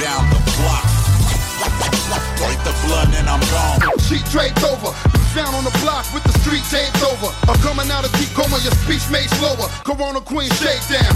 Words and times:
Down 0.00 0.28
the 0.30 0.40
block. 0.60 0.84
Break 2.38 2.58
the 2.64 2.74
blood 2.86 3.08
and 3.14 3.28
I'm 3.28 3.40
gone. 3.50 3.80
Sheet 4.00 4.24
draped 4.30 4.62
over. 4.62 4.94
Down 5.34 5.54
on 5.54 5.64
the 5.64 5.76
block 5.82 6.06
with 6.14 6.22
the 6.24 6.32
street 6.40 6.62
taped 6.70 7.02
over. 7.02 7.32
I'm 7.48 7.58
coming 7.60 7.90
out 7.90 8.04
of 8.04 8.12
deep 8.12 8.28
coma, 8.34 8.58
your 8.62 8.72
speech 8.84 9.04
made 9.10 9.28
slower. 9.36 9.68
Corona 9.84 10.20
Queen 10.20 10.50
shakedown. 10.50 11.14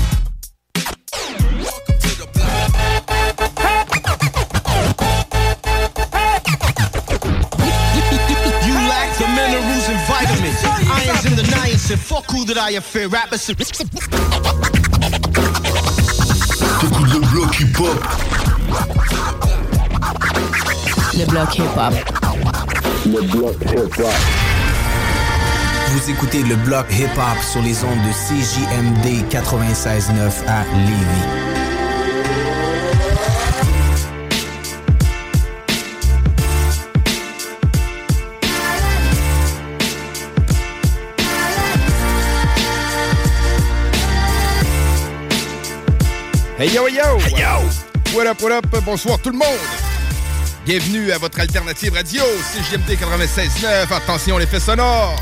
You 8.67 8.75
lack 8.93 9.17
the 9.19 9.29
minerals 9.29 9.89
and 9.89 10.01
vitamins. 10.09 10.61
Irons 10.91 11.25
in 11.25 11.37
the 11.37 11.43
niacin. 11.43 11.99
Fuck 11.99 12.31
who 12.31 12.45
that 12.47 12.59
I 12.59 12.79
fear. 12.81 13.09
Rappers. 13.09 13.51
T'écoutes 16.81 17.13
le 17.13 17.21
bloc 17.21 17.61
hip-hop. 17.61 18.05
Le 21.15 21.27
bloc 21.27 21.59
hip-hop. 21.59 21.95
Le 23.05 23.21
bloc 23.29 23.57
hip-hop. 23.67 24.15
Vous 25.89 26.11
écoutez 26.11 26.43
le 26.43 26.57
bloc 26.57 26.87
hip-hop 26.91 27.43
sur 27.43 27.61
les 27.61 27.85
ondes 27.85 28.03
de 28.03 28.13
CJMD 28.13 29.29
96.9 29.31 30.47
à 30.49 30.65
Lévis. 30.87 31.60
Hey 46.61 46.69
yo, 46.75 46.87
yo! 46.89 47.19
Hey 47.21 47.41
yo! 47.41 47.63
What 48.15 48.27
up, 48.27 48.43
what 48.43 48.53
up? 48.53 48.67
Bonsoir 48.85 49.19
tout 49.19 49.31
le 49.31 49.39
monde! 49.39 49.49
Bienvenue 50.67 51.11
à 51.11 51.17
votre 51.17 51.41
alternative 51.41 51.95
radio, 51.95 52.23
CJMD 52.53 52.99
96.9. 53.01 53.91
Attention, 53.91 54.37
l'effet 54.37 54.61
sonore! 54.61 55.17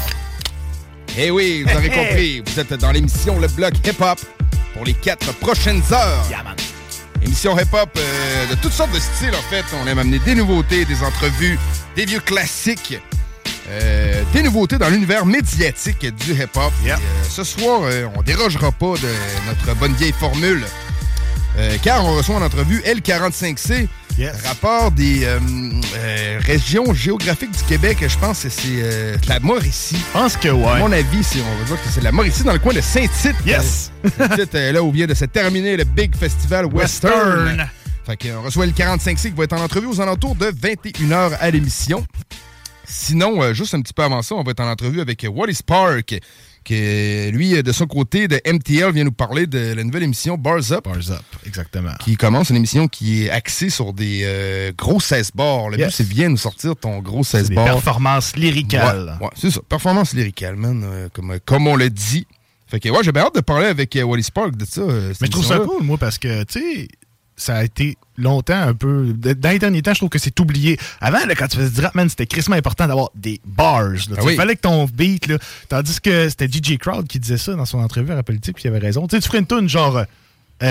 Eh 1.16 1.30
oui, 1.30 1.62
vous 1.64 1.76
aurez 1.76 1.90
compris, 1.94 2.42
vous 2.44 2.58
êtes 2.58 2.74
dans 2.74 2.90
l'émission 2.90 3.38
Le 3.38 3.46
Bloc 3.46 3.72
Hip 3.86 4.02
Hop 4.02 4.18
pour 4.74 4.84
les 4.84 4.94
quatre 4.94 5.32
prochaines 5.34 5.80
heures. 5.92 6.26
Émission 7.22 7.56
hip 7.56 7.72
hop 7.72 7.90
euh, 7.96 8.46
de 8.46 8.56
toutes 8.56 8.72
sortes 8.72 8.90
de 8.90 8.98
styles 8.98 9.36
en 9.36 9.48
fait. 9.48 9.64
On 9.80 9.86
aime 9.86 10.00
amener 10.00 10.18
des 10.18 10.34
nouveautés, 10.34 10.84
des 10.86 11.04
entrevues, 11.04 11.56
des 11.94 12.04
vieux 12.04 12.18
classiques, 12.18 12.98
euh, 13.68 14.24
des 14.32 14.42
nouveautés 14.42 14.78
dans 14.78 14.88
l'univers 14.88 15.24
médiatique 15.24 16.04
du 16.16 16.32
hip 16.32 16.56
hop. 16.56 16.72
Et, 16.84 16.90
euh, 16.90 16.96
ce 17.30 17.44
soir, 17.44 17.82
on 18.16 18.22
dérogera 18.22 18.72
pas 18.72 18.94
de 18.94 19.08
notre 19.46 19.78
bonne 19.78 19.94
vieille 19.94 20.14
formule. 20.18 20.66
Euh, 21.58 21.76
car 21.82 22.04
on 22.04 22.14
reçoit 22.14 22.36
en 22.36 22.42
entrevue 22.42 22.80
L45C, 22.82 23.88
rapport 24.44 24.92
des 24.92 25.24
euh, 25.24 25.40
euh, 25.96 26.38
régions 26.40 26.94
géographiques 26.94 27.50
du 27.50 27.64
Québec. 27.64 27.98
Je 28.06 28.16
pense 28.18 28.44
que 28.44 28.48
c'est 28.48 29.18
la 29.28 29.40
Mauricie. 29.40 29.96
Je 29.96 30.12
pense 30.12 30.36
que. 30.36 30.48
À 30.48 30.78
mon 30.78 30.92
avis, 30.92 31.24
c'est, 31.24 31.40
on 31.40 31.58
va 31.58 31.64
dire 31.64 31.82
que 31.82 31.88
c'est 31.88 32.02
la 32.02 32.12
Mauricie 32.12 32.44
dans 32.44 32.52
le 32.52 32.60
coin 32.60 32.74
de 32.74 32.80
Saint-Tite. 32.80 33.34
Yes! 33.44 33.90
Saint-Tite, 34.16 34.52
là 34.72 34.80
où 34.84 34.92
vient 34.92 35.08
de 35.08 35.14
se 35.14 35.24
terminer 35.24 35.76
le 35.76 35.82
Big 35.82 36.14
Festival 36.14 36.66
Western. 36.66 37.46
Western. 37.46 37.68
Fait 38.06 38.16
qu'on 38.16 38.42
reçoit 38.42 38.64
le 38.64 38.72
45C 38.72 39.22
qui 39.22 39.30
va 39.30 39.44
être 39.44 39.54
en 39.54 39.62
entrevue 39.62 39.88
aux 39.88 40.00
alentours 40.00 40.36
de 40.36 40.46
21h 40.46 41.36
à 41.40 41.50
l'émission. 41.50 42.06
Sinon, 42.84 43.52
juste 43.52 43.74
un 43.74 43.82
petit 43.82 43.92
peu 43.92 44.04
avant 44.04 44.22
ça, 44.22 44.36
on 44.36 44.44
va 44.44 44.52
être 44.52 44.60
en 44.60 44.70
entrevue 44.70 45.00
avec 45.00 45.26
What 45.28 45.48
is 45.48 45.58
Park, 45.66 46.20
lui, 46.74 47.54
euh, 47.56 47.62
de 47.62 47.72
son 47.72 47.86
côté, 47.86 48.28
de 48.28 48.40
MTL, 48.46 48.92
vient 48.92 49.04
nous 49.04 49.12
parler 49.12 49.46
de 49.46 49.74
la 49.74 49.84
nouvelle 49.84 50.02
émission 50.02 50.36
Bars 50.36 50.72
Up. 50.72 50.84
Bars 50.84 51.10
Up, 51.10 51.22
exactement. 51.46 51.92
Qui 52.00 52.16
commence 52.16 52.50
une 52.50 52.56
émission 52.56 52.88
qui 52.88 53.24
est 53.24 53.30
axée 53.30 53.70
sur 53.70 53.92
des 53.92 54.22
euh, 54.24 54.72
gros 54.76 55.00
16 55.00 55.32
bars. 55.34 55.68
Le 55.70 55.76
but, 55.76 55.82
Yes. 55.84 55.94
c'est 55.96 56.06
viens 56.06 56.28
nous 56.28 56.36
sortir 56.36 56.76
ton 56.76 56.98
gros 57.00 57.24
16 57.24 57.48
Des 57.48 57.54
bars. 57.54 57.64
performances 57.66 58.36
lyricales. 58.36 59.16
Ouais, 59.20 59.26
ouais, 59.26 59.32
c'est 59.36 59.50
ça. 59.50 59.60
Performance 59.68 60.14
lyricale, 60.14 60.56
man, 60.56 60.82
euh, 60.84 61.08
comme, 61.12 61.32
euh, 61.32 61.38
comme 61.44 61.66
on 61.66 61.76
le 61.76 61.90
dit. 61.90 62.26
Fait 62.66 62.80
que, 62.80 62.88
ouais, 62.90 62.98
j'ai 63.02 63.12
bien 63.12 63.22
hâte 63.22 63.34
de 63.34 63.40
parler 63.40 63.66
avec 63.66 63.96
euh, 63.96 64.02
Wally 64.02 64.22
Spark 64.22 64.54
de 64.54 64.66
ça. 64.66 64.82
Mais 64.82 65.26
je 65.26 65.30
trouve 65.30 65.44
ça 65.46 65.58
cool, 65.60 65.82
moi, 65.82 65.96
parce 65.96 66.18
que, 66.18 66.42
tu 66.44 66.60
sais, 66.60 66.88
ça 67.38 67.56
a 67.56 67.64
été 67.64 67.96
longtemps 68.18 68.60
un 68.60 68.74
peu. 68.74 69.14
Dans 69.14 69.48
les 69.50 69.58
derniers 69.58 69.80
temps, 69.80 69.92
je 69.94 70.00
trouve 70.00 70.08
que 70.10 70.18
c'est 70.18 70.38
oublié. 70.40 70.78
Avant, 71.00 71.24
là, 71.24 71.34
quand 71.34 71.46
tu 71.48 71.56
faisais 71.56 71.70
du 71.70 71.80
rap, 71.80 71.94
c'était 72.10 72.26
crissement 72.26 72.56
important 72.56 72.86
d'avoir 72.86 73.08
des 73.14 73.40
bars. 73.46 73.82
là. 73.92 73.98
Ah 74.18 74.20
oui. 74.24 74.32
Il 74.34 74.36
fallait 74.36 74.56
que 74.56 74.60
ton 74.62 74.84
beat, 74.86 75.28
là. 75.28 75.38
Tandis 75.68 76.00
que 76.00 76.28
c'était 76.28 76.48
DJ 76.48 76.76
Crowd 76.78 77.06
qui 77.06 77.18
disait 77.18 77.38
ça 77.38 77.54
dans 77.54 77.64
son 77.64 77.78
entrevue, 77.78 78.12
rappelle-t-il, 78.12 78.52
puis 78.52 78.64
il 78.64 78.68
avait 78.68 78.78
raison. 78.78 79.06
Tu 79.06 79.16
sais, 79.16 79.22
tu 79.22 79.28
ferais 79.28 79.38
une 79.38 79.46
tune 79.46 79.68
genre 79.68 79.96
euh, 79.98 80.04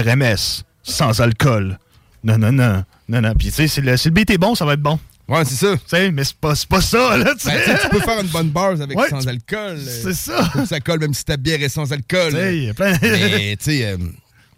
RMS, 0.01 0.63
sans 0.83 1.19
alcool. 1.22 1.79
Non, 2.23 2.38
non, 2.38 2.51
non. 2.51 2.84
Non, 3.09 3.22
non. 3.22 3.34
Puis, 3.35 3.47
tu 3.47 3.53
sais, 3.53 3.67
si 3.67 3.81
le, 3.81 3.95
si 3.95 4.09
le 4.09 4.13
beat 4.13 4.29
est 4.29 4.38
bon, 4.38 4.53
ça 4.53 4.66
va 4.66 4.73
être 4.73 4.81
bon. 4.81 4.99
Ouais, 5.29 5.44
c'est 5.45 5.55
ça. 5.55 5.73
Tu 5.75 5.81
sais, 5.88 6.11
mais 6.11 6.23
c'est 6.23 6.35
pas, 6.38 6.53
pas 6.69 6.81
ça, 6.81 7.17
là, 7.17 7.34
tu 7.39 7.47
Ben, 7.47 7.59
tu 7.81 7.89
peux 7.89 7.99
faire 7.99 8.22
une 8.22 8.28
bonne 8.28 8.49
bars 8.49 8.79
avec 8.81 8.97
Ouais, 8.97 9.09
sans 9.09 9.28
alcool. 9.28 9.78
C'est 9.85 10.13
ça. 10.13 10.49
ça 10.66 10.79
colle 10.79 10.99
même 10.99 11.13
si 11.13 11.23
ta 11.25 11.35
bière 11.38 11.61
est 11.61 11.69
sans 11.69 11.91
alcool. 11.91 12.34
Y 12.34 12.69
a 12.69 12.73
plein- 12.73 12.97
Mais, 13.01 13.55
tu 13.57 13.66
sais, 13.72 13.85
euh, 13.85 13.97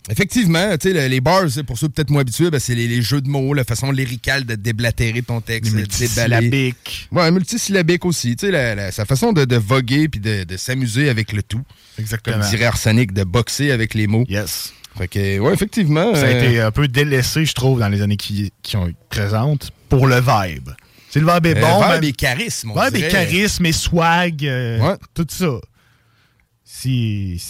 effectivement, 0.09 0.77
tu 0.77 0.89
sais, 0.89 0.93
le- 0.93 1.07
les 1.07 1.21
bars, 1.21 1.43
pour 1.67 1.77
ceux 1.77 1.89
peut-être 1.89 2.09
moins 2.09 2.21
habitués, 2.21 2.49
ben, 2.49 2.59
c'est 2.59 2.75
les, 2.75 2.87
les 2.87 3.01
jeux 3.01 3.21
de 3.21 3.29
mots, 3.29 3.53
la 3.53 3.63
façon 3.63 3.91
lyricale 3.91 4.45
de 4.45 4.55
déblatérer 4.55 5.21
ton 5.21 5.41
texte. 5.41 5.71
Multisyllabiques. 5.73 7.07
Ouais, 7.11 7.29
multisyllabique 7.31 8.05
aussi. 8.05 8.35
Tu 8.35 8.47
sais, 8.47 8.51
la- 8.51 8.75
la- 8.75 8.91
sa 8.91 9.05
façon 9.05 9.33
de, 9.33 9.45
de 9.45 9.55
voguer 9.55 10.07
puis 10.09 10.19
de, 10.19 10.43
de 10.43 10.57
s'amuser 10.57 11.09
avec 11.09 11.31
le 11.33 11.43
tout. 11.43 11.61
Exactement. 11.97 12.39
Comme 12.39 12.49
dirait 12.49 12.65
Arsenic, 12.65 13.13
de 13.13 13.23
boxer 13.23 13.71
avec 13.71 13.93
les 13.93 14.07
mots. 14.07 14.25
Yes. 14.29 14.73
Fait 14.97 15.07
que, 15.07 15.39
ouais, 15.39 15.53
effectivement. 15.53 16.13
Ça 16.15 16.21
a 16.23 16.25
euh, 16.25 16.41
été 16.43 16.59
un 16.61 16.71
peu 16.71 16.87
délaissé, 16.87 17.45
je 17.45 17.53
trouve, 17.53 17.79
dans 17.79 17.89
les 17.89 18.01
années 18.01 18.17
qui, 18.17 18.51
qui 18.63 18.75
ont 18.75 18.87
été 18.87 18.97
présentes 19.09 19.71
pour 19.87 20.07
le 20.07 20.17
vibe. 20.19 20.69
C'est 21.09 21.19
le 21.19 21.31
vibe 21.31 21.45
est 21.45 21.57
euh, 21.57 21.61
bon. 21.61 21.81
vibe 21.81 22.01
mais- 22.01 22.07
et 22.09 22.13
charisme, 22.13 22.71
on 22.75 22.81
Vibe 22.83 22.95
et 22.97 23.07
charisme 23.07 23.65
et 23.65 23.71
swag, 23.71 24.45
euh, 24.45 24.79
Ouais. 24.79 24.95
tout 25.13 25.25
ça. 25.29 25.59
Si, 26.63 27.41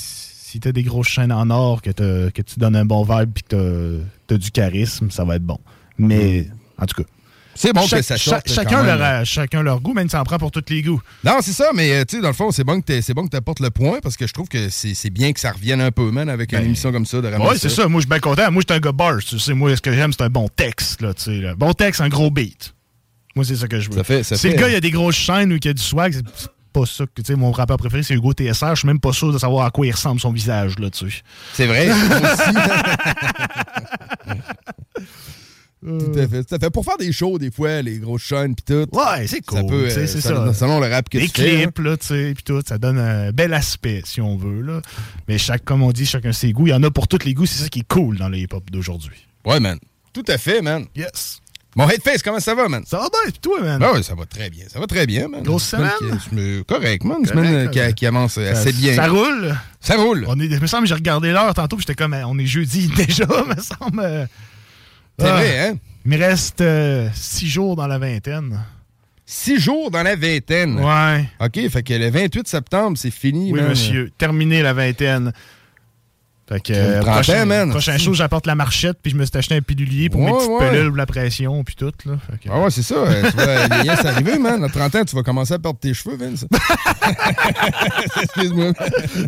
si 0.52 0.60
t'as 0.60 0.72
des 0.72 0.84
grosses 0.84 1.08
chaînes 1.10 1.32
en 1.32 1.50
or, 1.50 1.82
que, 1.82 1.92
que 1.92 2.42
tu 2.42 2.60
donnes 2.60 2.76
un 2.76 2.86
bon 2.86 3.04
vibe 3.04 3.32
puis 3.34 3.44
que 3.48 4.00
t'as 4.28 4.36
as 4.36 4.38
du 4.38 4.52
charisme, 4.52 5.12
ça 5.12 5.24
va 5.24 5.36
être 5.36 5.44
bon. 5.44 5.60
Mais, 5.98 6.48
en 6.80 6.86
tout 6.86 7.04
cas. 7.04 7.10
C'est 7.56 7.74
bon 7.74 7.86
que 7.86 8.02
ça 8.02 8.18
sorte, 8.18 8.50
chacun, 8.50 8.82
leur, 8.84 8.98
même. 8.98 9.02
a- 9.02 9.26
chacun 9.26 9.62
leur 9.62 9.82
goût, 9.82 9.94
mais 9.94 10.08
ça 10.08 10.22
en 10.22 10.24
prend 10.24 10.38
pour 10.38 10.50
tous 10.50 10.64
les 10.70 10.82
goûts. 10.82 11.02
Non, 11.26 11.40
c'est 11.42 11.52
ça, 11.52 11.72
mais 11.76 11.92
euh, 11.92 12.06
tu 12.06 12.16
sais, 12.16 12.22
dans 12.22 12.30
le 12.30 12.34
fond, 12.34 12.52
c'est 12.52 12.64
bon 12.64 12.80
que 12.80 13.02
c'est 13.02 13.14
bon 13.14 13.28
tu 13.28 13.36
apportes 13.36 13.60
le 13.60 13.70
point 13.70 14.00
parce 14.02 14.16
que 14.16 14.26
je 14.28 14.32
trouve 14.34 14.48
que 14.48 14.70
c'est 14.70 15.10
bien 15.10 15.34
que 15.34 15.42
ça 15.42 15.52
revienne 15.52 15.82
un 15.82 15.92
peu, 15.92 16.10
man, 16.10 16.30
avec 16.30 16.54
une 16.54 16.60
Ben, 16.60 16.66
émission 16.66 16.92
comme 16.94 17.06
ça, 17.06 17.20
de 17.22 17.28
Oui, 17.28 17.58
c'est 17.58 17.68
ça. 17.70 17.88
Moi, 17.90 18.00
je 18.00 18.06
suis 18.06 18.10
bien 18.10 18.20
content. 18.20 18.50
Moi, 18.50 18.62
je 18.66 18.74
suis 18.74 18.78
un 18.78 18.82
gars 18.82 18.94
bars. 18.94 19.20
Tu 19.20 19.38
sais, 19.40 19.54
moi, 19.54 19.76
ce 19.76 19.82
que 19.82 19.92
j'aime, 19.92 20.14
c'est 20.14 20.24
un 20.24 20.30
bon 20.30 20.48
texte. 20.48 21.02
Là, 21.02 21.14
tu 21.14 21.24
sais, 21.24 21.38
là. 21.42 21.54
Bon 21.56 21.74
texte, 21.74 22.00
un 22.00 22.08
gros 22.10 22.32
beat. 22.32 22.74
Moi, 23.36 23.44
c'est 23.44 23.58
ça 23.58 23.68
que 23.68 23.80
je 23.80 23.90
veux. 23.90 23.98
Ça 23.98 24.04
fait- 24.06 24.24
ça 24.24 24.38
si 24.38 24.48
le 24.50 24.56
gars, 24.56 24.70
il 24.70 24.76
a 24.76 24.80
des 24.82 24.92
grosses 24.92 25.16
chaînes 25.18 25.52
ou 25.52 25.60
qu'il 25.60 25.72
a 25.72 25.74
du 25.74 25.84
swag, 25.84 26.16
pas 26.72 26.86
ça 26.86 27.06
que, 27.06 27.22
tu 27.22 27.28
sais, 27.34 27.36
mon 27.36 27.52
rappeur 27.52 27.78
préféré, 27.78 28.04
c'est 28.04 28.14
Hugo 28.14 28.34
TSR. 28.34 28.70
Je 28.76 28.80
suis 28.80 28.88
même 28.88 29.00
pas 29.00 29.14
sûr 29.14 29.32
de 29.34 29.38
savoir 29.38 29.66
à 29.66 29.72
quoi 29.72 29.86
il 29.88 29.92
ressemble 29.92 30.20
son 30.20 30.32
visage, 30.32 30.78
là, 30.80 30.90
tu 30.90 31.10
sais. 31.10 31.18
C'est 31.54 31.68
vrai? 31.68 31.90
Tout 35.82 36.12
à 36.20 36.28
fait, 36.28 36.44
tout 36.44 36.56
à 36.56 36.60
fait. 36.60 36.70
Pour 36.70 36.84
faire 36.84 36.98
des 36.98 37.14
shows, 37.14 37.40
des 37.40 37.52
fois, 37.52 37.82
les 37.82 38.00
grosses 38.00 38.24
chaînes 38.24 38.54
pis 38.54 38.64
tout. 38.64 38.86
Ouais, 38.92 39.26
c'est 39.28 39.40
cool. 39.46 39.60
Ça 39.60 39.64
peut, 39.64 39.86
euh, 39.86 39.90
c'est 39.90 40.08
ça- 40.08 40.20
ça. 40.22 40.54
selon 40.54 40.82
le 40.82 40.88
rap 40.88 41.08
que 41.08 41.18
Des 41.18 41.30
tu 41.30 41.42
fais, 41.42 41.62
clips, 41.64 41.80
là, 41.80 41.96
tu 41.96 42.08
sais, 42.08 42.34
puis 42.36 42.44
tout, 42.44 42.62
ça 42.68 42.78
donne 42.78 42.98
un 43.00 43.32
bel 43.32 43.54
aspect, 43.54 44.02
si 44.04 44.20
on 44.20 44.36
veut, 44.36 44.62
là. 44.62 44.82
Mais 45.30 45.38
chaque, 45.38 45.64
comme 45.64 45.82
on 45.82 45.94
dit, 45.94 46.06
chacun 46.06 46.34
ses 46.34 46.52
goûts. 46.52 46.68
Il 46.68 46.72
y 46.72 46.74
en 46.74 46.84
a 46.84 46.92
pour 46.92 47.08
tous 47.08 47.24
les 47.24 47.34
goûts. 47.34 47.46
C'est 47.46 47.64
ça 47.64 47.70
qui 47.70 47.80
est 47.80 47.88
cool 47.88 48.18
dans 48.18 48.28
le 48.28 48.38
hip-hop 48.40 48.70
d'aujourd'hui. 48.70 49.26
Ouais, 49.46 49.62
man. 49.62 49.80
Tout 50.12 50.26
à 50.28 50.38
fait, 50.38 50.62
man. 50.62 50.86
Yes. 50.98 51.40
Mon 51.80 51.90
Headface, 51.90 52.22
comment 52.22 52.42
ça 52.42 52.54
va, 52.56 52.68
man? 52.68 52.84
Ça 52.86 52.98
va 52.98 53.08
bien, 53.10 53.32
pis 53.32 53.40
toi, 53.40 53.62
man? 53.62 53.82
Ah 53.82 53.94
ouais, 53.94 54.04
ça 54.04 54.14
va 54.14 54.26
très 54.26 54.50
bien. 54.50 54.66
Ça 54.68 54.80
va 54.80 54.86
très 54.86 55.06
bien, 55.06 55.30
man. 55.30 55.42
Grosse 55.44 55.64
semaine? 55.64 55.92
qui- 56.30 56.64
Correct, 56.68 57.06
man. 57.06 57.20
Une 57.22 57.26
semaine 57.26 57.70
qui, 57.96 58.06
avance 58.06 58.38
assez 58.38 58.74
bien. 58.74 58.96
Ça 58.96 59.08
roule? 59.08 59.56
Ça 59.80 59.96
roule. 59.96 60.26
On 60.28 60.38
est, 60.42 60.46
il 60.48 60.60
me 60.60 60.68
semble 60.68 60.84
que 60.84 60.90
j'ai 60.90 60.96
regardé 60.96 61.32
l'heure 61.32 61.54
tantôt, 61.54 61.78
puis 61.78 61.86
j'étais 61.88 61.96
comme, 61.96 62.14
euh, 62.14 62.26
on 62.28 62.38
est 62.38 62.46
jeudi 62.46 62.88
déjà, 62.98 63.26
me 63.26 63.56
semble. 63.62 64.28
C'est 65.18 65.26
Ah. 65.26 65.32
vrai, 65.34 65.60
hein? 65.70 65.78
Il 66.06 66.12
me 66.12 66.18
reste 66.18 66.60
euh, 66.62 67.08
six 67.14 67.48
jours 67.48 67.76
dans 67.78 67.88
la 67.88 67.98
vingtaine. 67.98 68.60
Six 69.26 69.60
jours 69.60 69.90
dans 69.92 70.04
la 70.04 70.16
vingtaine? 70.18 70.80
Ouais. 70.80 71.30
OK, 71.40 71.70
fait 71.70 71.84
que 71.84 71.94
le 71.94 72.10
28 72.10 72.48
septembre, 72.48 72.98
c'est 72.98 73.12
fini, 73.12 73.54
Oui, 73.54 73.60
man. 73.62 73.70
monsieur. 73.70 74.12
Terminé 74.18 74.62
la 74.64 74.74
vingtaine. 74.74 75.32
Fait 76.50 76.60
que, 76.60 76.74
euh, 76.74 77.02
prochain, 77.02 77.46
man. 77.46 77.70
prochain 77.70 77.98
show, 78.00 78.14
j'apporte 78.16 78.48
la 78.48 78.56
marchette, 78.56 78.98
puis 79.04 79.12
je 79.12 79.16
me 79.18 79.24
suis 79.24 79.38
acheté 79.38 79.56
un 79.56 79.62
pilulier 79.62 80.10
pour 80.10 80.20
mes 80.22 80.32
petites 80.32 80.50
ouais. 80.50 80.70
pelules, 80.72 80.96
la 80.96 81.06
pression, 81.06 81.64
puis 81.64 81.76
tout. 81.76 81.92
Là. 82.06 82.14
Que- 82.44 82.50
Ah 82.52 82.60
ouais, 82.60 82.72
c'est 82.72 82.82
ça. 82.82 82.96
tu 83.30 83.38
vas, 83.38 84.10
arrivé, 84.10 84.40
man. 84.40 84.64
À 84.64 84.70
30 84.70 84.96
ans, 84.96 85.06
tu 85.06 85.16
vas 85.16 85.22
commencer 85.22 85.54
à 85.54 85.60
perdre 85.60 85.78
tes 85.80 85.94
cheveux, 85.94 86.18
Vince. 86.18 86.46
Excuse-moi. 88.24 88.74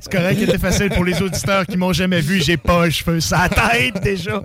C'est 0.01 0.11
correct, 0.11 0.39
c'était 0.39 0.57
facile 0.57 0.89
pour 0.89 1.05
les 1.05 1.21
auditeurs 1.21 1.65
qui 1.65 1.77
m'ont 1.77 1.93
jamais 1.93 2.21
vu. 2.21 2.41
J'ai 2.41 2.57
pas 2.57 2.85
les 2.85 2.91
cheveux 2.91 3.19
la 3.31 3.49
tête 3.49 4.01
déjà. 4.03 4.41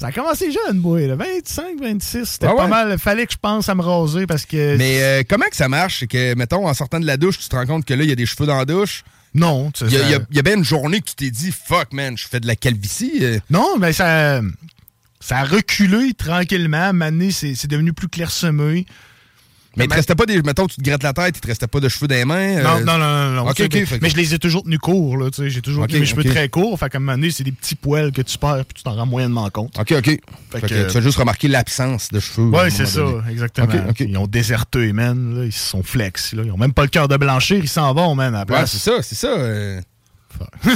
Ça 0.00 0.08
a 0.08 0.12
commencé 0.12 0.50
jeune, 0.52 0.78
moi. 0.78 1.00
là. 1.00 1.16
25, 1.16 1.64
26. 1.80 2.24
C'était 2.26 2.46
Ah 2.46 2.50
ouais? 2.50 2.56
pas 2.56 2.66
mal. 2.68 2.98
Fallait 2.98 3.26
que 3.26 3.32
je 3.32 3.38
pense 3.40 3.68
à 3.68 3.74
me 3.74 3.82
raser 3.82 4.26
parce 4.26 4.44
que. 4.44 4.76
Mais 4.76 5.02
euh, 5.02 5.22
comment 5.28 5.46
que 5.50 5.56
ça 5.56 5.68
marche? 5.68 6.00
C'est 6.00 6.06
que, 6.06 6.34
mettons, 6.34 6.68
en 6.68 6.74
sortant 6.74 7.00
de 7.00 7.06
la 7.06 7.16
douche, 7.16 7.38
tu 7.38 7.48
te 7.48 7.56
rends 7.56 7.66
compte 7.66 7.84
que 7.84 7.94
là, 7.94 8.02
il 8.04 8.08
y 8.08 8.12
a 8.12 8.16
des 8.16 8.26
cheveux 8.26 8.46
dans 8.46 8.56
la 8.58 8.64
douche. 8.64 9.04
Non, 9.34 9.70
tu 9.70 9.80
sais, 9.80 9.90
Il 9.90 9.92
y, 9.92 9.96
a- 9.96 10.00
ça- 10.00 10.10
y 10.10 10.14
a- 10.14 10.20
il 10.30 10.36
y 10.36 10.38
a 10.38 10.42
bien 10.42 10.56
une 10.56 10.64
journée 10.64 11.00
que 11.00 11.06
tu 11.10 11.14
t'es 11.14 11.30
dit, 11.30 11.52
fuck, 11.52 11.92
man, 11.92 12.16
je 12.18 12.26
fais 12.26 12.40
de 12.40 12.46
la 12.46 12.56
calvitie. 12.56 13.18
euh. 13.22 13.38
Non, 13.48 13.78
mais 13.78 13.92
ça, 13.92 14.40
ça 15.20 15.38
a 15.38 15.44
reculé 15.44 16.14
tranquillement. 16.14 16.92
C'est 17.30 17.54
c'est 17.54 17.68
devenu 17.68 17.92
plus 17.92 18.08
clairsemé. 18.08 18.86
Mais 19.76 19.84
il 19.84 19.88
te 19.88 19.94
restait 19.94 20.14
pas 20.16 20.26
des. 20.26 20.42
Mettons, 20.42 20.66
tu 20.66 20.76
te 20.76 20.82
grattes 20.82 21.02
la 21.04 21.12
tête, 21.12 21.36
il 21.36 21.40
te 21.40 21.46
restait 21.46 21.66
pas 21.68 21.78
de 21.80 21.88
cheveux 21.88 22.08
les 22.08 22.24
mains. 22.24 22.56
euh. 22.58 22.62
Non, 22.62 22.80
non, 22.84 22.98
non, 22.98 23.30
non. 23.30 23.44
mais- 24.02 24.10
je 24.10 24.16
les 24.16 24.34
ai 24.34 24.38
toujours 24.40 24.64
tenus 24.64 24.78
courts, 24.80 25.16
là. 25.16 25.30
Tu 25.30 25.42
sais, 25.42 25.50
j'ai 25.50 25.62
toujours 25.62 25.86
tenu 25.86 26.00
mes 26.00 26.06
cheveux 26.06 26.24
très 26.24 26.48
courts. 26.48 26.76
Fait 26.78 26.88
qu'à 26.90 26.98
un 26.98 27.00
moment 27.00 27.12
donné, 27.12 27.30
c'est 27.30 27.44
des 27.44 27.52
petits 27.52 27.76
poils 27.76 28.10
que 28.10 28.22
tu 28.22 28.36
perds 28.36 28.64
puis 28.66 28.74
tu 28.74 28.82
t'en 28.82 28.94
rends 28.94 29.06
moyennement 29.06 29.48
compte. 29.50 29.78
OK, 29.78 29.92
OK. 29.96 30.20
Tu 30.66 30.68
fais 30.68 31.02
juste 31.02 31.18
remarquer 31.18 31.46
l'absence 31.48 32.08
de 32.10 32.18
cheveux. 32.20 32.46
moment 32.46 32.64
c'est 32.70 32.86
ça, 32.86 33.04
exactement. 33.30 33.68
Ils 34.00 34.18
ont 34.18 34.26
déserté, 34.26 34.92
man. 34.92 35.42
Ils 35.46 35.52
se 35.52 35.68
sont 35.68 35.82
flex. 35.82 36.32
Là. 36.34 36.42
Ils 36.44 36.50
ont 36.50 36.58
même 36.58 36.72
pas 36.72 36.82
le 36.82 36.88
cœur 36.88 37.06
de 37.08 37.16
blanchir. 37.16 37.58
Ils 37.62 37.68
s'en 37.68 37.94
vont, 37.94 38.14
man, 38.14 38.34
à 38.34 38.38
la 38.38 38.40
Ouais, 38.40 38.46
place. 38.46 38.72
c'est 38.72 38.78
ça, 38.78 39.02
c'est 39.02 39.14
ça. 39.14 39.28
Euh. 40.40 40.74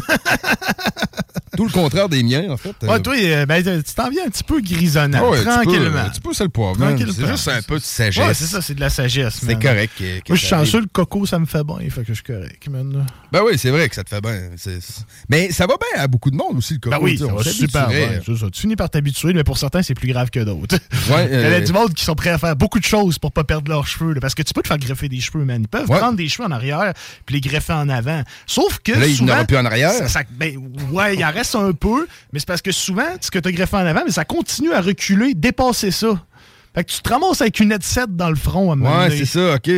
Tout 1.57 1.67
le 1.67 1.71
contraire 1.71 2.09
des 2.09 2.25
miens, 2.25 2.51
en 2.51 2.57
fait. 2.57 2.75
Ouais, 2.83 3.01
toi, 3.01 3.15
euh, 3.17 3.47
ben, 3.47 3.63
tu 3.63 3.95
t'en 3.95 4.11
viens 4.11 4.25
un 4.27 4.29
petit 4.29 4.43
peu 4.43 4.61
grisonnant, 4.61 5.31
ouais, 5.31 5.41
tranquillement. 5.45 5.99
Un 5.99 6.09
petit 6.11 6.21
peu, 6.21 6.33
c'est 6.33 6.43
le 6.43 6.49
poivre. 6.51 6.77
Tranquille, 6.77 7.13
C'est 7.17 7.27
juste 7.29 7.47
un 7.47 7.63
peu 7.63 7.77
de 7.79 7.85
sagesse. 7.85 8.27
Ouais, 8.27 8.35
c'est 8.35 8.47
ça, 8.47 8.61
c'est 8.61 8.75
de 8.75 8.81
la 8.81 8.91
sagesse. 8.91 9.39
C'est 9.47 9.55
correct. 9.63 9.93
que- 9.97 10.19
que 10.19 10.23
Moi, 10.31 10.35
je 10.37 10.41
suis 10.41 10.49
chanceux, 10.49 10.81
le 10.81 10.87
coco, 10.93 11.27
ça 11.27 11.39
me 11.39 11.47
fait 11.47 11.63
bien. 11.63 11.77
Fait 11.91 12.01
que 12.03 12.09
je 12.09 12.15
suis 12.15 12.25
correct, 12.25 12.69
man. 12.69 13.07
Ben 13.31 13.43
oui, 13.47 13.57
c'est 13.57 13.71
vrai 13.71 13.89
que 13.89 13.95
ça 13.95 14.03
te 14.03 14.09
fait 14.11 14.21
bien. 14.21 14.37
Mais 15.29 15.53
ça 15.53 15.67
va 15.67 15.75
bien 15.77 16.03
à 16.03 16.09
beaucoup 16.09 16.33
de 16.33 16.37
monde 16.37 16.59
aussi, 16.59 16.75
le 16.75 16.81
coco. 16.81 16.97
Ben 16.97 17.03
oui, 17.03 17.19
ça 17.19 17.27
va 17.27 17.45
super 17.45 17.89
bien. 17.89 18.21
ça. 18.21 18.47
Tu 18.53 18.61
finis 18.63 18.75
par 18.77 18.91
t'habituer, 18.91 19.33
mais 19.33 19.45
pour 19.45 19.57
certains, 19.59 19.83
c'est 19.83 19.95
plus 19.95 20.09
grave 20.09 20.31
que 20.31 20.41
d'autres. 20.41 20.77
Ouais, 21.11 21.27
Il 21.31 21.33
y 21.33 21.37
a 21.37 21.39
euh, 21.47 21.61
du 21.61 21.73
monde 21.73 21.93
qui 21.93 22.03
sont 22.03 22.15
prêts 22.15 22.31
à 22.31 22.39
faire 22.39 22.57
beaucoup 22.57 22.79
de 22.81 22.85
choses 22.85 23.19
pour 23.19 23.31
pas 23.31 23.45
perdre 23.45 23.71
leurs 23.71 23.87
cheveux. 23.87 24.15
là, 24.15 24.21
parce 24.21 24.35
que 24.35 24.43
tu 24.43 24.55
peux 24.55 24.63
te 24.63 24.69
faire 24.69 24.79
greffer 24.79 25.09
des 25.09 25.21
cheveux, 25.21 25.45
man. 25.45 25.61
Ils 25.63 25.69
peuvent 25.69 25.87
prendre 25.87 26.17
des 26.17 26.29
cheveux 26.29 26.49
en 26.49 26.51
arrière 26.51 26.95
puis 27.27 27.35
les 27.37 27.41
greffer 27.43 27.75
en 27.75 27.89
avant. 27.91 28.23
Sauf 28.47 28.81
que. 28.83 28.93
Là, 28.93 29.07
souvent, 29.15 29.44
plus 29.47 29.57
en 29.57 29.65
arrière. 29.65 29.93
ça- 29.93 30.09
ça- 30.09 30.23
ben, 30.31 30.57
ouais, 30.91 31.15
il 31.17 31.25
en 31.25 31.31
reste 31.33 31.55
un 31.55 31.73
peu, 31.73 32.07
mais 32.33 32.39
c'est 32.39 32.49
parce 32.49 32.63
que 32.63 32.73
souvent, 32.73 33.07
ce 33.21 33.31
que 33.31 33.39
tu 33.39 33.49
as 33.49 33.53
greffé 33.53 33.77
en 33.77 33.87
avant, 33.87 34.03
mais 34.05 34.13
ça 34.13 34.25
continue 34.25 34.73
à 34.73 34.81
reculer, 34.81 35.35
dépasser 35.35 35.91
ça. 35.91 36.25
Fait 36.75 36.85
que 36.85 36.91
tu 36.91 37.01
te 37.01 37.09
ramasses 37.09 37.41
avec 37.41 37.61
une 37.61 37.71
headset 37.73 38.07
dans 38.09 38.31
le 38.31 38.37
front 38.37 38.73
à 38.73 38.77
Ouais, 39.07 39.17
c'est 39.17 39.27
ça, 39.27 39.55
OK. 39.55 39.71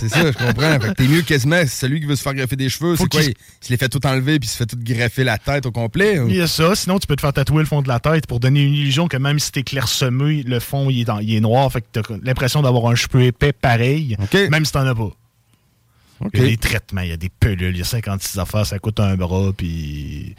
c'est 0.00 0.08
ça, 0.08 0.32
je 0.32 0.36
comprends. 0.36 0.80
Fait 0.80 0.88
que 0.88 0.92
t'es 0.94 1.06
mieux 1.06 1.22
quasiment 1.22 1.62
celui 1.66 2.00
qui 2.00 2.06
veut 2.06 2.16
se 2.16 2.22
faire 2.22 2.34
greffer 2.34 2.56
des 2.56 2.68
cheveux. 2.68 2.96
C'est 2.96 3.06
quoi? 3.08 3.22
Il, 3.22 3.28
il 3.30 3.34
se 3.66 3.70
les 3.70 3.76
fait 3.76 3.88
tout 3.88 4.04
enlever 4.04 4.38
puis 4.40 4.48
il 4.48 4.50
se 4.50 4.56
fait 4.56 4.66
tout 4.66 4.76
greffer 4.78 5.22
la 5.22 5.38
tête 5.38 5.64
au 5.64 5.70
complet. 5.70 6.18
ou- 6.18 6.28
Il 6.28 6.34
y 6.36 6.40
a 6.40 6.48
ça. 6.48 6.74
Sinon, 6.74 6.98
tu 6.98 7.06
peux 7.06 7.14
te 7.14 7.20
faire 7.20 7.32
tatouer 7.32 7.60
le 7.60 7.66
fond 7.66 7.80
de 7.82 7.88
la 7.88 8.00
tête 8.00 8.26
pour 8.26 8.40
donner 8.40 8.62
une 8.64 8.74
illusion 8.74 9.06
que 9.06 9.16
même 9.16 9.38
si 9.38 9.52
t'es 9.52 9.62
clairsemé, 9.62 10.42
le 10.42 10.58
fond, 10.58 10.90
il 10.90 11.02
est, 11.02 11.04
dans- 11.04 11.20
il 11.20 11.34
est 11.34 11.40
noir. 11.40 11.70
Fait 11.70 11.80
que 11.80 11.86
t'as 11.92 12.02
l'impression 12.24 12.60
d'avoir 12.62 12.90
un 12.90 12.96
cheveu 12.96 13.22
épais 13.22 13.52
pareil, 13.52 14.16
OK. 14.20 14.50
même 14.50 14.64
si 14.64 14.72
t'en 14.72 14.86
as 14.86 14.94
pas. 14.94 15.10
Il 16.34 16.40
y 16.40 16.42
a 16.44 16.48
des 16.48 16.56
traitements, 16.56 17.00
il 17.02 17.08
y 17.08 17.12
a 17.12 17.16
des 17.16 17.28
pelules, 17.28 17.74
il 17.74 17.78
y 17.78 17.82
a 17.82 17.84
56 17.84 18.38
affaires, 18.38 18.66
ça 18.66 18.78
coûte 18.78 19.00
un 19.00 19.16
bras, 19.16 19.52
puis... 19.56 20.34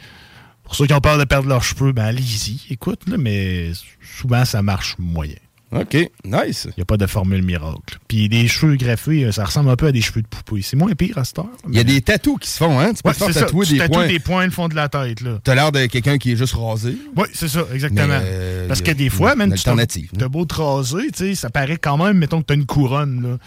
Pour 0.63 0.75
ceux 0.75 0.87
qui 0.87 0.93
ont 0.93 1.01
peur 1.01 1.17
de 1.17 1.25
perdre 1.25 1.49
leurs 1.49 1.63
cheveux, 1.63 1.91
ben 1.91 2.05
allez-y, 2.05 2.61
écoute, 2.71 3.01
là, 3.07 3.17
mais 3.17 3.71
souvent, 4.17 4.45
ça 4.45 4.61
marche 4.61 4.95
moyen. 4.97 5.35
OK, 5.73 5.97
nice. 6.23 6.67
Il 6.69 6.73
n'y 6.77 6.81
a 6.83 6.85
pas 6.85 6.97
de 6.97 7.07
formule 7.07 7.41
miracle. 7.41 7.97
Puis 8.07 8.29
des 8.29 8.47
cheveux 8.47 8.75
greffés, 8.75 9.25
euh, 9.25 9.31
ça 9.31 9.43
ressemble 9.43 9.69
un 9.71 9.75
peu 9.75 9.87
à 9.87 9.91
des 9.91 10.01
cheveux 10.01 10.21
de 10.21 10.27
poupée. 10.27 10.61
C'est 10.61 10.77
moins 10.77 10.93
pire 10.93 11.17
à 11.17 11.25
cette 11.25 11.39
heure. 11.39 11.47
Il 11.67 11.75
y 11.75 11.79
a 11.79 11.83
des 11.83 11.99
tatous 12.01 12.37
qui 12.39 12.47
se 12.47 12.57
font, 12.57 12.79
hein? 12.79 12.93
Tu 12.93 13.01
peux 13.01 13.09
Ouais, 13.09 13.15
faire 13.15 13.33
tatouer 13.33 13.65
Tu 13.65 13.73
des 13.73 13.79
tatoues 13.79 13.93
points. 13.93 14.07
des 14.07 14.19
points 14.19 14.45
le 14.45 14.51
fond 14.51 14.67
de 14.67 14.75
la 14.75 14.87
tête, 14.87 15.21
là. 15.21 15.39
T'as 15.43 15.55
l'air 15.55 15.71
de 15.71 15.87
quelqu'un 15.87 16.17
qui 16.19 16.31
est 16.31 16.35
juste 16.35 16.53
rasé. 16.53 16.95
Oui, 17.17 17.25
c'est 17.33 17.47
ça, 17.47 17.65
exactement. 17.73 18.19
Euh, 18.21 18.67
Parce 18.67 18.81
que 18.83 18.91
des 18.91 19.09
fois, 19.09 19.35
même, 19.35 19.53
tu 19.55 19.63
t'as 19.63 20.27
beau 20.27 20.45
te 20.45 20.53
raser, 20.55 21.11
tu 21.11 21.17
sais, 21.17 21.35
ça 21.35 21.49
paraît 21.49 21.77
quand 21.77 21.97
même, 21.97 22.17
mettons 22.19 22.41
que 22.41 22.45
t'as 22.45 22.55
une 22.55 22.65
couronne, 22.67 23.21
là. 23.23 23.37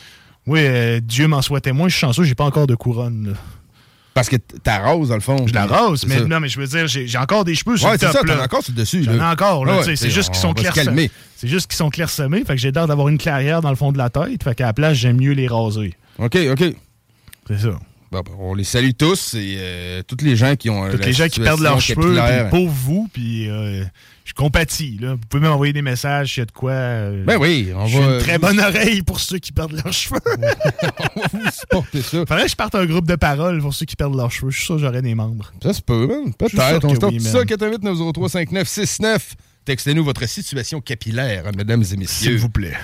Oui, 0.46 0.60
euh, 0.62 1.00
Dieu 1.02 1.26
m'en 1.28 1.43
soit 1.43 1.60
témoin, 1.60 1.88
je 1.88 1.94
suis 1.94 2.00
chanceux, 2.00 2.25
j'ai 2.25 2.34
pas 2.34 2.44
encore 2.44 2.66
de 2.66 2.75
couronne, 2.75 3.31
là. 3.31 3.32
Parce 4.14 4.31
que 4.31 4.37
t'arroses, 4.37 5.10
dans 5.10 5.14
le 5.16 5.20
fond. 5.20 5.46
Je 5.46 5.52
la 5.52 5.66
puis- 5.66 5.75
rase, 5.75 6.00
c'est 6.00 6.06
mais 6.06 6.19
ça. 6.20 6.25
non, 6.25 6.40
mais 6.40 6.48
je 6.48 6.58
veux 6.58 6.66
dire, 6.66 6.87
j'ai 6.87 7.19
encore 7.19 7.44
des 7.44 7.54
cheveux 7.54 7.76
sur 7.76 7.87
Ouais, 7.87 7.93
le 7.94 7.98
c'est 7.98 8.06
top, 8.06 8.14
ça, 8.14 8.20
t'en 8.20 8.34
là. 8.34 8.40
as 8.40 8.44
encore 8.44 8.62
sur 8.62 8.72
le 8.72 8.78
dessus. 8.81 9.02
J'en 9.04 9.12
ai 9.12 9.20
encore, 9.22 9.66
là, 9.66 9.76
Ouais, 9.81 9.96
c'est 9.96 10.08
juste 10.08 10.31
qu'ils 10.31 10.38
sont 10.40 10.54
clairsemés. 10.54 11.10
C'est 11.37 11.48
juste 11.48 11.66
qu'ils 11.66 11.76
sont 11.76 11.90
clairsemés, 11.90 12.43
fait 12.46 12.54
que 12.54 12.60
j'ai 12.60 12.72
l'air 12.72 12.87
d'avoir 12.87 13.08
une 13.08 13.19
clairière 13.19 13.60
dans 13.60 13.69
le 13.69 13.76
fond 13.76 13.93
de 13.93 13.98
la 13.98 14.08
tête, 14.08 14.43
fait 14.43 14.54
qu'à 14.54 14.66
la 14.66 14.72
place, 14.72 14.96
j'aime 14.96 15.19
mieux 15.19 15.32
les 15.32 15.48
raser. 15.48 15.93
OK, 16.19 16.34
OK. 16.50 16.64
C'est 17.49 17.58
ça. 17.58 17.78
Bon, 18.12 18.20
ben, 18.20 18.32
on 18.38 18.55
les 18.55 18.64
salue 18.64 18.91
tous 18.97 19.35
et 19.35 19.56
euh, 19.58 20.03
tous 20.06 20.25
les 20.25 20.37
gens 20.37 20.55
qui 20.55 20.70
ont. 20.70 20.88
Toutes 20.91 21.05
les 21.05 21.12
gens 21.12 21.29
qui 21.29 21.41
perdent 21.41 21.61
leurs 21.61 21.81
cheveux, 21.81 22.17
pauvre 22.50 22.73
vous, 22.73 23.08
puis 23.12 23.50
euh, 23.50 23.85
je 24.25 24.32
compatis, 24.32 24.97
là. 25.00 25.14
Vous 25.14 25.20
pouvez 25.29 25.43
m'envoyer 25.49 25.73
des 25.73 25.82
messages 25.82 26.35
s'il 26.35 26.41
y 26.41 26.43
a 26.43 26.47
de 26.47 26.53
quoi. 26.53 26.70
euh, 26.70 27.25
Ben 27.25 27.37
oui, 27.38 27.73
on 27.75 27.85
va. 27.85 27.99
une 28.14 28.19
très 28.20 28.38
bonne 28.38 28.61
oreille 28.61 29.03
pour 29.03 29.19
ceux 29.19 29.38
qui 29.38 29.50
perdent 29.53 29.73
leurs 29.73 29.93
cheveux. 29.93 30.20
supporter 31.53 32.03
ça. 32.03 32.19
Faudrait 32.26 32.44
que 32.44 32.50
je 32.50 32.56
parte 32.56 32.75
un 32.76 32.87
groupe 32.87 33.06
de 33.06 33.17
paroles 33.17 33.61
pour 33.61 33.75
ceux 33.75 33.87
qui 33.87 33.97
perdent 33.97 34.17
leurs 34.17 34.31
cheveux. 34.31 34.50
Je 34.50 34.56
suis 34.59 34.67
sûr 34.67 34.76
que 34.76 34.82
j'aurais 34.82 35.02
des 35.02 35.14
membres. 35.14 35.52
Ça 35.62 35.73
se 35.73 35.82
peut, 35.82 36.06
man. 36.06 36.32
Peut-être. 36.35 36.85
On 36.85 37.09
oui, 37.09 37.19
man. 37.19 37.32
ça, 37.32 37.44
418 37.44 37.82
903 37.82 38.28
5969 38.28 39.35
Textez-nous 39.64 40.04
votre 40.04 40.28
situation 40.28 40.80
capillaire, 40.80 41.50
mesdames 41.57 41.83
et 41.92 41.97
messieurs. 41.97 42.30
S'il 42.30 42.38
vous 42.38 42.49
plaît. 42.50 42.75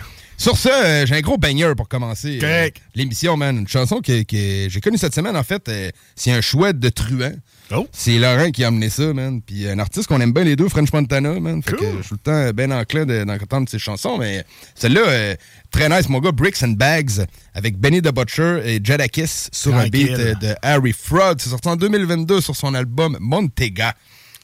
Sur 0.43 0.57
ce, 0.59 0.69
euh, 0.69 1.07
j'ai 1.07 1.15
un 1.15 1.21
gros 1.21 1.39
banger 1.39 1.73
pour 1.77 1.89
commencer 1.89 2.41
euh, 2.43 2.69
l'émission, 2.97 3.37
man. 3.37 3.59
Une 3.59 3.69
chanson 3.69 4.01
que, 4.01 4.25
que 4.25 4.69
j'ai 4.69 4.81
connue 4.81 4.99
cette 4.99 5.15
semaine, 5.15 5.37
en 5.37 5.45
fait. 5.45 5.69
euh, 5.69 5.89
c'est 6.17 6.33
un 6.33 6.41
chouette 6.41 6.81
de 6.81 6.89
truand. 6.89 7.31
Oh. 7.71 7.87
C'est 7.93 8.19
Laurent 8.19 8.51
qui 8.51 8.65
a 8.65 8.67
amené 8.67 8.91
ça, 8.91 9.13
man. 9.15 9.41
Puis 9.41 9.69
un 9.69 9.79
artiste 9.79 10.09
qu'on 10.09 10.21
aime 10.21 10.33
bien 10.33 10.43
les 10.43 10.57
deux, 10.57 10.69
French 10.69 10.93
Montana, 10.93 11.39
man. 11.39 11.63
Fait 11.63 11.77
Cool. 11.77 11.79
que 11.79 11.97
je 11.99 12.03
suis 12.03 12.09
tout 12.09 12.15
le 12.27 12.51
temps 12.51 12.51
bien 12.51 12.73
enclin 12.73 13.07
de- 13.07 13.23
d'entendre 13.23 13.69
ses 13.69 13.79
chansons. 13.79 14.19
Mais 14.19 14.45
celle-là, 14.75 15.37
très 15.71 15.89
nice, 15.89 16.09
mon 16.09 16.19
gars, 16.19 16.33
Bricks 16.33 16.61
and 16.65 16.71
Bags, 16.73 17.25
avec 17.55 17.79
Benny 17.79 18.03
the 18.03 18.13
Butcher 18.13 18.63
et 18.65 18.81
Jadakis 18.83 19.47
sur 19.53 19.77
un 19.77 19.87
beat 19.87 20.11
de 20.17 20.57
Harry 20.63 20.93
Fraud. 20.93 21.37
C'est 21.39 21.51
sorti 21.51 21.69
en 21.69 21.77
2022 21.77 22.41
sur 22.41 22.57
son 22.57 22.75
album 22.75 23.17
Montega. 23.21 23.95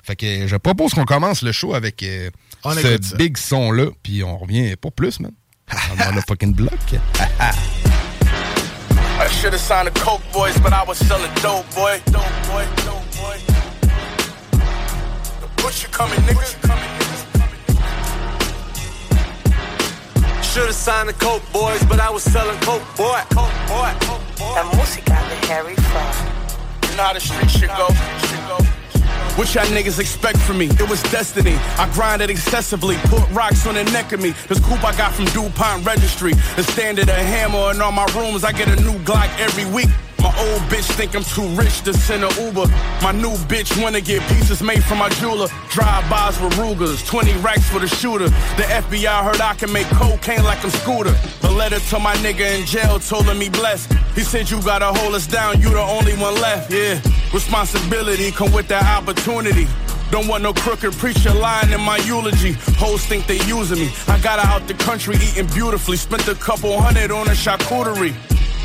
Fait 0.04 0.14
que 0.14 0.46
je 0.46 0.54
propose 0.54 0.94
qu'on 0.94 1.04
commence 1.04 1.42
le 1.42 1.50
show 1.50 1.74
avec 1.74 2.04
ce 2.04 3.16
big 3.16 3.36
son-là. 3.36 3.86
Puis 4.04 4.22
on 4.22 4.38
revient 4.38 4.76
pour 4.80 4.92
plus, 4.92 5.18
man. 5.18 5.32
Dans 5.98 6.14
le 6.14 6.20
fucking 6.22 6.52
bloc. 6.52 6.72
I 9.20 9.26
should 9.28 9.52
have 9.52 9.60
signed 9.60 9.88
the 9.88 10.00
Coke 10.00 10.22
boys, 10.32 10.56
but 10.60 10.72
I 10.72 10.84
was 10.84 10.98
selling 10.98 11.32
dope, 11.42 11.66
boy. 11.74 12.00
Dope, 12.06 12.22
boy, 12.46 12.64
dope, 12.84 13.04
boy. 13.18 13.38
The 15.40 15.48
butcher 15.62 15.88
coming, 15.88 16.20
nigga. 16.20 16.46
Should 20.42 20.66
have 20.66 20.74
signed 20.74 21.08
the 21.08 21.14
Coke 21.14 21.42
boys, 21.52 21.82
but 21.84 22.00
I 22.00 22.10
was 22.10 22.22
selling 22.22 22.58
Coke, 22.60 22.84
boy. 22.96 23.20
Coke, 23.30 23.52
boy. 23.66 23.92
La 24.54 24.62
música 24.64 25.18
de 25.28 25.36
Harry 25.48 25.74
Fraud. 25.74 26.14
You 26.90 26.96
know 26.96 27.02
how 27.02 27.12
the 27.12 27.20
street 27.20 27.50
shit 27.50 27.70
go. 27.76 27.88
Shit 28.28 28.40
go. 28.48 28.77
What 29.38 29.54
y'all 29.54 29.66
niggas 29.66 30.00
expect 30.00 30.38
from 30.38 30.58
me? 30.58 30.66
It 30.66 30.90
was 30.90 31.00
destiny. 31.12 31.54
I 31.78 31.88
grinded 31.94 32.28
excessively, 32.28 32.96
put 33.04 33.30
rocks 33.30 33.68
on 33.68 33.76
the 33.76 33.84
neck 33.84 34.10
of 34.10 34.20
me. 34.20 34.30
This 34.48 34.58
coupe 34.58 34.82
I 34.82 34.90
got 34.96 35.14
from 35.14 35.26
DuPont 35.26 35.86
Registry. 35.86 36.32
The 36.56 36.64
standard, 36.64 37.08
a 37.08 37.12
hammer, 37.12 37.70
and 37.70 37.80
all 37.80 37.92
my 37.92 38.06
rooms, 38.16 38.42
I 38.42 38.50
get 38.50 38.66
a 38.66 38.74
new 38.82 38.98
Glock 39.04 39.28
every 39.38 39.64
week. 39.66 39.90
My 40.20 40.34
old 40.38 40.62
bitch 40.62 40.90
think 40.96 41.14
I'm 41.14 41.22
too 41.22 41.46
rich 41.54 41.82
to 41.82 41.94
send 41.94 42.24
a 42.24 42.30
Uber. 42.42 42.66
My 43.02 43.12
new 43.12 43.34
bitch 43.46 43.80
wanna 43.80 44.00
get 44.00 44.20
pieces 44.28 44.62
made 44.62 44.82
from 44.84 44.98
my 44.98 45.08
jeweler. 45.10 45.48
Drive-bys 45.70 46.40
with 46.40 46.56
Rugers, 46.58 47.04
20 47.04 47.32
racks 47.38 47.68
for 47.70 47.78
the 47.78 47.86
shooter. 47.86 48.28
The 48.56 48.64
FBI 48.64 49.22
heard 49.22 49.40
I 49.40 49.54
can 49.54 49.72
make 49.72 49.86
cocaine 49.88 50.42
like 50.44 50.62
I'm 50.64 50.70
Scooter. 50.70 51.14
A 51.44 51.50
letter 51.50 51.78
to 51.78 51.98
my 51.98 52.14
nigga 52.16 52.58
in 52.58 52.66
jail 52.66 52.98
told 52.98 53.26
him 53.26 53.40
he 53.40 53.48
blessed. 53.48 53.92
He 54.14 54.22
said 54.22 54.50
you 54.50 54.60
gotta 54.62 54.86
hold 54.86 55.14
us 55.14 55.26
down, 55.26 55.60
you 55.60 55.70
the 55.70 55.80
only 55.80 56.14
one 56.16 56.34
left. 56.40 56.72
Yeah, 56.72 57.00
responsibility 57.32 58.32
come 58.32 58.52
with 58.52 58.68
that 58.68 58.84
opportunity. 58.84 59.66
Don't 60.10 60.26
want 60.26 60.42
no 60.42 60.52
crooked 60.52 60.92
preacher 60.94 61.32
lying 61.34 61.72
in 61.72 61.80
my 61.80 61.98
eulogy. 61.98 62.52
Hoes 62.78 63.04
think 63.04 63.26
they 63.26 63.40
using 63.44 63.78
me. 63.78 63.90
I 64.06 64.18
got 64.20 64.38
out 64.38 64.66
the 64.66 64.74
country 64.74 65.16
eating 65.16 65.46
beautifully. 65.48 65.96
Spent 65.96 66.26
a 66.28 66.34
couple 66.34 66.80
hundred 66.80 67.10
on 67.10 67.28
a 67.28 67.32
charcuterie. 67.32 68.14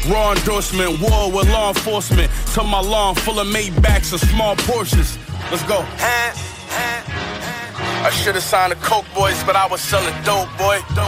Raw 0.09 0.33
endorsement, 0.33 0.99
war 1.01 1.31
with 1.31 1.49
law 1.49 1.69
enforcement. 1.69 2.31
Till 2.53 2.65
my 2.65 2.79
lawn 2.79 3.15
full 3.15 3.39
of 3.39 3.47
Maybachs 3.47 4.11
and 4.11 4.21
small 4.21 4.55
Porsches. 4.55 5.17
Let's 5.51 5.63
go. 5.63 5.85
I 8.05 8.09
should 8.09 8.35
have 8.35 8.43
signed 8.43 8.71
the 8.71 8.75
Coke 8.77 9.05
Boys, 9.15 9.41
but 9.43 9.55
I 9.55 9.65
was 9.67 9.81
selling 9.81 10.13
dope, 10.23 10.49
boy. 10.57 10.79
Dope. 10.95 11.07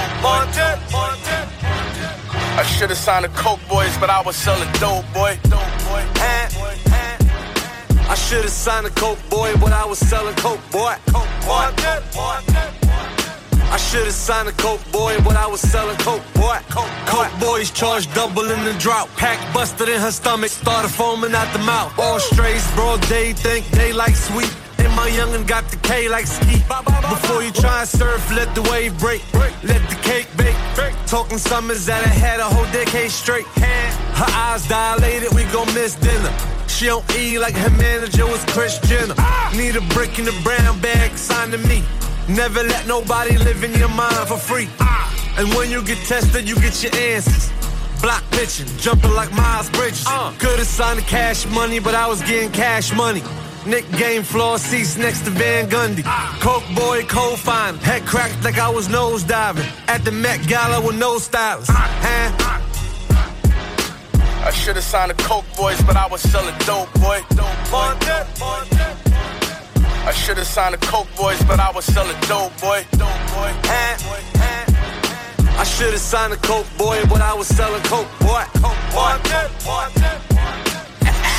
I 2.58 2.64
should 2.78 2.90
have 2.90 2.98
signed 2.98 3.26
the 3.26 3.30
Coke 3.30 3.60
Boys, 3.68 3.98
but 3.98 4.10
I 4.10 4.22
was 4.22 4.36
selling 4.36 4.72
dope, 4.74 5.06
boy. 5.14 5.38
Dope, 5.44 5.60
boy. 5.86 7.05
I 8.08 8.16
should 8.16 8.44
have 8.44 8.52
signed 8.52 8.86
a 8.86 8.92
coke 8.92 9.20
boy, 9.30 9.54
but 9.60 9.74
I 9.74 9.86
was 9.86 10.00
selling 10.00 10.36
coke 10.36 10.60
boy. 10.72 10.96
Coke 11.08 11.28
boy. 11.46 13.25
I 13.72 13.78
should 13.78 14.06
have 14.06 14.14
signed 14.14 14.48
a 14.48 14.52
coke 14.54 14.82
boy, 14.92 15.18
but 15.24 15.36
I 15.36 15.48
was 15.48 15.62
selling 15.62 15.98
coke 15.98 16.24
boy. 16.34 16.58
Coke, 16.70 16.90
coke 17.06 17.40
boys 17.40 17.72
charged 17.72 18.14
double 18.14 18.50
in 18.50 18.64
the 18.64 18.74
drought. 18.74 19.10
Pack 19.18 19.40
busted 19.54 19.90
in 19.90 20.00
her 20.00 20.12
stomach, 20.12 20.50
started 20.50 20.90
foaming 20.90 21.34
out 21.34 21.52
the 21.54 21.60
mouth. 21.60 21.98
All 22.00 22.20
strays, 22.20 22.66
broad 22.76 23.02
day, 23.08 23.34
think 23.34 23.66
they 23.72 23.92
like 23.92 24.16
sweet. 24.16 24.54
And 24.78 24.94
my 24.96 25.10
youngin' 25.10 25.48
got 25.48 25.68
the 25.70 25.78
K 25.78 26.08
like 26.08 26.28
ski. 26.28 26.64
Before 27.10 27.42
you 27.42 27.52
try 27.52 27.82
and 27.82 27.90
surf, 27.90 28.22
let 28.32 28.54
the 28.56 28.62
wave 28.64 28.98
break. 29.00 29.22
Let 29.34 29.82
the 29.90 29.96
cake 30.02 30.28
bake. 30.38 30.56
Talking 31.08 31.38
summers 31.38 31.86
that 31.86 32.04
I 32.04 32.10
had 32.10 32.40
a 32.40 32.46
whole 32.46 32.66
decade 32.72 33.12
straight. 33.12 33.46
Her 33.46 34.32
eyes 34.32 34.68
dilated, 34.68 35.34
we 35.34 35.44
gon' 35.46 35.72
miss 35.74 35.96
dinner. 35.96 36.34
She 36.68 36.88
don't 36.88 37.06
eat 37.16 37.40
like 37.40 37.56
her 37.56 37.70
manager 37.70 38.26
was 38.26 38.44
Chris 38.46 38.80
Jenner. 38.80 39.16
Need 39.56 39.76
a 39.76 39.82
brick 39.94 40.20
in 40.20 40.26
the 40.26 40.36
brown 40.44 40.80
bag, 40.82 41.18
signed 41.18 41.52
to 41.54 41.58
me. 41.58 41.84
Never 42.28 42.64
let 42.64 42.88
nobody 42.88 43.38
live 43.38 43.64
in 43.64 43.74
your 43.74 43.90
mind 43.90 44.28
for 44.28 44.38
free. 44.38 44.68
And 45.38 45.48
when 45.54 45.70
you 45.70 45.84
get 45.84 46.00
tested, 46.08 46.50
you 46.50 46.56
get 46.56 46.82
your 46.82 46.96
answers. 46.96 47.52
Block 48.02 48.24
pitching, 48.32 48.68
jumping 48.78 49.14
like 49.14 49.32
Miles 49.34 49.70
Bridges. 49.70 50.06
Uh. 50.08 50.34
Could've 50.40 50.66
signed 50.66 51.00
the 51.00 51.04
cash 51.04 51.46
money, 51.48 51.80
but 51.80 51.94
I 51.94 52.08
was 52.08 52.22
getting 52.22 52.52
cash 52.52 52.94
money. 52.94 53.22
Nick 53.66 53.90
game 53.92 54.24
floor 54.24 54.58
seats 54.58 54.98
next 54.98 55.24
to 55.26 55.30
Van 55.30 55.70
Gundy. 55.70 56.04
Uh. 56.06 56.40
Coke 56.40 56.64
boy, 56.76 57.04
cold 57.04 57.40
fine. 57.40 57.76
Head 57.78 58.06
cracked 58.06 58.44
like 58.44 58.58
I 58.58 58.70
was 58.70 58.90
nose 58.90 59.24
diving. 59.24 59.66
At 59.88 60.04
the 60.04 60.12
Met 60.12 60.48
Gala 60.48 60.86
with 60.86 60.98
no 60.98 61.20
stylist. 61.20 61.70
Uh. 61.70 61.74
Huh? 61.76 62.62
I 64.46 64.52
should 64.52 64.76
have 64.76 64.86
signed 64.86 65.12
the 65.12 65.24
Coke 65.24 65.46
Boys, 65.58 65.82
but 65.84 65.96
I 65.96 66.08
was 66.08 66.22
selling 66.22 66.56
dope, 66.60 66.92
boy. 66.96 67.22
Dope, 67.30 67.70
boy. 67.70 69.35
I 70.08 70.12
should 70.12 70.38
have 70.38 70.48
signed 70.48 70.76
the 70.76 70.86
Coke 70.86 71.08
Boys, 71.16 71.42
but 71.44 71.60
I 71.60 71.72
was 71.72 71.86
selling 71.86 72.20
dope, 72.22 72.56
boy. 72.62 72.86
Dope, 72.92 73.10
boy. 73.34 73.52
I 75.58 75.64
should 75.64 75.94
have 75.94 76.02
signed 76.02 76.34
a 76.34 76.38
coke 76.38 76.68
boy, 76.78 77.02
but 77.10 77.22
I 77.22 77.34
was 77.34 77.48
selling 77.48 77.82
coke 77.84 78.08
boy. 78.20 78.44
Coke 78.62 78.76
boy. 78.92 79.16
Should 79.24 80.65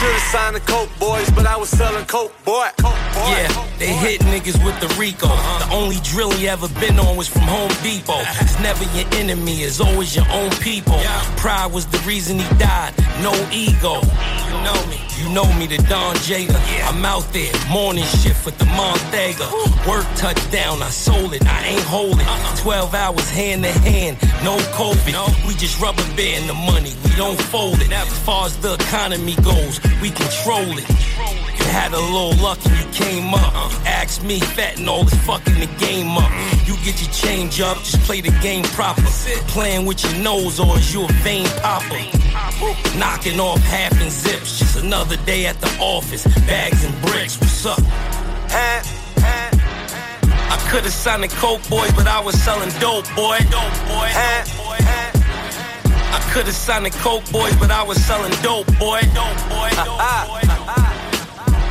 have 0.05 0.23
signed 0.23 0.57
the 0.57 0.61
coke 0.61 0.91
boys, 0.99 1.29
but 1.31 1.47
I 1.47 1.57
was 1.57 1.69
selling 1.69 2.05
coke 2.07 2.33
boy. 2.45 2.69
Coke 2.79 2.93
boy. 3.15 3.33
Yeah, 3.33 3.67
they 3.79 3.93
hit 3.93 4.21
niggas 4.23 4.63
with 4.65 4.79
the 4.81 4.89
Rico. 5.01 5.29
The 5.29 5.69
only 5.73 5.97
drill 6.03 6.31
he 6.33 6.49
ever 6.49 6.69
been 6.81 6.99
on 6.99 7.17
was 7.17 7.29
from 7.29 7.43
Home 7.43 7.73
Depot. 7.83 8.21
It's 8.41 8.59
never 8.61 8.85
your 8.97 9.07
enemy, 9.15 9.63
it's 9.63 9.81
always 9.81 10.15
your 10.15 10.29
own 10.31 10.51
people. 10.63 10.99
Pride 11.37 11.73
was 11.73 11.87
the 11.87 11.99
reason 12.07 12.39
he 12.39 12.49
died, 12.59 12.95
no 13.23 13.33
ego. 13.53 14.01
You 14.47 14.57
know 14.63 14.87
me, 14.87 15.01
you 15.17 15.29
know 15.33 15.49
me, 15.59 15.67
the 15.67 15.79
Don 15.89 16.15
Jada. 16.17 16.59
I'm 16.89 17.05
out 17.05 17.27
there, 17.33 17.53
morning 17.71 18.05
shift 18.05 18.45
with 18.45 18.59
the 18.59 18.67
Montega. 18.67 19.49
Work 19.89 20.07
touchdown, 20.17 20.83
I 20.83 20.91
sold 20.91 21.35
it, 21.35 21.47
I 21.47 21.65
ain't 21.67 21.83
holding. 21.83 22.27
12 22.59 22.95
hours 22.95 23.31
hand 23.31 23.65
to 23.65 23.73
hand, 23.73 24.19
no 24.45 24.57
COVID. 24.77 25.47
We 25.47 25.55
just 25.55 25.81
rubber 25.81 26.05
band 26.17 26.49
the 26.49 26.55
money, 26.55 26.95
we 27.05 27.11
don't 27.17 27.41
fold 27.41 27.81
it. 27.81 27.93
As 27.93 28.19
far 28.21 28.47
as 28.47 28.57
the 28.59 28.75
economy 28.75 29.37
goes, 29.37 29.81
we 30.01 30.11
control 30.11 30.79
it. 30.79 30.89
You 31.59 31.65
had 31.73 31.93
a 31.93 32.01
little 32.01 32.35
luck 32.43 32.59
and 32.67 32.77
you 32.79 32.87
came 32.93 33.35
up. 33.35 33.73
Asked 33.87 34.25
me, 34.25 34.41
and 34.59 34.89
all 34.89 35.05
this 35.05 35.15
fucking 35.25 35.61
the 35.61 35.67
game 35.79 36.17
up. 36.17 36.31
You 36.67 36.77
get 36.85 37.01
your 37.01 37.11
change 37.13 37.61
up, 37.61 37.79
just 37.79 38.01
play 38.03 38.21
the 38.21 38.31
game 38.41 38.65
proper. 38.65 39.03
Playing 39.49 39.87
with 39.87 40.03
your 40.05 40.23
nose 40.23 40.61
or 40.61 40.77
is 40.77 40.93
you 40.95 41.05
a 41.05 41.13
vein 41.25 41.47
popper? 41.63 41.99
Knocking 42.99 43.41
off 43.41 43.61
half 43.61 43.93
and 44.01 44.11
zips, 44.11 44.59
just 44.59 44.77
another 44.77 45.17
day 45.25 45.47
at 45.47 45.61
the 45.61 45.69
office. 45.81 46.25
Bags 46.47 46.85
and 46.85 46.95
bricks, 47.03 47.39
what's 47.41 47.67
up? 47.67 47.81
I 50.49 50.69
could've 50.71 50.93
signed 50.93 51.25
the 51.25 51.29
Coke 51.29 51.67
boys, 51.69 51.93
but 51.93 52.07
I 52.07 52.21
was 52.21 52.41
selling 52.43 52.71
dope, 52.81 53.07
boy. 53.15 53.39
Dope, 53.51 53.87
boy. 53.89 54.96
I 56.13 56.21
could've 56.33 56.55
signed 56.55 56.87
the 56.87 56.91
Coke 56.91 57.25
boys, 57.33 57.55
but 57.57 57.71
I 57.71 57.83
was 57.83 57.99
selling 58.05 58.33
dope, 58.43 58.67
boy. 58.79 59.01
Dope, 59.15 59.49
boy. 59.49 59.71
Dope, 59.75 59.99
boy. 60.29 60.41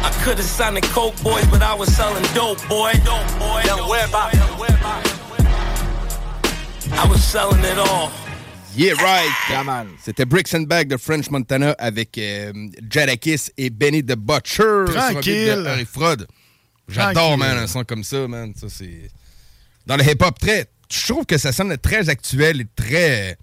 I 0.03 0.11
could've 0.23 0.45
signed 0.45 0.77
the 0.77 0.81
Coke 0.81 1.15
boys, 1.23 1.45
but 1.47 1.61
I 1.61 1.73
was 1.73 1.93
selling 1.95 2.23
dope, 2.33 2.59
boy. 2.67 2.93
Dope, 3.03 3.39
boy. 3.39 3.61
Don't 3.65 3.87
worry 3.89 4.03
about 4.03 4.33
it. 4.33 4.39
I 6.97 7.07
was 7.09 7.23
selling 7.23 7.63
it 7.63 7.77
all. 7.77 8.11
Yeah, 8.75 8.93
right. 9.01 9.31
C'était 10.03 10.25
Bricks 10.25 10.53
and 10.53 10.67
Bag 10.67 10.89
de 10.89 10.97
French 10.97 11.29
Montana 11.29 11.71
avec 11.79 12.17
euh, 12.17 12.51
Jadakis 12.89 13.49
et 13.57 13.69
Benny 13.69 14.03
the 14.03 14.15
Butcher. 14.17 14.85
Tranquille. 14.93 15.63
De 15.63 15.67
Harry 15.67 15.85
Fraud. 15.85 16.27
J'adore, 16.89 17.13
Tranquille. 17.13 17.39
man, 17.39 17.57
un 17.57 17.67
son 17.67 17.83
comme 17.85 18.03
ça, 18.03 18.27
man. 18.27 18.53
Ça, 18.55 18.67
c'est... 18.69 19.09
Dans 19.85 19.95
le 19.95 20.03
hip-hop, 20.03 20.37
très... 20.39 20.67
Je 20.91 21.07
trouve 21.07 21.25
que 21.25 21.37
ça 21.37 21.51
sonne 21.51 21.75
très 21.77 22.09
actuel 22.09 22.61
et 22.61 22.67
très... 22.75 23.37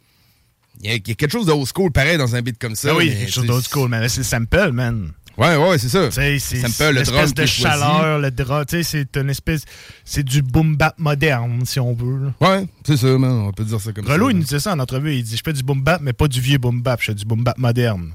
Il 0.82 0.90
y, 0.90 0.92
a, 0.92 0.96
il 0.96 1.08
y 1.08 1.12
a 1.12 1.14
quelque 1.14 1.30
chose 1.30 1.46
de 1.46 1.52
old 1.52 1.68
school 1.72 1.92
pareil 1.92 2.18
dans 2.18 2.34
un 2.34 2.42
beat 2.42 2.58
comme 2.58 2.74
ça. 2.74 2.88
Ah 2.90 2.96
oui, 2.96 3.08
mais, 3.08 3.16
quelque 3.16 3.32
chose 3.32 3.46
d'old 3.46 3.64
school, 3.64 3.88
man. 3.88 4.08
C'est 4.08 4.18
le 4.18 4.24
sample, 4.24 4.72
man. 4.72 5.12
Ouais, 5.38 5.56
ouais, 5.56 5.78
c'est 5.78 5.88
ça. 5.88 6.10
C'est 6.10 6.38
Sample, 6.38 6.94
le 6.94 7.02
drum 7.04 7.30
de 7.30 7.46
choisi. 7.46 7.62
chaleur, 7.62 8.18
le 8.18 8.30
drum. 8.30 8.64
C'est 8.68 9.16
une 9.16 9.30
espèce. 9.30 9.62
C'est 10.04 10.22
du 10.22 10.42
boom 10.42 10.76
bap 10.76 10.98
moderne, 10.98 11.62
si 11.64 11.80
on 11.80 11.94
veut. 11.94 12.26
là. 12.26 12.32
Ouais, 12.40 12.66
c'est 12.84 12.96
ça, 12.96 13.06
man. 13.16 13.30
On 13.30 13.52
peut 13.52 13.64
dire 13.64 13.80
ça 13.80 13.92
comme 13.92 14.06
Relo, 14.06 14.26
ça. 14.26 14.32
il 14.32 14.36
nous 14.36 14.42
disait 14.42 14.60
ça 14.60 14.72
en 14.72 14.78
entrevue. 14.78 15.14
Il 15.14 15.22
dit 15.22 15.36
Je 15.36 15.42
fais 15.42 15.52
du 15.52 15.62
boom 15.62 15.82
bap, 15.82 16.02
mais 16.02 16.12
pas 16.12 16.28
du 16.28 16.40
vieux 16.40 16.58
boom 16.58 16.82
bap. 16.82 17.00
Je 17.00 17.06
fais 17.06 17.14
du 17.14 17.24
boom 17.24 17.42
bap 17.44 17.56
moderne. 17.58 18.12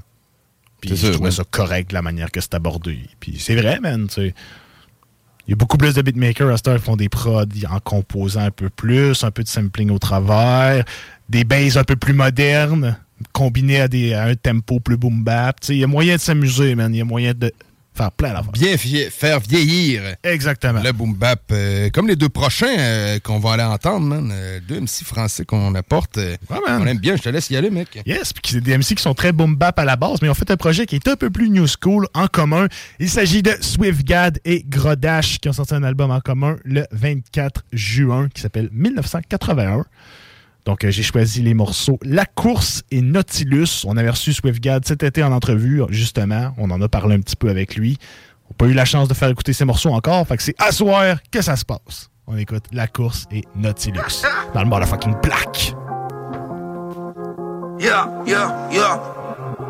Puis 0.81 0.95
je 0.95 1.07
trouvais 1.07 1.25
ouais. 1.25 1.31
ça 1.31 1.43
correct, 1.49 1.91
la 1.91 2.01
manière 2.03 2.31
que 2.31 2.39
c'est 2.39 2.53
abordé. 2.53 2.99
Puis 3.19 3.37
c'est 3.39 3.55
vrai, 3.55 3.79
man. 3.79 4.07
Il 4.17 5.51
y 5.51 5.53
a 5.53 5.55
beaucoup 5.55 5.77
plus 5.77 5.93
de 5.95 6.01
beatmakers 6.01 6.49
à 6.49 6.57
cette 6.57 6.67
heure 6.67 6.77
qui 6.77 6.83
font 6.83 6.97
des 6.97 7.09
prods 7.09 7.45
en 7.69 7.79
composant 7.79 8.41
un 8.41 8.51
peu 8.51 8.69
plus, 8.69 9.23
un 9.23 9.31
peu 9.31 9.43
de 9.43 9.47
sampling 9.47 9.89
au 9.89 9.97
travers, 9.97 10.83
des 11.29 11.43
basses 11.43 11.75
un 11.77 11.83
peu 11.83 11.95
plus 11.95 12.13
modernes, 12.13 12.97
combinées 13.31 13.81
à, 13.81 13.87
des, 13.87 14.13
à 14.13 14.23
un 14.25 14.35
tempo 14.35 14.79
plus 14.79 14.97
boom 14.97 15.23
bap. 15.23 15.57
Il 15.69 15.77
y 15.77 15.83
a 15.83 15.87
moyen 15.87 16.15
de 16.15 16.21
s'amuser, 16.21 16.75
man. 16.75 16.93
Il 16.93 16.97
y 16.99 17.01
a 17.01 17.05
moyen 17.05 17.33
de 17.33 17.51
faire 17.95 18.11
plein 18.11 18.29
d'affaires. 18.31 18.51
Bien 18.51 18.77
faire 18.77 19.39
vieillir 19.39 20.03
Exactement. 20.23 20.81
le 20.83 20.91
boom 20.91 21.15
bap. 21.15 21.41
euh, 21.51 21.89
comme 21.89 22.07
les 22.07 22.15
deux 22.15 22.29
prochains 22.29 22.77
euh, 22.77 23.17
qu'on 23.19 23.39
va 23.39 23.53
aller 23.53 23.63
entendre, 23.63 24.05
man. 24.05 24.29
euh, 24.31 24.59
deux 24.67 24.79
MC 24.79 25.03
français 25.03 25.45
qu'on 25.45 25.73
apporte. 25.73 26.17
man. 26.47 26.59
on 26.79 26.85
aime 26.85 26.99
bien, 26.99 27.15
je 27.15 27.23
te 27.23 27.29
laisse 27.29 27.49
y 27.49 27.57
aller, 27.57 27.71
mec. 27.71 27.99
Yes, 28.05 28.33
puis 28.33 28.53
c'est 28.53 28.61
des 28.61 28.77
MC 28.77 28.93
qui 28.93 29.01
sont 29.01 29.15
très 29.15 29.31
boom 29.31 29.55
bap 29.55 29.79
à 29.79 29.83
la 29.85 29.95
base, 29.95 30.19
mais 30.21 30.29
ont 30.29 30.35
fait 30.35 30.51
un 30.51 30.57
projet 30.57 30.85
qui 30.85 30.95
est 30.95 31.07
un 31.07 31.15
peu 31.15 31.31
plus 31.31 31.49
new 31.49 31.65
school 31.65 32.07
en 32.13 32.27
commun. 32.27 32.67
Il 32.99 33.09
s'agit 33.09 33.41
de 33.41 33.53
Swiftgad 33.59 34.39
et 34.45 34.63
Grodash 34.63 35.39
qui 35.39 35.49
ont 35.49 35.53
sorti 35.53 35.73
un 35.73 35.81
album 35.83 36.11
en 36.11 36.19
commun 36.19 36.57
le 36.65 36.85
24 36.91 37.63
juin 37.73 38.29
qui 38.31 38.41
s'appelle 38.43 38.69
1981. 38.71 39.83
Donc 40.67 40.83
euh, 40.83 40.91
j'ai 40.91 41.01
choisi 41.01 41.41
les 41.41 41.53
morceaux 41.53 41.97
La 42.03 42.25
course 42.25 42.83
et 42.91 43.01
Nautilus. 43.01 43.85
On 43.85 43.95
avait 43.95 44.09
reçu 44.09 44.33
Swiftgad 44.33 44.85
cet 44.85 45.01
été 45.01 45.23
en 45.23 45.31
entrevue, 45.31 45.81
justement. 45.89 46.53
On 46.57 46.69
en 46.71 46.81
a 46.81 46.89
parlé 46.89 47.15
un 47.15 47.21
petit 47.21 47.37
peu 47.37 47.49
avec 47.49 47.77
lui. 47.77 47.97
On 48.45 48.49
n'a 48.49 48.55
pas 48.57 48.65
eu 48.65 48.73
la 48.73 48.83
chance 48.83 49.07
de 49.07 49.13
faire 49.13 49.29
écouter 49.29 49.53
ces 49.53 49.63
morceaux 49.63 49.91
encore, 49.91 50.27
fait 50.27 50.35
que 50.35 50.43
c'est 50.43 50.55
à 50.59 50.73
soir 50.73 51.19
que 51.31 51.41
ça 51.41 51.55
se 51.55 51.63
passe. 51.63 52.09
On 52.27 52.35
écoute 52.35 52.65
La 52.73 52.87
course 52.87 53.27
et 53.31 53.43
Nautilus 53.55 54.23
dans 54.53 54.61
le 54.61 54.67
motherfucking 54.67 55.15
black. 55.23 55.73
Yeah, 57.79 58.09
yeah, 58.27 58.69
yeah. 58.69 59.01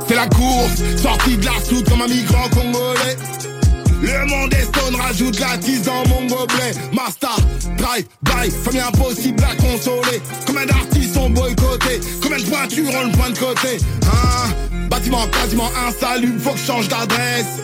C'est 0.08 0.16
la 0.16 0.28
course, 0.28 0.82
sorti 0.96 1.38
de 1.38 1.46
la 1.46 1.60
soute 1.64 1.88
comme 1.88 2.02
un 2.02 2.08
migrant 2.08 2.50
congolais. 2.50 3.57
Le 4.02 4.26
monde 4.28 4.54
est 4.54 4.66
stone, 4.66 4.96
rajoute 4.96 5.40
la 5.40 5.58
dans 5.58 6.08
mon 6.10 6.28
gobelet. 6.28 6.74
Master, 6.94 7.36
drive, 7.78 8.06
bye, 8.22 8.52
famille 8.52 8.82
impossible 8.82 9.44
à 9.44 9.56
consoler. 9.56 10.22
Combien 10.46 10.66
d'artistes 10.66 11.16
sont 11.16 11.30
boycottés? 11.30 12.00
Combien 12.22 12.38
de 12.38 12.44
voitures 12.44 12.94
ont 12.94 13.06
le 13.06 13.12
point 13.12 13.30
de 13.32 13.38
côté? 13.38 13.78
Hein? 14.04 14.88
Bâtiment 14.90 15.28
quasiment 15.28 15.70
insalubre, 15.88 16.40
faut 16.42 16.52
que 16.52 16.60
je 16.60 16.66
change 16.66 16.88
d'adresse. 16.88 17.62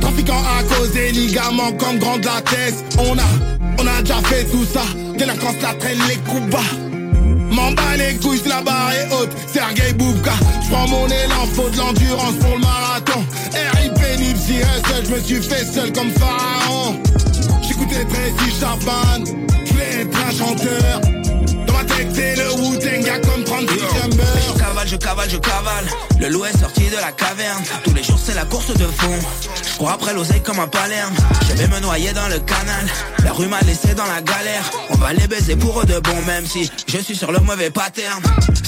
Trafiquant 0.00 0.42
à 0.58 0.62
cause 0.74 0.92
des 0.92 1.12
ligaments 1.12 1.72
comme 1.72 1.98
grande 1.98 2.24
latex. 2.24 2.84
On 2.98 3.18
a, 3.18 3.22
on 3.78 3.86
a 3.86 4.02
déjà 4.02 4.16
fait 4.24 4.44
tout 4.44 4.64
ça. 4.64 4.82
Délinquance 5.16 5.60
la 5.62 5.74
traîne 5.74 5.98
les 6.08 6.16
coups 6.16 6.50
bas. 6.50 6.99
M'en 7.50 7.72
bats 7.72 7.96
les 7.96 8.16
couilles, 8.16 8.40
la 8.46 8.62
barre 8.62 8.92
est 8.92 9.12
haute. 9.12 9.30
Sergei 9.52 9.92
Boubka, 9.94 10.32
j'prends 10.64 10.88
mon 10.88 11.06
élan, 11.06 11.46
faut 11.54 11.68
de 11.68 11.76
l'endurance 11.76 12.34
pour 12.40 12.54
le 12.54 12.60
marathon. 12.60 13.24
RIP 13.74 14.18
Nipsey 14.18 14.56
Hussle, 14.56 15.06
j'me 15.06 15.22
suis 15.22 15.42
fait 15.42 15.64
seul 15.64 15.92
comme 15.92 16.10
pharaon. 16.10 17.00
J'écoutais 17.62 18.04
Tracy 18.04 18.50
Chapman, 18.60 19.24
j'voulais 19.64 20.02
être 20.02 20.18
un 20.26 20.30
chanteur. 20.30 21.00
C'est 22.14 22.34
le 22.34 22.50
Wu-Tang, 22.52 23.04
y'a 23.04 23.18
comme 23.18 23.44
36 23.44 23.74
Je 23.76 24.58
cavale, 24.58 24.88
je 24.88 24.96
cavale, 24.96 25.30
je 25.30 25.36
cavale. 25.36 25.86
Le 26.18 26.28
loup 26.28 26.46
est 26.46 26.58
sorti 26.58 26.88
de 26.88 26.96
la 26.96 27.12
caverne. 27.12 27.62
Tous 27.84 27.92
les 27.92 28.02
jours, 28.02 28.18
c'est 28.22 28.34
la 28.34 28.46
course 28.46 28.72
de 28.74 28.86
fond. 28.86 29.18
Je 29.78 29.86
après 29.86 30.14
l'oseille 30.14 30.42
comme 30.42 30.60
un 30.60 30.68
palerme. 30.68 31.14
Je 31.48 31.54
vais 31.54 31.68
me 31.68 31.80
noyer 31.80 32.12
dans 32.12 32.28
le 32.28 32.38
canal. 32.38 32.86
La 33.24 33.32
rue 33.32 33.48
m'a 33.48 33.60
laissé 33.60 33.94
dans 33.94 34.06
la 34.06 34.22
galère. 34.22 34.70
On 34.90 34.96
va 34.96 35.12
les 35.12 35.26
baiser 35.26 35.56
pour 35.56 35.80
eux 35.80 35.84
de 35.84 35.98
bon, 35.98 36.22
même 36.26 36.46
si 36.46 36.70
je 36.86 36.98
suis 36.98 37.16
sur 37.16 37.32
le 37.32 37.40
mauvais 37.40 37.70
pattern. 37.70 38.22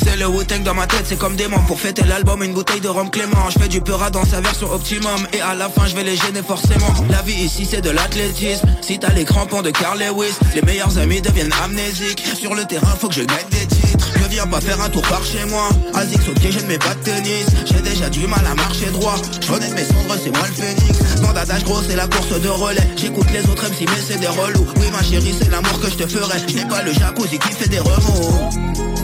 C'est 0.04 0.16
le 0.16 0.26
wu 0.26 0.44
dans 0.64 0.74
ma 0.74 0.86
tête, 0.86 1.04
c'est 1.06 1.18
comme 1.18 1.36
démon. 1.36 1.58
Pour 1.66 1.80
fêter 1.80 2.02
l'album, 2.04 2.42
une 2.42 2.52
bouteille 2.52 2.80
de 2.80 2.88
rhum 2.88 3.10
clément. 3.10 3.48
Je 3.50 3.58
fais 3.58 3.68
du 3.68 3.80
peur 3.80 4.10
dans 4.10 4.24
sa 4.24 4.40
version 4.40 4.70
optimum. 4.72 5.26
Et 5.32 5.40
à 5.40 5.54
la 5.54 5.68
fin, 5.68 5.86
je 5.86 5.94
vais 5.94 6.02
les 6.02 6.16
gêner 6.16 6.42
forcément. 6.42 6.92
La 7.08 7.22
vie 7.22 7.34
ici, 7.44 7.66
c'est 7.70 7.80
de 7.80 7.90
l'athlétisme. 7.90 8.66
Si 8.80 8.98
t'as 8.98 9.12
les 9.12 9.24
crampons 9.24 9.62
de 9.62 9.70
Carl 9.70 9.98
Lewis, 9.98 10.34
les 10.54 10.62
meilleurs 10.62 10.98
amis 10.98 11.22
deviennent 11.22 11.54
amnésiques. 11.64 12.22
Sur 12.38 12.54
le 12.54 12.64
terrain, 12.64 12.94
faut 12.98 13.08
que 13.08 13.14
je 13.14 13.21
gagne 13.24 13.48
des 13.50 13.66
titres. 13.66 14.08
Ne 14.22 14.28
viens 14.28 14.46
pas 14.46 14.60
faire 14.60 14.80
un 14.80 14.88
tour 14.88 15.02
par 15.02 15.24
chez 15.24 15.44
moi. 15.46 15.68
Azix 15.94 16.28
au 16.28 16.32
pied, 16.32 16.52
j'ai 16.52 16.62
mes 16.62 16.78
pas 16.78 16.94
de 16.94 17.00
tennis. 17.00 17.46
J'ai 17.66 17.80
déjà 17.80 18.08
du 18.08 18.26
mal 18.26 18.44
à 18.46 18.54
marcher 18.54 18.86
droit. 18.86 19.16
Je 19.40 19.46
connais 19.46 19.70
mes 19.70 19.84
cendres, 19.84 20.16
c'est 20.22 20.30
moi 20.30 20.46
le 20.46 20.54
phénix. 20.54 21.20
Bandadage 21.20 21.64
gros, 21.64 21.82
c'est 21.82 21.96
la 21.96 22.06
course 22.06 22.40
de 22.40 22.48
relais. 22.48 22.88
J'écoute 22.96 23.30
les 23.32 23.44
autres 23.50 23.64
MC, 23.68 23.86
mais 23.88 24.02
c'est 24.06 24.18
des 24.18 24.28
relous. 24.28 24.66
Oui, 24.76 24.86
ma 24.92 25.02
chérie, 25.02 25.34
c'est 25.38 25.50
l'amour 25.50 25.80
que 25.80 25.88
je 25.88 25.96
te 25.96 26.06
ferai. 26.06 26.38
Je 26.48 26.56
n'ai 26.56 26.64
pas 26.66 26.82
le 26.82 26.92
jacuzzi 26.92 27.38
qui 27.38 27.52
fait 27.52 27.68
des 27.68 27.80
remous. 27.80 29.01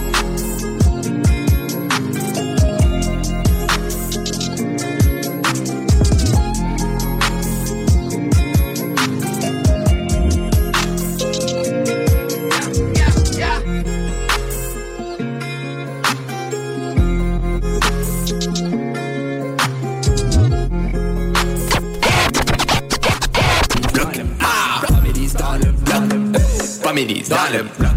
Families 26.89 27.29
dans 27.29 27.53
le 27.53 27.65
bloc. 27.79 27.91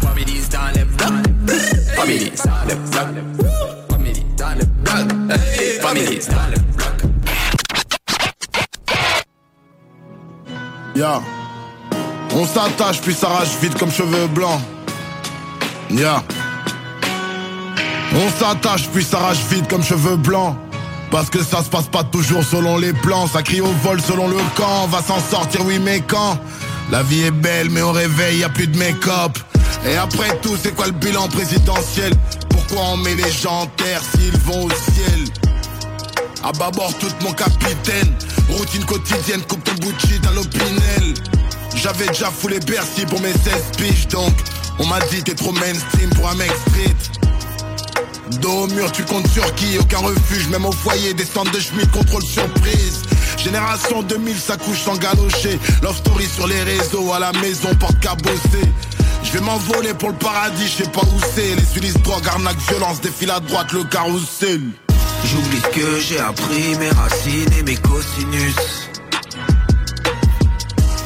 Families 0.00 0.48
dans 0.48 0.70
le 0.72 0.84
bloc. 0.84 1.10
Families 1.96 2.30
dans 2.44 2.68
le 2.68 2.74
bloc. 2.76 3.48
Families 3.90 4.24
dans 4.38 4.54
le 4.56 4.64
bloc. 4.64 5.82
Families 5.82 6.26
dans 6.28 6.48
le 6.52 6.58
bloc. 6.76 6.94
Ya. 10.94 11.20
On 12.36 12.46
s'attache 12.46 13.00
puis 13.00 13.14
s'arrache 13.14 13.58
vite 13.60 13.76
comme 13.76 13.90
cheveux 13.90 14.28
blancs. 14.28 14.60
Ya. 15.90 16.22
On 18.14 18.30
s'attache 18.38 18.88
puis 18.90 19.02
s'arrache 19.02 19.44
vite 19.50 19.66
comme 19.66 19.82
cheveux 19.82 20.14
blancs. 20.14 20.54
Parce 21.10 21.30
que 21.30 21.42
ça 21.42 21.64
se 21.64 21.68
passe 21.68 21.88
pas 21.88 22.04
toujours 22.04 22.44
selon 22.44 22.78
les 22.78 22.92
plans. 22.92 23.26
Ça 23.26 23.42
crie 23.42 23.60
au 23.60 23.72
vol 23.82 24.00
selon 24.00 24.28
le 24.28 24.38
camp. 24.54 24.84
On 24.84 24.86
va 24.86 25.02
s'en 25.02 25.18
sortir, 25.18 25.66
oui, 25.66 25.80
mais 25.80 26.00
quand? 26.00 26.38
La 26.94 27.02
vie 27.02 27.24
est 27.24 27.32
belle, 27.32 27.70
mais 27.70 27.82
au 27.82 27.90
réveil, 27.90 28.38
y 28.38 28.44
a 28.44 28.48
plus 28.48 28.68
de 28.68 28.78
make-up. 28.78 29.36
Et 29.84 29.96
après 29.96 30.38
tout, 30.42 30.56
c'est 30.62 30.72
quoi 30.76 30.86
le 30.86 30.92
bilan 30.92 31.26
présidentiel? 31.26 32.12
Pourquoi 32.50 32.82
on 32.92 32.98
met 32.98 33.16
les 33.16 33.32
gens 33.32 33.62
en 33.62 33.66
terre 33.66 34.00
s'ils 34.12 34.38
vont 34.42 34.66
au 34.66 34.70
ciel? 34.70 35.24
À 36.44 36.52
bâbord 36.52 36.96
tout 37.00 37.10
mon 37.24 37.32
capitaine. 37.32 38.14
Routine 38.48 38.84
quotidienne, 38.84 39.42
coupe 39.42 39.64
ton 39.64 39.74
shit 39.98 40.24
à 40.24 40.30
l'opinel. 40.34 41.14
J'avais 41.74 42.06
déjà 42.06 42.30
foulé 42.30 42.60
Bercy 42.60 43.04
pour 43.06 43.20
mes 43.20 43.32
16 43.32 43.42
piges 43.76 44.06
Donc. 44.06 44.32
On 44.78 44.86
m'a 44.86 45.00
dit 45.10 45.20
t'es 45.24 45.34
trop 45.34 45.50
mainstream 45.50 46.10
pour 46.10 46.28
un 46.28 46.36
mec 46.36 46.52
street 46.68 46.94
Dos 48.40 48.64
au 48.64 48.66
mur 48.68 48.90
tu 48.92 49.04
comptes 49.04 49.28
sur 49.28 49.54
qui? 49.54 49.78
Aucun 49.78 49.98
refuge 49.98 50.48
même 50.48 50.64
au 50.64 50.72
foyer 50.72 51.14
Des 51.14 51.24
stands 51.24 51.44
de 51.44 51.60
Schmitt 51.60 51.90
contrôle 51.90 52.24
surprise. 52.24 53.02
Génération 53.36 54.02
2000 54.02 54.36
ça 54.38 54.56
couche 54.56 54.80
sans 54.80 54.96
galocher 54.96 55.58
Love 55.82 55.96
story 55.96 56.26
sur 56.26 56.46
les 56.46 56.62
réseaux 56.62 57.12
À 57.12 57.18
la 57.18 57.32
maison 57.32 57.74
porte 57.74 57.98
cabossé 58.00 58.72
je 59.24 59.32
vais 59.32 59.40
m'envoler 59.40 59.94
pour 59.94 60.10
le 60.10 60.16
paradis, 60.16 60.66
je 60.68 60.84
sais 60.84 60.90
pas 60.90 61.00
où 61.00 61.20
c'est. 61.34 61.54
Les 61.54 61.64
Suisses, 61.64 62.00
drogue, 62.02 62.28
arnaque, 62.28 62.58
violence, 62.68 63.00
défile 63.00 63.30
à 63.30 63.40
droite, 63.40 63.72
le 63.72 63.82
carrousel. 63.84 64.60
J'oublie 65.24 65.62
que 65.72 65.98
j'ai 66.00 66.18
appris, 66.20 66.76
mes 66.78 66.90
racines 66.90 67.52
et 67.58 67.62
mes 67.62 67.76
cosinus. 67.76 68.54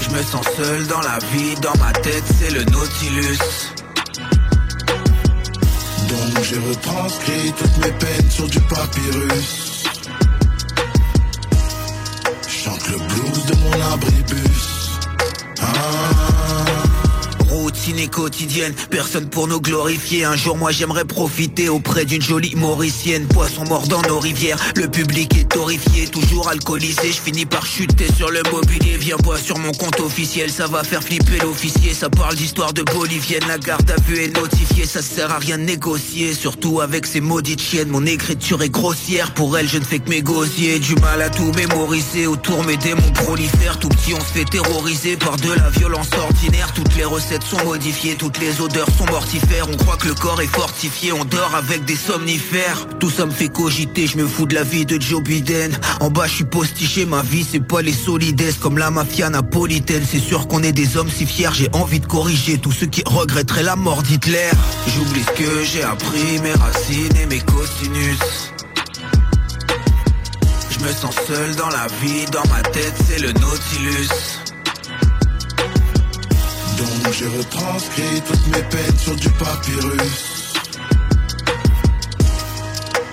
Je 0.00 0.10
me 0.10 0.22
sens 0.22 0.44
seul 0.56 0.86
dans 0.88 1.00
la 1.00 1.18
vie, 1.32 1.54
dans 1.62 1.76
ma 1.78 1.92
tête 1.92 2.24
c'est 2.40 2.50
le 2.50 2.64
Nautilus. 2.64 3.38
J'ai 6.42 6.58
retranscrit 6.58 7.52
toutes 7.58 7.78
mes 7.78 7.92
peines 7.92 8.30
sur 8.30 8.48
du 8.48 8.60
papyrus. 8.60 9.84
Chante 12.46 12.88
le 12.88 12.98
blues 12.98 13.46
de 13.46 13.56
mon 13.56 13.92
abribus 13.92 14.68
Routine 17.68 17.98
et 17.98 18.08
quotidienne, 18.08 18.72
personne 18.88 19.28
pour 19.28 19.46
nous 19.46 19.60
glorifier. 19.60 20.24
Un 20.24 20.36
jour, 20.36 20.56
moi 20.56 20.70
j'aimerais 20.70 21.04
profiter 21.04 21.68
auprès 21.68 22.06
d'une 22.06 22.22
jolie 22.22 22.54
mauricienne. 22.56 23.26
Poisson 23.26 23.62
mort 23.64 23.86
dans 23.88 24.00
nos 24.08 24.18
rivières, 24.18 24.56
le 24.74 24.88
public 24.88 25.36
est 25.36 25.54
horrifié. 25.54 26.06
Toujours 26.06 26.48
alcoolisé, 26.48 27.12
je 27.12 27.20
finis 27.20 27.44
par 27.44 27.66
chuter 27.66 28.06
sur 28.16 28.30
le 28.30 28.40
mobilier. 28.50 28.96
Viens 28.96 29.18
boire 29.18 29.36
sur 29.36 29.58
mon 29.58 29.72
compte 29.72 30.00
officiel, 30.00 30.48
ça 30.50 30.66
va 30.66 30.82
faire 30.82 31.02
flipper 31.02 31.40
l'officier. 31.42 31.92
Ça 31.92 32.08
parle 32.08 32.36
d'histoire 32.36 32.72
de 32.72 32.82
bolivienne, 32.84 33.44
la 33.46 33.58
garde 33.58 33.90
à 33.90 34.00
vue 34.00 34.18
est 34.18 34.34
notifiée. 34.34 34.86
Ça 34.86 35.02
sert 35.02 35.30
à 35.30 35.38
rien 35.38 35.58
de 35.58 35.64
négocier, 35.64 36.32
surtout 36.32 36.80
avec 36.80 37.04
ces 37.04 37.20
maudites 37.20 37.60
chiennes. 37.60 37.90
Mon 37.90 38.06
écriture 38.06 38.62
est 38.62 38.70
grossière, 38.70 39.34
pour 39.34 39.58
elle 39.58 39.68
je 39.68 39.76
ne 39.76 39.84
fais 39.84 39.98
que 39.98 40.08
m'égosier. 40.08 40.78
Du 40.78 40.94
mal 40.94 41.20
à 41.20 41.28
tout 41.28 41.52
mémoriser, 41.52 42.26
autour 42.26 42.64
mes 42.64 42.78
démons 42.78 43.12
prolifèrent. 43.12 43.78
Tout 43.78 43.90
petit 43.90 44.14
on 44.14 44.20
se 44.20 44.38
fait 44.38 44.46
terroriser 44.46 45.18
par 45.18 45.36
de 45.36 45.52
la 45.52 45.68
violence 45.68 46.08
ordinaire. 46.18 46.72
Toutes 46.72 46.96
les 46.96 47.04
recettes 47.04 47.42
sont 47.42 47.57
modifiées, 47.64 48.16
toutes 48.16 48.38
les 48.38 48.60
odeurs 48.60 48.88
sont 48.96 49.06
mortifères. 49.06 49.66
On 49.70 49.76
croit 49.76 49.96
que 49.96 50.08
le 50.08 50.14
corps 50.14 50.40
est 50.40 50.46
fortifié, 50.46 51.12
on 51.12 51.24
dort 51.24 51.54
avec 51.54 51.84
des 51.84 51.96
somnifères. 51.96 52.86
Tout 52.98 53.10
ça 53.10 53.26
me 53.26 53.30
fait 53.30 53.48
cogiter, 53.48 54.06
je 54.06 54.16
me 54.16 54.26
fous 54.26 54.46
de 54.46 54.54
la 54.54 54.64
vie 54.64 54.86
de 54.86 55.00
Joe 55.00 55.22
Biden. 55.22 55.78
En 56.00 56.10
bas, 56.10 56.26
je 56.26 56.34
suis 56.34 56.44
postiché, 56.44 57.06
ma 57.06 57.22
vie 57.22 57.46
c'est 57.48 57.60
pas 57.60 57.82
les 57.82 57.92
solides 57.92 58.38
comme 58.60 58.78
la 58.78 58.90
mafia 58.90 59.30
napolitaine. 59.30 60.04
C'est 60.08 60.20
sûr 60.20 60.48
qu'on 60.48 60.62
est 60.62 60.72
des 60.72 60.96
hommes 60.96 61.10
si 61.10 61.26
fiers, 61.26 61.50
j'ai 61.52 61.68
envie 61.72 62.00
de 62.00 62.06
corriger 62.06 62.58
tous 62.58 62.72
ceux 62.72 62.86
qui 62.86 63.02
regretteraient 63.06 63.62
la 63.62 63.76
mort 63.76 64.02
d'Hitler. 64.02 64.50
J'oublie 64.86 65.22
ce 65.22 65.32
que 65.32 65.64
j'ai 65.64 65.82
appris, 65.82 66.40
mes 66.42 66.52
racines 66.52 67.16
et 67.16 67.26
mes 67.26 67.40
cosinus. 67.40 68.18
Je 70.70 70.84
me 70.84 70.92
sens 70.92 71.14
seul 71.26 71.56
dans 71.56 71.68
la 71.68 71.86
vie, 72.02 72.24
dans 72.30 72.46
ma 72.48 72.62
tête 72.62 72.94
c'est 73.06 73.20
le 73.20 73.32
Nautilus. 73.32 74.08
Donc 76.78 77.12
j'ai 77.12 77.26
retranscrit 77.26 78.22
toutes 78.24 78.46
mes 78.54 78.62
peines 78.62 78.98
sur 78.98 79.16
du 79.16 79.28
papyrus 79.30 80.52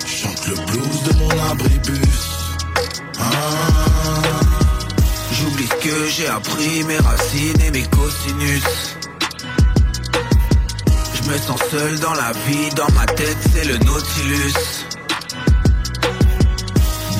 Chante 0.06 0.46
le 0.46 0.54
blues 0.54 1.02
de 1.02 1.18
mon 1.18 1.30
abribus 1.50 2.28
ah. 3.18 3.32
J'oublie 5.32 5.68
que 5.82 6.06
j'ai 6.08 6.28
appris, 6.28 6.84
mes 6.84 6.98
racines 6.98 7.60
et 7.60 7.70
mes 7.72 7.82
cosinus. 7.88 8.96
Je 11.14 11.30
me 11.30 11.38
sens 11.38 11.60
seul 11.68 11.98
dans 11.98 12.14
la 12.14 12.30
vie, 12.46 12.68
dans 12.76 12.90
ma 12.92 13.06
tête 13.06 13.38
c'est 13.52 13.64
le 13.64 13.78
Nautilus. 13.78 14.54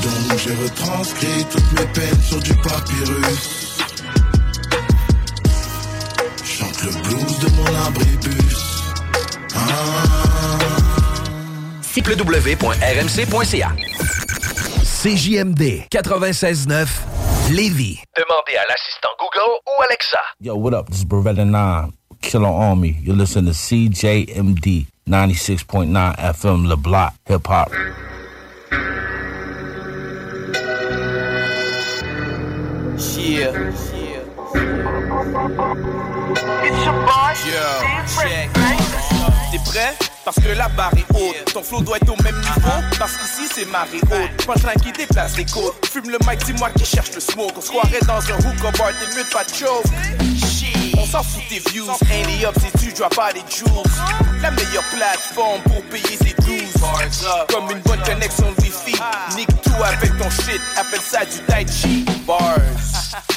Donc 0.03 0.39
j'ai 0.39 0.55
retranscrit 0.55 1.45
toutes 1.51 1.73
mes 1.73 1.87
peines 1.87 2.23
sur 2.23 2.39
du 2.41 2.55
papyrus 2.55 3.66
le 6.87 6.93
blues 7.03 7.39
de 7.41 7.49
mon 7.57 7.67
abribus 7.87 8.59
ah. 9.55 10.59
www.rmc.ca 11.97 13.73
CJMD 15.03 15.63
96.9 15.91 16.87
Lévis. 17.53 17.99
Demandez 18.17 18.57
à 18.57 18.67
l'assistant 18.69 19.09
Google 19.19 19.61
ou 19.67 19.83
Alexa. 19.83 20.19
Yo, 20.41 20.57
what 20.57 20.75
up? 20.75 20.89
This 20.89 20.99
is 20.99 21.05
Beretta 21.05 21.45
9, 21.45 21.93
Killer 22.21 22.47
Army. 22.47 22.97
You're 23.03 23.17
listening 23.17 23.47
to 23.47 23.53
CJMD 23.53 24.87
96.9 25.09 26.17
FM, 26.19 26.69
Le 26.69 26.77
Block, 26.77 27.15
Hip 27.29 27.47
Hop. 27.49 27.71
Yeah. 33.19 33.96
Yo, 35.27 35.43
check. 38.07 38.51
T'es 39.51 39.59
prêt? 39.59 39.95
Parce 40.25 40.37
que 40.37 40.49
la 40.57 40.69
barre 40.69 40.93
est 40.97 41.07
haute. 41.15 41.53
Ton 41.53 41.63
flow 41.63 41.81
doit 41.81 41.97
être 41.97 42.09
au 42.09 42.23
même 42.23 42.39
niveau. 42.39 42.71
Parce 42.99 43.13
qu'ici 43.13 43.49
c'est 43.53 43.65
marée 43.67 44.01
haute. 44.03 44.47
Punchline 44.47 44.81
qui 44.83 44.93
déplace 44.93 45.37
les 45.37 45.45
côtes. 45.45 45.85
Fume 45.87 46.11
le 46.11 46.19
mic, 46.29 46.45
dis-moi 46.45 46.71
qui 46.71 46.85
cherche 46.85 47.13
le 47.15 47.21
smoke. 47.21 47.55
On 47.57 47.61
se 47.61 47.69
croirait 47.69 48.01
dans 48.07 48.21
un 48.21 48.39
hookah 48.39 48.71
bar, 48.79 48.91
t'es 49.01 49.17
mieux 49.17 49.25
de 49.25 49.31
pas 49.31 49.45
de 49.45 49.55
choke. 49.55 49.85
Shit. 50.37 50.95
On 50.97 51.07
s'en 51.07 51.23
fout 51.23 51.43
des 51.51 51.61
views. 51.71 51.91
Ain't 52.11 52.45
up 52.45 52.55
si 52.61 52.87
tu 52.87 52.93
dois 52.93 53.09
pas 53.09 53.33
les 53.33 53.43
jewels. 53.49 53.83
La 54.43 54.51
meilleure 54.53 54.85
plateforme 54.95 55.61
pour 55.63 55.83
payer 55.85 56.17
ses 56.19 56.35
dues. 56.43 56.69
Comme 57.53 57.71
une 57.71 57.81
bonne 57.81 58.03
connexion 58.03 58.47
Wi-Fi. 58.61 59.01
Nique 59.37 59.63
tout 59.63 59.83
avec 59.85 60.17
ton 60.19 60.31
shit. 60.31 60.61
Appelle 60.77 61.01
ça 61.01 61.25
du 61.25 61.39
tai 61.47 61.67
chi. 61.67 62.05
Bars. 62.27 62.57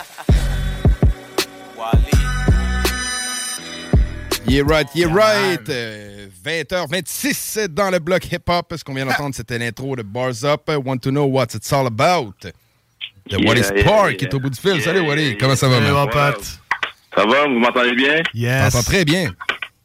Yeah 4.47 4.63
right, 4.65 4.87
yeah 4.95 5.07
right. 5.13 5.69
Euh, 5.69 6.27
20h26 6.43 7.67
dans 7.67 7.91
le 7.91 7.99
bloc 7.99 8.25
hip-hop. 8.31 8.73
Ce 8.75 8.83
qu'on 8.83 8.95
vient 8.95 9.05
d'entendre, 9.07 9.35
c'était 9.35 9.59
l'intro 9.59 9.95
de 9.95 10.01
Bars 10.01 10.43
Up. 10.43 10.69
Want 10.83 10.97
to 10.97 11.11
know 11.11 11.25
what 11.25 11.47
it's 11.53 11.71
all 11.71 11.85
about. 11.85 12.33
De 12.41 12.51
Yeah, 13.37 13.47
Wally 13.47 13.61
yeah, 13.61 13.81
Spark 13.81 14.09
yeah. 14.09 14.17
qui 14.17 14.25
est 14.25 14.33
au 14.33 14.39
bout 14.39 14.49
du 14.49 14.59
fil. 14.59 14.71
Yeah, 14.77 14.81
Salut 14.85 15.01
Wally, 15.01 15.29
yeah, 15.29 15.37
comment 15.39 15.55
ça 15.55 15.67
va, 15.67 15.75
yeah. 15.79 15.91
man? 15.93 16.07
Ouais, 16.07 16.33
Ça 17.15 17.25
va, 17.27 17.43
vous 17.47 17.59
m'entendez 17.59 17.93
bien? 17.93 18.23
Yes. 18.33 18.73
Très 18.85 19.05
bien. 19.05 19.31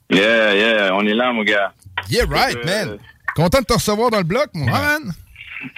Yeah, 0.09 0.55
yeah, 0.55 0.91
on 0.95 1.05
est 1.07 1.13
là, 1.13 1.31
mon 1.31 1.43
gars. 1.45 1.73
Yeah 2.09 2.25
right, 2.27 2.57
Euh, 2.57 2.65
man. 2.65 2.99
Content 3.37 3.61
de 3.61 3.65
te 3.67 3.75
recevoir 3.75 4.11
dans 4.11 4.17
le 4.19 4.25
bloc, 4.25 4.47
mon 4.55 4.65
gars. 4.65 4.99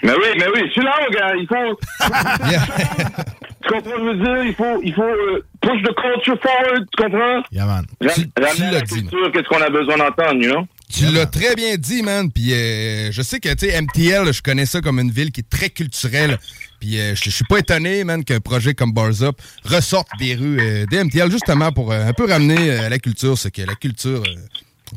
Mais 0.02 0.12
oui, 0.12 0.28
mais 0.38 0.46
oui, 0.54 0.62
je 0.66 0.72
suis 0.72 0.82
là, 0.82 0.94
gars. 1.12 1.34
Il 1.38 1.46
faut. 1.46 1.78
tu 3.62 3.68
comprends 3.72 3.90
ce 3.90 3.96
que 3.96 3.98
je 3.98 4.04
veux 4.04 4.24
dire? 4.24 4.44
Il 4.44 4.54
faut, 4.54 4.80
il 4.82 4.94
faut 4.94 5.02
euh, 5.02 5.44
push 5.60 5.82
the 5.82 5.94
culture 5.94 6.38
forward, 6.42 6.86
tu 6.96 7.02
comprends? 7.02 7.42
Yeah, 7.52 7.66
man. 7.66 7.86
Ra- 8.00 8.12
Tu- 8.14 8.28
à 8.36 8.40
l'as 8.70 8.80
dit, 8.82 8.94
culture, 9.02 9.32
qu'est-ce 9.32 9.48
qu'on 9.48 9.60
a 9.62 9.70
besoin 9.70 9.96
d'entendre, 9.96 10.42
you 10.42 10.50
know? 10.52 10.66
Tu 10.92 11.04
l'as 11.06 11.26
très 11.26 11.56
bien 11.56 11.76
dit, 11.76 12.02
man. 12.02 12.30
Puis 12.30 12.52
euh, 12.52 13.10
je 13.10 13.20
sais 13.22 13.40
que, 13.40 13.52
tu 13.54 13.68
sais, 13.68 13.80
MTL, 13.82 14.32
je 14.32 14.40
connais 14.40 14.66
ça 14.66 14.80
comme 14.80 15.00
une 15.00 15.10
ville 15.10 15.32
qui 15.32 15.40
est 15.40 15.50
très 15.50 15.68
culturelle. 15.68 16.38
Puis 16.80 16.98
euh, 17.00 17.14
je 17.16 17.24
je 17.24 17.30
suis 17.30 17.44
pas 17.44 17.58
étonné, 17.58 18.04
man, 18.04 18.22
qu'un 18.24 18.38
projet 18.40 18.74
comme 18.74 18.92
Bars 18.92 19.22
Up 19.22 19.36
ressorte 19.64 20.08
des 20.20 20.34
rues 20.36 20.60
euh, 20.60 20.86
des 20.86 21.02
MTL, 21.02 21.30
justement 21.30 21.72
pour 21.72 21.90
euh, 21.92 22.06
un 22.06 22.12
peu 22.12 22.26
ramener 22.30 22.70
euh, 22.70 22.88
la 22.88 22.98
culture, 22.98 23.36
ce 23.36 23.48
que 23.48 23.62
la 23.62 23.74
culture 23.74 24.22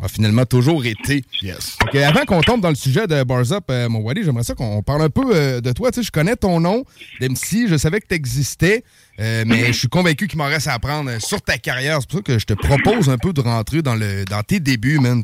a 0.04 0.08
finalement 0.08 0.46
toujours 0.46 0.86
été. 0.86 1.24
Yes. 1.42 1.78
Euh, 1.94 2.08
avant 2.08 2.26
qu'on 2.26 2.42
tombe 2.42 2.62
dans 2.62 2.70
le 2.70 2.76
sujet 2.76 3.08
de 3.08 3.24
Bars 3.24 3.52
Up, 3.52 3.66
euh, 3.70 3.90
mon 3.90 4.00
Wally, 4.00 4.24
j'aimerais 4.24 4.44
ça 4.44 4.56
qu'on 4.56 4.82
parle 4.82 5.04
un 5.04 5.10
peu 5.10 5.24
euh, 5.34 5.62
de 5.62 5.72
toi. 5.72 5.92
Tu 5.92 6.00
sais, 6.00 6.04
je 6.08 6.12
connais 6.12 6.36
ton 6.36 6.60
nom 6.60 6.86
d'MC, 7.20 7.68
je 7.68 7.78
savais 7.78 8.00
que 8.02 8.08
tu 8.08 8.16
existais, 8.16 8.84
mais 9.18 9.68
je 9.68 9.78
suis 9.78 9.88
convaincu 9.88 10.28
qu'il 10.28 10.38
m'en 10.38 10.46
reste 10.46 10.68
à 10.68 10.74
apprendre 10.74 11.10
euh, 11.10 11.20
sur 11.20 11.42
ta 11.42 11.58
carrière. 11.58 12.00
C'est 12.02 12.10
pour 12.10 12.20
ça 12.20 12.24
que 12.24 12.40
je 12.40 12.46
te 12.46 12.54
propose 12.54 13.10
un 13.10 13.18
peu 13.18 13.34
de 13.34 13.42
rentrer 13.42 13.82
dans, 13.82 13.96
le, 13.96 14.26
dans 14.26 14.44
tes 14.44 14.60
débuts, 14.60 15.00
man. 15.00 15.24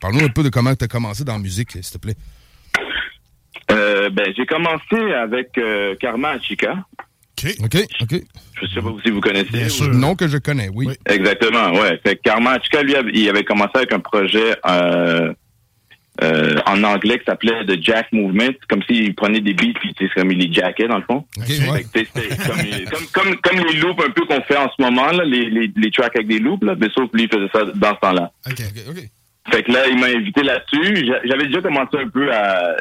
Parle-nous 0.00 0.24
un 0.24 0.28
peu 0.28 0.42
de 0.42 0.48
comment 0.48 0.74
tu 0.74 0.84
as 0.84 0.88
commencé 0.88 1.24
dans 1.24 1.34
la 1.34 1.38
musique, 1.38 1.72
s'il 1.72 1.82
te 1.82 1.98
plaît. 1.98 2.16
Euh, 3.70 4.10
ben, 4.10 4.32
j'ai 4.36 4.46
commencé 4.46 4.96
avec 5.14 5.58
euh, 5.58 5.96
Karma 5.96 6.30
Achika. 6.30 6.84
OK, 7.64 7.76
OK. 8.02 8.20
Je 8.62 8.66
sais 8.68 8.80
pas 8.80 8.92
si 9.04 9.10
vous 9.10 9.20
connaissez. 9.20 9.48
ou- 9.84 9.88
Non 9.88 10.14
que 10.16 10.28
je 10.28 10.38
connais, 10.38 10.68
oui. 10.74 10.88
Exactement, 11.06 11.72
ouais. 11.80 12.00
Fait 12.04 12.16
que 12.16 12.82
lui, 12.82 12.94
il 13.14 13.28
avait 13.28 13.44
commencé 13.44 13.72
avec 13.74 13.92
un 13.92 14.00
projet 14.00 14.54
euh, 14.68 15.32
euh, 16.22 16.54
en 16.66 16.82
anglais 16.84 17.18
qui 17.18 17.24
s'appelait 17.26 17.64
The 17.66 17.82
Jack 17.82 18.10
Movement. 18.12 18.52
C'est 18.58 18.66
comme 18.68 18.82
s'il 18.84 19.14
prenait 19.14 19.40
des 19.40 19.52
beats 19.52 19.78
puis 19.78 19.94
sais, 19.98 20.08
comme 20.14 20.32
il 20.32 20.38
les 20.38 20.52
jackait, 20.52 20.88
dans 20.88 20.96
le 20.96 21.02
fond. 21.04 21.24
Fait 21.92 22.04
que, 22.04 22.28
comme, 22.48 22.90
comme, 22.90 23.06
comme, 23.12 23.36
comme 23.42 23.66
les 23.66 23.76
loops 23.78 24.02
un 24.02 24.10
peu 24.10 24.24
qu'on 24.24 24.40
fait 24.42 24.56
en 24.56 24.70
ce 24.74 24.80
moment, 24.82 25.08
là, 25.12 25.24
les, 25.24 25.50
les, 25.50 25.70
les 25.76 25.90
tracks 25.90 26.14
avec 26.16 26.28
des 26.28 26.38
loops, 26.38 26.64
là, 26.64 26.74
mais 26.78 26.88
sauf 26.94 27.10
que 27.10 27.16
lui, 27.18 27.24
il 27.24 27.28
faisait 27.30 27.50
ça 27.52 27.64
dans 27.74 27.94
ce 27.94 28.00
temps-là. 28.00 28.30
OK, 28.48 28.54
OK, 28.60 28.82
OK. 28.96 29.02
Fait 29.52 29.62
que 29.62 29.70
là, 29.72 29.86
il 29.88 29.98
m'a 30.00 30.06
invité 30.06 30.42
là-dessus. 30.42 31.06
J'a- 31.06 31.20
J'avais 31.24 31.46
déjà 31.46 31.60
commencé 31.60 31.96
un 31.98 32.08
peu 32.08 32.32
à, 32.32 32.76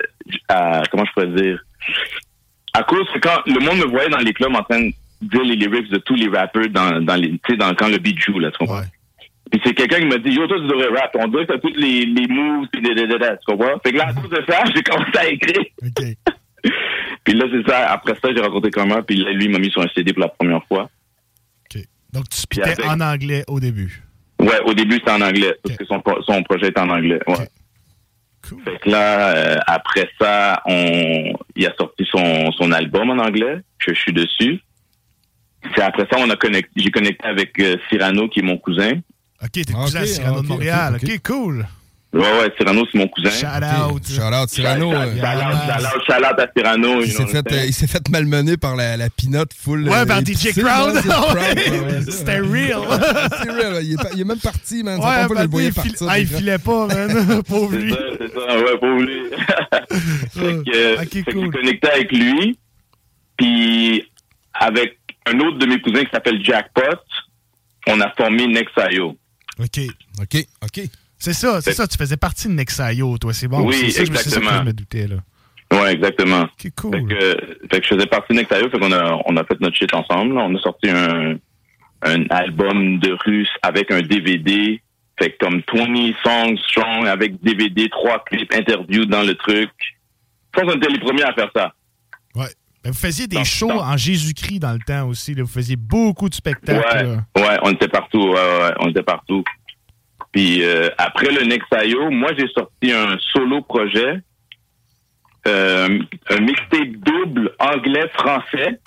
à 0.48 0.82
comment 0.90 1.04
je 1.06 1.12
pourrais 1.12 1.28
dire, 1.42 1.60
à 2.76 2.84
cause 2.84 3.08
que 3.14 3.20
quand 3.20 3.42
le 3.46 3.60
monde 3.60 3.78
me 3.78 3.86
voyait 3.90 4.10
dans 4.10 4.20
les 4.20 4.34
clubs 4.34 4.54
en 4.56 4.64
train 4.64 4.82
de 4.82 4.94
dire 5.22 5.44
les 5.44 5.56
lyrics 5.56 5.90
de 5.90 5.98
tous 6.00 6.16
les 6.16 6.28
rappeurs 6.28 6.68
dans, 6.70 7.02
dans 7.02 7.16
les, 7.16 7.32
tu 7.32 7.40
sais, 7.50 7.58
dans, 7.58 7.74
quand 7.74 7.88
le 7.88 7.98
beat 7.98 8.20
joue, 8.20 8.40
là, 8.40 8.52
tu 8.52 8.58
comprends? 8.58 8.82
Puis 9.52 9.62
c'est 9.64 9.74
quelqu'un 9.74 10.00
qui 10.00 10.06
m'a 10.06 10.18
dit, 10.18 10.32
yo, 10.32 10.48
toi, 10.48 10.58
tu 10.60 10.68
devrais 10.68 10.88
rap. 11.00 11.16
On 11.20 11.28
dirait 11.28 11.46
que 11.46 11.54
t'as 11.54 11.60
toutes 11.60 11.78
les, 11.78 12.06
les 12.06 12.28
moves, 12.28 12.68
pis 12.72 12.82
des, 12.82 12.96
tu 12.96 13.06
comprends? 13.46 13.80
Fait 13.84 13.92
que 13.92 13.98
là, 13.98 14.08
à 14.08 14.14
cause 14.14 14.30
de 14.30 14.44
ça, 14.48 14.64
j'ai 14.76 14.84
commencé 14.84 15.18
à 15.18 15.28
écrire. 15.30 15.64
puis 17.24 17.34
là, 17.34 17.46
c'est 17.52 17.70
ça. 17.72 17.92
Après 17.92 18.16
ça, 18.22 18.30
j'ai 18.36 18.42
rencontré 18.42 18.72
comment, 18.72 19.02
puis 19.04 19.18
là, 19.18 19.32
lui, 19.32 19.46
il 19.46 19.52
m'a 19.52 19.60
mis 19.60 19.72
sur 19.72 19.82
un 19.82 19.88
CD 19.96 20.14
pour 20.14 20.22
la 20.22 20.30
première 20.30 20.64
fois. 20.68 20.90
Donc, 22.12 22.30
tu 22.30 22.62
avec- 22.62 22.86
en 22.86 23.02
anglais 23.02 23.44
au 23.48 23.60
début? 23.60 24.02
Ouais, 24.40 24.60
au 24.66 24.74
début, 24.74 24.96
c'était 24.96 25.12
en 25.12 25.22
anglais, 25.22 25.54
parce 25.64 25.76
que 25.76 25.86
son, 25.86 26.02
son 26.26 26.44
projet 26.44 26.68
est 26.68 26.80
en 26.80 26.90
anglais. 26.90 27.20
Ouais. 27.28 27.48
Fait 28.64 28.80
que 28.80 28.90
là, 28.90 29.36
euh, 29.36 29.58
après 29.68 30.10
ça, 30.20 30.62
on, 30.66 31.34
il 31.56 31.66
a 31.66 31.74
sorti 31.78 32.06
son, 32.10 32.52
son 32.52 32.72
album 32.72 33.10
en 33.10 33.18
anglais, 33.18 33.62
que 33.80 33.94
je 33.94 34.00
suis 34.00 34.14
dessus. 34.14 34.60
C'est 35.76 35.82
après 35.82 36.08
ça, 36.12 36.18
on 36.20 36.30
a 36.30 36.36
connecté, 36.36 36.72
j'ai 36.76 36.92
connecté 36.92 37.28
avec 37.28 37.60
euh, 37.60 37.78
Cyrano, 37.90 38.28
qui 38.30 38.40
est 38.40 38.44
mon 38.44 38.58
cousin. 38.58 38.92
OK, 39.44 39.52
t'es 39.52 39.64
cousin 39.74 40.02
à 40.02 40.06
Cyrano 40.06 40.42
de 40.42 40.48
Montréal. 40.48 40.98
OK, 41.02 41.20
cool. 41.24 41.68
Ouais, 42.16 42.22
ouais, 42.22 42.54
Cyrano, 42.58 42.86
c'est 42.90 42.98
mon 42.98 43.08
cousin. 43.10 43.30
Shout 43.30 43.46
out. 43.92 44.08
Shout 44.08 44.22
out 44.34 44.48
Cyrano. 44.50 44.92
Shout 44.94 46.14
out, 46.24 46.40
à 46.40 46.48
Cyrano. 46.56 47.02
Il 47.02 47.12
s'est 47.12 47.26
fait, 47.28 47.52
euh, 47.52 47.66
il 47.66 47.74
s'est 47.74 47.88
fait 47.88 48.08
malmener 48.10 48.56
par 48.56 48.78
la, 48.78 48.96
la 48.96 49.10
pinotte 49.10 49.52
full. 49.54 49.84
Ouais, 49.90 49.98
euh, 49.98 50.06
par 50.06 50.22
DJ 50.22 50.54
Crowd. 50.56 50.96
C'était 52.10 52.40
real. 52.40 52.80
C'est 53.44 53.52
real, 53.52 53.84
il, 53.84 53.94
est, 53.94 53.98
pa- 53.98 54.10
il 54.14 54.22
est 54.22 54.24
même 54.24 54.40
parti, 54.40 54.82
man. 54.82 54.98
Ouais, 54.98 55.04
pas 55.04 55.28
je 55.28 55.64
le 55.66 55.72
partir. 55.74 56.08
ah, 56.08 56.18
il 56.20 56.28
filait 56.28 56.58
pas, 56.58 56.88
man. 56.88 57.44
Pauvre 57.50 57.72
C'est 57.74 57.80
lui. 57.80 57.92
ça, 57.92 57.98
c'est 58.18 58.34
ça, 58.34 58.58
ouais, 58.60 58.78
pour 58.80 58.90
lui. 58.90 59.20
fait 60.32 60.64
que, 60.64 60.76
euh, 60.76 60.98
fait 61.00 61.24
que 61.24 61.32
j'ai 61.42 61.50
connecté 61.50 61.90
avec 61.90 62.12
lui, 62.14 62.58
puis 63.38 64.10
avec 64.54 64.98
un 65.26 65.38
autre 65.42 65.58
de 65.58 65.66
mes 65.66 65.82
cousins 65.82 66.04
qui 66.06 66.12
s'appelle 66.12 66.42
Jackpot, 66.44 66.82
on 67.88 68.00
a 68.00 68.10
formé 68.12 68.48
Nexayo. 68.48 69.18
OK. 69.60 69.80
OK, 70.22 70.46
OK. 70.64 70.82
C'est 71.26 71.34
ça, 71.34 71.60
c'est 71.60 71.74
ça. 71.74 71.88
Tu 71.88 71.98
faisais 71.98 72.18
partie 72.18 72.48
de 72.48 72.54
Nexayo, 72.54 73.18
toi. 73.18 73.34
C'est 73.34 73.48
bon. 73.48 73.66
Oui, 73.66 73.74
c'est 73.74 73.90
ça, 73.90 74.06
c'est 74.06 74.12
que 74.12 74.18
exactement. 74.18 74.60
je 74.60 74.64
me 74.64 74.74
doutais, 74.74 75.08
là. 75.08 75.16
Ouais, 75.74 75.94
exactement. 75.94 76.48
cool. 76.78 76.92
Fait 76.92 77.04
que, 77.04 77.58
fait 77.72 77.80
que 77.82 77.84
je 77.88 77.96
faisais 77.96 78.06
partie 78.06 78.34
de 78.34 78.38
Nexayo, 78.38 78.70
fait 78.70 78.78
qu'on 78.78 78.92
a, 78.92 79.20
on 79.26 79.36
a 79.36 79.44
fait 79.44 79.60
notre 79.60 79.76
shit 79.76 79.92
ensemble. 79.96 80.38
On 80.38 80.56
a 80.56 80.60
sorti 80.60 80.88
un, 80.88 81.36
un 82.04 82.26
album 82.30 83.00
de 83.00 83.18
russe 83.26 83.50
avec 83.64 83.90
un 83.90 84.02
DVD. 84.02 84.80
Fait 85.18 85.32
que 85.32 85.38
comme 85.46 85.64
20 85.74 86.14
songs 86.24 86.58
strong 86.70 87.08
avec 87.08 87.42
DVD, 87.42 87.90
trois 87.90 88.24
clips, 88.26 88.54
interviews 88.54 89.06
dans 89.06 89.24
le 89.24 89.34
truc. 89.34 89.72
Je 90.54 90.62
pense 90.62 90.72
qu'on 90.72 90.78
était 90.78 90.90
les 90.92 91.00
premiers 91.00 91.24
à 91.24 91.34
faire 91.34 91.50
ça. 91.56 91.74
Ouais. 92.36 92.48
Ben, 92.84 92.92
vous 92.92 92.98
faisiez 93.00 93.26
des 93.26 93.44
shows 93.44 93.72
en 93.72 93.98
Jésus-Christ 93.98 94.60
dans 94.60 94.74
le 94.74 94.80
temps 94.86 95.08
aussi. 95.08 95.34
là. 95.34 95.42
Vous 95.42 95.50
faisiez 95.50 95.76
beaucoup 95.76 96.30
de 96.30 96.36
spectacles. 96.36 97.24
Ouais, 97.36 97.42
ouais, 97.42 97.58
on 97.64 97.72
était 97.72 97.88
partout. 97.88 98.22
Ouais, 98.30 98.74
on 98.80 98.90
était 98.90 99.02
partout. 99.02 99.44
Puis 100.36 100.66
euh, 100.66 100.90
après 100.98 101.32
le 101.32 101.46
Nexayo, 101.46 102.12
moi 102.12 102.32
j'ai 102.38 102.50
sorti 102.50 102.92
un 102.92 103.18
solo 103.32 103.62
projet, 103.62 104.20
euh, 105.48 106.00
un 106.30 106.40
mixtape 106.42 106.92
double 106.92 107.56
anglais-français, 107.58 108.82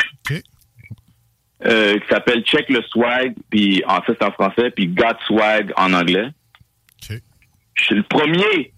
euh, 1.64 1.98
qui 1.98 2.06
s'appelle 2.10 2.42
Check 2.44 2.68
le 2.68 2.82
Swag, 2.82 3.34
puis 3.48 3.82
en 3.86 4.02
fait 4.02 4.14
c'est 4.20 4.26
en 4.26 4.32
français, 4.32 4.70
puis 4.72 4.88
Got 4.88 5.16
Swag 5.26 5.72
en 5.78 5.94
anglais. 5.94 6.28
Je 7.08 7.82
suis 7.82 7.94
le 7.94 8.02
premier 8.02 8.74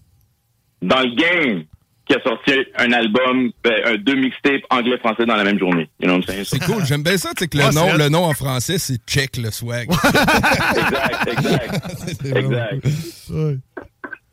dans 0.81 1.01
le 1.01 1.13
game 1.13 1.65
qui 2.11 2.17
a 2.17 2.23
sorti 2.23 2.51
un 2.77 2.91
album, 2.91 3.51
ben, 3.63 3.73
un 3.85 3.95
deux 3.95 4.15
mixtapes 4.15 4.63
anglais-français 4.69 5.25
dans 5.25 5.35
la 5.35 5.43
même 5.43 5.59
journée. 5.59 5.89
You 6.01 6.07
know? 6.09 6.21
C'est 6.43 6.59
cool, 6.63 6.85
j'aime 6.85 7.03
bien 7.03 7.17
ça, 7.17 7.29
sais 7.37 7.47
que 7.47 7.57
le, 7.57 7.63
Ouais, 7.65 7.71
nom, 7.71 7.89
c'est- 7.91 7.97
le 7.97 8.09
nom 8.09 8.23
en 8.25 8.33
français, 8.33 8.77
c'est 8.77 8.97
Check 9.07 9.37
le 9.37 9.51
swag. 9.51 9.87
exact, 9.91 11.27
exact. 11.27 12.25
exact. 12.35 12.87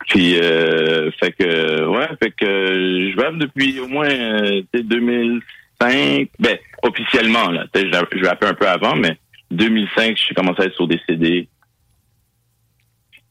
Puis, 0.09 0.41
euh, 0.41 1.11
fait 1.21 1.33
que, 1.33 1.87
ouais, 1.87 2.09
fait 2.23 2.31
que 2.31 2.45
euh, 2.47 3.13
je 3.13 3.21
rappe 3.21 3.37
depuis 3.37 3.79
au 3.79 3.89
moins 3.89 4.09
euh, 4.09 4.63
tu 4.73 4.79
sais, 4.81 4.85
2005. 4.85 6.29
Ben, 6.39 6.59
officiellement, 6.83 7.51
là. 7.51 7.67
Je 7.75 7.81
je 8.17 8.25
rappais 8.25 8.47
un 8.47 8.55
peu 8.55 8.67
avant, 8.67 8.97
mais 8.97 9.19
2005, 9.51 10.17
j'ai 10.29 10.35
commencé 10.35 10.63
à 10.63 10.65
être 10.65 10.75
sur 10.75 10.89
des 10.89 10.99
CD. 11.09 11.49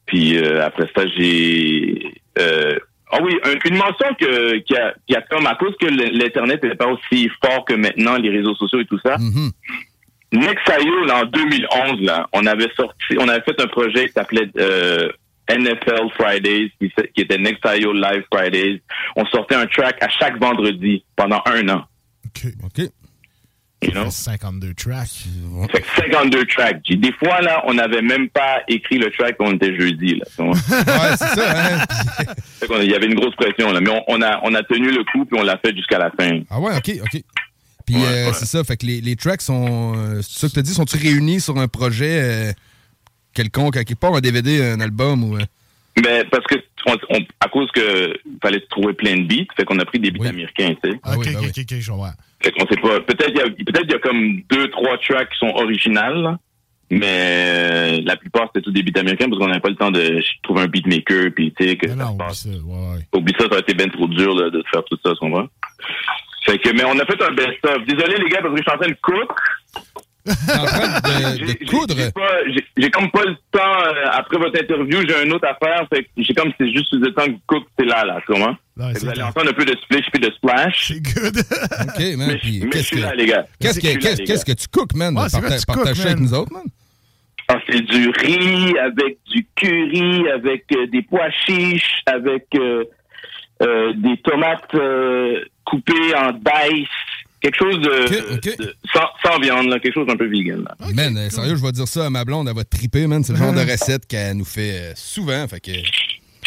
Puis 0.06 0.38
euh, 0.38 0.64
après 0.64 0.88
ça, 0.96 1.02
j'ai... 1.16 2.14
Euh, 2.38 2.78
Ah 3.10 3.18
oui, 3.22 3.38
un- 3.44 3.68
une 3.68 3.76
mention 3.76 4.14
que, 4.20 4.58
qui, 4.58 4.76
a, 4.76 4.94
qui 5.06 5.14
a 5.16 5.22
comme, 5.22 5.46
à 5.46 5.54
cause 5.54 5.74
que 5.80 5.86
l'Internet 5.86 6.62
n'est 6.62 6.74
pas 6.74 6.88
aussi 6.88 7.30
fort 7.42 7.64
que 7.64 7.74
maintenant, 7.74 8.16
les 8.16 8.30
réseaux 8.30 8.54
sociaux 8.54 8.80
et 8.80 8.84
tout 8.86 8.98
ça, 9.04 9.16
Mm-hmm. 9.16 9.50
Nexayo, 10.32 11.04
là, 11.06 11.22
en 11.22 11.24
2011, 11.24 12.00
là, 12.02 12.28
on 12.32 12.44
avait 12.44 12.68
sorti, 12.76 13.16
on 13.18 13.28
avait 13.28 13.40
fait 13.42 13.58
un 13.62 13.66
projet 13.66 14.08
qui 14.08 14.12
s'appelait 14.12 14.50
euh, 14.58 15.08
NFL 15.50 16.10
Fridays, 16.20 16.70
qui, 16.78 16.92
qui 17.14 17.22
était 17.22 17.38
Nexayo 17.38 17.94
Live 17.94 18.24
Fridays. 18.30 18.82
On 19.16 19.24
sortait 19.26 19.54
un 19.54 19.66
track 19.66 19.96
à 20.02 20.08
chaque 20.10 20.38
vendredi 20.38 21.02
pendant 21.16 21.40
un 21.46 21.66
an. 21.70 21.84
OK. 22.62 22.82
You 23.80 23.92
know? 23.92 24.10
52 24.10 24.74
tracks. 24.74 25.24
Fait 25.70 25.80
que 25.80 25.86
52 26.02 26.46
tracks. 26.46 26.82
Des 26.90 27.12
fois, 27.12 27.40
là, 27.40 27.62
on 27.66 27.74
n'avait 27.74 28.02
même 28.02 28.28
pas 28.28 28.60
écrit 28.66 28.98
le 28.98 29.08
track, 29.12 29.36
on 29.38 29.52
était 29.54 29.78
jeudi, 29.78 30.16
là. 30.16 30.24
Ouais, 30.38 31.16
c'est 31.16 31.40
ça, 31.40 31.54
hein? 31.54 31.84
Il 32.82 32.90
y 32.90 32.94
avait 32.94 33.06
une 33.06 33.14
grosse 33.14 33.36
pression, 33.36 33.70
là. 33.70 33.80
Mais 33.80 33.90
on, 33.90 34.02
on 34.08 34.20
a, 34.22 34.40
on 34.42 34.52
a 34.54 34.62
tenu 34.64 34.90
le 34.90 35.04
coup, 35.04 35.24
puis 35.24 35.38
on 35.38 35.44
l'a 35.44 35.58
fait 35.58 35.76
jusqu'à 35.76 35.98
la 35.98 36.10
fin. 36.10 36.40
Ah 36.50 36.58
ouais, 36.58 36.76
OK, 36.76 36.90
OK. 37.02 37.22
Puis 37.86 37.96
euh, 38.04 38.32
c'est 38.32 38.46
ça, 38.46 38.64
fait 38.64 38.76
que 38.76 38.84
les, 38.84 39.00
les 39.00 39.14
tracks 39.16 39.40
sont... 39.40 39.94
euh, 39.96 40.20
c'est 40.22 40.40
ça 40.40 40.48
que 40.48 40.52
tu 40.54 40.58
as 40.58 40.62
dit, 40.62 40.74
sont-ils 40.74 41.00
réunis 41.00 41.40
sur 41.40 41.56
un 41.56 41.68
projet 41.68 42.20
euh, 42.20 42.52
quelconque, 43.32 43.76
à 43.76 43.84
quelque 43.84 43.98
part, 44.00 44.14
un 44.14 44.20
DVD, 44.20 44.72
un 44.72 44.80
album 44.80 45.22
ou... 45.24 45.38
Mais 46.04 46.24
parce 46.30 46.44
que, 46.46 46.56
on, 46.88 47.16
on- 47.16 47.24
à 47.40 47.48
cause 47.48 47.70
que 47.72 48.14
fallait 48.42 48.60
trouver 48.70 48.92
plein 48.94 49.16
de 49.16 49.22
beats, 49.26 49.46
fait 49.56 49.64
qu'on 49.64 49.78
a 49.78 49.84
pris 49.84 49.98
des 50.00 50.10
beats 50.10 50.24
américains, 50.30 50.74
tu 50.82 50.90
sais. 50.90 50.96
ok, 51.16 51.24
ok, 51.38 51.42
ok, 51.48 51.58
ok, 51.72 51.78
je 51.80 51.92
vois. 51.92 52.12
Fait 52.42 52.52
qu'on 52.52 52.66
sait 52.66 52.80
pas. 52.80 53.00
Peut-être 53.00 53.30
il 53.30 53.36
y 53.36 53.40
a, 53.40 53.44
peut-être 53.44 53.84
il 53.84 53.90
y 53.92 53.94
a 53.94 53.98
comme 53.98 54.40
deux, 54.48 54.68
trois 54.70 54.96
tracks 54.98 55.28
qui 55.30 55.38
sont 55.38 55.52
originales, 55.56 56.36
mais 56.90 57.06
euh, 57.06 58.00
la 58.04 58.16
plupart 58.16 58.48
c'était 58.48 58.62
tous 58.64 58.70
des 58.72 58.82
beats 58.82 58.98
américains 59.00 59.28
parce 59.28 59.38
qu'on 59.40 59.48
n'avait 59.48 59.60
pas 59.60 59.68
le 59.70 59.76
temps 59.76 59.90
de 59.90 60.22
trouver 60.42 60.62
un 60.62 60.66
beatmaker 60.68 61.30
puis 61.34 61.52
tu 61.58 61.66
sais 61.68 61.76
que 61.76 61.86
ça 61.88 61.94
se 62.12 62.16
passe. 62.16 62.46
Oublie 63.14 63.34
ça, 63.38 63.44
ça 63.44 63.50
aurait 63.50 63.60
été 63.60 63.74
bien 63.74 63.88
trop 63.88 64.06
dur 64.08 64.34
là, 64.34 64.50
de 64.50 64.62
faire 64.72 64.82
tout 64.84 64.96
ça, 65.04 65.12
on 65.20 65.30
va. 65.30 65.46
Fait 66.46 66.58
que, 66.58 66.70
mais 66.70 66.84
on 66.84 66.98
a 66.98 67.04
fait 67.04 67.20
un 67.22 67.32
best-of. 67.32 67.84
Désolé 67.86 68.16
les 68.22 68.30
gars 68.30 68.40
parce 68.40 68.54
que 68.54 68.58
je 68.58 68.62
suis 68.62 68.72
en 68.72 68.78
train 68.78 68.88
de 68.88 68.96
cook. 69.02 69.30
De, 70.28 71.46
de 71.46 71.68
coudre. 71.70 71.94
J'ai 72.76 72.90
comme 72.90 73.10
pas 73.10 73.24
le 73.24 73.34
temps 73.50 73.58
euh, 73.86 74.04
après 74.12 74.38
votre 74.38 74.60
interview, 74.60 75.00
j'ai 75.08 75.16
un 75.16 75.30
autre 75.30 75.46
affaire. 75.48 75.86
Fait 75.92 76.04
que 76.04 76.08
j'ai 76.18 76.34
comme 76.34 76.52
c'est 76.58 76.70
juste 76.72 76.92
le 76.92 77.12
temps 77.12 77.26
que 77.26 77.38
cook, 77.46 77.64
c'est 77.78 77.86
là 77.86 78.04
là, 78.04 78.20
comment? 78.26 78.54
Que 78.76 78.98
vous 79.00 79.08
allez 79.08 79.22
entendre 79.22 79.50
un 79.50 79.52
peu 79.54 79.64
de 79.64 79.76
splish 79.82 80.06
puis 80.12 80.20
de 80.20 80.30
splash. 80.32 80.88
C'est 80.88 81.02
good. 81.02 81.36
OK, 81.38 82.16
man. 82.16 82.28
Mais, 82.28 82.36
puis 82.38 82.60
mais 82.60 82.66
je 82.66 82.66
qu'est-ce 82.68 82.84
suis 82.84 82.96
que... 82.96 83.02
là 83.02 83.14
les 83.14 83.26
gars. 83.26 83.46
Qu'est-ce 83.60 83.80
que, 83.80 83.98
qu'est-ce 83.98 84.44
gars. 84.44 84.54
que 84.54 84.60
tu 84.60 84.68
cookes, 84.68 84.94
man? 84.94 85.16
Ouais, 85.18 85.28
c'est 85.28 85.38
vrai, 85.40 85.48
Parta- 85.48 85.58
tu 85.60 85.66
cookes, 85.66 85.84
partage 85.84 86.06
avec 86.06 86.18
nous 86.20 86.34
autres, 86.34 86.52
man? 86.52 86.62
Ah, 87.50 87.56
c'est 87.68 87.80
du 87.80 88.10
riz 88.10 88.78
avec 88.78 89.16
du 89.32 89.46
curry, 89.56 90.28
avec 90.30 90.64
euh, 90.76 90.86
des 90.88 91.00
pois 91.02 91.30
chiches, 91.46 92.02
avec 92.06 92.44
euh, 92.54 92.84
euh, 93.62 93.92
des 93.96 94.18
tomates 94.18 94.74
euh, 94.74 95.40
coupées 95.64 96.14
en 96.14 96.32
dice. 96.32 96.88
Quelque 97.40 97.56
chose 97.56 97.78
de, 97.80 98.56
de- 98.56 98.74
sans, 98.92 99.06
sans 99.24 99.38
viande, 99.38 99.66
là, 99.68 99.78
quelque 99.78 99.94
chose 99.94 100.06
d'un 100.06 100.16
peu 100.16 100.26
vegan. 100.26 100.64
Là. 100.64 100.86
Man, 100.94 101.16
euh, 101.16 101.30
sérieux, 101.30 101.54
je 101.56 101.62
vais 101.62 101.72
dire 101.72 101.86
ça 101.86 102.06
à 102.06 102.10
ma 102.10 102.24
blonde, 102.24 102.48
elle 102.48 102.56
va 102.56 102.64
triper, 102.64 103.06
man. 103.06 103.22
C'est 103.22 103.32
le 103.32 103.38
genre 103.38 103.52
de 103.52 103.60
recette 103.70 104.06
qu'elle 104.06 104.36
nous 104.36 104.44
fait 104.44 104.72
euh, 104.72 104.92
souvent. 104.96 105.46
Fait 105.46 105.60
que. 105.60 105.70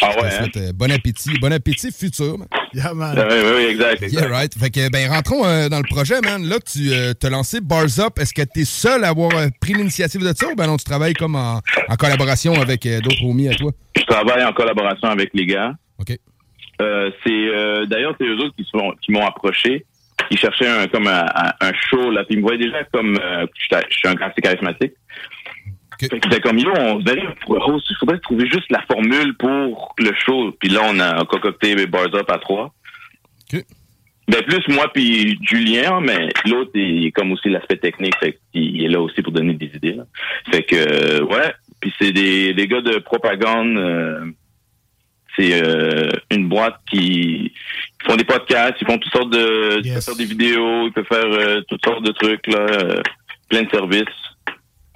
Ah 0.04 0.10
ouais, 0.20 0.30
souhaite, 0.32 0.56
euh, 0.56 0.72
bon 0.74 0.90
appétit. 0.90 1.30
Bon 1.40 1.52
appétit 1.52 1.92
futur, 1.92 2.36
man. 2.36 2.48
Yeah, 2.74 2.92
man. 2.92 3.14
Ah, 3.16 3.26
oui, 3.30 3.36
oui, 3.42 3.50
oui, 3.56 3.62
exact. 3.70 4.02
exact. 4.02 4.20
Yeah, 4.20 4.28
right. 4.36 4.52
Fait 4.58 4.70
que, 4.70 4.90
ben, 4.90 5.08
rentrons 5.08 5.44
euh, 5.46 5.68
dans 5.68 5.78
le 5.78 5.86
projet, 5.88 6.20
man. 6.20 6.44
Là, 6.46 6.56
tu 6.60 6.90
euh, 6.92 7.14
t'as 7.14 7.30
lancé 7.30 7.60
Bars 7.60 7.98
Up. 8.00 8.18
Est-ce 8.18 8.34
que 8.34 8.42
t'es 8.42 8.64
seul 8.64 9.04
à 9.04 9.08
avoir 9.10 9.30
euh, 9.36 9.46
pris 9.60 9.74
l'initiative 9.74 10.20
de 10.22 10.32
ça 10.34 10.48
ou 10.50 10.56
ben 10.56 10.66
non, 10.66 10.76
tu 10.76 10.84
travailles 10.84 11.14
comme 11.14 11.36
en, 11.36 11.60
en 11.88 11.96
collaboration 11.96 12.54
avec 12.60 12.84
euh, 12.86 13.00
d'autres 13.00 13.22
homies 13.24 13.48
à 13.48 13.54
toi? 13.54 13.70
Je 13.96 14.02
travaille 14.02 14.42
en 14.44 14.52
collaboration 14.52 15.08
avec 15.08 15.30
les 15.34 15.46
gars. 15.46 15.72
OK. 16.00 16.18
Euh, 16.80 17.10
c'est 17.24 17.30
euh, 17.30 17.86
d'ailleurs 17.86 18.14
c'est 18.18 18.26
eux 18.26 18.38
autres 18.38 18.54
qui 18.56 19.12
m'ont 19.12 19.24
approché. 19.26 19.86
Ils 20.32 20.38
cherchaient 20.38 20.66
un 20.68 20.86
comme 20.88 21.06
un, 21.06 21.72
show 21.88 22.10
là. 22.10 22.24
Puis 22.24 22.34
ils 22.34 22.38
me 22.38 22.42
voyaient 22.42 22.64
déjà 22.64 22.82
comme 22.84 23.16
euh, 23.18 23.46
je 23.54 23.64
suis- 23.76 23.86
je 23.90 23.96
suis 23.98 24.08
un 24.08 24.16
assez 24.20 24.40
charismatique. 24.40 24.92
Fait 26.00 26.08
que 26.08 26.16
C'était 26.24 26.40
comme 26.40 26.58
yo, 26.58 26.72
on 26.76 26.98
verrait 26.98 27.28
host, 27.46 27.86
il 27.90 27.96
faudrait 28.00 28.18
trouver 28.18 28.46
juste 28.46 28.70
la 28.70 28.82
formule 28.90 29.36
pour 29.36 29.94
le 29.98 30.10
show. 30.24 30.50
Puis 30.58 30.68
là 30.70 30.80
on 30.84 30.98
a 30.98 31.24
concocté 31.26 31.74
les 31.74 31.86
Bars 31.86 32.12
Up 32.14 32.28
à 32.30 32.38
trois. 32.38 32.74
Ben 34.28 34.40
plus 34.46 34.66
moi 34.68 34.90
puis 34.94 35.38
Julien, 35.42 36.00
mais 36.00 36.28
l'autre 36.46 36.70
il 36.74 37.06
est 37.06 37.10
comme 37.12 37.32
aussi 37.32 37.48
l'aspect 37.50 37.76
technique, 37.76 38.14
fait 38.18 38.38
qu'il 38.52 38.82
est 38.82 38.88
là 38.88 39.00
aussi 39.00 39.20
pour 39.20 39.32
donner 39.32 39.54
des 39.54 39.70
idées. 39.74 39.92
Là. 39.94 40.04
Fait 40.50 40.62
que 40.62 40.76
euh, 40.76 41.24
ouais, 41.24 41.52
puis 41.80 41.92
c'est 42.00 42.12
des, 42.12 42.54
des 42.54 42.66
gars 42.68 42.80
de 42.80 42.98
propagande. 42.98 43.76
euh, 43.76 44.24
c'est 45.36 45.62
euh, 45.62 46.10
une 46.30 46.46
boîte 46.48 46.76
qui 46.90 47.52
ils 48.04 48.10
font 48.10 48.16
des 48.16 48.24
podcasts, 48.24 48.76
ils 48.80 48.86
font 48.86 48.98
toutes 48.98 49.12
sortes 49.12 49.30
de, 49.32 49.80
ils 49.84 49.92
peuvent 49.92 50.02
faire 50.04 50.16
des 50.16 50.24
vidéos, 50.24 50.86
ils 50.86 50.92
peuvent 50.92 51.06
faire 51.06 51.24
euh, 51.24 51.60
toutes 51.68 51.84
sortes 51.84 52.04
de 52.04 52.12
trucs 52.12 52.46
là, 52.48 52.58
euh, 52.58 53.02
plein 53.48 53.62
de 53.62 53.70
services 53.70 54.04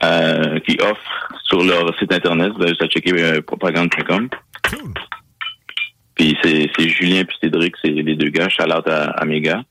euh, 0.05 0.59
qu'ils 0.61 0.81
offrent 0.81 1.29
sur 1.45 1.63
leur 1.63 1.97
site 1.99 2.13
internet. 2.13 2.53
Vous 2.57 2.63
avez 2.63 2.71
juste 2.71 2.83
à 2.83 2.89
checker 2.89 3.13
euh, 3.13 3.41
propagande.com. 3.43 4.29
Puis 6.15 6.37
c'est 6.43 6.71
c'est 6.77 6.89
Julien 6.89 7.25
puis 7.25 7.37
Cédric, 7.43 7.75
c'est 7.83 7.91
les 7.91 8.17
deux 8.17 8.31
gars. 8.31 8.49
Shout 8.49 8.65
out 8.65 8.87
à, 8.89 9.11
à 9.11 9.25
mes 9.25 9.41
gars. 9.41 9.63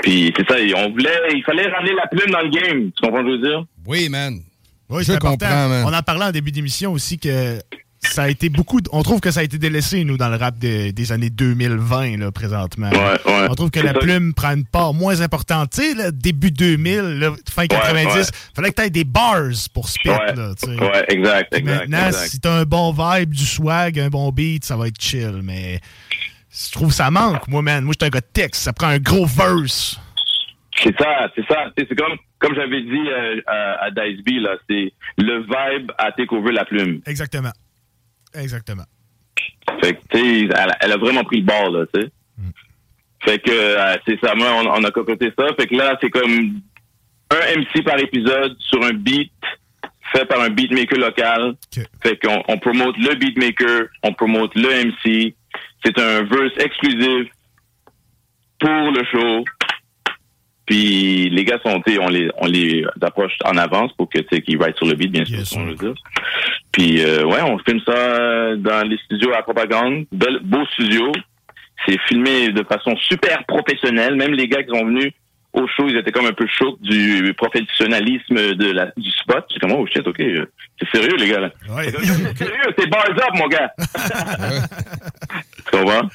Puis 0.00 0.32
c'est 0.36 0.48
ça, 0.48 0.56
on 0.76 0.90
voulait, 0.90 1.10
il 1.34 1.44
fallait 1.44 1.68
ramener 1.68 1.92
la 1.94 2.06
plume 2.08 2.30
dans 2.32 2.40
le 2.40 2.48
game. 2.48 2.90
Tu 2.92 3.02
comprends 3.02 3.20
ce 3.20 3.24
que 3.24 3.30
je 3.30 3.36
veux 3.36 3.48
dire? 3.48 3.64
Oui, 3.86 4.08
man. 4.08 4.40
Oui, 4.88 5.04
Je 5.04 5.12
comprends, 5.12 5.68
man. 5.68 5.84
On 5.86 5.92
en 5.94 6.02
parlait 6.02 6.24
en 6.24 6.32
début 6.32 6.50
d'émission 6.50 6.92
aussi 6.92 7.18
que 7.18 7.58
ça 8.02 8.24
a 8.24 8.28
été 8.28 8.48
beaucoup. 8.48 8.80
de- 8.80 8.88
On 8.92 9.02
trouve 9.02 9.20
que 9.20 9.30
ça 9.30 9.40
a 9.40 9.42
été 9.42 9.58
délaissé, 9.58 10.04
nous, 10.04 10.16
dans 10.16 10.28
le 10.28 10.36
rap 10.36 10.58
de- 10.58 10.90
des 10.90 11.12
années 11.12 11.30
2020, 11.30 12.18
là, 12.18 12.30
présentement. 12.32 12.90
Ouais, 12.90 13.20
ouais. 13.26 13.46
On 13.48 13.54
trouve 13.54 13.70
que 13.70 13.80
la 13.80 13.92
ça. 13.92 13.98
plume 14.00 14.34
prend 14.34 14.54
une 14.54 14.66
part 14.66 14.92
moins 14.92 15.20
importante. 15.20 15.70
Tu 15.72 15.82
sais, 15.94 16.12
début 16.12 16.50
2000, 16.50 17.00
là, 17.20 17.30
fin 17.50 17.66
90, 17.66 18.14
ouais. 18.14 18.22
fallait 18.54 18.70
que 18.70 18.76
tu 18.80 18.82
aies 18.86 18.90
des 18.90 19.04
bars 19.04 19.50
pour 19.72 19.88
spit. 19.88 20.08
Là, 20.08 20.52
tu 20.62 20.68
ouais, 20.70 21.04
exact, 21.08 21.52
Maintenant, 21.64 22.06
exact. 22.08 22.28
si 22.28 22.40
t'as 22.40 22.52
un 22.60 22.64
bon 22.64 22.92
vibe, 22.92 23.30
du 23.30 23.46
swag, 23.46 23.98
un 23.98 24.08
bon 24.08 24.30
beat, 24.30 24.64
ça 24.64 24.76
va 24.76 24.88
être 24.88 25.00
chill. 25.00 25.40
Mais 25.42 25.80
je 26.50 26.72
trouve 26.72 26.88
que 26.88 26.94
ça 26.94 27.10
manque, 27.10 27.46
moi, 27.48 27.62
man. 27.62 27.84
Moi, 27.84 27.92
j'étais 27.94 28.06
un 28.06 28.10
gars 28.10 28.20
de 28.20 28.26
texte. 28.32 28.62
Ça 28.62 28.72
prend 28.72 28.88
un 28.88 28.98
gros 28.98 29.26
verse. 29.26 29.98
C'est 30.82 30.96
ça, 30.98 31.30
c'est 31.36 31.46
ça. 31.46 31.66
Tu 31.76 31.86
C'est 31.88 31.94
comme, 31.96 32.16
comme 32.38 32.54
j'avais 32.54 32.82
dit 32.82 33.08
euh, 33.08 33.40
à, 33.46 33.84
à 33.84 33.90
Dice 33.90 34.24
B, 34.24 34.40
là, 34.42 34.56
c'est 34.68 34.92
le 35.18 35.42
vibe 35.42 35.92
à 35.98 36.10
take 36.12 36.34
over 36.34 36.50
la 36.52 36.64
plume. 36.64 37.00
Exactement. 37.06 37.52
Exactement. 38.34 38.84
Fait 39.82 39.94
que, 39.94 40.00
tu 40.10 40.18
sais, 40.18 40.40
elle, 40.44 40.52
a- 40.70 40.76
elle 40.80 40.92
a 40.92 40.96
vraiment 40.96 41.24
pris 41.24 41.40
le 41.40 41.46
bord, 41.46 41.70
là, 41.70 41.84
tu 41.92 42.00
sais. 42.00 42.08
Fait 43.24 43.38
que, 43.38 43.50
euh, 43.52 43.96
c'est 44.06 44.18
ça, 44.20 44.34
moi, 44.34 44.48
on, 44.54 44.66
on 44.66 44.84
a 44.84 44.90
cocoté 44.90 45.32
ça. 45.38 45.46
Fait 45.58 45.66
que 45.66 45.74
là, 45.76 45.96
c'est 46.00 46.10
comme 46.10 46.60
un 47.30 47.56
MC 47.60 47.82
par 47.84 47.98
épisode 47.98 48.56
sur 48.58 48.82
un 48.84 48.92
beat 48.92 49.32
fait 50.12 50.26
par 50.26 50.40
un 50.40 50.50
beatmaker 50.50 50.98
local. 50.98 51.54
Fait 52.02 52.18
qu'on 52.22 52.42
on 52.48 52.58
promote 52.58 52.96
le 52.98 53.14
beatmaker, 53.14 53.86
on 54.02 54.12
promote 54.12 54.54
le 54.56 54.68
MC. 54.86 55.34
C'est 55.84 55.98
un 55.98 56.22
verse 56.24 56.52
exclusif 56.58 57.28
pour 58.58 58.70
le 58.92 59.04
show. 59.10 59.44
Puis 60.66 61.28
les 61.30 61.44
gars 61.44 61.58
sont, 61.64 61.80
tu 61.84 61.92
sais, 61.94 61.98
on 62.00 62.08
les, 62.08 62.30
on 62.38 62.46
les 62.46 62.84
approche 63.00 63.32
en 63.44 63.56
avance 63.56 63.92
pour 63.94 64.08
que, 64.08 64.18
tu 64.18 64.26
sais, 64.32 64.42
qu'ils 64.42 64.58
write 64.58 64.76
sur 64.76 64.86
le 64.86 64.94
beat, 64.94 65.10
bien 65.10 65.24
sûr, 65.24 65.38
on 65.58 65.64
veut 65.66 65.74
dire. 65.74 65.94
Puis 66.70 67.02
euh, 67.02 67.24
ouais, 67.24 67.42
on 67.42 67.58
filme 67.58 67.80
ça 67.84 67.92
euh, 67.92 68.56
dans 68.56 68.86
les 68.88 68.96
studios 68.98 69.32
à 69.34 69.42
propagande, 69.42 70.06
Bel- 70.12 70.40
beau 70.42 70.64
studio. 70.72 71.10
C'est 71.86 71.98
filmé 72.06 72.50
de 72.50 72.62
façon 72.62 72.94
super 72.96 73.44
professionnelle. 73.46 74.14
Même 74.14 74.32
les 74.34 74.46
gars 74.46 74.62
qui 74.62 74.70
sont 74.70 74.84
venus 74.86 75.12
au 75.52 75.66
show, 75.66 75.86
ils 75.88 75.96
étaient 75.96 76.12
comme 76.12 76.26
un 76.26 76.32
peu 76.32 76.46
chocs 76.46 76.80
du 76.80 77.34
professionnalisme 77.36 78.54
de 78.54 78.70
la, 78.70 78.86
du 78.96 79.10
spot. 79.10 79.44
C'est 79.52 79.58
comme 79.58 79.72
oh 79.72 79.84
shit, 79.86 80.06
ok, 80.06 80.20
euh, 80.20 80.46
c'est 80.78 80.88
sérieux 80.96 81.16
les 81.18 81.28
gars 81.28 81.40
là. 81.40 81.50
C'est 81.84 81.92
comme, 81.92 82.04
C'est 82.04 82.38
sérieux, 82.44 82.74
c'est 82.78 82.88
bars 82.88 83.04
up 83.10 83.34
mon 83.34 83.48
gars. 83.48 83.72
tu 85.56 85.70
comprends? 85.76 86.08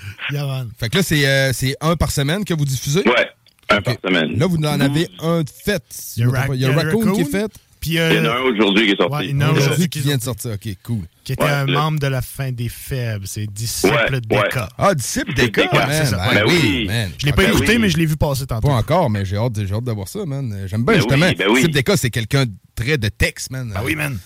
Fait 0.80 0.90
que 0.90 0.98
là, 0.98 1.04
c'est, 1.04 1.28
euh, 1.28 1.52
c'est 1.54 1.76
un 1.82 1.96
par 1.96 2.12
semaine 2.12 2.44
que 2.46 2.54
vous 2.54 2.66
diffusez? 2.66 3.02
Ouais, 3.08 3.30
un 3.70 3.82
par 3.82 3.96
semaine. 4.04 4.38
Là, 4.38 4.46
vous 4.48 4.58
en 4.58 4.80
avez 4.80 5.08
un 5.20 5.42
de 5.44 5.50
fait. 5.50 5.84
Il 6.18 6.24
y 6.24 6.26
a. 6.36 6.48
Il 6.54 6.62
y 6.62 6.66
Raccoon 6.66 7.12
qui 7.14 7.22
est 7.22 7.26
fait. 7.26 7.52
Puis, 7.80 8.00
euh, 8.00 8.10
Il 8.12 8.16
y 8.18 8.20
en 8.28 8.32
a 8.32 8.36
un 8.38 8.42
aujourd'hui 8.42 8.86
qui 8.88 8.92
est 8.94 8.98
sorti. 8.98 9.16
Ouais, 9.16 9.26
il 9.28 9.32
y 9.32 9.36
en 9.36 9.42
a 9.42 9.46
un 9.46 9.50
Aujourd'hui 9.50 9.64
aujourd'hui 9.66 9.90
qui 9.90 10.00
vient 10.00 10.18
de 10.18 10.24
sortir. 10.24 10.52
OK, 10.54 10.68
cool. 10.84 11.02
qui 11.24 11.34
était 11.34 11.44
Ouais, 11.44 11.50
un 11.52 11.66
le- 11.66 11.74
membre 11.74 12.00
de 12.00 12.08
la 12.08 12.22
fin 12.24 12.52
des 12.52 12.70
faibles. 12.70 13.28
C'est 13.28 13.46
disciple 13.46 13.94
Ouais, 13.94 14.20
de 14.20 14.36
ouais. 14.36 14.44
Deka. 14.44 14.70
Ah, 14.80 14.96
disciple 14.96 15.34
Deka, 15.36 15.62
Ouais, 15.62 15.68
man. 15.74 15.90
c'est 15.92 16.06
ça. 16.06 16.18
Ben 16.34 16.44
Ouais. 16.46 16.52
oui, 16.52 16.86
man. 16.88 17.12
Je 17.20 17.26
l'ai 17.28 17.34
pas 17.34 17.44
Ben 17.44 17.50
écouté, 17.52 17.74
oui. 17.74 17.78
mais 17.78 17.90
je 17.90 17.98
l'ai 17.98 18.06
vu 18.08 18.16
passer 18.18 18.48
tantôt. 18.48 18.68
Pas 18.68 18.74
encore, 18.74 19.10
mais 19.12 19.26
j'ai 19.26 19.38
hâte, 19.38 19.54
j'ai 19.64 19.74
hâte 19.74 19.84
d'avoir 19.84 20.08
ça, 20.08 20.26
man. 20.26 20.52
J'aime 20.66 20.84
bien, 20.84 20.94
Ben 20.96 21.00
justement. 21.02 21.26
oui, 21.28 21.36
ben 21.36 21.48
oui. 21.50 21.56
Disciple 21.60 21.76
Deka, 21.76 21.98
c'est 21.98 22.10
quelqu'un 22.10 22.46
de 22.46 22.52
très 22.76 22.98
de 22.98 23.10
texte, 23.10 23.52
man. 23.52 23.72
Ah 23.76 23.82
oui, 23.86 23.96
man. 23.96 24.18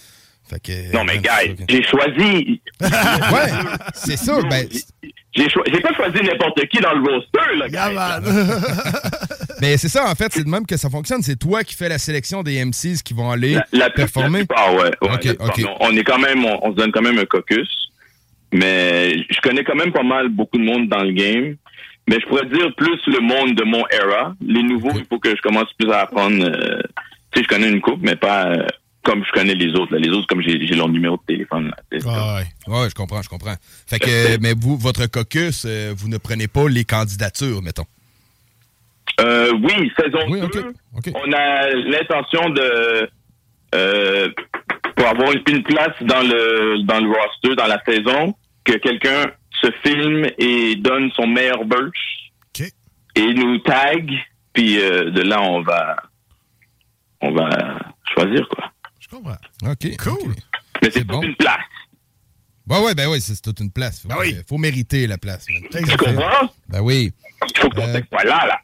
Fait 0.52 0.60
que, 0.60 0.94
Non 0.94 1.06
mais 1.06 1.14
c'est 1.24 1.30
ça. 1.30 1.66
j'ai 1.70 1.84
choisi. 1.84 2.62
ouais, 2.82 3.52
c'est 3.94 4.18
ça. 4.18 4.42
Ben, 4.50 4.68
J'ai 5.34 5.48
pas 5.82 5.94
choisi 5.96 6.18
n'importe 6.24 6.68
qui 6.68 6.80
dans 6.82 6.94
le 6.94 7.10
roster 7.10 7.56
là. 7.58 7.70
gars. 7.70 8.20
ben, 9.62 9.78
c'est 9.78 9.88
ça, 9.88 10.10
en 10.10 10.16
fait. 10.16 10.32
C'est 10.34 10.44
de 10.44 10.50
même 10.50 10.66
que 10.66 10.76
ça 10.76 10.90
fonctionne. 10.90 11.22
C'est 11.22 11.38
toi 11.40 11.64
qui 11.64 11.76
fais 11.76 11.88
la 11.88 11.98
sélection 12.00 12.44
des 12.44 12.64
MCs 12.66 13.02
qui 13.04 13.14
vont 13.14 13.32
aller 13.32 13.54
La, 13.54 13.66
la, 13.72 13.90
performer. 13.92 14.44
Ah 14.54 14.74
ouais, 14.74 14.92
ouais. 15.02 15.38
On, 15.80 15.88
on 15.88 15.96
est 15.96 16.04
quand 16.04 16.20
même, 16.20 16.44
on, 16.44 16.60
on 16.68 16.72
se 16.72 16.76
donne 16.76 16.92
quand 16.92 17.02
même 17.02 17.18
un 17.18 17.26
caucus. 17.26 17.70
Mais 18.54 19.14
je 19.30 19.40
connais 19.42 19.64
quand 19.64 19.76
même 19.76 19.94
pas 19.94 20.04
mal 20.04 20.28
beaucoup 20.28 20.58
de 20.58 20.64
monde 20.64 20.90
dans 20.90 21.04
le 21.04 21.14
game. 21.14 21.56
Mais 22.10 22.18
je 22.20 22.26
pourrais 22.28 22.46
dire 22.48 22.74
plus 22.76 23.00
le 23.08 23.22
monde 23.22 23.56
de 23.56 23.64
mon 23.64 23.84
era. 23.90 24.36
Les 24.46 24.64
nouveaux, 24.64 24.92
il 24.96 25.06
faut 25.10 25.20
que 25.20 25.30
je 25.34 25.42
commence 25.42 25.72
plus 25.80 25.90
à 25.94 26.00
apprendre. 26.02 26.44
euh, 26.44 26.82
tu 27.32 27.40
sais, 27.40 27.44
je 27.44 27.48
connais 27.48 27.70
une 27.70 27.80
coupe, 27.80 28.02
mais 28.02 28.18
pas 28.18 28.48
euh, 28.48 28.66
comme 29.04 29.24
je 29.26 29.32
connais 29.32 29.56
les 29.56 29.74
autres. 29.74 29.94
là. 29.94 30.00
Les 30.00 30.10
autres, 30.10 30.28
comme 30.28 30.42
j'ai 30.42 30.58
leur 30.58 30.90
numéro 30.90 31.18
de 31.18 31.22
téléphone. 31.28 31.72
là, 31.72 32.00
sais. 32.00 32.06
Ouais. 32.06 32.76
ouais, 32.82 32.90
je 32.90 32.96
comprends, 32.96 33.22
je 33.22 33.30
comprends. 33.30 33.56
Fait 33.88 34.00
que, 34.00 34.36
euh, 34.36 34.38
mais 34.40 34.54
vous, 34.54 34.78
votre 34.78 35.06
caucus, 35.08 35.66
euh, 35.66 35.94
vous 35.96 36.08
ne 36.08 36.18
prenez 36.18 36.48
pas 36.48 36.68
les 36.70 36.84
candidatures, 36.84 37.62
mettons? 37.62 37.86
Euh, 39.20 39.52
oui, 39.54 39.92
saison 40.00 40.20
2. 40.30 40.74
On 41.16 41.34
a 41.34 41.70
l'intention 41.70 42.50
de 42.50 43.10
euh, 43.74 44.30
pour 44.96 45.08
avoir 45.08 45.32
une, 45.32 45.42
une 45.48 45.64
place 45.64 45.96
dans 46.02 46.22
le 46.22 46.84
dans 46.86 47.00
le 47.00 47.10
roster, 47.10 47.56
dans 47.56 47.68
la 47.68 47.82
saison, 47.84 48.36
que 48.64 48.74
quelqu'un 48.74 49.32
se 49.62 49.70
filme 49.84 50.28
et 50.38 50.76
donne 50.76 51.12
son 51.12 51.28
meilleur 51.28 51.66
burch 51.66 52.32
et 53.16 53.34
nous 53.34 53.58
tag, 53.60 54.10
puis 54.54 54.76
de 54.76 55.22
là 55.22 55.42
on 55.42 55.62
va 55.62 55.98
on 57.22 57.32
va 57.32 57.50
choisir 58.16 58.48
quoi. 58.48 58.72
Je 59.12 59.17
comprends. 59.17 59.38
OK. 59.65 59.97
Cool. 59.97 60.36
Mais 60.82 60.89
c'est 60.91 61.06
toute 61.06 61.24
une 61.24 61.36
place. 61.36 61.58
Ouais, 62.69 62.80
ouais, 62.80 62.95
ben 62.95 63.10
oui, 63.10 63.19
c'est 63.19 63.41
toute 63.41 63.60
une 63.60 63.71
place. 63.71 64.02
Faut, 64.02 64.10
faut 64.47 64.58
mériter 64.58 65.08
la 65.08 65.17
place. 65.17 65.45
man. 65.50 65.62
Tu 65.71 65.97
comprends? 65.97 66.50
Ben 66.69 66.82
oui. 66.82 67.12
Faut 67.60 67.69
qu'on 67.69 67.82
soit 67.82 68.24
là, 68.24 68.45
là. 68.47 68.60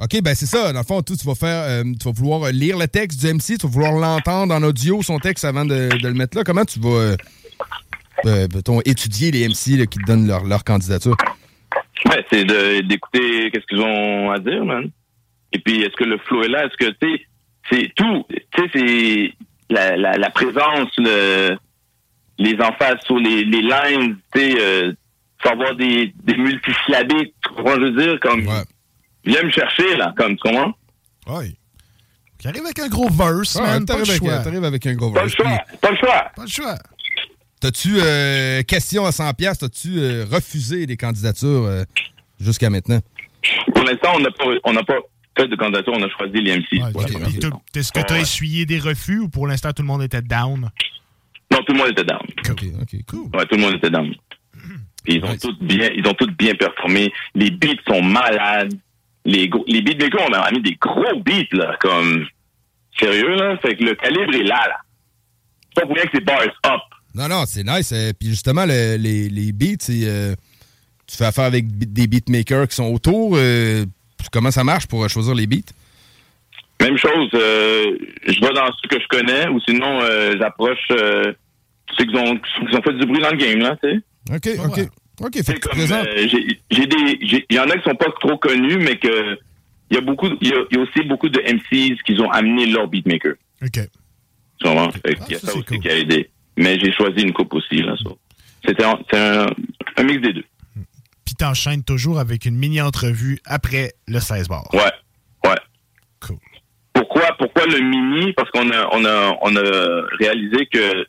OK, 0.00 0.20
ben 0.22 0.34
c'est 0.34 0.46
ça. 0.46 0.72
Dans 0.72 0.80
le 0.80 0.84
fond, 0.84 1.00
tout, 1.02 1.16
tu 1.16 1.26
vas 1.26 1.34
faire, 1.34 1.62
euh, 1.62 1.84
tu 1.98 2.04
vas 2.04 2.10
vouloir 2.10 2.42
euh, 2.44 2.50
lire 2.50 2.76
le 2.76 2.86
texte 2.88 3.20
du 3.20 3.32
MC, 3.32 3.58
tu 3.58 3.66
vas 3.66 3.68
vouloir 3.68 3.92
l'entendre 3.92 4.52
en 4.54 4.62
audio, 4.62 5.02
son 5.02 5.18
texte, 5.18 5.44
avant 5.44 5.64
de, 5.64 5.88
de 5.88 6.08
le 6.08 6.14
mettre 6.14 6.36
là. 6.36 6.44
Comment 6.44 6.64
tu 6.64 6.80
vas, 6.80 6.88
euh, 6.88 7.16
euh, 8.26 8.80
étudier 8.84 9.30
les 9.30 9.48
MC 9.48 9.78
là, 9.78 9.86
qui 9.86 9.98
te 9.98 10.04
donnent 10.04 10.26
leur, 10.26 10.44
leur 10.44 10.64
candidature? 10.64 11.16
Ouais, 12.06 12.24
c'est 12.30 12.44
d'écouter 12.82 13.50
qu'est-ce 13.52 13.66
qu'ils 13.66 13.80
ont 13.80 14.30
à 14.30 14.38
dire, 14.38 14.64
man. 14.64 14.90
Et 15.52 15.58
puis, 15.60 15.82
est-ce 15.82 15.96
que 15.96 16.04
le 16.04 16.18
flow 16.18 16.42
est 16.42 16.48
là? 16.48 16.66
Est-ce 16.66 16.76
que, 16.76 16.90
tu 16.90 17.16
sais, 17.16 17.26
c'est 17.70 17.92
tout. 17.94 18.26
Tu 18.28 18.62
sais, 18.62 18.70
c'est 18.74 19.45
la, 19.70 19.96
la, 19.96 20.16
la 20.16 20.30
présence, 20.30 20.88
le, 20.98 21.56
les 22.38 22.54
emphases 22.60 22.98
sur 23.04 23.18
les, 23.18 23.44
les 23.44 23.62
lines, 23.62 24.16
tu 24.34 24.40
sais, 24.40 24.54
euh, 24.60 24.92
faut 25.42 25.48
avoir 25.50 25.74
des, 25.76 26.12
des 26.24 26.36
multisyllabiques, 26.36 27.34
tu 27.42 27.48
comprends 27.54 27.74
je 27.76 27.80
veux 27.92 27.92
dire? 28.02 28.20
Comme, 28.20 28.42
viens 29.24 29.42
me 29.42 29.50
chercher, 29.50 29.96
là, 29.96 30.14
comme, 30.16 30.36
tu 30.36 30.42
comprends? 30.48 30.72
Ouais. 31.26 31.54
Qui 32.38 32.48
arrive 32.48 32.64
avec 32.64 32.78
un 32.78 32.88
gros 32.88 33.08
verse, 33.08 33.54
Ouais, 33.56 33.62
man. 33.62 33.86
Pas 33.86 33.96
le 33.98 34.04
t'arrives 34.04 34.64
avec, 34.64 34.64
avec 34.64 34.86
un 34.86 34.94
gros 34.94 35.10
Pas 35.10 35.22
le 35.24 35.28
verse. 35.28 35.36
choix, 35.36 35.58
pas 35.80 35.90
le 35.90 35.96
choix. 35.96 36.30
Pas 36.36 36.42
le 36.42 36.48
choix. 36.48 36.74
T'as-tu, 37.60 37.94
euh, 37.98 38.62
question 38.62 39.06
à 39.06 39.10
100$, 39.10 39.34
piastres, 39.34 39.64
t'as-tu 39.68 39.98
euh, 39.98 40.26
refusé 40.30 40.86
des 40.86 40.96
candidatures 40.98 41.64
euh, 41.64 41.84
jusqu'à 42.38 42.68
maintenant? 42.68 43.00
Pour 43.74 43.84
l'instant, 43.84 44.12
on 44.16 44.20
n'a 44.20 44.30
pas, 44.30 44.44
on 44.64 44.72
n'a 44.74 44.84
pas 44.84 44.98
fait 45.36 45.48
de 45.48 45.56
candidature, 45.56 45.92
on 45.94 46.02
a 46.02 46.08
choisi 46.10 46.38
les 46.40 46.52
MC. 46.58 46.78
pour 46.92 47.02
la 47.02 47.08
première 47.08 47.28
Puis 47.28 47.38
t'as- 47.38 47.46
saison. 47.48 47.62
Est-ce 47.74 47.92
que 47.92 48.00
tu 48.00 48.12
as 48.12 48.16
Ouais. 48.16 48.22
essuyé 48.22 48.66
des 48.66 48.78
refus 48.78 49.18
ou 49.20 49.28
pour 49.28 49.46
l'instant 49.46 49.72
tout 49.72 49.82
le 49.82 49.88
monde 49.88 50.02
était 50.02 50.22
down? 50.22 50.68
Non, 51.50 51.58
tout 51.66 51.72
le 51.72 51.78
monde 51.78 51.88
était 51.90 52.04
down. 52.04 52.20
OK, 52.50 52.64
OK, 52.82 52.96
cool. 53.08 53.30
Ouais, 53.36 53.46
tout 53.46 53.56
le 53.56 53.60
monde 53.62 53.74
était 53.74 53.90
down. 53.90 54.12
Puis 55.04 55.14
ils 55.16 55.24
ont 55.24 55.36
tous 55.36 55.56
bien, 55.60 55.90
ils 55.94 56.06
ont 56.08 56.14
tous 56.14 56.30
bien 56.36 56.54
performé. 56.54 57.12
Les 57.34 57.50
beats 57.50 57.80
sont 57.88 58.02
malades. 58.02 58.74
Les, 59.24 59.48
gros- 59.48 59.64
les 59.68 59.82
beatmakers, 59.82 60.20
on 60.28 60.32
a 60.32 60.50
mis 60.52 60.62
des 60.62 60.74
gros 60.80 61.20
beats, 61.24 61.46
là, 61.52 61.76
comme, 61.80 62.26
sérieux, 62.98 63.34
là? 63.36 63.56
Fait 63.58 63.76
que 63.76 63.84
le 63.84 63.94
calibre 63.94 64.34
est 64.34 64.42
là, 64.44 64.60
là. 64.68 64.76
Pas 65.74 65.82
pour 65.82 65.94
rien 65.94 66.04
que 66.04 66.10
c'est 66.14 66.24
bars 66.24 66.42
up. 66.42 66.80
Non, 67.14 67.28
non, 67.28 67.44
c'est 67.46 67.64
nice. 67.64 67.92
euh, 67.92 68.12
Puis 68.18 68.28
justement, 68.30 68.64
le- 68.66 68.96
les, 68.96 69.28
les 69.28 69.52
beats, 69.52 69.76
c'est, 69.80 70.00
euh, 70.04 70.34
tu 71.06 71.16
fais 71.16 71.24
affaire 71.26 71.44
avec 71.44 71.66
des 71.78 72.06
beatmakers 72.06 72.68
qui 72.68 72.76
sont 72.76 72.84
autour. 72.92 73.34
euh, 73.36 73.84
comment 74.32 74.50
ça 74.50 74.64
marche 74.64 74.86
pour 74.86 75.04
euh, 75.04 75.08
choisir 75.08 75.34
les 75.34 75.46
beats? 75.46 75.72
Même 76.80 76.98
chose, 76.98 77.30
euh, 77.34 77.96
je 78.26 78.40
vais 78.40 78.52
dans 78.52 78.66
ceux 78.66 78.88
que 78.88 79.00
je 79.00 79.08
connais, 79.08 79.48
ou 79.48 79.58
sinon, 79.60 80.00
euh, 80.02 80.34
j'approche, 80.38 80.78
euh, 80.90 81.32
ceux 81.96 82.04
qui 82.04 82.16
ont, 82.16 82.36
qui 82.36 82.76
ont 82.76 82.82
fait 82.82 82.92
du 82.92 83.06
bruit 83.06 83.20
dans 83.22 83.30
le 83.30 83.36
game, 83.36 83.60
là, 83.60 83.76
tu 83.82 83.88
sais. 83.90 84.00
OK, 84.34 84.66
OK. 84.66 84.80
OK, 85.22 85.32
fait 85.42 85.44
que 85.44 85.52
tu 85.54 85.60
Comme, 85.60 85.70
présentes. 85.78 86.06
euh, 86.06 86.26
j'ai 86.70 86.86
des, 86.86 87.18
il 87.48 87.56
y 87.56 87.58
en 87.58 87.70
a 87.70 87.78
qui 87.78 87.88
sont 87.88 87.96
pas 87.96 88.10
trop 88.20 88.36
connus, 88.36 88.76
mais 88.76 88.98
que 88.98 89.38
il 89.90 89.94
y 89.94 89.96
a 89.96 90.00
beaucoup, 90.02 90.28
il 90.42 90.48
y 90.48 90.52
a, 90.52 90.56
il 90.70 90.76
y 90.76 90.80
a 90.80 90.82
aussi 90.82 91.08
beaucoup 91.08 91.28
de 91.30 91.40
MCs 91.40 92.02
qui 92.04 92.20
ont 92.20 92.30
amené 92.30 92.66
leur 92.66 92.88
beatmaker. 92.88 93.34
OK. 93.62 93.70
Tu 94.58 94.68
comprends? 94.68 94.90
Fait 94.90 95.14
qu'il 95.14 95.32
y 95.32 95.36
a 95.36 95.38
ça, 95.38 95.54
aussi 95.56 95.80
qui 95.80 95.88
a 95.88 95.96
aidé. 95.96 96.28
Mais 96.58 96.78
j'ai 96.78 96.92
choisi 96.92 97.22
une 97.22 97.32
coupe 97.32 97.54
aussi, 97.54 97.76
là, 97.76 97.94
ça. 98.02 98.10
C'était 98.66 98.84
un, 98.84 98.98
c'est 99.10 99.18
un, 99.18 99.46
un 99.96 100.02
mix 100.02 100.20
des 100.20 100.32
deux. 100.34 100.44
Puis 101.26 101.34
t'enchaînes 101.34 101.82
toujours 101.82 102.18
avec 102.18 102.46
une 102.46 102.56
mini-entrevue 102.56 103.40
après 103.44 103.92
le 104.06 104.20
16 104.20 104.48
bars. 104.48 104.72
Ouais, 104.72 104.80
ouais. 105.44 105.56
Pourquoi, 106.94 107.36
pourquoi 107.38 107.66
le 107.66 107.80
mini? 107.80 108.32
Parce 108.32 108.50
qu'on 108.50 108.70
a, 108.70 108.88
on 108.92 109.04
a, 109.04 109.36
on 109.42 109.56
a 109.56 110.06
réalisé 110.18 110.66
que 110.72 111.06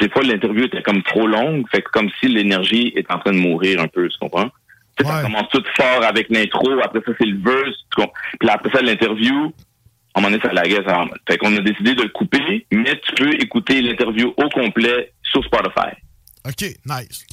des 0.00 0.08
fois 0.10 0.22
l'interview 0.22 0.64
était 0.64 0.82
comme 0.82 1.02
trop 1.02 1.26
longue, 1.26 1.64
fait 1.70 1.82
que 1.82 1.90
comme 1.90 2.08
si 2.18 2.28
l'énergie 2.28 2.92
est 2.96 3.08
en 3.10 3.18
train 3.18 3.32
de 3.32 3.38
mourir 3.38 3.80
un 3.80 3.88
peu, 3.88 4.08
tu 4.08 4.18
comprends? 4.18 4.50
Tu 4.96 5.04
sais, 5.04 5.10
Ça 5.10 5.22
commence 5.22 5.48
tout 5.50 5.62
fort 5.76 6.04
avec 6.04 6.28
l'intro, 6.30 6.70
après 6.82 7.00
ça 7.06 7.12
c'est 7.18 7.26
le 7.26 7.38
verse, 7.38 7.76
puis 8.40 8.48
après 8.48 8.70
ça 8.72 8.82
l'interview, 8.82 9.52
à 10.14 10.18
un 10.18 10.22
moment 10.22 10.30
donné 10.30 10.42
ça 10.42 10.52
laguait, 10.52 10.82
ça. 10.86 11.04
Fait 11.28 11.38
qu'on 11.38 11.56
a 11.56 11.60
décidé 11.60 11.94
de 11.94 12.02
le 12.02 12.08
couper, 12.08 12.66
mais 12.72 13.00
tu 13.00 13.14
peux 13.14 13.34
écouter 13.34 13.80
l'interview 13.80 14.34
au 14.36 14.48
complet 14.48 15.12
sur 15.22 15.44
Spotify. 15.44 15.94
OK, 16.44 16.62
nice. 16.86 17.26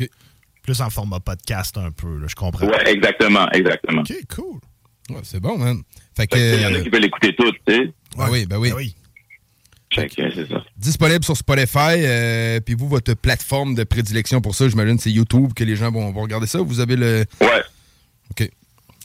Plus 0.64 0.82
en 0.82 0.90
format 0.90 1.20
podcast 1.20 1.78
un 1.78 1.92
peu, 1.92 2.20
là, 2.20 2.28
je 2.28 2.36
comprends. 2.36 2.68
Ouais, 2.68 2.92
exactement, 2.92 3.50
exactement. 3.52 4.02
OK, 4.02 4.14
cool. 4.36 4.60
Ouais, 5.10 5.22
c'est 5.24 5.40
bon, 5.40 5.58
man. 5.58 5.82
Fait 6.16 6.28
que. 6.28 6.38
Il 6.38 6.62
y 6.62 6.66
en 6.66 6.74
a 6.76 6.82
qui 6.82 6.90
veulent 6.90 7.02
l'écouter 7.02 7.36
tout, 7.36 7.52
tu 7.52 7.74
sais. 7.74 7.94
Ben 8.18 8.28
oui, 8.30 8.46
ben 8.46 8.58
oui. 8.58 8.96
Fait 9.94 10.08
que 10.08 10.30
c'est 10.32 10.48
ça. 10.48 10.64
Disponible 10.78 11.24
sur 11.24 11.36
Spotify. 11.36 11.96
euh, 11.98 12.60
Puis 12.60 12.76
vous, 12.76 12.88
votre 12.88 13.14
plateforme 13.16 13.74
de 13.74 13.84
prédilection 13.84 14.40
pour 14.40 14.54
ça, 14.54 14.68
j'imagine, 14.70 15.00
c'est 15.00 15.10
YouTube 15.12 15.54
que 15.56 15.64
les 15.64 15.76
gens 15.76 15.92
vont, 15.92 16.12
vont 16.12 16.22
regarder 16.22 16.46
ça. 16.46 16.60
Vous 16.62 16.80
avez 16.80 16.96
le. 16.96 17.26
Ouais. 17.42 17.64
OK. 18.32 18.50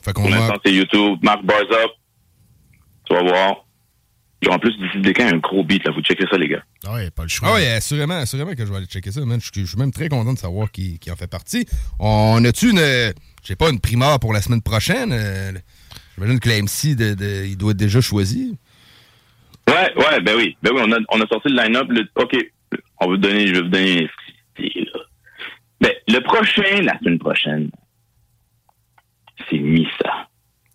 Fait 0.02 0.12
qu'on 0.12 0.28
va. 0.28 0.56
c'est 0.64 0.72
YouTube. 0.74 1.18
Marc 1.22 1.42
Bars 1.44 1.60
Up. 1.62 1.90
Tu 3.06 3.14
vas 3.14 3.22
voir. 3.22 3.64
Puis 4.44 4.52
en 4.52 4.58
plus, 4.58 4.76
d'ici 4.76 4.98
des 5.00 5.14
cas, 5.14 5.26
un 5.32 5.38
gros 5.38 5.64
beat, 5.64 5.82
là. 5.86 5.90
Vous 5.92 6.02
checkez 6.02 6.26
ça, 6.30 6.36
les 6.36 6.48
gars. 6.48 6.62
Ah 6.86 6.92
ouais, 6.96 7.10
pas 7.10 7.22
le 7.22 7.30
choix. 7.30 7.48
Ah 7.50 7.54
oui, 7.56 7.64
assurément, 7.66 8.14
assurément 8.18 8.52
que 8.54 8.66
je 8.66 8.70
vais 8.70 8.76
aller 8.76 8.86
checker 8.86 9.10
ça, 9.10 9.24
man. 9.24 9.40
Je, 9.40 9.46
suis- 9.50 9.62
je 9.62 9.70
suis 9.70 9.78
même 9.78 9.90
très 9.90 10.10
content 10.10 10.34
de 10.34 10.38
savoir 10.38 10.70
qui, 10.70 10.98
qui 10.98 11.10
en 11.10 11.16
fait 11.16 11.26
partie. 11.30 11.66
On 11.98 12.44
a-tu 12.44 12.68
une, 12.72 12.78
je 12.78 13.12
sais 13.42 13.56
pas, 13.56 13.70
une 13.70 13.80
primeur 13.80 14.20
pour 14.20 14.34
la 14.34 14.42
semaine 14.42 14.60
prochaine? 14.60 15.12
Euh, 15.12 15.52
J'imagine 16.18 16.40
que 16.40 16.48
la 16.50 16.58
MC, 16.60 16.94
de, 16.94 17.14
de- 17.14 17.46
il 17.46 17.56
doit 17.56 17.70
être 17.70 17.78
déjà 17.78 18.02
choisi. 18.02 18.58
Ouais, 19.66 19.92
ouais, 19.96 20.20
ben 20.20 20.36
oui. 20.36 20.58
Ben 20.62 20.72
oui, 20.74 20.82
on 20.84 20.92
a, 20.92 20.98
on 21.08 21.20
a 21.22 21.26
sorti 21.26 21.48
le 21.48 21.62
line-up. 21.62 21.86
le- 21.88 22.06
OK. 22.16 22.36
On 23.00 23.06
va 23.06 23.10
vous 23.12 23.16
donner, 23.16 23.46
je 23.46 23.54
vais 23.54 23.62
vous 23.62 23.68
donner. 23.68 24.02
là. 24.58 25.00
Ben, 25.80 25.92
le 26.06 26.18
prochain, 26.20 26.82
la 26.82 26.98
semaine 26.98 27.18
prochaine, 27.18 27.70
c'est 29.50 29.58
Missa. 29.58 30.23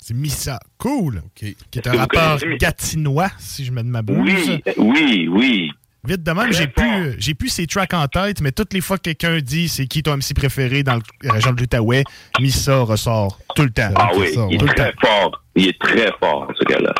C'est 0.09 0.15
Missa. 0.15 0.59
Cool. 0.79 1.21
Qui 1.35 1.55
est 1.75 1.85
un 1.87 1.95
rappeur 1.95 2.39
gatinois, 2.59 3.29
si 3.37 3.63
je 3.63 3.71
me 3.71 3.83
ne 3.83 3.91
m'abuse. 3.91 4.17
Oui, 4.17 4.63
oui, 4.77 5.27
oui. 5.31 5.71
Vite 6.03 6.23
de 6.23 6.31
même, 6.31 6.51
j'ai 6.51 6.65
plus, 6.65 7.13
j'ai 7.19 7.35
plus 7.35 7.49
ses 7.49 7.67
tracks 7.67 7.93
en 7.93 8.07
tête, 8.07 8.41
mais 8.41 8.51
toutes 8.51 8.73
les 8.73 8.81
fois 8.81 8.97
que 8.97 9.03
quelqu'un 9.03 9.37
dit 9.37 9.69
c'est 9.69 9.85
qui 9.85 10.01
ton 10.01 10.17
MC 10.17 10.33
préféré 10.33 10.81
dans 10.81 10.97
la 11.21 11.33
région 11.33 11.51
de 11.51 11.59
l'Outaouais, 11.59 12.05
Missa 12.39 12.79
ressort 12.79 13.37
tout 13.55 13.61
le 13.61 13.69
temps. 13.69 13.91
Ah 13.95 14.09
oui, 14.17 14.29
il 14.49 14.55
est 14.55 14.65
très 14.65 14.91
temps. 14.93 14.99
fort. 14.99 15.43
Il 15.55 15.67
est 15.67 15.79
très 15.79 16.11
fort, 16.19 16.51
ce 16.59 16.65
gars-là. 16.65 16.95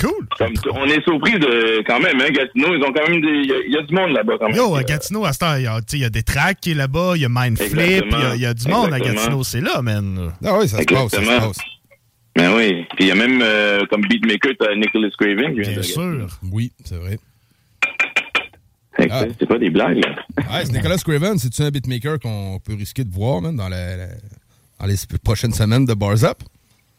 Cool. 0.00 0.26
on 0.72 0.86
est 0.86 1.02
surpris 1.04 1.38
de, 1.38 1.82
quand 1.86 2.00
même, 2.00 2.18
hein, 2.22 2.30
Gatineau, 2.30 2.74
ils 2.74 2.82
ont 2.84 2.92
quand 2.92 3.06
même 3.06 3.20
des, 3.20 3.28
il 3.28 3.46
y 3.46 3.52
a- 3.52 3.60
il 3.66 3.72
y, 3.74 3.76
a 3.76 3.82
du 3.82 3.94
monde 3.94 4.12
là-bas 4.12 4.34
quand 4.40 4.46
même. 4.48 4.56
Yo, 4.56 4.74
à 4.74 4.82
Gatineau, 4.82 5.26
à 5.26 5.34
ce 5.34 5.38
temps, 5.40 5.56
il 5.56 5.98
y 6.00 6.04
a, 6.04 6.10
des 6.10 6.22
tracks 6.22 6.58
qui 6.58 6.70
est 6.70 6.74
là-bas, 6.74 7.12
il 7.16 7.20
y 7.22 7.24
a 7.26 7.28
Mindflip, 7.28 7.72
il 8.10 8.18
y 8.18 8.24
a, 8.24 8.34
il 8.34 8.40
y 8.40 8.46
a 8.46 8.54
du 8.54 8.66
monde 8.66 8.94
à. 8.94 8.98
Gatineau, 8.98 9.44
c'est 9.44 9.60
là, 9.60 9.82
man. 9.82 10.32
Ah 10.42 10.56
oui, 10.58 10.68
ça 10.68 10.78
se 10.78 10.84
passe, 10.84 11.10
ça 11.10 11.20
se 11.20 11.26
passe. 11.26 11.58
Ben 12.36 12.54
oui. 12.56 12.84
Puis 12.96 13.04
il 13.04 13.06
y 13.06 13.10
a 13.10 13.14
même, 13.14 13.40
euh, 13.42 13.84
comme 13.90 14.02
beatmaker, 14.02 14.52
t'as 14.58 14.74
Nicholas 14.74 15.08
Craven. 15.18 15.54
de 15.54 15.62
Gatineau. 15.62 16.26
Oui, 16.52 16.72
c'est 16.84 16.96
vrai. 16.96 17.18
Ah. 19.10 19.24
C'est 19.38 19.46
pas 19.46 19.58
des 19.58 19.70
blagues, 19.70 19.98
là. 20.04 20.16
C'est 20.64 20.72
Nicolas 20.72 20.96
Craven, 20.98 21.36
c'est-tu 21.38 21.62
un 21.62 21.70
beatmaker 21.70 22.18
qu'on 22.20 22.60
peut 22.64 22.74
risquer 22.74 23.02
de 23.04 23.12
voir, 23.12 23.40
man, 23.40 23.54
dans, 23.56 23.68
la- 23.68 23.96
la- 23.96 24.06
dans 24.78 24.86
les 24.86 24.94
prochaines 25.22 25.52
semaines 25.52 25.84
de 25.84 25.94
Bars 25.94 26.22
Up? 26.24 26.38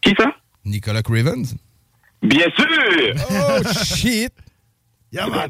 Qui 0.02 0.14
ça? 0.18 0.34
Nicolas 0.66 1.02
Craven. 1.02 1.46
Bien 2.22 2.48
sûr! 2.58 3.16
Oh, 3.32 3.62
shit! 3.84 4.32
Yeah, 5.14 5.28
man. 5.28 5.50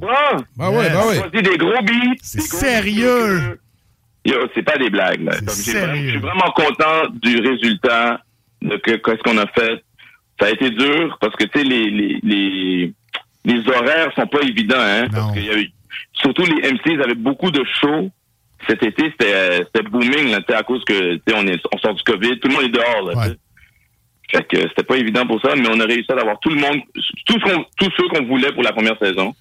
Ben 0.56 0.70
ouais, 0.70 0.90
ben 0.92 1.08
ouais. 1.08 1.16
Choisit 1.18 1.42
des 1.42 1.58
gros 1.58 1.82
beats. 1.82 2.16
C'est 2.22 2.42
sérieux! 2.42 3.60
Yo, 4.24 4.36
c'est 4.54 4.62
pas 4.62 4.78
des 4.78 4.92
blagues, 4.92 5.22
là. 5.22 5.32
Je 5.44 5.50
suis 5.50 6.18
vraiment 6.18 6.52
content 6.56 7.10
du 7.20 7.40
résultat 7.40 8.22
de 8.70 8.78
que, 8.78 8.92
qu'est-ce 8.92 9.24
qu'on 9.24 9.38
a 9.38 9.48
fait? 9.48 9.84
Ça 10.40 10.48
a 10.48 10.52
été 10.52 10.70
dur 10.70 11.18
parce 11.22 11.36
que, 11.36 11.46
tu 11.46 11.60
sais, 11.60 11.64
les, 11.64 11.90
les, 11.90 12.20
les, 12.24 12.94
les 13.46 13.70
horaires 13.70 14.12
sont 14.16 14.28
pas 14.28 14.42
évidents, 14.42 14.76
hein. 14.78 15.08
Parce 15.12 15.34
qu'il 15.34 15.46
y 15.46 15.74
surtout 16.14 16.44
les 16.44 16.72
MCs 16.72 17.02
avaient 17.02 17.16
beaucoup 17.16 17.52
de 17.52 17.64
shows 17.80 18.12
cet 18.68 18.84
été, 18.84 19.04
c'était 19.12 19.34
euh, 19.34 19.64
c'était 19.66 19.88
booming, 19.88 20.32
là, 20.32 20.40
tu 20.40 20.46
sais, 20.50 20.56
à 20.56 20.64
cause 20.64 20.84
que, 20.86 21.16
tu 21.16 21.22
sais, 21.28 21.36
on, 21.36 21.46
est, 21.46 21.62
on 21.74 21.78
sort 21.78 21.94
du 21.94 22.04
COVID, 22.04 22.40
tout 22.40 22.48
le 22.48 22.54
monde 22.56 22.64
est 22.64 22.70
dehors, 22.70 23.02
là. 23.04 23.28
Fait 24.32 24.44
que 24.48 24.58
c'était 24.70 24.84
pas 24.84 24.98
évident 24.98 25.26
pour 25.28 25.40
ça, 25.42 25.56
mais 25.56 25.68
on 25.70 25.80
a 25.80 25.86
réussi 25.86 26.12
à 26.12 26.20
avoir 26.20 26.40
tout 26.40 26.50
le 26.50 26.60
monde, 26.60 26.82
tout 27.26 27.40
ce 27.40 27.54
qu'on, 27.54 27.64
tous 27.78 27.92
ceux 27.96 28.08
qu'on 28.10 28.26
voulait 28.26 28.52
pour 28.54 28.64
la 28.64 28.74
première 28.74 28.98
saison. 28.98 29.36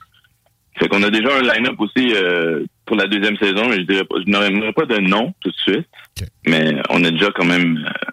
Fait 0.79 0.89
qu'on 0.89 1.03
a 1.03 1.11
déjà 1.11 1.29
un 1.37 1.43
line-up 1.43 1.77
aussi 1.79 2.13
euh, 2.15 2.65
pour 2.85 2.97
la 2.97 3.07
deuxième 3.07 3.37
saison, 3.39 3.69
mais 3.69 3.77
je 3.77 3.83
dirais 3.83 4.05
pas, 4.05 4.17
je 4.25 4.31
n'aurais 4.31 4.73
pas 4.73 4.85
de 4.87 4.99
nom 4.99 5.33
tout 5.41 5.51
de 5.51 5.57
suite. 5.57 5.89
Mais 6.47 6.75
on 6.91 7.03
a 7.05 7.11
déjà 7.11 7.31
quand 7.35 7.45
même 7.45 7.79
euh, 7.87 8.11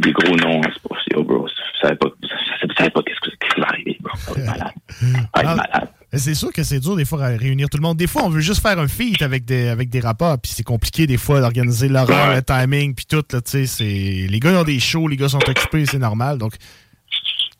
des 0.00 0.12
gros 0.12 0.36
noms. 0.36 0.60
hein, 0.64 0.70
C'est 0.72 0.82
pas 0.88 0.96
si, 1.02 1.08
oh 1.16 1.22
bro, 1.24 1.46
je 1.48 1.80
savais 1.86 1.96
pas, 1.96 2.08
je 2.22 2.74
savais 2.76 2.90
pas 2.90 3.02
qu'est-ce 3.02 3.20
que- 3.20 3.36
qu'est-ce 3.36 3.54
qui 3.54 3.60
va 3.60 3.66
arriver, 3.68 3.96
bro. 4.00 4.16
Ça 4.16 4.32
va 4.32 4.40
être 4.40 4.46
malade. 4.46 4.72
Ça 4.88 5.06
va 5.34 5.40
être 5.52 5.56
malade. 5.56 5.88
C'est 6.12 6.34
sûr 6.34 6.52
que 6.52 6.64
c'est 6.64 6.80
dur 6.80 6.96
des 6.96 7.04
fois 7.04 7.22
à 7.24 7.28
réunir 7.28 7.68
tout 7.70 7.76
le 7.78 7.82
monde. 7.82 7.96
Des 7.96 8.08
fois, 8.08 8.24
on 8.24 8.30
veut 8.30 8.40
juste 8.40 8.60
faire 8.60 8.78
un 8.80 8.88
feat 8.88 9.22
avec 9.22 9.44
des, 9.44 9.68
avec 9.68 9.90
des 9.90 10.00
rapports, 10.00 10.36
puis 10.42 10.50
c'est 10.52 10.64
compliqué 10.64 11.06
des 11.06 11.16
fois 11.16 11.40
d'organiser 11.40 11.88
l'horaire, 11.88 12.30
Ouais. 12.30 12.36
le 12.36 12.42
timing, 12.42 12.94
puis 12.96 13.06
tout. 13.06 13.22
Là, 13.32 13.40
tu 13.40 13.50
sais, 13.50 13.66
c'est... 13.66 13.84
Les 14.28 14.40
gars 14.40 14.60
ont 14.60 14.64
des 14.64 14.80
shows, 14.80 15.06
les 15.06 15.16
gars 15.16 15.28
sont 15.28 15.38
occupés, 15.38 15.86
c'est 15.86 15.98
normal. 16.00 16.38
Donc, 16.38 16.54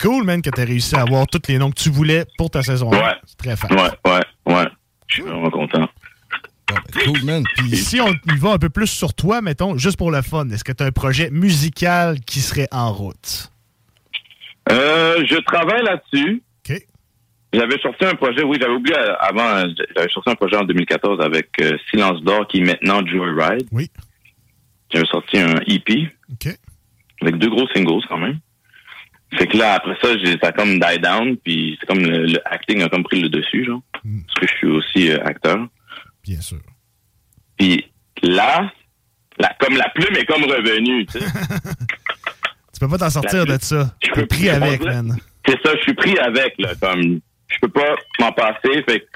cool, 0.03 0.25
man, 0.25 0.43
que 0.43 0.51
tu 0.51 0.61
réussi 0.63 0.97
à 0.97 1.03
avoir 1.03 1.27
tous 1.29 1.41
les 1.49 1.59
noms 1.59 1.71
que 1.71 1.81
tu 1.81 1.91
voulais 1.91 2.25
pour 2.39 2.51
ta 2.51 2.63
saison. 2.63 2.91
Ouais. 2.91 3.15
C'est 3.25 3.37
très 3.37 3.55
fort. 3.57 3.71
Ouais, 3.71 4.11
ouais, 4.11 4.55
ouais. 4.55 4.67
Je 5.07 5.15
suis 5.15 5.23
vraiment 5.23 5.51
content. 5.51 5.89
Cool, 7.05 7.25
man. 7.25 7.45
Puis 7.57 7.77
si 7.77 8.01
on 8.01 8.09
y 8.09 8.37
va 8.39 8.53
un 8.53 8.59
peu 8.59 8.71
plus 8.71 8.87
sur 8.87 9.15
toi, 9.15 9.41
mettons, 9.41 9.77
juste 9.77 9.97
pour 9.97 10.11
le 10.11 10.23
fun, 10.23 10.49
est-ce 10.51 10.65
que 10.65 10.73
tu 10.73 10.83
as 10.83 10.87
un 10.87 10.93
projet 10.93 11.31
musical 11.31 12.21
qui 12.21 12.41
serait 12.41 12.69
en 12.71 12.93
route? 12.93 13.51
Euh, 14.71 15.25
je 15.29 15.37
travaille 15.37 15.83
là-dessus. 15.83 16.43
OK. 16.69 16.77
J'avais 17.53 17.79
sorti 17.79 18.05
un 18.05 18.15
projet, 18.15 18.45
oui, 18.45 18.59
j'avais 18.61 18.75
oublié 18.75 18.97
euh, 18.97 19.15
avant, 19.19 19.65
j'avais 19.97 20.09
sorti 20.11 20.31
un 20.31 20.35
projet 20.37 20.57
en 20.57 20.65
2014 20.65 21.21
avec 21.21 21.49
euh, 21.61 21.77
Silence 21.91 22.23
d'or 22.23 22.47
qui 22.47 22.59
est 22.59 22.65
maintenant 22.65 23.05
Joyride. 23.05 23.67
Oui. 23.73 23.91
J'avais 24.93 25.07
sorti 25.07 25.39
un 25.39 25.57
EP. 25.67 26.09
OK. 26.33 26.55
Avec 27.23 27.39
deux 27.39 27.51
gros 27.51 27.67
singles 27.75 28.05
quand 28.09 28.19
même. 28.19 28.39
Fait 29.39 29.47
que 29.47 29.57
là, 29.57 29.75
après 29.75 29.97
ça, 30.03 30.17
j'ai, 30.19 30.33
ça 30.39 30.49
a 30.49 30.53
comme 30.53 30.81
die 30.81 30.99
down, 31.01 31.37
puis 31.37 31.77
c'est 31.81 31.87
comme 31.87 32.01
le, 32.05 32.27
le 32.27 32.39
acting 32.47 32.83
a 32.83 32.89
comme 32.89 33.05
pris 33.05 33.21
le 33.21 33.29
dessus, 33.29 33.65
genre. 33.65 33.83
Parce 33.93 34.41
que 34.41 34.47
je 34.47 34.55
suis 34.55 34.67
aussi 34.67 35.11
euh, 35.11 35.25
acteur. 35.25 35.69
Bien 36.23 36.41
sûr. 36.41 36.61
Puis 37.59 37.91
là, 38.23 38.73
la, 39.39 39.55
comme 39.59 39.77
la 39.77 39.89
plume 39.91 40.17
est 40.17 40.27
comme 40.27 40.45
revenue, 40.45 41.07
tu 41.07 41.19
sais. 41.19 41.27
Tu 42.73 42.87
peux 42.87 42.93
pas 42.93 42.99
t'en 42.99 43.11
sortir 43.11 43.45
de 43.45 43.59
ça. 43.61 43.95
Je 44.03 44.11
peux 44.13 44.25
pris 44.27 44.49
avec, 44.49 44.83
man. 44.83 45.15
C'est 45.47 45.61
ça, 45.63 45.73
je 45.77 45.83
suis 45.83 45.93
pris 45.93 46.19
avec, 46.19 46.55
là, 46.59 46.73
comme, 46.81 47.21
je 47.49 47.59
peux 47.61 47.69
pas 47.69 47.95
m'en 48.19 48.33
passer, 48.33 48.83
fait 48.89 49.07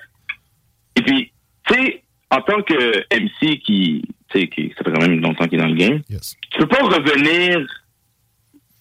et 0.96 1.02
puis, 1.02 1.32
tu 1.66 1.74
sais, 1.74 2.02
en 2.30 2.40
tant 2.40 2.62
que 2.62 2.98
MC 3.10 3.58
qui, 3.60 4.04
tu 4.28 4.40
sais, 4.40 4.48
qui, 4.48 4.72
ça 4.76 4.84
fait 4.84 4.92
quand 4.92 5.00
même 5.00 5.20
longtemps 5.20 5.46
qu'il 5.46 5.58
est 5.58 5.62
dans 5.62 5.68
le 5.68 5.74
game, 5.74 6.02
tu 6.08 6.58
peux 6.58 6.66
pas 6.66 6.82
revenir 6.82 7.66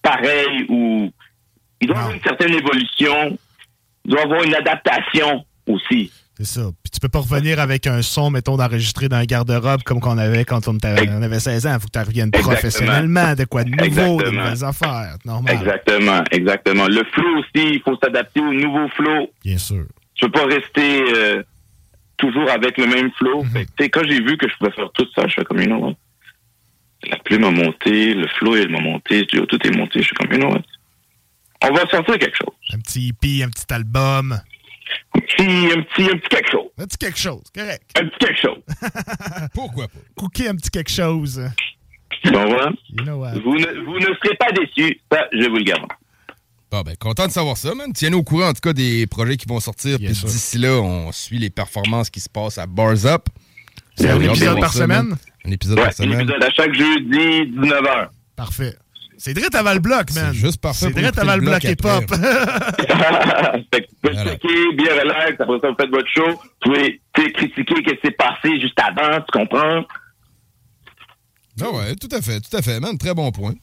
pareil 0.01 0.65
ou, 0.69 1.11
il 1.82 1.88
doit 1.88 1.97
y 1.97 1.99
avoir 1.99 2.15
une 2.15 2.21
certaine 2.21 2.53
évolution, 2.53 3.38
il 4.05 4.11
doit 4.11 4.21
y 4.21 4.24
avoir 4.24 4.43
une 4.43 4.55
adaptation 4.55 5.45
aussi. 5.67 6.11
C'est 6.38 6.46
ça. 6.46 6.62
Puis 6.84 6.90
tu 6.92 7.00
peux 7.00 7.10
pas 7.10 7.20
revenir 7.20 7.60
avec 7.60 7.86
un 7.86 8.02
son, 8.02 8.32
mettons, 8.32 8.58
d'enregistré 8.58 9.08
dans 9.08 9.18
un 9.18 9.26
garde-robe 9.26 9.84
comme 9.84 10.00
qu'on 10.00 10.18
avait 10.18 10.46
quand 10.46 10.68
on, 10.68 10.78
avait 10.78 11.40
16 11.40 11.68
ans. 11.68 11.78
Faut 11.80 11.88
que 11.88 12.00
tu 12.00 12.00
reviennes 12.00 12.30
Exactement. 12.30 12.54
professionnellement, 12.54 13.36
de 13.36 13.46
quoi 13.46 13.64
de 13.64 13.70
nouveau, 13.70 14.22
de 14.22 14.32
nouvelles 14.32 14.64
affaires. 14.64 15.18
Normal. 15.26 15.54
Exactement, 15.54 16.24
exactement. 16.32 16.88
Le 16.88 17.04
flow 17.14 17.40
aussi, 17.40 17.76
il 17.76 17.82
faut 17.82 17.96
s'adapter 18.04 18.40
au 18.42 18.52
nouveau 18.52 18.88
flow. 18.90 19.30
Bien 19.44 19.58
sûr. 19.60 19.86
Tu 20.16 20.26
peux 20.26 20.32
pas 20.32 20.46
rester 20.48 21.04
euh, 21.16 21.44
toujours 22.18 22.50
avec 22.50 22.78
le 22.80 22.88
même 22.88 23.12
flow. 23.12 23.44
Tu 23.54 23.66
sais, 23.80 23.90
quand 23.90 24.04
j'ai 24.08 24.22
vu 24.22 24.36
que 24.38 24.50
je 24.50 24.56
pouvais 24.58 24.72
faire 24.72 24.92
tout 24.94 25.08
ça, 25.16 25.28
je 25.28 25.36
fais 25.36 25.44
comme, 25.44 25.64
know 25.64 25.78
what? 25.78 25.96
La 27.10 27.18
plume 27.18 27.44
a 27.44 27.52
monté, 27.52 28.14
le 28.14 28.28
flow, 28.40 28.56
il 28.56 28.70
m'a 28.70 28.80
monté, 28.80 29.26
tout 29.28 29.46
tout 29.46 29.68
est 29.68 29.78
monté. 29.78 30.00
Je 30.00 30.06
suis 30.06 30.16
comme, 30.16 30.30
know 30.30 30.50
what? 30.50 30.62
On 31.64 31.74
va 31.74 31.88
sortir 31.90 32.18
quelque 32.18 32.38
chose. 32.38 32.54
Un 32.74 32.80
petit 32.80 33.10
EP, 33.10 33.44
un 33.44 33.50
petit 33.50 33.72
album. 33.72 34.40
Un 35.16 35.20
petit, 35.20 35.44
un 35.78 35.82
petit, 35.84 36.04
un 36.12 36.18
petit 36.18 36.30
quelque 36.30 36.52
chose. 36.52 36.70
Un 36.78 36.86
petit 36.86 36.98
quelque 36.98 37.20
chose, 37.20 37.44
correct. 37.56 37.84
Un 38.00 38.06
petit 38.08 38.18
quelque 38.20 38.39
chose. 38.41 38.62
Pourquoi 39.54 39.88
pas? 39.88 40.00
Cookie, 40.16 40.48
un 40.48 40.56
petit 40.56 40.70
quelque 40.70 40.91
chose. 40.91 41.41
You 42.26 42.32
know 42.32 43.18
what? 43.18 43.34
Vous 43.44 43.56
ne, 43.58 43.86
vous 43.86 44.00
ne 44.00 44.06
serez 44.24 44.36
pas 44.39 44.52
déçus. 44.52 45.00
Ça, 45.12 45.28
je 45.34 45.48
vous 45.50 45.58
le 45.58 45.64
garantis. 45.64 45.96
Bon, 46.72 46.82
ben, 46.82 46.96
content 46.98 47.28
de 47.28 47.32
savoir 47.32 47.58
ça, 47.58 47.76
man. 47.76 47.91
Tiens-nous 47.94 48.20
au 48.20 48.24
courant, 48.24 48.48
en 48.50 48.54
tout 48.54 48.62
cas, 48.62 48.74
des 48.74 49.06
projets 49.08 49.38
qui 49.38 49.46
vont 49.48 49.60
sortir. 49.60 49.98
Puis 49.98 50.08
d'ici 50.08 50.58
là, 50.58 50.72
on 50.82 51.12
suit 51.12 51.38
les 51.38 51.50
performances 51.50 52.10
qui 52.10 52.20
se 52.20 52.30
passent 52.30 52.58
à 52.58 52.66
Bars 52.66 53.06
Up. 53.06 53.26
C'est 53.96 54.10
un 54.10 54.20
épisode 54.20 54.60
par 54.60 54.74
ça, 54.74 54.88
man. 54.88 55.02
semaine? 55.04 55.18
Un 55.46 55.52
épisode 55.52 55.78
Ouais, 55.78 55.84
par 55.84 55.91
un 55.91 55.96
semaine. 55.96 56.22
épisode 56.22 56.44
à 56.44 56.50
chaque 56.50 56.74
jeudi, 56.74 57.52
19h. 57.60 58.08
Parfait. 58.36 58.76
C'est 59.18 59.34
direct 59.34 59.55
avant 59.55 59.74
le 59.74 59.80
bloc, 59.80 60.11
man. 60.14 60.32
C'est 60.32 60.38
juste 60.39 60.61
parfait 60.61 60.88
C'est 60.88 60.93
direct 60.93 61.18
avant 61.18 61.36
le 61.36 61.41
bloc 61.41 61.64
hip-hop. 61.64 62.03
fait 63.74 63.82
que 63.82 64.07
le 64.07 64.14
checker, 64.14 64.76
bien 64.76 64.93
relax, 65.01 65.39
après 65.39 65.59
ça, 65.61 65.70
vous 65.70 65.76
faites 65.80 65.89
votre 65.89 66.09
show. 66.09 66.28
Vous 66.28 66.39
pouvez 66.74 67.01
critiquer 67.14 67.76
ce 67.78 67.93
qui 67.93 67.99
s'est 68.03 68.11
passé 68.11 68.59
juste 68.59 68.80
avant, 68.80 69.22
tu 69.22 69.39
comprends? 69.39 69.84
Ah 71.61 71.70
ouais, 71.72 71.95
tout 71.95 72.09
à 72.16 72.22
fait, 72.22 72.39
tout 72.39 72.55
à 72.57 72.61
fait, 72.61 72.80
man. 72.80 72.97
Très 72.97 73.14
bon 73.14 73.32
point. 73.32 73.53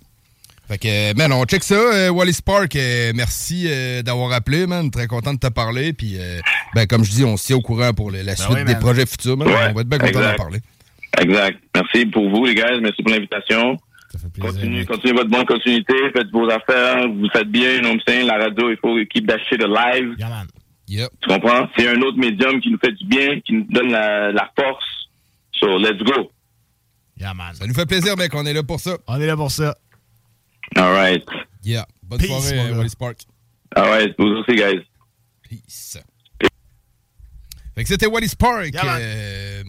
Fait 0.69 0.79
que, 0.79 0.87
euh, 1.11 1.15
man, 1.17 1.33
on 1.33 1.45
check 1.45 1.65
ça. 1.65 1.75
Euh, 1.75 2.11
Wally 2.11 2.33
Spark, 2.33 2.77
euh, 2.77 3.11
merci 3.15 3.65
euh, 3.69 4.03
d'avoir 4.03 4.33
appelé, 4.33 4.69
man. 4.69 4.89
Très 4.93 5.09
content 5.09 5.35
de 5.35 5.41
te 5.41 5.49
parler. 5.49 5.93
Puis, 5.93 6.15
euh, 6.17 6.41
ben, 6.77 6.87
comme 6.87 7.03
je 7.03 7.11
dis, 7.11 7.25
on 7.25 7.37
se 7.37 7.47
tient 7.47 7.57
au 7.57 7.61
courant 7.61 7.93
pour 7.93 8.13
le- 8.13 8.23
la 8.23 8.37
suite 8.37 8.51
oui, 8.55 8.65
des 8.65 8.77
projets 8.77 9.05
futurs, 9.07 9.37
man. 9.37 9.49
Ouais, 9.49 9.55
on 9.71 9.73
va 9.73 9.81
être 9.81 9.89
bien 9.89 9.99
content 9.99 10.21
d'en 10.21 10.35
parler. 10.37 10.61
Exact. 11.21 11.59
Merci 11.75 12.07
pour 12.07 12.31
vous, 12.31 12.45
les 12.47 12.55
gars. 12.55 12.71
Merci 12.81 13.03
pour 13.03 13.13
l'invitation. 13.13 13.77
Continuez, 14.41 14.85
continuez 14.87 15.15
votre 15.15 15.31
bonne 15.31 15.47
continuité. 15.47 15.95
Faites 16.13 16.31
vos 16.33 16.49
affaires. 16.51 17.09
Vous 17.09 17.29
faites 17.33 17.49
bien. 17.49 17.75
You 17.75 17.79
know 17.81 17.89
what 17.91 17.95
I'm 17.95 18.01
saying? 18.07 18.27
La 18.27 18.39
radio, 18.39 18.71
il 18.71 18.77
faut 18.79 18.97
keep 19.09 19.27
that 19.29 19.39
shit 19.49 19.63
alive. 19.63 20.17
Yep. 20.89 21.11
Tu 21.21 21.29
comprends? 21.29 21.69
C'est 21.77 21.89
un 21.89 22.01
autre 22.03 22.19
médium 22.19 22.61
qui 22.61 22.71
nous 22.71 22.79
fait 22.79 22.91
du 22.93 23.07
bien, 23.07 23.41
qui 23.41 23.53
nous 23.53 23.67
donne 23.71 23.93
la, 23.93 24.33
la 24.33 24.51
force. 24.59 24.85
So, 25.53 25.79
let's 25.79 26.03
go. 26.03 26.33
Yeah, 27.17 27.35
man. 27.35 27.55
Ça 27.55 27.67
nous 27.67 27.75
fait 27.75 27.87
plaisir, 27.87 28.17
mec. 28.17 28.35
On 28.35 28.45
est 28.47 28.53
là 28.53 28.63
pour 28.65 28.81
ça. 28.81 28.97
On 29.07 29.21
est 29.21 29.27
là 29.27 29.37
pour 29.37 29.51
ça. 29.53 29.77
All 30.77 30.93
right. 30.93 31.25
Yeah. 31.63 31.87
Bonne 32.03 32.19
Peace, 32.19 32.29
soirée. 32.29 32.73
Wally 32.73 32.91
Spark. 32.91 33.19
All 33.77 33.89
right. 33.89 34.15
Vous 34.19 34.27
aussi, 34.27 34.57
guys. 34.57 34.81
Peace. 35.49 35.99
Fait 37.75 37.83
que 37.85 37.89
c'était 37.89 38.07
Wally 38.07 38.29
Spark. 38.29 38.73
Yeah, 38.75 38.85
man. 38.85 38.99
euh, 39.01 39.63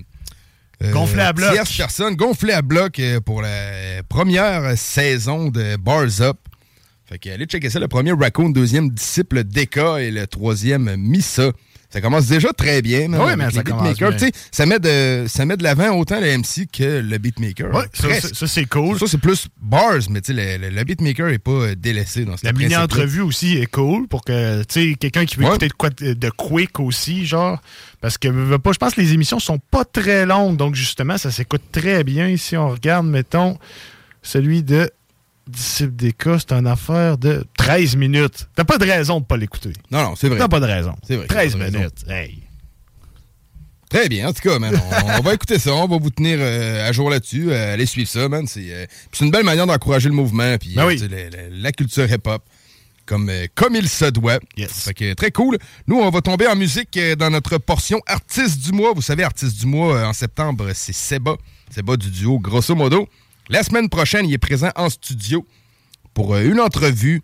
Gonflé 0.89 1.21
à 1.21 1.34
bloc. 1.34 1.51
tierce 1.53 1.77
personne, 1.77 2.15
gonflé 2.15 2.53
à 2.53 2.61
bloc 2.61 2.99
euh, 2.99 3.19
pour 3.19 3.41
la 3.41 4.01
première 4.09 4.77
saison 4.77 5.49
de 5.49 5.75
Bars 5.75 6.21
Up. 6.21 6.38
Fait 7.05 7.19
que 7.19 7.29
allez 7.29 7.45
checker 7.45 7.69
ça. 7.69 7.79
Le 7.79 7.88
premier 7.88 8.13
Raccoon, 8.13 8.49
deuxième 8.49 8.89
disciple 8.89 9.43
Deka 9.43 10.01
et 10.01 10.11
le 10.11 10.25
troisième 10.27 10.95
Missa. 10.97 11.51
Ça 11.93 11.99
commence 12.01 12.27
déjà 12.27 12.53
très 12.53 12.81
bien. 12.81 13.11
Oui, 13.11 13.31
mais 13.37 13.51
ça 13.51 13.63
commence 13.63 13.97
bien. 13.97 14.11
Tu 14.13 14.19
sais, 14.19 14.31
Ça 14.51 14.65
met 14.65 14.79
de, 14.79 15.25
ça 15.27 15.45
met 15.45 15.57
de 15.57 15.63
l'avant 15.63 15.89
autant 15.97 16.19
le 16.21 16.37
MC 16.37 16.65
que 16.71 17.01
le 17.01 17.17
beatmaker. 17.17 17.73
Ouais, 17.75 17.83
ça, 17.93 18.47
c'est 18.47 18.65
cool. 18.65 18.97
Ça, 18.97 19.07
c'est 19.07 19.17
plus 19.17 19.47
bars, 19.61 19.99
mais 20.09 20.21
tu 20.21 20.33
sais, 20.33 20.57
le, 20.57 20.69
le- 20.69 20.73
le 20.75 20.83
beatmaker 20.85 21.27
n'est 21.29 21.37
pas 21.37 21.51
euh, 21.51 21.75
délaissé 21.75 22.23
dans 22.25 22.37
ce 22.37 22.45
La 22.45 22.53
mini-entrevue 22.53 23.21
aussi 23.21 23.57
est 23.57 23.65
cool 23.65 24.07
pour 24.07 24.23
que, 24.23 24.61
tu 24.63 24.91
sais, 24.91 24.95
quelqu'un 24.97 25.25
qui 25.25 25.35
veut 25.35 25.43
écouter 25.45 25.67
de 25.67 25.73
quoi 25.73 25.89
de, 25.89 26.13
de 26.13 26.29
quick 26.29 26.79
aussi, 26.79 27.25
genre. 27.25 27.61
Parce 27.99 28.17
que, 28.17 28.29
je 28.29 28.55
pense 28.77 28.93
que 28.95 29.01
les 29.01 29.13
émissions 29.13 29.39
sont 29.39 29.59
pas 29.59 29.83
très 29.85 30.25
longues, 30.25 30.55
donc 30.57 30.75
justement, 30.75 31.17
ça 31.17 31.29
s'écoute 31.29 31.61
très 31.71 32.03
bien. 32.03 32.35
Si 32.37 32.55
on 32.55 32.69
regarde, 32.69 33.05
mettons, 33.05 33.57
celui 34.23 34.63
de 34.63 34.89
Disciple 35.47 35.95
des 35.95 36.13
cas, 36.13 36.37
c'est 36.39 36.51
une 36.53 36.67
affaire 36.67 37.17
de 37.17 37.43
13 37.57 37.95
minutes. 37.95 38.47
T'as 38.55 38.63
pas 38.63 38.77
de 38.77 38.85
raison 38.85 39.19
de 39.19 39.25
pas 39.25 39.37
l'écouter. 39.37 39.73
Non, 39.91 40.03
non, 40.03 40.15
c'est 40.15 40.29
vrai. 40.29 40.37
T'as 40.37 40.47
pas 40.47 40.59
de 40.59 40.65
raison. 40.65 40.95
C'est 41.07 41.15
vrai. 41.17 41.25
13 41.27 41.53
t'as 41.53 41.57
raison. 41.65 41.77
minutes. 41.79 42.05
Hey. 42.07 42.43
Très 43.89 44.07
bien, 44.07 44.29
en 44.29 44.33
tout 44.33 44.41
cas, 44.41 44.57
man. 44.57 44.73
On, 45.05 45.19
on 45.19 45.21
va 45.21 45.33
écouter 45.33 45.59
ça, 45.59 45.73
on 45.73 45.87
va 45.87 45.97
vous 45.97 46.11
tenir 46.11 46.37
euh, 46.39 46.87
à 46.87 46.91
jour 46.93 47.09
là-dessus. 47.09 47.51
Euh, 47.51 47.73
allez 47.73 47.85
suivre 47.85 48.09
ça, 48.09 48.29
man. 48.29 48.47
C'est 48.47 48.71
euh, 48.71 48.85
c'est 49.11 49.25
une 49.25 49.31
belle 49.31 49.43
manière 49.43 49.67
d'encourager 49.67 50.07
le 50.07 50.15
mouvement, 50.15 50.57
puis 50.57 50.73
Ben 50.75 50.85
oui. 50.85 50.97
la, 50.97 51.29
la- 51.29 51.49
la 51.51 51.71
culture 51.73 52.09
hip-hop, 52.09 52.41
comme, 53.05 53.29
comme 53.53 53.75
il 53.75 53.89
se 53.89 54.05
doit. 54.05 54.39
Fait 54.69 54.93
que, 54.93 55.13
très 55.13 55.31
cool. 55.31 55.57
Nous, 55.87 55.97
on 55.99 56.09
va 56.09 56.21
tomber 56.21 56.47
en 56.47 56.55
musique 56.55 56.97
dans 57.19 57.29
notre 57.29 57.57
portion 57.57 57.99
Artiste 58.07 58.59
du 58.63 58.71
mois. 58.71 58.93
Vous 58.95 59.01
savez, 59.01 59.23
Artiste 59.23 59.59
du 59.59 59.65
mois, 59.65 60.07
en 60.07 60.13
septembre, 60.13 60.69
c'est 60.73 60.93
Seba. 60.93 61.35
Seba 61.69 61.97
du 61.97 62.09
duo 62.11 62.39
Grosso 62.39 62.73
Modo. 62.75 63.09
La 63.49 63.63
semaine 63.63 63.89
prochaine, 63.89 64.25
il 64.27 64.33
est 64.33 64.37
présent 64.37 64.69
en 64.75 64.89
studio 64.89 65.45
pour 66.13 66.35
euh, 66.35 66.43
une 66.43 66.59
entrevue 66.59 67.21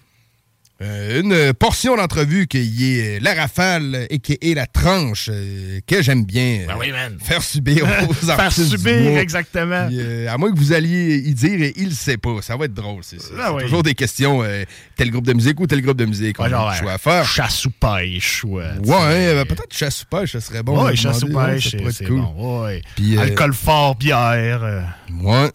euh, 0.80 1.22
une 1.22 1.54
portion 1.56 1.96
d'entrevue 1.96 2.46
qui 2.46 3.00
est 3.00 3.20
la 3.20 3.34
rafale 3.34 4.06
et 4.12 4.20
qui 4.20 4.38
est 4.40 4.54
la 4.54 4.68
tranche 4.68 5.28
euh, 5.32 5.80
que 5.88 6.04
j'aime 6.04 6.24
bien 6.24 6.66
Ben 6.68 6.76
euh, 6.76 6.80
oui, 6.80 6.92
faire 7.20 7.42
subir 7.42 7.84
aux 8.08 8.14
Faire 8.14 8.52
subir, 8.52 9.18
exactement. 9.18 9.88
Puis, 9.88 9.98
euh, 10.00 10.32
à 10.32 10.38
moins 10.38 10.52
que 10.54 10.58
vous 10.60 10.74
alliez 10.74 11.18
y 11.18 11.34
dire 11.34 11.64
et 11.64 11.74
il 11.78 11.96
sait 11.96 12.18
pas. 12.18 12.44
Ça 12.44 12.56
va 12.56 12.66
être 12.66 12.76
drôle. 12.76 13.02
C'est 13.04 13.20
c'est 13.20 13.34
oui. 13.56 13.64
toujours 13.64 13.82
des 13.82 13.96
questions 13.96 14.44
euh, 14.44 14.66
tel 14.96 15.10
groupe 15.10 15.26
de 15.26 15.34
musique 15.34 15.60
ou 15.60 15.66
tel 15.66 15.82
groupe 15.82 15.98
de 15.98 16.06
musique. 16.06 16.38
Ouais, 16.38 16.46
a 16.46 16.50
genre, 16.50 16.74
choix 16.76 16.92
euh, 16.92 16.96
à 16.96 16.98
faire. 17.00 17.26
Chasse 17.26 17.66
ou 17.66 17.72
pêche. 17.72 18.44
Ouais, 18.44 18.66
Ouais, 18.86 18.94
euh, 19.30 19.46
peut-être 19.46 19.76
chasse 19.76 20.04
ou 20.04 20.06
pêche, 20.16 20.34
ça 20.34 20.42
serait 20.42 20.62
bon. 20.62 20.86
Ouais, 20.86 20.96
chasse 20.96 21.24
ou 21.24 21.30
ouais, 21.34 21.54
pêche, 21.56 21.72
ça 21.72 21.92
c'est 21.92 22.06
cool. 22.06 22.22
bon. 22.22 22.66
Ouais. 22.66 22.84
Puis, 22.96 23.18
euh, 23.18 23.22
Alcool 23.22 23.54
fort, 23.56 23.96
bière. 23.96 24.64
euh. 24.64 24.82
Ouais. 25.24 25.50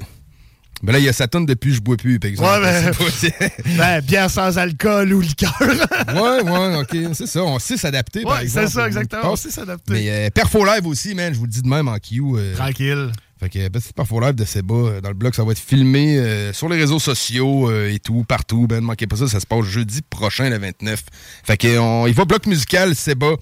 Ben 0.82 0.92
là, 0.92 0.98
il 0.98 1.04
y 1.04 1.08
a 1.08 1.12
sa 1.12 1.28
tonne 1.28 1.46
depuis 1.46 1.72
Je 1.74 1.80
bois 1.80 1.96
plus, 1.96 2.18
par 2.18 2.28
exemple. 2.30 2.48
Ouais, 2.50 2.60
ben- 2.92 3.50
Ben, 3.78 4.00
bière 4.04 4.30
sans 4.30 4.58
alcool 4.58 5.12
ou 5.14 5.20
liqueur. 5.20 5.54
ouais, 5.60 6.42
ouais, 6.42 6.76
ok. 6.80 7.14
C'est 7.14 7.26
ça. 7.26 7.42
On 7.44 7.58
sait 7.58 7.76
s'adapter, 7.76 8.22
par 8.22 8.32
Ouais, 8.38 8.42
exemple. 8.44 8.66
c'est 8.68 8.72
ça, 8.74 8.86
exactement. 8.86 9.22
On 9.32 9.36
sait 9.36 9.50
s'adapter. 9.50 9.92
Mais 9.92 10.10
euh, 10.10 10.30
Perfo 10.30 10.64
Live 10.64 10.86
aussi, 10.86 11.14
man, 11.14 11.32
je 11.32 11.38
vous 11.38 11.44
le 11.44 11.50
dis 11.50 11.62
de 11.62 11.68
même 11.68 11.88
en 11.88 11.98
Q. 11.98 12.20
euh, 12.34 12.54
Tranquille. 12.56 13.12
Fait 13.38 13.48
que 13.48 13.68
ben, 13.68 13.80
c'est 13.84 13.94
Perfo 13.94 14.20
Live 14.20 14.34
de 14.34 14.44
Seba 14.44 14.74
euh, 14.74 15.00
dans 15.00 15.08
le 15.08 15.14
blog. 15.14 15.34
Ça 15.34 15.44
va 15.44 15.52
être 15.52 15.58
filmé 15.60 16.18
euh, 16.18 16.52
sur 16.52 16.68
les 16.68 16.78
réseaux 16.78 16.98
sociaux 17.00 17.70
et 17.86 17.98
tout, 17.98 18.24
partout. 18.24 18.66
Ben, 18.68 18.76
ne 18.76 18.80
manquez 18.86 19.06
pas 19.06 19.16
ça. 19.16 19.28
Ça 19.28 19.40
se 19.40 19.46
passe 19.46 19.64
jeudi 19.64 20.00
prochain, 20.02 20.48
le 20.50 20.58
29. 20.58 21.02
Fait 21.44 21.56
que 21.56 21.78
on, 21.78 22.06
il 22.06 22.14
va 22.14 22.24
bloc 22.24 22.46
musical 22.46 22.94
Seba. 22.96 23.34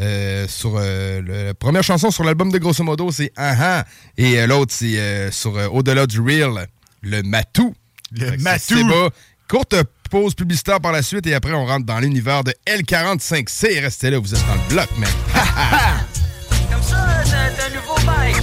euh, 0.00 0.46
sur 0.48 0.74
euh, 0.76 1.20
le- 1.20 1.44
la 1.46 1.54
première 1.54 1.82
chanson 1.82 2.12
sur 2.12 2.22
l'album 2.22 2.52
de 2.52 2.58
Grosso 2.58 2.84
Modo, 2.84 3.10
c'est 3.10 3.32
Aha. 3.36 3.84
Et 4.16 4.38
euh, 4.38 4.46
l'autre, 4.46 4.72
c'est 4.76 5.30
sur 5.32 5.54
Au-delà 5.74 6.06
du 6.06 6.20
Real, 6.20 6.68
le 7.02 7.22
Matou. 7.22 7.74
Le 8.12 8.36
Matou. 8.38 8.58
c'est 8.68 8.74
Seba. 8.76 9.10
Courte 9.48 9.74
pause 10.10 10.34
publicitaire 10.34 10.80
par 10.80 10.92
la 10.92 11.02
suite 11.02 11.26
et 11.26 11.34
après 11.34 11.52
on 11.52 11.66
rentre 11.66 11.84
dans 11.86 11.98
l'univers 12.00 12.44
de 12.44 12.52
L45C. 12.66 13.80
Restez 13.80 14.10
là, 14.10 14.18
vous 14.18 14.34
êtes 14.34 14.46
dans 14.46 14.54
le 14.54 14.68
bloc, 14.68 14.88
man. 14.98 15.10
Comme 16.70 16.82
ça, 16.82 16.96
c'est 17.24 17.34
un- 17.34 17.50
c'est 17.56 17.62
un 17.62 17.74
nouveau 17.74 17.94
bike. 18.06 18.36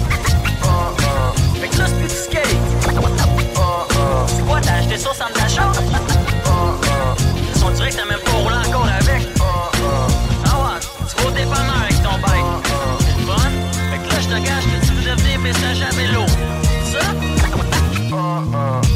Oh, 0.64 0.68
oh. 0.99 1.58
Fait 1.60 1.68
que 1.68 1.78
là, 1.78 1.86
c'est 1.88 1.95
plus 1.99 2.08
du 2.08 2.16
skate. 2.16 2.58
Oh, 3.58 3.60
oh. 3.95 4.26
C'est 4.28 4.45
quoi, 4.45 4.62
t'as 4.62 4.74
acheté 4.76 4.97
ça 4.97 5.12
au 5.12 5.14
centre 5.14 5.34
d'achat? 5.34 5.72
Oh, 6.45 6.49
oh. 6.49 7.66
On 7.66 7.72
dirait 7.72 7.89
que 7.89 7.95
t'as 7.95 8.06
même 8.06 8.20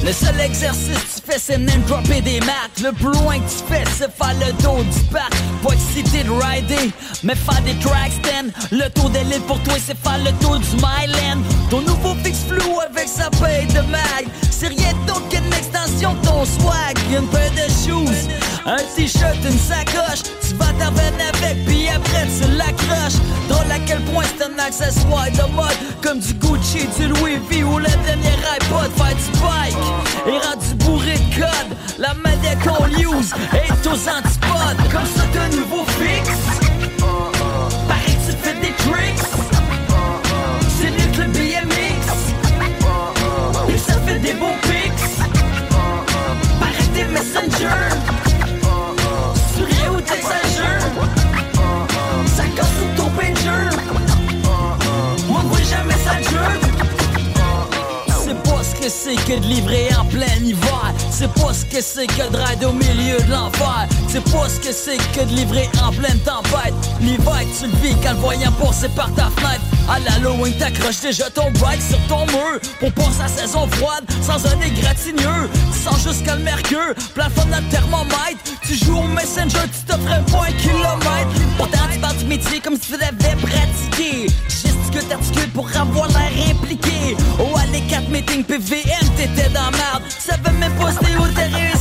Le 0.10 0.16
seul 0.16 0.40
exercice 0.42 0.98
que 0.98 1.22
tu 1.22 1.32
fais, 1.32 1.38
c'est 1.38 1.60
name 1.60 1.84
dropper 1.84 2.20
des 2.22 2.40
maths. 2.40 2.82
Le 2.82 2.92
plus 2.94 3.14
loin 3.22 3.38
que 3.38 3.48
tu 3.48 3.64
fais, 3.72 3.84
c'est 3.96 4.12
faire 4.12 4.34
le 4.44 4.52
dos 4.54 4.82
du 4.82 5.04
parc. 5.12 5.32
Pas 5.62 5.74
excité 5.74 6.24
de 6.24 6.32
rider, 6.32 6.92
mais 7.22 7.36
faire 7.36 7.62
des 7.62 7.78
track 7.78 8.12
stands. 8.14 8.50
Le 8.72 8.90
tour 8.90 9.12
de 9.12 9.20
l'île 9.20 9.42
pour 9.42 9.62
toi, 9.62 9.76
c'est 9.78 9.96
faire 9.96 10.18
le 10.18 10.32
tour 10.44 10.58
du 10.58 10.76
Myland. 10.78 11.44
Ton 11.70 11.82
nouveau 11.82 12.16
fixe 12.24 12.40
flou 12.48 12.80
avec 12.80 13.08
sa 13.08 13.30
paille 13.30 13.68
de 13.68 13.82
mag. 13.82 14.26
C'est 14.50 14.70
rien 14.70 14.94
d'autre 15.06 15.30
qu'une 15.30 15.54
extension 15.54 16.16
de 16.16 16.26
ton 16.26 16.44
swag. 16.44 16.98
Une 17.16 17.28
paire 17.28 17.52
de 17.52 17.70
shoes, 17.70 18.30
un 18.70 18.84
t-shirt, 18.96 19.38
une 19.44 19.58
sacoche. 19.58 20.24
Tu 20.48 20.56
vas 20.56 20.72
t'avenir 20.78 21.32
avec, 21.34 21.66
puis 21.66 21.88
après 21.90 22.28
tu 22.28 22.48
l'accroches. 22.56 23.20
Drôle 23.48 23.72
à 23.72 23.80
quel 23.86 24.02
point 24.06 24.24
c'est 24.38 24.46
un 24.46 24.60
accessoire 24.60 25.32
de 25.32 25.52
mode. 25.54 25.78
Comme 26.02 26.20
du 26.20 26.34
Gucci, 26.36 26.88
du 26.98 27.08
Louis 27.08 27.40
V 27.50 27.64
ou 27.64 27.80
le 27.80 27.90
dernier 28.06 28.38
iPod. 28.58 28.92
Faire 28.96 29.16
du 29.16 29.40
bike 29.40 29.78
et 30.28 30.38
rendu 30.48 30.76
bourré 30.76 31.18
de 31.18 31.36
code. 31.36 31.72
La 31.98 32.14
manette 32.14 32.60
qu'on 32.64 32.88
use 32.88 33.34
est 33.54 33.88
aux 33.88 34.10
antipodes. 34.10 34.92
Comme 34.92 35.10
ça, 35.16 35.24
un 35.42 35.50
nouveau 35.50 35.86
fixe. 35.98 36.49
C'est 58.90 59.16
que 59.18 59.40
de 59.40 59.46
livrer 59.46 59.88
en 60.00 60.06
plein 60.06 60.26
hiver. 60.44 60.94
C'est 61.20 61.34
pas 61.34 61.54
ce 61.54 61.66
que 61.66 61.82
c'est 61.82 62.08
que 62.08 62.32
de 62.32 62.38
rider 62.38 62.66
au 62.66 62.72
milieu 62.72 63.20
de 63.20 63.30
l'enfer. 63.30 63.90
C'est 64.08 64.24
pas 64.24 64.48
ce 64.48 64.58
que 64.62 64.72
c'est 64.72 64.96
que 65.12 65.26
de 65.26 65.36
livrer 65.36 65.70
en 65.84 65.92
pleine 65.92 66.18
tempête. 66.20 66.74
L'hiver, 67.02 67.42
tu 67.60 67.68
le 67.68 67.76
vis 67.82 67.94
quand 68.02 68.14
le 68.14 68.20
voyant 68.20 68.52
passer 68.54 68.88
par 68.96 69.14
ta 69.16 69.30
fenêtre. 69.36 69.60
À 69.90 70.00
l'Halloween, 70.00 70.54
t'accroches 70.54 71.02
déjà 71.02 71.30
ton 71.30 71.52
bike 71.60 71.82
sur 71.82 72.00
ton 72.08 72.26
mur. 72.28 72.62
Pour 72.80 72.94
passer 72.94 73.20
la 73.20 73.28
saison 73.28 73.68
froide 73.68 74.06
sans 74.22 74.48
un 74.48 74.62
égratigneux. 74.62 75.50
Tu 75.74 75.80
sens 75.84 76.02
jusqu'à 76.02 76.36
le 76.38 76.44
mercure, 76.44 76.96
plafond 77.14 77.44
dans 77.52 77.58
le 77.58 77.70
thermomètre. 77.70 78.40
Tu 78.62 78.76
joues 78.76 79.00
au 79.00 79.08
Messenger, 79.08 79.68
tu 79.74 79.92
t'offrais 79.92 80.24
pas 80.32 80.46
un 80.48 80.54
kilomètre. 80.54 81.36
Pourtant, 81.58 81.80
tu 81.92 82.00
parles 82.00 82.16
du 82.16 82.26
métier 82.26 82.62
comme 82.62 82.76
si 82.76 82.94
tu 82.94 82.98
l'avais 82.98 83.36
pratiqué. 83.36 84.28
Gesticule, 84.48 85.04
t'articules 85.10 85.50
pour 85.50 85.68
avoir 85.76 86.08
l'air 86.08 86.32
impliqué. 86.50 87.18
Oh, 87.40 87.58
allez, 87.58 87.82
4 87.90 88.08
meetings 88.08 88.46
PVM, 88.46 89.10
t'étais 89.18 89.50
dans 89.50 89.70
merde. 89.72 90.04
Tu 90.08 90.32
savais 90.32 90.52
même 90.58 90.74
pas 90.76 90.92
c'était 91.10 91.18
où 91.18 91.79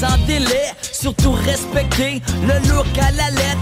sans 0.00 0.18
délai, 0.26 0.72
surtout 0.80 1.32
respecter 1.32 2.22
le 2.42 2.68
look 2.68 2.86
à 2.98 3.10
la 3.12 3.30
lettre. 3.30 3.58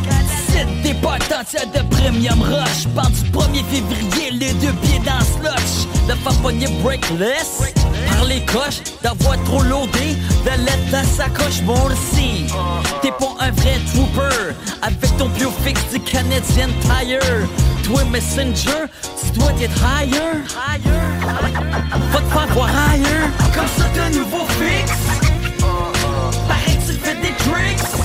Des 0.83 0.95
potentiels 0.95 1.71
de 1.75 1.83
premium 1.95 2.41
rush, 2.41 2.87
part 2.95 3.11
du 3.11 3.23
1er 3.31 3.65
février, 3.71 4.31
les 4.33 4.53
deux 4.55 4.73
pieds 4.83 5.01
dans 5.05 5.21
slush, 5.21 5.87
de 6.09 6.15
faire 6.15 6.71
breakless, 6.83 7.75
par 8.09 8.25
les 8.25 8.43
coches, 8.47 8.81
d'avoir 9.03 9.37
trop 9.45 9.63
loadé, 9.63 10.17
de 10.45 10.65
lettres 10.65 10.95
à 10.95 11.05
sacoche, 11.05 11.61
bon 11.63 11.79
aussi. 11.87 12.47
T'es 13.03 13.11
pas 13.11 13.35
un 13.41 13.51
vrai 13.51 13.79
trooper, 13.93 14.55
avec 14.81 15.17
ton 15.19 15.29
bio 15.29 15.51
fixe 15.63 15.85
du 15.93 16.01
Canadian 16.01 16.69
Tire. 16.81 17.49
Toi, 17.85 18.05
Messenger, 18.11 18.87
tu 19.21 19.39
dois 19.39 19.53
être 19.61 19.83
higher. 19.83 20.43
Va 22.13 22.21
te 22.21 22.33
faire 22.33 22.47
voir 22.55 22.71
ailleurs. 22.91 23.29
Comme 23.55 23.69
ça, 23.77 24.03
un 24.03 24.11
nouveau 24.11 24.45
fixe. 24.59 25.06
Pareil 27.47 27.77
que 27.77 27.96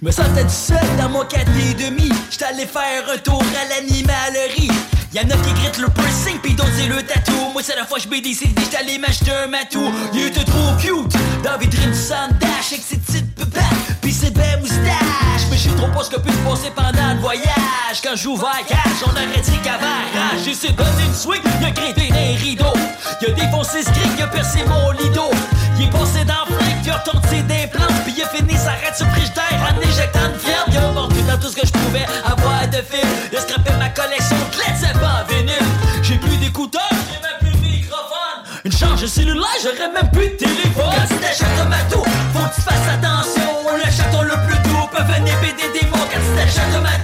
Je 0.00 0.04
me 0.06 0.12
sentais 0.12 0.44
tout 0.44 0.50
seul 0.50 0.78
dans 0.98 1.08
mon 1.08 1.24
4 1.24 1.40
et 1.70 1.74
demi. 1.74 2.12
Allé 2.48 2.64
faire 2.64 3.10
un 3.12 3.18
tour 3.18 3.42
à 3.60 3.68
l'animalerie. 3.68 4.70
Y'en 5.12 5.22
a 5.22 5.36
qui 5.42 5.52
gritent 5.54 5.78
le 5.78 5.88
piercing 5.88 6.38
pis 6.38 6.54
d'autres 6.54 6.70
c'est 6.76 6.86
le 6.86 7.02
tatou 7.02 7.32
Moi 7.52 7.62
c'est 7.62 7.74
la 7.74 7.84
fois 7.84 7.98
je 7.98 8.08
décidé 8.20 8.54
allé 8.78 8.98
m'acheter 8.98 9.32
un 9.32 9.48
matou 9.48 9.82
Il 10.14 10.26
était 10.26 10.44
trop 10.44 10.76
cute 10.78 11.16
Dans 11.42 11.58
vitrine 11.58 11.90
du 11.90 11.98
Sundash 11.98 12.72
Avec 12.72 12.84
ses 12.86 12.98
petites 12.98 13.34
pépettes 13.34 13.62
pis 14.02 14.12
ses 14.12 14.30
belles 14.30 14.60
moustaches 14.60 15.07
trop 15.78 15.88
pas 15.88 16.02
ce 16.02 16.10
que 16.10 16.20
peut 16.20 16.32
se 16.32 16.38
passer 16.38 16.72
pendant 16.74 17.14
le 17.14 17.20
voyage. 17.20 18.02
Quand 18.02 18.16
j'ouvre 18.16 18.50
cage 18.66 19.00
on 19.06 19.10
aurait 19.10 19.40
dit 19.40 19.58
qu'avant 19.62 19.86
J'ai 20.44 20.50
essayé 20.50 20.72
de 20.72 20.78
donner 20.78 21.04
une 21.06 21.14
swing 21.14 21.42
Y'a 21.62 21.70
grimpé 21.70 22.08
des 22.10 22.36
rideaux 22.36 22.78
Y'a 23.22 23.30
défoncé 23.32 23.82
ce 23.82 23.90
cric, 23.90 24.18
y'a 24.18 24.26
percé 24.26 24.60
mon 24.66 24.90
lido. 24.92 25.30
Il 25.78 25.84
est 25.84 25.90
passé 25.90 26.24
dans 26.24 26.44
le 26.48 26.54
flingue, 26.56 26.84
il 26.84 26.90
a 26.90 26.96
retorti 26.96 27.42
des 27.42 27.66
plantes 27.68 28.04
Pis 28.04 28.14
il 28.16 28.22
a 28.22 28.28
fini 28.28 28.54
sa 28.56 28.72
raide 28.72 28.94
sur 28.96 29.06
frigidaire 29.08 29.60
en 29.62 29.80
éjectant 29.80 30.26
une 30.32 30.38
fière 30.38 30.64
Il 30.68 30.76
a 30.76 30.92
mordu 30.92 31.22
dans 31.22 31.38
tout 31.38 31.48
ce 31.48 31.56
que 31.56 31.66
je 31.66 31.72
pouvais 31.72 32.06
avoir 32.24 32.66
de 32.68 32.76
fil. 32.76 33.06
Il 33.32 33.38
a 33.38 33.40
scrappé 33.40 33.70
ma 33.78 33.88
collection 33.88 34.36
de 34.36 34.58
lettres, 34.58 35.00
pas 35.00 35.22
en 35.22 35.32
vinyle 35.32 35.54
J'ai 36.02 36.16
plus 36.16 36.36
d'écouteurs, 36.36 36.90
j'ai 36.90 37.20
même 37.22 37.38
plus 37.40 37.58
de 37.58 37.64
microphone. 37.64 38.42
Une 38.64 38.72
charge 38.72 39.06
cellulaire, 39.06 39.46
j'aurais 39.62 39.92
même 39.92 40.10
plus 40.10 40.28
de 40.28 40.36
téléphone. 40.36 40.84
Quand 40.84 41.14
tu 41.14 41.20
t'achètes 41.20 41.60
un 41.60 41.68
matou, 41.68 42.02
faut 42.34 42.48
que 42.48 42.54
tu 42.54 42.60
fasses 42.62 42.94
attention 42.94 43.17
mots 46.56 46.97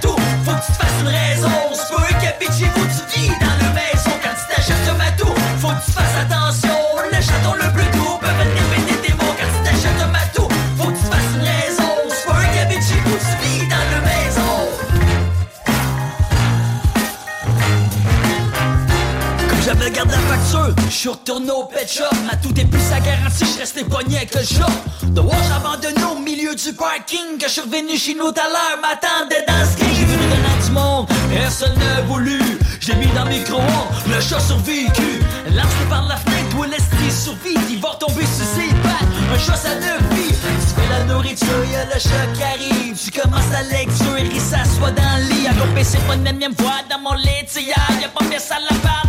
je 20.89 20.95
suis 20.95 21.09
retourné 21.09 21.51
au 21.51 21.63
pet 21.65 21.87
shop. 21.89 22.03
Ma 22.25 22.35
tout 22.37 22.53
est 22.59 22.65
plus 22.65 22.81
sa 22.81 22.99
garantie, 22.99 23.45
je 23.45 23.59
restais 23.59 23.83
pogné 23.83 24.17
avec 24.17 24.33
le 24.35 24.41
chat 24.43 24.67
De 25.03 25.21
voir 25.21 25.37
j'abandonné 25.47 26.03
au 26.11 26.19
milieu 26.19 26.55
du 26.55 26.73
parking. 26.73 27.37
Que 27.39 27.47
je 27.47 27.53
suis 27.53 27.61
revenu 27.61 27.97
chez 27.97 28.13
nous 28.15 28.31
tout 28.31 28.41
à 28.41 28.49
l'heure, 28.49 28.79
m'attendait 28.81 29.45
dans 29.47 29.65
ce 29.65 29.77
J'ai 29.77 30.05
vu 30.05 30.15
le 30.17 30.65
du 30.65 30.71
monde, 30.71 31.07
personne 31.29 31.77
n'a 31.77 32.01
voulu 32.01 32.39
Je 32.79 32.91
l'ai 32.91 32.97
mis 32.97 33.07
dans 33.13 33.23
le 33.25 33.31
micro-ondes, 33.31 33.91
le 34.07 34.21
chat 34.21 34.39
survécu. 34.39 35.21
Lancé 35.53 35.85
par 35.89 36.07
la 36.07 36.17
fenêtre, 36.17 36.55
où 36.57 36.63
l'esprit 36.63 37.11
survit. 37.11 37.57
Il 37.69 37.79
va 37.79 37.89
retomber 37.89 38.25
sur 38.25 38.45
ses 38.45 38.73
pattes, 38.83 39.07
un 39.33 39.39
chat 39.39 39.55
ça 39.55 39.75
ne 39.75 40.15
vit. 40.15 40.29
Tu 40.29 40.81
fais 40.81 40.89
la 40.89 41.03
nourriture, 41.05 41.65
y'a 41.71 41.85
le 41.85 41.99
chat 41.99 42.27
qui 42.33 42.43
arrive. 42.43 42.97
Tu 42.97 43.11
commences 43.11 43.51
la 43.51 43.63
lecture, 43.63 44.17
il 44.19 44.39
s'assoit 44.39 44.91
dans 44.91 45.17
le 45.17 45.33
lit. 45.33 45.47
Alors 45.47 45.67
baisser 45.73 45.97
pas 46.07 46.15
une 46.15 46.27
énième 46.27 46.53
voix 46.53 46.81
dans 46.89 46.99
mon 46.99 47.13
laitière. 47.13 47.75
Y'a 48.01 48.09
pas 48.09 48.25
bien 48.25 48.39
ça 48.39 48.55
la 48.69 48.75
part, 48.79 49.05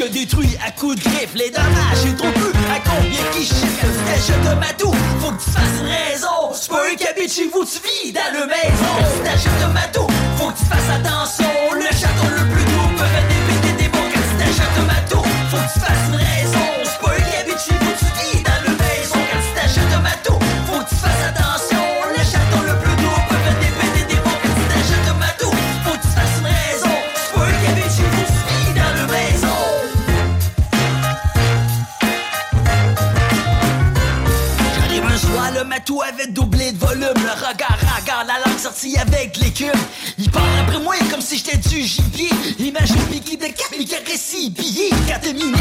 plus 0.00 0.06
ce 0.06 0.08
que 0.08 0.12
détruit 0.12 0.58
à 0.66 0.70
coups 0.70 0.96
de 0.96 1.02
griffe 1.02 1.34
les 1.34 1.50
dommages. 1.50 2.00
J'ai 2.04 2.14
trop 2.14 2.30
plus 2.32 2.52
à 2.70 2.80
combien 2.84 3.30
qui 3.32 3.44
chiffre 3.44 3.86
le 3.86 4.16
jeu 4.16 4.50
de 4.50 4.54
matou. 4.58 4.92
Faut 5.20 5.30
que 5.30 5.42
tu 5.42 5.50
fasses 5.50 5.80
raison. 5.82 6.52
C'est 6.54 6.70
pas 6.70 6.82
eux 6.86 6.96
qui 6.96 7.28
chez 7.28 7.48
vous, 7.52 7.64
tu 7.64 7.78
vis 7.82 8.12
dans 8.12 8.32
le 8.32 8.46
maison. 8.46 9.24
T'achètes 9.24 9.62
un 9.64 9.68
matou, 9.68 10.06
faut 10.36 10.50
que 10.50 10.58
tu 10.58 10.64
fasses 10.64 10.90
attention. 10.96 11.50
Le 11.74 11.86
château 11.96 12.28
le 12.30 12.48
plus 12.52 12.64
doux 12.64 12.88
peut 12.96 13.04
venir 13.04 13.40
péter 13.46 13.84
des 13.84 13.88
mots 13.88 14.08
Quand 14.12 14.38
t'achètes 14.38 14.78
un 14.78 14.86
matou, 14.86 15.22
faut 15.50 15.56
que 15.56 15.72
tu 15.72 15.80
fasses 15.80 16.10
raison 16.12 16.69
matou 35.90 36.02
avait 36.02 36.26
doublé 36.28 36.72
de 36.72 36.78
volume. 36.78 37.14
Le 37.14 37.46
regard 37.46 37.78
regard, 37.98 38.24
la 38.26 38.38
langue 38.44 38.58
sortie 38.58 38.96
avec 38.98 39.36
l'écume 39.38 39.70
Il 40.18 40.30
parle 40.30 40.46
après 40.60 40.78
moi 40.78 40.94
comme 41.10 41.20
si 41.20 41.38
j'étais 41.38 41.56
du 41.56 41.82
gibier. 41.82 42.30
Imagine 42.58 42.96
Biggie 43.10 43.36
de 43.36 43.46
cap, 43.46 43.72
il 43.78 43.86
caresse 43.86 44.34
billet. 44.50 44.90
Quand 45.08 45.20
t'es 45.20 45.32
minet, 45.32 45.58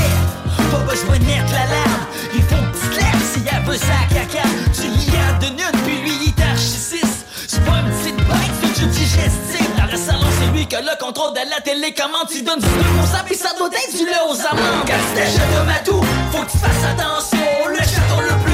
pas 0.71 0.77
besoin 0.79 1.17
de 1.17 1.25
mettre 1.25 1.51
la 1.51 1.65
larme. 1.65 2.05
Il 2.33 2.41
faut 2.43 2.55
petite 2.55 2.95
lèvre 2.95 3.25
s'il 3.33 3.43
y 3.43 3.49
a 3.49 3.77
sa 3.77 4.15
caca. 4.15 4.47
Tu 4.73 4.87
lis 4.87 5.11
en 5.17 5.39
de 5.39 5.45
une, 5.47 5.81
puis 5.83 6.01
lui 6.01 6.13
il 6.27 6.33
t'archississe 6.33 7.25
C'est 7.47 7.63
pas 7.65 7.79
une 7.79 7.91
petite 7.91 8.17
bête, 8.17 8.53
c'est 8.61 8.81
jeu 8.81 8.87
digestif. 8.87 9.75
Dans 9.77 9.91
le 9.91 9.97
salon, 9.97 10.27
c'est 10.39 10.51
lui 10.55 10.67
qui 10.67 10.75
a 10.75 10.81
le 10.81 10.97
contrôle 10.99 11.33
de 11.33 11.49
la 11.49 11.61
télécommande 11.61 12.27
Tu 12.29 12.41
donnes 12.41 12.59
du 12.59 12.67
sable 13.11 13.31
et 13.31 13.35
ça 13.35 13.49
doit 13.57 13.69
être 13.69 13.97
du 13.97 14.05
lait 14.05 14.23
aux 14.29 14.39
amandes. 14.39 14.85
Quand 14.85 15.01
tu 15.09 15.19
t'achètes 15.19 15.55
un 15.59 15.63
matou, 15.63 16.01
faut 16.31 16.43
que 16.43 16.51
tu 16.51 16.57
fasses 16.57 16.85
attention. 16.91 17.37
Le 17.67 17.77
chaton 17.77 18.21
le 18.21 18.43
plus 18.43 18.48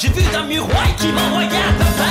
j'ai 0.00 0.08
vu 0.08 0.22
dans 0.32 0.44
miroir 0.44 0.96
qui 0.96 1.08
m'envoyait 1.08 1.48
à 1.48 1.72
papa 1.72 2.10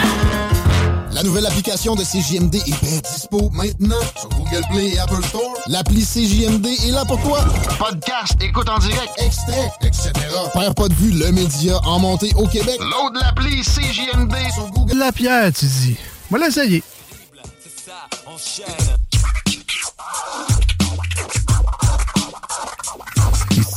La 1.11 1.23
nouvelle 1.23 1.45
application 1.47 1.95
de 1.95 2.03
CJMD 2.03 2.55
est 2.55 2.83
bien 2.83 2.99
dispo 2.99 3.49
maintenant 3.51 3.99
sur 4.15 4.29
Google 4.29 4.61
Play 4.69 4.89
et 4.89 4.99
Apple 4.99 5.23
Store. 5.23 5.53
L'appli 5.67 6.05
CJMD 6.05 6.67
est 6.67 6.91
là 6.91 7.03
pour 7.05 7.19
toi. 7.23 7.43
Podcast, 7.79 8.35
écoute 8.41 8.69
en 8.69 8.77
direct, 8.77 9.09
extrait, 9.17 9.71
etc. 9.81 10.11
Père 10.53 10.75
pas 10.75 10.87
de 10.87 10.93
vue, 10.93 11.11
le 11.11 11.31
média 11.31 11.79
en 11.83 11.99
montée 11.99 12.31
au 12.35 12.45
Québec. 12.45 12.79
Load 12.79 13.15
l'appli 13.19 13.61
CJMD 13.61 14.35
sur 14.53 14.69
Google. 14.69 14.97
La 14.97 15.11
pierre, 15.11 15.51
tu 15.51 15.65
dis. 15.65 15.97
Moi, 16.29 16.39
là, 16.39 16.51
ça 16.51 16.65
y 16.65 16.75
est. 16.75 16.83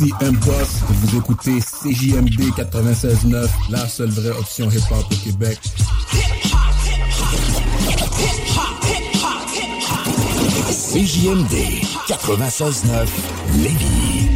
Ici 0.03 0.13
M-Boss, 0.21 0.81
vous 0.89 1.17
écoutez 1.17 1.61
CJMD 1.61 2.51
96.9, 2.57 3.49
la 3.71 3.87
seule 3.87 4.11
vraie 4.11 4.37
option 4.37 4.69
hip-hop 4.69 5.05
au 5.13 5.15
Québec. 5.15 5.61
CJMD 10.71 11.85
96.9 12.09 13.07
Lévis. 13.63 14.29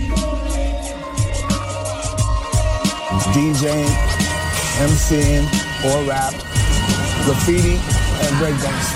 DJing, 3.32 3.86
MCing, 4.82 5.48
or 5.84 6.04
rap, 6.06 6.34
graffiti, 7.24 7.76
and 8.22 8.36
breakdance. 8.38 8.94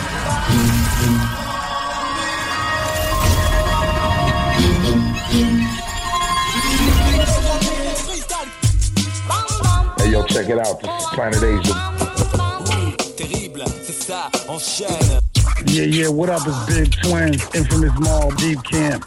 Yo, 5.33 5.60
check 10.31 10.49
it 10.49 10.59
out. 10.59 10.81
This 10.81 10.91
is 10.91 11.07
Planet 11.13 11.43
Asia. 11.43 11.75
Terrible, 13.17 13.65
c'est 13.85 13.93
ça, 13.93 14.31
enchaîne. 14.49 15.21
Yeah, 15.67 15.85
yeah, 15.85 16.09
what 16.09 16.31
up? 16.31 16.41
It's 16.47 16.65
Big 16.67 16.91
Twins, 17.03 17.43
Infamous 17.55 17.93
Mall, 18.01 18.31
Deep 18.37 18.63
Camp. 18.63 19.05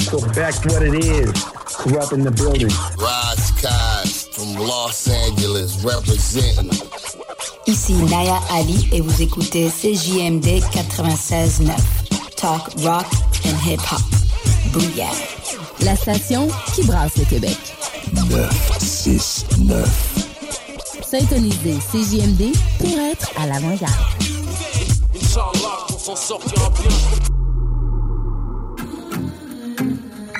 So 0.00 0.20
back 0.34 0.54
to 0.62 0.68
what 0.72 0.82
it 0.82 0.94
is. 0.94 1.32
Corrupt 1.78 2.12
in 2.12 2.22
the 2.24 2.30
building. 2.30 2.68
Rise 2.98 3.50
Cos 3.62 4.28
from 4.32 4.54
Los 4.56 5.08
Angeles 5.08 5.82
representing. 5.84 6.70
Ici 7.66 7.94
Naya 7.94 8.38
Ali 8.50 8.88
et 8.92 9.00
vous 9.00 9.22
écoutez 9.22 9.70
CJMD 9.70 10.60
96.9. 10.72 11.72
Talk, 12.36 12.68
rock 12.82 13.06
and 13.44 13.56
hip-hop. 13.64 14.00
Booyah. 14.72 15.12
La 15.84 15.94
station 15.96 16.48
qui 16.74 16.82
brasse 16.84 17.16
le 17.16 17.24
Québec. 17.24 17.56
969. 18.12 20.17
Syntonisez 21.10 21.78
CJMD 21.90 22.52
pour 22.78 22.98
être 22.98 23.30
à 23.38 23.46
l'avant-garde. 23.46 23.94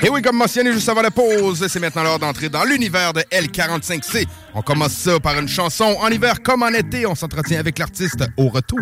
Et 0.03 0.11
oui, 0.11 0.21
comme 0.21 0.37
mentionné 0.37 0.71
juste 0.75 0.91
avant 0.91 1.01
la 1.01 1.11
pause, 1.11 1.67
c'est 1.69 1.81
maintenant 1.81 2.03
l'heure 2.03 2.19
d'entrer 2.19 2.51
dans 2.51 2.65
l'univers 2.65 3.15
de 3.15 3.21
L45C. 3.33 4.27
On 4.55 4.61
commence 4.61 4.93
ça 4.93 5.19
par 5.19 5.39
une 5.39 5.49
chanson 5.49 5.97
en 6.03 6.09
hiver 6.09 6.43
comme 6.43 6.63
en 6.63 6.69
été. 6.69 7.07
On 7.07 7.15
s'entretient 7.15 7.61
avec 7.61 7.79
l'artiste 7.79 8.25
au 8.37 8.49
retour. 8.49 8.79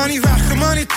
money 0.00 0.18
rock 0.18 0.49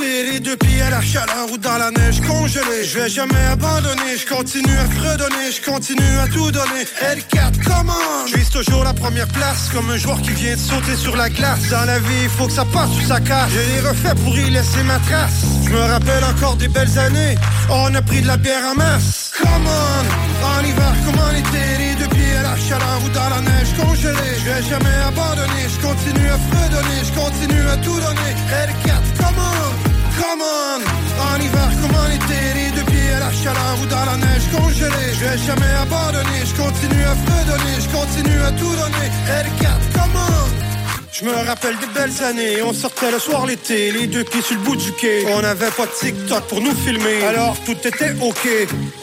les 0.03 0.39
deux 0.39 0.55
pieds 0.57 0.81
à 0.81 0.89
la 0.89 1.01
chaleur 1.01 1.51
ou 1.51 1.57
dans 1.57 1.77
la 1.77 1.91
neige 1.91 2.21
congelée. 2.21 2.83
Je 2.83 2.99
vais 2.99 3.09
jamais 3.09 3.45
abandonner, 3.51 4.17
je 4.17 4.27
continue 4.27 4.77
à 4.77 4.85
fredonner, 4.85 5.51
je 5.51 5.61
continue 5.61 6.17
à 6.21 6.27
tout 6.27 6.51
donner. 6.51 6.83
L4, 7.01 7.63
comment 7.65 8.27
Je 8.27 8.37
vise 8.37 8.49
toujours 8.49 8.83
la 8.83 8.93
première 8.93 9.27
place 9.27 9.69
comme 9.73 9.89
un 9.89 9.97
joueur 9.97 10.21
qui 10.21 10.31
vient 10.31 10.55
de 10.55 10.59
sauter 10.59 10.95
sur 10.95 11.15
la 11.15 11.29
glace. 11.29 11.69
Dans 11.69 11.85
la 11.85 11.99
vie, 11.99 12.23
il 12.23 12.29
faut 12.29 12.47
que 12.47 12.53
ça 12.53 12.65
passe 12.65 12.91
sous 12.91 13.07
sa 13.07 13.19
casse. 13.19 13.49
Je 13.51 13.59
l'ai 13.59 13.79
refait 13.87 14.15
pour 14.23 14.37
y 14.37 14.49
laisser 14.49 14.83
ma 14.83 14.99
trace. 14.99 15.45
Je 15.65 15.69
me 15.71 15.81
rappelle 15.81 16.23
encore 16.23 16.55
des 16.55 16.67
belles 16.67 16.99
années. 16.99 17.35
On 17.69 17.93
a 17.95 18.01
pris 18.01 18.21
de 18.21 18.27
la 18.27 18.37
bière 18.37 18.65
en 18.71 18.75
masse. 18.75 19.31
Come 19.41 19.65
on, 19.65 20.45
en 20.45 20.63
hiver 20.63 20.93
comme 21.05 21.19
en 21.19 21.31
été, 21.31 21.63
les 21.79 21.95
deux 21.95 22.09
pieds 22.09 22.35
à 22.37 22.43
la 22.43 22.57
chaleur 22.57 22.99
ou 23.05 23.09
dans 23.09 23.29
la 23.29 23.41
neige 23.41 23.73
congelée. 23.79 24.35
Je 24.39 24.45
vais 24.51 24.69
jamais 24.69 24.97
abandonner, 25.07 25.65
je 25.73 25.81
continue 25.81 26.29
à 26.29 26.37
fredonner, 26.37 26.99
je 27.03 27.13
continue 27.19 27.67
à 27.67 27.77
tout 27.77 27.99
donner. 27.99 28.33
L4, 28.67 29.17
come 29.17 29.39
on, 29.39 29.92
come 30.19 30.41
on, 30.41 30.79
en 31.27 31.41
hiver 31.41 31.71
comme 31.81 31.95
en 31.95 32.09
été, 32.09 32.39
les 32.55 32.71
deux 32.75 32.85
pieds 32.91 33.13
à 33.15 33.19
la 33.19 33.31
chaleur 33.31 33.75
ou 33.81 33.85
dans 33.85 34.05
la 34.05 34.17
neige 34.17 34.47
congelée. 34.51 35.13
Je 35.13 35.25
vais 35.25 35.37
jamais 35.37 35.73
abandonner, 35.81 36.41
je 36.45 36.55
continue 36.55 37.03
à 37.03 37.15
fredonner, 37.15 37.75
je 37.79 37.89
continue 37.89 38.41
à 38.41 38.51
tout 38.51 38.75
donner. 38.81 39.07
L4, 39.43 39.81
come 39.93 40.15
on. 40.15 40.72
Je 41.13 41.25
me 41.25 41.31
rappelle 41.31 41.77
des 41.77 41.85
belles 41.93 42.23
années, 42.23 42.63
on 42.63 42.73
sortait 42.73 43.11
le 43.11 43.19
soir 43.19 43.45
l'été, 43.45 43.91
les 43.91 44.07
deux 44.07 44.23
pieds 44.23 44.41
sur 44.41 44.55
le 44.55 44.61
bout 44.61 44.75
du 44.75 44.91
quai. 44.93 45.23
On 45.27 45.43
n'avait 45.43 45.69
pas 45.69 45.85
de 45.85 45.91
TikTok 45.91 46.47
pour 46.47 46.59
nous 46.59 46.73
filmer, 46.73 47.23
alors 47.23 47.55
tout 47.67 47.77
était 47.87 48.15
ok. 48.19 48.49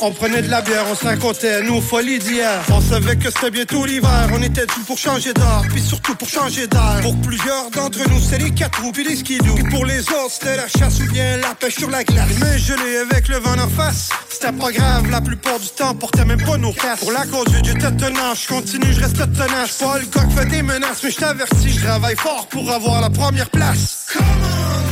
On 0.00 0.10
prenait 0.10 0.42
de 0.42 0.50
la 0.50 0.60
bière, 0.60 0.84
on 0.90 0.96
se 0.96 1.04
racontait 1.04 1.62
nos 1.62 1.80
folies 1.80 2.18
d'hier. 2.18 2.62
On 2.72 2.80
savait 2.80 3.14
que 3.14 3.30
c'était 3.30 3.52
bientôt 3.52 3.86
l'hiver, 3.86 4.28
on 4.32 4.42
était 4.42 4.66
dû 4.66 4.80
pour 4.88 4.98
changer 4.98 5.32
d'art, 5.32 5.62
puis 5.70 5.80
surtout 5.80 6.16
pour 6.16 6.28
changer 6.28 6.66
d'air. 6.66 6.98
Pour 7.00 7.16
plusieurs 7.20 7.70
d'entre 7.70 8.00
nous, 8.10 8.20
c'est 8.20 8.38
les 8.38 8.50
quatre 8.50 8.82
roues 8.82 8.90
puis 8.90 9.04
les 9.04 9.14
skidoo. 9.14 9.54
Pour 9.70 9.86
les 9.86 10.00
autres, 10.00 10.32
c'était 10.32 10.56
la 10.56 10.66
chasse 10.66 10.98
ou 10.98 11.12
bien 11.12 11.36
la 11.36 11.54
pêche 11.54 11.76
sur 11.76 11.90
la 11.90 12.02
glace. 12.02 12.26
Mais 12.40 12.58
gelé 12.58 13.04
avec 13.08 13.28
le 13.28 13.36
vent 13.36 13.54
en 13.56 13.68
face, 13.68 14.08
c'était 14.28 14.50
pas 14.50 14.72
grave, 14.72 15.08
la 15.10 15.20
plupart 15.20 15.60
du 15.60 15.68
temps, 15.68 15.92
on 15.92 15.94
portait 15.94 16.24
même 16.24 16.42
pas 16.42 16.56
nos 16.56 16.72
casques. 16.72 17.04
Pour 17.04 17.12
la 17.12 17.24
conduite, 17.26 17.66
j'étais 17.66 17.92
tenace, 17.92 18.42
je 18.42 18.48
continue, 18.48 18.92
je 18.92 19.00
reste 19.00 19.32
tenace. 19.32 19.78
Pas 19.78 19.98
le 19.98 20.06
qui 20.06 20.36
fait 20.36 20.46
des 20.46 20.62
menaces, 20.62 21.04
mais 21.04 21.10
je 21.12 21.16
t'avertis, 21.16 21.70
je 21.70 21.99
travaille 22.00 22.16
fort 22.16 22.46
pour 22.48 22.70
avoir 22.70 23.02
la 23.02 23.10
première 23.10 23.50
place. 23.50 24.06
Come 24.12 24.22
on, 24.22 24.90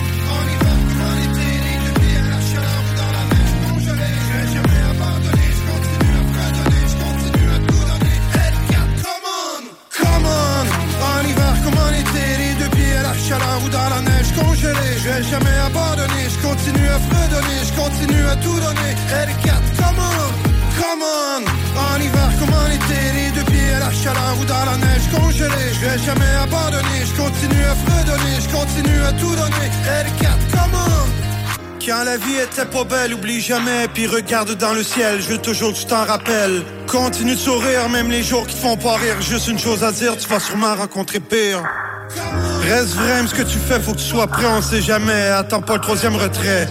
chaleur 13.28 13.61
ou 13.64 13.68
dans 13.68 13.88
la 13.90 14.00
neige. 14.00 14.32
Congelée. 14.34 14.98
Je 15.02 15.09
vais 15.09 15.22
jamais 15.22 15.59
abandonner, 15.66 16.24
je 16.30 16.46
continue 16.46 16.88
à 16.88 16.98
fredonner, 16.98 17.59
je 17.68 17.72
continue 17.82 18.26
à 18.26 18.36
tout 18.36 18.59
donner. 18.66 18.92
L4, 19.26 19.76
come 19.76 19.98
on, 19.98 20.47
come 20.79 21.03
on, 21.03 21.43
en 21.43 21.45
hiver 21.45 21.45
comme 21.45 21.45
en 21.45 21.47
été, 21.47 21.51
les 21.51 21.51
deux 21.51 21.51
pieds 21.51 21.51
à 21.51 21.51
la 21.51 21.53
chaleur 21.53 21.55
ou 21.55 21.55
dans 21.55 21.55
la 21.55 21.57
neige 21.57 21.57
congelée. 21.59 21.59
Je 21.59 21.59
vais 21.59 21.59
jamais 21.59 21.59
abandonner, 21.61 21.61
je 21.61 21.62
continue 21.62 21.64
à 21.64 21.64
fredonner, 21.64 21.64
je 21.64 21.64
continue 21.64 21.64
à 21.64 21.66
tout 21.66 21.66
donner. 21.66 21.79
L4, 21.79 21.79
come 21.81 21.95
on, 21.95 21.99
come 21.99 21.99
on, 21.99 21.99
en 21.99 22.01
hiver 22.07 22.31
comme 22.39 22.55
en 22.55 22.68
été, 22.70 22.95
les 22.95 23.31
deux 23.31 23.47
pieds 23.51 23.74
à 23.74 23.81
la 23.81 23.93
chaleur 23.93 24.35
ou 24.41 24.45
dans 24.45 24.64
la 24.64 24.76
neige 24.76 25.05
congelée. 25.09 25.64
Je 25.74 25.85
vais 25.85 25.99
jamais 25.99 26.35
abandonner, 26.39 27.01
je 27.01 27.16
continue 27.16 27.62
à 27.62 27.74
fredonner, 27.85 28.37
je 28.41 28.49
continue 28.49 29.03
à 29.03 29.12
tout 29.12 29.35
donner. 29.41 29.68
L4, 30.07 30.51
come 30.53 30.74
on. 30.74 31.29
Quand 31.89 32.05
la 32.05 32.18
vie 32.18 32.37
était 32.37 32.66
pas 32.66 32.85
belle, 32.85 33.14
oublie 33.14 33.41
jamais, 33.41 33.89
puis 33.95 34.07
regarde 34.07 34.55
dans 34.57 34.74
le 34.74 34.83
ciel, 34.83 35.22
je 35.22 35.29
veux 35.29 35.39
toujours 35.39 35.72
que 35.72 35.79
tu 35.79 35.87
t'en 35.87 36.05
rappelles. 36.05 36.62
Continue 36.87 37.35
de 37.35 37.39
sourire, 37.39 37.89
même 37.89 38.11
les 38.11 38.22
jours 38.22 38.47
qui 38.47 38.55
te 38.57 38.61
font 38.61 38.76
pas 38.76 38.97
rire. 38.97 39.20
Juste 39.22 39.49
une 39.49 39.59
chose 39.59 39.83
à 39.83 39.93
dire, 39.93 40.16
tu 40.18 40.29
vas 40.29 40.41
sûrement 40.41 40.74
rencontrer 40.74 41.20
pire. 41.20 41.62
Reste 42.62 42.94
vrai, 42.94 43.26
ce 43.26 43.34
que 43.34 43.42
tu 43.42 43.59
fais, 43.59 43.80
faut 43.80 43.92
que 43.92 43.98
tu 43.98 44.04
sois 44.04 44.26
prêt, 44.26 44.46
on 44.46 44.62
sait 44.62 44.82
jamais. 44.82 45.28
Attends 45.28 45.62
pas 45.62 45.74
le 45.74 45.80
troisième 45.80 46.16
retrait. 46.16 46.68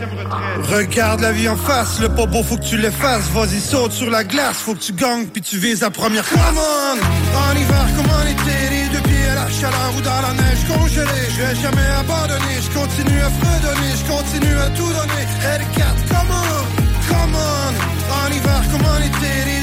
Regarde 0.69 1.21
la 1.21 1.31
vie 1.31 1.49
en 1.49 1.55
face, 1.55 1.99
le 1.99 2.09
pas 2.09 2.25
beau, 2.25 2.43
faut 2.43 2.57
que 2.57 2.65
tu 2.65 2.77
l'effaces. 2.77 3.29
Vas-y, 3.33 3.59
saute 3.59 3.91
sur 3.91 4.09
la 4.09 4.23
glace, 4.23 4.57
faut 4.57 4.73
que 4.73 4.79
tu 4.79 4.93
gagnes, 4.93 5.27
puis 5.27 5.41
tu 5.41 5.57
vises 5.57 5.81
la 5.81 5.89
première 5.89 6.27
classe. 6.27 6.45
Come 6.45 6.59
on, 6.59 6.97
en 7.37 7.55
hiver 7.55 7.87
comme 7.95 8.11
en 8.11 8.23
été, 8.23 8.57
les 8.69 8.89
deux 8.89 9.01
pieds 9.01 9.27
à 9.31 9.35
la 9.35 9.49
chaleur 9.49 9.93
ou 9.97 10.01
dans 10.01 10.21
la 10.21 10.33
neige 10.33 10.63
congelée. 10.67 11.27
Je 11.35 11.41
vais 11.41 11.55
jamais 11.55 11.87
abandonner, 11.99 12.57
je 12.61 12.79
continue 12.79 13.21
à 13.21 13.29
fredonner, 13.29 13.91
je 13.95 14.11
continue 14.11 14.59
à 14.59 14.69
tout 14.69 14.87
donner. 14.87 15.25
L4, 15.57 16.07
come 16.09 16.31
on, 16.31 17.13
come 17.13 17.35
on, 17.35 17.71
en 18.13 18.31
hiver 18.31 18.61
comme 18.71 18.85
en 18.85 18.97
été, 18.97 19.56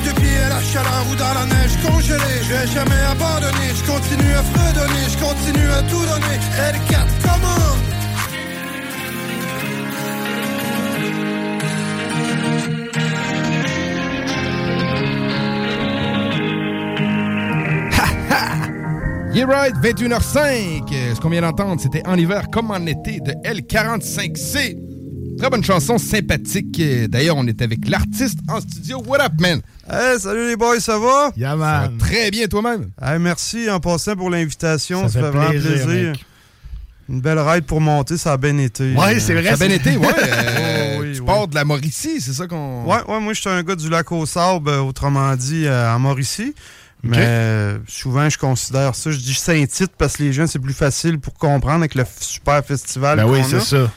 à 0.44 0.48
la 0.48 0.60
chaleur 0.60 1.04
ou 1.10 1.14
dans 1.16 1.34
la 1.34 1.46
neige 1.46 1.76
congelée. 1.84 2.38
Je 2.42 2.48
vais 2.54 2.66
jamais 2.66 3.02
abandonner, 3.10 3.68
je 3.78 3.84
continue 3.92 4.32
à 4.34 4.42
fredonner, 4.42 5.04
je 5.12 5.18
continue 5.18 5.70
à 5.70 5.82
tout 5.82 6.04
donner. 6.12 6.36
L4, 6.72 7.06
come 7.22 7.44
on. 7.44 7.74
Yeah 19.34 19.46
right, 19.46 19.74
21h05. 19.82 20.92
Euh, 20.92 21.14
Ce 21.14 21.20
qu'on 21.20 21.28
vient 21.30 21.40
d'entendre, 21.42 21.80
c'était 21.80 22.06
En 22.06 22.16
hiver 22.16 22.50
comme 22.52 22.70
en 22.70 22.86
été 22.86 23.18
de 23.20 23.32
L45C. 23.44 24.83
Très 25.38 25.50
bonne 25.50 25.64
chanson, 25.64 25.98
sympathique. 25.98 26.78
Euh, 26.80 27.08
D'ailleurs, 27.08 27.36
on 27.36 27.46
est 27.46 27.60
avec 27.60 27.88
l'artiste 27.88 28.38
en 28.48 28.60
studio. 28.60 29.02
What 29.06 29.20
up, 29.20 29.32
man? 29.40 29.60
Hey, 29.90 30.18
salut 30.20 30.46
les 30.48 30.56
boys, 30.56 30.80
ça 30.80 30.98
va? 30.98 31.32
Yeah, 31.36 31.50
Ça 31.50 31.56
va 31.56 31.90
très 31.98 32.30
bien 32.30 32.46
toi-même. 32.46 32.90
Hey, 33.02 33.18
merci 33.18 33.68
en 33.68 33.80
passant 33.80 34.14
pour 34.16 34.30
l'invitation. 34.30 35.02
Ça 35.02 35.08
Ça, 35.08 35.18
fait 35.20 35.24
fait 35.26 35.30
vraiment 35.32 35.50
plaisir, 35.50 35.70
plaisir. 35.86 36.10
mec. 36.12 36.24
Une 37.10 37.20
belle 37.20 37.38
ride 37.38 37.64
pour 37.64 37.80
monter, 37.82 38.16
ça 38.16 38.32
a 38.32 38.36
bien 38.38 38.56
été. 38.58 38.94
Ouais, 38.94 39.20
c'est 39.20 39.34
vrai, 39.34 39.54
Ça 39.56 39.64
a 39.64 39.66
bien 39.68 39.76
été, 39.76 39.96
ouais. 39.96 40.06
Euh, 40.18 40.96
Oh, 40.96 41.02
oui, 41.02 41.12
tu 41.14 41.20
oui. 41.20 41.26
pars 41.26 41.48
de 41.48 41.54
la 41.54 41.64
Mauricie, 41.64 42.20
c'est 42.20 42.32
ça 42.32 42.46
qu'on. 42.46 42.84
Ouais, 42.84 43.02
ouais, 43.08 43.20
moi, 43.20 43.32
je 43.34 43.40
suis 43.40 43.50
un 43.50 43.62
gars 43.62 43.74
du 43.76 43.90
lac 43.90 44.10
au 44.12 44.24
sable, 44.24 44.68
euh, 44.70 44.80
autrement 44.80 45.34
dit, 45.36 45.66
euh, 45.66 45.92
en 45.92 45.98
Mauricie. 45.98 46.54
Mais 47.02 47.16
euh, 47.18 47.78
souvent, 47.86 48.30
je 48.30 48.38
considère 48.38 48.94
ça. 48.94 49.10
Je 49.10 49.18
dis 49.18 49.34
Saint-Tite 49.34 49.92
parce 49.98 50.16
que 50.16 50.22
les 50.22 50.32
gens, 50.32 50.46
c'est 50.46 50.58
plus 50.60 50.72
facile 50.72 51.18
pour 51.18 51.34
comprendre 51.34 51.80
avec 51.80 51.94
le 51.94 52.04
super 52.18 52.64
festival. 52.64 53.18
Ben 53.18 53.26
oui, 53.26 53.40
c'est 53.46 53.60
ça. 53.60 53.90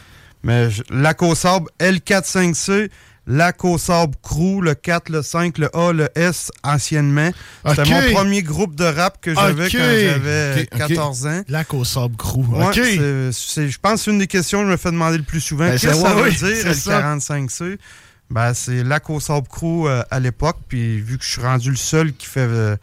Mais 0.47 0.71
je- 0.71 0.81
lac 0.89 1.21
au 1.21 1.35
sable, 1.35 1.67
L45C, 1.79 2.89
lac 3.27 3.63
au 3.65 3.77
sable 3.77 4.15
crew, 4.21 4.61
le 4.61 4.73
4, 4.75 5.09
le 5.09 5.21
5, 5.21 5.57
le 5.57 5.69
A, 5.75 5.91
le 5.91 6.07
S, 6.15 6.51
anciennement. 6.63 7.29
C'était 7.67 7.83
mon 7.89 8.13
premier 8.13 8.41
groupe 8.41 8.73
de 8.75 8.85
rap 8.85 9.19
que 9.21 9.35
j'avais 9.35 9.69
quand 9.69 9.77
j'avais 9.77 10.61
Ok, 10.61 10.67
ok. 10.73 10.77
14 10.87 11.27
ans. 11.27 11.41
Lac 11.49 11.73
au 11.73 11.83
sable 11.83 12.15
crew. 12.15 12.39
Ouais, 12.49 13.31
c'est- 13.33 13.67
je 13.69 13.77
pense 13.79 13.93
que 13.93 13.99
c'est 13.99 14.11
une 14.11 14.19
des 14.19 14.27
questions 14.27 14.59
que 14.61 14.65
je 14.67 14.71
me 14.71 14.77
fais 14.77 14.91
demander 14.91 15.17
le 15.17 15.23
plus 15.23 15.41
souvent. 15.41 15.65
Ben, 15.67 15.77
Qu'est-ce 15.77 15.87
que 15.87 16.07
ça 16.07 16.13
veut 16.13 16.31
dire, 16.31 16.37
c'est 16.61 16.63
le 16.69 16.73
ça. 16.73 16.99
45C? 17.01 17.77
Ben, 18.29 18.53
c'est 18.53 18.83
Lac 18.83 19.09
au 19.09 19.19
Sable 19.21 19.47
Crew 19.47 19.85
euh, 19.87 20.03
à 20.11 20.19
l'époque. 20.19 20.57
Puis 20.67 20.99
vu 20.99 21.17
que 21.17 21.23
je 21.23 21.29
suis 21.29 21.41
rendu 21.41 21.69
le 21.69 21.75
seul 21.77 22.13
qui 22.13 22.25
fait 22.25 22.41
euh, 22.41 22.75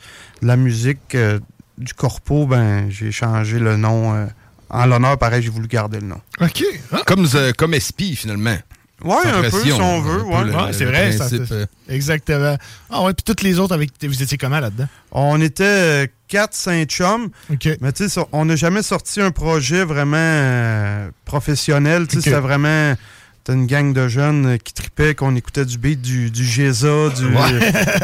de 0.43 0.47
la 0.47 0.57
musique 0.57 1.15
euh, 1.15 1.39
du 1.77 1.93
corpo, 1.93 2.47
ben 2.47 2.89
j'ai 2.91 3.11
changé 3.13 3.59
le 3.59 3.77
nom. 3.77 4.27
Euh, 4.75 4.83
en 4.83 4.87
l'honneur, 4.87 5.19
pareil, 5.19 5.43
j'ai 5.43 5.51
voulu 5.51 5.69
garder 5.69 6.01
le 6.01 6.07
nom. 6.07 6.21
OK. 6.41 6.65
Comme, 7.07 7.27
euh, 7.35 7.53
comme 7.57 7.75
SP, 7.79 8.15
finalement. 8.15 8.57
Ouais, 9.05 9.17
Sans 9.25 9.39
un 9.39 9.51
peu, 9.51 9.63
si 9.63 9.73
on 9.73 9.99
un 9.99 10.01
veut. 10.01 10.23
ouais. 10.23 10.55
Ouais, 10.55 10.73
c'est 10.73 10.85
vrai. 10.85 11.13
ça- 11.13 11.27
principe, 11.27 11.51
euh, 11.53 11.67
Exactement. 11.89 12.57
Ah 12.91 13.03
ouais, 13.03 13.13
puis 13.13 13.25
toutes 13.25 13.43
les 13.43 13.59
autres, 13.59 13.75
avec 13.75 13.91
vous 14.03 14.23
étiez 14.23 14.39
comment 14.39 14.61
là-dedans? 14.61 14.87
On 15.11 15.41
était 15.41 16.11
4 16.29 16.55
5 16.55 16.89
chums. 16.89 17.29
Mais 17.81 17.93
tu 17.93 18.09
sais, 18.09 18.21
on 18.33 18.45
n'a 18.47 18.57
jamais 18.57 18.83
sorti 18.83 19.21
un 19.21 19.31
projet 19.33 19.85
vraiment 19.85 20.17
euh, 20.17 21.11
professionnel. 21.25 22.07
Tu 22.07 22.13
sais, 22.15 22.19
Ok. 22.19 22.25
C'était 22.25 22.41
vraiment. 22.41 22.95
C'était 23.47 23.59
une 23.59 23.67
gang 23.67 23.93
de 23.93 24.09
jeunes 24.09 24.47
euh, 24.47 24.57
qui 24.57 24.73
tripaient, 24.73 25.15
qu'on 25.15 25.37
écoutait 25.37 25.67
du 25.67 25.77
beat, 25.77 26.01
du, 26.01 26.31
du 26.31 26.45
GESA, 26.47 27.11
du, 27.11 27.27
Ouais. 27.27 27.53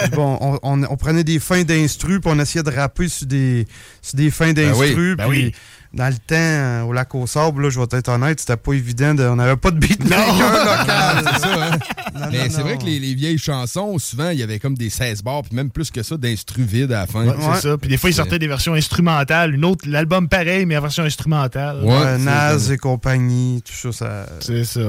du- 0.05 0.11
bon, 0.15 0.37
on, 0.43 0.59
on- 0.63 0.83
on 0.83 0.97
prenait 0.99 1.25
des 1.25 1.39
fins 1.39 1.63
d'instru, 1.63 2.21
puis 2.21 2.31
on 2.31 2.39
essayait 2.39 2.63
de 2.63 2.71
rapper 2.71 3.09
sur 3.09 3.27
des, 3.27 3.67
sur 4.03 4.17
des 4.19 4.31
fins 4.31 4.53
Ben 4.53 4.75
oui, 4.75 4.89
d'instru. 4.89 5.17
ben 5.17 5.29
puis 5.31 5.45
oui. 5.47 5.55
Dans 5.93 6.07
le 6.07 6.15
temps, 6.15 6.35
euh, 6.37 6.83
au 6.83 6.93
lac 6.93 7.13
au 7.17 7.27
sable, 7.27 7.63
là, 7.65 7.71
je 7.71 7.81
vais 7.81 7.87
être 7.99 8.09
honnête, 8.11 8.39
c'était 8.39 8.57
pas 8.57 8.73
évident. 8.75 9.13
de- 9.13 9.25
on 9.25 9.35
n'avait 9.35 9.57
pas 9.57 9.73
de 9.73 9.79
beatmaker 9.79 10.35
local. 10.35 11.25
c'est 11.35 11.41
ça, 11.41 11.65
hein? 11.65 11.79
Non, 12.21 12.27
Mais 12.31 12.49
c'est 12.51 12.61
vrai 12.63 12.77
que 12.79 12.85
les, 12.85 12.99
les 13.01 13.15
vieilles 13.15 13.39
chansons, 13.39 13.99
souvent, 13.99 14.31
il 14.31 14.39
y 14.39 14.43
avait 14.43 14.59
comme 14.61 14.77
des 14.77 14.91
16 14.91 15.23
bars, 15.23 15.43
puis 15.43 15.55
même 15.57 15.71
plus 15.71 15.91
que 15.91 16.03
ça, 16.03 16.17
d'instru 16.17 16.63
vides 16.63 16.93
à 16.93 17.01
la 17.01 17.07
fin. 17.07 17.27
Ouais, 17.27 17.35
c'est 17.55 17.69
ça. 17.71 17.79
Puis 17.79 17.89
des 17.89 17.97
fois, 17.97 18.11
ils 18.11 18.15
sortaient 18.15 18.39
des 18.39 18.47
versions 18.49 18.75
instrumentales. 18.75 19.55
Une 19.55 19.65
autre, 19.65 19.85
l'album 19.89 20.29
pareil, 20.29 20.65
mais 20.67 20.77
en 20.77 20.81
version 20.83 21.03
instrumentale. 21.05 21.83
Ouais, 21.85 22.19
Naz 22.19 22.71
et 22.71 22.79
compagnie, 22.79 23.63
tout 23.65 23.93
ça. 23.93 23.93
ça... 23.93 24.27
C'est 24.41 24.65
ça. 24.65 24.81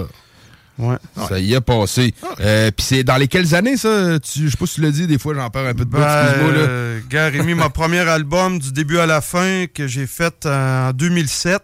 Ouais. 0.82 0.97
Ça 1.29 1.39
y 1.39 1.53
est 1.53 1.61
passé. 1.61 2.13
Euh, 2.39 2.71
Puis 2.75 2.86
c'est 2.86 3.03
dans 3.03 3.17
lesquelles 3.17 3.53
années, 3.55 3.77
ça? 3.77 4.19
Tu, 4.19 4.45
je 4.45 4.49
sais 4.49 4.57
pas 4.57 4.65
si 4.65 4.75
tu 4.75 4.82
l'as 4.82 4.91
dit, 4.91 5.07
des 5.07 5.19
fois, 5.19 5.34
j'en 5.36 5.49
perds 5.49 5.67
un 5.67 5.73
peu 5.73 5.86
de 5.86 5.89
Ben, 5.89 5.99
excuse-moi, 6.01 6.51
là. 6.51 6.57
euh, 6.59 6.99
gars, 7.09 7.27
Rémi, 7.27 7.53
mon 7.53 7.69
premier 7.69 7.99
album 7.99 8.59
du 8.59 8.71
début 8.71 8.97
à 8.99 9.05
la 9.05 9.21
fin 9.21 9.65
que 9.73 9.88
j'ai 9.88 10.07
fait 10.07 10.45
en 10.45 10.91
2007. 10.93 11.61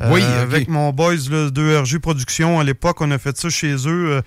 euh, 0.00 0.10
Oui. 0.12 0.22
Avec 0.22 0.68
mon 0.68 0.92
boys 0.92 1.14
là, 1.30 1.50
2RG 1.50 1.98
Productions. 2.00 2.58
À 2.60 2.64
l'époque, 2.64 3.00
on 3.00 3.10
a 3.10 3.18
fait 3.18 3.36
ça 3.36 3.48
chez 3.50 3.74
eux. 3.86 4.10
euh, 4.12 4.22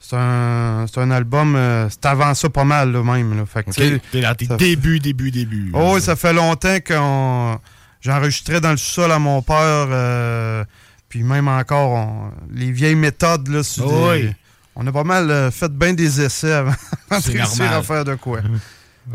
C'est 0.00 0.16
un, 0.16 0.86
c'est 0.92 1.00
un 1.00 1.10
album, 1.12 1.54
euh, 1.54 1.88
c'est 1.88 2.04
avant 2.06 2.34
ça 2.34 2.48
pas 2.48 2.64
mal 2.64 2.90
là, 2.92 3.02
même. 3.04 3.36
Là. 3.36 3.44
Fait 3.46 3.62
que, 3.62 3.70
OK. 3.70 3.76
tu 3.76 3.82
sais, 3.82 4.00
T'es 4.10 4.20
dans 4.20 4.34
tes 4.34 4.46
ça- 4.46 4.56
débuts, 4.56 4.98
débuts, 4.98 5.30
débuts. 5.30 5.70
Oh, 5.74 5.92
oui, 5.94 6.00
ça 6.00 6.16
fait 6.16 6.32
longtemps 6.32 6.78
qu'on 6.84 7.58
j'enregistrais 8.00 8.60
dans 8.60 8.72
le 8.72 8.76
sous-sol 8.78 9.12
à 9.12 9.18
mon 9.20 9.42
père. 9.42 9.56
euh, 9.90 10.64
Puis 11.12 11.22
même 11.24 11.46
encore, 11.46 11.90
on- 11.90 12.30
les 12.54 12.72
vieilles 12.72 12.94
méthodes, 12.94 13.46
là, 13.48 13.62
sur 13.62 13.84
Oh 13.86 14.12
des- 14.14 14.22
oui. 14.28 14.32
on 14.74 14.86
a 14.86 14.92
pas 14.92 15.04
mal 15.04 15.30
euh, 15.30 15.50
fait 15.50 15.70
bien 15.70 15.92
des 15.92 16.22
essais 16.22 16.52
avant 16.52 16.72
de 17.10 17.30
réussir 17.30 17.70
à 17.70 17.82
faire 17.82 18.02
de 18.06 18.14
quoi. 18.14 18.40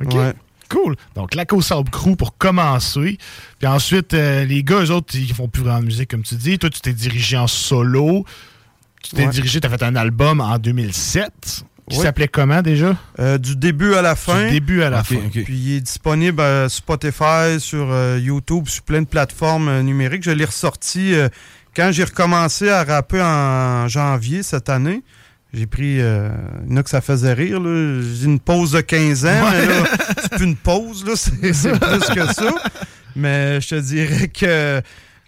OK. 0.06 0.14
Ouais. 0.14 0.34
Cool. 0.70 0.96
Donc, 1.16 1.34
la 1.34 1.46
Sable 1.62 1.90
Crew 1.90 2.16
pour 2.16 2.38
commencer. 2.38 3.18
Puis 3.58 3.68
ensuite, 3.68 4.14
euh, 4.14 4.46
les 4.46 4.62
gars, 4.64 4.82
eux 4.84 4.92
autres, 4.92 5.16
ils 5.16 5.34
font 5.34 5.48
plus 5.48 5.64
vraiment 5.64 5.80
de 5.80 5.86
musique, 5.86 6.12
comme 6.12 6.22
tu 6.22 6.36
dis. 6.36 6.60
Toi, 6.60 6.70
tu 6.70 6.82
t'es 6.82 6.94
dirigé 6.94 7.36
en 7.36 7.48
solo. 7.48 8.24
Tu 9.02 9.16
t'es 9.16 9.24
Ouais. 9.26 9.32
dirigé, 9.32 9.60
tu 9.60 9.66
as 9.66 9.70
fait 9.72 9.82
un 9.82 9.96
album 9.96 10.40
en 10.40 10.60
2007 10.60 11.64
qui 11.90 11.96
s'appelait 11.96 12.28
comment 12.28 12.62
déjà? 12.62 12.98
Euh, 13.18 13.38
du 13.38 13.56
début 13.56 13.94
à 13.94 14.02
la 14.02 14.18
fin. 14.18 14.44
Du 14.48 14.52
début 14.52 14.82
à 14.84 14.90
la 14.90 15.00
Ok, 15.00 15.06
fin. 15.06 15.16
ok. 15.16 15.44
Puis 15.46 15.58
il 15.58 15.76
est 15.78 15.82
disponible 15.82 16.44
sur 16.70 16.80
Spotify, 16.80 17.60
sur 17.60 17.88
euh, 17.90 18.20
YouTube, 18.22 18.68
sur 18.68 18.84
plein 18.84 19.02
de 19.02 19.08
plateformes 19.08 19.70
euh, 19.70 19.82
numériques. 19.84 20.24
Je 20.24 20.32
l'ai 20.32 20.44
ressorti 20.46 21.14
quand 21.78 21.92
j'ai 21.92 22.04
recommencé 22.04 22.70
à 22.70 22.84
rapper 22.84 23.22
en 23.22 23.88
janvier 23.88 24.42
cette 24.44 24.68
année. 24.70 25.04
J'ai 25.54 25.66
pris. 25.68 26.02
Euh, 26.02 26.30
il 26.66 26.72
y 26.72 26.74
en 26.74 26.78
a 26.78 26.84
que 26.84 26.90
ça 26.90 27.00
faisait 27.00 27.32
rire. 27.34 27.60
là. 27.62 28.02
J'ai 28.20 28.26
une 28.26 28.40
pause 28.40 28.72
de 28.74 28.82
15 28.82 29.26
ans, 29.26 29.50
mais 29.52 29.66
là, 29.66 29.84
c'est 30.22 30.32
plus 30.34 30.46
une 30.46 30.58
pause, 30.58 31.06
là, 31.06 31.14
c'est 31.16 31.54
c'est 31.54 31.80
plus 31.80 32.00
que 32.14 32.34
ça. 32.34 32.54
Mais 33.16 33.62
je 33.62 33.70
te 33.70 33.76
dirais 33.80 34.28
que 34.28 34.82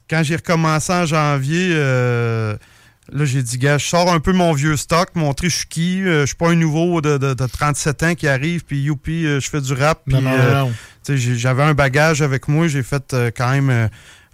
quand 0.09 0.21
j'ai 0.23 0.35
recommencé 0.35 0.91
en 0.91 1.05
janvier, 1.05 1.69
euh, 1.73 2.57
là, 3.13 3.25
j'ai 3.25 3.41
dit, 3.43 3.57
gars, 3.57 3.77
je 3.77 3.85
sors 3.85 4.11
un 4.11 4.19
peu 4.19 4.33
mon 4.33 4.51
vieux 4.53 4.75
stock, 4.75 5.09
montrer 5.15 5.49
je 5.49 5.55
suis 5.57 5.67
qui. 5.67 6.01
euh, 6.03 6.21
je 6.21 6.25
suis 6.27 6.35
pas 6.35 6.49
un 6.49 6.55
nouveau 6.55 6.99
de, 6.99 7.17
de- 7.17 7.33
de 7.33 7.45
37 7.47 8.03
ans 8.03 8.15
qui 8.15 8.27
arrive, 8.27 8.65
puis 8.65 8.81
youpi, 8.81 9.25
euh, 9.25 9.39
je 9.39 9.49
fais 9.49 9.61
du 9.61 9.73
rap. 9.73 10.01
Non, 10.05 10.17
puis, 10.17 10.25
non, 10.27 10.33
euh, 10.37 10.59
non. 10.65 10.71
J'avais 11.15 11.63
un 11.63 11.73
bagage 11.73 12.21
avec 12.21 12.47
moi. 12.49 12.67
J'ai 12.67 12.83
fait 12.83 13.13
euh, 13.13 13.31
quand 13.35 13.49
même 13.51 13.89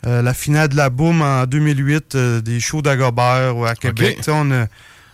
euh, 0.06 0.10
euh, 0.10 0.22
la 0.22 0.34
finale 0.34 0.70
de 0.70 0.76
la 0.76 0.90
Boom 0.90 1.22
en 1.22 1.46
2008, 1.46 2.16
euh, 2.16 2.42
des 2.42 2.60
shows 2.60 2.82
d'Agobert 2.82 3.64
à 3.66 3.76
Québec. 3.76 4.20
On 4.28 4.68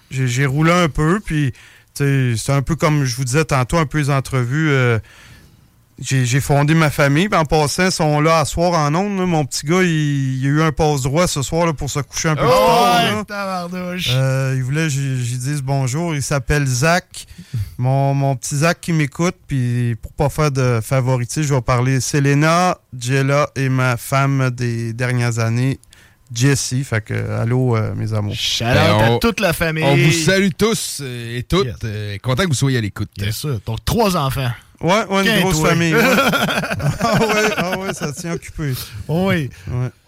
J'ai 0.10 0.46
roulé 0.46 0.72
un 0.72 0.90
peu, 0.90 1.20
puis 1.20 1.54
c'est 1.94 2.50
un 2.50 2.62
peu 2.62 2.76
comme 2.76 3.06
je 3.06 3.16
vous 3.16 3.26
disais 3.26 3.46
tantôt, 3.46 3.78
un 3.78 3.86
peu 3.86 4.00
les 4.00 4.10
entrevues. 4.10 4.72
J'ai 6.02 6.40
fondé 6.42 6.74
ma 6.74 6.90
famille, 6.90 7.30
puis 7.30 7.38
en 7.40 7.46
passant, 7.46 7.86
ils 7.86 7.92
sont 7.92 8.20
là 8.22 8.40
à 8.40 8.46
soir 8.46 8.74
en 8.74 8.94
ondes. 8.96 9.18
Mon 9.28 9.46
petit 9.46 9.66
gars, 9.68 9.84
il, 9.84 10.40
il 10.40 10.46
a 10.46 10.50
eu 10.50 10.62
un 10.64 10.72
passe-droit 10.72 11.28
ce 11.28 11.42
soir 11.44 11.66
là, 11.68 11.74
pour 11.74 11.90
se 11.90 12.00
coucher 12.00 12.30
un 12.30 12.36
peu 12.36 12.42
Oh, 12.46 12.48
plus 12.50 12.56
tard. 12.56 13.04
ouais, 13.04 13.16
là. 13.16 13.24
tabarnouche. 13.26 14.10
Euh, 14.12 14.54
il 14.58 14.64
voulait 14.64 14.84
que 14.84 14.90
j'y 14.90 15.38
dise 15.38 15.62
bonjour. 15.62 16.16
Il 16.16 16.24
s'appelle 16.24 16.66
Zach. 16.66 17.28
Mon, 17.78 18.14
mon 18.16 18.36
petit 18.36 18.58
Zach 18.58 18.80
qui 18.82 18.94
m'écoute. 18.94 19.36
Puis 19.48 19.96
pour 20.02 20.12
pas 20.14 20.30
faire 20.30 20.50
de 20.52 20.80
favoritisme, 20.84 21.48
je 21.48 21.54
vais 21.54 21.62
parler 21.62 22.00
Selena, 22.02 22.78
Jella 22.98 23.50
et 23.56 23.70
ma 23.70 23.96
femme 23.98 24.50
des 24.52 24.94
dernières 24.94 25.38
années, 25.40 25.80
Jessie. 26.34 26.84
Fait 26.84 27.02
que, 27.02 27.14
allô, 27.32 27.76
euh, 27.76 27.94
mes 27.96 28.12
amours. 28.14 28.34
Shout 28.34 28.64
out 28.64 28.70
à 28.72 29.18
toute 29.22 29.40
la 29.40 29.54
famille. 29.54 29.84
On 29.84 29.96
vous 29.96 30.12
salue 30.12 30.50
tous 30.58 31.00
euh, 31.02 31.38
et 31.38 31.44
toutes. 31.44 31.84
Euh, 31.84 32.18
content 32.24 32.44
que 32.44 32.50
vous 32.50 32.54
soyez 32.56 32.80
à 32.80 32.82
l'écoute. 32.82 33.10
Bien 33.20 33.32
sûr. 33.32 33.60
Donc, 33.68 33.86
trois 33.86 34.18
enfants. 34.18 34.50
Ouais, 34.82 35.06
ouais, 35.10 35.36
une 35.36 35.42
grosse 35.42 35.60
toi. 35.60 35.70
famille. 35.70 35.94
ouais. 35.94 36.02
ah 37.00 37.18
ouais, 37.20 37.52
ah 37.58 37.78
ouais, 37.80 37.94
ça 37.94 38.12
tient 38.12 38.34
occupé. 38.34 38.74
oui. 39.08 39.50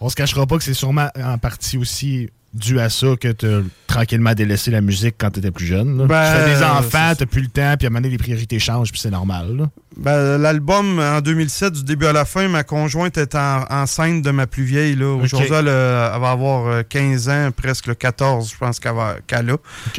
On 0.00 0.08
se 0.08 0.16
cachera 0.16 0.46
pas 0.46 0.56
que 0.58 0.64
c'est 0.64 0.74
sûrement 0.74 1.08
en 1.22 1.38
partie 1.38 1.76
aussi 1.78 2.28
dû 2.54 2.78
à 2.78 2.88
ça 2.88 3.08
que 3.20 3.32
tu 3.32 3.46
as 3.46 3.62
tranquillement 3.88 4.32
délaissé 4.32 4.70
la 4.70 4.80
musique 4.80 5.16
quand 5.18 5.30
tu 5.30 5.40
étais 5.40 5.50
plus 5.50 5.66
jeune. 5.66 5.98
là. 5.98 6.06
Ben, 6.06 6.32
tu 6.32 6.38
fais 6.44 6.50
des 6.50 6.56
c'est 6.58 6.64
enfants, 6.64 7.12
tu 7.18 7.26
plus 7.26 7.40
le 7.42 7.48
temps, 7.48 7.74
puis 7.76 7.86
à 7.86 7.88
un 7.88 7.90
moment 7.90 8.00
donné, 8.00 8.10
les 8.10 8.18
priorités 8.18 8.60
changent, 8.60 8.92
puis 8.92 9.00
c'est 9.00 9.10
normal. 9.10 9.68
Ben, 9.96 10.38
L'album 10.38 11.00
en 11.00 11.20
2007, 11.20 11.72
du 11.72 11.82
début 11.84 12.06
à 12.06 12.12
la 12.12 12.24
fin, 12.24 12.46
ma 12.48 12.62
conjointe 12.62 13.18
est 13.18 13.34
en- 13.34 13.64
enceinte 13.68 14.22
de 14.22 14.30
ma 14.30 14.46
plus 14.46 14.62
vieille. 14.62 14.94
Aujourd'hui, 15.02 15.48
elle, 15.52 15.66
euh, 15.68 16.12
elle 16.14 16.20
va 16.20 16.30
avoir 16.30 16.66
euh, 16.68 16.82
15 16.88 17.28
ans, 17.28 17.50
presque 17.50 17.88
le 17.88 17.94
14, 17.94 18.52
je 18.52 18.56
pense 18.56 18.78
qu'elle 18.78 19.50
a. 19.50 19.56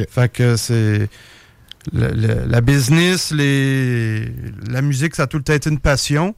Fait 0.09 0.31
que 0.31 0.55
c'est. 0.55 1.09
Le- 1.93 2.11
le- 2.11 2.45
la 2.47 2.61
business, 2.61 3.31
les, 3.31 4.31
la 4.69 4.81
musique, 4.81 5.15
ça 5.15 5.23
a 5.23 5.27
tout 5.27 5.37
le 5.37 5.43
temps 5.43 5.53
été 5.53 5.69
une 5.69 5.79
passion, 5.79 6.35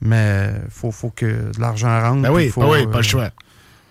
mais 0.00 0.50
faut, 0.70 0.90
faut 0.90 1.10
que 1.10 1.26
de 1.26 1.60
l'argent 1.60 2.00
rentre. 2.00 2.22
Ben 2.22 2.30
oui, 2.32 2.48
faut, 2.48 2.60
ben 2.62 2.68
oui, 2.70 2.78
euh, 2.82 2.86
pas 2.90 2.98
le 2.98 3.02
choix. 3.04 3.30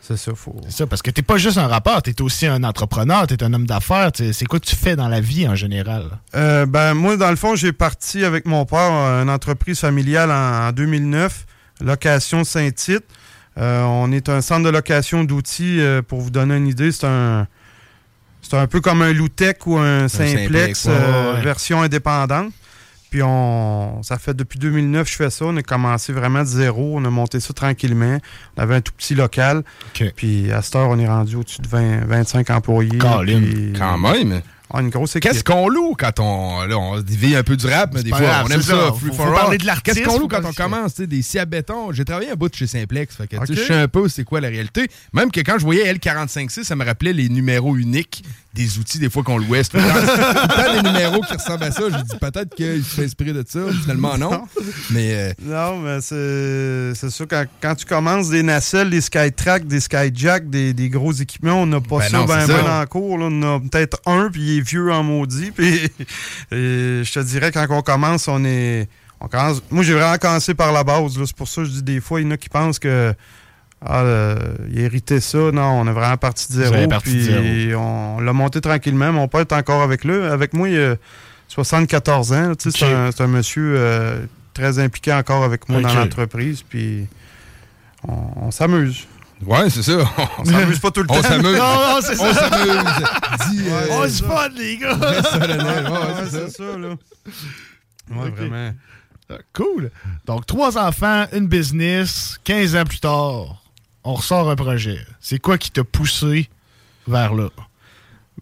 C'est 0.02 0.18
ça, 0.18 0.34
faut. 0.36 0.56
C'est 0.66 0.72
ça, 0.78 0.88
parce 0.88 1.02
que 1.02 1.10
t'es 1.10 1.24
pas 1.24 1.38
juste 1.38 1.58
un 1.58 1.66
rappeur, 1.68 2.04
t'es 2.04 2.22
aussi 2.22 2.46
un 2.46 2.64
entrepreneur, 2.64 3.26
t'es 3.26 3.42
un 3.44 3.52
homme 3.54 3.66
d'affaires. 3.66 4.12
C'est 4.14 4.46
quoi 4.46 4.60
que 4.60 4.66
tu 4.68 4.76
fais 4.76 4.96
dans 4.96 5.08
la 5.08 5.20
vie 5.20 5.48
en 5.48 5.56
général? 5.56 6.20
Euh, 6.36 6.68
ben, 6.68 6.94
moi, 6.94 7.18
dans 7.18 7.32
le 7.32 7.36
fond, 7.36 7.56
j'ai 7.56 7.74
parti 7.74 8.24
avec 8.24 8.46
mon 8.46 8.66
père 8.66 8.92
euh, 8.94 9.24
une 9.24 9.32
entreprise 9.32 9.80
familiale 9.80 10.30
en, 10.32 10.68
en 10.68 10.72
2009, 10.74 11.46
Location 11.82 12.44
Saint-Tite. 12.44 13.04
Euh, 13.58 13.82
on 13.84 14.12
est 14.12 14.30
un 14.30 14.42
centre 14.42 14.64
de 14.64 14.70
location 14.70 15.24
d'outils, 15.24 15.80
euh, 15.80 16.02
pour 16.04 16.22
vous 16.22 16.30
donner 16.30 16.56
une 16.58 16.68
idée, 16.68 16.92
c'est 16.92 17.08
un 17.08 17.48
c'est 18.48 18.58
un 18.58 18.68
peu 18.68 18.82
comme 18.82 19.02
un 19.02 19.14
Loutec 19.14 19.66
ou 19.68 19.78
un 19.78 20.08
Simplex, 20.08 20.42
Simplex, 20.44 20.86
ouais, 20.86 20.92
euh, 20.96 21.34
ouais. 21.36 21.42
version 21.42 21.82
indépendante. 21.82 22.52
Puis 23.12 23.22
on, 23.24 24.02
ça 24.04 24.18
fait 24.18 24.34
depuis 24.34 24.60
2009 24.60 25.10
je 25.10 25.16
fais 25.16 25.30
ça. 25.30 25.46
On 25.46 25.56
a 25.56 25.62
commencé 25.62 26.12
vraiment 26.12 26.42
de 26.42 26.48
zéro. 26.48 26.96
On 26.98 27.06
a 27.06 27.10
monté 27.10 27.40
ça 27.40 27.54
tranquillement. 27.54 28.20
On 28.58 28.62
avait 28.62 28.76
un 28.76 28.82
tout 28.82 28.92
petit 28.98 29.16
local. 29.16 29.64
Puis 30.16 30.52
à 30.52 30.62
cette 30.62 30.76
heure, 30.76 30.90
on 30.90 31.00
est 31.00 31.08
rendu 31.08 31.38
au-dessus 31.38 31.62
de 31.62 31.68
20, 31.68 32.06
25 32.06 32.50
employés. 32.50 32.98
Colin. 32.98 33.42
Puis- 33.42 33.74
Quand 33.78 33.98
même. 33.98 34.42
Ah, 34.74 34.82
une 34.82 34.90
grosse 34.90 35.16
équipe. 35.16 35.32
Qu'est-ce 35.32 35.44
qu'on 35.44 35.70
loue 35.70 35.94
quand 35.98 36.20
on. 36.20 36.64
Là, 36.66 36.78
on 36.78 37.00
dévie 37.00 37.36
un 37.36 37.44
peu 37.44 37.56
du 37.56 37.68
rap, 37.68 37.92
mais 37.94 38.02
des 38.02 38.10
fois, 38.10 38.20
grave, 38.20 38.46
on 38.48 38.52
aime 38.52 38.62
ça. 38.62 38.72
ça. 38.74 38.88
Faut- 38.94 39.14
faut 39.14 39.32
parler 39.32 39.58
de 39.60 39.66
l'artiste, 39.66 39.98
Qu'est-ce 39.98 40.08
qu'on 40.08 40.18
loue 40.20 40.28
quand 40.28 40.44
on 40.44 40.54
commence, 40.54 40.96
tu 40.96 41.04
sais, 41.04 41.08
des 41.08 41.22
scies 41.22 41.38
à 41.40 41.46
béton? 41.46 41.92
J'ai 41.92 42.04
travaillé 42.04 42.32
un 42.32 42.36
bout 42.36 42.50
de 42.50 42.56
chez 42.56 42.66
Simplex. 42.66 43.16
Fait 43.16 43.28
que, 43.28 43.36
tu 43.38 43.46
sais, 43.46 43.54
Ok. 43.54 43.58
je 43.60 43.64
sais 43.64 43.74
un 43.76 43.88
peu 43.88 44.10
c'est 44.10 44.24
quoi 44.24 44.42
la 44.42 44.48
réalité? 44.50 44.88
Même 45.14 45.30
que 45.32 45.40
quand 45.42 45.58
je 45.60 45.64
voyais 45.66 45.94
L456, 45.94 46.64
ça 46.64 46.76
me 46.76 46.84
rappelait 46.84 47.14
les 47.14 47.30
numéros 47.30 47.76
uniques 47.78 48.24
des 48.56 48.80
outils, 48.80 48.98
des 49.00 49.10
fois 49.10 49.22
qu'on 49.24 49.38
louait. 49.38 49.64
Tout 49.64 49.78
le 49.78 50.82
des 50.82 50.90
numéros 50.90 51.22
qui 51.22 51.34
ressemblent 51.34 51.64
à 51.66 51.72
ça. 51.72 51.84
J'ai 51.90 52.04
dit 52.04 52.18
peut-être 52.20 52.56
qu'il 52.56 52.84
s'est 52.84 53.06
inspiré 53.06 53.34
de 53.34 53.44
ça. 53.48 53.60
Finalement, 53.84 54.18
non. 54.18 54.46
Mais. 54.92 55.14
euh, 55.14 55.34
Non, 55.44 55.78
mais 55.80 56.02
c'est 56.02 56.94
c'est 56.96 57.10
sûr, 57.12 57.28
quand, 57.30 57.46
quand 57.62 57.76
tu 57.76 57.86
commences 57.86 58.30
des 58.30 58.42
nacelles, 58.44 58.90
des 58.90 59.02
Skytrack, 59.02 59.68
des 59.68 59.80
Skyjack, 59.82 60.50
des, 60.50 60.74
des 60.74 60.90
gros 60.90 61.12
équipements, 61.12 61.62
on 61.62 61.66
n'a 61.68 61.82
pas 61.82 62.00
Ben 62.00 62.10
ça 62.10 62.18
non, 62.18 62.26
ben 62.26 62.42
c'est 62.48 62.54
ben 62.54 62.64
ça. 62.66 62.82
en 62.82 62.86
cours. 62.86 63.18
là. 63.18 63.26
On 63.30 63.42
a 63.56 63.60
peut-être 63.60 64.00
un, 64.06 64.30
puis 64.32 64.42
il 64.42 64.58
est 64.60 64.62
vieux 64.62 64.92
en 64.92 65.04
maudit. 65.04 65.52
Puis 65.52 65.82
je 66.52 67.12
te 67.14 67.20
dirais, 67.20 67.52
quand 67.52 67.66
on 67.70 67.82
commence, 67.82 68.28
on 68.28 68.44
est. 68.46 68.88
On 69.22 69.28
commence, 69.28 69.62
moi, 69.72 69.84
j'ai 69.84 69.94
vraiment 69.94 70.18
commencé 70.18 70.54
par 70.54 70.72
la 70.72 70.84
base. 70.84 71.14
C'est 71.26 71.36
pour 71.36 71.48
ça 71.48 71.62
que 71.62 71.68
je 71.68 71.74
dis 71.74 71.84
des 71.84 72.02
fois, 72.02 72.20
il 72.22 72.26
y 72.26 72.28
en 72.28 72.32
a 72.32 72.38
qui 72.38 72.50
pensent 72.50 72.80
que. 72.80 73.14
Ah, 73.84 74.02
euh, 74.02 74.36
il 74.72 74.80
héritait 74.80 75.20
ça. 75.20 75.38
Non, 75.52 75.82
on 75.82 75.88
est 75.88 75.92
vraiment 75.92 76.18
parti 76.18 76.48
de 76.52 76.64
zéro. 76.64 76.88
parti 76.88 77.28
de 77.28 77.40
puis 77.40 77.76
on 77.76 78.20
l'a 78.20 78.34
monté 78.34 78.62
tranquillement. 78.62 79.12
Mon 79.12 79.28
père 79.28 79.42
est 79.42 79.54
encore 79.54 79.82
avec 79.82 80.04
lui. 80.04 80.16
Avec 80.16 80.54
moi, 80.54 80.70
il 80.70 80.80
a 80.80 80.96
74 81.50 82.34
ans. 82.34 82.56
Tu 82.56 82.72
sais, 82.72 83.12
C'est 83.12 83.22
un, 83.24 83.28
monsieur 83.28 83.76
euh, 83.78 84.26
très 84.54 84.80
impliqué 84.80 85.14
encore 85.14 85.44
avec 85.44 85.70
moi 85.70 85.82
dans 85.82 85.94
l'entreprise. 85.94 86.64
Puis 86.64 87.08
on, 88.08 88.48
on 88.48 88.52
s'amuse. 88.52 89.08
Ouais, 89.46 89.70
c'est 89.70 89.84
ça. 89.84 89.98
On 90.38 90.46
s'amuse 90.46 90.80
pas 90.80 90.92
tout 90.92 91.02
le 91.02 91.08
temps. 91.08 91.16
On 91.18 91.22
s'amuse. 91.22 91.58
Non, 91.58 91.76
non, 91.76 92.00
c'est 92.02 92.20
On 92.20 92.34
ça. 92.34 92.50
s'amuse. 92.50 92.84
Dis, 93.52 93.66
euh, 93.70 93.88
on 93.92 94.08
se 94.08 94.24
fun, 94.24 94.48
les 94.56 94.78
gars! 94.78 94.98
Solennel. 95.24 95.88
Ouais, 95.90 96.00
c'est 96.32 96.50
ça, 96.52 96.64
là. 96.78 96.96
Ouais, 98.12 98.30
vraiment. 98.30 98.72
Cool. 99.54 99.92
Donc, 100.26 100.46
trois 100.46 100.78
enfants, 100.78 101.26
une 101.34 101.48
business, 101.48 102.40
15 102.46 102.76
ans 102.78 102.86
plus 102.86 103.00
tard, 103.00 103.62
on 104.06 104.14
ressort 104.14 104.50
un 104.50 104.56
projet. 104.56 105.00
C'est 105.20 105.40
quoi 105.40 105.58
qui 105.58 105.72
t'a 105.72 105.84
poussé 105.84 106.50
vers 107.08 107.34
là? 107.34 107.50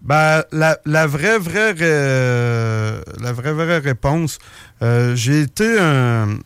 Ben, 0.02 0.44
la, 0.52 0.78
la 0.86 1.08
vraie, 1.08 1.40
vraie, 1.40 1.74
euh, 1.82 3.02
la 3.22 3.32
vraie, 3.32 3.54
vraie 3.54 3.78
réponse, 3.80 4.38
euh, 4.82 5.16
j'ai 5.16 5.42
été 5.42 5.80
un. 5.80 6.38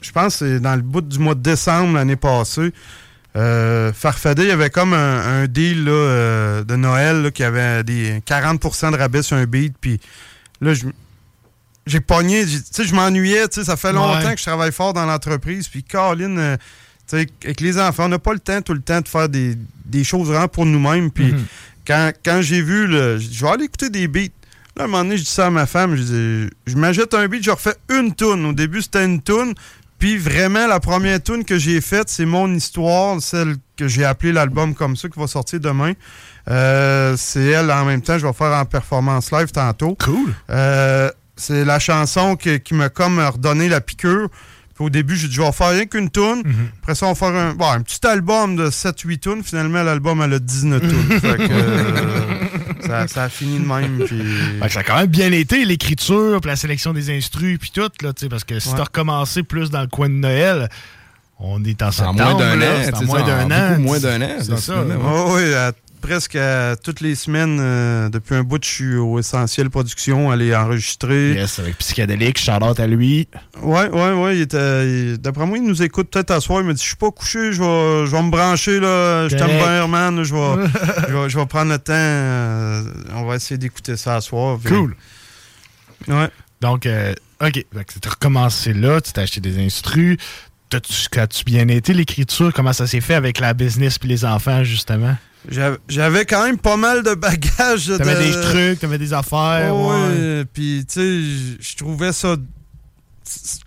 Je 0.00 0.10
pense 0.12 0.38
que 0.38 0.46
c'est 0.56 0.60
dans 0.60 0.74
le 0.76 0.82
bout 0.82 1.00
du 1.00 1.18
mois 1.18 1.34
de 1.34 1.40
décembre 1.42 1.94
l'année 1.94 2.16
passée. 2.16 2.72
Euh, 3.36 3.92
Farfadé, 3.92 4.42
il 4.44 4.48
y 4.48 4.52
avait 4.52 4.70
comme 4.70 4.94
un, 4.94 5.42
un 5.42 5.46
deal 5.46 5.84
là, 5.84 5.90
euh, 5.92 6.64
de 6.64 6.74
Noël 6.76 7.22
là, 7.22 7.30
qui 7.30 7.44
avait 7.44 7.84
des 7.84 8.20
40% 8.26 8.90
de 8.92 8.96
rabais 8.96 9.22
sur 9.22 9.36
un 9.36 9.44
beat. 9.44 9.74
Puis 9.80 10.00
là, 10.60 10.74
je- 10.74 10.86
j'ai 11.86 12.00
pogné. 12.00 12.44
Tu 12.46 12.58
sais, 12.70 12.84
je 12.84 12.94
m'ennuyais. 12.94 13.46
Tu 13.48 13.60
sais, 13.60 13.64
ça 13.64 13.76
fait 13.76 13.92
longtemps 13.92 14.24
Ouais. 14.26 14.32
que 14.34 14.40
je 14.40 14.44
travaille 14.46 14.72
fort 14.72 14.92
dans 14.92 15.06
l'entreprise. 15.06 15.68
Puis 15.68 15.84
Caroline, 15.84 16.56
euh, 17.14 17.24
tu 17.24 17.26
sais, 17.26 17.28
avec 17.44 17.60
les 17.60 17.78
enfants, 17.78 18.04
on 18.06 18.08
n'a 18.08 18.18
pas 18.18 18.32
le 18.32 18.38
temps 18.38 18.60
tout 18.62 18.74
le 18.74 18.80
temps 18.80 19.00
de 19.00 19.08
faire 19.08 19.28
des, 19.28 19.56
des 19.84 20.04
choses 20.04 20.28
vraiment 20.28 20.48
pour 20.48 20.66
nous-mêmes. 20.66 21.10
Puis 21.10 21.32
Mhm. 21.32 21.44
quand, 21.86 22.12
quand 22.24 22.40
j'ai 22.42 22.62
vu, 22.62 22.86
le, 22.86 23.18
je 23.18 23.44
vais 23.44 23.50
aller 23.50 23.64
écouter 23.64 23.90
des 23.90 24.08
beats. 24.08 24.28
Là, 24.76 24.82
à 24.82 24.84
un 24.84 24.86
moment 24.86 25.02
donné, 25.04 25.16
je 25.16 25.22
dis 25.24 25.30
ça 25.30 25.46
à 25.46 25.50
ma 25.50 25.66
femme, 25.66 25.96
je 25.96 26.02
dis, 26.02 26.50
je 26.66 26.76
m'achète 26.76 27.12
un 27.14 27.26
beat, 27.26 27.42
je 27.42 27.50
refais 27.50 27.74
une 27.90 28.14
toune. 28.14 28.44
Au 28.46 28.52
début, 28.52 28.80
c'était 28.82 29.04
une 29.04 29.20
toune. 29.20 29.54
Puis 29.98 30.16
vraiment, 30.16 30.68
la 30.68 30.78
première 30.78 31.20
tune 31.20 31.44
que 31.44 31.58
j'ai 31.58 31.80
faite, 31.80 32.08
c'est 32.08 32.24
mon 32.26 32.54
histoire, 32.54 33.20
celle 33.20 33.56
que 33.76 33.88
j'ai 33.88 34.04
appelée 34.04 34.30
l'album 34.32 34.72
comme 34.74 34.94
ça, 34.94 35.08
qui 35.08 35.18
va 35.18 35.26
sortir 35.26 35.58
demain. 35.58 35.94
Euh, 36.48 37.16
c'est 37.16 37.44
elle 37.46 37.70
en 37.72 37.84
même 37.84 38.00
temps, 38.02 38.16
je 38.18 38.26
vais 38.26 38.32
faire 38.32 38.52
en 38.52 38.64
performance 38.64 39.32
live 39.32 39.50
tantôt. 39.50 39.96
Cool. 40.02 40.32
Euh, 40.50 41.10
c'est 41.36 41.64
la 41.64 41.78
chanson 41.80 42.36
que- 42.36 42.56
qui 42.58 42.74
m'a 42.74 42.88
comme 42.88 43.18
redonné 43.18 43.68
la 43.68 43.80
piqûre. 43.80 44.28
Puis 44.78 44.86
au 44.86 44.90
début, 44.90 45.16
j'ai 45.16 45.26
dit, 45.26 45.34
je 45.34 45.42
vais 45.42 45.50
faire 45.50 45.70
rien 45.70 45.86
qu'une 45.86 46.08
tune. 46.08 46.42
Mhm. 46.44 46.68
Après 46.82 46.94
ça, 46.94 47.06
on 47.06 47.12
va 47.12 47.14
faire 47.16 47.34
un, 47.36 47.52
bon, 47.54 47.68
un 47.68 47.80
petit 47.82 48.06
album 48.06 48.54
de 48.54 48.70
7-8 48.70 49.18
tunes. 49.18 49.42
Finalement, 49.42 49.82
l'album, 49.82 50.22
elle 50.22 50.34
a 50.34 50.38
19 50.38 50.80
tunes. 50.88 51.20
Fait 51.20 51.36
que, 51.36 51.48
euh, 51.50 52.20
ça, 52.86 53.08
ça 53.08 53.22
a 53.24 53.28
fini 53.28 53.58
de 53.58 53.66
même. 53.66 53.98
Puis... 54.06 54.22
Que 54.62 54.68
ça 54.72 54.80
a 54.80 54.82
quand 54.84 54.96
même 54.98 55.06
bien 55.06 55.32
été, 55.32 55.64
l'écriture, 55.64 56.40
puis 56.40 56.48
la 56.48 56.54
sélection 56.56 56.92
des 56.92 57.10
instrus, 57.16 57.58
puis 57.58 57.72
tout, 57.74 57.80
là, 58.02 58.12
tu 58.12 58.20
sais, 58.20 58.28
parce 58.28 58.44
que 58.44 58.60
si 58.60 58.68
Ouais. 58.68 58.74
t'as 58.76 58.84
recommencé 58.84 59.42
plus 59.42 59.68
dans 59.70 59.80
le 59.80 59.88
coin 59.88 60.08
de 60.08 60.14
Noël, 60.14 60.68
on 61.40 61.64
est 61.64 61.82
en 61.82 61.88
En 61.88 61.90
septembre. 61.90 62.22
moins 62.22 62.34
d'un 62.38 62.56
là, 62.56 62.66
an, 62.66 62.80
c'est 62.84 62.94
en 62.94 63.02
moins 63.04 63.22
d'un 63.26 63.50
an. 63.50 63.68
beaucoup 63.70 63.82
moins 63.82 63.98
d'un 63.98 64.22
an, 64.22 64.28
C'est 64.40 64.58
ça. 64.58 64.74
Ah 64.76 65.24
oui, 65.26 65.54
à- 65.54 65.72
presque 66.00 66.38
toutes 66.82 67.00
les 67.00 67.14
semaines, 67.14 67.58
euh, 67.60 68.08
depuis 68.08 68.34
un 68.34 68.42
bout, 68.42 68.62
je 68.62 68.68
suis 68.68 68.94
au 68.96 69.18
Essentiel 69.18 69.70
Production, 69.70 70.30
aller 70.30 70.54
enregistrer. 70.54 71.34
Yes, 71.34 71.58
avec 71.58 71.76
Psychédélique, 71.78 72.38
shout-out 72.38 72.78
à 72.80 72.86
lui. 72.86 73.28
Ouais, 73.62 73.88
ouais, 73.90 74.12
ouais. 74.12 74.38
Il 74.38 75.16
d'après 75.18 75.46
moi, 75.46 75.58
il 75.58 75.64
nous 75.64 75.82
écoute 75.82 76.10
peut-être 76.10 76.30
à 76.30 76.40
soir. 76.40 76.60
Il 76.60 76.66
me 76.66 76.74
dit 76.74 76.82
Je 76.82 76.88
suis 76.88 76.96
pas 76.96 77.10
couché, 77.10 77.52
je 77.52 77.60
vais, 77.62 78.06
je 78.06 78.10
vais 78.10 78.22
me 78.22 78.30
brancher, 78.30 78.80
là. 78.80 79.28
Je 79.28 79.36
t'aime 79.36 79.46
bien, 79.48 79.72
Herman. 79.76 80.22
Je 80.24 80.34
vais, 80.34 80.66
je, 81.08 81.12
vais, 81.14 81.28
je 81.30 81.38
vais 81.38 81.46
prendre 81.46 81.70
le 81.72 81.78
temps. 81.78 81.92
euh, 81.94 82.82
on 83.14 83.24
va 83.24 83.36
essayer 83.36 83.58
d'écouter 83.58 83.96
ça 83.96 84.16
à 84.16 84.20
soir. 84.20 84.58
puis- 84.62 84.72
Cool. 84.74 84.96
Ouais. 86.06 86.28
Donc, 86.60 86.86
euh, 86.86 87.14
OK. 87.42 87.52
Que 87.52 87.98
t'as 88.00 88.10
recommencé 88.10 88.72
là, 88.72 89.00
tu 89.00 89.12
t'as 89.12 89.22
acheté 89.22 89.40
des 89.40 89.58
instrus. 89.64 90.16
T'as-tu 90.70 91.18
as-tu 91.18 91.44
bien 91.44 91.66
été 91.68 91.94
l'écriture? 91.94 92.52
Comment 92.52 92.72
ça 92.74 92.86
s'est 92.86 93.00
fait 93.00 93.14
avec 93.14 93.40
la 93.40 93.54
business 93.54 93.98
puis 93.98 94.08
les 94.08 94.24
enfants, 94.24 94.64
justement? 94.64 95.16
J'avais- 95.88 96.24
quand 96.26 96.44
même 96.44 96.58
pas 96.58 96.76
mal 96.76 97.02
de 97.02 97.14
bagages. 97.14 97.86
de- 97.86 97.96
T'avais 97.96 98.14
des 98.26 98.32
trucs, 98.40 98.80
t'avais 98.80 98.98
des 98.98 99.12
affaires. 99.12 99.74
Oh, 99.74 99.90
ouais. 99.92 100.44
Puis, 100.52 100.84
tu 100.86 100.94
sais, 100.94 101.22
je- 101.22 101.56
je 101.70 101.76
trouvais 101.76 102.12
ça. 102.12 102.36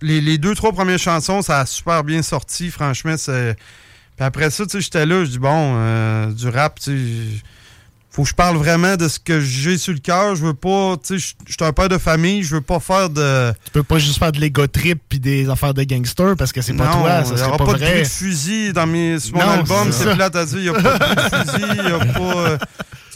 Les, 0.00 0.20
les 0.20 0.38
deux, 0.38 0.54
trois 0.54 0.72
premières 0.72 0.98
chansons, 0.98 1.40
ça 1.42 1.60
a 1.60 1.66
super 1.66 2.02
bien 2.04 2.22
sorti. 2.22 2.70
Franchement, 2.70 3.14
c'est. 3.16 3.56
Puis 4.16 4.24
après 4.26 4.50
ça, 4.50 4.64
tu 4.64 4.72
sais, 4.72 4.80
j'étais 4.80 5.06
là, 5.06 5.24
je 5.24 5.30
dis, 5.30 5.38
bon, 5.38 5.74
euh, 5.76 6.30
du 6.32 6.48
rap, 6.48 6.78
tu 6.80 6.90
sais. 6.90 7.42
Faut 8.14 8.24
que 8.24 8.28
je 8.28 8.34
parle 8.34 8.58
vraiment 8.58 8.96
de 8.96 9.08
ce 9.08 9.18
que 9.18 9.40
j'ai 9.40 9.78
sur 9.78 9.94
le 9.94 9.98
cœur. 9.98 10.34
Je 10.36 10.44
veux 10.44 10.52
pas, 10.52 10.96
tu 10.98 11.18
sais, 11.18 11.34
je 11.46 11.52
suis 11.54 11.64
un 11.64 11.72
père 11.72 11.88
de 11.88 11.96
famille, 11.96 12.42
je 12.42 12.56
veux 12.56 12.60
pas 12.60 12.78
faire 12.78 13.08
de. 13.08 13.52
Tu 13.64 13.70
peux 13.72 13.82
pas 13.82 13.98
juste 13.98 14.18
faire 14.18 14.32
de 14.32 14.38
l'ego 14.38 14.66
trip 14.66 15.00
puis 15.08 15.18
des 15.18 15.48
affaires 15.48 15.72
de 15.72 15.82
gangster 15.82 16.36
parce 16.36 16.52
que 16.52 16.60
c'est 16.60 16.74
pas 16.74 16.84
Non, 16.84 17.00
toi, 17.00 17.24
ça 17.24 17.30
il 17.30 17.34
y 17.34 17.38
serait 17.38 17.48
aura 17.48 17.56
pas, 17.56 17.64
pas 17.64 17.72
de 17.72 17.78
vrai. 17.78 17.90
bruit 17.92 18.02
de 18.02 18.08
fusil 18.08 18.72
dans 18.74 18.86
mes, 18.86 19.18
sur 19.18 19.34
mon 19.36 19.42
Non, 19.46 19.50
album, 19.52 19.92
c'est 19.92 20.14
plate 20.14 20.36
à 20.36 20.44
dire. 20.44 20.58
Il 20.58 20.62
n'y 20.62 20.68
a 20.68 20.74
pas 20.74 20.98
de 20.98 21.14
de 21.14 21.50
fusil, 21.50 21.66
il 21.78 21.84
n'y 21.86 21.90
a 21.92 21.98
pas. 22.12 22.36
euh, 22.36 22.58
tu 22.58 22.66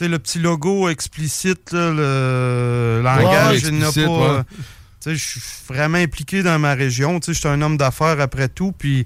sais, 0.03 0.07
le 0.07 0.17
petit 0.17 0.39
logo 0.39 0.89
explicite, 0.89 1.71
là, 1.73 1.91
le 1.91 3.01
langage, 3.03 3.61
Ouais, 3.63 3.69
il 3.69 3.75
n'y 3.75 3.83
a 3.83 3.91
pas. 3.91 3.99
euh, 4.01 4.37
ouais. 4.39 4.43
tu 4.49 4.63
sais, 5.11 5.15
je 5.15 5.23
suis 5.29 5.41
vraiment 5.67 5.99
impliqué 5.99 6.41
dans 6.41 6.57
ma 6.57 6.73
région. 6.73 7.19
Tu 7.19 7.27
sais, 7.27 7.33
je 7.33 7.39
suis 7.39 7.47
un 7.49 7.61
homme 7.61 7.77
d'affaires 7.77 8.19
après 8.19 8.47
tout, 8.49 8.71
puis 8.75 9.05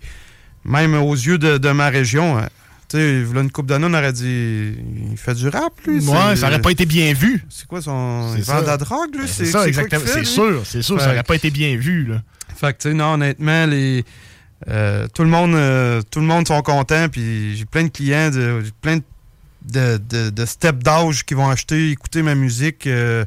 même 0.64 0.94
aux 0.96 1.14
yeux 1.16 1.38
de, 1.38 1.58
de 1.58 1.72
ma 1.72 1.90
région. 1.90 2.42
Tu 2.92 2.98
sais, 2.98 3.24
voilà 3.24 3.42
une 3.42 3.52
coupe 3.52 3.68
d'années, 3.68 3.88
on 3.90 3.94
aurait 3.94 4.12
dit. 4.12 4.74
Il 5.12 5.18
fait 5.18 5.34
du 5.34 5.48
rap, 5.48 5.72
lui. 5.88 6.06
Ouais, 6.06 6.36
ça 6.36 6.48
aurait 6.48 6.60
pas 6.60 6.72
été 6.72 6.86
bien 6.86 7.14
vu. 7.14 7.42
C'est 7.50 7.66
quoi 7.66 7.82
son. 7.82 8.34
Il 8.36 8.44
vend 8.44 8.62
de 8.62 8.68
la 8.68 8.76
drogue, 8.76 9.14
lui? 9.14 9.22
Ben, 9.22 9.28
C'est 9.28 9.46
ça, 9.46 9.66
exactement. 9.66 10.04
C'est 10.06 10.26
sûr, 10.26 10.62
c'est 10.66 10.82
sûr, 10.82 11.00
ça 11.00 11.08
aurait 11.12 11.24
pas 11.24 11.36
été 11.36 11.52
bien 11.52 11.78
vu, 11.78 12.06
là. 12.06 12.22
fait 12.54 12.74
que, 12.74 12.82
tu 12.82 12.90
sais, 12.90 12.94
non, 12.94 13.14
honnêtement, 13.14 13.66
les, 13.66 14.04
euh, 14.68 15.08
tout, 15.14 15.24
le 15.24 15.30
monde, 15.30 15.56
euh, 15.56 16.02
tout 16.12 16.20
le 16.20 16.26
monde 16.26 16.46
sont 16.46 16.62
contents. 16.62 17.08
Puis 17.10 17.56
j'ai 17.56 17.64
plein 17.66 17.84
de 17.86 17.90
clients, 17.90 18.30
de, 18.30 18.62
plein 18.82 18.98
de, 18.98 19.98
de, 20.10 20.30
de 20.30 20.46
step 20.46 20.84
d'âge 20.84 21.24
qui 21.26 21.34
vont 21.34 21.50
acheter, 21.50 21.92
écouter 21.92 22.22
ma 22.24 22.36
musique. 22.36 22.88
euh, 22.88 23.24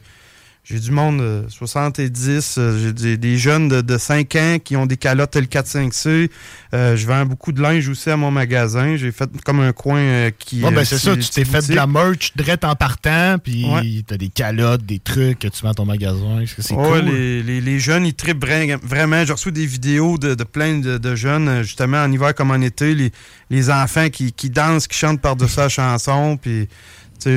j'ai 0.64 0.80
du 0.80 0.90
monde 0.92 1.18
de 1.20 1.44
70, 1.48 2.54
euh, 2.56 2.78
j'ai 2.82 2.92
des, 2.94 3.16
des 3.18 3.36
jeunes 3.36 3.68
de, 3.68 3.82
de 3.82 3.98
5 3.98 4.34
ans 4.36 4.56
qui 4.64 4.76
ont 4.76 4.86
des 4.86 4.96
calottes 4.96 5.36
L45C. 5.36 6.30
Euh, 6.72 6.96
je 6.96 7.06
vends 7.06 7.26
beaucoup 7.26 7.52
de 7.52 7.60
linge 7.60 7.86
aussi 7.88 8.08
à 8.10 8.16
mon 8.16 8.30
magasin. 8.30 8.96
J'ai 8.96 9.12
fait 9.12 9.28
comme 9.44 9.60
un 9.60 9.72
coin 9.72 9.98
euh, 9.98 10.30
qui. 10.38 10.62
Ouais, 10.64 10.70
ben 10.70 10.78
euh, 10.80 10.84
c'est 10.84 10.98
ça, 10.98 11.14
tu 11.16 11.28
t'es 11.28 11.44
fait 11.44 11.68
de 11.68 11.74
la 11.74 11.86
merch 11.86 12.32
direct 12.34 12.64
en 12.64 12.74
partant, 12.74 13.36
puis 13.42 13.66
Ouais. 13.66 14.02
t'as 14.06 14.16
des 14.16 14.28
calottes, 14.30 14.86
des 14.86 14.98
trucs 15.00 15.40
que 15.40 15.48
tu 15.48 15.64
mets 15.64 15.70
à 15.70 15.74
ton 15.74 15.84
magasin. 15.84 16.42
C'est 16.58 16.72
Ouais, 16.74 17.00
cool? 17.00 17.10
les, 17.10 17.42
les- 17.42 17.60
les 17.60 17.78
jeunes, 17.78 18.06
ils 18.06 18.14
trippent 18.14 18.44
vra- 18.44 18.78
vraiment. 18.82 19.24
J'ai 19.24 19.32
reçu 19.34 19.52
des 19.52 19.66
vidéos 19.66 20.16
de, 20.18 20.34
de 20.34 20.44
plein 20.44 20.78
de, 20.78 20.96
de 20.98 21.14
jeunes, 21.14 21.48
euh, 21.48 21.62
justement, 21.62 21.98
en 22.02 22.10
hiver 22.10 22.34
comme 22.34 22.50
en 22.50 22.60
été, 22.62 22.94
les, 22.94 23.12
les 23.50 23.70
enfants 23.70 24.08
qui, 24.08 24.32
qui 24.32 24.48
dansent, 24.50 24.88
qui 24.88 24.96
chantent 24.98 25.20
par-dessus 25.20 25.58
la 25.60 25.68
chanson. 25.68 26.38
Puis, 26.40 26.68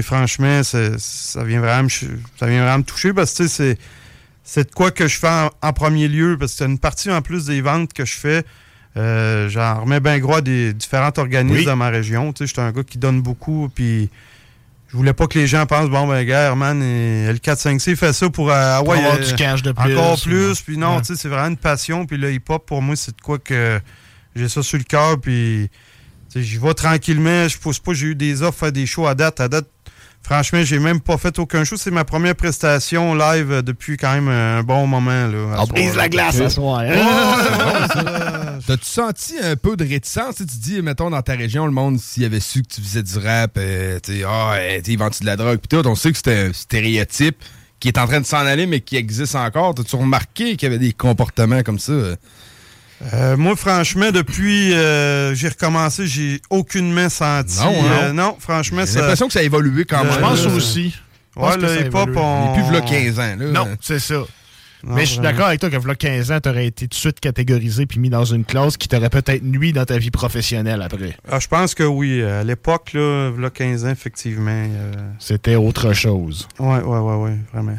franchement, 0.03 0.61
ça 0.63 1.43
vient, 1.43 1.59
vraiment 1.59 1.84
me, 1.84 1.89
ça 1.89 2.45
vient 2.47 2.61
vraiment 2.63 2.80
me 2.80 2.84
toucher 2.84 3.13
parce 3.13 3.34
que, 3.34 3.47
c'est- 3.47 3.78
c'est 4.43 4.69
de 4.69 4.73
quoi 4.73 4.91
que 4.91 5.07
je 5.07 5.17
fais 5.17 5.28
en, 5.28 5.49
en 5.61 5.73
premier 5.73 6.07
lieu. 6.07 6.38
Parce 6.39 6.53
que 6.53 6.57
c'est 6.59 6.65
une 6.65 6.80
partie, 6.80 7.11
en 7.11 7.21
plus 7.21 7.45
des 7.45 7.61
ventes 7.61 7.93
que 7.93 8.05
je 8.05 8.13
fais. 8.13 8.43
Euh, 8.95 9.49
J'en 9.49 9.82
remets 9.82 9.99
bien 9.99 10.17
gros 10.19 10.36
à 10.36 10.41
des 10.41 10.73
différents 10.73 11.11
organismes 11.17 11.57
Oui. 11.57 11.65
dans 11.65 11.75
ma 11.75 11.89
région. 11.89 12.34
Sais, 12.38 12.47
j'étais 12.47 12.61
un 12.61 12.71
gars 12.71 12.84
qui 12.84 12.97
donne 12.97 13.21
beaucoup. 13.21 13.69
Puis, 13.75 14.09
je 14.89 14.95
voulais 14.97 15.13
pas 15.13 15.28
que 15.28 15.38
les 15.38 15.47
gens 15.47 15.65
pensent, 15.65 15.89
bon, 15.89 16.07
ben, 16.07 16.23
gars, 16.25 16.43
Herman, 16.47 16.82
et 16.82 17.28
L4-5C 17.34 17.95
fait 17.97 18.13
ça 18.13 18.30
pour, 18.30 18.49
euh, 18.49 18.78
Pour 18.80 18.88
ouais, 18.88 18.97
avoir 18.99 19.15
euh, 19.15 19.19
du 19.23 19.36
cash 19.36 19.61
de 19.61 19.71
plus, 19.73 19.95
Encore 19.97 20.19
plus. 20.21 20.61
Puis 20.61 20.78
non, 20.78 20.95
Ouais. 20.97 21.01
c'est 21.03 21.28
vraiment 21.28 21.49
une 21.49 21.57
passion. 21.57 22.05
Puis 22.05 22.17
le 22.17 22.32
hip-hop, 22.34 22.65
pour 22.65 22.82
moi, 22.82 22.95
c'est 22.95 23.15
de 23.15 23.21
quoi 23.21 23.38
que 23.38 23.80
j'ai 24.36 24.47
ça 24.49 24.63
sur 24.63 24.78
le 24.78 24.86
cœur. 24.86 25.19
Puis, 25.19 25.69
j'y 26.36 26.57
vais 26.57 26.73
tranquillement. 26.73 27.47
Je 27.47 27.57
pousse 27.57 27.80
pas. 27.80 27.93
J'ai 27.93 28.07
eu 28.07 28.15
des 28.15 28.41
offres 28.43 28.65
à 28.65 28.71
des 28.71 28.86
shows 28.86 29.07
à 29.07 29.15
date. 29.15 29.39
À 29.39 29.47
date, 29.47 29.67
franchement, 30.21 30.61
j'ai 30.63 30.80
même 30.80 30.99
pas 30.99 31.17
fait 31.17 31.38
aucun 31.39 31.63
show. 31.63 31.75
C'est 31.78 31.91
ma 31.91 32.03
première 32.05 32.36
prestation 32.36 33.15
live 33.15 33.51
euh, 33.51 33.61
depuis 33.61 33.97
quand 33.97 34.13
même 34.13 34.28
un 34.28 34.63
bon 34.63 34.88
moment. 34.88 35.28
Là, 35.28 35.38
On 35.38 35.55
soir, 35.55 35.67
brise 35.67 35.95
là. 35.95 36.03
la 36.03 36.09
glace 36.09 36.39
à 36.39 36.49
soir. 36.49 36.80
hein? 36.86 38.59
T'as-tu 38.67 38.86
senti 38.86 39.36
un 39.41 39.55
peu 39.55 39.78
de 39.78 39.88
réticence? 39.88 40.36
Tu 40.38 40.45
dis, 40.45 40.82
mettons, 40.82 41.09
dans 41.09 41.21
ta 41.21 41.34
région, 41.34 41.65
le 41.65 41.71
monde, 41.71 41.99
s'il 41.99 42.25
avait 42.25 42.39
su 42.39 42.63
que 42.63 42.67
tu 42.75 42.82
faisais 42.82 43.03
du 43.03 43.17
rap, 43.17 43.51
euh, 43.57 43.99
tu 44.03 44.19
sais, 44.19 44.23
ah, 44.28 44.53
euh, 44.55 44.80
ils 44.86 44.97
vendent 44.97 45.13
de 45.21 45.25
la 45.25 45.36
drogue, 45.36 45.57
pis 45.59 45.67
tout, 45.69 45.86
on 45.88 45.95
sait 45.95 46.11
que 46.11 46.17
c'était 46.17 46.47
un 46.49 46.53
stéréotype 46.53 47.38
qui 47.80 47.88
est 47.89 47.97
en 47.99 48.07
train 48.07 48.19
de 48.19 48.25
s'en 48.25 48.38
aller, 48.39 48.65
mais 48.65 48.80
qui 48.82 48.95
existe 48.97 49.36
encore. 49.36 49.75
T'as-tu 49.75 49.95
remarqué 49.95 50.55
qu'il 50.57 50.63
y 50.63 50.65
avait 50.65 50.80
des 50.80 50.93
comportements 50.93 51.61
comme 51.61 51.78
ça? 51.80 51.93
Euh, 53.14 53.38
moi, 53.38 53.56
franchement, 53.56 54.12
depuis 54.12 54.74
euh, 54.74 55.36
j'ai 55.36 55.50
recommencé, 55.50 56.08
j'ai 56.08 56.41
aucunement 56.50 57.10
senti. 57.10 57.60
Non, 57.60 57.70
hein? 57.70 57.91
euh, 58.04 58.14
non, 58.14 58.36
franchement, 58.39 58.84
J'ai 58.86 59.00
l'impression 59.00 59.28
que 59.28 59.34
ça 59.34 59.39
a 59.39 59.43
évolué 59.43 59.86
quand 59.86 60.04
même. 60.04 60.14
Je 60.14 60.20
pense 60.20 60.45
le- 60.45 60.52
aussi. 60.54 60.95
Je 61.36 61.39
Ouais, 61.41 61.50
pense 61.52 61.58
le 61.58 61.82
hip-hop, 61.86 62.10
on. 62.16 62.45
Il 62.56 62.60
est 62.60 62.64
plus 62.64 62.70
v'là 62.72 62.82
15 62.82 63.20
ans, 63.20 63.36
là. 63.38 63.45
Non, 63.52 63.68
c'est 63.82 64.00
ça. 64.00 64.16
Non, 64.84 64.93
Mais 64.95 65.06
je 65.06 65.12
suis 65.12 65.20
d'accord 65.20 65.48
avec 65.48 65.60
toi 65.60 65.70
que 65.72 65.76
v'là 65.78 65.95
15 65.95 66.32
ans, 66.32 66.39
t'aurais 66.39 66.68
été 66.68 66.86
tout 66.88 66.95
de 66.95 67.00
suite 67.00 67.20
catégorisé 67.20 67.86
puis 67.88 68.00
mis 68.00 68.10
dans 68.10 68.26
une 68.26 68.45
classe 68.45 68.78
qui 68.78 68.88
t'aurait 68.88 69.10
peut-être 69.10 69.43
nuit 69.43 69.74
dans 69.74 69.86
ta 69.86 69.98
vie 69.98 70.12
professionnelle 70.12 70.82
après. 70.84 71.16
Ah, 71.32 71.39
je 71.39 71.48
pense 71.48 71.74
que 71.76 71.84
oui. 71.84 72.24
À 72.24 72.43
l'époque, 72.43 72.93
là, 72.93 73.32
là 73.38 73.50
15 73.52 73.86
ans, 73.86 73.89
effectivement. 73.89 74.52
euh, 74.52 74.93
C'était 75.20 75.56
autre 75.56 75.93
chose. 75.93 76.48
Ouais, 76.60 76.80
ouais, 76.80 77.00
ouais, 77.00 77.16
ouais, 77.16 77.38
vraiment. 77.54 77.78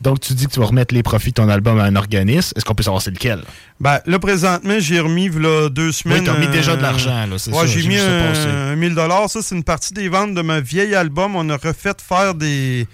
Donc, 0.00 0.20
tu 0.20 0.32
dis 0.32 0.46
que 0.46 0.52
tu 0.52 0.60
vas 0.60 0.66
remettre 0.66 0.94
les 0.94 1.02
profits 1.02 1.30
de 1.30 1.34
ton 1.34 1.48
album 1.48 1.78
à 1.78 1.84
un 1.84 1.96
organisme. 1.96 2.52
Est-ce 2.56 2.64
qu'on 2.64 2.74
peut 2.74 2.82
savoir 2.82 3.02
c'est 3.02 3.10
lequel? 3.10 3.42
Ben, 3.80 4.00
là, 4.06 4.18
présentement, 4.18 4.76
j'ai 4.78 5.00
remis, 5.00 5.28
là, 5.28 5.68
deux 5.68 5.92
semaines. 5.92 6.24
t'as 6.24 6.38
mis 6.38 6.46
euh, 6.46 6.50
déjà 6.50 6.76
de 6.76 6.82
l'argent, 6.82 7.26
là, 7.26 7.38
c'est 7.38 7.50
ouais, 7.50 7.58
ça, 7.58 7.66
j'ai 7.66 7.86
mis 7.86 7.96
passer. 7.96 8.48
un, 8.48 8.72
un 8.72 8.76
1000 8.76 8.94
Ça, 8.94 9.42
c'est 9.42 9.54
une 9.54 9.64
partie 9.64 9.92
des 9.92 10.08
ventes 10.08 10.34
de 10.34 10.42
ma 10.42 10.60
vieille 10.60 10.94
album. 10.94 11.36
On 11.36 11.48
a 11.50 11.56
refait 11.56 11.92
faire 12.06 12.34
des, 12.34 12.86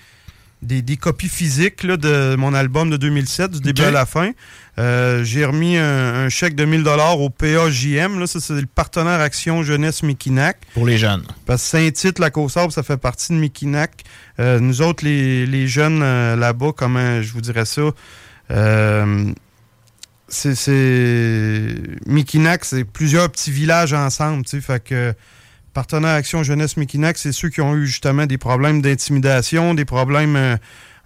des, 0.66 0.82
des 0.82 0.96
copies 0.96 1.28
physiques 1.28 1.82
là, 1.82 1.96
de 1.96 2.36
mon 2.36 2.52
album 2.52 2.90
de 2.90 2.96
2007, 2.96 3.52
du 3.52 3.60
début 3.60 3.82
à 3.82 3.90
la 3.90 4.04
fin. 4.04 4.32
Euh, 4.78 5.24
j'ai 5.24 5.44
remis 5.44 5.78
un, 5.78 6.26
un 6.26 6.28
chèque 6.28 6.54
de 6.54 6.64
1000 6.64 6.86
au 6.86 7.30
PAJM. 7.30 8.18
Là, 8.18 8.26
ça, 8.26 8.40
c'est 8.40 8.60
le 8.60 8.66
partenaire 8.66 9.20
Action 9.20 9.62
Jeunesse 9.62 10.02
Mikinac. 10.02 10.58
Pour 10.74 10.86
les 10.86 10.98
jeunes. 10.98 11.24
Parce 11.46 11.62
que 11.62 11.68
Saint-Tite, 11.68 12.18
la 12.18 12.30
Côte-Sable, 12.30 12.72
ça 12.72 12.82
fait 12.82 12.98
partie 12.98 13.32
de 13.32 13.38
Mikinac. 13.38 14.02
Euh, 14.38 14.60
nous 14.60 14.82
autres, 14.82 15.04
les, 15.04 15.46
les 15.46 15.68
jeunes 15.68 16.02
euh, 16.02 16.36
là-bas, 16.36 16.72
comment 16.76 17.22
je 17.22 17.32
vous 17.32 17.40
dirais 17.40 17.64
ça? 17.64 17.82
C'est, 20.28 20.56
c'est... 20.56 21.74
Mikinac, 22.04 22.64
c'est 22.64 22.84
plusieurs 22.84 23.30
petits 23.30 23.52
villages 23.52 23.92
ensemble, 23.92 24.44
fait 24.46 24.82
que 24.82 25.14
Partenaire 25.76 26.14
Action 26.14 26.42
Jeunesse 26.42 26.78
Mikinac, 26.78 27.18
c'est 27.18 27.32
ceux 27.32 27.50
qui 27.50 27.60
ont 27.60 27.74
eu 27.76 27.86
justement 27.86 28.24
des 28.24 28.38
problèmes 28.38 28.80
d'intimidation, 28.80 29.74
des 29.74 29.84
problèmes 29.84 30.34
euh, 30.34 30.56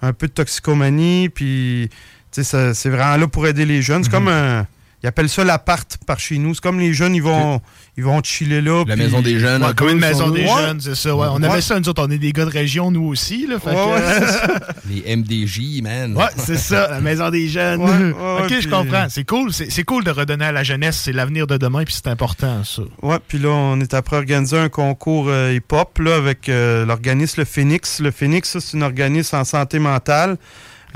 un 0.00 0.12
peu 0.12 0.28
de 0.28 0.32
toxicomanie, 0.32 1.28
puis 1.28 1.90
c'est 2.30 2.88
vraiment 2.88 3.16
là 3.16 3.26
pour 3.26 3.48
aider 3.48 3.66
les 3.66 3.82
jeunes. 3.82 4.04
C'est 4.04 4.12
comme 4.12 4.28
un... 4.28 4.68
Ils 5.02 5.06
appellent 5.06 5.30
ça 5.30 5.44
l'appart 5.44 5.96
par 6.06 6.20
chez 6.20 6.36
nous. 6.36 6.54
C'est 6.54 6.60
comme 6.60 6.78
les 6.78 6.92
jeunes, 6.92 7.14
ils 7.14 7.22
vont, 7.22 7.60
ils 7.96 8.04
vont 8.04 8.20
chiller 8.22 8.60
là. 8.60 8.84
La 8.86 8.94
puis- 8.94 9.04
maison 9.04 9.22
des 9.22 9.38
jeunes. 9.38 9.62
Ouais, 9.64 9.72
comme 9.74 9.88
une 9.88 9.98
maison 9.98 10.28
des 10.30 10.42
Ouais. 10.42 10.62
jeunes, 10.66 10.80
c'est 10.80 10.94
ça. 10.94 11.16
Ouais. 11.16 11.26
On 11.30 11.36
Ouais. 11.40 11.48
avait 11.48 11.62
ça, 11.62 11.80
nous 11.80 11.88
autres, 11.88 12.04
on 12.06 12.10
est 12.10 12.18
des 12.18 12.32
gars 12.32 12.44
de 12.44 12.50
région, 12.50 12.90
nous 12.90 13.04
aussi. 13.06 13.46
Là, 13.46 13.58
fait 13.58 13.70
Ouais, 13.70 13.74
que- 13.76 13.90
ouais, 13.94 14.18
c'est 14.18 14.26
ça. 14.32 14.58
Les 14.90 15.16
MDJ, 15.16 15.80
man. 15.82 16.14
Ouais, 16.16 16.24
c'est 16.36 16.58
ça, 16.58 16.88
la 16.90 17.00
maison 17.00 17.30
des 17.30 17.48
jeunes. 17.48 17.80
Ouais, 17.80 17.90
ouais, 17.90 18.12
ok, 18.42 18.46
puis- 18.48 18.60
je 18.62 18.68
comprends. 18.68 19.06
C'est 19.08 19.24
cool. 19.24 19.52
C'est 19.54 19.70
c'est 19.70 19.84
cool 19.84 20.04
de 20.04 20.10
redonner 20.10 20.44
à 20.44 20.52
la 20.52 20.64
jeunesse. 20.64 21.00
C'est 21.02 21.12
l'avenir 21.12 21.46
de 21.46 21.56
demain, 21.56 21.84
puis 21.84 21.94
c'est 21.94 22.08
important, 22.10 22.62
ça. 22.64 22.82
Ouais, 23.00 23.16
puis 23.26 23.38
là, 23.38 23.48
on 23.48 23.80
est 23.80 23.94
après 23.94 24.16
organiser 24.16 24.58
un 24.58 24.68
concours 24.68 25.26
euh, 25.28 25.54
hip-hop 25.54 25.98
là, 25.98 26.16
avec 26.16 26.48
euh, 26.50 26.84
l'organisme 26.84 27.40
Le 27.40 27.44
Phoenix. 27.46 28.00
Le 28.00 28.10
Phoenix, 28.10 28.50
ça, 28.50 28.60
c'est 28.60 28.76
un 28.76 28.82
organisme 28.82 29.36
en 29.36 29.44
santé 29.44 29.78
mentale. 29.78 30.36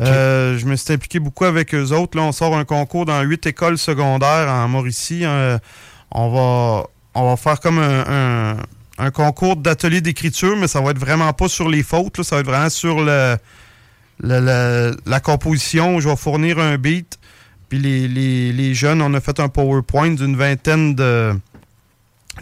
Euh, 0.01 0.59
je 0.59 0.67
me 0.67 0.77
suis 0.77 0.93
impliqué 0.93 1.21
beaucoup 1.21 1.45
avec 1.45 1.75
eux 1.75 1.93
autres. 1.93 2.19
Là, 2.19 2.25
on 2.25 2.33
sort 2.33 2.57
un 2.57 2.65
concours 2.65 3.05
dans 3.05 3.23
huit 3.23 3.47
écoles 3.47 3.79
secondaires 3.79 4.49
en 4.49 4.69
Mauricie. 4.69 5.25
Euh, 5.25 5.59
on 6.11 6.31
va 6.31 6.87
on 7.17 7.31
va 7.31 7.37
faire 7.37 7.61
comme 7.61 7.79
un, 7.79 8.57
concours 9.13 9.57
d'atelier 9.57 10.01
d'écriture, 10.01 10.57
mais 10.57 10.67
ça 10.67 10.81
va 10.81 10.91
être 10.91 10.99
vraiment 10.99 11.33
pas 11.33 11.49
sur 11.49 11.69
les 11.69 11.85
fautes. 11.85 12.19
là. 12.19 12.25
ça 12.25 12.37
va 12.37 12.41
être 12.41 12.47
vraiment 12.47 12.71
sur 12.71 13.01
la 13.05 13.39
composition. 15.23 16.01
Je 16.01 16.09
vais 16.09 16.17
fournir 16.17 16.59
un 16.59 16.77
beat. 16.77 17.19
Puis 17.69 17.79
les 17.79 18.75
jeunes, 18.75 19.01
on 19.01 19.15
a 19.15 19.21
fait 19.21 19.39
un 19.39 19.49
PowerPoint 19.49 20.11
d'une 20.11 20.37
vingtaine 20.37 20.97
de 20.97 21.35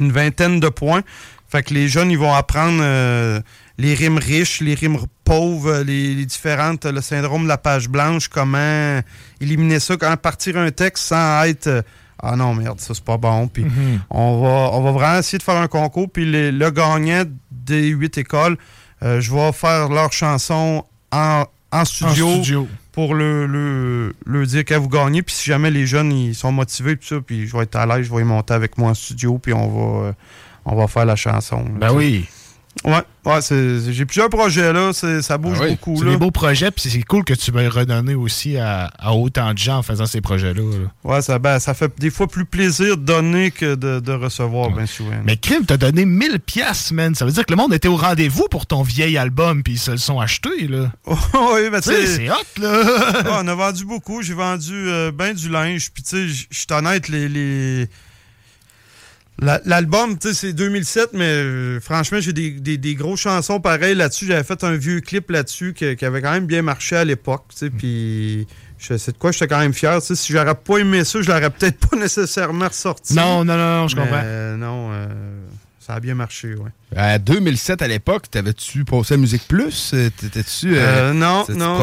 une 0.01 0.13
vingtaine 0.13 0.61
de 0.61 0.69
points. 0.69 1.03
Fait 1.49 1.63
que 1.63 1.75
les 1.75 1.89
jeunes, 1.89 2.11
ils 2.11 2.19
vont 2.19 2.33
apprendre 2.33 2.81
euh, 2.83 3.41
les 3.79 3.95
rimes 3.95 4.19
riches, 4.19 4.61
les 4.61 4.75
rimes 4.75 4.99
pauvres, 5.25 5.79
les, 5.83 6.15
les 6.15 6.27
différentes, 6.27 6.85
le 6.85 7.01
syndrome 7.01 7.45
de 7.45 7.49
la 7.49 7.59
page 7.59 7.89
blanche, 7.89 8.29
comment 8.29 9.01
éliminer 9.41 9.81
ça, 9.81 9.97
comment 9.97 10.17
partir 10.17 10.57
un 10.59 10.71
texte 10.71 11.05
sans 11.05 11.45
être 11.45 11.67
euh, 11.69 11.83
ah 12.25 12.37
non 12.37 12.55
merde, 12.55 12.79
ça 12.81 12.95
c'est 12.95 13.03
pas 13.05 13.17
bon. 13.17 13.49
Puis 13.49 13.65
Mhm. 13.65 14.01
on 14.11 14.41
va 14.43 14.71
on 14.77 14.83
va 14.83 14.93
vraiment 14.93 15.19
essayer 15.19 15.39
de 15.39 15.43
faire 15.43 15.57
un 15.57 15.69
concours. 15.69 16.11
Puis 16.11 16.25
les- 16.31 16.53
le 16.53 16.71
gagnant 16.71 17.25
des 17.51 17.89
huit 17.89 18.17
écoles, 18.19 18.57
euh, 19.03 19.21
je 19.21 19.33
vais 19.33 19.53
faire 19.53 19.89
leur 19.89 20.13
chanson 20.13 20.85
en, 21.11 21.45
en 21.73 21.85
studio, 21.85 22.29
studio. 22.35 22.69
pour 22.93 23.15
le, 23.15 23.47
le, 23.47 24.15
le 24.25 24.47
dire 24.47 24.65
qu'à 24.65 24.79
vous 24.79 24.89
gagnez. 24.89 25.23
Puis 25.23 25.35
si 25.35 25.47
jamais 25.51 25.71
les 25.71 25.87
jeunes 25.87 26.13
ils 26.13 26.35
sont 26.35 26.53
motivés, 26.53 26.95
puis 26.97 27.09
ça, 27.09 27.17
puis 27.21 27.49
je 27.49 27.57
vais 27.57 27.65
être 27.65 27.75
à 27.77 27.87
l'aise, 27.87 28.07
je 28.07 28.15
vais 28.15 28.21
y 28.21 28.25
monter 28.25 28.55
avec 28.55 28.79
moi 28.79 28.91
en 28.91 28.95
studio, 28.95 29.39
puis 29.39 29.53
on 29.53 29.69
va, 29.69 30.07
euh, 30.09 30.13
on 30.65 30.77
va 30.77 30.87
faire 30.87 31.07
la 31.07 31.17
chanson. 31.17 31.65
là, 31.81 31.89
Ben 31.89 31.93
oui. 31.93 32.29
Ouais, 32.85 33.03
ouais 33.27 33.41
c'est- 33.43 33.93
j'ai 33.93 34.05
plusieurs 34.07 34.29
projets 34.31 34.73
là, 34.73 34.93
ça 34.93 35.39
bouge 35.39 35.59
Ah 35.61 35.65
oui, 35.65 35.71
beaucoup. 35.73 35.97
C'est 35.99 36.07
des 36.09 36.17
beaux 36.17 36.31
projets, 36.33 36.71
puis 36.71 36.91
c'est 36.91 37.03
cool 37.03 37.23
que 37.23 37.35
tu 37.35 37.53
me 37.53 37.69
redonner 37.69 38.15
aussi 38.15 38.57
à, 38.57 38.91
à 38.99 39.13
autant 39.13 39.53
de 39.53 39.59
gens 39.59 39.79
en 39.79 39.83
faisant 39.83 40.07
ces 40.07 40.21
projets-là. 40.21 40.63
là. 40.63 40.89
Ouais, 41.05 41.23
ça, 41.23 41.39
ben, 41.39 41.59
ça 41.61 41.75
fait 41.75 41.93
des 41.99 42.11
fois 42.11 42.27
plus 42.27 42.45
plaisir 42.45 42.97
de 42.97 43.03
donner 43.05 43.51
que 43.53 43.75
de, 43.77 44.01
de 44.01 44.13
recevoir, 44.13 44.71
bien 44.71 44.87
souvent. 44.87 45.15
Mais 45.25 45.37
Crime, 45.37 45.65
t'as 45.67 45.77
donné 45.77 46.05
1000 46.07 46.41
piastres, 46.41 46.93
man. 46.95 47.15
Ça 47.15 47.25
veut 47.25 47.31
dire 47.33 47.45
que 47.47 47.53
le 47.53 47.57
monde 47.57 47.73
était 47.75 47.89
au 47.89 47.97
rendez-vous 47.97 48.49
pour 48.51 48.67
ton 48.67 48.83
vieil 48.83 49.17
album, 49.17 49.63
puis 49.63 49.75
ils 49.75 49.79
se 49.79 49.93
le 49.93 49.97
sont 49.99 50.19
achetés, 50.19 50.67
là. 50.67 50.91
oui, 51.07 51.71
ben, 51.71 51.81
c'est 51.83 52.29
hot, 52.31 52.61
là. 52.61 52.83
Ouais, 53.23 53.31
on 53.43 53.47
a 53.49 53.55
vendu 53.55 53.85
beaucoup. 53.85 54.23
J'ai 54.23 54.35
vendu 54.35 54.73
euh, 54.73 55.13
ben 55.13 55.35
du 55.35 55.49
linge. 55.51 55.91
Puis, 55.93 56.03
tu 56.03 56.09
sais, 56.09 56.29
je 56.29 56.47
suis 56.51 56.67
honnête, 56.73 57.09
les. 57.09 57.29
les- 57.29 57.89
L'album, 59.65 60.19
tu 60.19 60.29
sais, 60.29 60.35
c'est 60.35 60.53
2007, 60.53 61.11
mais 61.15 61.25
euh, 61.25 61.81
franchement, 61.81 62.21
j'ai 62.21 62.33
des, 62.33 62.51
des, 62.53 62.79
des 62.79 62.95
grosses 62.95 63.21
chansons 63.21 63.61
pareilles 63.61 63.95
là-dessus. 63.97 64.27
J'avais 64.27 64.45
fait 64.45 64.63
un 64.65 64.77
vieux 64.77 65.01
clip 65.01 65.31
là-dessus 65.31 65.73
qui, 65.75 65.97
qui 65.97 66.05
avait 66.05 66.23
quand 66.23 66.31
même 66.33 66.47
bien 66.47 66.63
marché 66.63 66.97
à 66.97 67.05
l'époque, 67.05 67.45
tu 67.51 67.59
sais, 67.59 67.71
puis 67.71 68.47
je- 68.79 68.97
c'est 68.97 69.13
de 69.13 69.19
quoi 69.19 69.33
j'étais 69.33 69.49
quand 69.49 69.59
même 69.59 69.75
fier. 69.75 70.01
tu 70.01 70.07
sais. 70.09 70.15
Si 70.15 70.33
j'aurais 70.33 70.55
pas 70.55 70.79
aimé 70.79 71.05
ça, 71.05 71.21
je 71.23 71.29
l'aurais 71.29 71.51
peut-être 71.51 71.79
pas 71.89 71.97
nécessairement 72.01 72.69
ressorti. 72.69 73.15
Non, 73.15 73.45
non, 73.45 73.57
non, 73.57 73.81
non, 73.83 73.89
je 73.89 73.97
comprends. 73.97 74.21
euh, 74.23 74.57
non, 74.57 74.91
euh, 74.93 75.07
ça 75.81 75.95
a 75.95 76.01
bien 76.01 76.15
marché, 76.15 76.55
ouais. 76.55 76.71
À 76.97 77.19
2007, 77.19 77.83
à 77.83 77.89
l'époque, 77.89 78.31
t'avais-tu 78.31 78.85
passé 78.85 79.15
à 79.15 79.17
Musique 79.17 79.49
Plus? 79.49 79.91
Euh, 79.95 80.09
T'étais-tu... 80.17 80.77
euh, 80.77 81.11
Euh, 81.11 81.13
non, 81.13 81.45
non, 81.57 81.83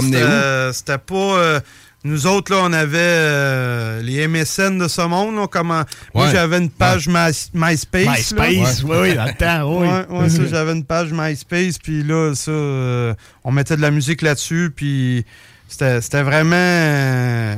c'était 0.71 0.97
pas. 0.97 1.61
Euh, 2.05 2.09
nous 2.09 2.27
autres, 2.27 2.53
là, 2.53 2.61
on 2.63 2.73
avait 2.73 2.97
euh, 2.97 4.01
les 4.01 4.27
MSN 4.27 4.77
de 4.77 4.87
ce 4.87 5.01
monde. 5.01 5.35
Là, 5.35 5.47
comment... 5.47 5.83
Moi, 6.13 6.25
Ouais. 6.25 6.31
j'avais 6.31 6.57
une 6.57 6.69
page 6.69 7.07
My- 7.07 7.31
MySpace. 7.53 8.31
là. 8.31 8.47
MySpace, 8.49 8.83
oui, 8.83 8.97
oui, 9.01 9.15
dans 9.15 9.25
le 9.25 9.33
temps, 9.33 9.79
oui. 9.79 9.87
Ouais, 9.87 10.19
ouais, 10.21 10.29
ça, 10.29 10.41
j'avais 10.49 10.71
une 10.73 10.85
page 10.85 11.11
MySpace. 11.11 11.77
Puis 11.77 12.03
là, 12.03 12.33
ça, 12.35 12.51
euh, 12.51 13.13
on 13.43 13.51
mettait 13.51 13.75
de 13.77 13.81
la 13.81 13.91
musique 13.91 14.21
là-dessus. 14.21 14.71
Puis 14.75 15.25
c'était 15.67 16.01
c'était 16.01 16.23
vraiment. 16.23 17.55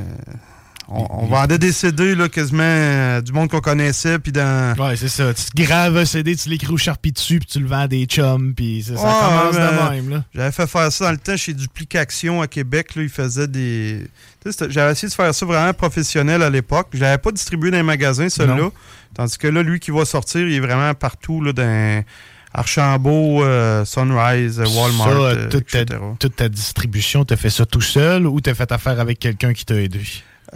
On, 0.88 1.06
on 1.10 1.26
vendait 1.26 1.58
des 1.58 1.72
CD 1.72 2.14
là, 2.14 2.28
quasiment 2.28 2.62
euh, 2.64 3.20
du 3.20 3.32
monde 3.32 3.48
qu'on 3.50 3.60
connaissait. 3.60 4.18
Puis 4.18 4.32
dans. 4.32 4.74
Ouais, 4.78 4.96
c'est 4.96 5.08
ça. 5.08 5.32
Tu 5.32 5.44
te 5.44 5.62
graves 5.62 5.96
un 5.96 6.04
CD, 6.04 6.36
tu 6.36 6.48
l'écris 6.48 6.72
au 6.72 6.76
Sharpie 6.76 7.12
dessus, 7.12 7.38
puis 7.38 7.48
tu 7.50 7.60
le 7.60 7.66
vends 7.66 7.80
à 7.82 7.88
des 7.88 8.04
chums, 8.04 8.54
puis 8.54 8.82
ça, 8.82 8.96
ça 8.96 9.02
Ouais, 9.02 9.12
commence 9.20 9.56
de 9.56 10.10
même. 10.10 10.24
J'avais 10.34 10.52
fait 10.52 10.66
faire 10.66 10.92
ça 10.92 11.04
dans 11.06 11.12
le 11.12 11.18
temps 11.18 11.36
chez 11.36 11.54
Duplication 11.54 12.42
à 12.42 12.46
Québec. 12.46 12.94
Là, 12.94 13.02
ils 13.02 13.08
faisaient 13.08 13.48
des. 13.48 14.06
J'avais 14.68 14.92
essayé 14.92 15.08
de 15.08 15.14
faire 15.14 15.34
ça 15.34 15.46
vraiment 15.46 15.72
professionnel 15.72 16.42
à 16.42 16.50
l'époque. 16.50 16.88
Je 16.92 17.00
l'avais 17.00 17.18
pas 17.18 17.30
distribué 17.32 17.70
dans 17.70 17.76
les 17.76 17.82
magasins, 17.82 18.28
celui-là. 18.28 18.70
Tandis 19.14 19.38
que 19.38 19.46
là, 19.46 19.62
lui 19.62 19.78
qui 19.78 19.90
va 19.90 20.04
sortir, 20.04 20.40
il 20.48 20.54
est 20.54 20.60
vraiment 20.60 20.94
partout 20.94 21.42
là, 21.42 21.52
dans 21.52 22.02
Archambault, 22.54 23.42
euh, 23.44 23.84
Sunrise, 23.84 24.58
Walmart, 24.58 25.08
Ça, 25.08 25.16
euh, 25.16 25.48
ta, 25.48 25.58
etc. 25.58 25.84
toute 26.18 26.36
ta 26.36 26.48
distribution, 26.48 27.24
t'as 27.24 27.36
fait 27.36 27.50
ça 27.50 27.64
tout 27.64 27.80
seul 27.80 28.26
ou 28.26 28.40
t'as 28.40 28.54
fait 28.54 28.70
affaire 28.72 29.00
avec 29.00 29.18
quelqu'un 29.18 29.52
qui 29.52 29.64
t'a 29.64 29.74
aidé? 29.80 30.00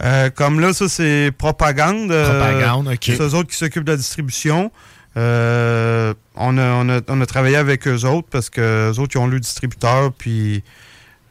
Euh, 0.03 0.29
comme 0.29 0.59
là, 0.59 0.73
ça, 0.73 0.87
c'est 0.89 1.31
Propagande. 1.37 2.11
euh, 2.11 2.39
Propagande, 2.39 2.87
ok. 2.89 2.97
C'est 3.01 3.19
eux 3.21 3.33
autres 3.33 3.49
qui 3.49 3.57
s'occupent 3.57 3.83
de 3.85 3.91
la 3.91 3.97
distribution. 3.97 4.71
Euh, 5.17 6.13
on, 6.35 6.57
a, 6.57 6.61
on, 6.73 6.89
a, 6.89 7.01
on 7.07 7.21
a 7.21 7.25
travaillé 7.25 7.55
avec 7.55 7.87
eux 7.87 8.05
autres 8.05 8.27
parce 8.29 8.49
que 8.51 8.91
eux 8.91 8.99
autres, 8.99 9.13
ils 9.15 9.17
ont 9.19 9.25
le 9.27 9.39
distributeur. 9.39 10.11
Puis, 10.13 10.63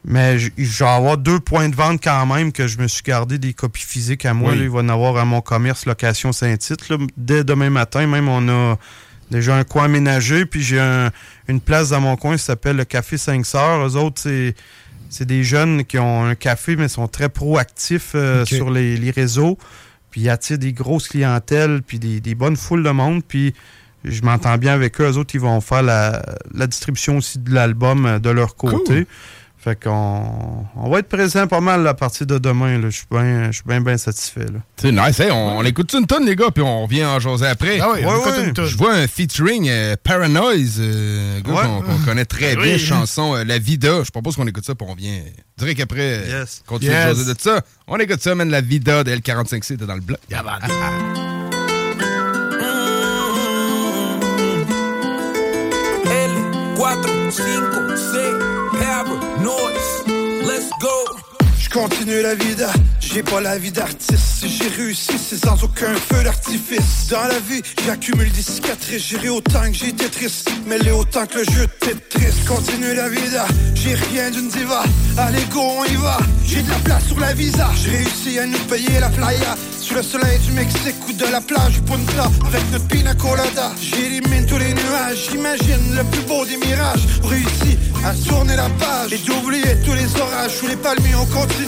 mais 0.04 0.38
je 0.38 0.50
vais 0.84 0.90
avoir 0.90 1.16
deux 1.16 1.38
points 1.38 1.68
de 1.68 1.76
vente 1.76 2.00
quand 2.02 2.26
même 2.26 2.50
que 2.50 2.66
je 2.66 2.78
me 2.78 2.88
suis 2.88 3.02
gardé 3.04 3.38
des 3.38 3.52
copies 3.52 3.84
physiques 3.84 4.24
à 4.26 4.34
moi. 4.34 4.50
Oui. 4.52 4.58
Là, 4.58 4.64
il 4.64 4.70
va 4.70 4.80
en 4.80 4.88
avoir 4.88 5.16
à 5.16 5.24
mon 5.24 5.40
commerce 5.40 5.86
Location 5.86 6.32
Saint-Tite. 6.32 6.88
là. 6.88 6.96
Dès 7.16 7.44
demain 7.44 7.70
matin, 7.70 8.06
même, 8.08 8.28
on 8.28 8.48
a 8.48 8.76
déjà 9.30 9.54
un 9.56 9.62
coin 9.64 9.84
aménagé. 9.84 10.44
Puis 10.46 10.62
j'ai 10.62 10.80
un- 10.80 11.10
une 11.46 11.60
place 11.60 11.90
dans 11.90 12.00
mon 12.00 12.16
coin 12.16 12.36
qui 12.36 12.42
s'appelle 12.42 12.76
le 12.76 12.84
Café 12.84 13.16
5 13.16 13.46
Sœurs. 13.46 13.86
Eux 13.86 13.96
autres, 13.96 14.20
c'est. 14.22 14.54
C'est 15.10 15.26
des 15.26 15.44
jeunes 15.44 15.84
qui 15.84 15.98
ont 15.98 16.24
un 16.24 16.34
café, 16.34 16.76
mais 16.76 16.88
sont 16.88 17.08
très 17.08 17.28
proactifs 17.28 18.12
euh, 18.14 18.44
sur 18.44 18.70
les, 18.70 18.96
les 18.96 19.10
réseaux. 19.10 19.58
Puis 20.10 20.22
ils 20.22 20.30
attirent 20.30 20.58
des 20.58 20.72
grosses 20.72 21.08
clientèles, 21.08 21.82
puis 21.86 21.98
des, 21.98 22.20
des 22.20 22.34
bonnes 22.34 22.56
foules 22.56 22.82
de 22.82 22.90
monde. 22.90 23.22
Puis 23.26 23.54
je 24.04 24.22
m'entends 24.22 24.56
bien 24.58 24.72
avec 24.72 25.00
eux. 25.00 25.10
Eux 25.10 25.16
autres, 25.16 25.34
ils 25.34 25.40
vont 25.40 25.60
faire 25.60 25.82
la, 25.82 26.22
la 26.54 26.66
distribution 26.66 27.18
aussi 27.18 27.38
de 27.38 27.52
l'album 27.52 28.06
euh, 28.06 28.18
de 28.18 28.30
leur 28.30 28.56
côté. 28.56 29.06
Fait 29.66 29.74
qu'on 29.74 30.64
on 30.76 30.88
va 30.88 31.00
être 31.00 31.08
présent 31.08 31.48
pas 31.48 31.60
mal 31.60 31.84
à 31.88 31.94
partir 31.94 32.24
de 32.24 32.38
demain. 32.38 32.80
Je 32.82 32.90
suis 32.90 33.06
bien 33.10 33.50
ben, 33.66 33.82
ben 33.82 33.98
satisfait. 33.98 34.46
C'est 34.76 34.92
nice. 34.92 35.18
Hein, 35.18 35.30
on, 35.32 35.48
ouais. 35.48 35.54
on, 35.58 35.64
écoute 35.64 35.92
une 35.92 36.06
tonne, 36.06 36.24
les 36.24 36.36
gars, 36.36 36.52
puis 36.54 36.62
on 36.62 36.84
revient 36.84 37.04
en 37.04 37.18
jaser 37.18 37.48
après. 37.48 37.80
Ah 37.80 37.88
oui, 37.92 38.04
ouais, 38.04 38.06
ouais. 38.06 38.52
Je 38.54 38.76
vois 38.76 38.92
un 38.92 39.08
featuring 39.08 39.68
euh, 39.68 39.96
Paranoise, 40.00 40.76
euh, 40.78 41.40
qu'on 41.42 42.04
connaît 42.04 42.24
très 42.24 42.54
bien, 42.54 42.78
chanson 42.78 43.34
euh, 43.34 43.42
La 43.42 43.58
Vida. 43.58 44.04
Je 44.04 44.12
propose 44.12 44.36
qu'on 44.36 44.46
écoute 44.46 44.64
ça, 44.64 44.76
puis 44.76 44.86
on 44.88 44.94
vient 44.94 45.14
euh, 45.14 45.30
direct 45.58 45.80
après 45.80 46.00
euh, 46.00 46.42
yes. 46.42 46.62
continuer 46.64 46.92
yes. 46.92 47.28
à 47.28 47.34
de 47.34 47.40
ça. 47.40 47.60
On 47.88 47.96
écoute 47.96 48.22
ça, 48.22 48.36
man, 48.36 48.48
La 48.48 48.60
Vida 48.60 49.02
de 49.02 49.16
L45C, 49.16 49.78
dans 49.78 49.94
le 49.94 50.00
bloc. 50.00 50.20
Ah. 50.32 50.44
L4, 56.04 58.65
paranoid. 58.86 59.74
Let's 60.46 60.70
go. 60.80 61.25
Continue 61.76 62.22
la 62.22 62.34
vida, 62.34 62.70
j'ai 63.00 63.22
pas 63.22 63.42
la 63.42 63.58
vie 63.58 63.70
d'artiste. 63.70 64.40
Si 64.40 64.48
j'ai 64.48 64.68
réussi, 64.68 65.12
c'est 65.18 65.44
sans 65.44 65.62
aucun 65.62 65.94
feu 65.94 66.24
d'artifice. 66.24 67.08
Dans 67.10 67.24
la 67.24 67.38
vie, 67.38 67.60
j'accumule 67.84 68.32
des 68.32 68.40
cicatrices. 68.40 69.08
J'irai 69.08 69.28
autant 69.28 69.60
que 69.70 69.84
été 69.84 70.08
triste, 70.08 70.50
mais 70.66 70.78
les 70.78 70.90
autant 70.90 71.26
que 71.26 71.38
le 71.38 71.44
jeu 71.44 71.66
Tetris. 71.80 72.46
Continue 72.48 72.94
la 72.94 73.10
vida, 73.10 73.44
j'ai 73.74 73.94
rien 73.94 74.30
d'une 74.30 74.48
diva. 74.48 74.84
Allez, 75.18 75.44
go, 75.52 75.60
on 75.60 75.84
y 75.84 75.96
va. 75.96 76.16
J'ai 76.46 76.62
de 76.62 76.70
la 76.70 76.76
place 76.76 77.04
sur 77.08 77.20
la 77.20 77.34
visa. 77.34 77.68
J'ai 77.76 77.90
réussi 77.90 78.38
à 78.38 78.46
nous 78.46 78.58
payer 78.70 78.98
la 78.98 79.10
playa. 79.10 79.54
Sur 79.78 79.96
le 79.96 80.02
soleil 80.02 80.38
du 80.38 80.52
Mexique 80.52 80.96
ou 81.08 81.12
de 81.12 81.26
la 81.30 81.42
plage 81.42 81.82
Punta. 81.82 82.30
Avec 82.46 82.62
notre 82.72 82.86
pina 82.88 83.14
colada. 83.14 83.72
J'élimine 83.80 84.46
tous 84.46 84.58
les 84.58 84.72
nuages. 84.72 85.28
J'imagine 85.30 85.94
le 85.94 86.04
plus 86.04 86.22
beau 86.22 86.46
des 86.46 86.56
mirages. 86.56 87.06
Réussi 87.22 87.76
à 88.04 88.14
tourner 88.28 88.56
la 88.56 88.70
page. 88.70 89.12
Et 89.12 89.18
d'oublier 89.18 89.76
tous 89.84 89.92
les 89.92 90.20
orages. 90.20 90.56
Sous 90.58 90.68
les 90.68 90.76
palmiers, 90.76 91.14
on 91.14 91.26
continue. 91.26 91.65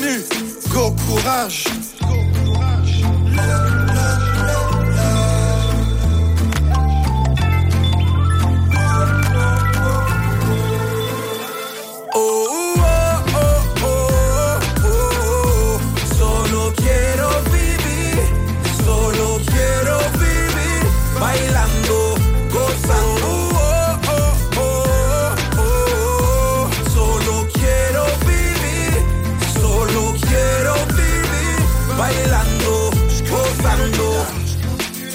Go, 0.72 0.94
courage. 0.94 1.66
Oh, 2.02 3.77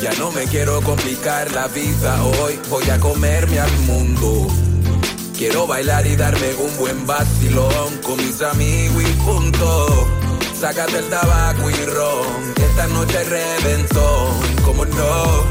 Ya 0.04 0.12
no 0.20 0.32
me 0.32 0.44
quiero 0.44 0.82
complicar 0.82 1.50
la 1.54 1.70
vida 1.70 2.22
hoy, 2.26 2.60
voy 2.70 2.90
a 2.90 3.00
comerme 3.00 3.58
al 3.58 3.72
mundo. 3.88 4.48
Quiero 5.38 5.66
bailar 5.66 6.06
y 6.06 6.18
darme 6.18 6.56
un 6.56 6.78
buen 6.78 7.08
vacilón 7.08 8.00
con 8.04 8.18
mis 8.18 8.42
amigos 8.42 9.02
y 9.02 9.14
punto. 9.24 10.10
Sácate 10.60 10.98
el 10.98 11.06
tabaco 11.06 11.70
y 11.70 11.86
ron, 11.86 12.54
esta 12.58 12.88
noche 12.88 13.18
hay 13.18 13.26
reventón, 13.28 14.34
como 14.66 14.84
no. 14.84 15.46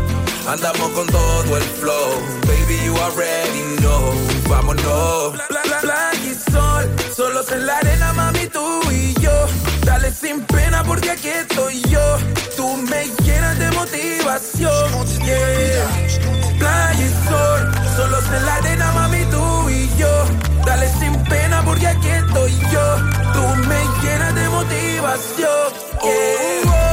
Andamos 0.47 0.91
con 0.91 1.07
todo 1.07 1.57
el 1.57 1.63
flow, 1.81 2.13
baby 2.47 2.79
you 2.85 2.95
already 2.99 3.77
know, 3.79 4.13
vámonos. 4.51 5.33
Bla, 5.33 5.47
bla, 5.49 5.81
bla, 5.81 6.11
y 6.23 6.35
sol, 6.35 6.91
solos 7.17 7.51
en 7.53 7.65
la 7.65 7.79
arena, 7.79 8.13
mami, 8.13 8.47
tú 8.49 8.83
y 8.91 9.15
yo. 9.19 9.47
Dale 9.85 10.11
sin 10.13 10.45
pena 10.47 10.83
porque 10.85 11.11
aquí 11.11 11.29
estoy 11.29 11.81
yo. 11.83 12.19
Tú 12.57 12.77
me 12.77 13.07
llenas 13.25 13.59
de 13.59 13.71
motivación, 13.73 15.07
yeah. 15.25 16.59
Playa 16.59 17.05
y 17.05 17.29
sol, 17.29 17.73
solos 17.97 18.25
en 18.37 18.47
la 18.47 18.55
arena, 18.57 18.93
mami, 18.93 19.25
tú 19.31 19.69
y 19.69 19.89
yo. 19.99 20.25
Dale 20.65 20.89
sin 20.99 21.15
pena 21.25 21.63
porque 21.65 21.89
aquí 21.89 22.09
estoy 22.09 22.53
yo. 22.73 22.97
Tú 23.33 23.57
me 23.69 23.81
llenas 24.03 24.35
de 24.35 24.49
motivación, 24.49 25.73
yeah. 26.03 26.92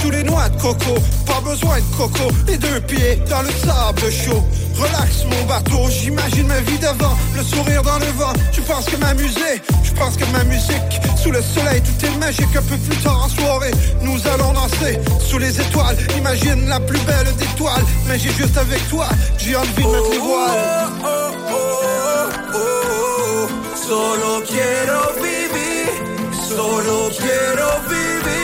Sous 0.00 0.10
les 0.10 0.22
noix 0.22 0.48
de 0.48 0.60
coco, 0.60 0.94
pas 1.26 1.40
besoin 1.40 1.78
de 1.78 1.96
coco, 1.96 2.32
les 2.46 2.56
deux 2.56 2.80
pieds 2.80 3.16
dans 3.28 3.42
le 3.42 3.50
sable 3.50 4.12
chaud. 4.12 4.42
Relax 4.76 5.24
mon 5.24 5.44
bateau, 5.46 5.90
j'imagine 5.90 6.46
ma 6.46 6.60
vie 6.60 6.78
d'avant, 6.78 7.16
le 7.36 7.42
sourire 7.42 7.82
dans 7.82 7.98
le 7.98 8.06
vent. 8.18 8.32
Je 8.52 8.60
pense 8.62 8.86
que 8.86 8.96
m'amuser, 8.96 9.60
je 9.82 9.92
pense 9.92 10.16
que 10.16 10.24
ma 10.32 10.42
musique, 10.44 11.00
sous 11.22 11.30
le 11.30 11.42
soleil 11.42 11.82
tout 11.82 12.06
est 12.06 12.18
magique. 12.18 12.56
Un 12.56 12.62
peu 12.62 12.76
plus 12.76 12.96
tard 12.98 13.24
en 13.24 13.28
soirée, 13.28 13.72
nous 14.02 14.18
allons 14.26 14.52
danser 14.52 14.98
sous 15.20 15.38
les 15.38 15.60
étoiles. 15.60 15.96
Imagine 16.16 16.68
la 16.68 16.80
plus 16.80 17.00
belle 17.00 17.34
des 17.38 17.46
toiles, 17.56 17.84
mais 18.08 18.18
j'ai 18.18 18.32
juste 18.32 18.56
avec 18.56 18.88
toi, 18.88 19.06
j'ai 19.38 19.56
envie 19.56 19.82
de 19.82 19.88
mettre 19.88 20.10
les 20.10 20.18
voiles. 20.18 20.88
Oh, 21.04 21.30
oh, 21.52 22.28
oh. 22.54 23.48
Solo 23.74 24.42
quiero 24.46 25.12
vivir, 25.20 25.88
solo 26.48 27.10
quiero 27.10 27.70
vivir 27.88 28.39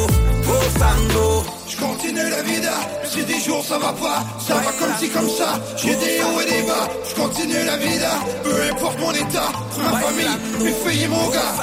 gozando. 0.45 1.43
Je 1.67 1.75
continue 1.77 2.29
la 2.29 2.41
vida, 2.43 2.73
si 3.09 3.23
des 3.25 3.39
jours 3.39 3.63
ça 3.65 3.77
va 3.79 3.91
pas, 3.93 4.19
ça 4.39 4.55
va 4.55 4.71
comme 4.79 4.95
ci 4.99 5.09
comme 5.09 5.29
ça, 5.29 5.59
j'ai 5.75 5.95
des 5.95 6.21
hauts 6.21 6.39
et 6.39 6.45
des 6.45 6.63
bas, 6.69 6.87
je 7.09 7.15
continue 7.21 7.63
la 7.65 7.77
vida, 7.77 8.11
peu 8.43 8.55
importe 8.71 8.99
mon 8.99 9.13
état, 9.13 9.49
ma 9.83 9.97
famille, 9.99 10.37
mes 10.63 10.73
filles 10.73 11.03
et 11.05 11.07
mon 11.07 11.27
gars. 11.29 11.55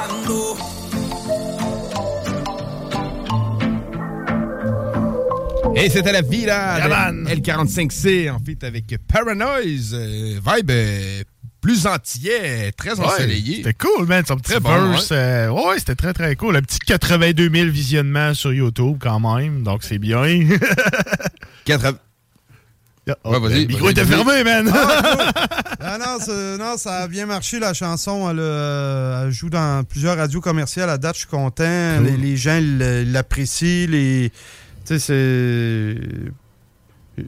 Et 5.76 5.90
c'était 5.90 6.12
la 6.12 6.22
de 6.22 6.28
L45C, 6.28 8.30
en 8.30 8.38
fait, 8.38 8.62
avec 8.64 8.84
Paranoise, 9.12 9.92
euh, 9.94 10.38
vibe 10.44 10.70
euh, 10.70 11.22
plus 11.60 11.86
antillais, 11.86 12.72
très 12.72 12.98
ensoleillé. 13.00 13.56
C'était 13.56 13.74
cool, 13.74 14.06
man. 14.06 14.24
Son 14.26 14.36
petit 14.36 14.52
Très 14.52 14.60
bon, 14.60 14.90
verse. 14.90 15.08
euh, 15.12 15.48
ouais, 15.48 15.78
c'était 15.78 15.94
très, 15.94 16.12
très 16.12 16.36
cool. 16.36 16.56
Un 16.56 16.62
petit 16.62 16.78
82 16.78 17.50
000 17.52 17.68
visionnements 17.70 18.34
sur 18.34 18.52
YouTube, 18.52 18.98
quand 19.00 19.20
même. 19.20 19.62
Donc, 19.62 19.82
c'est 19.82 19.98
bien. 19.98 20.22
80... 21.64 21.92
Oh, 23.24 23.32
Ouais, 23.32 23.38
vas-y, 23.38 23.60
le 23.62 23.66
micro 23.66 23.90
était 23.90 24.04
fermé, 24.04 24.44
man. 24.44 24.70
Ah 24.72 25.98
non, 26.00 26.18
non, 26.58 26.76
ça 26.78 27.00
a 27.00 27.08
bien 27.08 27.26
marché 27.26 27.58
la 27.58 27.74
chanson. 27.74 28.30
Elle, 28.30 28.38
euh, 28.40 29.24
elle 29.26 29.30
joue 29.30 29.50
dans 29.50 29.84
plusieurs 29.84 30.16
radios 30.16 30.40
commerciales. 30.40 30.88
À 30.88 30.96
date, 30.96 31.14
je 31.16 31.20
suis 31.20 31.28
content. 31.28 31.64
Cool. 31.98 32.06
Les, 32.06 32.16
les 32.16 32.36
gens 32.38 32.58
l'apprécient. 32.62 33.88
Les, 33.90 34.32
tu 34.86 34.98
sais, 34.98 34.98
c'est. 34.98 35.96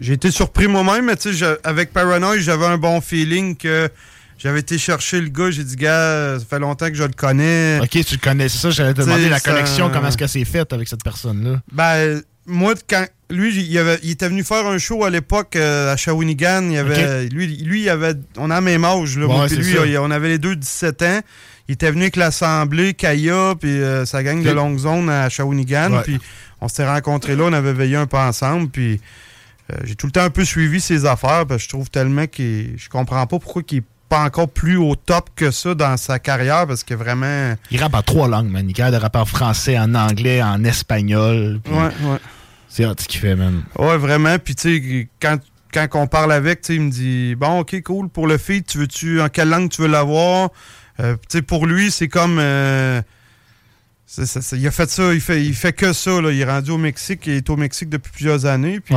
J'ai 0.00 0.14
été 0.14 0.30
surpris 0.32 0.66
moi-même, 0.66 1.04
mais 1.06 1.16
tu 1.16 1.32
sais, 1.34 1.44
avec 1.62 1.92
Paranoid, 1.92 2.38
j'avais 2.38 2.66
un 2.66 2.76
bon 2.76 3.00
feeling 3.00 3.56
que 3.56 3.88
j'avais 4.36 4.58
été 4.60 4.78
chercher 4.78 5.20
le 5.20 5.28
gars. 5.28 5.50
J'ai 5.52 5.62
dit, 5.62 5.76
gars, 5.76 6.38
ça 6.40 6.44
fait 6.44 6.58
longtemps 6.58 6.88
que 6.88 6.94
je 6.96 7.04
le 7.04 7.12
connais. 7.16 7.78
ok, 7.80 7.90
tu 8.04 8.14
le 8.16 8.20
connais. 8.20 8.48
C'est 8.48 8.58
ça, 8.58 8.70
j'allais 8.70 8.94
te 8.94 9.00
demander 9.02 9.28
la 9.28 9.38
ça- 9.38 9.50
connexion, 9.50 9.88
comment 9.92 10.08
est-ce 10.08 10.16
que 10.18 10.26
c'est 10.26 10.44
fait 10.44 10.72
avec 10.72 10.88
cette 10.88 11.04
personne-là? 11.04 11.60
Ben, 11.72 12.20
moi, 12.46 12.74
quand 12.90 13.06
lui, 13.30 13.56
il, 13.64 13.78
avait- 13.78 13.98
il 14.02 14.10
était 14.10 14.28
venu 14.28 14.42
faire 14.42 14.66
un 14.66 14.78
show 14.78 15.04
à 15.04 15.10
l'époque 15.10 15.54
euh, 15.54 15.92
à 15.92 15.96
Shawinigan. 15.96 16.68
Il 16.70 16.78
avait, 16.78 17.26
lui, 17.26 17.46
lui, 17.58 17.82
il 17.82 17.88
avait, 17.88 18.14
on 18.38 18.50
a 18.50 18.56
le 18.58 18.64
même 18.64 18.84
âge. 18.84 19.16
Là, 19.16 19.26
Ouais, 19.26 19.34
moi 19.36 19.46
puis 19.46 19.56
lui, 19.56 19.72
ça. 19.74 20.02
on 20.02 20.10
avait 20.10 20.28
les 20.30 20.38
deux 20.38 20.56
17 20.56 21.02
ans. 21.02 21.20
Il 21.68 21.72
était 21.72 21.90
venu 21.90 22.02
avec 22.02 22.16
l'Assemblée, 22.16 22.94
Kaya, 22.94 23.54
puis 23.58 23.70
euh, 23.70 24.04
sa 24.04 24.22
gang 24.22 24.42
de 24.42 24.50
longue 24.50 24.78
zone 24.78 25.10
à 25.10 25.28
Shawinigan. 25.28 26.02
Puis 26.04 26.18
on 26.60 26.68
s'était 26.68 26.86
rencontrés 26.86 27.34
là, 27.34 27.44
on 27.44 27.52
avait 27.52 27.72
veillé 27.72 27.96
un 27.96 28.06
peu 28.06 28.18
ensemble. 28.18 28.68
Puis 28.68 29.00
euh, 29.72 29.76
j'ai 29.84 29.96
tout 29.96 30.06
le 30.06 30.12
temps 30.12 30.22
un 30.22 30.30
peu 30.30 30.44
suivi 30.44 30.80
ses 30.80 31.06
affaires. 31.06 31.44
Parce 31.46 31.62
que 31.62 31.64
je 31.64 31.68
trouve 31.68 31.90
tellement 31.90 32.26
qu'il. 32.26 32.74
Je 32.76 32.88
comprends 32.88 33.26
pas 33.26 33.38
pourquoi 33.38 33.62
il 33.70 33.78
est 33.78 33.84
pas 34.08 34.20
encore 34.20 34.48
plus 34.48 34.76
au 34.76 34.94
top 34.94 35.30
que 35.34 35.50
ça 35.50 35.74
dans 35.74 35.96
sa 35.96 36.20
carrière. 36.20 36.68
Parce 36.68 36.84
que 36.84 36.94
vraiment. 36.94 37.56
Il 37.72 37.82
rappe 37.82 37.94
en 37.94 38.02
trois 38.02 38.28
langues, 38.28 38.50
man. 38.50 38.68
Il 38.68 38.74
de 38.74 38.96
rapper 38.96 39.18
en 39.18 39.24
français, 39.24 39.76
en 39.76 39.92
anglais, 39.96 40.40
en 40.42 40.62
espagnol. 40.62 41.60
puis 41.64 41.72
Ouais, 41.72 41.80
ouais. 41.80 42.18
C'est 42.68 42.86
hot 42.86 42.94
ce 42.98 43.08
qu'il 43.08 43.20
fait, 43.20 43.34
man. 43.34 43.64
Ouais, 43.76 43.96
vraiment. 43.96 44.38
Puis, 44.38 44.54
tu 44.54 44.80
sais, 44.80 45.08
quand, 45.20 45.38
quand 45.72 45.88
on 45.94 46.06
parle 46.06 46.32
avec, 46.32 46.60
tu 46.60 46.66
sais, 46.66 46.74
il 46.76 46.82
me 46.82 46.90
dit 46.90 47.34
Bon, 47.34 47.60
ok, 47.60 47.82
cool, 47.82 48.08
pour 48.08 48.28
le 48.28 48.38
feed, 48.38 48.66
tu 48.66 48.78
veux-tu, 48.78 49.20
en 49.20 49.28
quelle 49.28 49.48
langue 49.48 49.68
tu 49.68 49.82
veux 49.82 49.88
l'avoir? 49.88 50.50
Euh, 51.00 51.16
pour 51.46 51.66
lui, 51.66 51.90
c'est 51.90 52.08
comme. 52.08 52.38
euh, 52.40 53.00
il 54.52 54.66
a 54.66 54.70
fait 54.70 54.88
ça, 54.88 55.12
il 55.12 55.20
fait, 55.20 55.44
il 55.44 55.54
fait 55.54 55.72
que 55.72 55.92
ça. 55.92 56.20
Là. 56.20 56.30
Il 56.30 56.40
est 56.40 56.44
rendu 56.44 56.70
au 56.70 56.78
Mexique, 56.78 57.22
il 57.26 57.34
est 57.34 57.50
au 57.50 57.56
Mexique 57.56 57.88
depuis 57.88 58.12
plusieurs 58.12 58.46
années. 58.46 58.78
Puis, 58.80 58.94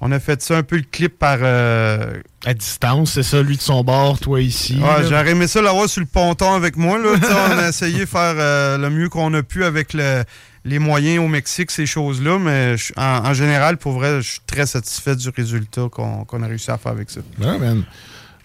on 0.00 0.12
a 0.12 0.20
fait 0.20 0.40
ça 0.40 0.56
un 0.56 0.62
peu 0.62 0.76
le 0.76 0.84
clip 0.90 1.18
par. 1.18 1.38
euh, 1.42 2.14
À 2.46 2.54
distance, 2.54 3.12
c'est 3.14 3.24
ça, 3.24 3.42
lui 3.42 3.56
de 3.56 3.60
son 3.62 3.82
bord, 3.82 4.20
toi 4.20 4.40
ici. 4.40 4.78
Ouais, 4.80 5.02
j'aurais 5.08 5.30
aimé 5.32 5.48
ça 5.48 5.60
l'avoir 5.60 5.88
sur 5.88 6.00
le 6.00 6.06
ponton 6.06 6.54
avec 6.54 6.76
moi. 6.76 6.96
Là. 6.98 7.14
On 7.54 7.58
a 7.58 7.68
essayé 7.68 8.00
de 8.00 8.06
faire 8.06 8.34
le 8.78 8.88
mieux 8.88 9.08
qu'on 9.08 9.34
a 9.34 9.42
pu 9.42 9.64
avec 9.64 9.94
le- 9.94 10.22
les 10.64 10.78
moyens 10.78 11.18
au 11.24 11.26
Mexique, 11.26 11.72
ces 11.72 11.86
choses-là. 11.86 12.38
Mais 12.38 12.76
je- 12.76 12.92
en, 12.96 13.26
en 13.30 13.34
général, 13.34 13.78
pour 13.78 13.92
vrai, 13.94 14.22
je 14.22 14.30
suis 14.30 14.40
très 14.46 14.66
satisfait 14.66 15.16
du 15.16 15.28
résultat 15.28 15.88
qu'on 15.90 16.24
qu'on 16.24 16.40
a 16.44 16.46
réussi 16.46 16.70
à 16.70 16.78
faire 16.78 16.92
avec 16.92 17.10
ça. 17.10 17.20
Ouais, 17.40 17.58
man. 17.58 17.82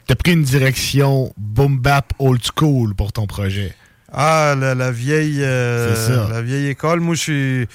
T'as 0.08 0.16
pris 0.16 0.32
une 0.34 0.44
direction 0.44 1.34
boom 1.38 1.80
bap 1.80 2.14
old 2.20 2.42
school 2.42 2.96
pour 2.96 3.12
ton 3.12 3.28
projet. 3.28 3.74
Ah, 4.12 4.56
la, 4.58 4.74
la 4.74 4.90
vieille 4.92 5.44
euh, 5.44 5.96
ça. 5.96 6.30
la 6.34 6.42
vieille 6.42 6.68
école. 6.68 7.02
Moi, 7.02 7.16
je 7.16 7.22
suis. 7.22 7.68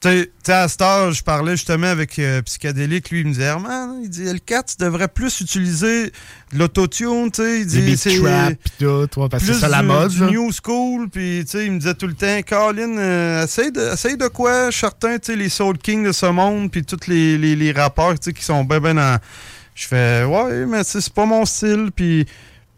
Tu 0.00 0.08
sais- 0.08 0.52
à 0.52 0.66
cette 0.66 0.80
heure, 0.82 1.12
je 1.12 1.22
parlais 1.22 1.52
justement 1.52 1.86
avec 1.88 2.18
euh, 2.18 2.40
Psychédélique. 2.42 3.10
Lui, 3.10 3.20
il 3.20 3.26
me 3.26 3.32
disait, 3.32 3.44
Herman, 3.44 4.00
il 4.02 4.08
dit, 4.08 4.24
L4, 4.24 4.76
tu 4.76 4.84
devrais 4.84 5.06
plus 5.06 5.40
utiliser 5.42 6.06
de 6.06 6.58
l'autotune, 6.58 7.30
tu 7.30 7.42
sais. 7.42 7.60
Il 7.60 7.66
dit, 7.66 7.96
c'est- 7.96 8.18
trap 8.20 8.54
tout, 8.80 9.06
toi, 9.08 9.28
parce 9.28 9.44
que 9.44 9.52
c'est 9.52 9.68
la 9.68 9.82
mode, 9.82 10.10
du 10.10 10.22
new 10.22 10.50
school, 10.50 11.08
puis 11.08 11.44
tu 11.44 11.50
sais, 11.52 11.66
il 11.66 11.72
me 11.72 11.78
disait 11.78 11.94
tout 11.94 12.08
le 12.08 12.14
temps, 12.14 12.40
Colin, 12.48 12.96
euh, 12.98 13.44
essaye, 13.44 13.70
de, 13.70 13.92
essaye 13.92 14.16
de 14.16 14.26
quoi, 14.26 14.72
certain, 14.72 15.18
tu 15.18 15.26
sais, 15.26 15.36
les 15.36 15.48
Soul 15.50 15.78
Kings 15.78 16.04
de 16.06 16.12
ce 16.12 16.26
monde, 16.26 16.68
puis 16.72 16.82
tous 16.82 17.06
les, 17.06 17.38
les, 17.38 17.54
les 17.54 17.70
rappeurs, 17.70 18.18
tu 18.18 18.30
sais, 18.30 18.32
qui 18.32 18.42
sont 18.42 18.64
ben 18.64 18.80
ben 18.80 18.96
dans... 18.96 19.20
Je 19.74 19.86
fais, 19.86 20.24
ouais, 20.24 20.66
mais 20.66 20.84
c'est 20.84 21.08
pas 21.12 21.26
mon 21.26 21.44
style, 21.44 21.90
puis... 21.94 22.26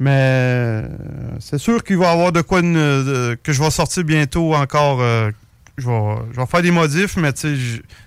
Mais 0.00 0.82
c'est 1.38 1.58
sûr 1.58 1.82
qu'il 1.84 1.96
va 1.98 2.06
y 2.06 2.12
avoir 2.12 2.32
de 2.32 2.40
quoi 2.40 2.60
une- 2.60 2.74
de- 2.74 3.38
que 3.42 3.52
je 3.52 3.62
vais 3.62 3.70
sortir 3.70 4.02
bientôt 4.02 4.52
encore. 4.54 5.00
euh, 5.00 5.30
je, 5.78 5.86
vais, 5.88 6.14
je 6.32 6.40
vais 6.40 6.46
faire 6.46 6.62
des 6.62 6.72
modifs, 6.72 7.16
mais 7.16 7.30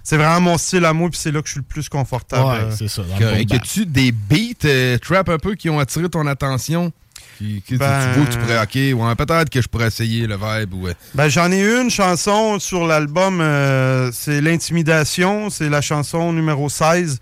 c'est 0.04 0.18
vraiment 0.18 0.42
mon 0.42 0.58
style 0.58 0.84
à 0.84 0.92
moi, 0.92 1.10
puis 1.10 1.18
c'est 1.18 1.32
là 1.32 1.42
que 1.42 1.48
je 1.48 1.54
suis 1.54 1.60
le 1.62 1.66
plus 1.66 1.88
confortable. 1.88 2.46
Ouais, 2.46 2.60
euh. 2.72 2.76
c'est 2.78 2.90
ça. 2.90 3.04
bap. 3.04 3.20
Y 3.20 3.56
a-tu 3.56 3.86
des 3.86 4.12
beats 4.12 4.66
euh, 4.66 4.98
trap 4.98 5.30
un 5.30 5.38
peu 5.38 5.56
qui 5.56 5.70
ont 5.70 5.80
attiré 5.80 6.10
ton 6.10 6.28
attention? 6.28 6.92
Qui, 7.38 7.62
qui- 7.66 7.74
tu- 7.74 7.78
Ben- 7.78 8.14
Tu 8.14 8.20
vois, 8.20 8.30
tu 8.32 8.38
pourrais, 8.38 8.62
ok, 8.62 9.00
ouais, 9.08 9.16
peut-être 9.16 9.50
que 9.50 9.62
je 9.62 9.68
pourrais 9.70 9.88
essayer 9.88 10.28
le 10.28 10.36
vibe. 10.36 10.74
Ou, 10.74 10.88
euh, 10.88 10.94
Ben, 11.16 11.30
j'en 11.30 11.50
ai 11.54 11.62
une 11.62 11.90
chanson 11.90 12.60
sur 12.60 12.86
l'album, 12.86 13.40
euh, 13.40 14.12
c'est 14.14 14.42
L'Intimidation, 14.42 15.50
c'est 15.50 15.70
la 15.70 15.80
chanson 15.82 16.34
numéro 16.34 16.68
16, 16.68 17.20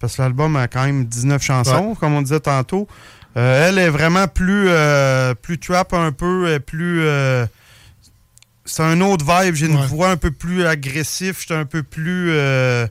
parce 0.00 0.16
que 0.16 0.22
l'album 0.22 0.56
a 0.56 0.68
quand 0.68 0.84
même 0.84 1.04
19 1.06 1.42
chansons, 1.42 1.94
comme 1.94 2.14
on 2.14 2.22
disait 2.22 2.40
tantôt. 2.40 2.86
Euh, 3.36 3.68
elle 3.68 3.78
est 3.78 3.90
vraiment 3.90 4.28
plus, 4.28 4.66
euh, 4.68 5.34
plus 5.34 5.58
trap 5.58 5.92
un 5.92 6.12
peu, 6.12 6.58
plus... 6.64 7.02
euh, 7.04 7.44
c'est 8.64 8.82
un 8.82 9.00
autre 9.00 9.24
vibe, 9.24 9.54
j'ai 9.54 9.66
une 9.66 9.76
Ouais. 9.76 9.86
voix 9.86 10.10
un 10.10 10.16
peu 10.16 10.30
plus 10.30 10.66
agressive, 10.66 11.36
j'étais 11.40 11.54
un 11.54 11.66
peu 11.66 11.82
plus... 11.82 12.30
euh, 12.32 12.86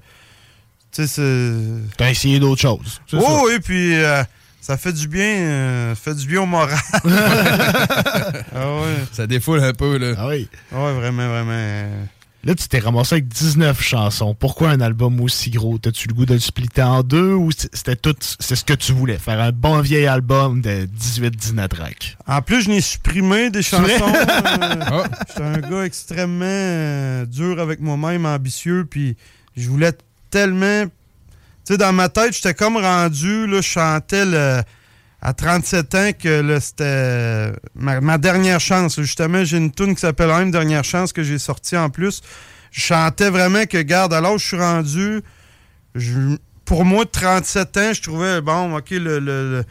tu 0.91 1.01
sais, 1.05 1.07
c'est. 1.07 1.95
T'as 1.97 2.09
essayé 2.11 2.39
d'autres 2.39 2.61
choses. 2.61 3.01
c'est 3.09 3.19
ça. 3.19 3.23
Oh 3.27 3.47
oui, 3.47 3.59
puis 3.59 3.95
euh, 3.95 4.23
ça 4.61 4.77
fait 4.77 4.93
du 4.93 5.07
bien, 5.09 5.25
euh, 5.25 5.95
ça 5.95 6.01
fait 6.01 6.15
du 6.15 6.25
bien 6.27 6.41
au 6.41 6.45
moral. 6.45 6.77
ah 7.03 8.75
ouais. 8.77 8.95
Ça 9.11 9.27
défoule 9.27 9.61
un 9.63 9.73
peu, 9.73 9.97
là. 9.97 10.13
Ah 10.17 10.27
oui. 10.27 10.47
Ouais, 10.71 10.93
vraiment, 10.93 11.27
vraiment. 11.27 11.87
Là, 12.45 12.53
tu 12.53 12.67
t'es 12.67 12.77
ramassé 12.77 13.15
avec 13.15 13.27
19 13.27 13.81
chansons. 13.81 14.35
Pourquoi 14.35 14.69
un 14.69 14.79
album 14.79 15.19
aussi 15.19 15.49
gros? 15.49 15.79
T'as-tu 15.79 16.07
le 16.07 16.13
goût 16.13 16.27
de 16.27 16.35
le 16.35 16.39
splitter 16.39 16.83
en 16.83 17.01
deux 17.01 17.33
ou 17.33 17.49
c'était 17.51 17.95
tout, 17.95 18.15
c'est 18.39 18.55
ce 18.55 18.63
que 18.63 18.73
tu 18.75 18.93
voulais? 18.93 19.17
Faire 19.17 19.39
un 19.41 19.51
bon 19.51 19.81
vieil 19.81 20.05
album 20.05 20.61
de 20.61 20.87
18-19 20.95 21.67
tracks. 21.69 22.17
En 22.27 22.43
plus, 22.43 22.61
je 22.61 22.69
n'ai 22.69 22.81
supprimé 22.81 23.49
des 23.49 23.63
chansons. 23.63 23.83
euh, 23.89 25.03
J'étais 25.27 25.41
un 25.41 25.57
gars 25.59 25.85
extrêmement 25.85 26.45
euh, 26.45 27.25
dur 27.25 27.59
avec 27.59 27.79
moi-même, 27.79 28.27
ambitieux, 28.27 28.85
puis 28.87 29.17
je 29.57 29.67
voulais 29.67 29.93
tellement... 30.29 30.85
Tu 31.65 31.73
sais, 31.73 31.77
dans 31.79 31.93
ma 31.93 32.09
tête, 32.09 32.35
j'étais 32.35 32.53
comme 32.53 32.77
rendu, 32.77 33.47
là, 33.47 33.57
je 33.57 33.61
chantais 33.67 34.23
le- 34.23 34.61
à 35.27 35.33
37 35.33 35.95
ans 35.95 36.11
que 36.21 36.59
c'était 36.59 37.51
ma, 37.73 37.99
ma 37.99 38.17
dernière 38.19 38.59
chance. 38.59 39.01
Justement, 39.01 39.43
j'ai 39.43 39.57
une 39.57 39.71
tune 39.71 39.95
qui 39.95 40.01
s'appelle 40.01 40.29
Une 40.29 40.51
dernière 40.51 40.83
chance 40.83 41.11
que 41.13 41.23
j'ai 41.23 41.39
sortie 41.39 41.75
en 41.75 41.89
plus. 41.89 42.21
Je 42.71 42.81
chantais 42.81 43.31
vraiment 43.31 43.65
que, 43.65 43.81
garde, 43.81 44.13
alors 44.13 44.37
je 44.37 44.45
suis 44.45 44.57
rendu, 44.57 45.21
je- 45.95 46.35
pour 46.63 46.85
moi, 46.85 47.05
de 47.05 47.09
37 47.09 47.77
ans, 47.77 47.93
je 47.93 48.01
trouvais, 48.03 48.39
bon, 48.41 48.77
OK, 48.77 48.91
le- 48.91 48.99
le- 49.19 49.19
le 49.19 49.63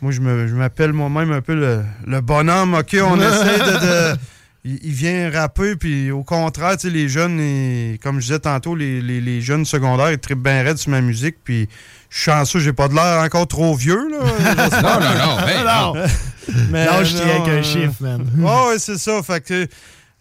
moi, 0.00 0.12
je 0.12 0.20
me- 0.20 0.46
je 0.46 0.54
m'appelle 0.54 0.92
moi-même 0.94 1.30
un 1.32 1.40
peu 1.42 1.54
le, 1.54 1.82
le 2.06 2.20
bonhomme. 2.22 2.72
OK, 2.74 2.96
on 3.02 3.16
essaie 3.20 3.58
de. 3.58 4.12
de- 4.14 4.16
il, 4.64 4.92
vient 4.92 5.30
rapper, 5.30 5.76
puis 5.76 6.10
au 6.10 6.24
contraire, 6.24 6.76
tu 6.76 6.88
sais, 6.88 6.90
les 6.90 7.08
jeunes, 7.08 7.38
ils- 7.38 7.98
comme 7.98 8.16
je 8.20 8.26
disais 8.26 8.38
tantôt, 8.40 8.74
les, 8.74 9.00
les- 9.02 9.20
les 9.20 9.40
jeunes 9.42 9.64
secondaires, 9.66 10.10
ils 10.10 10.18
trippent 10.18 10.42
bien 10.42 10.62
raide 10.62 10.76
sur 10.78 10.90
ma 10.90 11.00
musique, 11.02 11.36
puis 11.44 11.68
je 12.10 12.16
suis 12.16 12.24
chanceux, 12.30 12.60
j'ai 12.60 12.72
pas 12.72 12.88
de 12.88 12.94
l'air 12.94 13.20
encore 13.22 13.46
trop 13.46 13.74
vieux, 13.74 14.08
là. 14.10 14.18
Non, 14.82 15.00
non, 15.00 15.14
non, 15.18 15.36
ben 15.44 15.64
non. 15.64 15.94
Lâche 16.72 17.14
tes 17.14 17.22
avec 17.30 17.48
un 17.48 17.58
euh, 17.58 17.62
chiffre, 17.62 17.94
man. 18.00 18.22
Ouais, 18.38 18.68
ouais, 18.68 18.78
c'est 18.78 18.98
ça. 18.98 19.20
Fait 19.22 19.40
que. 19.40 19.66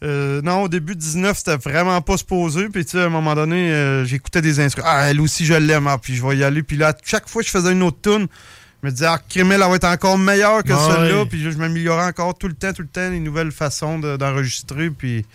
euh, 0.03 0.41
non, 0.41 0.63
au 0.63 0.67
début 0.67 0.95
de 0.95 0.99
19, 0.99 1.37
c'était 1.37 1.57
vraiment 1.57 2.01
pas 2.01 2.17
se 2.17 2.23
poser. 2.23 2.67
Puis, 2.69 2.83
tu 2.85 2.91
sais, 2.91 3.01
à 3.01 3.05
un 3.05 3.09
moment 3.09 3.35
donné, 3.35 3.71
euh, 3.71 4.05
j'écoutais 4.05 4.41
des 4.41 4.59
instruments. 4.59 4.87
Ah, 4.89 5.09
elle 5.09 5.21
aussi, 5.21 5.45
je 5.45 5.53
l'aime. 5.53 5.87
Ah, 5.87 5.97
puis, 6.01 6.15
je 6.15 6.25
vais 6.25 6.37
y 6.37 6.43
aller. 6.43 6.63
Puis 6.63 6.77
là, 6.77 6.93
chaque 7.03 7.29
fois 7.29 7.41
que 7.43 7.47
je 7.47 7.51
faisais 7.51 7.71
une 7.71 7.83
autre 7.83 7.97
tune, 8.01 8.27
je 8.81 8.87
me 8.87 8.91
disais, 8.91 9.05
ah, 9.07 9.19
Crémel, 9.29 9.61
elle 9.63 9.69
va 9.69 9.75
être 9.75 9.83
encore 9.87 10.17
meilleure 10.17 10.63
que 10.63 10.73
celle-là. 10.75 11.25
Puis, 11.29 11.41
je 11.43 11.57
m'améliorais 11.57 12.05
encore 12.05 12.35
tout 12.37 12.47
le 12.47 12.53
temps, 12.55 12.73
tout 12.73 12.81
le 12.81 12.87
temps, 12.87 13.09
les 13.09 13.19
nouvelles 13.19 13.51
façons 13.51 13.99
de- 13.99 14.17
d'enregistrer. 14.17 14.89
puis, 14.89 15.25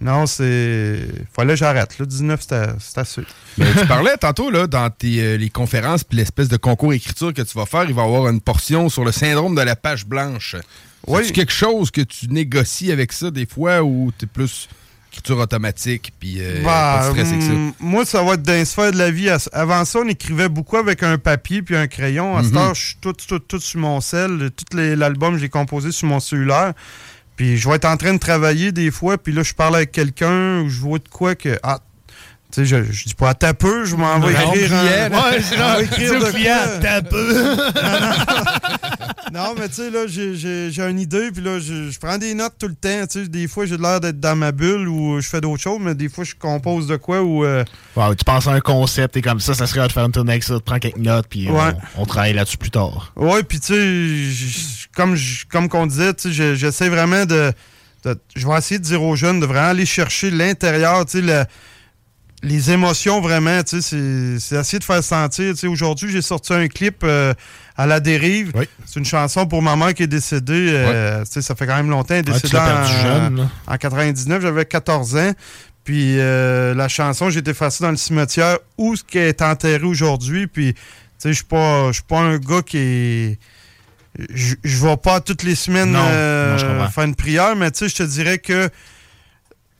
non, 0.00 0.26
c'est. 0.26 1.00
Fallait 1.34 1.54
que 1.54 1.58
j'arrête. 1.58 1.98
Là, 1.98 2.04
19, 2.06 2.40
c'était 2.40 2.66
c'était 2.78 3.00
assez. 3.00 3.22
Mais 3.58 3.66
tu 3.72 3.86
parlais 3.86 4.16
tantôt, 4.18 4.50
là, 4.50 4.66
dans 4.66 4.90
tes, 4.90 5.20
euh, 5.22 5.36
les 5.36 5.48
conférences 5.50 6.04
puis 6.04 6.18
l'espèce 6.18 6.48
de 6.48 6.56
concours 6.58 6.92
écriture 6.92 7.32
que 7.32 7.42
tu 7.42 7.56
vas 7.56 7.66
faire, 7.66 7.84
il 7.84 7.94
va 7.94 8.02
y 8.02 8.04
avoir 8.04 8.28
une 8.28 8.40
portion 8.40 8.88
sur 8.88 9.04
le 9.04 9.12
syndrome 9.12 9.54
de 9.54 9.62
la 9.62 9.74
page 9.76 10.04
blanche. 10.06 10.56
Oui. 11.06 11.22
C'est 11.24 11.32
quelque 11.32 11.52
chose 11.52 11.90
que 11.90 12.00
tu 12.02 12.26
négocies 12.28 12.92
avec 12.92 13.12
ça 13.12 13.30
des 13.30 13.46
fois 13.46 13.82
ou 13.82 14.12
t'es 14.18 14.26
plus 14.26 14.68
écriture 15.12 15.38
automatique 15.38 16.12
puis 16.20 16.36
euh, 16.40 16.62
Bah, 16.62 16.98
pas 17.00 17.06
de 17.06 17.12
stress 17.12 17.28
avec 17.28 17.42
ça? 17.42 17.52
hum, 17.52 17.72
Moi, 17.80 18.04
ça 18.04 18.22
va 18.22 18.34
être 18.34 18.42
dans 18.42 18.52
les 18.52 18.64
sphères 18.66 18.92
de 18.92 18.98
la 18.98 19.10
vie. 19.10 19.30
Avant 19.52 19.84
ça, 19.86 20.00
on 20.00 20.08
écrivait 20.08 20.48
beaucoup 20.50 20.76
avec 20.76 21.02
un 21.02 21.16
papier 21.16 21.62
puis 21.62 21.74
un 21.76 21.86
crayon. 21.86 22.36
À 22.36 22.42
cette 22.42 22.52
Mhm. 22.52 22.58
heure, 22.58 22.74
je 22.74 22.86
suis 22.88 22.96
tout, 23.00 23.12
tout, 23.14 23.38
tout 23.38 23.60
sur 23.60 23.80
mon 23.80 24.00
sel. 24.02 24.50
Tout 24.54 24.76
l'album, 24.76 25.38
j'ai 25.38 25.48
composé 25.48 25.90
sur 25.92 26.06
mon 26.08 26.20
cellulaire. 26.20 26.74
Puis 27.36 27.58
je 27.58 27.68
vais 27.68 27.76
être 27.76 27.84
en 27.84 27.96
train 27.96 28.14
de 28.14 28.18
travailler 28.18 28.72
des 28.72 28.90
fois, 28.90 29.18
puis 29.18 29.32
là, 29.32 29.42
je 29.42 29.54
parle 29.54 29.76
avec 29.76 29.92
quelqu'un 29.92 30.62
ou 30.62 30.68
je 30.68 30.80
vois 30.80 30.98
de 30.98 31.08
quoi 31.08 31.34
que... 31.34 31.58
Ah, 31.62 31.80
tu 32.56 32.66
sais, 32.66 32.84
je, 32.84 32.90
je 32.92 33.04
dis 33.04 33.14
pas 33.14 33.30
à 33.30 33.34
ta 33.34 33.52
peu, 33.54 33.84
je 33.84 33.94
m'en 33.96 34.18
vais 34.18 34.32
écrire... 34.32 34.72
un- 34.74 35.10
ouais, 35.10 35.40
je 35.42 35.78
vais 35.78 35.84
écrire 36.06 36.12
de 36.14 36.30
quoi? 36.30 36.78
t'as 36.80 37.02
peu. 37.02 37.56
Non, 39.32 39.54
mais 39.58 39.68
tu 39.68 39.74
sais, 39.74 39.90
là, 39.90 40.06
j'ai- 40.06 40.88
une 40.88 41.00
idée, 41.00 41.30
puis 41.32 41.42
là, 41.42 41.58
je, 41.58 41.90
je 41.90 41.98
prends 41.98 42.16
des 42.16 42.32
notes 42.32 42.54
tout 42.58 42.68
le 42.68 42.74
temps. 42.74 43.06
Tu 43.10 43.22
sais, 43.24 43.28
des 43.28 43.48
fois, 43.48 43.66
j'ai 43.66 43.76
l'air 43.76 44.00
d'être 44.00 44.20
dans 44.20 44.36
ma 44.36 44.52
bulle 44.52 44.88
ou 44.88 45.20
je 45.20 45.28
fais 45.28 45.40
d'autres 45.40 45.60
choses, 45.62 45.80
mais 45.80 45.94
des 45.94 46.08
fois, 46.08 46.24
je 46.24 46.34
compose 46.38 46.86
de 46.86 46.96
quoi 46.96 47.22
ou... 47.22 47.44
euh, 47.44 47.64
tu 48.16 48.24
penses 48.24 48.46
à 48.46 48.52
un 48.52 48.60
concept, 48.60 49.14
t'es 49.14 49.22
comme 49.22 49.40
ça, 49.40 49.52
ça 49.52 49.66
serait 49.66 49.86
de 49.88 49.92
faire 49.92 50.06
une 50.06 50.12
tournée 50.12 50.32
avec 50.32 50.44
ça, 50.44 50.54
tu 50.54 50.62
prends 50.62 50.78
quelques 50.78 50.96
notes, 50.98 51.26
puis 51.28 51.50
Ouais. 51.50 51.72
on, 51.96 52.02
on 52.02 52.06
travaille 52.06 52.32
là-dessus 52.34 52.56
plus 52.56 52.70
tard. 52.70 53.12
Ouais, 53.16 53.42
puis 53.42 53.60
tu 53.60 53.74
sais, 53.74 54.86
comme 54.94 55.16
comme 55.50 55.68
qu'on 55.68 55.86
disait, 55.86 56.14
tu 56.14 56.28
sais, 56.28 56.32
je- 56.32 56.54
j'essaie 56.54 56.88
vraiment 56.88 57.26
de, 57.26 57.52
de- 58.04 58.18
Je 58.36 58.46
vais 58.46 58.56
essayer 58.56 58.78
de 58.78 58.84
dire 58.84 59.02
aux 59.02 59.16
jeunes 59.16 59.40
de 59.40 59.46
vraiment 59.46 59.68
aller 59.68 59.86
chercher 59.86 60.30
l'intérieur, 60.30 61.04
tu 61.04 61.18
sais, 61.18 61.20
le- 61.20 61.44
les 62.42 62.70
émotions 62.70 63.20
vraiment, 63.20 63.62
tu 63.62 63.80
sais, 63.80 64.38
c'est- 64.38 64.56
essayer 64.56 64.78
de 64.78 64.84
faire 64.84 65.02
sentir. 65.02 65.52
Tu 65.54 65.60
sais, 65.60 65.66
aujourd'hui, 65.66 66.10
j'ai 66.12 66.22
sorti 66.22 66.52
un 66.52 66.68
clip 66.68 67.02
euh, 67.02 67.32
à 67.76 67.86
la 67.86 67.98
dérive. 68.00 68.52
C'est 68.84 68.98
une 69.00 69.06
chanson 69.06 69.46
pour 69.46 69.62
ma 69.62 69.74
mère 69.76 69.94
qui 69.94 70.02
est 70.04 70.06
décédée. 70.06 70.68
euh, 70.70 71.24
tu 71.24 71.32
sais, 71.32 71.42
ça 71.42 71.54
fait 71.54 71.66
quand 71.66 71.76
même 71.76 71.90
longtemps. 71.90 72.14
Elle 72.14 72.20
est 72.20 72.24
tu 72.24 72.32
décédée 72.32 72.56
en, 73.68 73.72
en 73.74 73.76
99, 73.76 74.42
j'avais 74.42 74.64
14 74.64 75.16
ans. 75.16 75.32
Puis 75.84 76.18
euh, 76.18 76.74
la 76.74 76.88
chanson, 76.88 77.30
j'ai 77.30 77.38
été 77.40 77.52
effacée 77.52 77.82
dans 77.84 77.90
le 77.90 77.96
cimetière 77.96 78.58
où 78.76 78.96
ce 78.96 79.04
qui 79.04 79.18
est 79.18 79.40
enterré 79.40 79.84
aujourd'hui. 79.84 80.46
Puis, 80.48 80.74
tu 80.74 80.80
sais, 81.18 81.28
je 81.30 81.34
suis 81.36 81.44
pas, 81.44 81.88
je 81.88 81.92
suis 81.94 82.02
pas 82.02 82.18
un 82.20 82.38
gars 82.38 82.62
qui 82.62 82.78
est. 82.78 83.38
Je 84.32 84.54
je 84.64 84.84
vais 84.86 84.96
pas 84.96 85.20
toutes 85.20 85.42
les 85.42 85.54
semaines 85.54 85.92
Non, 85.92 86.00
euh, 86.02 86.56
non, 86.78 86.88
faire 86.90 87.04
une 87.04 87.14
prière, 87.14 87.54
mais 87.54 87.70
tu 87.70 87.80
sais, 87.80 87.88
je 87.88 87.96
te 87.96 88.02
dirais 88.02 88.38
que 88.38 88.68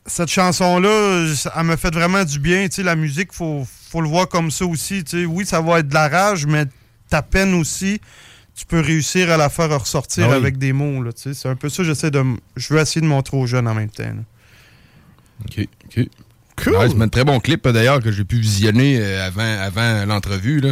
cette 0.07 0.29
chanson-là, 0.29 1.27
elle 1.57 1.65
me 1.65 1.77
fait 1.77 1.93
vraiment 1.95 2.25
du 2.25 2.39
bien. 2.39 2.67
Tu 2.69 2.77
sais, 2.77 2.83
la 2.83 2.97
musique, 2.97 3.33
faut, 3.33 3.67
faut 3.91 4.01
le 4.01 4.09
voir 4.09 4.29
comme 4.29 4.51
ça 4.51 4.65
aussi. 4.67 5.05
Tu 5.05 5.21
sais, 5.23 5.25
oui, 5.27 5.45
ça 5.47 5.61
va 5.61 5.81
être 5.81 5.89
de 5.89 5.95
la 5.95 6.09
rage, 6.09 6.47
mais 6.47 6.65
ta 7.09 7.23
peine 7.23 7.55
aussi, 7.55 8.01
tu 8.55 8.67
peux 8.67 8.81
réussir 8.81 9.31
à 9.31 9.37
la 9.37 9.49
faire 9.49 9.79
ressortir 9.79 10.25
Ah 10.27 10.31
oui. 10.31 10.37
avec 10.37 10.59
des 10.59 10.73
mots. 10.73 11.03
là, 11.03 11.13
tu 11.13 11.23
sais. 11.23 11.35
C'est 11.35 11.49
un 11.49 11.57
peu 11.57 11.69
ça, 11.69 11.85
j'essaie 11.85 12.11
de. 12.11 12.23
Je 12.57 12.73
veux 12.75 12.81
essayer 12.81 13.01
de 13.01 13.07
montrer 13.07 13.37
aux 13.37 13.47
jeunes 13.47 13.69
en 13.69 13.75
même 13.75 13.91
temps. 13.91 14.05
là. 14.05 14.23
OK, 15.45 15.67
OK. 15.87 16.09
Cool. 16.65 16.75
c'est 16.91 17.03
un 17.03 17.09
très 17.09 17.25
bon 17.25 17.39
clip, 17.39 17.67
euh, 17.67 17.73
d'ailleurs, 17.73 18.01
que 18.01 18.11
j'ai 18.11 18.25
pu 18.25 18.37
visionner 18.37 18.99
euh, 18.99 19.27
avant, 19.27 19.43
avant 19.61 20.07
l'entrevue. 20.07 20.63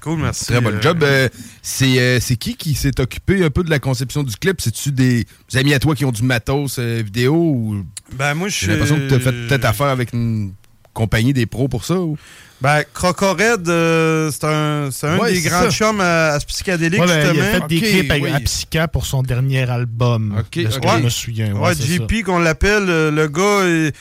Cool, 0.00 0.18
merci. 0.20 0.46
Très 0.46 0.60
bon 0.60 0.74
euh, 0.74 0.80
job. 0.80 1.02
Euh, 1.02 1.28
c'est 1.62 1.98
euh, 2.00 2.18
c'est 2.20 2.36
qui 2.36 2.54
qui 2.56 2.74
s'est 2.74 2.98
occupé 3.00 3.44
un 3.44 3.50
peu 3.50 3.62
de 3.62 3.70
la 3.70 3.78
conception 3.78 4.22
du 4.22 4.34
clip? 4.36 4.60
C'est-tu 4.60 4.92
des 4.92 5.26
amis 5.54 5.74
à 5.74 5.78
toi 5.78 5.94
qui 5.94 6.04
ont 6.04 6.12
du 6.12 6.22
matos 6.22 6.76
euh, 6.78 7.02
vidéo? 7.04 7.34
Ou... 7.34 7.84
Ben, 8.14 8.34
moi, 8.34 8.48
J'ai 8.48 8.68
l'impression 8.68 8.96
que 8.96 9.08
tu 9.08 9.14
as 9.14 9.20
fait 9.20 9.32
peut-être 9.32 9.64
affaire 9.66 9.88
avec 9.88 10.12
une 10.12 10.52
compagnie 10.94 11.32
des 11.32 11.46
pros 11.46 11.68
pour 11.68 11.84
ça? 11.84 11.94
Ou... 12.00 12.16
Ben, 12.62 12.82
Crocored, 12.92 13.68
euh, 13.68 14.30
c'est 14.32 14.44
un, 14.44 14.90
c'est 14.90 15.06
un 15.06 15.18
Ouais, 15.18 15.32
des 15.32 15.40
grands 15.42 15.62
ça. 15.62 15.70
chums 15.70 16.00
à, 16.00 16.28
à 16.32 16.40
ce 16.40 16.46
psychédélique, 16.46 17.00
Ouais, 17.00 17.06
ben, 17.06 17.34
il 17.34 17.40
a 17.40 17.44
fait 17.60 17.66
des 17.68 17.80
clips 17.80 18.12
oui. 18.22 18.30
à 18.32 18.40
Psycha 18.40 18.88
pour 18.88 19.06
son 19.06 19.22
dernier 19.22 19.68
album. 19.70 20.42
de 20.52 20.70
ce 20.70 20.78
que 20.78 20.86
Ouais. 20.86 20.98
je 20.98 21.04
me 21.04 21.08
souviens. 21.10 21.52
Ouais, 21.54 21.68
Ouais. 21.68 21.74
JP 21.74 22.22
qu'on 22.24 22.38
l'appelle, 22.38 22.86
le 22.86 23.28
gars, 23.28 23.92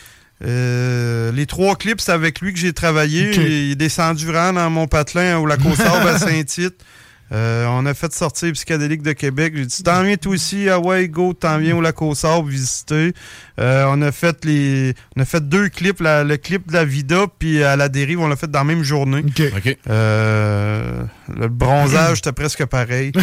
euh, 0.45 1.31
les 1.31 1.45
trois 1.45 1.75
clips, 1.75 2.01
c'est 2.01 2.11
avec 2.11 2.39
lui 2.41 2.53
que 2.53 2.59
j'ai 2.59 2.73
travaillé. 2.73 3.31
Il 3.35 3.71
est 3.71 3.75
descendu 3.75 4.25
vraiment 4.25 4.53
dans 4.61 4.69
mon 4.69 4.87
patelin 4.87 5.37
au 5.37 5.45
lac 5.45 5.59
aux 5.65 5.81
à 5.81 6.17
Saint-Tite. 6.19 6.75
Euh, 7.31 7.67
on 7.69 7.85
a 7.85 7.93
fait 7.93 8.11
sortir 8.11 8.51
Psychédélique 8.53 9.03
de 9.03 9.11
Québec. 9.11 9.53
J'ai 9.55 9.65
dit, 9.67 9.83
t'en 9.83 10.01
viens 10.01 10.17
toi 10.17 10.33
aussi, 10.33 10.67
ah 10.67 10.79
ouais, 10.79 11.07
go, 11.07 11.33
t'en 11.33 11.59
viens 11.59 11.75
au 11.75 11.81
lac 11.81 12.01
aux 12.01 12.15
Sables 12.15 12.49
visiter. 12.49 13.13
Euh, 13.59 13.85
on 13.89 14.01
a 14.01 14.11
fait 14.11 14.43
les, 14.45 14.95
on 15.15 15.21
a 15.21 15.25
fait 15.25 15.47
deux 15.47 15.69
clips, 15.69 15.99
la- 15.99 16.23
le 16.23 16.37
clip 16.37 16.67
de 16.67 16.73
la 16.73 16.85
Vida 16.85 17.25
puis 17.37 17.61
à 17.63 17.75
la 17.75 17.87
dérive, 17.87 18.19
on 18.19 18.27
l'a 18.27 18.35
fait 18.35 18.49
dans 18.49 18.57
la 18.59 18.65
même 18.65 18.81
journée. 18.81 19.23
OK. 19.55 19.77
Euh, 19.87 21.03
le 21.37 21.47
bronzage, 21.49 22.17
c'était 22.17 22.31
presque 22.31 22.65
pareil. 22.65 23.11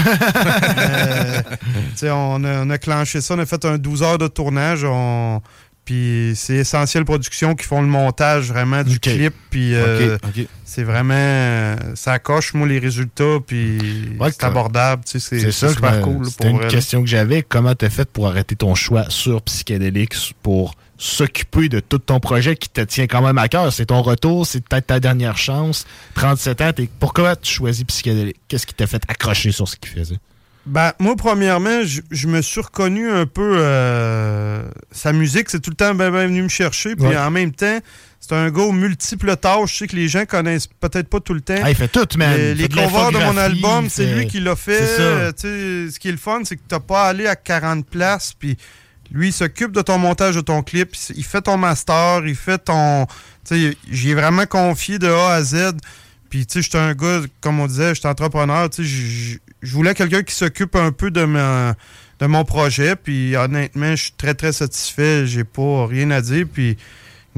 Euh, 0.79 1.41
tu 1.43 1.97
sais, 1.97 2.11
on, 2.11 2.45
a, 2.45 2.63
on 2.65 2.71
a 2.71 2.79
clenché 2.79 3.21
ça, 3.21 3.35
on 3.35 3.39
a 3.39 3.47
fait 3.47 3.65
un 3.65 3.79
12 3.79 4.03
heures 4.03 4.19
de 4.19 4.29
tournage. 4.29 4.85
On, 4.85 5.41
puis 5.87 6.33
c'est 6.35 6.57
Essentiel 6.57 7.05
Productions 7.05 7.55
qui 7.55 7.65
font 7.65 7.81
le 7.81 7.87
montage 7.87 8.49
vraiment 8.49 8.83
du 8.83 8.99
clip. 9.01 9.33
Puis 9.51 9.75
euh, 9.75 10.19
c'est 10.65 10.83
vraiment. 10.83 11.15
euh, 11.17 11.77
ça 11.95 12.19
coche, 12.19 12.53
moi, 12.55 12.67
les 12.67 12.81
résultats. 12.81 13.39
Puis 13.47 13.79
Ouais, 14.21 14.31
c'est 14.33 14.45
abordable. 14.45 15.05
tu 15.05 15.19
sais, 15.21 15.39
C'est 15.51 15.69
super 15.69 16.01
cool. 16.03 16.27
C'était 16.27 16.51
une 16.51 16.57
vrai, 16.59 16.69
question 16.69 17.01
que 17.03 17.09
j'avais. 17.09 17.43
Comment 17.43 17.75
t'as 17.75 17.89
fait 17.89 18.11
pour 18.11 18.27
arrêter 18.27 18.57
ton 18.57 18.75
choix 18.75 19.09
sur 19.09 19.41
Psychedelics 19.43 20.35
pour 20.43 20.75
s'occuper 20.99 21.69
de 21.69 21.79
tout 21.79 21.99
ton 21.99 22.19
projet 22.21 22.57
qui 22.57 22.69
te 22.69 22.81
tient 22.81 23.07
quand 23.07 23.23
même 23.23 23.39
à 23.39 23.47
cœur? 23.49 23.73
C'est 23.73 23.87
ton 23.87 24.03
retour, 24.03 24.45
c'est 24.45 24.67
peut-être 24.67 24.89
ta 24.89 24.99
dernière 24.99 25.39
chance. 25.39 25.87
37 26.15 26.61
ans, 26.63 26.71
pourquoi 26.99 27.37
tu 27.37 27.53
choisis 27.53 27.85
Psychedelics? 27.85 28.41
Qu'est-ce 28.49 28.67
qui 28.67 28.75
t'a 28.75 28.89
fait 28.89 29.03
accrocher 29.09 29.53
sur 29.53 29.69
ce 29.69 29.77
qu'il 29.77 29.91
faisait? 29.91 30.19
Ben, 30.67 30.93
moi, 30.99 31.15
premièrement, 31.17 31.85
je, 31.85 32.01
je 32.11 32.27
me 32.27 32.43
suis 32.43 32.61
reconnu 32.61 33.09
un 33.09 33.27
peu. 33.27 33.55
euh, 33.59 34.63
sa 34.91 35.13
musique, 35.13 35.49
c'est 35.51 35.61
tout 35.61 35.71
le 35.71 35.77
temps 35.77 35.95
bien 35.95 36.11
venu 36.11 36.43
me 36.43 36.49
chercher. 36.49 36.97
Puis 36.97 37.07
Ouais. 37.07 37.17
en 37.17 37.31
même 37.31 37.53
temps, 37.53 37.79
c'est 38.19 38.33
un 38.35 38.51
gars 38.51 38.63
aux 38.63 38.73
multiples 38.73 39.37
tâches. 39.37 39.73
Je 39.75 39.79
sais 39.79 39.87
que 39.87 39.95
les 39.95 40.09
gens 40.09 40.25
connaissent 40.27 40.67
peut-être 40.67 41.09
pas 41.09 41.21
tout 41.21 41.35
le 41.35 41.41
temps. 41.41 41.55
Ah, 41.63 41.71
il 41.71 41.77
fait 41.77 41.87
tout, 41.89 42.07
man. 42.19 42.37
Les, 42.37 42.55
les 42.55 42.69
covers 42.69 43.13
de 43.13 43.19
mon 43.19 43.37
album, 43.37 43.89
c'est 43.89 44.07
lui 44.07 44.27
qui 44.27 44.41
l'a 44.41 44.57
fait. 44.57 44.81
Euh, 44.99 45.31
tu 45.33 45.43
sais, 45.43 45.93
ce 45.95 45.99
qui 46.01 46.09
est 46.09 46.13
le 46.13 46.17
fun, 46.19 46.41
c'est 46.45 46.57
que 46.57 46.63
t'as 46.67 46.81
pas 46.81 47.05
allé 47.05 47.27
à 47.29 47.37
40 47.37 47.87
places. 47.89 48.33
Puis 48.37 48.57
Lui, 49.13 49.29
il 49.29 49.33
s'occupe 49.33 49.71
de 49.71 49.83
ton 49.83 49.99
montage 49.99 50.35
de 50.35 50.41
ton 50.41 50.63
clip, 50.65 50.97
il 51.15 51.25
fait 51.25 51.43
ton 51.43 51.57
master, 51.57 52.23
il 52.27 52.35
fait 52.35 52.59
ton. 52.59 53.07
Tu 53.49 53.71
sais, 53.71 53.77
j'ai 53.89 54.15
vraiment 54.15 54.47
confié 54.47 54.99
de 54.99 55.07
A 55.07 55.35
à 55.35 55.43
Z. 55.45 55.75
Puis, 56.37 56.45
tu 56.45 56.53
sais, 56.53 56.63
j'étais 56.63 56.77
un 56.77 56.93
gars, 56.93 57.23
comme 57.41 57.61
on 57.61 57.67
disait, 57.67 57.95
j'étais 57.95 58.09
entrepreneur. 58.09 58.69
Tu 58.69 58.85
je- 58.85 59.39
voulais 59.73 59.95
quelqu'un 59.95 60.23
qui 60.23 60.35
s'occupe 60.35 60.77
un 60.77 60.93
peu 60.93 61.11
de, 61.11 61.25
mon 61.25 62.45
projet. 62.45 62.95
Puis, 62.95 63.35
honnêtement, 63.37 63.93
je 63.93 64.03
suis 64.03 64.13
très, 64.19 64.35
très 64.35 64.53
satisfait. 64.53 65.27
J'ai 65.27 65.45
pas 65.45 65.87
rien 65.87 66.11
à 66.11 66.21
dire. 66.21 66.45
Puis, 66.53 66.77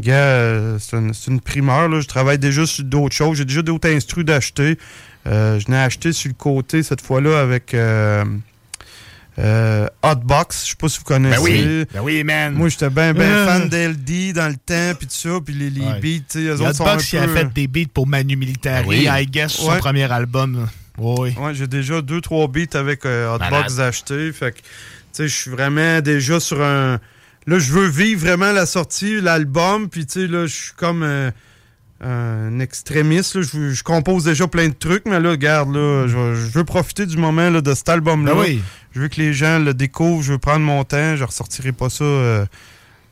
gars, 0.00 0.78
c'est 0.80 0.96
une, 1.28 1.40
primeur. 1.40 2.00
Je 2.00 2.08
travaille 2.08 2.40
déjà 2.40 2.66
sur 2.66 2.82
d'autres 2.82 3.14
choses. 3.14 3.38
J'ai 3.38 3.44
déjà 3.44 3.62
d'autres 3.62 3.88
instrus 3.88 4.24
d'acheter. 4.24 4.78
Euh, 5.28 5.60
je 5.60 5.70
n'ai 5.70 5.78
acheté 5.78 6.12
sur 6.12 6.30
le 6.30 6.34
côté 6.34 6.82
cette 6.82 7.00
fois-là 7.00 7.38
avec 7.38 7.74
euh, 7.74 8.24
euh, 9.39 9.86
Hotbox. 10.02 10.65
Je 10.65 10.70
sais 10.70 10.77
pas 10.77 10.89
si 10.89 10.98
vous 10.98 11.05
connaissez. 11.05 11.36
Ben 11.36 11.43
oui, 11.43 11.86
ben 11.94 12.01
oui, 12.02 12.24
man. 12.24 12.55
Moi, 12.55 12.69
j'étais 12.69 12.90
bien 12.90 13.15
ben 13.15 13.47
fan 13.47 13.69
d'LD 13.69 14.32
dans 14.35 14.48
le 14.48 14.56
temps, 14.56 14.97
puis 14.98 15.06
tout 15.06 15.15
ça, 15.15 15.39
puis 15.44 15.55
les, 15.55 15.70
les 15.70 15.81
Ouais. 15.81 16.01
beats, 16.01 16.24
tu 16.28 16.39
sais, 16.39 16.39
eux 16.40 16.55
Il 16.56 16.62
y 16.62 16.66
a 16.66 16.70
Hotbox 16.70 17.05
fait 17.09 17.52
des 17.55 17.66
beats 17.69 17.90
pour 17.94 18.06
Manu 18.06 18.36
Militari, 18.36 19.05
Ben 19.05 19.12
oui. 19.15 19.23
I 19.23 19.27
guess, 19.27 19.52
sur 19.52 19.73
son 19.73 19.78
premier 19.78 20.10
album. 20.10 20.66
Oui. 20.98 21.35
Ouais, 21.39 21.55
j'ai 21.55 21.69
déjà 21.69 22.02
deux, 22.02 22.20
trois 22.20 22.48
beats 22.48 22.77
avec 22.77 23.06
euh, 23.06 23.32
Hotbox 23.35 23.51
Malade. 23.77 23.81
achetés. 23.89 24.32
Fait 24.32 24.51
que, 24.52 24.56
tu 24.59 24.65
sais, 25.12 25.28
je 25.28 25.35
suis 25.35 25.51
vraiment 25.51 26.01
déjà 26.01 26.40
sur 26.40 26.60
un. 26.60 26.98
Là, 27.47 27.59
je 27.59 27.73
veux 27.73 27.86
vivre 27.86 28.27
vraiment 28.27 28.52
la 28.52 28.66
sortie, 28.66 29.20
l'album. 29.20 29.89
Puis, 29.89 30.05
tu 30.06 30.20
sais, 30.23 30.27
là, 30.27 30.47
je 30.47 30.55
suis 30.55 30.73
comme 30.77 31.02
euh, 31.05 31.31
un 32.00 32.60
extrémiste. 32.60 33.34
là. 33.34 33.42
Je, 33.42 33.70
je 33.70 33.82
compose 33.82 34.24
déjà 34.24 34.46
plein 34.46 34.68
de 34.68 34.74
trucs, 34.74 35.04
mais 35.06 35.18
là, 35.20 35.30
regarde, 35.30 35.74
là, 35.74 36.06
je, 36.06 36.34
je 36.34 36.46
veux 36.58 36.64
profiter 36.64 37.06
du 37.06 37.16
moment 37.16 37.50
là, 37.50 37.60
de 37.60 37.74
cet 37.74 37.88
album-là. 37.88 38.34
Ben 38.34 38.40
oui. 38.40 38.62
Je 38.92 39.00
veux 39.00 39.08
que 39.08 39.16
les 39.20 39.32
gens 39.32 39.58
le 39.58 39.74
découvrent. 39.74 40.22
Je 40.22 40.32
veux 40.32 40.38
prendre 40.38 40.64
mon 40.64 40.84
temps. 40.84 41.16
Je 41.16 41.24
ressortirai 41.24 41.72
pas 41.72 41.88
ça. 41.90 42.04
euh, 42.04 42.46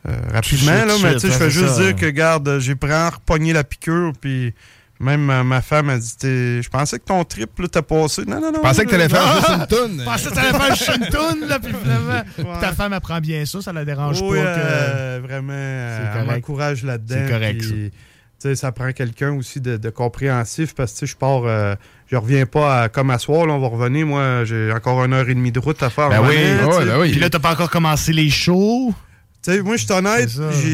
euh, 0.08 0.12
rapidement, 0.32 0.84
là, 0.84 0.94
mais 1.02 1.14
tu 1.14 1.20
sais, 1.20 1.28
je 1.28 1.32
fais 1.32 1.50
juste 1.50 1.74
ça. 1.74 1.82
dire 1.82 1.96
que, 1.96 2.06
garde, 2.06 2.58
j'ai 2.60 2.76
pris 2.76 2.92
repogné 2.92 3.52
la 3.52 3.64
piqûre, 3.64 4.12
puis 4.20 4.54
même 5.00 5.20
ma, 5.20 5.42
ma 5.42 5.60
femme 5.62 5.90
a 5.90 5.98
dit, 5.98 6.06
je 6.22 6.68
pensais 6.68 7.00
que 7.00 7.04
ton 7.04 7.24
trip, 7.24 7.50
t'as 7.72 7.82
passé. 7.82 8.22
Non, 8.24 8.40
non, 8.40 8.52
non. 8.52 8.60
pensais 8.62 8.84
que 8.84 8.90
t'allais 8.90 9.08
faire 9.08 9.34
juste 9.34 9.48
une 9.50 9.66
toune. 9.66 9.98
Je 9.98 10.04
pensais 10.04 10.30
que 10.30 10.34
t'allais 10.34 10.56
faire 10.58 10.76
juste 10.76 10.92
une 10.96 11.08
toune, 11.08 11.48
là, 11.48 11.58
puis 11.58 11.72
finalement, 11.82 12.22
Ouais. 12.38 12.60
ta 12.60 12.72
femme 12.72 12.92
apprend 12.92 13.18
bien 13.20 13.44
ça, 13.46 13.60
ça 13.60 13.72
la 13.72 13.84
dérange 13.84 14.22
Oui, 14.22 14.38
pas 14.38 14.44
que... 14.44 14.48
euh, 14.60 15.20
vraiment, 15.24 15.52
euh, 15.52 16.10
C'est 16.14 16.20
elle 16.20 16.26
m'encourage 16.26 16.84
là-dedans. 16.84 17.16
C'est 17.26 17.32
correct, 17.32 17.58
puis, 17.58 17.68
ça. 17.92 17.98
Tu 18.40 18.48
sais, 18.48 18.54
ça 18.54 18.70
prend 18.72 18.92
quelqu'un 18.92 19.32
aussi 19.32 19.60
de, 19.60 19.76
de 19.78 19.90
compréhensif 19.90 20.74
parce 20.74 20.92
que 20.92 20.98
tu 20.98 21.06
sais, 21.06 21.12
je 21.12 21.16
pars, 21.16 21.42
euh, 21.44 21.74
je 22.10 22.16
reviens 22.16 22.44
pas 22.46 22.82
à, 22.82 22.88
comme 22.88 23.10
à 23.10 23.18
soir, 23.18 23.46
là, 23.46 23.54
on 23.54 23.60
va 23.60 23.68
revenir. 23.68 24.06
Moi, 24.06 24.44
j'ai 24.44 24.70
encore 24.72 25.02
une 25.04 25.12
heure 25.14 25.28
et 25.28 25.34
demie 25.34 25.52
de 25.52 25.58
route 25.58 25.82
à 25.82 25.88
faire. 25.90 26.10
Ben 26.10 26.20
en 26.20 26.28
oui, 26.28 26.36
revenant, 26.36 26.80
tu 26.80 26.86
sais. 27.06 27.10
Puis 27.12 27.20
là, 27.20 27.30
t'as 27.30 27.38
pas 27.38 27.52
encore 27.52 27.70
commencé 27.70 28.12
les 28.12 28.28
shows? 28.30 28.94
Tu 29.42 29.52
sais, 29.52 29.62
moi, 29.62 29.76
je 29.76 29.84
suis 29.84 29.92
honnête, 29.92 30.28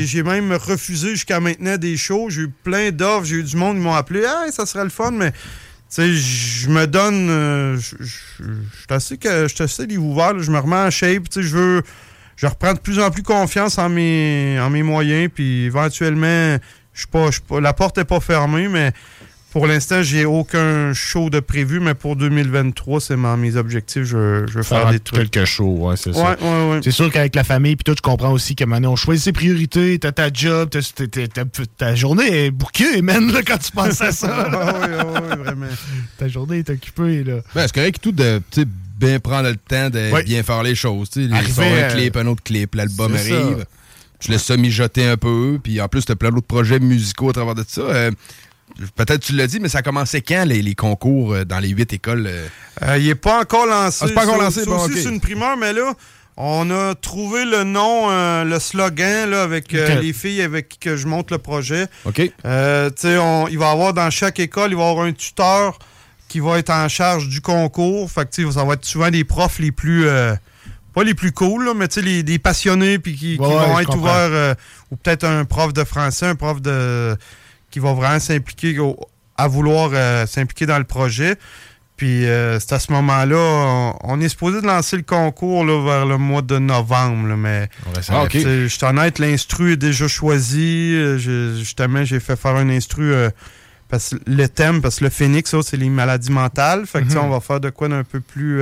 j'ai- 0.07 0.23
même 0.23 0.53
refusé 0.53 1.11
jusqu'à 1.11 1.39
maintenant 1.41 1.77
des 1.77 1.97
shows. 1.97 2.31
J'ai 2.31 2.43
eu 2.43 2.49
plein 2.65 2.91
d'offres, 2.91 3.27
j'ai 3.27 3.37
eu 3.37 3.43
du 3.45 3.57
monde 3.57 3.77
qui 3.77 3.83
m'ont 3.83 3.95
appelé. 3.95 4.25
Ah, 4.27 4.47
ça 4.51 4.67
serait 4.67 4.85
le 4.85 4.91
fun, 4.91 5.11
mais 5.13 5.33
je 5.97 6.69
me 6.69 6.87
donne. 6.87 7.29
euh, 7.31 7.77
je 7.79 8.05
suis 8.05 8.87
assez, 8.89 9.19
que- 9.19 9.47
je 9.49 9.55
suis 9.55 9.63
assez 9.65 9.87
livre 9.87 10.05
ouvert, 10.05 10.39
je 10.41 10.51
me 10.51 10.59
remets 10.59 10.77
en 10.77 10.91
shape. 10.91 11.25
Je 11.35 11.41
veux. 11.57 11.83
Je 12.35 12.47
reprends 12.47 12.73
de 12.73 12.79
plus 12.81 12.99
en 12.99 13.11
plus 13.11 13.23
confiance 13.23 13.79
en 13.79 13.89
mes, 13.91 14.59
en 14.59 14.71
mes 14.71 14.83
moyens, 14.83 15.31
puis 15.33 15.65
éventuellement, 15.67 16.57
je 16.95 17.01
suis 17.01 17.09
pas, 17.09 17.29
pas- 17.49 17.61
la 17.61 17.73
porte 17.73 17.97
n'est 17.99 18.05
pas 18.05 18.21
fermée, 18.21 18.69
mais 18.69 18.93
pour 19.53 19.67
l'instant, 19.67 20.03
j'ai 20.03 20.25
aucun 20.25 20.95
show 20.95 21.29
de 21.29 21.39
prévu, 21.39 21.79
mais 21.79 21.93
pour 21.93 22.17
2023, 22.17 23.03
c'est 23.03 23.17
mes 23.19 23.57
objectifs. 23.57 24.05
Je, 24.05 24.47
je 24.47 24.53
veux 24.55 24.63
faire 24.63 24.91
des 24.91 24.99
trucs. 24.99 25.31
quelques 25.31 25.47
shows, 25.47 25.77
ouais, 25.89 25.97
c'est 25.99 26.15
ça. 26.15 26.21
Ouais, 26.23 26.37
ouais, 26.41 26.71
ouais. 26.71 26.81
C'est 26.83 26.91
sûr 26.91 27.11
qu'avec 27.13 27.35
la 27.35 27.45
famille, 27.45 27.77
puis 27.77 27.85
tout, 27.85 27.95
je 27.95 28.01
comprends 28.01 28.33
aussi 28.33 28.55
que 28.57 28.65
maintenant, 28.65 28.93
on 28.93 28.97
choisit 28.97 29.25
ses 29.25 29.33
priorités, 29.33 29.99
t'as 29.99 30.13
ta 30.13 30.33
job, 30.33 30.71
t'as- 30.71 30.81
t'as- 30.95 31.07
t'as- 31.29 31.45
t'as- 31.45 31.67
ta 31.77 31.95
journée 31.95 32.47
est 32.47 32.51
bouquée, 32.51 33.03
man, 33.03 33.31
là, 33.31 33.43
quand 33.47 33.59
tu 33.59 33.73
penses 33.73 34.01
à 34.01 34.11
ça. 34.13 34.27
là. 34.49 34.75
oui, 34.81 34.89
oui, 35.31 35.37
vraiment. 35.45 35.67
Ta 36.19 36.29
journée 36.29 36.59
est 36.61 36.71
occupée, 36.71 37.23
là. 37.23 37.35
Ben, 37.55 37.63
c'est 37.67 37.75
correct 37.75 37.99
tout 38.01 38.13
de 38.13 38.41
tu 38.51 38.63
sais, 38.63 38.67
bien 38.99 39.19
prendre 39.21 39.51
le 39.51 39.57
temps 39.57 39.91
de 39.91 40.13
Ouais. 40.13 40.23
bien 40.23 40.43
faire 40.43 40.63
les 40.63 40.75
choses. 40.75 41.11
Les- 41.17 41.31
Arriver, 41.31 41.83
un 41.85 41.89
clip, 41.89 42.17
un 42.17 42.27
autre 42.27 42.43
clip, 42.43 42.75
l'album 42.75 43.19
ça. 43.19 43.35
Tu 44.23 44.31
laisses 44.31 44.45
ça 44.45 44.57
mijoter 44.57 45.07
un 45.07 45.17
peu, 45.17 45.59
puis 45.63 45.81
en 45.81 45.89
plus, 45.89 46.05
tu 46.05 46.13
as 46.13 46.17
plein 46.17 46.31
d'autres 46.31 46.47
projets 46.47 46.79
musicaux 46.81 47.31
à 47.31 47.33
travers 47.33 47.55
de 47.55 47.65
ça. 47.67 47.81
Euh, 47.83 48.11
Peut-être 48.97 49.21
tu 49.21 49.35
l'as 49.35 49.47
dit, 49.47 49.61
mais 49.61 49.69
ça 49.69 49.79
a 49.79 49.83
commencé 49.83 50.23
quand, 50.23 50.45
les, 50.47 50.63
les 50.63 50.75
concours 50.75 51.35
euh, 51.35 51.45
dans 51.45 51.59
les 51.59 51.69
huit 51.69 51.93
écoles? 51.93 52.27
euh? 52.27 52.47
Euh, 52.83 52.97
il 52.99 53.07
n'est 53.07 53.15
pas 53.15 53.41
encore 53.41 53.67
lancé. 53.67 53.99
Ah, 54.01 54.07
c'est 54.09 54.15
pas 54.15 54.25
encore 54.27 54.41
lancé, 54.41 54.65
bon, 54.65 54.77
aussi, 54.77 54.93
ok. 54.93 54.99
c'est 55.03 55.09
une 55.11 55.21
primeur, 55.21 55.59
mais 55.59 55.75
là, 55.75 55.93
on 56.39 56.71
a 56.71 56.95
trouvé 56.95 57.45
le 57.45 57.65
nom, 57.65 58.11
euh, 58.11 58.45
le 58.45 58.59
slogan 58.59 59.29
là, 59.29 59.43
avec 59.43 59.75
euh, 59.75 60.01
les 60.01 60.15
filles 60.15 60.41
avec 60.41 60.71
qui 60.71 60.79
que 60.79 60.97
je 60.97 61.07
monte 61.07 61.31
le 61.31 61.37
projet. 61.37 61.87
OK. 62.07 62.23
Euh, 62.47 62.89
tu 62.89 63.03
sais, 63.03 63.19
on- 63.19 63.47
il 63.49 63.59
va 63.59 63.67
y 63.69 63.73
avoir 63.73 63.93
dans 63.93 64.09
chaque 64.09 64.41
école, 64.41 64.71
il 64.71 64.77
va 64.79 64.85
y 64.87 64.91
avoir 64.91 65.05
un 65.05 65.13
tuteur 65.13 65.79
qui 66.29 66.41
va 66.41 66.59
être 66.59 66.71
en 66.71 66.89
charge 66.89 67.29
du 67.29 67.43
concours. 67.43 68.11
Fait 68.11 68.27
que, 68.27 68.51
ça 68.51 68.65
va 68.65 68.73
être 68.73 68.87
souvent 68.87 69.11
des 69.11 69.25
profs 69.25 69.59
les 69.59 69.71
plus. 69.73 70.09
Pas 70.95 71.05
les 71.05 71.15
plus 71.15 71.33
cool, 71.33 71.65
là, 71.65 71.75
mais 71.75 71.89
tu 71.89 71.95
sais, 71.95 72.03
les, 72.03 72.23
des 72.23 72.39
passionnés 72.39 72.99
puis 72.99 73.15
qui, 73.17 73.37
vont 73.37 73.79
être 73.79 73.87
comprends. 73.89 74.01
ouverts. 74.03 74.29
euh, 74.33 74.55
ou 74.91 74.97
peut-être 74.97 75.25
un 75.25 75.45
prof 75.45 75.73
de 75.73 75.85
français, 75.85 76.27
un 76.27 76.35
prof 76.35 76.61
de 76.61 77.17
qui 77.71 77.79
va 77.79 77.93
vraiment 77.95 78.21
s'impliquer 78.21 78.77
à 79.39 79.49
vouloir 79.49 79.91
euh, 79.95 80.27
s'impliquer 80.27 80.67
dans 80.67 80.79
le 80.79 80.85
projet. 80.85 81.37
Puis 81.97 82.27
euh, 82.27 82.59
c'est 82.59 82.73
à 82.73 82.79
ce 82.79 82.91
moment-là, 82.93 83.37
on, 83.37 83.95
on 84.03 84.21
est 84.21 84.29
supposé 84.29 84.61
de 84.61 84.67
lancer 84.67 84.97
le 84.97 85.03
concours 85.05 85.65
là, 85.65 85.83
vers 85.85 86.05
le 86.07 86.19
mois 86.19 86.43
de 86.43 86.59
novembre. 86.59 87.29
là, 87.29 87.37
mais 87.37 87.69
Ah, 88.09 88.27
je 88.33 88.67
suis 88.69 88.85
honnête, 88.85 89.19
l'instru 89.19 89.73
est 89.73 89.77
déjà 89.77 90.09
choisi. 90.09 90.95
Justement, 91.19 92.05
j'ai 92.05 92.19
fait 92.21 92.37
faire 92.37 92.57
un 92.57 92.69
instru 92.71 93.13
euh, 93.13 93.31
parce 93.89 94.11
que 94.11 94.17
le 94.27 94.49
thème, 94.49 94.81
parce 94.83 94.99
que 94.99 95.05
le 95.05 95.11
phénix, 95.11 95.55
c'est 95.63 95.77
les 95.77 95.89
maladies 95.91 96.33
mentales. 96.33 96.87
Fait 96.87 97.01
que 97.01 97.05
tu 97.05 97.11
sais, 97.13 97.19
Mhm. 97.19 97.25
on 97.27 97.31
va 97.31 97.41
faire 97.41 97.61
de 97.61 97.71
quoi 97.71 97.89
d'un 97.89 98.05
peu 98.05 98.21
plus. 98.21 98.61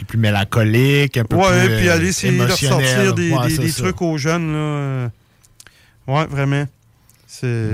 Euh, 0.00 0.04
plus 0.06 0.18
mélancolique, 0.18 1.16
un 1.16 1.24
peu 1.24 1.36
ouais, 1.36 1.66
plus 1.66 1.76
puis 1.76 1.88
euh, 1.88 1.94
aller 1.94 2.08
essayer 2.08 2.32
de 2.32 2.42
émotionnel. 2.42 2.76
ressortir 2.78 3.14
des, 3.14 3.30
Ouais, 3.32 3.48
des- 3.56 3.72
trucs 3.72 4.02
aux 4.02 4.16
jeunes. 4.18 4.52
Là. 4.52 5.10
Ouais, 6.06 6.26
vraiment. 6.26 6.66
C'est. 7.26 7.70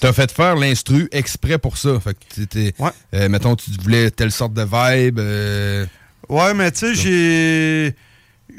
T'as 0.00 0.12
fait 0.12 0.30
faire 0.32 0.56
l'instru 0.56 1.08
exprès 1.12 1.58
pour 1.58 1.78
ça. 1.78 1.98
Fait 2.00 2.14
que 2.14 2.34
t'étais- 2.34 2.74
euh, 3.14 3.28
mettons, 3.28 3.56
tu 3.56 3.70
voulais 3.82 4.10
telle 4.10 4.32
sorte 4.32 4.52
de 4.52 4.62
vibe. 4.62 5.18
euh, 5.18 5.86
Ouais, 6.28 6.54
mais 6.54 6.70
tu 6.72 6.78
sais, 6.78 6.94
j'ai. 6.94 7.94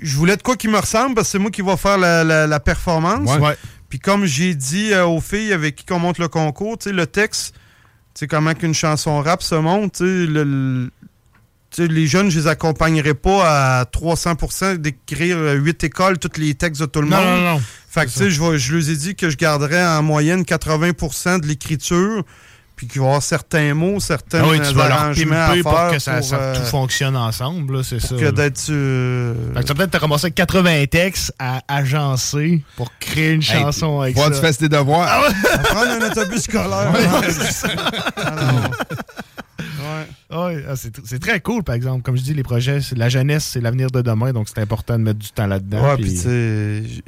Je 0.02 0.16
voulais 0.18 0.36
de 0.38 0.42
quoi 0.42 0.56
qui 0.56 0.68
me 0.68 0.78
ressemble 0.80 1.14
parce 1.16 1.28
que 1.28 1.32
c'est 1.34 1.40
moi 1.40 1.52
qui 1.52 1.62
va 1.62 1.78
faire 1.78 1.98
la, 2.00 2.24
la- 2.24 2.48
la 2.48 2.60
performance. 2.60 3.30
Ouais. 3.30 3.40
Ouais. 3.50 3.58
Puis 3.90 4.00
comme 4.00 4.26
j'ai 4.26 4.56
dit 4.56 4.92
euh, 4.92 5.06
aux 5.06 5.22
filles 5.22 5.54
avec 5.54 5.76
qui 5.76 5.94
on 5.94 6.00
monte 6.00 6.18
le 6.18 6.28
concours, 6.28 6.80
tu 6.80 6.90
sais, 6.90 6.96
le 6.96 7.06
texte, 7.06 7.54
tu 8.16 8.20
sais, 8.22 8.28
comment 8.28 8.54
qu'une 8.56 8.74
chanson 8.74 9.22
rap 9.22 9.44
se 9.44 9.54
monte, 9.54 9.94
tu 9.98 10.04
sais, 10.04 10.26
le- 10.32 10.90
les 11.78 12.08
jeunes, 12.08 12.30
je 12.30 12.40
les 12.40 12.48
accompagnerai 12.48 13.14
pas 13.14 13.80
à 13.82 13.84
300% 13.86 14.78
d'écrire 14.78 15.38
huit 15.54 15.84
écoles, 15.84 16.18
tous 16.20 16.40
les 16.40 16.54
textes 16.56 16.82
de 16.82 16.86
tout 16.86 17.02
le 17.02 17.08
Non, 17.10 17.18
monde. 17.18 17.26
non, 17.44 17.52
non. 17.56 17.62
Fait 17.90 18.06
que, 18.06 18.12
tu 18.12 18.18
sais, 18.20 18.32
je, 18.32 18.58
je 18.58 18.74
leur 18.76 18.90
ai 18.90 18.96
dit 18.96 19.16
que 19.16 19.30
je 19.30 19.38
garderais 19.38 19.86
en 19.86 20.02
moyenne 20.02 20.42
80% 20.44 21.42
de 21.42 21.48
l'écriture, 21.48 22.24
puis 22.84 22.92
qu'il 22.92 23.02
va 23.02 23.06
y 23.06 23.10
avoir 23.10 23.24
certains 23.24 23.74
mots, 23.74 24.00
certains 24.00 24.42
Ah 24.44 24.48
oui, 24.50 24.60
tu 24.60 24.74
vas 24.74 24.90
leur 24.90 25.02
à 25.04 25.54
pour 25.64 25.92
que 25.92 26.00
ça, 26.00 26.22
ça- 26.22 26.36
euh, 26.36 26.56
tout 26.56 26.66
fonctionne 26.70 27.16
ensemble, 27.16 27.78
là, 27.78 27.84
c'est 27.84 28.00
ça. 28.00 28.16
que 28.16 28.30
d'être... 28.32 28.70
euh, 28.70 29.34
Fait 29.56 29.64
que 29.64 29.74
peut-être 29.74 29.92
te 29.92 29.98
ramasser 29.98 30.26
avec 30.26 30.36
80 30.36 30.86
textes 30.88 31.34
à 31.40 31.62
agencer 31.68 32.62
pour 32.76 32.92
créer 33.00 33.34
une 33.34 33.42
Hey, 33.42 33.48
chanson 33.62 34.02
avec 34.02 34.16
faut 34.16 34.24
ça. 34.24 34.30
que 34.30 34.36
tu 34.36 34.42
fasses 34.42 34.58
tes 34.58 34.70
devoirs. 34.70 35.08
Ah 35.10 35.22
ouais? 35.22 35.28
On 35.54 35.58
va 35.58 35.64
prendre 35.64 35.92
un 35.92 36.12
autobus 36.12 36.42
scolaire. 36.42 36.92
Ouais, 36.94 37.32
c'est. 37.32 37.70
Alors, 38.22 38.72
Ouais, 40.48 40.64
ah, 40.68 40.76
c'est 40.76 40.92
c'est 41.06 41.20
très 41.20 41.40
cool, 41.42 41.64
par 41.64 41.76
exemple. 41.76 42.02
Comme 42.02 42.18
je 42.18 42.24
dis, 42.24 42.34
les 42.34 42.42
projets, 42.44 42.82
c'est- 42.82 42.96
la 42.98 43.08
jeunesse, 43.08 43.48
c'est 43.54 43.62
l'avenir 43.62 43.92
de 43.92 44.02
demain, 44.02 44.32
donc 44.34 44.48
c'est 44.50 44.60
important 44.62 44.98
de 44.98 45.04
mettre 45.04 45.20
du 45.20 45.30
temps 45.30 45.46
là-dedans. 45.46 45.90
Ouais, 45.92 45.98
puis- 45.98 47.04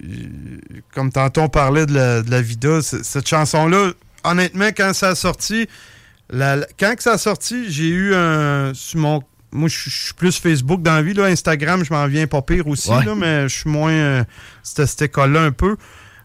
comme 0.94 1.12
tantôt 1.12 1.42
on 1.42 1.50
parlait 1.50 1.86
de 1.88 1.94
la, 1.94 2.22
de 2.22 2.30
la 2.30 2.42
vida, 2.42 2.82
cette 2.82 3.28
chanson-là, 3.28 3.92
honnêtement, 4.30 4.70
quand 4.76 4.94
ça 4.94 5.10
a 5.10 5.16
sorti, 5.16 5.68
la- 6.30 6.66
quand 6.80 6.96
que 6.96 7.04
ça 7.04 7.14
a 7.14 7.18
sorti, 7.18 7.66
j'ai 7.72 7.88
eu 7.90 8.16
un. 8.16 8.74
Sur 8.74 9.00
mon, 9.00 9.22
moi, 9.52 9.70
je 9.70 9.90
suis- 9.90 10.14
plus 10.14 10.38
Facebook 10.40 10.82
dans 10.82 10.94
la 10.96 11.02
vie, 11.02 11.14
là, 11.14 11.26
Instagram, 11.26 11.84
je 11.86 11.94
m'en 11.94 12.08
viens 12.08 12.28
pas 12.28 12.42
pire 12.42 12.68
aussi, 12.68 12.90
Ouais. 12.92 13.06
là, 13.06 13.16
mais 13.16 13.48
je 13.48 13.56
suis 13.60 13.70
moins. 13.70 13.92
euh, 13.92 14.24
cette, 14.64 14.86
cette 14.88 15.02
école-là 15.04 15.42
un 15.42 15.52
peu. 15.52 15.76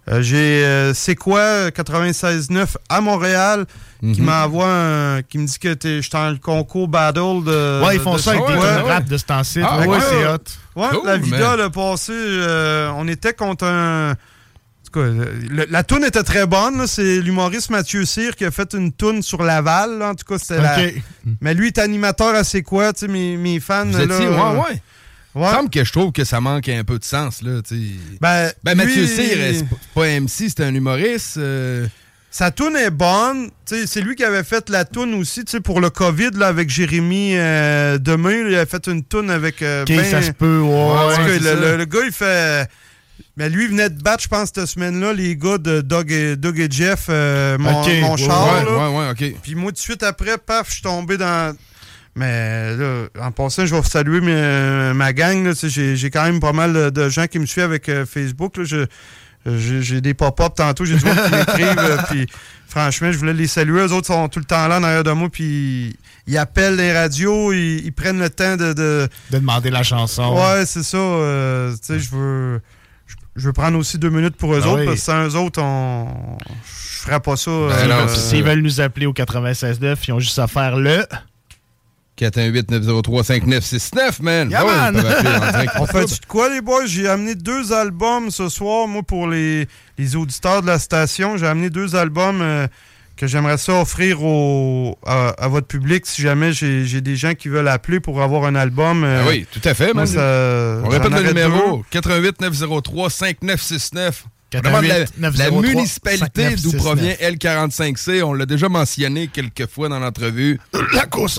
Euh, 0.09 0.23
j'ai 0.23 0.65
euh, 0.65 0.95
C'est 0.95 1.15
quoi 1.15 1.71
96.9 1.71 2.77
à 2.89 3.01
Montréal 3.03 3.67
qui 4.01 4.21
Mhm. 4.23 4.25
m'envoie 4.25 4.67
un- 4.67 5.23
qui 5.23 5.37
me 5.37 5.47
dit 5.47 5.59
que 5.59 5.75
t'es- 5.75 5.97
je 5.97 6.01
suis 6.01 6.11
dans 6.11 6.31
le 6.31 6.39
concours 6.39 6.89
Battle 6.89 7.45
de. 7.45 7.85
Ouais, 7.85 7.97
ils 7.97 8.01
font 8.01 8.15
de- 8.15 8.19
ça 8.19 8.31
avec 8.31 8.43
de- 8.43 8.53
des 8.53 8.59
Ouais. 8.59 8.81
rap 8.93 9.05
de 9.05 9.17
ce 9.19 9.25
temps-ci. 9.27 9.61
Ah, 9.63 9.79
ouais, 9.81 9.87
ouais. 9.87 9.99
c'est 10.01 10.27
hot. 10.27 10.39
Ouais, 10.75 10.89
Cool, 10.91 11.01
la 11.07 11.17
vida, 11.19 11.55
le 11.57 11.69
passé, 11.69 12.13
euh, 12.15 12.91
on 12.97 13.07
était 13.09 13.35
contre 13.35 13.67
un. 13.67 14.15
En 14.95 15.01
tout 15.01 15.07
cas, 15.07 15.07
le- 15.51 15.67
la 15.71 15.83
toune 15.85 16.05
était 16.05 16.23
très 16.23 16.47
bonne. 16.47 16.87
C'est 16.87 17.21
l'humoriste 17.21 17.71
Mathieu 17.71 18.05
Cyr 18.05 18.35
qui 18.35 18.45
a 18.45 18.51
fait 18.51 18.75
une 18.75 18.93
toune 18.93 19.23
sur 19.23 19.43
Laval. 19.43 19.99
là. 19.99 20.11
En 20.11 20.15
tout 20.15 20.25
cas, 20.25 20.39
c'était 20.39 20.61
la- 20.61 20.79
Ok. 20.79 20.95
Mais 21.41 21.55
lui 21.55 21.69
est 21.69 21.79
animateur 21.79 22.35
à 22.35 22.43
C'est 22.45 22.63
quoi, 22.63 22.93
tu 22.93 23.01
sais, 23.01 23.09
mes, 23.09 23.37
mes 23.37 23.61
fans. 23.61 23.87
Vous 23.87 23.97
là, 23.99 24.05
étiez, 24.05 24.27
ouais, 24.29 24.35
ouais. 24.35 24.83
Il 25.37 25.41
me 25.43 25.47
semble 25.47 25.71
que 25.71 25.85
je 25.85 25.93
trouve 25.93 26.11
que 26.11 26.25
ça 26.25 26.41
manque 26.41 26.69
un 26.69 26.83
peu 26.83 26.99
de 26.99 27.05
sens, 27.05 27.41
là, 27.43 27.61
tu 27.63 27.77
sais. 27.77 27.83
Ben, 28.21 28.51
Mathieu 28.75 29.07
Cyr, 29.07 29.37
c'est 29.55 29.65
pas- 29.95 30.09
MC, 30.09 30.49
c'est 30.49 30.61
un 30.65 30.75
humoriste. 30.75 31.37
euh, 31.37 31.87
Sa 32.33 32.51
toune 32.53 32.77
est 32.77 32.91
bonne. 32.91 33.51
C'est 33.65 34.01
lui 34.01 34.15
qui 34.17 34.23
avait 34.25 34.45
fait 34.45 34.69
la 34.71 34.85
toune 34.85 35.15
aussi 35.15 35.45
pour 35.65 35.81
le 35.81 35.91
COVID 35.91 36.31
là, 36.37 36.47
avec 36.49 36.69
Jérémy 36.71 37.33
euh, 37.37 37.99
là, 38.05 38.49
Il 38.49 38.55
a 38.57 38.67
fait 38.67 38.87
une 38.89 39.03
toune 39.05 39.31
avec. 39.31 39.63
euh, 39.63 39.83
Ok, 39.83 39.89
ben- 39.89 40.05
ça 40.05 40.23
se 40.23 40.31
peut, 40.33 40.61
ouais, 40.61 40.69
ouais, 40.69 41.39
le 41.79 41.85
gars, 41.87 41.99
il 42.07 42.13
fait. 42.13 42.69
Mais 43.41 43.49
lui, 43.49 43.65
il 43.65 43.71
venait 43.71 43.89
de 43.89 44.03
battre, 44.03 44.23
je 44.23 44.29
pense, 44.29 44.51
cette 44.55 44.67
semaine-là, 44.67 45.15
les 45.15 45.35
gars 45.35 45.57
de 45.57 45.81
Doug 45.81 46.13
et, 46.13 46.37
Doug 46.37 46.61
et 46.61 46.69
Jeff, 46.71 47.07
euh, 47.09 47.57
mon, 47.59 47.71
mon 48.03 48.17
char. 48.19 48.47
ouais. 49.09 49.35
Puis 49.43 49.55
moi, 49.55 49.71
tout 49.71 49.77
de 49.77 49.79
suite 49.79 50.03
après, 50.03 50.37
paf, 50.37 50.69
je 50.69 50.75
suis 50.75 50.83
tombé 50.83 51.17
dans. 51.17 51.57
Mais 52.15 52.77
là, 52.77 53.07
en 53.19 53.31
passant, 53.33 53.65
je 53.65 53.75
vais 53.75 53.83
saluer 53.83 54.21
mes- 54.21 54.93
ma 54.95 55.15
gang. 55.15 55.55
J'ai 55.55 56.11
quand 56.11 56.25
même 56.25 56.39
pas 56.39 56.53
mal 56.53 56.91
de, 56.93 57.09
gens 57.09 57.27
qui 57.29 57.39
me 57.39 57.47
suivent 57.47 57.65
avec 57.65 57.89
euh, 57.89 58.05
Facebook. 58.05 58.59
là. 58.59 58.65
Je- 58.65 58.85
J'ai 59.47 60.03
des 60.03 60.13
pop-up 60.13 60.53
tantôt, 60.55 60.85
j'ai 60.85 60.97
du 60.97 61.05
monde 61.07 61.17
qui 61.17 61.35
m'écrivent. 61.35 61.79
euh, 61.79 61.97
Puis 62.11 62.27
franchement, 62.69 63.11
je 63.11 63.17
voulais 63.17 63.33
les 63.33 63.47
saluer. 63.47 63.81
Eux 63.87 63.93
autres 63.95 64.09
sont 64.09 64.29
tout 64.29 64.39
le 64.39 64.45
temps 64.45 64.69
là, 64.69 64.79
derrière 64.81 65.03
de 65.03 65.13
moi. 65.13 65.31
Puis 65.31 65.97
ils 66.27 66.37
appellent 66.37 66.77
les 66.77 66.93
radios, 66.93 67.51
ils, 67.55 67.87
ils 67.87 67.93
prennent 67.93 68.19
le 68.21 68.29
temps 68.29 68.59
de. 68.59 68.75
De, 68.75 69.09
De 69.31 69.39
demander 69.39 69.71
la 69.71 69.83
chanson. 69.83 70.37
Ouais, 70.39 70.67
c'est 70.67 70.83
ça. 70.83 70.99
euh, 70.99 71.73
tu 71.73 71.79
sais, 71.85 71.99
je 72.01 72.11
veux. 72.11 72.61
Je- 73.37 73.47
veux 73.47 73.53
prendre 73.53 73.79
aussi 73.79 73.99
deux 73.99 74.11
minutes 74.11 74.37
pour 74.37 74.55
eux 74.55 74.61
Ah 74.65 74.69
autres, 74.69 74.81
oui. 74.81 74.87
parce 74.87 74.99
que 74.99 75.03
sans 75.05 75.29
eux 75.29 75.37
autres, 75.37 75.61
on. 75.63 76.07
Je 76.65 77.03
ferais 77.07 77.21
pas 77.21 77.37
ça. 77.37 77.51
S'ils 77.51 77.91
euh, 77.91 77.97
veulent- 77.97 78.09
S'ils 78.09 78.45
veulent 78.45 78.61
nous 78.61 78.81
appeler 78.81 79.07
au 79.07 79.13
96.9, 79.13 79.97
ils 80.09 80.13
ont 80.13 80.21
juste 80.21 80.39
à 80.39 80.47
faire 80.47 80.77
le. 80.77 81.05
418-903-5969, 82.19 84.23
man. 84.23 84.51
Yeah, 84.51 84.65
Ah 84.69 84.93
man. 84.93 85.05
On 85.79 85.87
fait 85.87 86.05
de 86.05 86.27
quoi, 86.27 86.49
les 86.51 86.61
boys? 86.61 86.87
J'ai 86.87 87.09
amené 87.09 87.35
deux 87.35 87.73
albums 87.73 88.31
ce 88.31 88.49
soir, 88.49 88.87
moi, 88.87 89.03
pour 89.03 89.27
les, 89.27 89.67
les 89.99 90.17
auditeurs 90.17 90.63
de 90.63 90.67
la 90.67 90.79
station. 90.79 91.37
J'ai 91.37 91.47
amené 91.47 91.71
deux 91.71 91.97
albums 91.97 92.41
euh, 92.43 92.67
que 93.21 93.27
j'aimerais 93.27 93.59
ça 93.59 93.75
offrir 93.79 94.23
au, 94.25 94.97
à, 95.05 95.29
à 95.39 95.49
votre 95.49 95.67
public 95.67 96.07
si 96.07 96.23
jamais 96.23 96.55
j'ai 96.55 97.03
des 97.03 97.17
gens 97.17 97.35
qui 97.35 97.51
veulent 97.51 97.69
appeler 97.69 98.01
pour 98.01 98.23
avoir 98.23 98.47
un 98.47 98.55
album. 98.55 99.05
euh, 99.05 99.21
Ah 99.23 99.27
oui, 99.29 99.47
tout 99.53 99.61
à 99.63 99.75
fait, 99.75 99.93
moi, 99.93 100.07
ça- 100.07 100.81
On 100.83 100.89
répète 100.89 101.13
le 101.13 101.23
numéro 101.29 101.85
88-903-5969. 101.93 104.13
On 104.53 104.59
demande 104.61 104.85
la, 104.87 105.05
88-903-5969. 105.05 105.37
la 105.39 105.51
municipalité 105.51 106.57
d'où 106.57 106.73
provient 106.73 107.13
L45C. 107.21 108.23
On 108.23 108.33
l'a 108.33 108.47
déjà 108.47 108.69
mentionné 108.71 109.29
quelques 109.29 109.67
fois 109.69 109.89
dans 109.91 109.99
l'entrevue. 110.01 110.59
La 110.95 111.05
course 111.07 111.39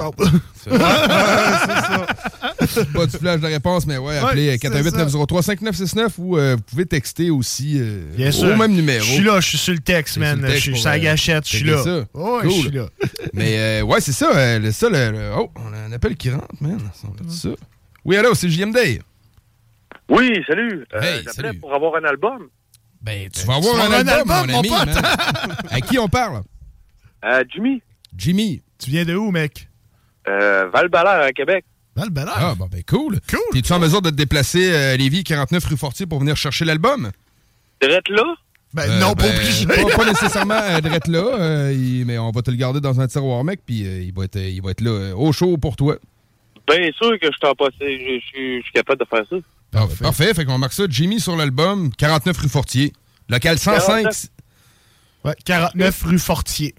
C'est 0.63 0.69
pas 2.93 3.05
du 3.05 3.17
flash 3.17 3.39
de 3.41 3.47
réponse, 3.47 3.85
mais 3.87 3.97
ouais, 3.97 4.17
appelez 4.17 4.49
Ouais, 4.49 4.57
c'est 4.61 4.69
418-903-5969 4.69 6.09
ou 6.17 6.37
euh, 6.37 6.55
vous 6.55 6.61
pouvez 6.63 6.85
texter 6.85 7.29
aussi 7.29 7.77
euh, 7.79 8.03
Bien 8.15 8.29
au 8.29 8.31
sûr. 8.31 8.57
même 8.57 8.73
numéro. 8.73 9.03
Je 9.03 9.11
suis 9.11 9.23
là, 9.23 9.39
je 9.39 9.47
suis 9.49 9.57
sur 9.57 9.73
le 9.73 9.79
texte, 9.79 10.17
man. 10.17 10.43
Je 10.47 10.55
suis 10.57 10.77
sur 10.77 10.89
la 10.89 10.95
euh, 10.95 10.99
gâchette, 10.99 11.47
je 11.47 11.57
suis 11.57 11.65
là. 11.65 11.83
ça. 11.83 12.05
Oh, 12.13 12.39
Cool. 12.41 12.51
je 12.51 12.55
suis 12.55 12.71
là. 12.71 12.87
Mais 13.33 13.57
euh, 13.57 13.81
ouais, 13.83 14.01
c'est 14.01 14.11
ça. 14.11 14.31
euh, 14.35 14.59
le- 14.59 14.71
ça 14.71 14.89
le, 14.89 15.11
le- 15.11 15.31
oh, 15.37 15.49
on 15.55 15.73
a 15.73 15.77
un 15.77 15.91
appel 15.91 16.15
qui 16.15 16.29
rentre, 16.29 16.47
man. 16.59 16.79
On 17.03 17.29
ça. 17.29 17.49
Oui, 18.05 18.17
allô, 18.17 18.33
c'est 18.33 18.49
JMD. 18.49 18.77
Oui, 20.09 20.41
salut. 20.47 20.85
Euh, 20.93 21.01
Hey, 21.01 21.23
J'appelais 21.23 21.53
pour 21.53 21.73
avoir 21.73 21.95
un 21.95 22.03
album. 22.03 22.47
Ben, 23.01 23.29
tu 23.29 23.45
vas 23.47 23.55
avoir 23.55 23.75
un, 23.81 23.91
album, 24.07 24.47
mon 24.51 24.59
ami. 24.59 24.69
man. 24.69 24.89
à 25.71 25.81
qui 25.81 25.97
on 25.97 26.07
parle? 26.07 26.41
Euh, 27.25 27.43
Jimmy. 27.53 27.81
Jimmy. 28.15 28.61
Tu 28.77 28.89
viens 28.89 29.05
de 29.05 29.15
où, 29.15 29.31
mec? 29.31 29.67
Euh, 30.27 30.67
val 30.69 30.89
à 31.07 31.31
Québec. 31.31 31.65
Val 31.95 32.09
Ah, 32.35 32.55
bon, 32.57 32.67
ben 32.71 32.83
cool. 32.87 33.19
T'es-tu 33.51 33.73
en 33.73 33.79
mesure 33.79 34.01
de 34.01 34.09
te 34.09 34.15
déplacer 34.15 34.73
à 34.75 34.97
Lévis, 34.97 35.23
49 35.23 35.63
rue 35.65 35.77
Fortier, 35.77 36.05
pour 36.05 36.19
venir 36.19 36.35
chercher 36.35 36.65
l'album? 36.65 37.11
D'être 37.81 38.09
là? 38.09 38.23
Ben, 38.73 38.99
non, 38.99 39.13
pas 39.15 39.27
obligé. 39.27 39.65
Pas, 39.65 39.97
pas 39.97 40.05
nécessairement 40.05 40.53
euh, 40.61 40.79
d'être 40.79 41.07
là, 41.09 41.19
euh, 41.39 41.73
il- 41.73 42.05
mais 42.05 42.17
on 42.17 42.31
va 42.31 42.41
te 42.41 42.49
le 42.51 42.55
garder 42.57 42.79
dans 42.79 43.01
un 43.01 43.07
tiroir, 43.07 43.43
mec, 43.43 43.59
puis 43.65 43.85
euh, 43.85 44.01
il, 44.01 44.13
va 44.13 44.23
être, 44.23 44.37
il 44.39 44.61
va 44.61 44.71
être 44.71 44.79
là, 44.81 44.91
euh, 44.91 45.13
au 45.15 45.33
chaud 45.33 45.57
pour 45.57 45.75
toi. 45.75 45.97
Bien 46.67 46.89
sûr 46.95 47.11
que 47.19 47.27
je 47.27 47.37
t'en 47.39 47.53
passe. 47.53 47.73
Je 47.81 47.85
je 47.85 48.25
suis 48.27 48.57
je 48.59 48.63
suis 48.63 48.71
capable 48.73 48.99
de 49.01 49.05
faire 49.09 49.25
ça. 49.29 49.35
Ah, 49.73 49.87
Parfait, 50.01 50.33
fait 50.33 50.45
qu'on 50.45 50.57
marque 50.57 50.71
ça. 50.73 50.83
Jimmy 50.89 51.19
sur 51.19 51.35
l'album, 51.35 51.91
49 51.97 52.37
rue 52.37 52.47
Fortier. 52.49 52.93
Local 53.27 53.57
105. 53.59 54.03
49. 54.03 54.25
Ouais, 55.25 55.35
49 55.43 56.03
rue 56.03 56.19
Fortier. 56.19 56.75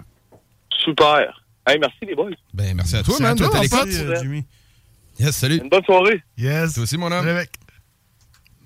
Super. 0.84 1.43
Hey, 1.66 1.78
merci 1.78 1.98
les 2.06 2.14
boys. 2.14 2.30
Ben, 2.55 2.74
merci 2.74 2.97
à 2.97 3.02
toi, 3.02 3.16
Merci 3.20 3.43
à 3.43 3.47
man, 3.48 3.68
toi, 3.68 3.84
euh, 3.86 4.16
Jimmy. 4.22 4.44
Yes, 5.18 5.36
salut. 5.36 5.59
Une 5.62 5.68
bonne 5.68 5.84
soirée. 5.84 6.22
Yes. 6.36 6.74
Toi 6.74 6.82
aussi, 6.84 6.97
mon 6.98 7.10
homme. 7.12 7.26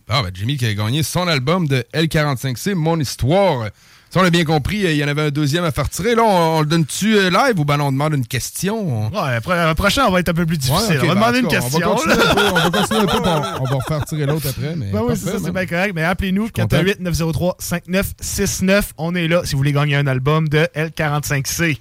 Ah, 0.08 0.22
ben, 0.22 0.30
Jimmy 0.32 0.56
qui 0.56 0.66
a 0.66 0.72
gagné 0.74 1.02
son 1.02 1.26
album 1.26 1.66
de 1.66 1.84
L45C, 1.92 2.74
Mon 2.74 2.98
Histoire. 3.00 3.70
Si 4.08 4.16
on 4.18 4.22
a 4.22 4.30
bien 4.30 4.44
compris, 4.44 4.76
il 4.78 4.92
y 4.96 5.02
en 5.04 5.08
avait 5.08 5.22
un 5.22 5.30
deuxième 5.30 5.64
à 5.64 5.72
faire 5.72 5.88
tirer. 5.90 6.14
Là, 6.14 6.22
on, 6.22 6.58
on 6.58 6.60
le 6.60 6.66
donne-tu 6.66 7.16
euh, 7.16 7.28
live 7.28 7.58
ou 7.58 7.64
ben 7.64 7.80
on 7.80 7.90
demande 7.90 8.14
une 8.14 8.24
question? 8.26 9.08
Ouais, 9.08 9.34
après- 9.34 9.66
le 9.68 9.74
prochain, 9.74 10.04
on 10.06 10.12
va 10.12 10.20
être 10.20 10.28
un 10.28 10.34
peu 10.34 10.46
plus 10.46 10.58
difficile. 10.58 10.98
Ouais, 10.98 10.98
on 11.02 11.06
va 11.08 11.14
ben, 11.14 11.14
demander 11.14 11.38
une 11.40 11.48
cas, 11.48 11.60
question. 11.60 11.90
On 11.90 11.96
va 11.96 12.14
continuer 12.14 12.14
un 12.30 12.34
peu, 12.34 12.40
on 12.52 12.54
va 12.54 12.70
continuer 12.70 13.00
un 13.00 13.06
peu, 13.06 13.20
puis 13.20 13.30
on, 13.30 13.62
on 13.62 13.64
va 13.64 13.74
refaire 13.74 14.04
tirer 14.04 14.26
l'autre 14.26 14.46
après. 14.48 14.76
Mais 14.76 14.90
Ben 14.92 15.02
oui, 15.02 15.14
c'est 15.16 15.30
ça, 15.32 15.38
c'est 15.44 15.50
bien 15.52 15.66
correct. 15.66 15.92
Mais 15.96 16.04
appelez-nous, 16.04 16.50
content. 16.50 16.82
418-903-5969. 16.84 18.82
On 18.98 19.14
est 19.16 19.26
là 19.26 19.42
si 19.44 19.52
vous 19.52 19.58
voulez 19.58 19.72
gagner 19.72 19.96
un 19.96 20.06
album 20.06 20.48
de 20.48 20.68
L45C. 20.76 21.78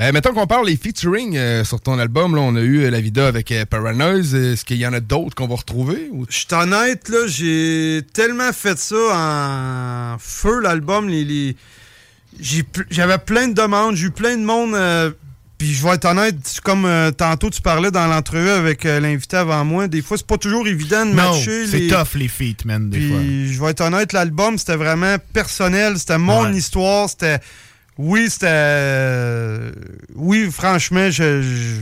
Euh, 0.00 0.10
mettons 0.10 0.32
qu'on 0.34 0.48
parle 0.48 0.66
des 0.66 0.76
featuring 0.76 1.36
euh, 1.36 1.62
sur 1.64 1.80
ton 1.80 1.98
album. 2.00 2.34
Là, 2.34 2.40
on 2.42 2.56
a 2.56 2.60
eu 2.60 2.80
euh, 2.82 2.90
la 2.90 3.00
vidéo 3.00 3.22
avec 3.24 3.52
euh, 3.52 3.64
Paranoise. 3.64 4.34
Est-ce 4.34 4.64
qu'il 4.64 4.78
y 4.78 4.86
en 4.86 4.92
a 4.92 4.98
d'autres 5.00 5.36
qu'on 5.36 5.46
va 5.46 5.54
retrouver? 5.54 6.08
ou- 6.10 6.26
Je 6.28 6.36
suis 6.36 6.46
honnête, 6.52 7.08
là, 7.08 7.26
j'ai 7.28 8.00
tellement 8.12 8.52
fait 8.52 8.76
ça 8.76 8.96
en 8.96 10.16
feu, 10.18 10.58
l'album. 10.60 11.08
Les, 11.08 11.24
les- 11.24 11.56
j'ai 12.40 12.64
pl- 12.64 12.86
J'avais 12.90 13.18
plein 13.18 13.46
de 13.46 13.54
demandes, 13.54 13.94
j'ai 13.94 14.06
eu 14.06 14.10
plein 14.10 14.36
de 14.36 14.42
monde. 14.44 14.74
euh, 14.74 15.12
puis 15.58 15.72
je 15.72 15.84
vais 15.86 15.94
être 15.94 16.06
honnête, 16.06 16.34
c'est 16.42 16.60
comme 16.60 16.84
euh, 16.84 17.12
tantôt 17.12 17.48
tu 17.48 17.62
parlais 17.62 17.92
dans 17.92 18.08
l'entrevue 18.08 18.50
avec 18.50 18.84
euh, 18.84 18.98
l'invité 18.98 19.36
avant 19.36 19.64
moi, 19.64 19.86
des 19.86 20.02
fois 20.02 20.16
c'est 20.16 20.26
pas 20.26 20.36
toujours 20.36 20.66
évident 20.66 21.06
de 21.06 21.12
Non, 21.12 21.30
matcher. 21.30 21.68
c'est 21.68 21.78
les- 21.78 21.86
tough 21.88 22.16
les 22.16 22.26
feats, 22.26 22.64
man, 22.64 22.90
des 22.90 22.98
Puis 22.98 23.08
fois. 23.08 23.18
je 23.20 23.60
vais 23.60 23.70
être 23.70 23.80
honnête, 23.82 24.12
l'album 24.12 24.58
c'était 24.58 24.74
vraiment 24.74 25.14
personnel, 25.32 25.96
c'était 25.96 26.18
mon 26.18 26.46
Ouais. 26.50 26.56
histoire, 26.56 27.08
c'était. 27.08 27.38
Oui, 27.98 28.28
c'était. 28.28 28.46
euh, 28.50 29.72
Oui, 30.14 30.48
franchement, 30.50 31.10
je, 31.10 31.42
je, 31.42 31.74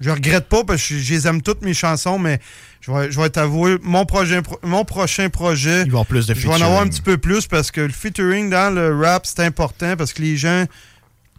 je 0.00 0.10
regrette 0.10 0.48
pas 0.48 0.64
parce 0.64 0.82
que 0.86 0.98
je, 0.98 1.12
les 1.14 1.26
aime 1.26 1.42
toutes 1.42 1.62
mes 1.62 1.74
chansons, 1.74 2.18
mais 2.18 2.40
je 2.80 2.90
vais, 2.90 3.12
je 3.12 3.20
vais 3.20 3.30
t'avouer, 3.30 3.76
mon, 3.82 4.04
projet, 4.04 4.40
mon 4.62 4.84
prochain 4.84 5.28
projet. 5.28 5.82
Il 5.86 5.92
va 5.92 6.04
plus 6.04 6.26
de 6.26 6.34
Je 6.34 6.48
vais 6.48 6.54
en 6.54 6.60
avoir 6.60 6.80
un 6.82 6.88
petit 6.88 7.02
peu 7.02 7.16
plus 7.16 7.46
parce 7.46 7.70
que 7.70 7.80
le 7.80 7.92
featuring 7.92 8.50
dans 8.50 8.74
le 8.74 8.96
rap, 8.96 9.24
c'est 9.26 9.40
important 9.40 9.96
parce 9.96 10.12
que 10.12 10.22
les 10.22 10.36
gens 10.36 10.64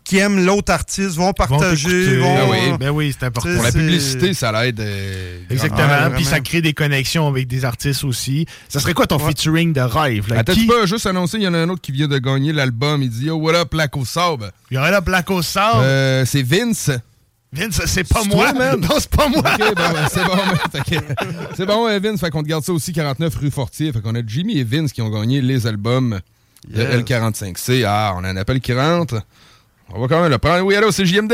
qui 0.03 0.17
aiment 0.17 0.45
l'autre 0.45 0.71
artiste 0.73 1.15
vont 1.15 1.31
partager. 1.33 2.17
vont- 2.17 2.35
Ah 2.37 2.45
oui, 2.51 2.77
ben 2.79 2.89
oui, 2.89 3.15
c'est 3.17 3.25
important. 3.25 3.53
Pour 3.53 3.63
la 3.63 3.71
publicité, 3.71 4.33
ça 4.33 4.51
l'aide. 4.51 4.79
euh, 4.79 5.39
Exactement. 5.49 6.11
Puis 6.15 6.25
ça 6.25 6.39
crée 6.41 6.61
des 6.61 6.73
connexions 6.73 7.27
avec 7.27 7.47
des 7.47 7.63
artistes 7.65 8.03
aussi. 8.03 8.45
Ça 8.69 8.79
serait 8.79 8.93
quoi 8.93 9.07
ton 9.07 9.19
featuring 9.19 9.71
de 9.73 9.81
rêve? 9.81 10.29
Là? 10.29 10.39
Attends, 10.39 10.53
Qui- 10.53 10.61
tu 10.61 10.67
peux 10.67 10.85
juste 10.87 11.05
annoncer, 11.05 11.37
il 11.37 11.43
y 11.43 11.47
en 11.47 11.53
a 11.53 11.59
un 11.59 11.69
autre 11.69 11.81
qui 11.81 11.91
vient 11.91 12.07
de 12.07 12.17
gagner 12.17 12.51
l'album. 12.53 13.01
Il 13.01 13.09
dit 13.09 13.25
Yo, 13.25 13.35
what 13.37 13.53
up, 13.55 13.69
Black 13.71 13.95
au 13.95 14.03
sable? 14.05 14.51
Il 14.71 14.75
y 14.75 14.77
aurait 14.77 14.91
là 14.91 14.99
Black 15.01 15.29
au 15.31 15.41
sable. 15.41 15.79
Euh, 15.83 16.25
c'est 16.25 16.43
Vince. 16.43 16.91
Vince, 17.55 17.81
c'est 17.85 18.03
pas 18.07 18.23
moi. 18.23 18.51
toi, 18.51 18.53
man? 18.59 18.79
Non, 18.81 18.95
c'est 18.99 19.09
pas 19.11 19.27
moi. 19.29 19.39
Ok, 19.45 19.59
bon, 19.59 19.73
ben, 19.75 20.07
c'est 20.11 20.23
bon, 20.25 20.37
C'est 21.55 21.65
bon, 21.65 21.85
ouais, 21.85 21.99
Vince. 21.99 22.19
Fait 22.19 22.29
qu'on 22.31 22.41
te 22.43 22.47
garde 22.47 22.63
ça 22.63 22.73
aussi, 22.73 22.91
49 22.93 23.35
rue 23.35 23.51
Fortier. 23.51 23.91
Fait 23.93 24.01
qu'on 24.01 24.15
a 24.15 24.21
Jimmy 24.25 24.57
et 24.57 24.63
Vince 24.63 24.91
qui 24.91 25.01
ont 25.01 25.09
gagné 25.09 25.39
les 25.41 25.67
albums 25.67 26.19
de 26.67 26.81
Yes. 26.81 27.03
L45C. 27.03 27.83
Ah, 27.85 28.13
on 28.17 28.23
a 28.23 28.29
un 28.29 28.37
appel 28.37 28.59
qui 28.59 28.73
rentre. 28.73 29.21
On 29.89 30.01
va 30.01 30.07
quand 30.07 30.21
même 30.21 30.31
le 30.31 30.37
prendre. 30.37 30.61
Oui, 30.65 30.75
allô, 30.75 30.91
c'est 30.91 31.05
JMD. 31.05 31.33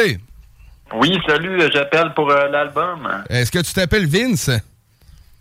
Oui, 0.96 1.18
salut, 1.28 1.62
euh, 1.62 1.70
j'appelle 1.72 2.14
pour 2.16 2.30
euh, 2.32 2.48
l'album. 2.50 3.08
Est-ce 3.30 3.52
que 3.52 3.60
tu 3.60 3.74
t'appelles 3.74 4.08
Vince? 4.08 4.50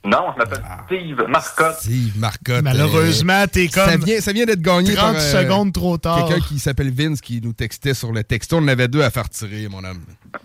Non, 0.05 0.27
je 0.35 0.39
m'appelle 0.39 0.63
Steve 0.87 1.25
Marcotte. 1.29 1.77
Steve 1.81 2.19
Marcotte. 2.19 2.63
Malheureusement, 2.63 3.45
t'es 3.51 3.67
comme 3.69 3.89
Ça 3.89 3.97
vient, 3.97 4.21
ça 4.21 4.33
vient 4.33 4.45
d'être 4.47 4.61
gagné 4.63 4.95
30 4.95 5.15
par... 5.15 5.23
euh, 5.23 5.43
secondes 5.43 5.73
trop 5.73 5.99
tard. 5.99 6.29
Quelqu'un 6.29 6.45
qui 6.47 6.59
s'appelle 6.59 6.93
Vince 6.93 7.21
qui 7.21 7.41
nous 7.43 7.53
textait 7.53 7.95
sur 7.95 8.13
le 8.13 8.23
texto. 8.23 8.57
On 8.59 8.61
en 8.63 8.69
avait 8.69 8.89
deux 8.89 9.03
à 9.03 9.11
faire 9.11 9.29
tirer, 9.29 9.69
mon 9.69 9.83
homme. 9.83 10.01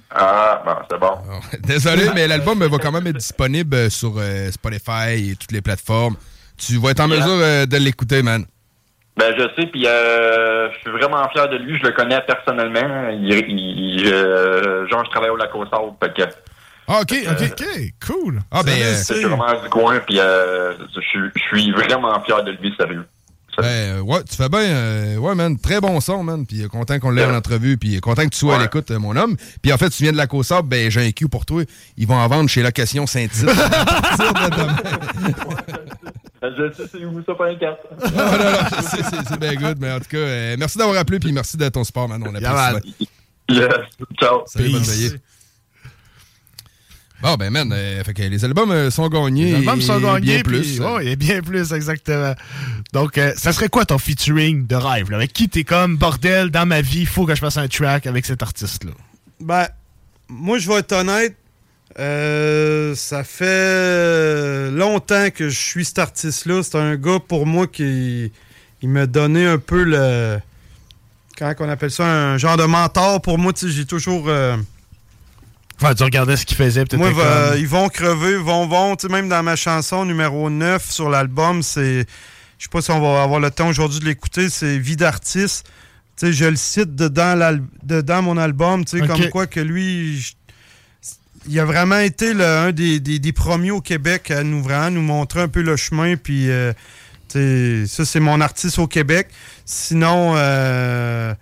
Ah, 0.10 0.62
bon, 0.66 0.74
c'est 0.90 1.00
bon. 1.00 1.18
Désolé, 1.68 2.10
mais 2.16 2.28
l'album 2.28 2.64
va 2.66 2.78
quand 2.80 2.92
même 2.92 3.06
être 3.08 3.18
disponible 3.18 3.92
sur 3.92 4.14
euh, 4.18 4.50
Spotify 4.52 5.32
et 5.32 5.36
toutes 5.36 5.52
les 5.52 5.62
plateformes. 5.62 6.16
Tu 6.58 6.78
vas 6.78 6.92
être 6.92 7.02
en 7.02 7.10
Yeah. 7.10 7.20
mesure 7.20 7.38
euh, 7.42 7.66
de 7.66 7.78
l'écouter, 7.78 8.24
man. 8.24 8.46
Ben, 9.16 9.34
je 9.38 9.44
sais, 9.56 9.68
puis 9.68 9.86
euh, 9.88 10.72
je 10.72 10.80
suis 10.80 10.90
vraiment 10.92 11.28
fier 11.30 11.48
de 11.50 11.58
lui. 11.58 11.78
Je 11.78 11.84
le 11.84 11.92
connais 11.92 12.20
personnellement. 12.22 13.10
Il, 13.12 13.32
il- 13.32 14.12
euh, 14.12 14.88
genre, 14.88 15.06
je 15.06 15.12
travaille 15.12 15.30
au 15.30 15.36
lac 15.38 15.52
fait 16.02 16.14
que... 16.14 16.24
Ah, 16.88 17.00
OK, 17.02 17.14
OK, 17.30 17.52
OK, 17.52 17.66
cool. 18.06 18.40
Ah, 18.52 18.62
ben, 18.64 18.72
euh, 18.72 18.94
Je 18.98 19.14
suis 19.14 19.24
vraiment 19.24 19.62
du 19.62 19.70
coin, 19.70 20.00
puis 20.00 20.20
euh, 20.20 20.74
je 20.96 21.00
suis- 21.02 21.20
je 21.36 21.42
suis 21.44 21.72
vraiment 21.72 22.20
fier 22.22 22.44
de 22.44 22.52
lui, 22.52 22.74
sérieux. 22.78 23.06
Ben, 23.62 24.00
ouais, 24.02 24.24
tu 24.24 24.36
fais 24.36 24.50
bien. 24.50 24.60
euh, 24.62 25.18
ouais, 25.18 25.36
man, 25.36 25.58
très 25.60 25.80
bon 25.80 26.00
son, 26.02 26.24
man. 26.24 26.46
Puis 26.46 26.64
euh, 26.64 26.68
content 26.68 27.00
qu'on 27.00 27.12
l'ait 27.12 27.26
en 27.26 27.36
entrevue. 27.36 27.78
Puis 27.78 28.00
content 28.02 28.24
que 28.24 28.30
tu 28.30 28.40
sois 28.40 28.58
à 28.58 28.62
l'écoute, 28.62 28.90
euh, 28.92 29.00
mon 29.00 29.16
homme. 29.16 29.36
Puis 29.62 29.72
en 29.72 29.78
fait, 29.78 29.90
tu 29.90 30.04
viens 30.04 30.12
de 30.12 30.18
la 30.18 30.28
Côte-Sable, 30.28 30.68
ben 30.68 30.90
j'ai 30.90 31.06
un 31.06 31.12
cul 31.12 31.30
pour 31.30 31.46
toi. 31.46 31.64
Ils 31.98 32.08
vont 32.08 32.16
en 32.16 32.28
vendre 32.28 32.50
chez 32.50 32.64
Location 32.64 33.06
Saint-Tite. 33.06 33.46
Je 36.42 36.72
sais 36.74 36.84
c'est 36.92 37.06
où 37.06 37.24
ça, 37.26 37.36
pas 37.36 37.48
un 37.48 37.56
4. 37.56 37.78
Non, 38.02 38.10
non, 38.10 38.82
c'est- 38.82 39.04
c'est 39.04 39.28
c'est 39.30 39.40
bien 39.40 39.56
good. 39.56 39.78
Mais 39.80 39.92
en 39.94 40.00
tout 40.00 40.10
cas, 40.10 40.18
euh, 40.18 40.56
merci 40.60 40.78
d'avoir 40.78 40.98
appelé. 40.98 41.20
Puis 41.20 41.32
merci 41.32 41.56
de 41.58 41.70
ton 41.70 41.84
support, 41.84 42.10
man. 42.10 42.22
On 42.28 42.34
Yeah, 42.38 42.52
apprécie 42.68 42.96
man. 43.50 43.50
Yes. 43.50 43.70
Ciao. 44.20 44.42
Salut, 44.46 44.72
bonne 44.72 44.82
veillée. 44.84 45.12
Bon, 47.24 47.36
ben, 47.36 47.50
man, 47.52 47.72
euh, 47.74 48.04
fait 48.04 48.14
que 48.14 48.22
les 48.22 48.44
albums 48.44 48.70
euh, 48.72 48.92
sont 48.92 49.08
gagnés. 49.08 49.46
Les 49.46 49.56
albums 49.56 49.82
sont 49.82 49.98
et 49.98 50.04
gagnés, 50.04 50.20
Bien 50.20 50.42
puis- 50.42 50.60
plus. 50.60 50.80
ouais, 50.82 51.08
et 51.08 51.16
bien 51.16 51.42
plus, 51.42 51.72
exactement. 51.72 52.36
Donc, 52.92 53.18
euh, 53.18 53.32
ça 53.38 53.54
serait 53.54 53.70
quoi 53.70 53.86
ton 53.86 53.98
featuring 53.98 54.68
de 54.68 54.76
rêve? 54.76 55.10
là? 55.10 55.16
Avec 55.18 55.32
qui 55.32 55.48
t'es 55.48 55.64
comme, 55.64 55.96
bordel, 55.96 56.50
dans 56.50 56.66
ma 56.66 56.82
vie, 56.82 57.00
il 57.02 57.08
faut 57.08 57.26
que 57.26 57.34
je 57.34 57.40
fasse 57.40 57.56
un 57.58 57.70
track 57.70 58.08
avec 58.08 58.26
cet 58.26 58.44
artiste-là? 58.44 58.92
Ben, 59.40 59.68
moi, 60.28 60.58
je 60.58 60.68
vais 60.68 60.80
être 60.80 60.92
honnête. 60.92 61.36
euh, 61.98 62.94
ça 62.96 63.24
fait 63.24 64.70
longtemps 64.72 65.30
que 65.34 65.48
je 65.48 65.58
suis 65.58 65.86
cet 65.86 66.00
artiste-là. 66.00 66.62
C'est 66.64 66.76
un 66.78 66.96
gars, 66.98 67.20
pour 67.26 67.46
moi, 67.46 67.68
qui 67.68 68.32
il 68.82 68.90
m'a 68.90 69.06
donné 69.06 69.46
un 69.46 69.60
peu 69.60 69.84
le... 69.84 70.40
Comment 71.38 71.54
on 71.62 71.70
appelle 71.70 71.90
ça? 71.92 72.06
Un 72.06 72.38
genre 72.38 72.58
de 72.58 72.66
mentor. 72.66 73.22
Pour 73.22 73.38
moi, 73.38 73.54
tu 73.54 73.68
sais, 73.68 73.72
j'ai 73.74 73.86
toujours... 73.86 74.26
euh, 74.28 74.58
Enfin, 75.84 75.96
tu 75.96 76.04
regardais 76.04 76.38
ce 76.38 76.46
qu'il 76.46 76.56
faisait, 76.56 76.86
peut-être. 76.86 76.98
moi, 77.00 77.10
t'es 77.10 77.14
va- 77.16 77.50
comme- 77.50 77.60
ils 77.60 77.68
vont 77.68 77.90
crever, 77.90 78.38
vont, 78.38 78.68
vont. 78.68 78.96
Tu 78.96 79.08
sais, 79.08 79.12
même 79.12 79.28
dans 79.28 79.44
ma 79.44 79.56
chanson 79.56 80.06
numéro 80.06 80.50
9 80.50 80.90
sur 80.90 81.10
l'album, 81.10 81.62
c'est. 81.62 82.06
Je 82.58 82.64
sais 82.64 82.70
pas 82.72 82.82
si 82.82 82.92
on 82.92 83.02
va 83.02 83.22
avoir 83.24 83.40
le 83.42 83.52
temps 83.52 83.68
aujourd'hui 83.68 84.00
de 84.00 84.06
l'écouter, 84.06 84.50
c'est 84.50 84.78
Vie 84.78 84.96
d'artiste. 84.96 85.66
Tu 86.18 86.28
sais, 86.28 86.32
je 86.34 86.46
le 86.46 86.56
cite 86.56 86.96
dedans, 86.96 87.36
dedans 87.84 88.22
mon 88.22 88.38
album, 88.38 88.86
tu 88.86 88.92
sais, 88.92 89.00
comme 89.08 89.18
quoi 89.32 89.48
que 89.48 89.60
lui. 89.60 90.20
je- 90.20 90.34
il 91.50 91.60
a 91.60 91.66
vraiment 91.66 91.98
été 92.00 92.34
le- 92.34 92.46
un 92.46 92.72
des, 92.72 93.02
des- 93.02 93.20
des 93.20 93.34
premiers 93.34 93.72
au 93.72 93.82
Québec 93.82 94.32
à 94.32 94.44
nous 94.44 94.64
vraiment 94.64 94.92
nous 94.92 95.02
montrer 95.02 95.42
un 95.42 95.50
peu 95.50 95.62
le 95.62 95.76
chemin. 95.76 96.16
Puis, 96.16 96.50
euh, 96.50 96.72
ça, 97.86 98.06
c'est 98.06 98.20
mon 98.22 98.40
artiste 98.40 98.80
au 98.80 98.88
Québec. 98.88 99.28
Sinon, 99.66 100.36
euh, 100.38 101.34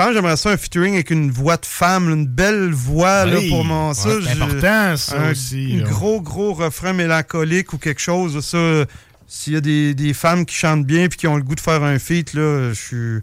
pense 0.00 0.08
que 0.08 0.14
j'aimerais 0.14 0.36
ça 0.36 0.50
un 0.50 0.56
featuring 0.56 0.94
avec 0.94 1.10
une 1.10 1.30
voix 1.30 1.58
de 1.58 1.66
femme, 1.66 2.08
une 2.10 2.26
belle 2.26 2.72
voix 2.72 3.26
là, 3.26 3.38
pour 3.50 3.64
mon 3.64 3.92
ça. 3.92 4.08
Ouais, 4.08 4.22
c'est 4.24 4.40
important, 4.40 4.96
ça 4.96 5.20
un, 5.20 5.32
aussi, 5.32 5.78
Un 5.78 5.88
gros, 5.88 6.22
gros 6.22 6.54
refrain 6.54 6.94
mélancolique 6.94 7.74
ou 7.74 7.78
quelque 7.78 8.00
chose. 8.00 8.42
Ça, 8.42 8.86
s'il 9.26 9.52
y 9.52 9.56
a 9.56 9.60
des, 9.60 9.94
des 9.94 10.14
femmes 10.14 10.46
qui 10.46 10.54
chantent 10.54 10.86
bien 10.86 11.04
et 11.04 11.08
qui 11.08 11.26
ont 11.26 11.36
le 11.36 11.42
goût 11.42 11.54
de 11.54 11.60
faire 11.60 11.82
un 11.82 11.98
feat, 11.98 12.32
là, 12.34 12.70
je 12.70 12.80
suis. 12.80 13.22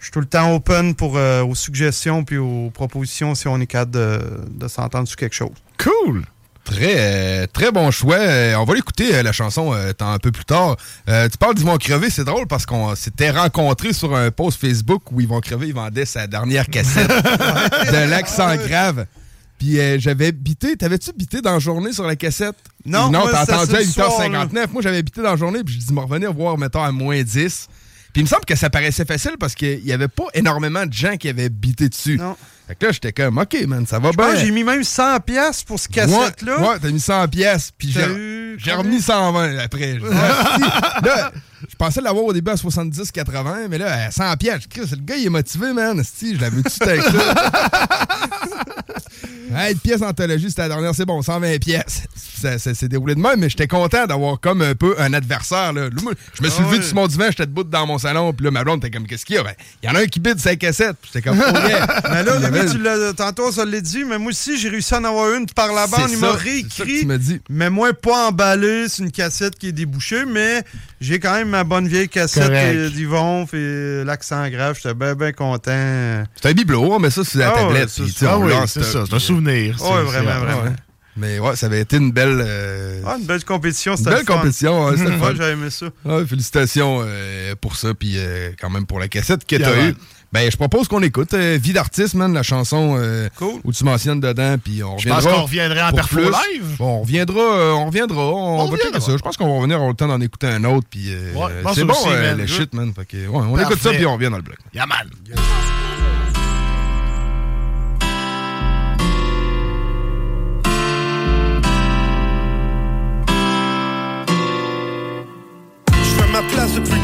Je 0.00 0.04
suis 0.04 0.12
tout 0.12 0.20
le 0.20 0.26
temps 0.26 0.54
open 0.54 0.94
pour, 0.94 1.16
euh, 1.16 1.42
aux 1.42 1.56
suggestions 1.56 2.22
puis 2.22 2.36
aux 2.36 2.70
propositions 2.70 3.34
si 3.34 3.48
on 3.48 3.60
est 3.60 3.66
capable 3.66 3.90
de, 3.90 4.20
de 4.48 4.68
s'entendre 4.68 5.08
sur 5.08 5.16
quelque 5.16 5.34
chose. 5.34 5.50
Cool! 5.76 6.22
Très, 6.68 6.96
euh, 6.98 7.46
très 7.50 7.72
bon 7.72 7.90
choix. 7.90 8.18
Euh, 8.18 8.54
on 8.56 8.64
va 8.64 8.74
l'écouter, 8.74 9.14
euh, 9.14 9.22
la 9.22 9.32
chanson, 9.32 9.72
un 9.72 10.18
peu 10.18 10.30
plus 10.30 10.44
tard. 10.44 10.76
Euh, 11.08 11.26
tu 11.26 11.38
parles 11.38 11.54
d'Yvon 11.54 11.78
Crevé, 11.78 12.10
c'est 12.10 12.24
drôle 12.24 12.46
parce 12.46 12.66
qu'on 12.66 12.94
s'était 12.94 13.30
rencontrés 13.30 13.94
sur 13.94 14.14
un 14.14 14.30
post 14.30 14.60
Facebook 14.60 15.10
où 15.10 15.20
Yvon 15.22 15.40
Crevé 15.40 15.72
vendait 15.72 16.04
sa 16.04 16.26
dernière 16.26 16.66
cassette 16.66 17.08
de 17.92 18.10
l'accent 18.10 18.54
grave. 18.56 19.06
Puis 19.58 19.80
euh, 19.80 19.98
j'avais 19.98 20.30
bité. 20.30 20.76
T'avais-tu 20.76 21.10
bité 21.16 21.40
dans 21.40 21.54
la 21.54 21.58
journée 21.58 21.92
sur 21.94 22.06
la 22.06 22.16
cassette? 22.16 22.56
Non, 22.84 23.10
Non, 23.10 23.24
t'as 23.30 23.44
entendu 23.44 23.74
à 23.74 23.80
ce 23.80 23.92
soir, 23.92 24.20
8h59. 24.20 24.66
Moi, 24.70 24.82
j'avais 24.82 25.02
bité 25.02 25.22
dans 25.22 25.30
la 25.30 25.36
journée, 25.36 25.64
puis 25.64 25.74
je 25.74 25.86
dis, 25.86 25.92
me 25.92 26.00
revenir 26.00 26.34
voir, 26.34 26.58
mettons, 26.58 26.82
à 26.82 26.92
moins 26.92 27.22
10. 27.22 27.66
Puis 28.12 28.22
il 28.22 28.24
me 28.24 28.28
semble 28.28 28.44
que 28.44 28.56
ça 28.56 28.70
paraissait 28.70 29.04
facile 29.04 29.36
parce 29.38 29.54
qu'il 29.54 29.84
y 29.84 29.92
avait 29.92 30.08
pas 30.08 30.24
énormément 30.34 30.86
de 30.86 30.92
gens 30.92 31.16
qui 31.16 31.28
avaient 31.28 31.50
bité 31.50 31.88
dessus. 31.88 32.16
Non. 32.16 32.36
Fait 32.66 32.74
que 32.74 32.86
là, 32.86 32.92
j'étais 32.92 33.12
comme, 33.12 33.38
OK, 33.38 33.56
man, 33.66 33.86
ça 33.86 33.98
va 33.98 34.10
bien. 34.12 34.36
j'ai 34.36 34.50
mis 34.50 34.62
même 34.62 34.82
100$ 34.82 35.20
piastres 35.20 35.64
pour 35.64 35.80
ce 35.80 35.88
cassette-là. 35.88 36.60
Ouais, 36.60 36.68
ouais, 36.68 36.78
t'as 36.80 36.90
mis 36.90 37.00
100 37.00 37.28
pièces, 37.28 37.70
puis 37.76 37.94
j'ai 38.58 38.72
remis 38.72 39.00
120 39.00 39.56
après. 39.58 39.98
Là, 41.02 41.32
je 41.66 41.74
pensais 41.76 42.00
l'avoir 42.02 42.24
au 42.24 42.32
début 42.32 42.50
à 42.50 42.54
70-80, 42.54 43.68
mais 43.70 43.78
là, 43.78 44.06
à 44.06 44.10
100 44.10 44.36
pièces, 44.36 44.66
crie, 44.68 44.82
le 44.82 44.96
gars, 44.98 45.16
il 45.16 45.26
est 45.26 45.30
motivé, 45.30 45.72
man. 45.72 46.02
Si, 46.04 46.36
je 46.36 46.40
l'avais 46.40 46.62
tout 46.62 46.82
avec 46.82 47.02
ça? 47.02 47.10
hey, 49.54 49.72
une 49.72 49.78
pièce 49.78 50.00
d'anthologie, 50.00 50.48
c'était 50.48 50.62
la 50.62 50.68
dernière, 50.68 50.94
c'est 50.94 51.04
bon, 51.06 51.20
120 51.22 51.58
pièces. 51.58 52.02
Ça, 52.40 52.58
ça 52.58 52.72
s'est 52.74 52.88
déroulé 52.88 53.14
de 53.14 53.20
même, 53.20 53.40
mais 53.40 53.48
j'étais 53.48 53.66
content 53.66 54.06
d'avoir 54.06 54.38
comme 54.40 54.62
un 54.62 54.74
peu 54.74 54.94
un 54.98 55.12
adversaire. 55.12 55.72
Là. 55.72 55.88
Je 56.34 56.42
me 56.42 56.48
suis 56.48 56.62
Ah 56.62 56.70
levé 56.70 56.78
du 56.78 56.94
mon 56.94 57.06
divan, 57.08 57.26
j'étais 57.30 57.46
debout 57.46 57.64
dans 57.64 57.86
mon 57.86 57.98
salon, 57.98 58.32
puis 58.32 58.44
là, 58.44 58.50
ma 58.52 58.62
blonde 58.62 58.84
était 58.84 58.96
comme, 58.96 59.06
qu'est-ce 59.06 59.24
qu'il 59.24 59.36
y 59.36 59.38
a? 59.38 59.42
Ben, 59.42 59.54
il 59.82 59.88
y 59.88 59.92
en 59.92 59.94
a 59.96 60.00
un 60.02 60.06
qui 60.06 60.20
bide 60.20 60.38
sa 60.38 60.54
cassette. 60.56 60.96
Puis 61.02 61.10
j'étais 61.12 61.28
comme, 61.28 61.40
oh 61.40 61.68
yeah. 61.68 61.86
Mais 62.12 62.22
là, 62.22 62.38
lui, 62.50 62.70
tu 62.70 62.78
l'as- 62.78 63.12
tantôt, 63.14 63.50
ça 63.50 63.64
l'a 63.64 63.80
dit, 63.80 64.04
mais 64.04 64.18
moi 64.18 64.30
aussi, 64.30 64.56
j'ai 64.58 64.68
réussi 64.68 64.94
à 64.94 64.98
en 65.00 65.04
avoir 65.04 65.32
une 65.34 65.46
par 65.46 65.72
la 65.72 65.86
bande. 65.86 66.08
C'est 66.08 66.14
Il 66.14 66.18
m'a 66.20 66.32
c'est 66.36 66.42
réécrit. 66.44 67.08
Mais 67.50 67.70
moi, 67.70 67.92
pas 67.92 68.28
emballé, 68.28 68.86
c'est 68.88 69.02
une 69.02 69.10
cassette 69.10 69.56
qui 69.58 69.68
est 69.68 69.72
débouchée, 69.72 70.24
mais 70.26 70.62
j'ai 71.00 71.18
quand 71.18 71.32
même 71.34 71.48
ma 71.48 71.64
bonne 71.64 71.88
vieille 71.88 72.08
cassette 72.08 72.50
euh, 72.50 72.90
d'Yvon, 72.90 73.46
fait 73.46 74.04
l'accent 74.04 74.48
grave. 74.48 74.76
J'étais 74.80 74.94
bien, 74.94 75.14
bien 75.14 75.32
content. 75.32 76.24
C'est 76.40 76.48
un 76.50 76.52
bibelot, 76.52 76.98
met 76.98 77.10
ça 77.10 77.24
sur 77.24 77.38
la 77.40 77.48
Ah 77.50 77.54
ouais, 77.54 77.68
tablette. 77.68 77.88
C'est 78.88 78.98
ça. 78.98 79.04
oui, 79.04 79.08
un 79.12 79.18
souvenir, 79.18 79.74
euh, 79.74 79.78
ça, 79.78 79.94
Ouais, 79.94 80.02
vraiment, 80.02 80.38
vraiment. 80.40 80.76
Mais 81.16 81.40
ouais, 81.40 81.56
ça 81.56 81.66
avait 81.66 81.80
été 81.80 81.96
une 81.96 82.12
belle. 82.12 82.40
euh, 82.46 83.02
Ah, 83.04 83.16
une 83.18 83.26
belle 83.26 83.44
compétition, 83.44 83.92
une 83.92 83.98
c'était 83.98 84.10
belle 84.10 84.20
le 84.20 84.24
fun. 84.26 84.36
compétition, 84.38 84.84
ouais, 84.86 84.96
c'était 84.96 85.12
j'ai 85.36 85.50
aimé 85.50 85.70
ça. 85.70 85.86
Ouais, 86.04 86.24
félicitations 86.26 87.00
euh, 87.02 87.54
pour 87.60 87.74
ça, 87.76 87.92
puis 87.92 88.12
euh, 88.16 88.50
quand 88.60 88.70
même 88.70 88.86
pour 88.86 89.00
la 89.00 89.08
cassette 89.08 89.44
que 89.44 89.56
Yeah, 89.56 89.68
t'as 89.68 89.88
eue. 89.88 89.94
Ben, 90.30 90.48
je 90.50 90.56
propose 90.58 90.86
qu'on 90.88 91.02
écoute 91.02 91.32
euh, 91.34 91.58
Vie 91.60 91.72
d'artiste, 91.72 92.12
man, 92.14 92.32
la 92.34 92.42
chanson 92.44 92.96
euh, 92.98 93.28
où 93.64 93.72
tu 93.72 93.82
mentionnes 93.82 94.20
dedans, 94.20 94.56
puis 94.62 94.84
on 94.84 94.96
Je 94.98 95.08
pense 95.08 95.16
reviendra. 95.16 95.36
qu'on 95.38 95.42
reviendrait 95.46 95.82
en 95.82 95.88
pour 95.88 95.96
perfo 95.96 96.20
live. 96.20 96.76
Bon, 96.78 96.98
on 96.98 97.00
reviendra, 97.00 97.40
euh, 97.40 97.72
on 97.72 97.86
reviendra, 97.86 98.22
on, 98.26 98.56
va 98.58 98.64
checker 98.76 98.84
reviendra. 98.88 99.00
ça. 99.00 99.16
Je 99.16 99.22
pense 99.22 99.36
qu'on 99.38 99.48
va 99.48 99.56
revenir 99.56 99.76
avoir 99.76 99.88
le 99.90 99.96
temps 99.96 100.06
d'en 100.06 100.20
écouter 100.20 100.46
un 100.48 100.62
autre, 100.64 100.86
puis 100.88 101.06
euh, 101.14 101.32
Ouais, 101.34 101.50
je 101.58 101.62
pense 101.62 101.74
c'est 101.76 101.84
bon, 101.84 101.94
aussi, 101.94 102.08
euh, 102.10 102.20
man. 102.30 102.38
le 102.38 102.46
shit, 102.46 102.72
man. 102.74 102.92
Fait 102.94 103.06
que, 103.06 103.16
ouais, 103.16 103.26
on 103.28 103.58
écoute 103.58 103.80
ça, 103.80 103.90
puis 103.90 104.04
on 104.06 104.14
revient 104.14 104.28
dans 104.30 104.36
le 104.36 104.42
bloc. 104.42 104.58
Yeah, 104.74 104.86
man. 104.86 105.08
Je 105.26 105.32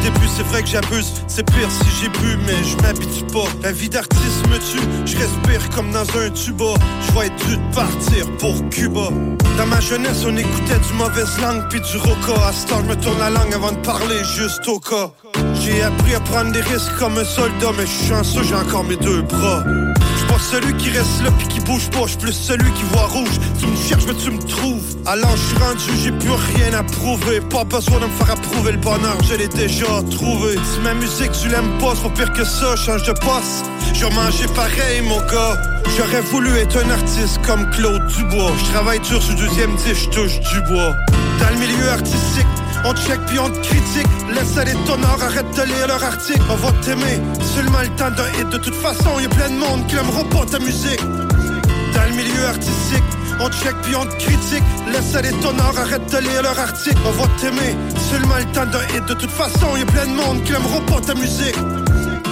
début, 0.05 0.27
c'est 0.27 0.43
vrai 0.43 0.61
que 0.61 0.69
j'abuse. 0.69 1.11
C'est 1.27 1.43
pire 1.43 1.69
si 1.69 1.89
j'ai 1.99 2.09
bu, 2.09 2.37
mais 2.45 2.63
je 2.63 2.77
m'habitue 2.77 3.25
pas. 3.33 3.47
La 3.63 3.71
vie 3.71 3.89
d'artiste 3.89 4.47
me 4.49 4.57
tue, 4.57 4.85
je 5.05 5.17
respire 5.17 5.69
comme 5.73 5.91
dans 5.91 6.07
un 6.17 6.29
tuba. 6.29 6.73
Je 7.01 7.11
vais 7.13 7.27
être 7.27 7.47
dû 7.47 7.57
de 7.57 7.75
partir 7.75 8.29
pour 8.37 8.53
Cuba. 8.69 9.09
Dans 9.57 9.65
ma 9.65 9.79
jeunesse, 9.79 10.23
on 10.27 10.35
écoutait 10.37 10.79
du 10.87 10.93
mauvaise 10.93 11.39
langue 11.41 11.63
puis 11.69 11.81
du 11.81 11.97
roca. 11.97 12.47
À 12.47 12.51
ce 12.53 12.67
temps, 12.67 12.81
je 12.83 12.89
me 12.89 12.95
tourne 12.95 13.19
la 13.19 13.29
langue 13.29 13.53
avant 13.53 13.71
de 13.71 13.77
parler 13.77 14.23
juste 14.35 14.67
au 14.67 14.79
cas. 14.79 15.11
J'ai 15.61 15.81
appris 15.81 16.13
à 16.13 16.19
prendre 16.19 16.51
des 16.51 16.61
risques 16.61 16.95
comme 16.99 17.17
un 17.17 17.25
soldat, 17.25 17.71
mais 17.77 17.85
je 17.85 17.91
suis 17.91 18.07
chanceux, 18.07 18.43
j'ai 18.43 18.55
encore 18.55 18.83
mes 18.83 18.97
deux 18.97 19.21
bras. 19.23 19.63
Celui 20.39 20.73
qui 20.77 20.89
reste 20.89 21.23
là 21.23 21.31
puis 21.37 21.47
qui 21.47 21.59
bouge 21.61 21.89
pas, 21.89 22.05
je 22.07 22.17
plus 22.17 22.33
celui 22.33 22.71
qui 22.73 22.83
voit 22.91 23.07
rouge. 23.07 23.39
Tu 23.59 23.67
me 23.67 23.75
cherches, 23.75 24.05
mais 24.07 24.13
tu 24.13 24.31
me 24.31 24.41
trouves. 24.41 24.95
Alors 25.05 25.35
je 25.35 25.41
suis 25.41 25.57
rendu, 25.57 26.03
j'ai 26.03 26.11
plus 26.11 26.31
rien 26.31 26.73
à 26.73 26.83
prouver. 26.83 27.41
Pas 27.41 27.63
besoin 27.63 27.99
de 27.99 28.05
me 28.05 28.11
faire 28.11 28.31
approuver 28.31 28.73
le 28.73 28.77
bonheur, 28.77 29.17
je 29.29 29.35
l'ai 29.35 29.47
déjà 29.47 30.01
trouvé. 30.11 30.55
Si 30.55 30.79
ma 30.81 30.93
musique 30.93 31.31
tu 31.31 31.49
l'aimes 31.49 31.77
pas, 31.79 31.93
c'est 31.95 32.03
pas 32.03 32.09
pire 32.09 32.33
que 32.33 32.43
ça, 32.43 32.75
change 32.75 33.03
de 33.03 33.13
poste. 33.13 33.65
Je 33.93 34.05
manger 34.05 34.47
pareil, 34.55 35.01
mon 35.01 35.19
gars. 35.31 35.57
J'aurais 35.97 36.21
voulu 36.21 36.55
être 36.57 36.77
un 36.77 36.89
artiste 36.89 37.39
comme 37.45 37.69
Claude 37.71 38.05
Dubois. 38.07 38.51
Je 38.57 38.71
travaille 38.71 38.99
dur 38.99 39.21
sur 39.21 39.33
le 39.33 39.47
deuxième 39.47 39.75
disque, 39.75 40.05
je 40.05 40.09
touche 40.09 40.39
du 40.39 40.61
bois. 40.61 40.93
Dans 41.39 41.49
le 41.49 41.59
milieu 41.59 41.89
artistique, 41.89 42.47
on 42.85 42.93
check 42.93 43.19
puis 43.27 43.39
on 43.39 43.49
critique. 43.49 44.07
Laisse 44.33 44.57
aller 44.57 44.73
ton 44.85 45.01
or, 45.03 45.21
arrête 45.21 45.49
de 45.55 45.63
lire 45.63 45.87
leur 45.87 46.03
article. 46.03 46.41
On 46.49 46.55
va 46.55 46.71
t'aimer, 46.83 47.19
seulement 47.55 47.81
le 47.81 47.89
temps 47.95 48.11
d'un 48.11 48.29
hit. 48.39 48.49
De 48.49 48.57
toute 48.57 48.75
façon, 48.75 49.19
y 49.19 49.25
a 49.25 49.29
plein 49.29 49.49
de 49.49 49.55
monde 49.55 49.85
qui 49.87 49.95
n'aimera 49.95 50.23
pas 50.25 50.45
ta 50.45 50.59
musique. 50.59 51.01
Dans 51.01 52.05
le 52.09 52.15
milieu 52.15 52.45
artistique, 52.45 53.03
on 53.39 53.49
check 53.49 53.75
puis 53.83 53.95
on 53.95 54.05
critique. 54.05 54.63
Laisse 54.91 55.15
aller 55.15 55.31
ton 55.41 55.57
or, 55.57 55.77
arrête 55.77 56.11
de 56.11 56.17
lire 56.17 56.43
leur 56.43 56.59
article. 56.59 56.99
On 57.05 57.11
va 57.11 57.27
t'aimer, 57.39 57.75
seulement 58.11 58.37
le 58.37 58.45
temps 58.53 58.65
d'un 58.65 58.83
hit. 58.95 59.05
De 59.07 59.13
toute 59.13 59.31
façon, 59.31 59.75
y 59.77 59.81
a 59.81 59.85
plein 59.85 60.05
de 60.05 60.15
monde 60.15 60.43
qui 60.43 60.51
n'aimera 60.51 60.79
pas 60.81 61.01
ta 61.01 61.15
musique. 61.15 61.55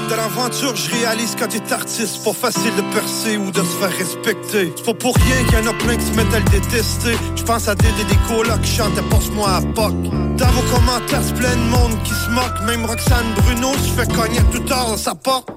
De 0.09 0.15
l'aventure, 0.15 0.75
je 0.75 0.91
réalise 0.91 1.35
quand 1.39 1.47
t'es 1.47 1.71
artiste, 1.71 2.17
c'est 2.17 2.23
pas 2.23 2.33
facile 2.33 2.75
de 2.75 2.81
percer 2.93 3.37
ou 3.37 3.51
de 3.51 3.59
se 3.59 3.77
faire 3.77 3.91
respecter. 3.91 4.73
C'est 4.75 4.85
pas 4.85 4.93
pour 4.93 5.15
rien 5.15 5.43
qu'il 5.45 5.59
y 5.59 5.67
en 5.67 5.71
a 5.71 5.73
plein 5.73 5.95
qui 5.95 6.05
se 6.05 6.11
mettent 6.11 6.33
à 6.33 6.39
le 6.39 6.45
détester. 6.45 7.13
Je 7.35 7.43
pense 7.43 7.67
à 7.67 7.75
des 7.75 7.87
des 7.87 8.17
colas 8.27 8.57
qui 8.57 8.71
chantent 8.71 9.01
Passe-moi 9.09 9.49
à 9.49 9.61
POC. 9.61 9.93
Dans 10.37 10.51
vos 10.51 10.75
commentaires, 10.75 11.21
c'est 11.23 11.35
plein 11.35 11.55
de 11.55 11.69
monde 11.69 12.03
qui 12.03 12.13
se 12.13 12.29
moque. 12.29 12.61
Même 12.65 12.85
Roxane 12.85 13.33
Bruno 13.37 13.73
se 13.73 13.99
fait 13.99 14.11
cogner 14.13 14.41
tout 14.51 14.59
tard 14.59 14.87
dans 14.87 14.97
sa 14.97 15.15
porte. 15.15 15.47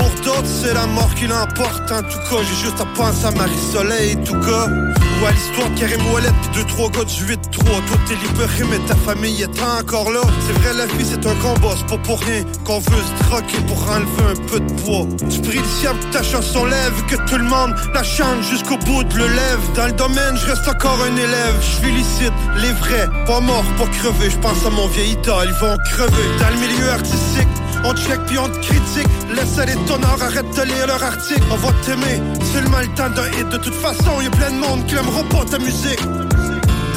Pour 0.00 0.08
chose 0.08 0.24
d'autre, 0.24 0.46
c'est 0.46 0.74
la 0.74 0.86
mort 0.86 1.14
qui 1.14 1.26
l'emporte. 1.26 1.92
En 1.92 2.02
tout 2.02 2.18
cas, 2.30 2.42
j'ai 2.42 2.64
juste 2.64 2.80
à 2.80 2.86
penser 2.96 3.26
à 3.26 3.30
Marie-Soleil, 3.32 4.16
tout 4.24 4.38
cas. 4.40 4.66
Ou 4.66 5.26
à 5.26 5.30
l'histoire 5.30 5.68
de 5.70 5.78
Karim 5.78 6.00
Ouellet, 6.12 6.32
pis 6.42 6.58
deux, 6.58 6.64
trois 6.64 6.88
gars 6.88 7.04
du 7.04 7.24
8-3. 7.24 7.36
Toi, 7.50 7.98
t'es 8.06 8.14
libéré, 8.14 8.64
mais 8.70 8.78
ta 8.86 8.96
famille 8.96 9.42
est 9.42 9.62
encore 9.62 10.10
là. 10.10 10.20
C'est 10.46 10.54
vrai, 10.60 10.72
la 10.74 10.86
vie, 10.86 11.04
c'est 11.04 11.26
un 11.26 11.34
combat, 11.36 11.74
c'est 11.76 11.86
pas 11.86 12.02
pour 12.02 12.20
rien 12.20 12.44
qu'on 12.64 12.78
veut 12.78 13.02
se 13.02 13.24
troquer 13.24 13.58
pour 13.66 13.89
enlever 13.90 14.22
un 14.30 14.46
peu 14.46 14.60
de 14.60 14.72
poids. 14.82 15.06
Tu 15.30 15.40
pries 15.40 15.58
le 15.58 15.64
ciel 15.64 15.92
que 15.98 16.16
ta 16.16 16.22
chanson 16.22 16.64
lève, 16.64 17.04
que 17.08 17.16
tout 17.28 17.36
le 17.36 17.44
monde 17.44 17.74
la 17.94 18.02
chante 18.02 18.42
jusqu'au 18.42 18.76
bout 18.78 19.04
de 19.04 19.16
le 19.18 19.26
lève. 19.26 19.60
Dans 19.74 19.86
le 19.86 19.92
domaine, 19.92 20.36
je 20.36 20.46
reste 20.46 20.68
encore 20.68 20.98
un 21.02 21.16
élève. 21.16 21.56
Je 21.60 21.86
félicite 21.86 22.32
les 22.56 22.72
vrais, 22.72 23.08
pas 23.26 23.40
morts, 23.40 23.64
pas 23.78 23.86
crevés. 23.86 24.30
Je 24.30 24.38
pense 24.38 24.64
à 24.64 24.70
mon 24.70 24.86
vieil 24.88 25.12
idole, 25.12 25.48
ils 25.48 25.60
vont 25.60 25.76
crever. 25.90 26.26
Dans 26.40 26.48
le 26.48 26.60
milieu 26.66 26.90
artistique, 26.90 27.48
on 27.84 27.94
check 27.94 28.20
puis 28.26 28.38
on 28.38 28.48
te 28.48 28.58
critique. 28.58 29.08
Laisse 29.34 29.58
aller 29.58 29.76
ton 29.86 30.02
arrête 30.02 30.56
de 30.56 30.62
lire 30.62 30.86
leur 30.86 31.02
article. 31.02 31.42
On 31.50 31.56
va 31.56 31.72
t'aimer, 31.84 32.22
seulement 32.52 32.80
le 32.80 32.88
temps 32.94 33.10
d'un 33.10 33.28
hit. 33.38 33.48
De 33.48 33.58
toute 33.58 33.74
façon, 33.74 34.20
y 34.20 34.26
a 34.26 34.30
plein 34.30 34.50
de 34.50 34.58
monde 34.58 34.86
qui 34.86 34.94
n'aimera 34.94 35.22
pas 35.24 35.44
ta 35.44 35.58
musique. 35.58 36.02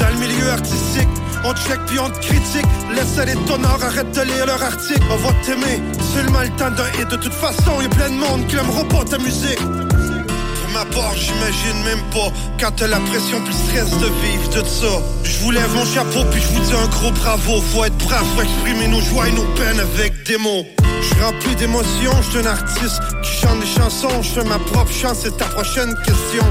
Dans 0.00 0.08
le 0.08 0.18
milieu 0.18 0.50
artistique, 0.50 1.08
on 1.44 1.54
check 1.54 1.78
puis 1.86 1.98
on 1.98 2.10
te 2.10 2.18
critique. 2.18 2.66
Laisse 2.94 3.18
aller 3.18 3.34
ton 3.46 3.62
art, 3.64 3.82
arrête 3.82 4.10
de 4.12 4.22
lire 4.22 4.46
leur 4.46 4.62
article. 4.62 5.02
On 5.10 5.16
va 5.16 5.30
t'aimer, 5.44 5.82
seulement 6.14 6.40
le 6.40 6.50
temps 6.50 6.70
d'un 6.70 6.88
hit. 6.98 7.08
De 7.08 7.16
toute 7.16 7.34
façon, 7.34 7.80
y 7.80 7.86
a 7.86 7.88
plein 7.88 8.10
de 8.10 8.16
monde 8.16 8.46
qui 8.46 8.56
n'aimera 8.56 8.84
pas 8.84 9.04
ta 9.04 9.18
musique. 9.18 9.60
Pour 9.60 10.70
ma 10.72 10.84
part, 10.86 11.14
j'imagine 11.16 11.82
même 11.84 12.02
pas 12.10 12.32
quand 12.58 12.72
t'as 12.76 12.88
la 12.88 13.00
pression 13.00 13.40
puis 13.44 13.54
le 13.54 13.70
stress 13.70 13.98
de 13.98 14.06
vivre 14.06 14.48
de 14.50 14.66
ça. 14.66 15.02
Je 15.22 15.38
vous 15.40 15.50
lève 15.50 15.72
mon 15.74 15.84
chapeau 15.84 16.24
puis 16.30 16.40
je 16.40 16.48
vous 16.48 16.60
dis 16.60 16.74
un 16.74 16.88
gros 16.88 17.12
bravo. 17.12 17.60
Faut 17.72 17.84
être 17.84 17.98
brave, 17.98 18.24
faut 18.34 18.42
exprimer 18.42 18.88
nos 18.88 19.00
joies 19.00 19.28
et 19.28 19.32
nos 19.32 19.46
peines 19.54 19.80
avec 19.80 20.26
des 20.26 20.38
mots. 20.38 20.64
Je 21.00 21.06
suis 21.06 21.22
rempli 21.22 21.54
d'émotions, 21.56 22.12
je 22.32 22.38
un 22.38 22.46
artiste 22.46 23.00
qui 23.22 23.30
chante 23.40 23.60
des 23.60 23.66
chansons. 23.66 24.22
Je 24.22 24.40
ma 24.40 24.58
propre 24.58 24.92
chance, 24.92 25.18
c'est 25.22 25.36
ta 25.36 25.44
prochaine 25.46 25.94
question. 26.04 26.44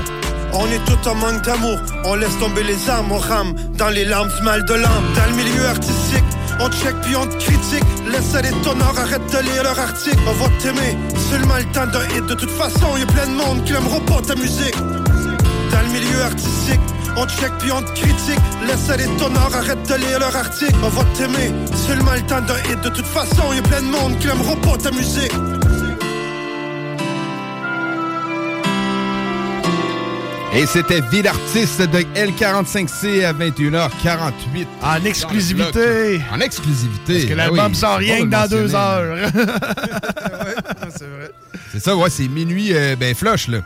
On 0.56 0.68
est 0.68 0.84
tout 0.86 1.10
en 1.10 1.16
manque 1.16 1.42
d'amour, 1.44 1.80
on 2.06 2.16
laisse 2.16 2.38
tomber 2.40 2.64
les 2.64 2.90
armes, 2.90 3.12
on 3.12 3.18
rame 3.18 3.54
dans 3.78 3.90
les 3.90 4.06
larmes 4.06 4.30
mal 4.44 4.64
de 4.66 4.74
l'âme. 4.74 5.06
Dans 5.16 5.26
le 5.32 5.36
milieu 5.36 5.66
artistique, 5.66 6.24
on 6.60 6.70
check 6.70 6.96
puis 7.02 7.16
on 7.16 7.26
critique. 7.26 7.84
Laisse 8.12 8.36
aller 8.36 8.52
ton 8.64 8.80
art, 8.80 8.98
arrête 9.00 9.26
de 9.32 9.40
lire 9.40 9.64
leur 9.64 9.80
article. 9.80 10.20
On 10.28 10.34
va 10.34 10.50
t'aimer, 10.62 10.98
seulement 11.32 11.58
le 11.58 11.66
temps 11.74 11.88
d'un 11.88 12.06
hit. 12.16 12.26
De 12.28 12.36
toute 12.36 12.52
façon, 12.52 12.98
y 12.98 13.02
a 13.02 13.06
plein 13.08 13.28
de 13.28 13.36
monde 13.36 13.64
qui 13.64 13.74
n'aimera 13.74 14.00
pas 14.02 14.22
ta 14.22 14.36
musique. 14.36 14.78
Dans 15.72 15.82
le 15.82 15.88
milieu 15.88 16.22
artistique, 16.22 16.82
on 17.18 17.26
check 17.26 17.52
puis 17.58 17.72
on 17.72 17.82
critique. 17.82 18.40
Laisse 18.68 18.90
aller 18.90 19.08
ton 19.18 19.36
art, 19.36 19.56
arrête 19.56 19.82
de 19.90 19.96
lire 19.96 20.20
leur 20.20 20.36
article. 20.36 20.76
On 20.84 20.90
va 20.90 21.04
t'aimer, 21.16 21.52
seulement 21.88 22.14
le 22.14 22.22
temps 22.22 22.42
d'un 22.42 22.60
hit. 22.70 22.80
De 22.82 22.90
toute 22.90 23.08
façon, 23.08 23.54
y 23.54 23.60
a 23.60 23.64
plein 23.64 23.82
de 23.82 23.88
monde 23.88 24.20
qui 24.20 24.28
n'aimera 24.28 24.56
pas 24.58 24.78
ta 24.78 24.92
musique. 24.92 25.34
Et 30.56 30.68
c'était 30.68 31.02
Vie 31.02 31.24
d'artiste 31.24 31.82
de 31.82 32.00
L45C 32.16 33.26
à 33.26 33.34
21h48. 33.34 34.68
En 34.84 35.04
exclusivité. 35.04 36.22
En 36.32 36.40
exclusivité. 36.40 37.14
Parce 37.14 37.24
que 37.26 37.30
ben 37.30 37.38
l'album 37.38 37.72
oui, 37.72 37.76
sort 37.76 37.98
rien 37.98 38.20
le 38.20 38.26
que 38.26 38.30
dans 38.30 38.48
deux 38.48 38.76
heures. 38.76 39.30
c'est 40.90 41.06
vrai. 41.08 41.32
C'est 41.72 41.80
ça, 41.80 41.96
ouais, 41.96 42.10
c'est 42.10 42.28
minuit, 42.28 42.70
euh, 42.74 42.96
ben 42.96 43.16
flush, 43.16 43.48
là. 43.48 43.60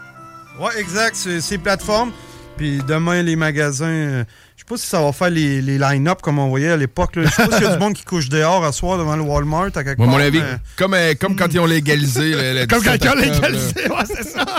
Ouais, 0.59 0.79
exact. 0.79 1.15
C'est 1.15 1.41
c'est 1.41 1.57
plateforme. 1.57 2.11
Puis 2.55 2.81
demain, 2.87 3.21
les 3.21 3.35
magasins. 3.35 3.85
euh, 3.87 4.23
sais 4.67 4.73
pas 4.73 4.77
si 4.77 4.87
ça 4.87 5.01
va 5.01 5.11
faire 5.13 5.29
les, 5.29 5.61
les 5.61 5.77
line-up 5.77 6.21
comme 6.21 6.39
on 6.39 6.49
voyait 6.49 6.69
à 6.71 6.77
l'époque. 6.77 7.11
Je 7.15 7.27
sais 7.27 7.47
pas 7.47 7.57
s'il 7.57 7.65
y 7.67 7.69
a 7.69 7.73
du 7.75 7.79
monde 7.79 7.93
qui 7.93 8.03
couche 8.03 8.29
dehors 8.29 8.63
à 8.65 8.71
soir 8.71 8.97
devant 8.97 9.15
le 9.15 9.21
Walmart 9.21 9.67
à 9.75 9.83
quelque 9.83 9.97
part. 9.97 10.07
mon 10.07 10.17
avis, 10.17 10.39
mais- 10.39 10.57
comme, 10.75 10.93
euh, 10.93 11.13
comme 11.19 11.35
quand 11.35 11.47
ils 11.53 11.59
ont 11.59 11.65
légalisé 11.65 12.31
le, 12.31 12.59
le 12.61 12.67
Comme 12.67 12.83
quand 12.83 12.91
17 12.93 13.03
ils 13.03 13.09
ont 13.09 13.15
légalisé, 13.33 13.89
ouais, 13.89 14.05
c'est 14.05 14.23
ça. 14.23 14.45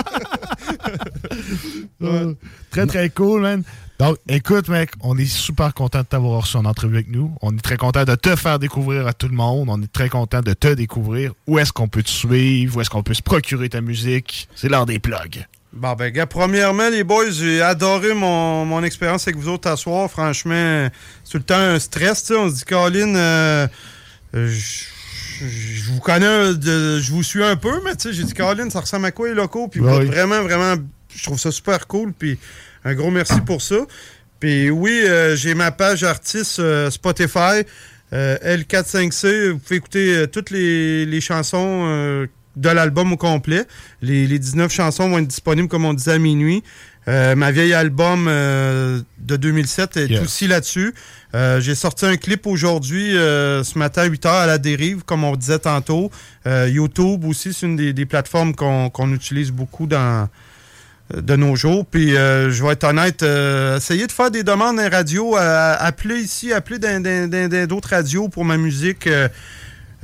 Très, 2.70 2.86
très 2.86 3.10
cool, 3.10 3.40
man. 3.42 3.62
Donc, 3.98 4.16
écoute, 4.28 4.68
mec, 4.68 4.90
on 5.00 5.18
est 5.18 5.24
super 5.26 5.74
content 5.74 6.00
de 6.00 6.04
t'avoir 6.04 6.42
reçu 6.42 6.56
en 6.56 6.64
entrevue 6.64 6.94
avec 6.96 7.08
nous. 7.10 7.32
On 7.42 7.52
est 7.56 7.60
très 7.60 7.76
content 7.76 8.04
de 8.04 8.14
te 8.14 8.36
faire 8.36 8.58
découvrir 8.60 9.06
à 9.08 9.12
tout 9.12 9.26
le 9.26 9.34
monde. 9.34 9.68
On 9.70 9.82
est 9.82 9.92
très 9.92 10.08
content 10.08 10.40
de 10.40 10.52
te 10.54 10.72
découvrir. 10.74 11.32
Où 11.48 11.58
est-ce 11.58 11.72
qu'on 11.72 11.88
peut 11.88 12.02
te 12.04 12.10
suivre? 12.10 12.76
Où 12.76 12.80
est-ce 12.80 12.90
qu'on 12.90 13.02
peut 13.02 13.14
se 13.14 13.22
procurer 13.22 13.68
ta 13.68 13.80
musique? 13.80 14.48
C'est 14.54 14.68
l'heure 14.68 14.86
des 14.86 15.00
plugs. 15.00 15.44
Bon, 15.78 15.92
ben, 15.94 16.10
gars, 16.10 16.26
premièrement, 16.26 16.88
les 16.88 17.04
boys, 17.04 17.30
j'ai 17.30 17.62
adoré 17.62 18.12
mon, 18.12 18.64
mon 18.64 18.82
expérience 18.82 19.28
avec 19.28 19.36
vous 19.40 19.48
autres 19.48 19.68
à 19.70 19.76
soir. 19.76 20.10
Franchement, 20.10 20.88
c'est 21.22 21.30
tout 21.30 21.36
le 21.38 21.44
temps 21.44 21.54
un 21.58 21.78
stress, 21.78 22.22
tu 22.24 22.34
sais. 22.34 22.38
On 22.38 22.50
se 22.50 22.54
dit, 22.56 22.64
Colin, 22.64 23.14
euh, 23.14 23.68
euh, 24.34 24.48
je 24.50 25.90
vous 25.92 26.00
connais, 26.00 26.52
je 26.60 27.10
vous 27.12 27.22
suis 27.22 27.44
un 27.44 27.54
peu, 27.54 27.80
mais 27.84 27.94
tu 27.94 28.08
sais, 28.08 28.12
j'ai 28.12 28.24
dit, 28.24 28.34
Colin, 28.34 28.68
ça 28.70 28.80
ressemble 28.80 29.06
à 29.06 29.12
quoi 29.12 29.28
les 29.28 29.34
locaux? 29.34 29.68
Puis 29.68 29.78
vous 29.80 29.86
Ouais. 29.86 30.02
êtes 30.02 30.08
vraiment, 30.08 30.42
vraiment, 30.42 30.74
je 31.14 31.22
trouve 31.22 31.38
ça 31.38 31.52
super 31.52 31.86
cool. 31.86 32.12
Puis 32.12 32.38
un 32.84 32.94
gros 32.94 33.10
merci 33.12 33.40
pour 33.42 33.62
ça. 33.62 33.76
Puis 34.40 34.70
oui, 34.70 35.00
euh, 35.04 35.36
j'ai 35.36 35.54
ma 35.54 35.70
page 35.70 36.02
artiste 36.02 36.58
euh, 36.58 36.90
Spotify, 36.90 37.62
euh, 38.12 38.36
L45C. 38.56 39.50
Vous 39.50 39.58
pouvez 39.58 39.76
écouter 39.76 40.16
euh, 40.16 40.26
toutes 40.26 40.50
les, 40.50 41.06
les 41.06 41.20
chansons 41.20 41.84
euh, 41.86 42.26
de 42.58 42.68
l'album 42.68 43.12
au 43.12 43.16
complet. 43.16 43.64
Les, 44.02 44.26
les 44.26 44.38
19 44.38 44.72
chansons 44.72 45.08
vont 45.08 45.18
être 45.18 45.28
disponibles, 45.28 45.68
comme 45.68 45.84
on 45.84 45.94
disait, 45.94 46.12
à 46.12 46.18
minuit. 46.18 46.62
Euh, 47.08 47.34
ma 47.34 47.52
vieille 47.52 47.72
album 47.72 48.26
euh, 48.28 49.00
de 49.18 49.36
2007 49.36 49.96
est 49.96 50.20
aussi 50.20 50.46
là-dessus. 50.46 50.94
Euh, 51.34 51.58
j'ai 51.58 51.74
sorti 51.74 52.04
un 52.04 52.16
clip 52.16 52.46
aujourd'hui, 52.46 53.12
ce 53.12 53.78
matin 53.78 54.02
à 54.02 54.04
8 54.06 54.24
h 54.24 54.28
à 54.28 54.46
la 54.46 54.58
dérive, 54.58 55.04
comme 55.04 55.24
on 55.24 55.34
disait 55.36 55.60
tantôt. 55.60 56.10
YouTube 56.46 57.24
aussi, 57.24 57.54
c'est 57.54 57.66
une 57.66 57.76
des, 57.76 57.92
des 57.92 58.06
plateformes 58.06 58.54
qu'on 58.54 59.12
utilise 59.12 59.50
beaucoup 59.50 59.86
dans, 59.86 60.28
de 61.14 61.36
nos 61.36 61.56
jours. 61.56 61.86
Puis 61.86 62.10
je 62.10 62.62
vais 62.62 62.72
être 62.72 62.84
honnête, 62.84 63.22
essayer 63.22 64.06
de 64.06 64.12
faire 64.12 64.30
des 64.30 64.42
demandes 64.42 64.78
radios, 64.78 65.36
euh, 65.36 65.76
appeler 65.78 66.16
ici, 66.16 66.50
dans 66.50 67.66
d'autres 67.68 67.90
radios 67.90 68.28
pour 68.28 68.44
ma 68.44 68.58
musique. 68.58 69.08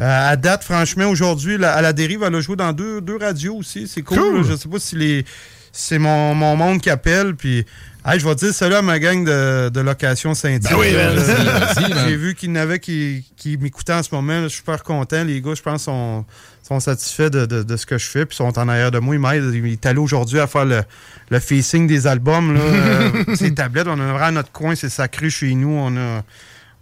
Euh, 0.00 0.02
euh, 0.02 0.30
à 0.32 0.36
date, 0.36 0.64
franchement, 0.64 1.06
aujourd'hui, 1.06 1.62
à 1.64 1.80
la 1.82 1.92
dérive, 1.92 2.22
elle 2.26 2.34
a 2.34 2.40
joué 2.40 2.56
dans 2.56 2.72
deux, 2.72 3.00
deux 3.00 3.16
radios 3.16 3.56
aussi. 3.56 3.86
C'est 3.88 4.02
cool. 4.02 4.18
Cool. 4.18 4.44
Je 4.44 4.56
sais 4.56 4.68
pas 4.68 4.78
si 4.78 4.96
les 4.96 5.24
c'est 5.72 5.98
mon, 5.98 6.34
mon 6.34 6.56
monde 6.56 6.80
qui 6.80 6.88
appelle. 6.90 7.34
Puis, 7.34 7.64
hey, 8.06 8.20
je 8.20 8.26
vais 8.26 8.34
dire 8.36 8.54
salut 8.54 8.74
à 8.76 8.82
ma 8.82 8.98
gang 9.00 9.24
de, 9.24 9.68
de 9.70 9.80
location 9.80 10.32
Saint-Yves. 10.34 10.62
Ben 10.70 10.76
oui, 10.78 10.92
ben, 10.92 11.14
vas-y, 11.16 11.44
man. 11.94 12.04
J'ai 12.08 12.16
vu 12.16 12.34
qu'il 12.36 12.50
y 12.50 12.52
en 12.52 12.56
avait 12.56 12.78
qui, 12.78 13.24
qui 13.36 13.56
m'écoutaient 13.56 13.92
en 13.94 14.02
ce 14.04 14.14
moment. 14.14 14.42
Je 14.44 14.48
suis 14.48 14.58
super 14.58 14.82
content. 14.84 15.24
Les 15.24 15.40
gars, 15.40 15.54
je 15.56 15.62
pense, 15.62 15.82
sont, 15.84 16.24
sont 16.62 16.78
satisfaits 16.78 17.30
de, 17.30 17.46
de- 17.46 17.62
de 17.64 17.76
ce 17.76 17.86
que 17.86 17.98
je 17.98 18.06
fais. 18.06 18.24
Puis 18.24 18.36
sont 18.36 18.56
en 18.56 18.68
arrière 18.68 18.92
de 18.92 19.00
moi. 19.00 19.16
Ils 19.16 19.20
m'aident. 19.20 19.52
Il 19.52 19.66
est 19.66 19.84
allé 19.86 19.98
aujourd'hui 19.98 20.38
à 20.38 20.46
faire 20.46 20.64
le, 20.64 20.82
le 21.30 21.40
facing 21.40 21.86
des 21.88 22.06
albums. 22.06 22.54
Là. 22.54 22.60
Euh, 22.70 23.34
ces 23.36 23.52
tablettes, 23.54 23.86
on 23.88 23.98
a 23.98 24.12
vraiment 24.12 24.32
notre 24.32 24.52
coin. 24.52 24.74
C'est 24.76 24.88
sacré 24.88 25.28
chez 25.30 25.54
nous. 25.54 25.70
On 25.70 25.96
a, 25.96 26.22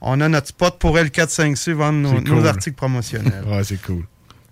on 0.03 0.21
a 0.21 0.29
notre 0.29 0.49
spot 0.49 0.79
pour 0.79 0.97
L4-5C 0.99 1.73
vendre 1.73 1.99
nos, 2.01 2.21
nos 2.21 2.45
articles 2.47 2.77
promotionnels. 2.77 3.45
Ouais, 3.47 3.65
c'est 3.65 3.81
cool. 3.81 4.05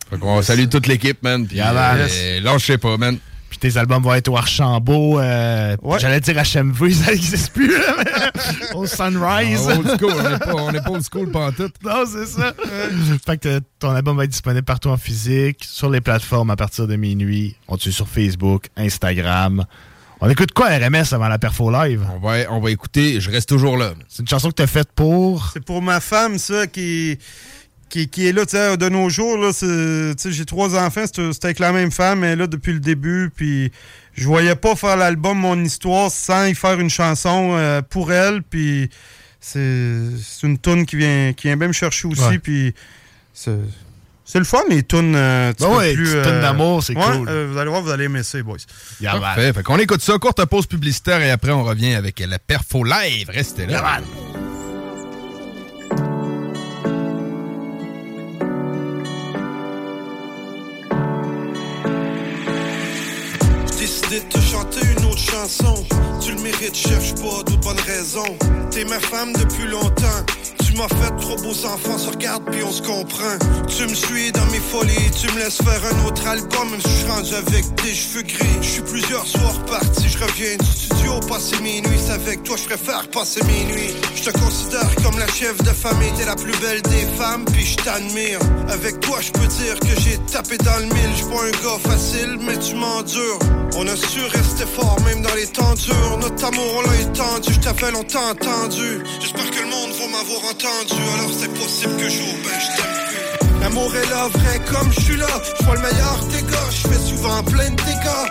Fait 0.08 0.18
qu'on 0.18 0.40
salue 0.42 0.68
toute 0.68 0.86
l'équipe, 0.86 1.22
man. 1.22 1.46
Puis, 1.46 1.56
Yeah, 1.56 1.72
man. 1.72 1.98
euh, 2.10 2.40
lâchez 2.40 2.78
pas, 2.78 2.96
man. 2.96 3.18
Puis 3.48 3.58
tes 3.58 3.76
albums 3.76 4.02
vont 4.02 4.14
être 4.14 4.28
au 4.28 4.36
Archambault. 4.36 5.18
euh, 5.18 5.76
J'allais 5.98 6.20
dire 6.20 6.36
HMV, 6.36 6.90
ça 7.04 7.10
n'existe 7.10 7.52
plus. 7.52 7.74
au 8.74 8.86
Sunrise. 8.86 9.68
Ah, 9.68 9.76
old 9.76 9.88
school, 9.98 10.12
on 10.16 10.30
n'est 10.30 10.38
pas, 10.38 10.54
on 10.54 10.70
est 10.72 10.80
pas 10.84 10.90
old 10.90 11.02
school 11.04 11.30
pantoute. 11.32 11.74
Non, 11.84 12.04
c'est 12.06 12.26
ça. 12.26 12.54
fait 13.26 13.38
que 13.38 13.60
ton 13.80 13.90
album 13.90 14.16
va 14.16 14.24
être 14.24 14.30
disponible 14.30 14.64
partout 14.64 14.88
en 14.88 14.96
physique, 14.96 15.64
sur 15.64 15.90
les 15.90 16.00
plateformes 16.00 16.50
à 16.50 16.56
partir 16.56 16.86
de 16.86 16.94
minuit. 16.96 17.56
On 17.66 17.76
te 17.76 17.82
suit 17.82 17.92
sur 17.92 18.08
Facebook, 18.08 18.66
Instagram. 18.76 19.64
On 20.22 20.28
écoute 20.28 20.52
quoi 20.52 20.66
RMS 20.68 21.04
avant 21.12 21.28
la 21.28 21.38
perfo 21.38 21.70
live? 21.70 22.06
On 22.14 22.18
va, 22.18 22.50
on 22.50 22.60
va 22.60 22.70
écouter 22.70 23.20
Je 23.20 23.30
reste 23.30 23.48
toujours 23.48 23.78
là. 23.78 23.94
C'est 24.08 24.20
une 24.20 24.28
chanson 24.28 24.50
que 24.50 24.56
tu 24.56 24.62
as 24.62 24.66
faite 24.66 24.92
pour? 24.94 25.50
C'est 25.54 25.64
pour 25.64 25.80
ma 25.80 25.98
femme, 26.00 26.36
ça, 26.36 26.66
qui, 26.66 27.18
qui, 27.88 28.06
qui 28.08 28.26
est 28.26 28.32
là, 28.32 28.44
tu 28.44 28.50
sais, 28.50 28.76
de 28.76 28.88
nos 28.90 29.08
jours. 29.08 29.38
Là, 29.38 29.50
j'ai 30.22 30.44
trois 30.44 30.78
enfants, 30.78 31.04
c'est 31.06 31.32
c'est 31.32 31.44
avec 31.46 31.58
la 31.58 31.72
même 31.72 31.90
femme, 31.90 32.22
elle 32.22 32.32
est 32.32 32.36
là 32.36 32.46
depuis 32.46 32.74
le 32.74 32.80
début. 32.80 33.30
Puis 33.34 33.72
je 34.12 34.26
voyais 34.26 34.56
pas 34.56 34.76
faire 34.76 34.98
l'album 34.98 35.38
Mon 35.38 35.64
Histoire 35.64 36.10
sans 36.10 36.44
y 36.44 36.54
faire 36.54 36.78
une 36.78 36.90
chanson 36.90 37.52
euh, 37.54 37.80
pour 37.80 38.12
elle. 38.12 38.42
Puis 38.42 38.90
c'est 39.40 40.00
c'est 40.22 40.46
une 40.46 40.58
tune 40.58 40.84
qui 40.84 40.96
vient, 40.96 41.32
qui 41.32 41.46
vient 41.46 41.56
bien 41.56 41.68
me 41.68 41.72
chercher 41.72 42.08
aussi. 42.08 42.20
Ouais. 42.20 42.38
Puis 42.38 42.74
c'est 44.30 44.38
le 44.38 44.44
fun, 44.44 44.62
les 44.68 44.82
tunes. 44.82 45.14
euh, 45.16 45.52
Ben 45.58 45.68
ouais, 45.76 45.94
plus, 45.94 46.10
tunes 46.10 46.40
d'amour, 46.40 46.82
c'est 46.82 46.96
ouais, 46.96 47.02
cool. 47.18 47.28
euh, 47.28 47.48
vous 47.50 47.58
allez 47.58 47.70
voir, 47.70 47.82
vous 47.82 47.90
allez 47.90 48.04
aimer 48.04 48.22
ça, 48.22 48.40
boys. 48.42 48.56
Parfait. 49.02 49.52
Fait 49.52 49.62
qu'on 49.62 49.78
écoute 49.78 50.02
ça, 50.02 50.16
courte 50.18 50.44
pause 50.46 50.66
publicitaire 50.66 51.20
et 51.22 51.30
après 51.30 51.50
on 51.52 51.64
revient 51.64 51.94
avec 51.94 52.20
la 52.20 52.38
perfo 52.38 52.84
live. 52.84 53.28
Restez 53.30 53.66
là. 53.66 54.00
J'ai 63.66 63.86
décidé 63.86 64.20
de 64.20 64.28
te 64.28 64.38
chanter 64.40 64.80
une 64.86 64.99
Tu 66.20 66.32
le 66.32 66.42
mérites, 66.42 66.76
cherche 66.76 67.14
pas 67.14 67.42
d'autres 67.44 67.60
bonnes 67.60 67.80
raisons. 67.80 68.36
T'es 68.70 68.84
ma 68.84 69.00
femme 69.00 69.32
depuis 69.32 69.66
longtemps. 69.66 70.24
Tu 70.64 70.76
m'as 70.76 70.88
fait 70.88 71.10
trop 71.20 71.36
beaux 71.36 71.66
enfants, 71.66 71.98
se 71.98 72.10
regarde 72.10 72.44
puis 72.50 72.62
on 72.62 72.70
se 72.70 72.80
comprend. 72.82 73.36
Tu 73.66 73.82
me 73.82 73.94
suis 73.94 74.30
dans 74.30 74.46
mes 74.46 74.60
folies, 74.60 75.10
tu 75.20 75.26
me 75.34 75.40
laisses 75.40 75.60
faire 75.62 75.80
un 75.92 76.06
autre 76.06 76.24
album, 76.26 76.70
même 76.70 76.80
si 76.80 76.90
je 77.00 77.10
rendu 77.10 77.34
avec 77.34 77.64
des 77.82 77.92
cheveux 77.92 78.22
gris. 78.22 78.58
Je 78.62 78.68
suis 78.68 78.82
plusieurs 78.82 79.26
soirs 79.26 79.58
parti, 79.66 80.08
je 80.08 80.18
reviens 80.18 80.56
du 80.56 80.66
studio, 80.66 81.18
passer 81.28 81.58
minuit. 81.60 81.98
C'est 81.98 82.12
avec 82.12 82.44
toi, 82.44 82.56
je 82.56 82.64
préfère 82.64 83.08
passer 83.08 83.42
minuit. 83.44 83.94
Je 84.14 84.30
te 84.30 84.38
considère 84.38 84.94
comme 85.02 85.18
la 85.18 85.26
chef 85.26 85.56
de 85.58 85.70
famille, 85.70 86.12
t'es 86.16 86.26
la 86.26 86.36
plus 86.36 86.56
belle 86.60 86.82
des 86.82 87.06
femmes, 87.18 87.44
puis 87.46 87.66
je 87.66 87.76
t'admire. 87.76 88.38
Avec 88.68 89.00
toi, 89.00 89.18
je 89.20 89.32
peux 89.32 89.46
dire 89.46 89.80
que 89.80 90.00
j'ai 90.00 90.18
tapé 90.32 90.56
dans 90.58 90.78
le 90.78 90.84
mille. 90.84 91.16
Je 91.16 91.24
pas 91.24 91.42
un 91.42 91.50
gars 91.50 91.80
facile, 91.82 92.38
mais 92.46 92.58
tu 92.58 92.76
m'endures. 92.76 93.38
On 93.76 93.86
a 93.86 93.96
su 93.96 94.20
rester 94.20 94.66
fort, 94.66 94.96
même 95.04 95.22
dans 95.22 95.34
les 95.34 95.46
temps 95.46 95.74
durs. 95.74 96.18
Notre 96.20 96.44
amour, 96.44 96.72
on 96.78 96.82
l'a 96.82 96.96
étendu, 97.00 97.52
je 97.52 97.60
t'avais 97.60 97.92
longtemps 97.92 98.30
entendu. 98.30 99.02
J'espère 99.20 99.50
que 99.50 99.60
le 99.60 99.70
monde 99.70 99.90
va 99.92 100.06
m'avoir 100.08 100.42
entendu, 100.50 101.00
alors 101.14 101.32
c'est 101.38 101.52
possible 101.54 101.96
que 101.96 102.08
jour, 102.08 102.34
ben 102.44 102.58
je 102.60 102.76
t'aime 102.76 102.94
plus. 103.08 103.60
L'amour 103.60 103.94
est 103.94 104.10
là, 104.10 104.28
vrai 104.28 104.60
comme 104.72 104.92
je 104.92 105.00
suis 105.00 105.16
là. 105.16 105.32
Je 105.58 105.64
vois 105.64 105.76
le 105.76 105.82
meilleur 105.82 106.18
des 106.32 106.42
gars, 106.42 106.70
je 106.70 106.88
fais 106.88 107.02
souvent 107.08 107.42
plein 107.44 107.70
de 107.70 107.76
dégâts. 107.76 108.26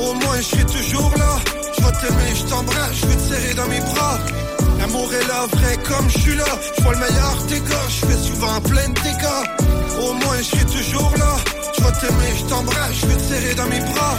Au 0.00 0.14
moins, 0.14 0.36
je 0.36 0.44
serai 0.44 0.66
toujours 0.66 1.12
là. 1.18 1.36
Je 1.76 1.84
vais 1.84 1.92
t'aimer, 1.92 2.34
je 2.34 2.44
t'embrasse, 2.44 2.94
je 2.94 3.06
vais 3.06 3.16
te 3.16 3.34
serrer 3.34 3.54
dans 3.54 3.66
mes 3.66 3.80
bras. 3.80 4.18
L'amour 4.78 5.12
est 5.12 5.26
là, 5.26 5.46
vrai 5.52 5.76
comme 5.88 6.08
je 6.08 6.18
suis 6.18 6.36
là. 6.36 6.44
Je 6.76 6.82
vois 6.82 6.92
le 6.92 7.00
meilleur 7.00 7.36
des 7.48 7.60
gars, 7.60 7.88
je 7.88 8.06
fais 8.06 8.18
souvent 8.28 8.60
plein 8.60 8.88
de 8.88 9.00
dégâts. 9.00 9.44
Au 10.00 10.12
moins, 10.12 10.38
je 10.38 10.44
serai 10.44 10.64
toujours 10.66 11.12
là. 11.18 11.34
Je 11.76 11.82
vais 11.82 11.92
t'aimer, 12.00 12.32
je 12.38 12.44
t'embrasse, 12.44 12.94
je 13.00 13.06
vais 13.06 13.14
te 13.14 13.22
serrer 13.22 13.54
dans 13.54 13.66
mes 13.66 13.80
bras. 13.80 14.16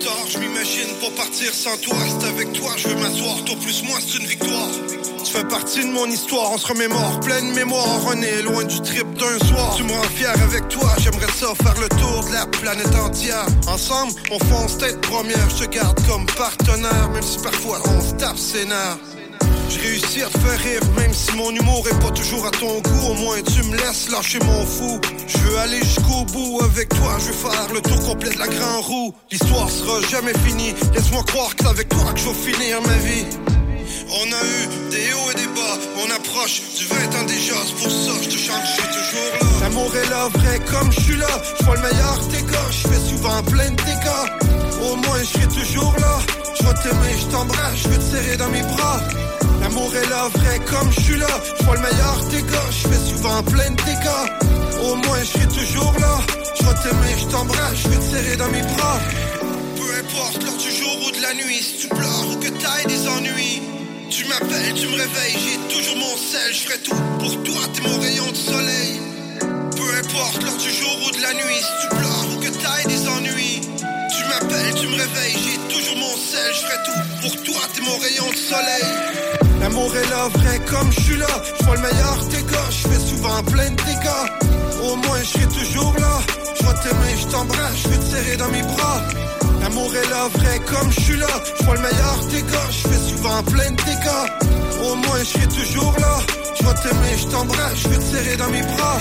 Je 0.00 0.38
m'imagine 0.38 0.94
pas 1.00 1.10
partir 1.16 1.52
sans 1.52 1.76
toi. 1.78 1.96
C'est 2.08 2.26
avec 2.26 2.52
toi, 2.52 2.72
je 2.76 2.88
veux 2.88 2.94
m'asseoir. 2.94 3.44
Toi 3.44 3.56
plus 3.60 3.82
moi, 3.84 3.98
c'est 4.00 4.18
une 4.18 4.26
victoire. 4.26 4.68
Tu 5.24 5.32
fais 5.32 5.44
partie 5.44 5.80
de 5.80 5.90
mon 5.90 6.06
histoire, 6.06 6.52
on 6.52 6.58
se 6.58 6.66
remémore. 6.66 7.20
Pleine 7.20 7.52
mémoire, 7.52 8.00
on 8.06 8.22
est 8.22 8.42
loin 8.42 8.64
du 8.64 8.80
trip 8.80 9.06
d'un 9.14 9.38
soir. 9.46 9.74
Tu 9.76 9.82
me 9.82 9.92
rends 9.92 10.08
fier 10.14 10.32
avec 10.42 10.68
toi, 10.68 10.88
j'aimerais 10.98 11.30
ça 11.32 11.48
faire 11.62 11.78
le 11.80 11.88
tour 11.88 12.24
de 12.28 12.32
la 12.32 12.46
planète 12.46 12.94
entière. 12.94 13.46
Ensemble, 13.68 14.12
on 14.30 14.38
fonce 14.38 14.78
tête 14.78 15.00
première. 15.02 15.50
Je 15.50 15.64
te 15.64 15.70
garde 15.70 15.98
comme 16.06 16.26
partenaire, 16.26 17.10
même 17.10 17.22
si 17.22 17.38
parfois 17.38 17.80
on 17.86 18.00
se 18.00 18.14
tape 18.14 18.38
nerfs. 18.66 19.19
J'ai 19.70 19.80
réussi 19.82 20.22
à 20.22 20.26
te 20.26 20.38
faire 20.38 20.58
rire, 20.58 20.80
même 20.96 21.14
si 21.14 21.32
mon 21.36 21.50
humour 21.50 21.86
est 21.88 21.98
pas 22.02 22.10
toujours 22.10 22.44
à 22.44 22.50
ton 22.50 22.80
goût. 22.80 23.06
Au 23.10 23.14
moins 23.14 23.40
tu 23.42 23.62
me 23.62 23.76
laisses 23.76 24.10
lâcher 24.10 24.40
mon 24.40 24.66
fou. 24.66 25.00
Je 25.28 25.38
veux 25.38 25.58
aller 25.58 25.78
jusqu'au 25.78 26.24
bout 26.32 26.60
avec 26.64 26.88
toi, 26.88 27.16
je 27.20 27.26
veux 27.26 27.32
faire 27.32 27.72
le 27.72 27.80
tour 27.80 28.00
complet 28.04 28.30
de 28.30 28.38
la 28.38 28.48
grande 28.48 28.84
roue. 28.84 29.14
L'histoire 29.30 29.70
sera 29.70 30.00
jamais 30.10 30.34
finie. 30.44 30.74
Laisse-moi 30.92 31.22
croire 31.22 31.54
que 31.54 31.62
c'est 31.62 31.70
avec 31.70 31.88
toi 31.88 32.12
que 32.12 32.18
je 32.18 32.28
vais 32.28 32.52
finir 32.52 32.82
ma 32.82 32.96
vie. 32.98 33.26
On 34.10 34.26
a 34.32 34.42
eu 34.42 34.90
des 34.90 35.12
hauts 35.14 35.30
et 35.30 35.34
des 35.36 35.46
bas, 35.46 35.78
on 36.04 36.10
approche 36.10 36.62
du 36.76 36.84
20 36.86 36.96
ans 37.20 37.26
déjà, 37.26 37.54
c'est 37.64 37.74
pour 37.76 37.90
ça 37.90 38.12
je 38.22 38.28
te 38.28 38.36
chante, 38.36 38.62
je 38.64 38.72
suis 38.72 38.88
toujours 38.88 39.30
là. 39.40 39.46
L'amour 39.62 39.96
est 39.96 40.10
là, 40.10 40.28
vrai 40.34 40.60
comme 40.70 40.90
je 40.90 41.00
suis 41.00 41.16
là, 41.16 41.28
je 41.58 41.64
vois 41.64 41.76
le 41.76 41.82
meilleur 41.82 42.18
des 42.26 42.42
gars, 42.42 42.70
je 42.70 42.88
fais 42.88 43.00
souvent 43.08 43.42
plein 43.44 43.70
de 43.70 43.76
dégâts. 43.76 44.50
Au 44.82 44.96
moins 44.96 45.18
je 45.20 45.38
suis 45.38 45.48
toujours 45.48 45.94
là, 46.00 46.18
je 46.58 46.66
vais 46.66 46.74
t'aimer, 46.74 47.14
je 47.20 47.26
t'embrasse, 47.26 47.76
je 47.84 47.88
vais 47.88 47.98
te 47.98 48.02
serrer 48.02 48.36
dans 48.36 48.48
mes 48.48 48.62
bras. 48.62 49.00
L'amour 49.70 49.94
est 49.94 50.08
là, 50.08 50.28
vrai 50.34 50.58
comme 50.68 50.90
je 50.90 51.00
suis 51.00 51.16
là, 51.16 51.28
je 51.58 51.64
vois 51.64 51.76
le 51.76 51.82
meilleur 51.82 52.24
des 52.28 52.42
gars, 52.42 52.70
je 52.70 52.88
fais 52.88 53.14
souvent 53.14 53.40
plein 53.44 53.70
de 53.70 53.76
dégâts. 53.76 54.82
Au 54.82 54.96
moins 54.96 55.20
je 55.20 55.38
suis 55.38 55.46
toujours 55.46 55.94
là, 56.00 56.18
je 56.58 56.64
vais 56.64 56.74
t'aimer, 56.82 57.14
je 57.16 57.26
t'embrasse, 57.26 57.76
je 57.76 57.88
vais 57.88 57.96
te 57.96 58.02
serrer 58.02 58.36
dans 58.36 58.48
mes 58.48 58.62
bras. 58.62 58.98
Peu 59.76 59.98
importe 60.00 60.42
l'heure 60.42 60.56
du 60.56 60.70
jour 60.72 60.96
ou 61.06 61.10
de 61.12 61.22
la 61.22 61.34
nuit, 61.34 61.62
si 61.62 61.82
tu 61.82 61.88
pleures 61.88 62.26
ou 62.32 62.36
que 62.40 62.48
t'ailles 62.48 62.86
des 62.86 63.06
ennuis. 63.06 63.62
Tu 64.10 64.24
m'appelles, 64.26 64.74
tu 64.74 64.88
me 64.88 64.96
réveilles, 64.96 65.38
j'ai 65.38 65.74
toujours 65.76 65.96
mon 65.98 66.16
sel, 66.16 66.52
je 66.52 66.58
ferai 66.66 66.78
tout 66.78 67.02
pour 67.20 67.42
toi, 67.44 67.62
t'es 67.72 67.82
mon 67.88 68.00
rayon 68.00 68.28
de 68.28 68.36
soleil. 68.36 69.00
Peu 69.76 69.98
importe 69.98 70.42
l'heure 70.42 70.56
du 70.56 70.70
jour 70.70 70.96
ou 71.06 71.10
de 71.16 71.22
la 71.22 71.32
nuit, 71.32 71.62
si 71.62 71.72
tu 71.82 71.88
pleures 71.94 72.26
ou 72.34 72.40
que 72.40 72.48
t'ailles 72.48 72.86
des 72.88 73.08
ennuis. 73.08 73.29
Tu 74.76 74.86
me 74.86 74.92
réveilles, 74.92 75.36
j'ai 75.44 75.74
toujours 75.74 75.96
mon 75.96 76.16
sel, 76.16 76.54
je 76.54 76.60
ferai 76.60 76.78
tout 76.84 77.00
pour 77.22 77.42
toi, 77.44 77.62
t'es 77.74 77.80
mon 77.82 77.98
rayon 77.98 78.30
de 78.30 78.36
soleil. 78.36 78.84
L'amour 79.60 79.94
est 79.96 80.08
là, 80.08 80.28
vrai 80.28 80.60
comme 80.70 80.92
je 80.92 81.00
suis 81.00 81.16
là, 81.16 81.26
je 81.58 81.64
vois 81.64 81.76
le 81.76 81.82
meilleur 81.82 82.24
des 82.30 82.42
gars, 82.42 82.70
je 82.70 82.88
fais 82.88 83.00
souvent 83.00 83.42
plein 83.42 83.70
de 83.70 83.76
dégâts. 83.76 84.26
Au 84.82 84.96
moins 84.96 85.18
je 85.22 85.26
serai 85.26 85.46
toujours 85.48 85.94
là, 85.98 86.20
je 86.54 86.64
vais 86.64 86.74
t'aimer, 86.82 87.14
je 87.20 87.26
t'embrasse, 87.26 87.76
je 87.82 87.88
vais 87.88 87.98
te 87.98 88.04
serrer 88.04 88.36
dans 88.36 88.48
mes 88.48 88.62
bras. 88.62 89.02
L'amour 89.60 89.94
est 89.94 90.08
là, 90.08 90.28
vrai 90.32 90.60
comme 90.60 90.90
je 90.92 91.00
suis 91.00 91.16
là. 91.16 91.28
Je 91.58 91.64
vois 91.64 91.74
le 91.74 91.82
meilleur 91.82 92.18
des 92.30 92.42
gars, 92.42 92.70
je 92.70 92.88
fais 92.88 93.10
souvent 93.10 93.42
plein 93.42 93.70
de 93.70 93.76
dégâts. 93.76 94.84
Au 94.84 94.94
moins, 94.94 95.18
je 95.18 95.24
serai 95.24 95.48
toujours 95.48 95.94
là. 95.98 96.16
Je 96.58 96.64
vais 96.64 96.74
t'aimer, 96.74 97.18
je 97.18 97.26
t'embrasse, 97.26 97.76
je 97.76 97.88
vais 97.88 97.98
te 97.98 98.02
serrer 98.02 98.36
dans 98.36 98.50
mes 98.50 98.62
bras. 98.62 98.98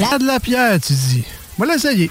Là 0.00 0.18
de 0.18 0.26
la 0.26 0.40
pierre, 0.40 0.80
tu 0.80 0.94
dis. 0.94 1.24
Voilà, 1.58 1.78
ça 1.78 1.92
y 1.92 2.04
est. 2.04 2.10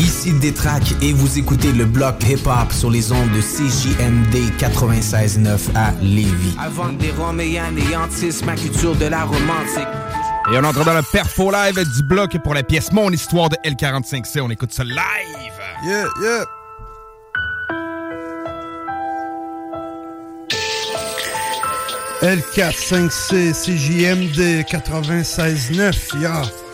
Ici 0.00 0.32
Détrac 0.32 0.82
et 1.02 1.12
vous 1.12 1.38
écoutez 1.38 1.70
le 1.72 1.84
bloc 1.84 2.16
hip-hop 2.26 2.72
sur 2.72 2.90
les 2.90 3.12
ondes 3.12 3.30
de 3.32 3.40
CJMD 3.40 4.52
96.9 4.58 5.58
à 5.74 5.92
Lévis. 6.02 6.54
Avant 6.58 6.92
des 6.92 7.10
Roméens 7.10 7.66
anéantissent 7.66 8.44
ma 8.44 8.54
culture 8.54 8.94
de 8.96 9.04
la 9.06 9.24
romantique. 9.24 9.88
Et 10.50 10.56
on 10.56 10.64
entre 10.64 10.84
dans 10.84 10.94
le 10.94 11.02
perfo 11.12 11.50
live 11.50 11.84
du 11.94 12.02
bloc 12.02 12.36
pour 12.42 12.54
la 12.54 12.62
pièce 12.62 12.90
Mon 12.92 13.10
histoire 13.10 13.50
de 13.50 13.56
L45C. 13.64 14.40
On 14.40 14.50
écoute 14.50 14.72
ça 14.72 14.84
live. 14.84 14.96
Yeah, 15.84 16.06
yeah. 16.22 16.44
L45C, 22.22 23.52
CJMD 23.52 24.64
96.9, 24.64 26.22
ya. 26.22 26.65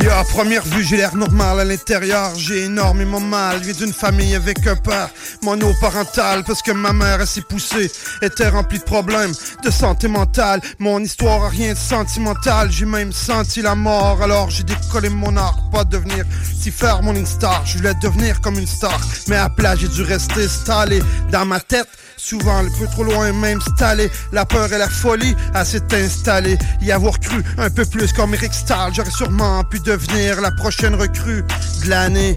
Yo, 0.00 0.10
à 0.12 0.22
première 0.22 0.64
vue, 0.64 0.84
j'ai 0.84 0.96
l'air 0.96 1.16
normal 1.16 1.58
à 1.58 1.64
l'intérieur, 1.64 2.32
j'ai 2.36 2.66
énormément 2.66 3.18
mal. 3.18 3.58
Viens 3.60 3.72
d'une 3.72 3.92
famille 3.92 4.36
avec 4.36 4.64
un 4.68 4.76
père 4.76 5.10
monoparental 5.42 6.44
parce 6.44 6.62
que 6.62 6.70
ma 6.70 6.92
mère, 6.92 7.20
elle 7.20 7.26
s'est 7.26 7.40
poussée, 7.40 7.90
était 8.22 8.48
remplie 8.48 8.78
de 8.78 8.84
problèmes 8.84 9.32
de 9.64 9.70
santé 9.70 10.06
mentale. 10.06 10.60
Mon 10.78 11.00
histoire 11.00 11.44
a 11.44 11.48
rien 11.48 11.72
de 11.72 11.78
sentimental, 11.78 12.70
j'ai 12.70 12.84
même 12.86 13.12
senti 13.12 13.60
la 13.60 13.74
mort. 13.74 14.22
Alors 14.22 14.50
j'ai 14.50 14.62
décollé 14.62 15.08
mon 15.08 15.36
art, 15.36 15.68
pas 15.72 15.82
devenir 15.82 16.24
si 16.56 16.70
faire 16.70 17.02
mon 17.02 17.26
star. 17.26 17.66
Je 17.66 17.78
voulais 17.78 17.94
devenir 18.00 18.40
comme 18.40 18.56
une 18.56 18.68
star, 18.68 19.00
mais 19.26 19.36
à 19.36 19.48
plat, 19.48 19.74
j'ai 19.74 19.88
dû 19.88 20.02
rester 20.02 20.44
installé 20.44 21.02
dans 21.32 21.44
ma 21.44 21.58
tête. 21.58 21.88
Souvent 22.18 22.56
un 22.58 22.68
peu 22.78 22.86
trop 22.88 23.04
loin, 23.04 23.32
même 23.32 23.58
installé. 23.58 24.10
La 24.32 24.44
peur 24.44 24.72
et 24.72 24.78
la 24.78 24.88
folie 24.88 25.36
à 25.54 25.64
s'est 25.64 25.82
installée. 25.92 26.58
Y 26.82 26.90
avoir 26.90 27.18
cru 27.20 27.42
un 27.56 27.70
peu 27.70 27.84
plus 27.84 28.12
comme 28.12 28.34
Eric 28.34 28.52
Stahl, 28.52 28.92
j'aurais 28.92 29.10
sûrement 29.10 29.62
pu 29.64 29.78
devenir 29.78 30.40
la 30.40 30.50
prochaine 30.50 30.96
recrue 30.96 31.44
de 31.84 31.88
l'année. 31.88 32.36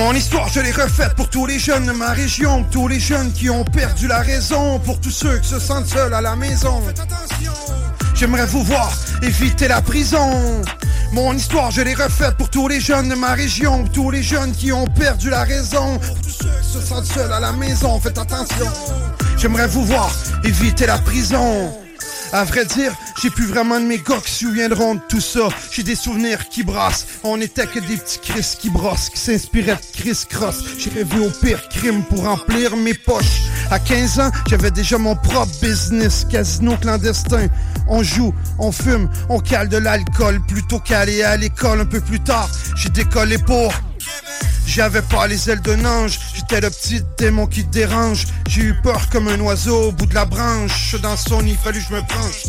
Mon 0.00 0.14
histoire, 0.14 0.48
je 0.48 0.60
l'ai 0.60 0.72
refaite 0.72 1.14
pour 1.14 1.28
tous 1.28 1.44
les 1.44 1.58
jeunes 1.58 1.84
de 1.84 1.92
ma 1.92 2.12
région, 2.12 2.64
tous 2.70 2.88
les 2.88 2.98
jeunes 2.98 3.30
qui 3.32 3.50
ont 3.50 3.64
perdu 3.64 4.08
la 4.08 4.20
raison, 4.20 4.78
pour 4.78 4.98
tous 4.98 5.10
ceux 5.10 5.36
qui 5.36 5.48
se 5.50 5.60
sentent 5.60 5.88
seuls 5.88 6.14
à 6.14 6.22
la 6.22 6.36
maison. 6.36 6.82
J'aimerais 8.14 8.46
vous 8.46 8.62
voir 8.64 8.90
éviter 9.20 9.68
la 9.68 9.82
prison. 9.82 10.62
Mon 11.12 11.34
histoire, 11.34 11.70
je 11.70 11.82
l'ai 11.82 11.92
refaite 11.92 12.38
pour 12.38 12.48
tous 12.48 12.66
les 12.66 12.80
jeunes 12.80 13.10
de 13.10 13.14
ma 13.14 13.34
région, 13.34 13.84
tous 13.92 14.10
les 14.10 14.22
jeunes 14.22 14.52
qui 14.52 14.72
ont 14.72 14.86
perdu 14.86 15.28
la 15.28 15.44
raison, 15.44 15.98
pour 15.98 16.20
tous 16.22 16.30
ceux 16.30 16.60
qui 16.62 16.68
se 16.68 16.80
sentent 16.80 17.04
seuls 17.04 17.32
à 17.32 17.40
la 17.40 17.52
maison. 17.52 18.00
Faites 18.00 18.16
attention. 18.16 18.72
J'aimerais 19.36 19.66
vous 19.66 19.84
voir 19.84 20.10
éviter 20.44 20.86
la 20.86 20.96
prison. 20.96 21.70
À 22.32 22.44
vrai 22.44 22.64
dire, 22.64 22.92
j'ai 23.20 23.28
plus 23.28 23.46
vraiment 23.46 23.80
de 23.80 23.86
mes 23.86 23.98
gars 23.98 24.20
qui 24.24 24.30
se 24.30 24.38
souviendront 24.46 24.94
de 24.94 25.00
tout 25.08 25.20
ça. 25.20 25.48
J'ai 25.72 25.82
des 25.82 25.96
souvenirs 25.96 26.48
qui 26.48 26.62
brassent. 26.62 27.06
On 27.24 27.40
était 27.40 27.66
que 27.66 27.80
des 27.80 27.96
petits 27.96 28.20
Chris 28.20 28.54
qui 28.60 28.70
brossent, 28.70 29.10
qui 29.10 29.18
s'inspiraient 29.18 29.74
de 29.74 30.00
Chris 30.00 30.26
Cross. 30.28 30.62
J'ai 30.78 30.90
rêvé 30.90 31.18
au 31.18 31.30
pire 31.30 31.68
crime 31.68 32.04
pour 32.04 32.24
remplir 32.24 32.76
mes 32.76 32.94
poches. 32.94 33.42
À 33.72 33.80
15 33.80 34.20
ans, 34.20 34.30
j'avais 34.48 34.70
déjà 34.70 34.96
mon 34.96 35.16
propre 35.16 35.50
business, 35.60 36.24
casino 36.30 36.76
clandestin. 36.80 37.48
On 37.88 38.04
joue, 38.04 38.32
on 38.60 38.70
fume, 38.70 39.10
on 39.28 39.40
cale 39.40 39.68
de 39.68 39.78
l'alcool 39.78 40.40
plutôt 40.46 40.78
qu'aller 40.78 41.24
à 41.24 41.36
l'école 41.36 41.80
un 41.80 41.86
peu 41.86 42.00
plus 42.00 42.20
tard. 42.20 42.48
J'ai 42.76 42.90
décollé 42.90 43.38
pour 43.38 43.72
J'avais 44.66 45.02
pas 45.02 45.26
les 45.26 45.50
ailes 45.50 45.60
d'un 45.60 45.84
ange, 45.84 46.18
j'étais 46.32 46.60
le 46.60 46.70
petit 46.70 47.02
démon 47.18 47.46
qui 47.46 47.64
te 47.64 47.70
dérange. 47.70 48.26
J'ai 48.48 48.62
eu 48.62 48.74
peur 48.82 49.08
comme 49.10 49.26
un 49.26 49.40
oiseau 49.40 49.88
au 49.88 49.92
bout 49.92 50.06
de 50.06 50.14
la 50.14 50.24
branche. 50.24 50.94
Dans 51.02 51.16
son 51.16 51.42
nid, 51.42 51.58
fallu 51.62 51.80
que 51.80 51.86
je 51.88 51.94
me 51.94 52.00
branche. 52.02 52.44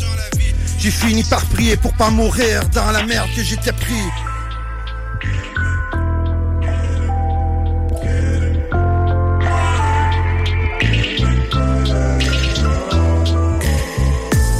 J'ai 0.78 0.90
fini 0.90 1.24
par 1.24 1.44
prier 1.46 1.76
pour 1.76 1.92
pas 1.94 2.10
mourir 2.10 2.68
dans 2.68 2.90
la 2.92 3.02
merde 3.04 3.28
que 3.34 3.42
j'étais 3.42 3.72
pris. 3.72 4.04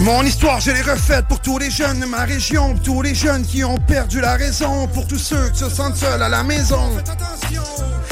Mon 0.03 0.25
histoire, 0.25 0.59
je 0.59 0.73
l'ai 0.73 0.83
refaite 0.83 1.27
pour 1.29 1.41
tous 1.41 1.59
les 1.59 1.71
jeunes 1.71 2.01
de 2.01 2.07
ma 2.07 2.25
région, 2.25 2.73
pour 2.73 2.83
tous 2.83 3.03
les 3.03 3.15
jeunes 3.15 3.47
qui 3.47 3.63
ont 3.63 3.79
perdu 3.79 4.21
la 4.21 4.35
raison, 4.35 4.89
pour 4.89 5.07
tous 5.07 5.19
ceux 5.19 5.49
qui 5.51 5.61
se 5.61 5.71
sentent 5.71 5.97
seuls 5.97 6.21
à 6.21 6.29
la 6.29 6.43
maison. 6.43 6.91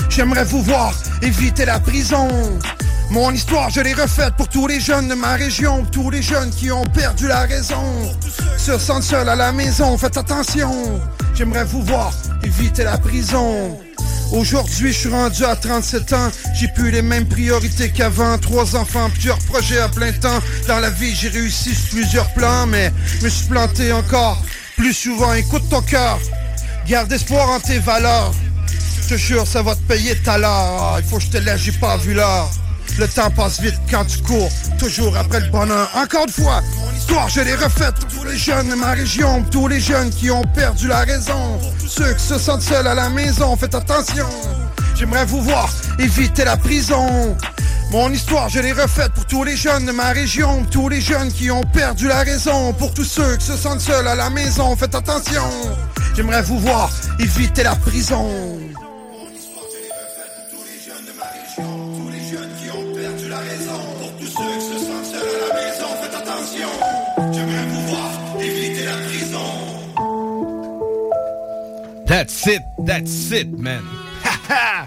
J'aimerais 0.08 0.44
vous 0.44 0.62
voir 0.62 0.94
éviter 1.20 1.64
la 1.64 1.80
prison. 1.80 2.28
Mon 3.10 3.32
histoire, 3.32 3.70
je 3.70 3.80
l'ai 3.80 3.92
refaite 3.92 4.34
pour 4.36 4.48
tous 4.48 4.68
les 4.68 4.78
jeunes 4.78 5.08
de 5.08 5.14
ma 5.14 5.34
région, 5.34 5.84
tous 5.90 6.10
les 6.10 6.22
jeunes 6.22 6.50
qui 6.50 6.70
ont 6.70 6.84
perdu 6.84 7.26
la 7.26 7.40
raison, 7.40 8.14
se 8.56 8.78
sentent 8.78 9.02
seuls 9.02 9.28
à 9.28 9.34
la 9.34 9.50
maison. 9.50 9.98
Faites 9.98 10.16
attention. 10.16 11.00
J'aimerais 11.34 11.64
vous 11.64 11.82
voir 11.82 12.12
éviter 12.44 12.84
la 12.84 12.98
prison. 12.98 13.76
Aujourd'hui, 14.30 14.92
je 14.92 14.98
suis 14.98 15.08
rendu 15.08 15.44
à 15.44 15.56
37 15.56 16.12
ans. 16.12 16.30
J'ai 16.54 16.68
plus 16.68 16.92
les 16.92 17.02
mêmes 17.02 17.26
priorités 17.26 17.90
qu'avant. 17.90 18.38
Trois 18.38 18.76
enfants, 18.76 19.10
plusieurs 19.10 19.38
projets 19.38 19.80
à 19.80 19.88
plein 19.88 20.12
temps. 20.12 20.38
Dans 20.68 20.78
la 20.78 20.90
vie, 20.90 21.12
j'ai 21.12 21.30
réussi 21.30 21.74
sur 21.74 21.90
plusieurs 21.90 22.32
plans, 22.34 22.68
mais 22.68 22.92
je 23.18 23.24
me 23.24 23.28
suis 23.28 23.48
planté 23.48 23.92
encore 23.92 24.40
plus 24.76 24.94
souvent. 24.94 25.34
Écoute 25.34 25.68
ton 25.68 25.82
cœur. 25.82 26.20
Garde 26.86 27.12
espoir 27.12 27.50
en 27.50 27.58
tes 27.58 27.80
valeurs. 27.80 28.32
Je 29.02 29.08
te 29.08 29.18
jure, 29.18 29.48
ça 29.48 29.62
va 29.62 29.74
te 29.74 29.82
payer 29.82 30.14
tout 30.14 30.30
à 30.30 30.38
l'heure. 30.38 30.96
Il 30.98 31.04
faut 31.04 31.16
que 31.16 31.24
je 31.24 31.30
te 31.30 31.38
laisse, 31.38 31.62
j'ai 31.62 31.72
pas 31.72 31.96
vu 31.96 32.14
l'heure. 32.14 32.48
Le 32.98 33.08
temps 33.08 33.30
passe 33.30 33.60
vite 33.60 33.80
quand 33.90 34.04
tu 34.04 34.18
cours, 34.22 34.50
toujours 34.78 35.16
après 35.16 35.40
le 35.40 35.48
bonheur. 35.48 35.90
Encore 35.94 36.24
une 36.26 36.32
fois, 36.32 36.60
mon 36.78 36.92
histoire, 36.92 37.28
je 37.28 37.40
l'ai 37.40 37.54
refaite 37.54 37.94
pour 37.94 38.08
tous 38.08 38.24
les 38.24 38.36
jeunes 38.36 38.68
de 38.68 38.74
ma 38.74 38.90
région, 38.90 39.42
tous 39.50 39.68
les 39.68 39.80
jeunes 39.80 40.10
qui 40.10 40.30
ont 40.30 40.44
perdu 40.54 40.88
la 40.88 41.00
raison, 41.00 41.58
ceux 41.86 42.12
qui 42.12 42.22
se 42.22 42.38
sentent 42.38 42.62
seuls 42.62 42.86
à 42.86 42.94
la 42.94 43.08
maison. 43.08 43.56
Faites 43.56 43.74
attention, 43.74 44.26
j'aimerais 44.94 45.24
vous 45.24 45.40
voir 45.40 45.70
éviter 45.98 46.44
la 46.44 46.56
prison. 46.56 47.36
Mon 47.90 48.10
histoire, 48.10 48.48
je 48.48 48.60
l'ai 48.60 48.72
refaite 48.72 49.12
pour 49.14 49.24
tous 49.24 49.44
les 49.44 49.56
jeunes 49.56 49.86
de 49.86 49.92
ma 49.92 50.10
région, 50.10 50.64
tous 50.70 50.88
les 50.88 51.00
jeunes 51.00 51.32
qui 51.32 51.50
ont 51.50 51.64
perdu 51.72 52.06
la 52.06 52.20
raison, 52.20 52.72
pour 52.74 52.92
tous 52.94 53.04
ceux 53.04 53.36
qui 53.36 53.46
se 53.46 53.56
sentent 53.56 53.80
seuls 53.80 54.06
à 54.06 54.14
la 54.14 54.30
maison. 54.30 54.76
Faites 54.76 54.94
attention, 54.94 55.42
j'aimerais 56.14 56.42
vous 56.42 56.58
voir 56.58 56.90
éviter 57.18 57.62
la 57.62 57.74
prison. 57.74 58.28
That's 72.10 72.44
it, 72.48 72.60
that's 72.84 73.30
it, 73.30 73.46
man. 73.56 73.84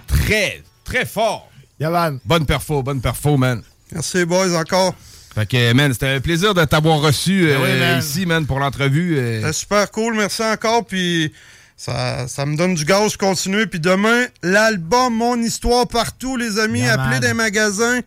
très, 0.07 0.61
très 0.83 1.05
fort. 1.05 1.49
Yaman. 1.79 2.19
Bonne 2.25 2.45
perfo, 2.45 2.83
bonne 2.83 2.99
perfo, 2.99 3.37
man. 3.37 3.63
Merci, 3.93 4.25
boys, 4.25 4.53
encore. 4.59 4.93
Fait 5.33 5.45
que, 5.45 5.71
man, 5.71 5.93
c'était 5.93 6.09
un 6.09 6.19
plaisir 6.19 6.53
de 6.53 6.65
t'avoir 6.65 6.99
reçu 6.99 7.45
Ben 7.47 7.61
oui, 7.61 7.69
euh, 7.69 7.79
man. 7.93 7.99
ici, 7.99 8.25
man, 8.25 8.45
pour 8.45 8.59
l'entrevue. 8.59 9.17
euh. 9.17 9.39
C'était 9.39 9.53
super 9.53 9.91
cool, 9.91 10.15
merci 10.17 10.43
encore. 10.43 10.85
Puis 10.85 11.31
ça, 11.77 12.27
ça 12.27 12.45
me 12.45 12.57
donne 12.57 12.75
du 12.75 12.83
gaz, 12.83 13.13
je 13.13 13.17
continue. 13.17 13.67
Puis 13.67 13.79
demain, 13.79 14.25
l'album 14.41 15.15
Mon 15.15 15.41
Histoire 15.41 15.87
partout, 15.87 16.35
les 16.35 16.59
amis. 16.59 16.81
Yeah, 16.81 16.93
appelez 16.95 17.21
man. 17.21 17.21
des 17.21 17.33
magasins. 17.33 18.01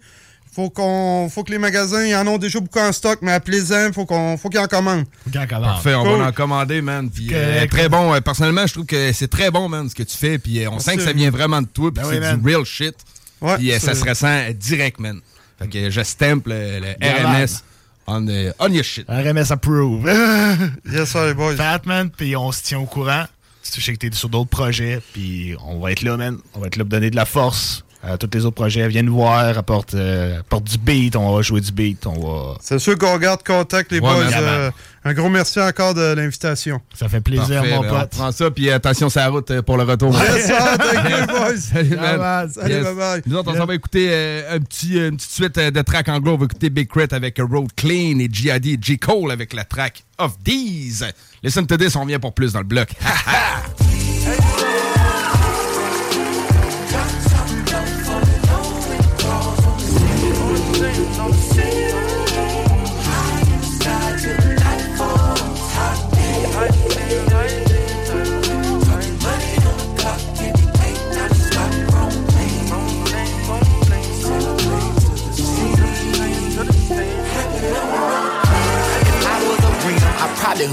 Faut 0.57 0.71
qu'on, 0.71 1.29
faut 1.29 1.45
que 1.45 1.51
les 1.53 1.59
magasins, 1.59 2.03
ils 2.03 2.17
en 2.17 2.27
ont 2.27 2.39
déjà 2.39 2.61
beaucoup 2.61 2.79
en 2.79 2.91
stock, 2.91 3.19
mais 3.21 3.33
appelez-en, 3.33 3.93
faut 3.93 4.07
qu'on, 4.07 4.39
faut 4.39 4.49
qu'ils 4.49 4.59
en 4.59 4.67
commandent. 4.67 5.05
Parfait, 5.31 5.95
on 5.95 6.03
Cool. 6.03 6.19
va 6.19 6.29
en 6.29 6.33
commander, 6.33 6.81
man. 6.81 7.11
Puis, 7.11 7.29
euh, 7.33 7.67
très 7.67 7.91
bon. 7.91 8.15
Euh, 8.15 8.23
Personnellement, 8.23 8.67
je 8.67 8.73
trouve 8.73 8.87
que 8.87 9.13
c'est 9.13 9.29
très 9.29 9.51
bon, 9.51 9.69
man, 9.69 9.87
ce 9.91 9.95
que 9.95 10.03
tu 10.03 10.17
fais. 10.17 10.39
Puis 10.39 10.65
euh, 10.65 10.71
on 10.71 10.79
sent 10.79 10.97
que 10.97 11.03
ça 11.03 11.13
vient 11.13 11.29
vraiment 11.31 11.61
de 11.61 11.67
toi. 11.67 11.91
Puis 11.93 12.03
Ben 12.03 12.09
c'est 12.11 12.33
oui, 12.33 12.39
du 12.41 12.49
real 12.49 12.65
shit. 12.65 12.95
Ouais, 13.43 13.59
puis 13.59 13.71
ça 13.79 13.95
se 13.95 14.03
ressent 14.03 14.45
direct, 14.55 14.99
man. 14.99 15.21
Fait 15.59 15.69
que 15.69 15.91
je 15.91 16.01
stamp 16.01 16.47
le, 16.47 16.81
RMS 17.03 17.63
on, 18.07 18.27
on 18.59 18.73
your 18.73 18.83
shit. 18.83 19.05
RMS 19.11 19.51
approve. 19.53 20.07
yes, 20.91 21.11
sir, 21.11 21.35
boys. 21.35 21.57
Fatman, 21.57 22.09
puis 22.09 22.35
on 22.35 22.51
se 22.51 22.63
tient 22.63 22.79
au 22.79 22.87
courant. 22.87 23.25
Si 23.63 23.73
tu 23.73 23.83
sais 23.83 23.93
que 23.93 23.99
t'es 23.99 24.11
sur 24.17 24.31
d'autres 24.31 24.49
projets, 24.49 25.03
puis 25.13 25.55
on 25.67 25.81
va 25.81 25.93
être 25.93 26.01
là, 26.01 26.17
man. 26.17 26.39
On 26.55 26.61
va 26.61 26.69
être 26.69 26.77
là 26.77 26.85
pour 26.85 26.91
donner 26.93 27.11
de 27.11 27.17
la 27.17 27.27
force 27.27 27.85
à 28.07 28.17
tous 28.19 28.29
les 28.33 28.45
autres 28.45 28.55
projets. 28.55 28.87
Viens 28.89 29.03
nous 29.03 29.15
voir, 29.17 29.59
apporte, 29.59 29.95
euh, 29.95 30.41
apporte 30.41 30.65
du 30.65 30.79
beat, 30.79 31.17
on 31.17 31.35
va 31.35 31.43
jouer 31.43 31.61
du 31.61 31.73
beat, 31.73 32.07
on 32.07 32.13
va... 32.21 32.55
C'est 32.61 32.79
sûr 32.79 32.97
qu'on 32.99 33.17
garde 33.19 33.43
contact, 33.45 33.91
les 33.93 33.99
Ouais, 34.01 34.09
boys. 34.13 34.31
Euh, 34.33 34.71
un 35.05 35.13
gros 35.15 35.29
merci 35.29 35.61
encore 35.61 35.95
de 35.95 36.15
l'invitation. 36.15 36.81
Ça 36.95 37.09
fait 37.09 37.21
plaisir, 37.21 37.61
Parfait, 37.61 37.75
mon 37.77 37.81
ben, 37.83 37.89
on 37.93 38.01
pote. 38.01 38.11
prend 38.11 38.33
ça, 38.33 38.51
puis 38.51 38.71
attention, 38.71 39.09
c'est 39.09 39.21
la 39.21 39.29
route 39.29 39.51
euh, 39.51 39.63
pour 39.63 39.77
le 39.77 39.85
retour. 39.85 40.13
Yes, 40.21 40.49
you, 40.51 41.27
boys. 41.29 41.57
Salut, 41.73 41.97
man. 41.97 42.49
Salut, 42.51 42.75
Yes. 42.75 42.85
bye-bye. 42.85 43.23
Nous 43.27 43.37
autres, 43.37 43.49
on 43.49 43.53
Yeah. 43.53 43.61
s'en 43.61 43.67
va 43.67 43.75
écouter 43.75 44.09
euh, 44.11 44.57
un 44.57 44.61
petit, 44.61 44.99
une 44.99 45.17
petite 45.17 45.31
suite 45.31 45.59
euh, 45.59 45.71
de 45.71 45.83
track 45.83 46.09
anglo. 46.09 46.35
On 46.35 46.37
va 46.39 46.45
écouter 46.47 46.71
Big 46.71 46.89
Crit 46.89 47.09
avec 47.13 47.39
euh, 47.39 47.45
Road 47.49 47.69
Clean 47.77 48.19
et 48.19 48.29
G.I.D. 48.31 48.71
et 48.71 48.79
J. 48.81 48.99
Cole 48.99 49.31
avec 49.31 49.53
la 49.53 49.65
track 49.65 50.03
Of 50.19 50.33
These. 50.45 51.05
Listen 51.43 51.67
to 51.67 51.77
this, 51.77 51.95
on 51.97 52.05
vient 52.05 52.19
pour 52.19 52.35
plus 52.35 52.53
dans 52.53 52.61
le 52.61 52.67
bloc. 52.67 52.89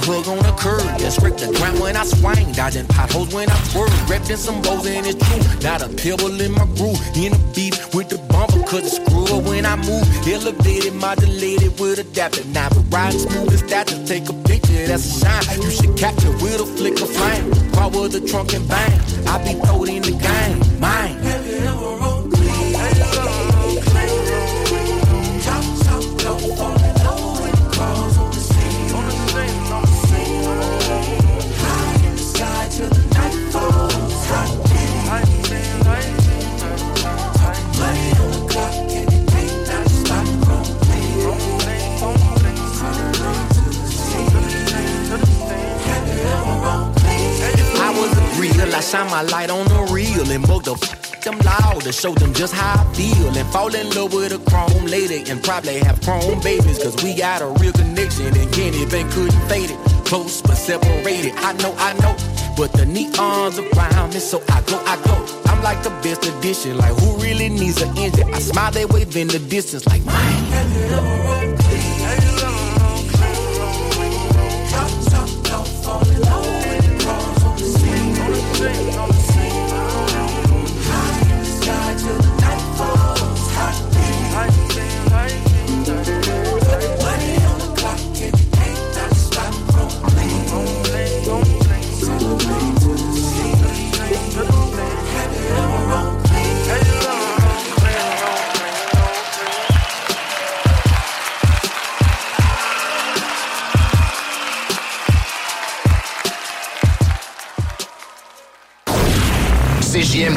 Hug 0.02 0.28
on 0.28 0.40
a 0.46 0.54
curb. 0.58 0.84
Yeah, 1.00 1.10
scrape 1.10 1.38
the 1.38 1.54
ground 1.58 1.80
when 1.80 1.96
I 1.96 2.04
swing, 2.04 2.52
dodging 2.54 2.88
potholes 2.88 3.34
when 3.34 3.50
I 3.50 3.58
swerve. 3.70 3.92
In 4.30 4.38
some 4.38 4.62
bows 4.62 4.86
and 4.86 5.06
it's 5.06 5.20
true. 5.20 5.68
Not 5.68 5.82
a 5.82 5.90
pebble 5.90 6.40
in 6.40 6.54
my 6.54 6.66
groove. 6.78 7.00
In 7.16 7.34
the 7.34 7.52
beat 7.54 7.76
with 7.94 8.10
the 8.10 8.18
bumper, 8.32 8.64
cause 8.64 8.86
it's 8.86 8.96
screw 8.96 9.40
when 9.42 9.66
I 9.66 9.76
move. 9.76 10.08
Elevated, 10.26 10.94
modulated 10.96 11.78
with 11.80 12.00
adapter. 12.00 12.44
Now 12.46 12.70
but 12.70 12.86
riding 12.90 13.20
smooth 13.20 13.54
as 13.54 13.64
that 13.64 13.88
to 13.88 14.06
take 14.06 14.30
a 14.30 14.34
picture, 14.48 14.88
that's 14.88 15.06
a 15.06 15.20
sign. 15.20 15.62
You 15.62 15.70
should 15.70 15.98
capture 15.98 16.32
with 16.32 16.62
a 16.62 16.66
flick 16.66 17.02
of 17.02 17.10
flame. 17.10 17.52
Power 17.74 18.08
the 18.08 18.22
trunk 18.22 18.54
and 18.54 18.68
bang. 18.68 19.00
I 19.28 19.38
be 19.44 19.60
throwed 19.66 19.90
in 19.90 20.02
the 20.04 20.16
game. 20.16 20.80
Mine. 20.80 21.33
I 48.74 48.82
shine 48.82 49.10
my 49.12 49.22
light 49.22 49.52
on 49.52 49.68
the 49.68 49.94
real 49.94 50.32
and 50.32 50.44
f- 50.50 51.22
them 51.22 51.38
loud 51.40 51.82
to 51.82 51.92
show 51.92 52.14
them 52.14 52.34
just 52.34 52.54
how 52.54 52.82
I 52.82 52.94
feel 52.94 53.28
and 53.38 53.48
fall 53.50 53.74
in 53.74 53.88
love 53.92 54.14
with 54.14 54.34
a 54.34 54.40
chrome 54.50 54.86
lady 54.86 55.30
and 55.30 55.44
probably 55.44 55.78
have 55.80 56.02
chrome 56.02 56.40
babies 56.42 56.80
cause 56.82 56.96
we 57.04 57.14
got 57.14 57.42
a 57.44 57.48
real 57.62 57.72
connection 57.72 58.28
and 58.36 58.52
can't 58.52 58.76
even 58.76 59.10
couldn't 59.12 59.42
fade 59.48 59.70
it. 59.70 59.78
Close 60.06 60.42
but 60.42 60.56
separated, 60.56 61.34
I 61.38 61.54
know, 61.54 61.76
I 61.78 61.94
know. 62.02 62.16
But 62.58 62.74
the 62.74 62.86
neons 62.86 63.60
around 63.76 64.14
me, 64.14 64.20
so 64.20 64.42
I 64.50 64.62
go, 64.62 64.78
I 64.86 64.96
go. 65.06 65.42
I'm 65.52 65.62
like 65.62 65.84
the 65.84 65.92
best 66.02 66.26
addition 66.26 66.78
like 66.78 66.94
who 67.00 67.18
really 67.18 67.50
needs 67.50 67.80
an 67.82 67.96
engine? 67.98 68.34
I 68.34 68.40
smile, 68.40 68.72
they 68.72 68.86
wave 68.86 69.16
in 69.16 69.28
the 69.28 69.40
distance, 69.40 69.86
like 69.86 70.04
mine. 70.04 71.63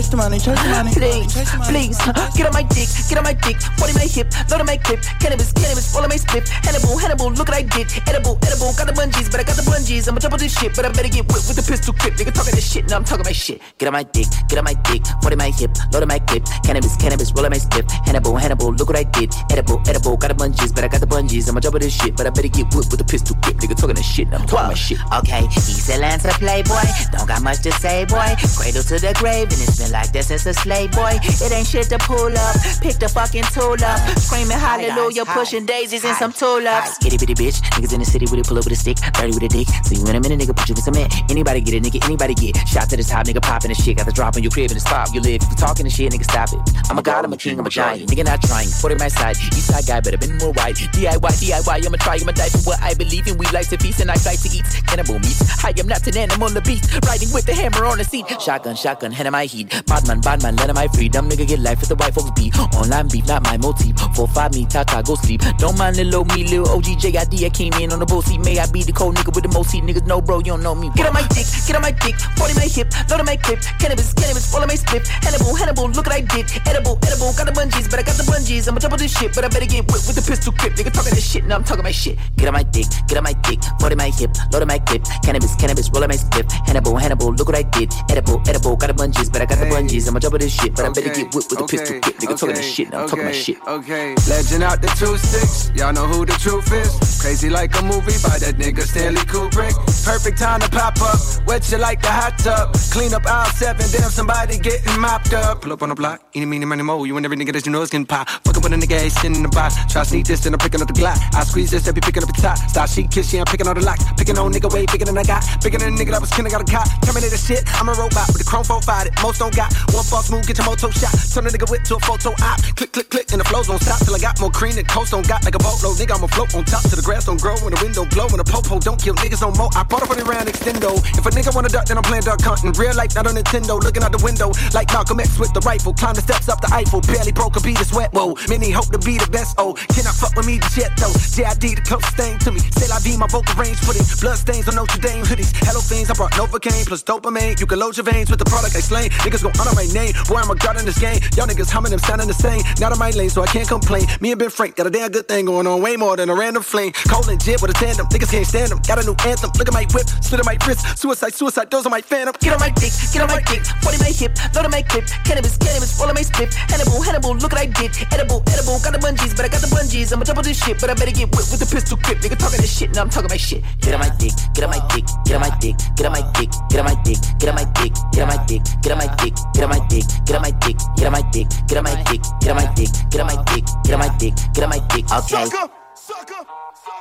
Chase 0.00 0.08
the 0.08 0.16
money, 0.16 0.40
chase 0.40 0.56
the 0.56 0.72
money. 0.72 0.92
Please, 0.96 1.28
please, 1.68 2.00
get 2.32 2.48
on 2.48 2.56
my 2.56 2.64
dick, 2.72 2.88
get 3.04 3.20
on 3.20 3.24
my 3.28 3.36
dick. 3.36 3.60
40 3.60 3.92
my 3.92 4.08
hip, 4.08 4.32
load 4.48 4.64
on 4.64 4.66
my 4.66 4.80
clip. 4.80 5.04
Cannabis, 5.20 5.52
cannabis, 5.52 5.92
all 5.92 6.00
on 6.00 6.08
my 6.08 6.16
split. 6.16 6.48
Hannibal, 6.48 6.96
Hannibal, 6.96 7.28
look 7.36 7.52
what 7.52 7.60
I 7.60 7.68
did. 7.68 7.84
Edible, 8.08 8.40
edible, 8.40 8.72
got 8.80 8.88
the 8.88 8.96
bungees, 8.96 9.28
but 9.28 9.40
I 9.40 9.44
got 9.44 9.60
the 9.60 9.66
bungees. 9.68 10.08
I'ma 10.08 10.24
double 10.24 10.40
this 10.40 10.56
shit, 10.56 10.72
but 10.72 10.86
I 10.86 10.88
better 10.88 11.12
get 11.12 11.28
whipped 11.28 11.44
with 11.44 11.60
the 11.60 11.66
pistol 11.68 11.92
grip. 12.00 12.16
Nigga 12.16 12.32
talking 12.32 12.56
this 12.56 12.64
shit, 12.64 12.88
now 12.88 12.96
I'm 12.96 13.04
talking 13.04 13.28
my 13.28 13.36
shit. 13.36 13.60
Get 13.76 13.88
on 13.88 13.92
my 13.92 14.02
dick, 14.08 14.24
get 14.48 14.56
on 14.56 14.64
my 14.64 14.72
dick. 14.88 15.04
40 15.20 15.36
my 15.36 15.52
hip, 15.52 15.76
load 15.92 16.00
on 16.00 16.08
my 16.08 16.18
clip. 16.24 16.48
Cannabis, 16.64 16.96
cannabis, 16.96 17.28
roll 17.36 17.44
on 17.44 17.52
my 17.52 17.60
split. 17.60 17.84
Hannibal, 18.08 18.32
Hannibal, 18.40 18.72
look 18.72 18.88
what 18.88 18.96
I 18.96 19.04
did. 19.04 19.28
Edible, 19.52 19.84
edible, 19.84 20.16
got 20.16 20.32
the 20.32 20.38
bungees, 20.40 20.72
but 20.72 20.80
I 20.80 20.88
got 20.88 21.04
the 21.04 21.12
bungees. 21.12 21.44
I'ma 21.44 21.60
double 21.60 21.76
this 21.78 21.92
shit, 21.92 22.16
but 22.16 22.24
I 22.24 22.32
better 22.32 22.48
get 22.48 22.72
whipped 22.72 22.88
with 22.88 22.96
the 22.96 23.04
pistol 23.04 23.36
grip. 23.44 23.60
Nigga 23.60 23.76
talking 23.76 24.00
this 24.00 24.08
shit, 24.08 24.32
now 24.32 24.40
I'm 24.40 24.48
talking 24.48 24.72
my 24.72 24.80
shit. 24.80 24.96
Okay, 25.12 25.44
he's 25.52 25.92
a 25.92 26.00
Lancer 26.00 26.32
playboy. 26.40 26.88
Don't 27.12 27.28
got 27.28 27.44
much 27.44 27.60
to 27.68 27.72
say, 27.84 28.08
boy. 28.08 28.32
Cradle 28.56 28.80
to 28.88 28.96
the 28.96 29.12
grave, 29.20 29.52
and 29.52 29.60
it's 29.60 29.76
been 29.76 29.89
like 29.90 30.12
that 30.12 30.24
since 30.24 30.46
a 30.46 30.54
slave 30.54 30.92
boy. 30.92 31.18
It 31.22 31.52
ain't 31.52 31.66
shit 31.66 31.88
to 31.90 31.98
pull 31.98 32.32
up. 32.36 32.56
Pick 32.80 32.96
the 32.98 33.08
fucking 33.08 33.44
tool 33.54 33.76
up. 33.82 33.98
Screaming 34.18 34.58
hallelujah, 34.58 35.24
pushing 35.26 35.66
daisies 35.66 36.04
and 36.04 36.16
some 36.16 36.32
tulips. 36.32 36.98
Itty 37.04 37.18
bitty 37.18 37.34
bitch. 37.34 37.60
Niggas 37.74 37.92
in 37.92 38.00
the 38.00 38.06
city 38.06 38.26
with 38.26 38.40
it, 38.40 38.46
pull 38.46 38.58
up 38.58 38.64
with 38.64 38.74
a 38.74 38.76
stick. 38.76 38.98
30 38.98 39.34
with 39.34 39.42
a 39.42 39.48
dick. 39.48 39.68
See 39.84 39.96
you 39.96 40.06
in 40.06 40.16
a 40.16 40.20
minute, 40.20 40.38
nigga. 40.40 40.56
Put 40.56 40.68
you 40.68 40.74
in 40.74 40.82
cement. 40.82 41.12
Anybody 41.30 41.60
get 41.60 41.74
it, 41.74 41.82
nigga. 41.82 42.04
Anybody 42.04 42.34
get. 42.34 42.56
Shot 42.68 42.88
to 42.90 42.96
the 42.96 43.02
top, 43.02 43.26
nigga. 43.26 43.42
Popping 43.42 43.70
the 43.70 43.74
shit. 43.74 43.96
Got 43.96 44.06
the 44.06 44.12
drop 44.12 44.36
on 44.36 44.42
your 44.42 44.52
crib 44.52 44.70
and 44.70 44.76
the 44.76 44.80
spot. 44.80 45.12
You 45.14 45.20
live. 45.20 45.42
If 45.42 45.50
you 45.50 45.56
talking 45.56 45.84
the 45.84 45.90
shit, 45.90 46.12
nigga, 46.12 46.24
stop 46.24 46.52
it. 46.52 46.60
I'm 46.90 46.98
a 46.98 47.02
god, 47.02 47.24
I'm 47.24 47.32
a 47.32 47.36
king, 47.36 47.58
I'm 47.58 47.66
a 47.66 47.70
giant. 47.70 48.08
Nigga, 48.08 48.24
not 48.24 48.42
trying. 48.42 48.68
Put 48.80 48.92
it 48.92 48.98
my 48.98 49.08
side. 49.08 49.36
East 49.36 49.68
side 49.68 49.86
guy, 49.86 50.00
better 50.00 50.18
been 50.18 50.38
more 50.38 50.52
wide. 50.52 50.76
DIY, 50.76 51.18
DIY. 51.18 51.86
I'ma 51.86 51.96
try, 51.98 52.18
I'ma 52.20 52.32
die 52.32 52.48
for 52.48 52.62
what 52.70 52.82
I 52.82 52.94
believe 52.94 53.26
in. 53.26 53.38
We 53.38 53.46
like 53.50 53.68
to 53.68 53.78
feast 53.78 54.00
and 54.00 54.10
I 54.10 54.14
like 54.24 54.40
to 54.42 54.48
eat. 54.48 54.64
Cannibal 54.86 55.18
meat. 55.18 55.36
I 55.64 55.72
am 55.78 55.88
not 55.88 56.06
an 56.06 56.16
animal, 56.16 56.48
the 56.48 56.60
beast. 56.60 56.92
Riding 57.06 57.32
with 57.32 57.46
the 57.46 57.54
hammer 57.54 57.84
on 57.86 57.98
the 57.98 58.04
seat. 58.04 58.26
Shotgun, 58.40 58.76
shotgun, 58.76 59.12
hand 59.12 59.26
in 59.26 59.32
my 59.32 59.46
heat. 59.46 59.79
Badman, 59.86 60.20
badman, 60.20 60.56
let 60.56 60.74
my 60.74 60.88
freedom. 60.88 61.28
Nigga 61.28 61.46
get 61.46 61.60
life 61.60 61.80
with 61.80 61.88
the 61.88 61.96
white 61.96 62.14
folks 62.14 62.30
beat. 62.32 62.56
Online 62.74 63.08
beef, 63.08 63.26
not 63.26 63.42
my 63.44 63.56
motif. 63.56 63.98
Four 64.14 64.28
five 64.28 64.54
me, 64.54 64.66
tata, 64.66 65.02
go 65.04 65.14
sleep. 65.14 65.42
Don't 65.58 65.76
mind 65.78 65.96
the 65.96 66.04
little 66.04 66.24
me, 66.36 66.44
little 66.44 66.68
OG 66.68 66.98
JID. 67.00 67.44
I 67.44 67.50
came 67.50 67.72
in 67.74 67.92
on 67.92 67.98
the 67.98 68.06
boat 68.06 68.24
seat. 68.24 68.40
May 68.40 68.58
I 68.58 68.66
be 68.70 68.82
the 68.82 68.92
cold 68.92 69.16
nigga 69.16 69.34
with 69.34 69.44
the 69.44 69.52
most 69.52 69.72
heat. 69.72 69.84
Niggas 69.84 70.06
know, 70.06 70.20
bro, 70.20 70.38
you 70.38 70.52
don't 70.56 70.62
know 70.62 70.74
me. 70.74 70.90
Get 70.94 71.06
on 71.06 71.14
my 71.14 71.26
dick, 71.28 71.46
get 71.66 71.76
on 71.76 71.82
my 71.82 71.92
dick. 71.92 72.16
40 72.36 72.54
my 72.54 72.66
hip, 72.66 72.88
load 73.08 73.20
on 73.20 73.26
my 73.26 73.36
clip. 73.36 73.60
Cannabis, 73.78 74.12
cannabis, 74.14 74.54
all 74.54 74.66
my 74.66 74.74
split. 74.74 75.06
Hannibal, 75.06 75.54
Hannibal, 75.54 75.88
look 75.90 76.06
what 76.06 76.14
I 76.14 76.20
did. 76.20 76.50
Edible, 76.66 76.98
edible, 77.06 77.32
got 77.32 77.46
the 77.46 77.54
bungees, 77.54 77.88
but 77.90 78.00
I 78.00 78.02
got 78.02 78.16
the 78.16 78.26
bungees. 78.26 78.68
I'ma 78.68 78.78
double 78.78 78.98
this 78.98 79.16
shit, 79.16 79.34
but 79.34 79.44
I 79.44 79.48
better 79.48 79.66
get 79.66 79.86
whipped 79.86 80.06
with 80.06 80.16
the 80.16 80.24
pistol 80.24 80.52
grip. 80.58 80.74
Nigga 80.74 80.92
talking 80.92 81.14
this 81.14 81.24
shit, 81.24 81.44
now 81.44 81.56
I'm 81.56 81.64
talking 81.64 81.84
my 81.84 81.92
shit. 81.94 82.18
Get 82.36 82.48
on 82.48 82.54
my 82.54 82.62
dick, 82.62 82.86
get 83.08 83.16
on 83.16 83.24
my 83.24 83.34
dick. 83.46 83.60
40 83.80 83.96
my 83.96 84.10
hip, 84.10 84.30
load 84.52 84.62
on 84.62 84.68
my 84.68 84.78
clip. 84.78 85.04
Cannabis, 85.22 85.54
cannabis, 85.56 85.90
roll 85.90 86.06
my 86.06 86.16
split. 86.16 86.50
Hannibal, 86.66 86.96
Hannibal, 86.96 87.32
look 87.32 87.48
what 87.48 87.56
I 87.56 87.62
did. 87.62 87.92
Edible, 88.10 88.42
edible, 88.48 88.76
got 88.76 88.88
the 88.88 88.96
bungees, 88.96 89.30
but 89.32 89.42
I 89.42 89.46
got 89.46 89.59
the 89.60 89.66
bungees. 89.66 90.08
I'ma 90.08 90.18
double 90.18 90.38
this 90.38 90.52
shit, 90.52 90.74
but 90.74 90.84
I 90.84 90.88
better 90.88 91.12
get 91.12 91.34
whipped 91.34 91.50
with 91.50 91.58
the 91.58 91.66
pistol 91.66 92.00
grip. 92.00 92.16
Nigga 92.16 92.38
talking 92.38 92.54
this 92.54 92.66
shit, 92.66 92.90
now 92.90 93.02
I'm 93.02 93.08
talking 93.08 93.24
my 93.24 93.32
shit. 93.32 93.58
Okay, 93.66 94.14
legend 94.28 94.64
out 94.64 94.80
the 94.82 94.88
two 94.98 95.16
six. 95.18 95.70
Y'all 95.74 95.92
know 95.92 96.06
who 96.06 96.24
the 96.24 96.32
truth 96.34 96.72
is. 96.72 97.20
Crazy 97.20 97.50
like 97.50 97.76
a 97.78 97.82
movie 97.82 98.16
by 98.24 98.38
that 98.40 98.56
nigga 98.56 98.82
Stanley 98.82 99.20
Kubrick. 99.22 99.74
Perfect 100.04 100.38
time 100.38 100.60
to 100.60 100.68
pop 100.70 101.00
up. 101.02 101.20
Wet 101.46 101.70
you 101.70 101.78
like 101.78 102.00
the 102.00 102.08
hot 102.08 102.38
tub. 102.38 102.74
Clean 102.90 103.12
up 103.12 103.26
aisle 103.26 103.50
seven. 103.52 103.84
Damn, 103.92 104.10
somebody 104.10 104.58
getting 104.58 105.00
mopped 105.00 105.32
up. 105.32 105.62
Pull 105.62 105.72
up 105.72 105.82
on 105.82 105.90
the 105.90 105.94
block. 105.94 106.22
Any, 106.34 106.46
meeny, 106.46 106.64
money, 106.64 106.82
mo. 106.82 107.04
You 107.04 107.16
and 107.16 107.24
every 107.24 107.36
nigga 107.36 107.52
that 107.52 107.66
you 107.66 107.72
know 107.72 107.82
is 107.82 107.90
getting 107.90 108.06
pop. 108.06 108.28
Fucking 108.28 108.62
with 108.62 108.72
a 108.72 108.76
nigga, 108.76 109.00
ain't 109.00 109.12
sitting 109.12 109.36
in 109.36 109.42
the 109.42 109.48
box. 109.48 109.76
Try 109.92 110.02
to 110.02 110.08
sneak 110.08 110.26
this, 110.26 110.40
then 110.40 110.54
I'm 110.54 110.58
picking 110.58 110.80
up 110.80 110.88
the 110.88 110.94
Glock. 110.94 111.18
I 111.34 111.44
squeeze 111.44 111.70
this, 111.70 111.84
they 111.84 111.92
be 111.92 112.00
picking 112.00 112.22
up 112.22 112.32
the 112.32 112.40
top. 112.40 112.56
Stop 112.58 112.88
sheet 112.88 113.10
kiss, 113.10 113.32
yeah, 113.32 113.40
I'm 113.40 113.46
picking 113.46 113.68
all 113.68 113.74
the 113.74 113.84
locks. 113.84 114.04
Picking 114.16 114.38
on 114.38 114.52
nigga 114.52 114.72
way 114.72 114.86
bigger 114.86 115.04
than 115.04 115.18
I 115.18 115.24
got. 115.24 115.44
Bigger 115.62 115.78
than 115.78 115.94
a 115.94 115.96
nigga 115.96 116.12
that 116.12 116.20
was 116.20 116.30
killing, 116.30 116.50
got 116.50 116.62
a 116.62 116.70
cop. 116.70 116.86
Terminator 117.02 117.36
shit, 117.36 117.62
I'm 117.80 117.88
a 117.88 117.92
robot 117.92 118.28
with 118.28 118.38
the 118.38 118.44
chrome 118.44 118.64
4 118.64 118.82
fight 118.82 119.06
it. 119.08 119.12
Most 119.22 119.38
don't 119.38 119.49
got. 119.50 119.74
One 119.92 120.04
false 120.04 120.30
move, 120.30 120.46
get 120.46 120.58
your 120.58 120.66
moto 120.66 120.90
shot. 120.90 121.14
Turn 121.32 121.46
a 121.46 121.50
nigga 121.50 121.68
whip 121.70 121.82
to 121.90 121.96
a 121.96 122.00
photo 122.00 122.30
op. 122.42 122.58
Click, 122.76 122.92
click, 122.92 123.08
click, 123.10 123.26
and 123.32 123.40
the 123.40 123.46
flows 123.46 123.66
don't 123.66 123.82
stop 123.82 124.00
till 124.04 124.14
I 124.14 124.18
got 124.18 124.40
more 124.40 124.50
cream 124.50 124.74
than 124.74 124.86
coast 124.86 125.10
don't 125.10 125.26
got 125.26 125.44
like 125.44 125.54
a 125.54 125.62
boatload. 125.62 125.96
Nigga, 125.98 126.16
I'ma 126.16 126.28
float 126.28 126.54
on 126.54 126.64
top 126.64 126.82
till 126.88 126.96
the 126.96 127.06
grass 127.06 127.26
don't 127.26 127.40
grow 127.40 127.56
and 127.58 127.72
the 127.74 127.80
wind 127.82 127.94
don't 127.94 128.10
blow 128.10 128.26
and 128.30 128.38
the 128.38 128.46
popo 128.46 128.78
don't 128.78 129.00
kill 129.00 129.14
niggas 129.14 129.42
no 129.42 129.50
more. 129.52 129.70
I 129.74 129.82
bought 129.82 130.02
up 130.02 130.10
on 130.10 130.18
round 130.24 130.48
extendo. 130.48 130.96
If 131.16 131.24
a 131.26 131.30
nigga 131.30 131.54
wanna 131.54 131.68
duck, 131.68 131.86
then 131.86 131.98
I'm 131.98 132.06
playing 132.06 132.24
duck 132.24 132.40
hunting. 132.40 132.72
Real 132.78 132.94
life, 132.94 133.14
not 133.14 133.26
on 133.26 133.34
Nintendo. 133.34 133.80
Looking 133.80 134.02
out 134.02 134.12
the 134.12 134.22
window 134.22 134.52
like 134.72 134.88
Malcolm 134.92 135.20
X 135.20 135.38
with 135.38 135.52
the 135.52 135.60
rifle. 135.60 135.92
Climb 135.94 136.14
the 136.14 136.22
steps 136.22 136.48
up 136.48 136.60
the 136.60 136.70
Eiffel. 136.72 137.00
Barely 137.02 137.32
broke 137.32 137.56
a 137.56 137.60
beat 137.60 137.80
of 137.80 137.86
sweat. 137.86 138.12
Whoa, 138.12 138.34
many 138.48 138.70
hope 138.70 138.90
to 138.92 138.98
be 138.98 139.18
the 139.18 139.30
best. 139.30 139.56
Oh, 139.58 139.74
cannot 139.94 140.14
fuck 140.14 140.34
with 140.36 140.46
me 140.46 140.60
jet 140.74 140.92
though. 140.96 141.12
JID 141.34 141.76
the 141.76 141.84
closest 141.84 142.16
thing 142.16 142.38
to 142.44 142.50
me. 142.52 142.60
Say 142.76 142.88
la 142.88 142.98
vie, 143.00 143.16
my 143.16 143.26
vocal 143.26 143.54
range 143.56 143.78
footing. 143.82 144.04
Blood 144.20 144.38
stains 144.38 144.68
on 144.68 144.74
Notre 144.76 145.00
Dame 145.00 145.24
hoodies. 145.24 145.52
Hello 145.66 145.80
things, 145.80 146.10
I 146.10 146.14
brought 146.14 146.32
Novocaine 146.32 146.86
plus 146.86 147.02
dopamine. 147.02 147.58
You 147.60 147.66
can 147.66 147.78
load 147.78 147.96
your 147.96 148.04
veins 148.04 148.30
with 148.30 148.38
the 148.38 148.48
product 148.48 148.76
I 148.76 148.80
slain. 148.80 149.10
Niggas 149.24 149.39
gon' 149.42 149.52
honor 149.60 149.74
my 149.74 149.86
name. 149.92 150.12
Boy, 150.28 150.36
I'm 150.36 150.50
a 150.50 150.54
god 150.54 150.78
in 150.78 150.84
this 150.84 150.98
game. 150.98 151.20
Y'all 151.36 151.46
niggas 151.46 151.70
humming 151.70 151.90
them 151.90 152.00
sounding 152.00 152.28
the 152.28 152.34
same. 152.34 152.62
Not 152.78 152.92
on 152.92 152.98
my 152.98 153.10
lane, 153.10 153.30
so 153.30 153.42
I 153.42 153.46
can't 153.46 153.68
complain. 153.68 154.06
Me 154.20 154.32
and 154.32 154.38
Ben 154.38 154.50
Frank 154.50 154.76
got 154.76 154.86
a 154.86 154.90
damn 154.90 155.10
good 155.10 155.28
thing 155.28 155.46
going 155.46 155.66
on. 155.66 155.82
Way 155.82 155.96
more 155.96 156.16
than 156.16 156.28
a 156.30 156.34
random 156.34 156.62
flame. 156.62 156.92
Cold 157.08 157.28
and 157.28 157.40
jib 157.40 157.60
with 157.62 157.70
a 157.70 157.74
tandem. 157.74 158.06
Niggas 158.08 158.30
can't 158.30 158.46
stand 158.46 158.70
them. 158.70 158.80
Got 158.86 158.98
a 159.00 159.04
new 159.04 159.16
anthem. 159.24 159.50
Look 159.56 159.68
at 159.68 159.74
my 159.74 159.86
whip. 159.94 160.06
Split 160.20 160.40
on 160.40 160.46
my 160.46 160.56
wrist. 160.66 160.98
Suicide, 160.98 161.34
suicide. 161.34 161.70
Those 161.70 161.86
are 161.86 161.90
my 161.90 162.00
phantom. 162.00 162.34
Get 162.40 162.52
on 162.52 162.60
my 162.60 162.70
dick. 162.70 162.92
Get 163.12 163.22
on 163.22 163.28
my 163.28 163.40
dick. 163.42 163.64
40 163.82 163.98
my 163.98 164.12
hip. 164.12 164.32
Load 164.54 164.64
on 164.66 164.70
my 164.70 164.82
clip. 164.82 165.06
Cannabis, 165.24 165.56
cannabis. 165.56 166.00
All 166.00 166.08
on 166.08 166.14
my 166.14 166.22
split. 166.22 166.52
Hannibal, 166.54 167.00
Hannibal. 167.02 167.34
Look 167.34 167.52
what 167.52 167.60
I 167.60 167.66
did. 167.66 167.92
Edible, 168.12 168.42
edible. 168.52 168.78
Got 168.80 168.92
the 168.92 169.00
bungees, 169.00 169.36
but 169.36 169.44
I 169.44 169.48
got 169.48 169.60
the 169.60 169.70
bungees. 169.72 170.12
I'ma 170.12 170.24
double 170.24 170.42
this 170.42 170.62
shit, 170.62 170.80
but 170.80 170.90
I 170.90 170.94
better 170.94 171.12
get 171.12 171.30
whipped 171.34 171.50
with 171.50 171.60
the 171.60 171.68
pistol 171.70 171.98
grip. 172.02 172.18
Nigga 172.18 172.38
talking 172.38 172.60
this 172.60 172.72
shit. 172.72 172.94
Now 172.94 173.02
I'm 173.02 173.10
talking 173.10 173.30
my 173.30 173.36
shit. 173.36 173.62
Get 173.80 173.94
on 173.94 174.00
my 174.00 174.10
dick. 174.18 174.32
Get 174.54 174.64
on 174.64 174.70
my 174.70 174.80
dick. 174.92 175.06
Get 175.24 175.34
on 175.36 175.42
my 175.42 175.50
dick. 175.60 175.76
Get 175.96 176.06
on 176.06 176.12
my 176.12 176.22
dick. 176.34 176.50
Get 176.68 176.78
on 176.80 176.86
my 176.86 176.94
dick. 177.04 177.18
Get 177.38 177.48
on 177.50 177.56
my 177.56 177.66
dick. 177.74 177.92
Get 178.12 178.22
on 178.22 178.28
my 178.28 178.38
dick. 178.46 178.62
Get 178.82 178.92
on 178.92 178.98
my 178.98 179.08
dick. 179.16 179.29
Get 179.54 179.64
on 179.64 179.70
my 179.70 179.80
dick. 179.88 180.04
Get 180.24 180.36
on 180.36 180.42
my 180.42 180.50
dick. 180.50 180.76
Get 180.96 181.06
on 181.06 181.12
my 181.12 181.22
dick. 181.30 181.46
Get 181.68 181.78
on 181.78 181.84
my 181.84 182.02
dick. 182.04 182.20
Get 182.40 182.50
on 182.50 182.56
my 182.56 182.66
dick. 182.74 182.90
Get 183.10 183.20
on 183.20 183.26
my 183.26 184.08
dick. 184.18 184.34
Get 184.54 184.64
on 184.64 184.70
my 184.70 184.78
dick. 184.88 185.04
Okay. 185.10 185.46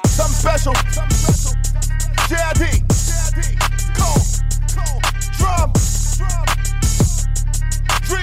Something 0.05 0.35
special. 0.35 0.73
JID. 2.29 2.83
Cole. 3.95 4.21
Drum. 5.37 5.73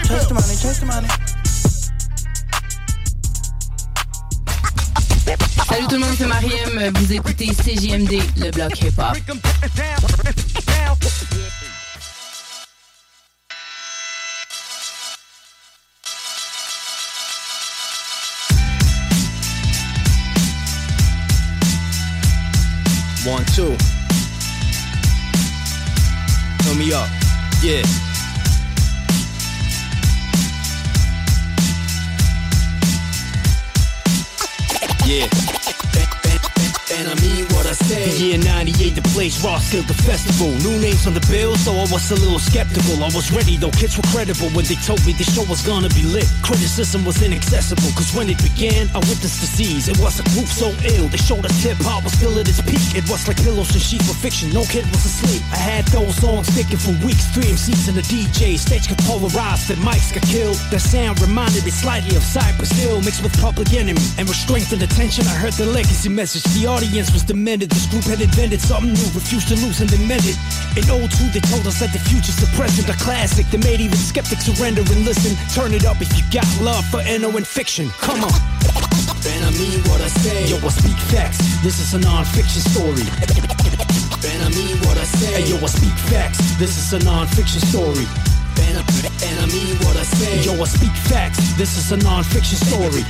Chase 0.06 0.26
the 0.28 0.34
money, 0.34 0.56
chase 0.56 0.80
the 0.80 0.86
money. 0.86 1.08
Salut 5.68 5.86
tout 5.88 5.94
le 5.94 6.00
monde, 6.00 6.14
c'est 6.16 6.26
Mariem. 6.26 6.92
Vous 6.94 7.12
écoutez 7.12 7.46
CJMD, 7.46 8.22
le 8.36 8.50
bloc 8.50 8.80
hip-hop. 8.80 9.16
One, 23.26 23.44
two. 23.46 23.76
Turn 26.62 26.78
me 26.78 26.92
up. 26.92 27.08
Yeah. 27.60 27.82
Yeah. 35.04 35.26
And 36.94 37.08
I 37.08 37.14
mean 37.20 37.55
The 37.66 38.14
year 38.22 38.38
98, 38.38 38.94
the 38.94 39.02
place 39.10 39.42
Roskilde 39.42 39.90
the 39.90 39.98
festival. 40.06 40.54
New 40.62 40.78
names 40.78 41.02
on 41.02 41.18
the 41.18 41.26
bill, 41.26 41.58
so 41.58 41.74
I 41.74 41.82
was 41.90 42.06
a 42.14 42.14
little 42.14 42.38
skeptical. 42.38 43.02
I 43.02 43.10
was 43.10 43.34
ready 43.34 43.58
though, 43.58 43.74
kids 43.74 43.98
were 43.98 44.06
credible 44.14 44.54
when 44.54 44.62
they 44.70 44.78
told 44.86 45.02
me 45.02 45.18
the 45.18 45.26
show 45.26 45.42
was 45.50 45.66
gonna 45.66 45.90
be 45.90 46.06
lit. 46.06 46.30
Criticism 46.46 47.02
was 47.02 47.18
inaccessible, 47.26 47.90
cause 47.98 48.14
when 48.14 48.30
it 48.30 48.38
began, 48.38 48.86
I 48.94 49.02
witnessed 49.10 49.42
disease. 49.42 49.90
It 49.90 49.98
was 49.98 50.22
a 50.22 50.26
group 50.30 50.46
so 50.46 50.70
ill, 50.94 51.10
they 51.10 51.18
showed 51.18 51.42
us 51.42 51.58
hip 51.58 51.74
hop 51.82 52.06
was 52.06 52.14
still 52.14 52.38
at 52.38 52.46
its 52.46 52.62
peak. 52.62 52.94
It 52.94 53.02
was 53.10 53.26
like 53.26 53.42
pillows 53.42 53.74
and 53.74 53.82
sheets 53.82 54.06
for 54.06 54.14
fiction, 54.14 54.54
no 54.54 54.62
kid 54.70 54.86
was 54.94 55.02
asleep. 55.02 55.42
I 55.50 55.58
had 55.58 55.82
those 55.90 56.14
songs 56.22 56.46
sticking 56.46 56.78
for 56.78 56.94
weeks, 57.02 57.26
three 57.34 57.50
MCs 57.50 57.90
and 57.90 57.98
a 57.98 58.06
DJ. 58.06 58.62
Stage 58.62 58.86
got 58.86 59.02
polarized, 59.10 59.66
the 59.66 59.74
mics 59.82 60.14
got 60.14 60.22
killed. 60.30 60.54
The 60.70 60.78
sound 60.78 61.18
reminded 61.18 61.66
me 61.66 61.74
slightly 61.74 62.14
of 62.14 62.22
Cypress 62.22 62.70
Hill, 62.78 63.02
mixed 63.02 63.26
with 63.26 63.34
Public 63.42 63.74
Enemy. 63.74 63.98
And 64.22 64.30
with 64.30 64.38
strength 64.38 64.70
and 64.70 64.82
attention, 64.86 65.26
I 65.26 65.34
heard 65.34 65.58
the 65.58 65.66
legacy 65.66 66.08
message. 66.08 66.46
The 66.54 66.70
audience 66.70 67.10
was 67.10 67.26
demented. 67.56 67.70
This 67.70 67.86
group 67.86 68.04
had 68.04 68.20
invented 68.20 68.60
something 68.60 68.92
new, 68.92 69.08
refused 69.14 69.48
to 69.48 69.56
lose 69.56 69.80
and 69.80 69.90
meant 70.08 70.24
it. 70.24 70.36
In 70.76 70.84
02, 70.84 71.32
they 71.32 71.40
told 71.40 71.66
us 71.66 71.80
that 71.80 71.92
the 71.92 71.98
future's 71.98 72.36
the 72.36 72.46
present, 72.56 72.88
a 72.88 72.96
classic 73.02 73.46
that 73.50 73.64
made 73.64 73.80
even 73.80 73.96
skeptics 73.96 74.44
surrender 74.44 74.82
and 74.82 75.04
listen. 75.04 75.36
Turn 75.54 75.72
it 75.72 75.84
up 75.84 76.00
if 76.00 76.10
you 76.16 76.24
got 76.30 76.46
love 76.60 76.84
for 76.86 77.00
Eno 77.00 77.30
and 77.36 77.46
fiction. 77.46 77.88
Come 78.00 78.24
on. 78.24 78.34
And 79.26 79.44
I 79.44 79.50
mean 79.58 79.80
what 79.88 80.00
I 80.00 80.08
say. 80.08 80.46
Yo, 80.48 80.56
I 80.56 80.68
speak 80.68 80.98
facts. 81.10 81.38
This 81.62 81.80
is 81.80 81.94
a 81.94 82.00
non-fiction 82.00 82.62
story. 82.72 83.06
And 84.26 84.42
I 84.42 84.48
mean 84.50 84.76
what 84.84 84.96
I 84.98 85.04
say. 85.04 85.42
Hey, 85.42 85.50
yo, 85.50 85.56
I 85.56 85.66
speak 85.66 85.96
facts. 86.12 86.38
This 86.58 86.76
is 86.76 86.92
a 86.92 87.04
non-fiction 87.04 87.60
story. 87.72 88.06
And 88.64 88.76
And, 89.22 89.36
I 89.40 89.46
mean 89.52 89.76
what 89.84 89.96
I 89.96 90.02
say. 90.02 90.42
Yo, 90.42 90.52
I 90.60 90.64
speak 90.64 90.92
facts. 91.08 91.38
This 91.56 91.76
is 91.76 91.92
a 91.92 91.96
non-fiction 91.96 92.58
story. 92.58 93.04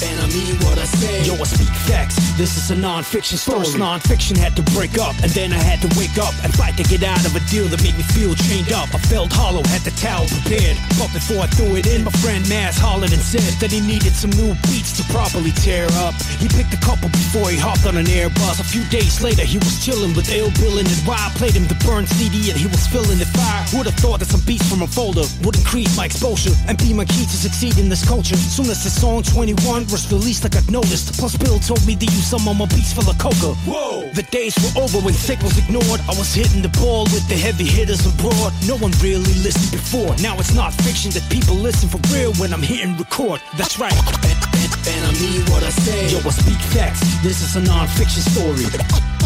And 0.00 0.20
I 0.20 0.26
mean 0.30 0.54
what 0.62 0.78
I 0.78 0.84
say. 0.84 1.24
Yo, 1.26 1.34
I 1.34 1.44
speak 1.44 1.68
facts. 1.90 2.16
This 2.38 2.56
is 2.56 2.70
a 2.70 2.76
non-fiction 2.76 3.36
story. 3.36 3.66
First 3.66 3.78
non-fiction 3.78 4.36
had 4.36 4.54
to 4.54 4.62
break 4.70 4.96
up, 4.98 5.18
and 5.26 5.30
then 5.34 5.52
I 5.52 5.58
had 5.58 5.82
to 5.82 5.90
wake 5.98 6.18
up 6.18 6.34
and 6.46 6.54
fight 6.54 6.76
to 6.78 6.84
get 6.84 7.02
out 7.02 7.18
of 7.26 7.34
a 7.34 7.42
deal 7.50 7.66
that 7.66 7.82
made 7.82 7.98
me 7.98 8.06
feel 8.14 8.34
chained 8.46 8.70
up. 8.70 8.94
I 8.94 8.98
felt 9.10 9.32
hollow, 9.32 9.62
had 9.74 9.82
the 9.82 9.90
towel 9.98 10.26
prepared, 10.30 10.78
but 11.02 11.10
before 11.10 11.42
I 11.42 11.48
threw 11.58 11.74
it 11.74 11.90
in, 11.90 12.04
my 12.06 12.14
friend 12.22 12.46
Mass 12.48 12.78
hollered 12.78 13.10
and 13.10 13.20
said 13.20 13.42
that 13.58 13.74
he 13.74 13.82
needed 13.82 14.14
some 14.14 14.30
new 14.38 14.54
beats 14.70 14.94
to 14.98 15.04
properly 15.10 15.50
tear 15.50 15.90
up. 16.06 16.14
He 16.38 16.46
picked 16.46 16.70
a 16.74 16.78
couple 16.78 17.10
before 17.10 17.50
he 17.50 17.58
hopped 17.58 17.86
on 17.86 17.98
an 17.98 18.06
Airbus. 18.06 18.62
A 18.62 18.68
few 18.70 18.86
days 18.86 19.18
later, 19.18 19.42
he 19.42 19.58
was 19.58 19.82
chilling 19.84 20.14
with 20.14 20.30
Ill 20.30 20.54
Bill 20.62 20.78
and 20.78 20.86
while 21.02 21.18
I 21.18 21.34
played 21.34 21.58
him 21.58 21.66
the 21.66 21.78
burn 21.82 22.06
CD 22.06 22.50
and 22.50 22.58
he 22.58 22.70
was 22.70 22.86
feeling 22.86 23.18
the 23.18 23.26
fire. 23.34 23.66
Who'd 23.74 23.90
have 23.90 23.98
thought 23.98 24.20
that 24.22 24.27
some 24.28 24.44
beats 24.44 24.68
from 24.68 24.82
a 24.82 24.86
folder 24.86 25.24
would 25.42 25.56
increase 25.56 25.96
my 25.96 26.04
exposure 26.04 26.52
and 26.68 26.76
be 26.76 26.92
my 26.92 27.04
key 27.04 27.24
to 27.24 27.36
succeed 27.36 27.78
in 27.78 27.88
this 27.88 28.04
culture. 28.06 28.36
Soon 28.36 28.68
as 28.68 28.84
the 28.84 28.90
song 28.90 29.22
21 29.22 29.88
was 29.88 30.12
released, 30.12 30.44
I 30.44 30.48
got 30.48 30.68
noticed. 30.70 31.18
Plus, 31.18 31.36
Bill 31.36 31.58
told 31.58 31.84
me 31.86 31.96
to 31.96 32.04
use 32.04 32.26
some 32.28 32.46
of 32.46 32.56
my 32.56 32.66
beats 32.66 32.92
for 32.92 33.02
the 33.02 33.16
coca. 33.16 33.56
Whoa! 33.64 34.10
The 34.12 34.22
days 34.28 34.54
were 34.60 34.84
over 34.84 34.98
when 35.00 35.14
sick 35.14 35.40
was 35.40 35.56
ignored. 35.56 36.00
I 36.04 36.14
was 36.20 36.34
hitting 36.34 36.60
the 36.60 36.72
ball 36.76 37.04
with 37.08 37.26
the 37.28 37.36
heavy 37.36 37.64
hitters 37.64 38.04
abroad. 38.04 38.52
No 38.68 38.76
one 38.76 38.92
really 39.00 39.34
listened 39.40 39.72
before. 39.72 40.14
Now 40.20 40.36
it's 40.38 40.54
not 40.54 40.74
fiction 40.84 41.10
that 41.16 41.24
people 41.32 41.56
listen 41.56 41.88
for 41.88 42.00
real 42.12 42.32
when 42.34 42.52
I'm 42.52 42.62
hitting 42.62 42.96
record. 42.96 43.40
That's 43.56 43.78
right. 43.78 43.96
And, 44.28 44.38
and, 44.60 44.72
and 44.92 45.00
I 45.08 45.12
mean 45.24 45.40
what 45.48 45.64
I 45.64 45.70
say. 45.70 46.12
Yo, 46.12 46.18
I 46.20 46.30
speak 46.30 46.60
facts. 46.76 47.00
This 47.22 47.40
is 47.40 47.56
a 47.56 47.62
non-fiction 47.62 48.22
story. 48.22 49.17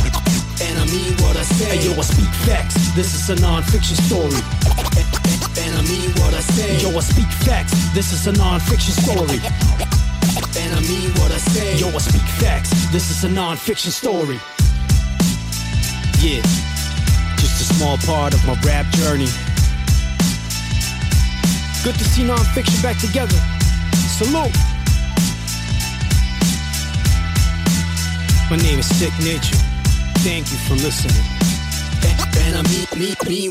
And 0.72 0.80
I 0.80 0.86
mean 0.86 1.12
what 1.20 1.36
I 1.36 1.42
say. 1.42 1.84
Yo, 1.84 1.92
I 1.92 2.00
speak 2.00 2.32
facts. 2.48 2.74
This 2.96 3.12
is 3.12 3.28
a 3.28 3.36
non-fiction 3.42 3.94
story. 4.08 4.40
And 5.60 5.76
I 5.76 5.82
mean 5.82 6.10
what 6.16 6.32
I 6.32 6.40
say. 6.40 6.80
Yo, 6.80 6.96
I 6.96 7.00
speak 7.00 7.28
facts. 7.44 7.74
This 7.92 8.14
is 8.14 8.26
a 8.26 8.32
non-fiction 8.32 8.94
story. 9.04 9.36
And 10.56 10.72
I 10.72 10.80
mean 10.88 11.10
what 11.20 11.30
I 11.30 11.36
say. 11.36 11.76
Yo, 11.76 11.88
I 11.88 11.98
speak 11.98 12.26
facts. 12.40 12.70
This 12.90 13.10
is 13.10 13.22
a 13.24 13.28
non-fiction 13.28 13.90
story. 13.92 14.40
Yeah, 16.24 16.40
just 17.36 17.60
a 17.60 17.74
small 17.74 17.98
part 17.98 18.32
of 18.32 18.40
my 18.46 18.54
rap 18.64 18.86
journey. 18.94 19.28
Good 21.84 21.96
to 22.00 22.04
see 22.04 22.24
non-fiction 22.24 22.80
back 22.80 22.96
together. 22.96 23.36
Salute. 24.16 24.56
My 28.48 28.56
name 28.56 28.78
is 28.78 28.88
Sick 28.98 29.12
Nature. 29.22 29.71
Thank 30.22 30.52
you 30.52 30.58
for 30.58 30.74
listening. 30.74 31.18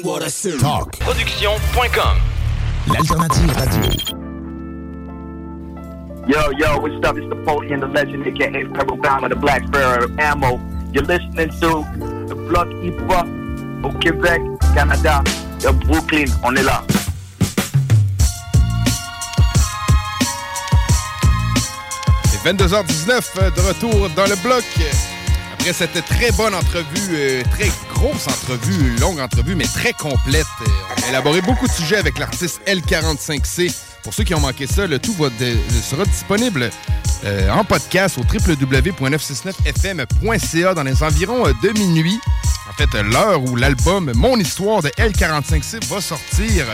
What 0.03 0.23
I. 0.23 0.29
Talk. 0.57 0.97
Production.com. 0.99 2.21
L'alternative 2.87 3.53
radio. 3.59 4.15
Yo, 6.27 6.51
yo, 6.51 6.79
what's 6.79 7.05
up? 7.05 7.17
It's 7.17 7.27
the 7.27 7.35
Podium, 7.45 7.81
the 7.81 7.87
legend, 7.87 8.25
aka 8.25 8.63
Pebble 8.67 8.97
Bama, 8.99 9.27
the 9.27 9.35
Black 9.35 9.67
Sparrow 9.67 10.07
Ammo. 10.17 10.61
You're 10.93 11.03
listening 11.03 11.49
to 11.59 11.83
the 12.29 12.35
Block 12.47 12.69
Hip 12.81 12.97
Hop 13.09 13.27
au 13.83 13.91
Québec, 13.99 14.41
Canada, 14.73 15.21
de 15.59 15.71
Brooklyn. 15.85 16.31
On 16.41 16.55
est 16.55 16.63
là. 16.63 16.85
C'est 22.23 22.49
22h19 22.49 23.39
euh, 23.39 23.49
de 23.49 23.59
retour 23.59 24.09
dans 24.15 24.27
le 24.27 24.41
bloc. 24.41 24.63
Après 25.61 25.73
cette 25.73 26.03
très 26.05 26.31
bonne 26.31 26.55
entrevue, 26.55 27.09
euh, 27.11 27.43
très 27.51 27.69
grosse 27.93 28.25
entrevue, 28.27 28.95
longue 28.99 29.19
entrevue, 29.19 29.53
mais 29.53 29.65
très 29.65 29.93
complète. 29.93 30.47
Euh, 30.63 30.67
on 30.97 31.03
a 31.05 31.09
élaboré 31.09 31.39
beaucoup 31.41 31.67
de 31.67 31.71
sujets 31.71 31.97
avec 31.97 32.17
l'artiste 32.17 32.61
L45C. 32.65 33.71
Pour 34.01 34.11
ceux 34.11 34.23
qui 34.23 34.33
ont 34.33 34.39
manqué 34.39 34.65
ça, 34.65 34.87
le 34.87 34.97
tout 34.97 35.13
de- 35.39 35.55
sera 35.87 36.03
disponible 36.05 36.71
euh, 37.25 37.47
en 37.51 37.63
podcast 37.63 38.17
au 38.17 38.21
www.969fm.ca 38.21 40.73
dans 40.73 40.81
les 40.83 41.03
environs 41.03 41.45
euh, 41.47 41.53
de 41.61 41.69
minuit. 41.77 42.19
En 42.67 42.73
fait, 42.73 42.89
euh, 42.97 43.03
l'heure 43.03 43.43
où 43.43 43.55
l'album 43.55 44.11
Mon 44.15 44.37
Histoire 44.37 44.81
de 44.81 44.89
L45C 44.89 45.85
va 45.85 46.01
sortir. 46.01 46.65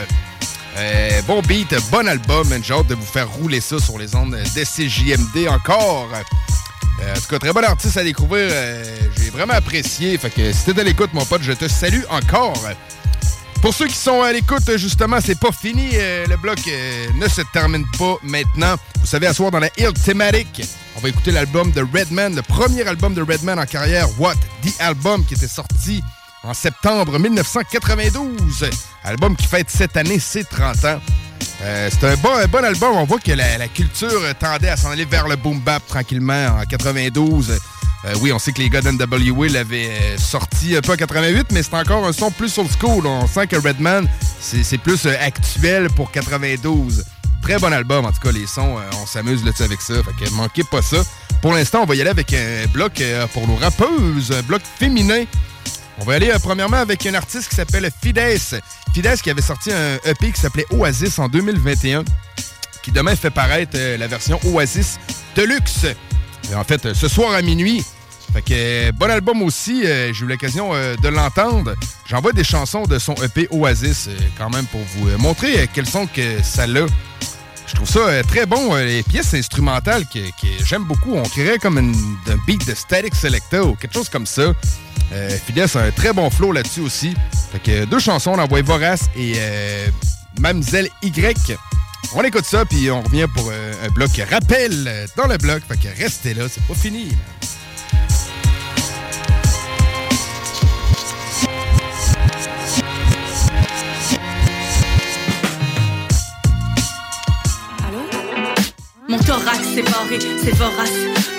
Euh, 0.78 1.22
bon 1.24 1.42
beat, 1.42 1.76
bon 1.92 2.08
album. 2.08 2.48
J'ai 2.64 2.74
hâte 2.74 2.88
de 2.88 2.96
vous 2.96 3.06
faire 3.06 3.28
rouler 3.30 3.60
ça 3.60 3.80
sur 3.80 3.98
les 4.00 4.16
ondes 4.16 4.38
de 4.56 4.64
CJMD 4.64 5.50
encore. 5.50 6.08
Euh, 7.02 7.14
en 7.16 7.20
tout 7.20 7.28
cas, 7.30 7.40
très 7.40 7.54
bon 7.54 7.64
artiste 7.64 7.98
à 7.98 8.04
découvrir. 8.04 8.50
Euh, 8.52 8.84
J'ai 9.18 9.30
vraiment 9.30 9.54
apprécié. 9.54 10.18
Fait 10.18 10.30
que 10.30 10.52
si 10.52 10.64
t'es 10.66 10.80
à 10.80 10.84
l'écoute, 10.84 11.12
mon 11.14 11.26
pote, 11.26 11.42
je 11.44 11.54
te 11.54 11.68
salue 11.68 12.04
encore. 12.10 12.58
Pour 13.62 13.74
ceux 13.74 13.88
qui 13.88 13.96
sont 13.96 14.22
à 14.22 14.32
l'écoute, 14.32 14.78
justement, 14.78 15.20
c'est 15.24 15.40
pas 15.40 15.52
fini. 15.52 15.90
Euh, 15.94 16.26
le 16.28 16.38
bloc 16.38 16.60
ne 17.16 17.28
se 17.28 17.42
termine 17.54 17.86
pas 17.98 18.18
maintenant. 18.24 18.76
Vous 19.00 19.08
savez, 19.08 19.28
à 19.28 19.34
soir 19.34 19.52
dans 19.52 19.60
la 19.60 19.70
Hill 19.78 19.94
Thematic, 19.94 20.64
on 20.96 21.00
va 21.00 21.10
écouter 21.10 21.32
l'album 21.32 21.72
de 21.72 21.82
Redman, 21.82 22.36
le 22.36 22.42
premier 22.42 22.88
album 22.88 23.14
de 23.14 23.22
Redman 23.22 23.60
en 23.60 23.66
carrière, 23.66 24.08
What 24.20 24.36
the 24.64 24.74
Album, 24.80 25.26
qui 25.26 25.34
était 25.36 25.48
sorti 25.48 26.04
en 26.44 26.54
septembre 26.54 27.20
1992. 27.20 28.70
Album 29.04 29.36
qui 29.36 29.46
fête 29.48 29.70
cette 29.70 29.98
année 29.98 30.20
ses 30.20 30.44
30 30.44 30.86
ans. 30.86 31.02
Euh, 31.64 31.90
c'est 31.92 32.08
un 32.08 32.16
bon, 32.18 32.64
album. 32.64 32.96
On 32.96 33.06
voit 33.06 33.20
que 33.20 33.32
la, 33.32 33.68
culture 33.68 34.22
tendait 34.40 34.70
à 34.70 34.78
s'en 34.78 34.92
aller 34.92 35.06
vers 35.06 35.28
le 35.28 35.36
boom 35.36 35.60
bap 35.60 35.86
tranquillement 35.88 36.58
en 36.60 36.64
92. 36.64 37.52
Euh, 38.06 38.14
oui, 38.22 38.32
on 38.32 38.40
sait 38.40 38.52
que 38.52 38.60
les 38.60 38.70
gars 38.70 38.82
d'NWA 38.82 39.48
l'avaient 39.48 39.90
euh, 39.90 40.18
sorti 40.18 40.76
un 40.76 40.82
peu 40.82 40.94
en 40.94 40.96
88, 40.96 41.48
mais 41.52 41.64
c'est 41.64 41.74
encore 41.74 42.06
un 42.06 42.14
son 42.14 42.30
plus 42.32 42.56
old 42.58 42.70
school. 42.80 43.08
On 43.08 43.28
sent 43.28 43.48
que 43.48 43.56
Redman, 43.56 44.08
c'est 44.40 44.78
plus 44.78 45.08
actuel 45.08 45.90
pour 45.90 46.12
92. 46.12 47.04
Très 47.42 47.58
bon 47.60 47.74
album, 47.74 48.06
en 48.06 48.12
tout 48.12 48.20
cas, 48.22 48.32
les 48.32 48.46
sons, 48.46 48.76
on 49.02 49.06
s'amuse 49.06 49.44
là-dessus 49.44 49.64
avec 49.64 49.82
ça. 49.82 49.96
Fait 49.96 50.26
que 50.26 50.30
manquez 50.32 50.64
pas 50.64 50.82
ça. 50.82 50.98
Pour 51.42 51.54
l'instant, 51.54 51.84
on 51.84 51.86
va 51.86 51.96
y 51.96 52.02
aller 52.02 52.10
avec 52.10 52.34
un 52.34 52.68
bloc 52.72 53.02
pour 53.34 53.48
nos 53.48 53.56
rappeuses, 53.56 54.32
un 54.32 54.42
bloc 54.42 54.62
féminin. 54.80 55.24
On 56.00 56.04
va 56.04 56.14
aller 56.14 56.30
euh, 56.30 56.38
premièrement 56.40 56.78
avec 56.78 57.06
un 57.06 57.14
artiste 57.16 57.50
qui 57.50 57.56
s'appelle 57.56 57.90
Fides. 58.02 58.62
Fides 58.94 59.22
qui 59.22 59.30
avait 59.30 59.42
sorti 59.42 59.72
un 59.72 59.96
EP 60.06 60.32
qui 60.32 60.40
s'appelait 60.40 60.66
Oasis 60.72 61.18
en 61.20 61.28
2021, 61.28 62.04
qui 62.84 62.92
demain 62.92 63.16
fait 63.16 63.32
paraître 63.32 63.72
euh, 63.76 63.98
la 63.98 64.08
version 64.08 64.40
Oasis 64.46 65.00
Deluxe. 65.36 65.86
Et 66.52 66.56
en 66.56 66.64
fait, 66.64 66.86
euh, 66.86 66.94
ce 66.94 67.08
soir 67.08 67.34
à 67.34 67.42
minuit. 67.42 67.84
Fait 68.34 68.42
que 68.42 68.92
bon 68.92 69.10
album 69.10 69.42
aussi, 69.42 69.84
j'ai 69.84 70.12
eu 70.22 70.26
l'occasion 70.26 70.74
de 70.74 71.08
l'entendre. 71.08 71.76
J'envoie 72.10 72.34
des 72.34 72.44
chansons 72.44 72.84
de 72.84 73.00
son 73.00 73.16
EP 73.24 73.48
Oasis 73.52 74.10
quand 74.38 74.50
même 74.50 74.66
pour 74.66 74.82
vous 74.82 75.18
montrer 75.18 75.70
quels 75.74 75.88
sont 75.88 76.08
que 76.08 76.44
ça 76.44 76.64
a. 76.64 76.86
Je 77.68 77.76
trouve 77.76 77.90
ça 77.90 78.00
euh, 78.00 78.24
très 78.24 78.46
bon. 78.46 78.76
euh, 78.76 78.86
les 78.86 79.04
pièces 79.04 79.34
instrumentales 79.34 80.06
que, 80.06 80.20
j'aime 80.64 80.86
beaucoup. 80.86 81.14
On 81.14 81.24
créerait 81.24 81.60
comme 81.60 81.78
un 81.78 82.38
beat 82.46 82.66
de 82.68 82.74
Static 82.74 83.14
Selecta 83.14 83.64
ou 83.64 83.76
quelque 83.76 83.94
chose 83.94 84.10
comme 84.10 84.26
ça. 84.26 84.54
Euh, 85.14 85.38
a 85.76 85.80
un 85.80 85.92
très 85.92 86.14
bon 86.14 86.30
flow 86.30 86.52
là-dessus 86.52 86.82
aussi. 86.82 87.14
Fait 87.52 87.60
que 87.60 87.86
deux 87.86 88.00
chansons, 88.00 88.32
on 88.32 88.40
envoie 88.40 88.62
Vorace 88.62 89.10
et 89.16 89.34
euh, 89.38 89.88
Y. 91.02 91.58
On 92.14 92.24
écoute 92.24 92.46
ça, 92.46 92.66
puis 92.66 92.90
on 92.92 93.02
revient 93.02 93.28
pour 93.34 93.50
euh, 93.52 93.74
un 93.86 93.90
bloc 93.90 94.12
rappel 94.30 95.08
dans 95.16 95.28
le 95.28 95.38
bloc. 95.38 95.62
Fait 95.68 95.78
que 95.78 96.02
restez 96.02 96.34
là, 96.34 96.44
c'est 96.50 96.64
pas 96.64 96.74
fini. 96.74 97.10
Mon 109.10 109.20
thorax 109.28 109.60
est 109.76 109.84
barré, 109.84 110.20
c'est 110.42 110.56
vorace. 110.56 110.90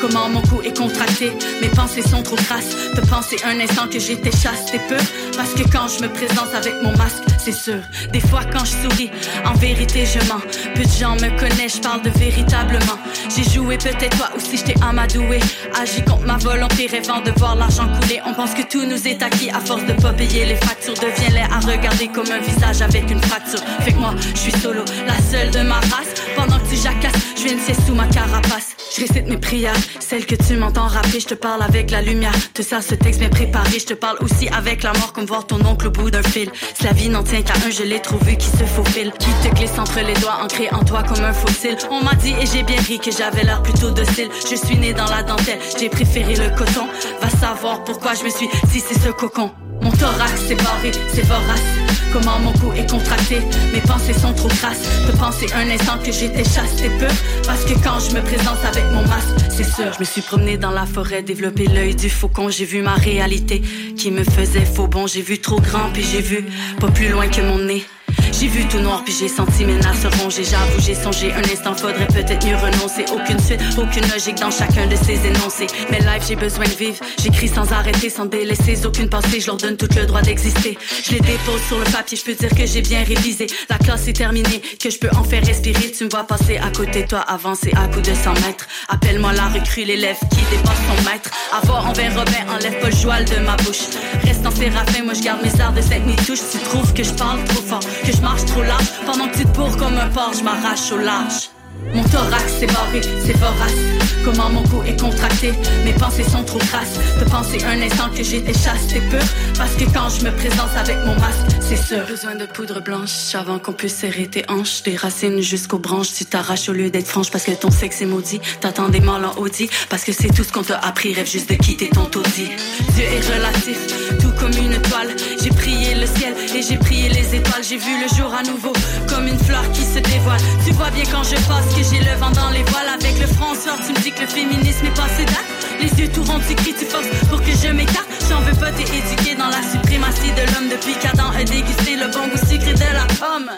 Comment 0.00 0.28
mon 0.28 0.42
cou 0.42 0.60
est 0.62 0.76
contracté, 0.76 1.32
mes 1.62 1.68
pensées 1.68 2.02
sont 2.02 2.22
trop 2.22 2.36
crasses. 2.36 2.76
De 2.94 3.00
penser 3.00 3.36
un 3.44 3.58
instant 3.58 3.88
que 3.88 3.98
j'étais 3.98 4.30
chasse, 4.30 4.66
t'es 4.70 4.78
peur. 4.88 5.00
Parce 5.36 5.54
que 5.54 5.62
quand 5.72 5.88
je 5.88 6.02
me 6.02 6.08
présente 6.08 6.54
avec 6.54 6.74
mon 6.82 6.92
masque, 6.96 7.24
c'est 7.38 7.52
sûr. 7.52 7.80
Des 8.12 8.20
fois 8.20 8.42
quand 8.52 8.64
je 8.64 8.88
souris, 8.88 9.10
en 9.44 9.54
vérité 9.54 10.04
je 10.04 10.18
mens. 10.28 10.42
Peu 10.74 10.82
de 10.82 10.98
gens 11.00 11.14
me 11.14 11.30
connaissent, 11.40 11.76
je 11.76 11.80
parle 11.80 12.02
de 12.02 12.10
véritablement. 12.10 12.98
J'ai 13.34 13.44
joué 13.50 13.78
peut-être 13.78 14.16
toi 14.16 14.28
aussi, 14.36 14.58
j't'ai 14.58 14.74
amadoué. 14.82 15.40
Agi 15.80 16.02
contre 16.04 16.26
ma 16.26 16.36
volonté, 16.36 16.86
rêvant 16.86 17.22
de 17.22 17.32
voir 17.38 17.56
l'argent 17.56 17.88
couler. 18.00 18.20
On 18.26 18.34
pense 18.34 18.52
que 18.52 18.62
tout 18.62 18.84
nous 18.84 19.08
est 19.08 19.22
acquis 19.22 19.50
à 19.50 19.60
force 19.60 19.84
de 19.86 19.94
pas 19.94 20.12
payer 20.12 20.44
les 20.44 20.56
factures. 20.56 20.94
Devient 20.94 21.32
laid 21.32 21.48
à 21.50 21.60
regarder 21.60 22.08
comme 22.08 22.30
un 22.30 22.40
visage 22.40 22.82
avec 22.82 23.10
une 23.10 23.22
fracture. 23.22 23.60
Fait 23.80 23.92
que 23.92 23.98
moi, 23.98 24.14
je 24.34 24.40
suis 24.40 24.60
solo, 24.60 24.82
la 25.06 25.18
seule 25.22 25.50
de 25.50 25.60
ma 25.60 25.76
race. 25.76 26.12
Pendant 26.36 26.58
que 26.58 26.68
tu 26.68 26.76
jacasses, 26.76 27.20
je 27.36 27.44
viens 27.44 27.56
de 27.56 27.77
sous 27.86 27.94
ma 27.94 28.06
carapace. 28.06 28.76
Je 28.94 29.00
récite 29.02 29.26
mes 29.26 29.36
prières, 29.36 29.76
celles 30.00 30.26
que 30.26 30.34
tu 30.34 30.56
m'entends 30.56 30.86
rapper. 30.86 31.20
Je 31.20 31.26
te 31.26 31.34
parle 31.34 31.62
avec 31.62 31.90
la 31.90 32.02
lumière. 32.02 32.32
Te 32.54 32.62
sers 32.62 32.82
ce 32.82 32.94
texte 32.94 33.20
bien 33.20 33.28
préparé. 33.28 33.78
Je 33.78 33.86
te 33.86 33.94
parle 33.94 34.18
aussi 34.20 34.48
avec 34.48 34.82
la 34.82 34.92
mort, 34.94 35.12
comme 35.12 35.26
voir 35.26 35.46
ton 35.46 35.64
oncle 35.64 35.88
au 35.88 35.90
bout 35.90 36.10
d'un 36.10 36.22
fil. 36.22 36.50
Si 36.74 36.84
la 36.84 36.92
vie 36.92 37.08
n'en 37.08 37.22
tient 37.22 37.42
qu'à 37.42 37.54
un, 37.66 37.70
je 37.70 37.82
l'ai 37.82 38.00
trouvé 38.00 38.36
qui 38.36 38.48
se 38.48 38.64
faufile. 38.64 39.12
Qui 39.18 39.30
te 39.42 39.54
glisse 39.54 39.78
entre 39.78 40.00
les 40.00 40.14
doigts, 40.14 40.38
ancré 40.42 40.68
en 40.72 40.84
toi 40.84 41.02
comme 41.02 41.24
un 41.24 41.32
fossile. 41.32 41.76
On 41.90 42.02
m'a 42.02 42.14
dit 42.14 42.34
et 42.40 42.46
j'ai 42.46 42.62
bien 42.62 42.80
ri 42.80 42.98
que 42.98 43.10
j'avais 43.10 43.44
l'air 43.44 43.62
plutôt 43.62 43.90
docile. 43.90 44.28
Je 44.50 44.56
suis 44.56 44.76
né 44.76 44.92
dans 44.92 45.06
la 45.06 45.22
dentelle, 45.22 45.58
j'ai 45.78 45.88
préféré 45.88 46.34
le 46.34 46.50
coton. 46.56 46.86
Va 47.20 47.30
savoir 47.30 47.84
pourquoi 47.84 48.14
je 48.14 48.24
me 48.24 48.30
suis 48.30 48.48
tissé 48.72 48.94
ce 48.94 49.10
cocon. 49.10 49.50
Mon 49.80 49.90
thorax 49.90 50.32
c'est 50.48 50.56
barré, 50.56 50.90
c'est 51.12 51.24
vorace. 51.26 51.87
Comment 52.12 52.38
mon 52.40 52.52
cou 52.52 52.72
est 52.72 52.88
contracté. 52.88 53.40
Mes 53.72 53.80
pensées 53.80 54.12
sont 54.12 54.32
trop 54.32 54.48
crasses. 54.48 54.82
De 55.06 55.16
penser 55.16 55.46
un 55.54 55.68
instant 55.70 55.98
que 55.98 56.12
j'étais 56.12 56.44
chasse, 56.44 56.74
c'est 56.76 56.90
peu. 56.98 57.12
Parce 57.46 57.64
que 57.64 57.74
quand 57.82 58.00
je 58.00 58.14
me 58.14 58.22
présente 58.22 58.64
avec 58.64 58.84
mon 58.92 59.02
masque, 59.06 59.38
c'est 59.50 59.64
sûr. 59.64 59.92
Je 59.92 60.00
me 60.00 60.04
suis 60.04 60.22
promené 60.22 60.56
dans 60.56 60.70
la 60.70 60.86
forêt, 60.86 61.22
développé 61.22 61.66
l'œil 61.66 61.94
du 61.94 62.10
faucon. 62.10 62.50
J'ai 62.50 62.64
vu 62.64 62.82
ma 62.82 62.94
réalité 62.94 63.62
qui 63.96 64.10
me 64.10 64.24
faisait 64.24 64.64
faux 64.64 64.86
bon. 64.86 65.06
J'ai 65.06 65.22
vu 65.22 65.38
trop 65.38 65.60
grand, 65.60 65.90
puis 65.92 66.04
j'ai 66.04 66.20
vu 66.20 66.44
pas 66.80 66.88
plus 66.88 67.08
loin 67.08 67.28
que 67.28 67.40
mon 67.40 67.58
nez. 67.58 67.84
J'ai 68.32 68.48
vu 68.48 68.66
tout 68.68 68.78
noir 68.78 69.02
puis 69.04 69.14
j'ai 69.18 69.28
senti 69.28 69.64
mes 69.64 69.76
nerfs 69.76 69.96
se 69.96 70.08
ronger. 70.22 70.44
J'avoue 70.44 70.80
j'ai 70.80 70.94
songé 70.94 71.32
un 71.32 71.42
instant 71.42 71.74
faudrait 71.74 72.06
peut-être 72.06 72.46
mieux 72.46 72.56
renoncer. 72.56 73.04
Aucune 73.12 73.40
suite, 73.40 73.60
aucune 73.76 74.06
logique 74.12 74.36
dans 74.36 74.50
chacun 74.50 74.86
de 74.86 74.96
ces 74.96 75.26
énoncés. 75.26 75.66
Mais 75.90 75.98
live 76.00 76.22
j'ai 76.26 76.36
besoin 76.36 76.64
de 76.64 76.70
vivre. 76.70 76.98
J'écris 77.22 77.48
sans 77.48 77.72
arrêter, 77.72 78.10
sans 78.10 78.26
délaisser 78.26 78.86
aucune 78.86 79.08
pensée. 79.08 79.40
Je 79.40 79.46
leur 79.46 79.56
donne 79.56 79.76
tout 79.76 79.88
le 79.96 80.06
droit 80.06 80.22
d'exister. 80.22 80.78
Je 81.04 81.12
les 81.12 81.20
dépose 81.20 81.62
sur 81.66 81.78
le 81.78 81.84
papier, 81.84 82.16
je 82.16 82.24
peux 82.24 82.34
dire 82.34 82.50
que 82.50 82.66
j'ai 82.66 82.82
bien 82.82 83.02
révisé. 83.04 83.46
La 83.68 83.78
classe 83.78 84.08
est 84.08 84.12
terminée, 84.12 84.62
que 84.82 84.90
je 84.90 84.98
peux 84.98 85.10
en 85.16 85.24
faire 85.24 85.44
respirer. 85.44 85.92
Tu 85.92 86.04
me 86.04 86.10
vois 86.10 86.24
passer 86.24 86.58
à 86.58 86.70
côté 86.70 87.02
de 87.02 87.08
toi, 87.08 87.20
avancer 87.20 87.72
à 87.76 87.88
coup 87.88 88.00
de 88.00 88.14
100 88.14 88.34
mètres. 88.46 88.66
Appelle-moi 88.88 89.32
la 89.32 89.48
recrue, 89.48 89.84
l'élève 89.84 90.18
qui 90.30 90.40
dépasse 90.50 90.78
son 90.88 91.10
maître. 91.10 91.30
Avoir 91.52 91.88
envers 91.88 92.14
Robin, 92.16 92.54
enlève 92.54 92.78
pas 92.80 92.90
le 92.90 92.96
joual 92.96 93.24
de 93.24 93.36
ma 93.44 93.56
bouche. 93.56 93.88
Reste 94.24 94.46
en 94.46 94.50
séraphin, 94.50 95.04
moi 95.04 95.14
je 95.14 95.22
garde 95.22 95.42
mes 95.42 95.60
arts 95.60 95.72
de 95.72 95.80
cette 95.80 96.04
touche 96.26 96.40
Tu 96.52 96.58
trouves 96.58 96.92
que 96.92 97.02
je 97.02 97.12
parle 97.12 97.42
trop 97.44 97.62
fort, 97.62 97.80
que 98.08 98.16
je 98.16 98.22
marche 98.22 98.44
trop 98.46 98.62
large. 98.62 98.86
Pendant 99.06 99.28
que 99.28 99.38
tu 99.38 99.44
te 99.44 99.78
comme 99.78 99.96
un 99.96 100.08
porc, 100.08 100.34
je 100.38 100.42
m'arrache 100.42 100.92
au 100.92 100.98
large 100.98 101.57
mon 101.94 102.02
thorax 102.04 102.52
c'est 102.60 102.66
barré, 102.66 103.00
c'est 103.24 103.36
vorace. 103.36 103.98
Comment 104.24 104.50
mon 104.50 104.62
cou 104.64 104.82
est 104.86 105.00
contracté 105.00 105.52
Mes 105.84 105.92
pensées 105.92 106.24
sont 106.24 106.42
trop 106.42 106.58
crasses 106.58 106.98
De 107.18 107.24
penser 107.24 107.64
un 107.64 107.80
instant 107.80 108.10
que 108.14 108.22
j'étais 108.22 108.52
chasse 108.52 108.86
C'est 108.88 109.00
peu. 109.08 109.18
Parce 109.56 109.72
que 109.74 109.84
quand 109.84 110.08
je 110.10 110.24
me 110.24 110.30
présente 110.32 110.70
avec 110.76 110.96
mon 111.06 111.14
masque 111.14 111.46
C'est 111.60 111.76
sûr. 111.76 112.04
Besoin 112.06 112.34
de 112.34 112.44
poudre 112.44 112.82
blanche 112.82 113.34
Avant 113.34 113.58
qu'on 113.58 113.72
puisse 113.72 113.94
serrer 113.94 114.26
tes 114.26 114.44
hanches. 114.48 114.82
Des 114.82 114.96
racines 114.96 115.40
jusqu'aux 115.40 115.78
branches 115.78 116.12
Tu 116.12 116.24
t'arraches 116.26 116.68
au 116.68 116.72
lieu 116.72 116.90
d'être 116.90 117.06
franche. 117.06 117.30
Parce 117.30 117.44
que 117.44 117.52
ton 117.52 117.70
sexe 117.70 118.02
est 118.02 118.06
maudit 118.06 118.40
T'attends 118.60 118.88
des 118.88 119.00
mâles 119.00 119.24
en 119.24 119.40
Audi 119.40 119.70
Parce 119.88 120.04
que 120.04 120.12
c'est 120.12 120.28
tout 120.34 120.44
ce 120.44 120.52
qu'on 120.52 120.64
t'a 120.64 120.78
appris 120.78 121.14
Rêve 121.14 121.30
juste 121.30 121.48
de 121.48 121.54
quitter 121.54 121.88
ton 121.88 122.04
taudis. 122.04 122.50
Dieu 122.94 123.04
est 123.04 123.34
relatif 123.34 123.78
Tout 124.20 124.32
comme 124.38 124.52
une 124.52 124.72
étoile 124.72 125.08
J'ai 125.42 125.50
prié 125.50 125.94
le 125.94 126.06
ciel 126.06 126.34
Et 126.54 126.62
j'ai 126.62 126.76
prié 126.76 127.08
les 127.08 127.36
étoiles. 127.36 127.62
J'ai 127.66 127.78
vu 127.78 127.92
le 128.02 128.14
jour 128.16 128.34
à 128.34 128.42
nouveau 128.42 128.72
Comme 129.08 129.26
une 129.26 129.38
fleur 129.38 129.64
qui 129.72 129.82
se 129.82 130.00
dévoile. 130.00 130.40
Tu 130.66 130.72
vois 130.72 130.90
bien 130.90 131.04
quand 131.10 131.22
je 131.22 131.36
passe 131.46 131.67
que 131.74 131.82
j'ai 131.82 132.00
le 132.00 132.14
vent 132.18 132.30
dans 132.30 132.50
les 132.50 132.62
voiles 132.64 132.88
avec 132.88 133.18
le 133.18 133.26
sort. 133.26 133.78
Tu 133.84 133.92
me 133.92 134.00
dis 134.02 134.12
que 134.12 134.22
le 134.22 134.26
féminisme 134.26 134.86
est 134.86 134.96
passé 134.96 135.24
date. 135.24 135.48
Les 135.80 135.90
yeux 136.00 136.08
tout 136.08 136.24
ronds, 136.24 136.40
tu 136.46 136.54
cries, 136.54 136.74
tu 136.74 136.84
forces 136.84 137.08
pour 137.28 137.40
que 137.40 137.52
je 137.52 137.68
m'écarte. 137.72 138.08
J'en 138.28 138.40
veux 138.40 138.54
pas, 138.54 138.70
t'es 138.72 138.84
éduqué 138.84 139.34
dans 139.34 139.48
la 139.48 139.62
suprématie 139.62 140.32
de 140.32 140.44
l'homme 140.52 140.68
depuis 140.68 140.94
qu'Adam 141.00 141.30
a 141.30 141.44
dégusté 141.44 141.96
le 141.96 142.08
bon 142.10 142.28
goût 142.28 142.38
sucré 142.38 142.72
de 142.74 142.92
la 142.92 143.06
pomme. 143.18 143.50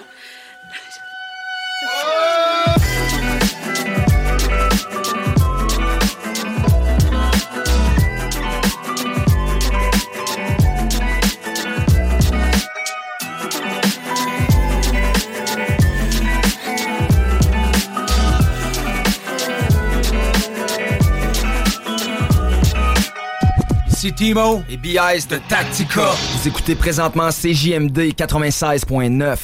Timo 24.13 24.63
et 24.69 24.77
BIS 24.77 25.27
de 25.29 25.39
Tactica. 25.49 26.11
Vous 26.11 26.49
écoutez 26.49 26.75
présentement 26.75 27.29
CJMD 27.31 28.13
96.9. 28.15 29.39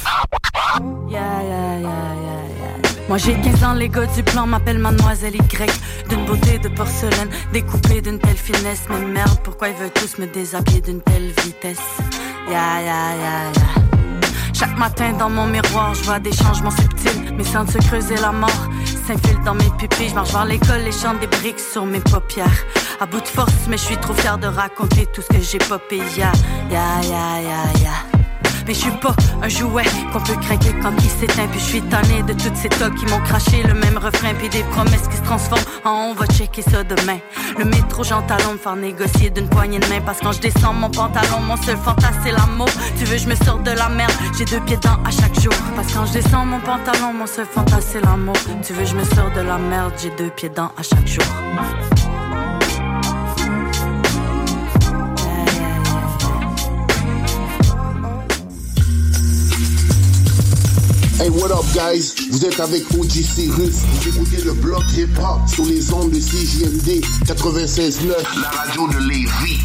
Yeah, 1.08 1.20
yeah, 1.42 1.78
yeah, 1.78 1.80
yeah, 1.80 1.80
yeah. 1.80 2.90
Moi 3.08 3.18
j'ai 3.18 3.34
15 3.34 3.64
ans, 3.64 3.74
les 3.74 3.88
gars 3.88 4.06
du 4.06 4.22
plan 4.22 4.46
m'appellent 4.46 4.78
Mademoiselle 4.78 5.36
Y 5.36 5.70
D'une 6.08 6.24
beauté 6.24 6.58
de 6.58 6.68
porcelaine, 6.68 7.28
découpée 7.52 8.00
d'une 8.00 8.18
telle 8.18 8.36
finesse 8.36 8.84
Mais 8.88 9.04
merde, 9.04 9.38
pourquoi 9.44 9.68
ils 9.68 9.76
veulent 9.76 9.90
tous 9.92 10.18
me 10.18 10.26
déshabiller 10.26 10.80
d'une 10.80 11.00
telle 11.00 11.32
vitesse? 11.44 11.78
Yeah, 12.48 12.80
yeah, 12.80 13.16
yeah, 13.16 13.52
yeah 13.54 13.86
chaque 14.58 14.78
matin 14.78 15.12
dans 15.12 15.28
mon 15.28 15.46
miroir, 15.46 15.92
je 15.92 16.02
vois 16.04 16.18
des 16.18 16.32
changements 16.32 16.70
subtils. 16.70 17.34
Mes 17.36 17.44
seins 17.44 17.66
se 17.66 17.76
creuser 17.76 18.14
la 18.16 18.32
mort 18.32 18.66
s'infiltrent 19.06 19.44
dans 19.44 19.54
mes 19.54 19.70
pupilles. 19.78 20.08
Je 20.08 20.14
marche 20.14 20.32
vers 20.32 20.46
l'école 20.46 20.80
et 20.86 20.92
chante 20.92 21.20
des 21.20 21.26
briques 21.26 21.60
sur 21.60 21.84
mes 21.84 22.00
paupières. 22.00 22.64
À 22.98 23.04
bout 23.04 23.20
de 23.20 23.28
force, 23.28 23.52
mais 23.68 23.76
je 23.76 23.82
suis 23.82 23.96
trop 23.98 24.14
fier 24.14 24.38
de 24.38 24.46
raconter 24.46 25.06
tout 25.12 25.20
ce 25.20 25.28
que 25.28 25.42
j'ai 25.42 25.58
popé. 25.58 25.98
Ya, 26.16 26.32
ya, 26.70 27.02
ya, 27.02 27.42
ya, 27.42 27.80
ya. 27.82 28.16
Mais 28.66 28.72
je 28.72 28.80
suis 28.80 28.90
pas 28.90 29.14
un 29.42 29.48
jouet 29.48 29.84
qu'on 30.12 30.20
peut 30.20 30.34
craquer 30.40 30.74
quand 30.82 30.92
il 30.98 31.10
s'éteint. 31.10 31.46
Puis 31.48 31.60
je 31.60 31.64
suis 31.64 31.82
tanné 31.82 32.22
de 32.22 32.32
toutes 32.32 32.56
ces 32.56 32.70
tocs 32.70 32.94
qui 32.94 33.04
m'ont 33.06 33.20
craché 33.20 33.62
le 33.62 33.74
même 33.74 33.98
refrain. 33.98 34.32
Puis 34.38 34.48
des 34.48 34.62
promesses 34.72 35.06
qui 35.08 35.16
se 35.18 35.22
transforment 35.22 35.62
en 35.84 35.90
on 36.10 36.14
va 36.14 36.26
checker 36.26 36.62
ça 36.62 36.82
demain. 36.84 37.18
Le 37.58 37.66
métro, 37.66 38.02
j'entalon 38.02 38.54
me 38.54 38.58
faire 38.58 38.76
négocier 38.76 39.28
d'une 39.28 39.48
poignée 39.48 39.78
de 39.78 39.86
main. 39.88 40.00
Parce 40.00 40.18
que 40.18 40.24
quand 40.24 40.32
je 40.32 40.40
descends 40.40 40.72
mon 40.72 40.90
pantalon, 40.90 41.40
mon 41.46 41.56
seul 41.58 41.76
fantasme 41.76 42.18
c'est 42.24 42.32
l'amour. 42.32 42.70
Tu 42.98 43.04
veux, 43.04 43.18
je 43.18 43.28
me 43.28 43.34
sors 43.36 43.58
de 43.58 43.72
la 43.72 43.90
merde. 43.90 44.12
J'ai 44.38 44.46
deux 44.46 44.60
pieds 44.60 44.78
dedans 44.78 44.98
à 45.04 45.10
chaque 45.10 45.38
jour. 45.38 45.52
Parce 45.76 45.88
que 45.88 45.92
quand 45.92 46.06
je 46.06 46.14
descends 46.14 46.46
mon 46.46 46.60
pantalon, 46.60 47.12
mon 47.12 47.26
seul 47.26 47.46
fantasme 47.46 47.88
c'est 47.92 48.00
l'amour. 48.00 48.36
Tu 48.64 48.72
veux, 48.72 48.86
je 48.86 48.94
me 48.94 49.04
sors 49.04 49.30
de 49.36 49.42
la 49.42 49.58
merde. 49.58 49.92
J'ai 50.02 50.10
deux 50.16 50.30
pieds 50.30 50.48
dedans 50.48 50.72
à 50.78 50.82
chaque 50.82 51.06
jour. 51.06 51.24
Hey, 61.26 61.32
what 61.32 61.50
up, 61.50 61.64
guys? 61.74 62.14
Vous 62.30 62.44
êtes 62.44 62.60
avec 62.60 62.84
OG 62.96 63.10
Cyrus. 63.10 63.74
Vous 63.82 64.08
écoutez 64.10 64.44
le 64.44 64.52
bloc 64.52 64.84
hip-hop 64.96 65.40
sur 65.48 65.64
les 65.64 65.92
ondes 65.92 66.12
de 66.12 66.20
CJMD 66.20 67.04
96.9, 67.24 68.40
la 68.40 68.48
radio 68.50 68.86
de 68.86 69.08
Lévis. 69.08 69.60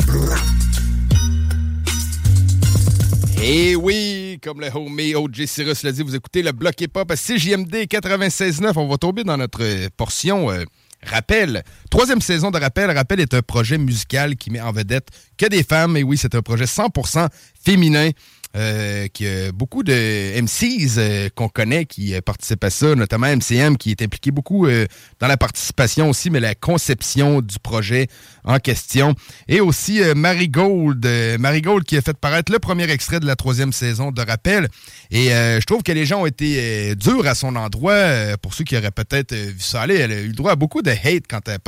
Et 3.44 3.76
oui, 3.76 4.40
comme 4.42 4.60
le 4.60 4.70
homie 4.74 5.14
OJ 5.14 5.46
Cyrus 5.46 5.84
l'a 5.84 5.92
dit, 5.92 6.02
vous 6.02 6.16
écoutez 6.16 6.42
le 6.42 6.52
bloc 6.52 6.82
hip-hop 6.82 7.12
à 7.12 7.16
CJMD 7.16 7.86
96.9. 7.86 8.72
On 8.78 8.88
va 8.88 8.98
tomber 8.98 9.24
dans 9.24 9.38
notre 9.38 9.90
portion 9.90 10.50
euh, 10.50 10.64
Rappel. 11.04 11.64
Troisième 11.92 12.22
saison 12.22 12.50
de 12.50 12.58
Rappel. 12.58 12.90
Rappel 12.90 13.20
est 13.20 13.36
un 13.36 13.44
projet 13.44 13.78
musical 13.78 14.36
qui 14.36 14.50
met 14.50 14.62
en 14.62 14.72
vedette 14.72 15.10
que 15.38 15.46
des 15.46 15.62
femmes. 15.62 15.96
Et 15.96 16.02
oui, 16.02 16.18
c'est 16.18 16.34
un 16.34 16.42
projet 16.42 16.66
100% 16.66 17.28
féminin. 17.64 18.10
Euh, 18.56 19.08
beaucoup 19.54 19.84
de 19.84 19.94
MCs 20.42 20.98
euh, 20.98 21.30
qu'on 21.34 21.48
connaît 21.48 21.86
qui 21.86 22.14
euh, 22.14 22.22
participent 22.22 22.64
à 22.64 22.70
ça, 22.70 22.96
notamment 22.96 23.28
MCM 23.28 23.78
qui 23.78 23.92
est 23.92 24.02
impliqué 24.02 24.32
beaucoup 24.32 24.68
euh, 24.68 24.86
dans 25.20 25.28
la 25.28 25.38
participation 25.38 26.10
aussi, 26.10 26.30
mais 26.30 26.40
la 26.40 26.56
conception 26.56 27.42
du 27.42 27.60
projet 27.60 28.08
en 28.44 28.58
question. 28.58 29.16
Et 29.48 29.62
aussi 29.62 30.02
Marigold, 30.16 31.06
Marigold 31.40 31.86
qui 31.86 31.96
a 31.96 32.02
fait 32.02 32.18
paraître 32.18 32.52
le 32.52 32.60
premier 32.60 32.90
extrait 32.90 33.20
de 33.20 33.26
la 33.28 33.36
troisième 33.36 33.72
saison 33.72 34.12
de 34.12 34.22
Rappel. 34.22 34.68
Et 35.12 35.28
je 35.30 35.66
trouve 35.66 35.84
que 35.84 35.92
les 35.92 36.06
gens 36.06 36.22
ont 36.22 36.26
été 36.26 36.96
durs 36.96 37.28
à 37.28 37.36
son 37.36 37.56
endroit. 37.56 38.38
pour 38.42 38.56
ceux 38.56 38.64
qui 38.64 38.76
auraient 38.76 38.92
peut-être 38.92 39.36
vu 39.36 39.60
ça 39.60 39.82
aller, 39.82 39.96
elle 39.96 40.12
a 40.12 40.22
eu 40.22 40.28
le 40.28 40.34
droit 40.34 40.54
à 40.54 40.56
beaucoup 40.56 40.82
de 40.82 40.90
hate 40.90 41.26
quand 41.30 41.48
elle, 41.48 41.60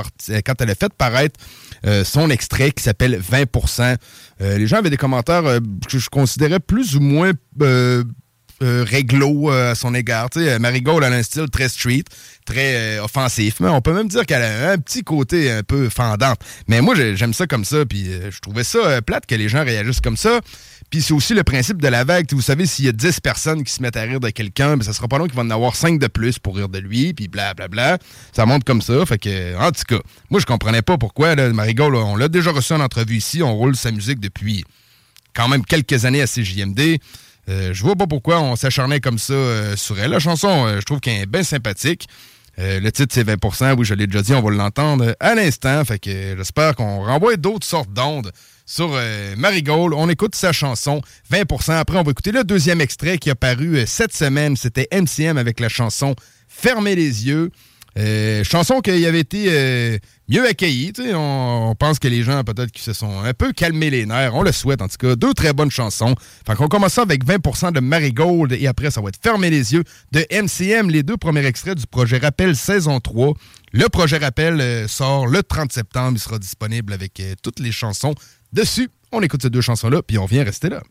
quand 0.43 0.61
elle 0.61 0.69
a 0.72 0.76
fait 0.76 0.91
paraître 0.93 1.39
son 2.03 2.30
extrait 2.30 2.72
qui 2.72 2.84
s'appelle 2.84 3.19
20%. 3.19 3.97
les 4.39 4.68
gens 4.68 4.77
avaient 4.77 4.89
des 4.89 4.97
commentaires 4.97 5.43
que 5.89 5.99
je 5.99 6.10
considérais 6.10 6.60
plus 6.60 6.95
ou 6.95 7.01
moins 7.01 7.31
euh, 7.61 8.03
euh, 8.64 8.85
réglo 8.88 9.51
euh, 9.51 9.72
à 9.72 9.76
son 9.76 9.93
égard. 9.93 10.30
Tu 10.30 10.39
sais, 10.39 10.57
Marigold, 10.57 11.03
a 11.03 11.07
un 11.07 11.23
style 11.23 11.49
très 11.49 11.68
street, 11.68 12.03
très 12.45 12.97
euh, 12.97 13.03
offensif, 13.03 13.55
mais 13.60 13.68
on 13.68 13.81
peut 13.81 13.93
même 13.93 14.07
dire 14.07 14.26
qu'elle 14.26 14.43
a 14.43 14.72
un 14.72 14.77
petit 14.77 15.03
côté 15.03 15.51
un 15.51 15.64
peu 15.64 15.89
fendant. 15.89 16.34
Mais 16.69 16.80
moi, 16.80 16.95
j'aime 16.95 17.34
ça 17.34 17.45
comme 17.45 17.65
ça, 17.65 17.85
puis 17.85 18.05
je 18.05 18.39
trouvais 18.39 18.64
ça 18.64 19.01
plate 19.01 19.26
que 19.26 19.35
les 19.35 19.49
gens 19.49 19.65
réagissent 19.65 20.01
comme 20.01 20.15
ça. 20.18 20.39
Puis 20.89 21.01
c'est 21.01 21.14
aussi 21.14 21.34
le 21.34 21.43
principe 21.43 21.81
de 21.81 21.88
la 21.88 22.03
vague. 22.03 22.26
Vous 22.31 22.41
savez, 22.41 22.65
s'il 22.65 22.85
y 22.85 22.88
a 22.88 22.91
10 22.91 23.19
personnes 23.19 23.64
qui 23.64 23.72
se 23.72 23.81
mettent 23.81 23.97
à 23.97 24.01
rire 24.01 24.19
de 24.19 24.30
quelqu'un, 24.30 24.77
ben, 24.77 24.84
ça 24.84 24.93
sera 24.93 25.07
pas 25.07 25.18
long 25.18 25.26
qu'il 25.26 25.35
va 25.35 25.43
en 25.43 25.49
avoir 25.49 25.76
5 25.76 25.99
de 25.99 26.07
plus 26.07 26.39
pour 26.39 26.55
rire 26.55 26.69
de 26.69 26.80
lui, 26.80 27.14
puis 27.14 27.27
blablabla. 27.27 27.97
Ça 28.31 28.45
monte 28.45 28.64
comme 28.64 28.81
ça. 28.81 29.05
Fait 29.05 29.18
que, 29.18 29.57
en 29.57 29.72
tout 29.72 29.84
cas, 29.88 30.01
moi, 30.30 30.39
je 30.39 30.45
comprenais 30.45 30.81
pas 30.81 30.97
pourquoi. 30.97 31.35
Là, 31.35 31.51
on 31.51 32.15
l'a 32.15 32.27
déjà 32.27 32.51
reçu 32.51 32.73
en 32.73 32.80
entrevue 32.80 33.18
ici. 33.18 33.43
On 33.43 33.55
roule 33.55 33.76
sa 33.76 33.91
musique 33.91 34.19
depuis 34.19 34.64
quand 35.34 35.47
même 35.47 35.65
quelques 35.65 36.05
années 36.05 36.22
à 36.22 36.27
CJMD. 36.27 36.99
Euh, 37.49 37.73
je 37.73 37.84
vois 37.84 37.95
pas 37.95 38.07
pourquoi 38.07 38.39
on 38.39 38.55
s'acharnait 38.55 39.01
comme 39.01 39.18
ça 39.18 39.34
euh, 39.34 39.76
sur 39.76 39.99
elle. 39.99 40.11
La 40.11 40.19
chanson, 40.19 40.65
euh, 40.65 40.80
je 40.80 40.85
trouve 40.85 40.99
qu'elle 40.99 41.22
est 41.22 41.26
bien 41.26 41.43
sympathique. 41.43 42.07
Euh, 42.60 42.80
le 42.80 42.91
titre, 42.91 43.14
c'est 43.14 43.27
20% 43.27 43.76
Oui, 43.77 43.85
je 43.85 43.93
l'ai 43.93 44.07
déjà 44.07 44.22
dit, 44.22 44.34
on 44.34 44.41
va 44.41 44.51
l'entendre 44.51 45.15
à 45.19 45.35
l'instant. 45.35 45.84
Fait 45.84 45.99
que 45.99 46.35
j'espère 46.38 46.76
qu'on 46.76 47.03
renvoie 47.03 47.35
d'autres 47.35 47.65
sortes 47.65 47.91
d'ondes 47.91 48.31
sur 48.65 48.99
Marigold. 49.38 49.94
On 49.95 50.10
écoute 50.10 50.35
sa 50.35 50.52
chanson 50.52 51.02
20% 51.31 51.73
Après, 51.73 51.98
on 51.98 52.03
va 52.03 52.11
écouter 52.11 52.31
le 52.31 52.44
deuxième 52.44 52.81
extrait 52.81 53.18
qui 53.18 53.30
a 53.30 53.35
paru 53.35 53.84
cette 53.85 54.14
semaine. 54.15 54.56
C'était 54.56 54.88
MCM 54.91 55.38
avec 55.38 55.60
la 55.60 55.69
chanson 55.69 56.15
Fermez 56.48 56.95
les 56.95 57.27
yeux. 57.27 57.49
Euh, 57.98 58.44
chanson 58.44 58.81
qui 58.81 59.06
avait 59.06 59.19
été 59.19 59.45
euh, 59.49 59.98
mieux 60.27 60.48
accueillie. 60.48 60.91
On, 61.14 61.76
pense 61.77 61.99
que 61.99 62.07
les 62.07 62.23
gens, 62.23 62.44
peut-être, 62.44 62.72
qui 62.72 62.81
se 62.81 62.94
sont 62.94 63.19
un 63.19 63.34
peu 63.34 63.52
calmés 63.53 63.90
les 63.91 64.06
nerfs. 64.06 64.34
On 64.34 64.41
le 64.41 64.52
souhaite, 64.52 64.81
en 64.81 64.88
tout 64.88 64.98
cas. 64.98 65.15
Deux 65.15 65.34
très 65.34 65.53
bonnes 65.53 65.69
chansons. 65.69 66.15
Fait 66.48 66.56
qu'on 66.56 66.68
commence 66.68 66.98
avec 66.98 67.23
20% 67.23 67.72
de 67.72 67.80
Marigold 67.80 68.53
et 68.53 68.68
après, 68.68 68.90
ça 68.90 69.02
va 69.02 69.10
être 69.10 69.19
Fermer 69.22 69.49
les 69.49 69.73
yeux 69.73 69.84
de 70.11 70.26
MCM, 70.31 70.90
les 70.90 71.03
deux 71.03 71.18
premiers 71.18 71.45
extraits 71.45 71.77
du 71.77 71.85
projet 71.85 72.18
Rappel 72.18 72.56
saison 72.56 72.99
3. 72.99 73.34
Le 73.73 73.88
projet 73.90 74.18
Rappel 74.18 74.60
euh, 74.60 74.88
sort 74.88 75.27
le 75.27 75.44
30 75.44 75.72
septembre. 75.72 76.14
Il 76.15 76.19
sera 76.19 76.40
disponible 76.40 76.94
avec 76.94 77.19
euh, 77.19 77.35
toutes 77.44 77.60
les 77.60 77.72
chansons 77.72 78.15
dessus. 78.54 78.90
On 79.12 79.22
écoute 79.22 79.42
ces 79.42 79.50
deux 79.50 79.62
chansons-là, 79.62 80.02
puis 80.02 80.18
on 80.18 80.26
vient 80.26 80.44
rester 80.44 80.70
là. 80.70 80.82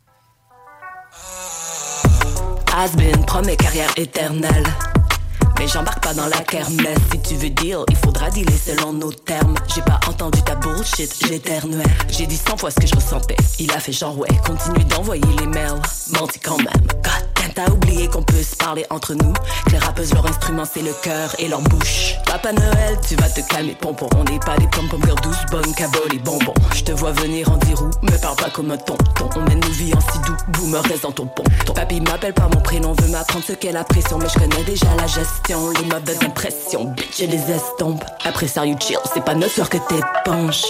Mais 5.63 5.69
j'embarque 5.69 6.03
pas 6.03 6.13
dans 6.13 6.27
la 6.27 6.41
kermesse. 6.41 6.99
Si 7.13 7.21
tu 7.21 7.35
veux 7.37 7.51
deal, 7.51 7.85
il 7.89 7.97
faudra 7.97 8.31
dealer 8.31 8.53
selon 8.67 8.93
nos 8.93 9.13
termes. 9.13 9.55
J'ai 9.73 9.83
pas 9.83 10.01
entendu 10.09 10.43
ta 10.43 10.57
bullshit, 10.57 11.15
j'éternuais. 11.25 11.85
J'ai 12.09 12.27
dit 12.27 12.37
100 12.37 12.57
fois 12.57 12.73
ce 12.73 12.81
que 12.81 12.87
je 12.89 12.97
ressentais. 12.97 13.37
Il 13.61 13.71
a 13.71 13.79
fait 13.79 13.93
genre 13.93 14.19
ouais, 14.19 14.29
continue 14.45 14.85
d'envoyer 14.87 15.23
les 15.39 15.47
mails. 15.47 15.81
Menti 16.19 16.41
quand 16.41 16.59
même. 16.59 16.67
God 17.05 17.29
damn, 17.37 17.53
t'as 17.55 17.71
oublié 17.71 18.09
qu'on 18.09 18.25
peut 18.25 18.43
se 18.43 18.57
parler 18.57 18.85
entre 18.91 19.15
nous. 19.15 19.33
Les 19.71 19.79
rappeuses, 19.79 20.13
leur 20.13 20.27
instrument, 20.27 20.65
c'est 20.65 20.83
le 20.83 20.93
cœur 21.01 21.33
et 21.39 21.47
leur 21.47 21.61
bouche. 21.61 22.17
Papa 22.27 22.53
Noël, 22.53 22.99
tu 23.07 23.15
vas 23.15 23.29
te 23.29 23.41
calmer, 23.43 23.77
pompon. 23.81 24.09
On 24.17 24.25
n'est 24.25 24.41
pas 24.41 24.57
des 24.57 24.67
pom-pom 24.67 25.01
girls 25.05 25.21
douces, 25.23 25.47
bonnes 25.53 25.75
caboles 25.75 26.13
et 26.13 26.19
bonbons. 26.19 26.55
Je 26.75 26.83
te 26.83 26.91
vois 26.91 27.13
venir 27.13 27.49
en 27.53 27.57
dirou, 27.59 27.89
me 28.03 28.21
parle 28.21 28.37
pas 28.37 28.51
comme 28.51 28.73
un 28.73 28.79
tonton. 28.79 29.29
On 29.37 29.41
mène 29.43 29.61
nos 29.61 29.71
vies 29.71 29.95
en 29.95 30.01
si 30.01 30.19
doux, 30.27 30.37
boomer 30.49 30.83
reste 30.83 31.05
dans 31.05 31.13
ton 31.13 31.27
pont. 31.27 31.45
Ton 31.67 31.73
papy 31.73 32.01
m'appelle 32.01 32.35
par 32.35 32.51
mon 32.51 32.61
prénom, 32.61 32.95
veut 33.01 33.09
m'apprendre 33.09 33.45
ce 33.47 33.53
qu'est 33.53 33.73
la 33.73 33.85
pression. 33.85 34.19
Mais 34.19 34.29
je 34.29 34.39
connais 34.39 34.65
déjà 34.65 34.87
la 34.97 35.07
gestion, 35.07 35.52
les 35.53 35.85
mauvaises 35.85 36.23
impressions. 36.23 36.85
Bitch, 36.85 37.19
je 37.21 37.27
les 37.27 37.51
estompe. 37.51 38.03
Après 38.25 38.49
ça, 38.49 38.65
you 38.65 38.77
chill, 38.81 38.99
c'est 39.13 39.25
pas 39.25 39.35
notre 39.35 39.53
soeur 39.53 39.69
que 39.69 39.77
t'épanches. 39.77 40.65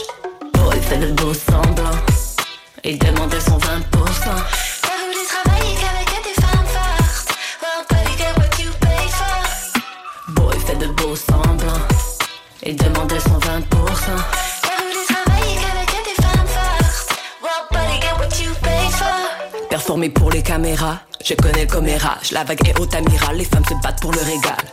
Boy, 0.54 0.80
fais 0.80 0.98
le 0.98 1.12
beau 1.12 1.32
semblant. 1.32 1.96
Et 2.82 2.96
demandait 2.96 3.40
son 3.40 3.58
20%. 3.58 3.60
T'as 3.60 4.98
voulu 5.04 5.24
travailler 5.28 5.76
qu'avec 5.76 6.24
des 6.24 6.40
femmes 6.40 6.66
fortes. 6.66 7.36
Well, 7.62 8.16
get 8.18 8.34
what 8.36 8.62
you 8.62 8.70
pay 8.80 9.08
for. 9.08 10.34
Boy, 10.34 10.58
fais 10.66 10.76
de 10.76 10.86
beaux 10.88 11.14
semblants. 11.14 11.86
Et 12.64 12.74
demandait 12.74 13.20
son 13.20 13.38
20%. 13.38 14.51
Performer 19.82 20.10
pour 20.10 20.30
les 20.30 20.44
caméras, 20.44 21.00
je 21.24 21.34
connais 21.34 21.62
le 21.62 21.66
commérage. 21.68 22.30
La 22.30 22.44
vague 22.44 22.68
est 22.68 22.78
haute 22.78 22.94
amiral, 22.94 23.36
les 23.36 23.44
femmes 23.44 23.64
se 23.64 23.74
battent 23.82 24.00
pour 24.00 24.12
le 24.12 24.20
régal. 24.20 24.64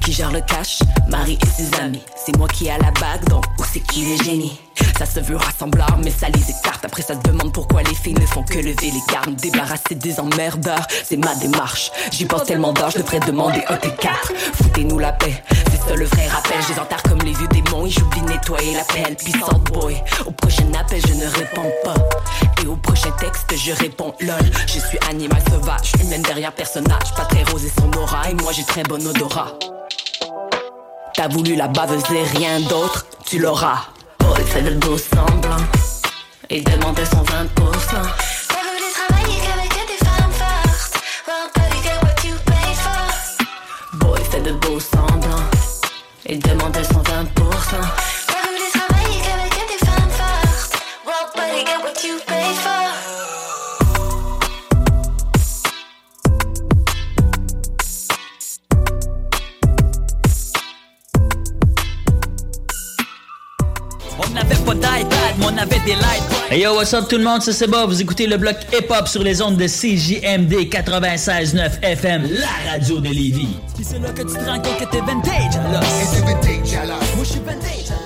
Qui 0.00 0.12
gère 0.12 0.32
le 0.32 0.40
cash? 0.40 0.80
Marie 1.08 1.38
et 1.40 1.46
ses 1.46 1.72
amis. 1.78 2.02
C'est 2.16 2.36
moi 2.36 2.48
qui 2.48 2.66
ai 2.66 2.70
la 2.70 2.90
bague, 2.90 3.24
donc 3.28 3.44
où 3.60 3.64
c'est 3.72 3.78
qui 3.78 4.00
les 4.00 4.16
génies 4.16 4.58
Ça 4.98 5.06
se 5.06 5.20
veut 5.20 5.36
rassembleur, 5.36 5.98
mais 6.02 6.10
ça 6.10 6.28
les 6.28 6.50
écarte. 6.50 6.84
Après, 6.84 7.02
ça 7.02 7.14
te 7.16 7.28
demande 7.28 7.52
pourquoi 7.52 7.82
les 7.82 7.94
filles 7.94 8.14
ne 8.14 8.26
font 8.26 8.42
que 8.42 8.58
lever 8.58 8.90
les 8.90 9.12
gardes. 9.12 9.34
Débarrasser 9.36 9.94
des 9.94 10.18
emmerdeurs, 10.18 10.86
c'est 11.04 11.16
ma 11.16 11.34
démarche. 11.34 11.90
J'y 12.12 12.24
pense 12.24 12.44
tellement 12.44 12.72
d'heures, 12.72 12.90
je 12.90 12.98
devrais 12.98 13.20
demander 13.20 13.62
un 13.68 13.76
T4. 13.76 14.34
Foutez-nous 14.54 14.98
la 14.98 15.12
paix, 15.12 15.42
c'est 15.70 15.88
ça 15.88 15.94
le 15.94 16.06
vrai 16.06 16.28
rappel. 16.28 16.56
Je 16.62 16.68
les 16.68 17.08
comme 17.08 17.18
les 17.26 17.32
vieux 17.32 17.48
démons 17.48 17.86
et 17.86 17.90
j'oublie 17.90 18.22
nettoyer 18.22 18.74
la 18.74 18.84
pelle. 18.84 19.16
Puissant 19.16 19.58
boy, 19.72 20.02
au 20.24 20.30
prochain 20.30 20.72
appel, 20.78 21.00
je 21.06 21.14
ne 21.14 21.26
réponds 21.26 21.72
pas. 21.84 21.94
Et 22.62 22.66
au 22.66 22.76
prochain 22.76 23.10
texte, 23.18 23.54
je 23.56 23.72
réponds 23.72 24.14
lol. 24.20 24.50
Je 24.66 24.78
suis 24.78 24.98
animal 25.10 25.42
sauvage, 25.50 25.92
humaine 26.02 26.22
derrière 26.22 26.52
personnage. 26.52 27.14
Pas 27.16 27.24
très 27.26 27.44
rosé 27.44 27.70
son 27.78 27.92
aura 27.98 28.30
et 28.30 28.34
moi 28.34 28.52
j'ai 28.52 28.64
très 28.64 28.82
bon 28.82 29.04
odorat. 29.06 29.52
T'as 31.14 31.28
voulu 31.28 31.54
la 31.54 31.68
baveuse 31.68 32.02
et 32.10 32.22
rien 32.38 32.60
d'autre, 32.60 33.06
tu 33.24 33.38
l'auras. 33.38 33.95
Boy, 34.26 34.42
fais 34.44 34.62
le 34.62 34.72
beau 34.74 34.98
semblant. 34.98 35.64
Et 36.50 36.60
demandait 36.60 37.04
son 37.06 37.22
20%. 37.22 37.26
T'as 37.26 38.62
voulu 38.66 38.88
travailler 38.92 39.38
qu'avec 39.40 39.70
des 39.86 40.04
femmes 40.04 40.32
fortes. 40.32 40.96
Well, 41.26 41.48
buddy, 41.54 41.82
get 41.82 42.02
what 42.02 42.24
you 42.24 42.34
pay 42.44 42.74
for? 42.74 43.98
Boy, 43.98 44.20
fais 44.30 44.40
de 44.40 44.52
beaux 44.52 44.80
semblants. 44.80 45.48
Et 46.26 46.36
demandait 46.38 46.84
son 46.84 47.02
20%. 47.02 48.15
On 64.46 64.48
n'avait 64.48 64.64
pas 64.64 64.74
d'iPad, 64.74 65.34
mais 65.38 65.44
on 65.46 65.58
avait 65.58 65.80
des 65.84 65.94
lights. 65.94 66.22
Hey 66.50 66.62
yo, 66.62 66.74
what's 66.76 66.94
up 66.94 67.08
tout 67.08 67.18
le 67.18 67.24
monde, 67.24 67.42
c'est 67.42 67.66
Bob. 67.66 67.90
Vous 67.90 68.00
écoutez 68.00 68.26
le 68.26 68.36
bloc 68.36 68.56
hip-hop 68.72 69.08
sur 69.08 69.22
les 69.22 69.42
ondes 69.42 69.56
de 69.56 69.66
CJMD 69.66 70.52
96.9 70.70 71.82
FM, 71.82 72.28
la 72.30 72.72
radio 72.72 73.00
de 73.00 73.08
Lévis. 73.08 73.56
C'est 73.82 73.98
là 73.98 74.10
que 74.10 74.22
tu 74.22 74.28
te 74.28 74.44
rends 74.44 74.60
compte 74.60 74.78
que 74.78 74.84
t'es 74.84 75.00
vintage, 75.00 75.56
alors. 75.68 75.82
Et 75.82 76.16
t'es 76.16 76.22
vintage, 76.24 76.74
alors. 76.80 76.98
Moi, 77.16 77.24
je 77.24 77.30
suis 77.30 77.40
vintage. 77.40 77.96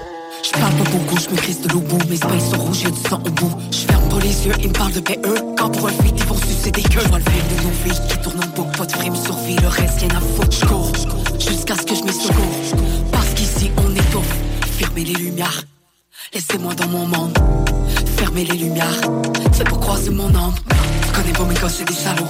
Je 0.42 0.50
parle 0.58 0.72
pas 0.74 0.90
beaucoup, 0.90 1.16
je 1.18 1.34
maîtrise 1.34 1.60
de 1.60 1.68
l'eau 1.68 1.80
bout, 1.80 1.98
mes 2.08 2.16
spaces 2.16 2.50
sont 2.50 2.58
rouges, 2.58 2.82
y'a 2.82 2.90
du 2.90 3.00
sang 3.08 3.20
au 3.24 3.30
bout. 3.30 3.52
Je 3.70 3.78
ferme 3.78 4.08
pas 4.08 4.18
les 4.20 4.46
yeux, 4.46 4.54
ils 4.60 4.68
me 4.68 4.72
parlent 4.72 4.92
de 4.92 5.00
PE. 5.00 5.34
Quand 5.58 5.70
pour 5.70 5.88
un 5.88 5.92
feat, 5.92 6.14
ils 6.16 6.24
vont 6.24 6.36
sucer 6.36 6.70
des 6.70 6.82
queues. 6.82 7.00
Je 7.04 7.08
vois 7.08 7.18
le 7.18 7.24
film 7.24 7.46
de 7.48 7.62
nos 7.62 7.70
vies 7.84 8.00
qui 8.08 8.18
tourne 8.18 8.40
en 8.42 8.46
boucle, 8.56 8.78
pas 8.78 8.86
de 8.86 8.92
frime 8.92 9.14
sur 9.14 9.36
vie, 9.36 9.56
le 9.56 9.68
reste 9.68 10.00
rien 10.00 10.08
à 10.16 10.20
foutre. 10.20 10.56
Je 10.58 10.66
cours 10.66 10.92
jusqu'à 11.38 11.74
ce 11.74 11.82
que 11.82 11.94
je 11.94 12.02
m'y 12.02 12.12
secours. 12.12 12.84
Parce 13.12 13.28
qu'ici 13.34 13.70
on 13.76 13.94
étouffe, 13.94 14.34
fermez 14.78 15.04
les 15.04 15.14
lumières. 15.14 15.64
Laissez-moi 16.32 16.74
dans 16.74 16.86
mon 16.86 17.06
monde, 17.06 17.36
fermez 18.16 18.44
les 18.44 18.56
lumières. 18.56 19.00
C'est 19.52 19.64
pour 19.64 19.80
croiser 19.80 20.10
mon 20.10 20.26
ombre. 20.26 20.54
Tu 21.04 21.12
connais 21.12 21.32
pas 21.32 21.42
mes 21.42 21.54
gosses, 21.54 21.78
c'est 21.78 21.84
des 21.84 21.92
salauds. 21.92 22.28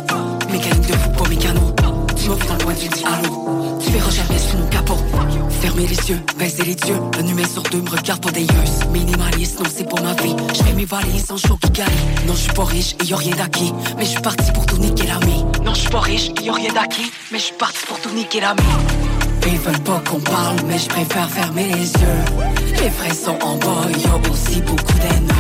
Mécanique 0.51 0.87
de 0.87 0.93
fou, 0.95 1.11
pas 1.11 1.29
mécano. 1.29 1.75
Tu 2.17 2.31
m'ouvres 2.31 2.47
dans 2.47 2.55
le 2.55 2.65
coin, 2.65 2.75
tu 2.75 2.89
dis 2.89 3.05
allô. 3.05 3.79
Tu 3.79 3.91
verras 3.91 4.11
jamais 4.11 4.39
sous 4.39 4.57
mon 4.57 4.67
capot. 4.69 4.97
Fermez 5.61 5.87
les 5.87 6.09
yeux, 6.09 6.21
baissez 6.39 6.63
les 6.63 6.89
yeux. 6.89 6.97
Un 7.19 7.23
numéro 7.25 7.47
sur 7.47 7.63
deux 7.65 7.83
me 7.83 7.91
regarde 7.91 8.23
pas 8.23 8.31
des 8.31 8.45
yeux. 8.45 8.65
Minimaliste, 8.91 9.61
non, 9.61 9.67
c'est 9.71 9.87
pour 9.87 10.01
ma 10.01 10.15
vie. 10.15 10.35
Je 10.55 10.63
fais 10.63 10.73
mes 10.73 10.87
valises 10.87 11.27
sans 11.27 11.37
chaud 11.37 11.59
qui 11.61 11.71
gagne. 11.71 11.87
Non, 12.27 12.33
je 12.33 12.41
suis 12.41 12.53
pas 12.53 12.65
riche 12.65 12.97
et 13.05 13.07
y 13.07 13.15
rien 13.15 13.37
d'acquis. 13.37 13.75
Mais 13.99 14.05
je 14.05 14.11
suis 14.13 14.23
parti 14.23 14.51
pour 14.53 14.65
tout 14.65 14.79
niquer 14.79 15.09
l'ami. 15.09 15.45
Non, 15.63 15.75
je 15.75 15.81
suis 15.81 15.91
pas 15.91 16.01
riche 16.01 16.31
et 16.41 16.45
y 16.45 16.49
a 16.49 16.55
rien 16.55 16.73
d'acquis. 16.73 17.13
Mais 17.31 17.39
je 17.39 17.45
suis 17.45 17.57
parti 17.57 17.85
pour 17.87 18.01
tout 18.01 18.11
niquer 18.15 18.41
l'ami. 18.41 18.63
Ils 19.47 19.59
veulent 19.59 19.81
pas 19.81 20.03
qu'on 20.09 20.21
parle, 20.21 20.57
mais 20.67 20.79
je 20.79 20.89
préfère 20.89 21.29
fermer 21.29 21.65
les 21.65 21.93
yeux. 21.93 22.70
Les 22.83 22.89
vrais 22.89 23.15
sont 23.15 23.39
en 23.43 23.57
bas, 23.57 23.85
a 23.85 24.31
aussi 24.31 24.63
beaucoup 24.63 24.95
d'ennemis. 24.95 25.33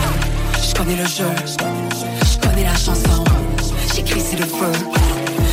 Je 0.63 0.75
connais 0.75 0.97
le 0.97 1.07
jeu, 1.07 1.25
je 1.47 2.39
connais 2.39 2.65
la 2.65 2.77
chanson. 2.77 3.25
J'écris 3.95 4.21
c'est 4.21 4.37
le 4.37 4.45
feu, 4.45 4.73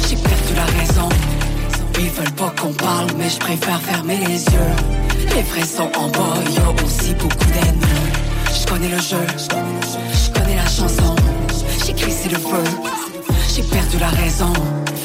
j'ai 0.10 0.18
perdu 0.18 0.54
la 0.56 0.66
raison. 0.80 1.08
Ils 2.00 2.10
veulent 2.10 2.34
pas 2.34 2.54
qu'on 2.60 2.74
parle, 2.74 3.08
mais 3.18 3.30
je 3.30 3.38
préfère 3.38 3.80
fermer 3.82 4.18
les 4.18 4.44
yeux. 4.44 4.74
Les 5.34 5.44
vrais 5.44 5.66
sont 5.66 5.90
en 5.98 6.10
bas, 6.10 6.36
a 6.66 6.84
aussi 6.84 7.14
beaucoup 7.14 7.46
d'ennemis. 7.46 8.12
Je 8.52 8.68
connais 8.68 8.90
le 8.90 9.00
jeu, 9.00 9.26
je 9.38 10.30
connais 10.38 10.56
la 10.58 10.68
chanson. 10.68 11.16
J'écris 11.86 12.12
c'est 12.12 12.30
le 12.30 12.38
feu, 12.38 12.64
j'ai 13.56 13.64
perdu 13.64 13.98
la 14.00 14.10
raison. 14.10 14.52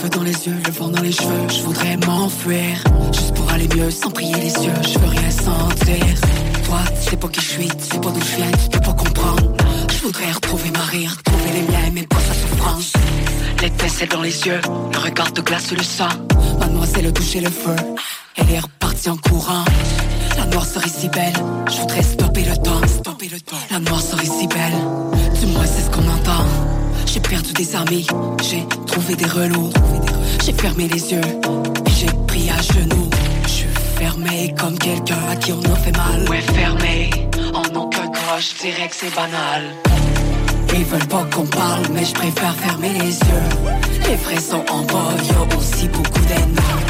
Feu 0.03 0.09
dans 0.09 0.23
les 0.25 0.47
yeux, 0.47 0.57
le 0.67 0.73
vent 0.73 0.89
dans 0.89 1.03
les 1.03 1.13
cheveux. 1.13 1.49
Je 1.49 1.63
voudrais 1.63 1.97
m'enfuir, 2.09 2.83
juste 3.13 3.35
pour 3.35 3.49
aller 3.53 3.69
mieux, 3.69 3.91
sans 3.93 4.11
prier 4.11 4.35
les 4.35 4.65
yeux. 4.65 4.75
Je 4.83 4.99
veux 4.99 5.09
rien 5.09 5.31
sentir. 5.31 6.52
Sais 7.01 7.17
pas 7.17 7.29
qui 7.29 7.41
je 7.41 7.47
suis, 7.47 7.69
sais 7.69 7.99
pas 8.01 8.11
d'où 8.11 8.21
je 8.21 8.37
viens, 8.37 8.51
tu 8.51 8.69
peux 8.71 8.81
pas 8.81 8.95
comprendre. 8.95 9.53
Je 9.91 10.03
voudrais 10.03 10.33
retrouver 10.33 10.71
ma 10.71 10.85
rire, 10.85 11.15
retrouver 11.19 11.53
les 11.53 11.63
miens, 11.63 11.91
mais 11.93 12.03
pas 12.07 12.21
sa 12.21 12.35
souffrance. 12.35 12.93
L'étincelle 13.61 14.09
dans 14.09 14.23
les 14.23 14.47
yeux, 14.47 14.61
le 14.93 14.99
regard 14.99 15.33
de 15.33 15.41
glace 15.41 15.73
le 15.73 15.83
sang. 15.83 16.09
Mademoiselle 16.59 17.07
a 17.07 17.13
touché 17.13 17.41
le 17.41 17.51
feu, 17.51 17.77
elle 18.37 18.51
est 18.51 18.59
repartie 18.59 19.11
en 19.11 19.17
courant. 19.17 19.65
La 20.39 20.47
noirceur 20.47 20.85
est 20.85 21.01
si 21.01 21.09
belle, 21.09 21.35
je 21.71 21.77
voudrais 21.77 22.03
stopper 22.03 22.45
le 22.45 22.57
temps, 22.57 22.87
stopper 22.87 23.29
le 23.29 23.41
temps. 23.41 23.57
La 23.71 23.79
noirceur 23.79 24.21
est 24.21 24.39
si 24.39 24.47
belle, 24.47 24.79
du 25.41 25.47
moins 25.47 25.67
c'est 25.67 25.83
ce 25.83 25.91
qu'on 25.91 26.09
entend. 26.09 26.45
J'ai 27.07 27.21
perdu 27.21 27.53
des 27.53 27.77
amis, 27.77 28.07
j'ai 28.49 28.67
trouvé 28.87 29.15
des 29.15 29.27
relous. 29.27 29.71
J'ai 30.45 30.53
fermé 30.55 30.89
les 30.89 31.13
yeux, 31.13 31.21
puis 31.85 31.95
j'ai 31.95 32.13
pris 32.27 32.51
à 32.51 32.61
genoux. 32.63 33.11
Fermé 34.03 34.53
comme 34.59 34.77
quelqu'un 34.79 35.29
à 35.31 35.37
qui 35.37 35.53
on 35.53 35.61
a 35.61 35.77
fait 35.77 35.97
mal. 35.97 36.29
Ouais, 36.29 36.41
fermé, 36.41 37.09
en 37.55 37.81
aucun 37.81 38.09
cas, 38.09 38.37
je 38.41 38.61
dirais 38.61 38.89
que 38.89 38.97
c'est 38.97 39.15
banal. 39.15 39.63
Ils 40.75 40.85
veulent 40.85 41.07
pas 41.07 41.25
qu'on 41.33 41.47
parle, 41.47 41.85
mais 41.93 42.05
je 42.05 42.13
préfère 42.13 42.53
fermer 42.57 42.89
les 42.95 43.17
yeux. 43.17 43.47
Les 44.09 44.17
vrais 44.17 44.41
sont 44.41 44.65
en 44.69 44.83
bas, 44.83 45.15
y 45.23 45.31
a 45.31 45.57
aussi 45.57 45.87
beaucoup 45.87 46.19
d'ennemis. 46.27 46.83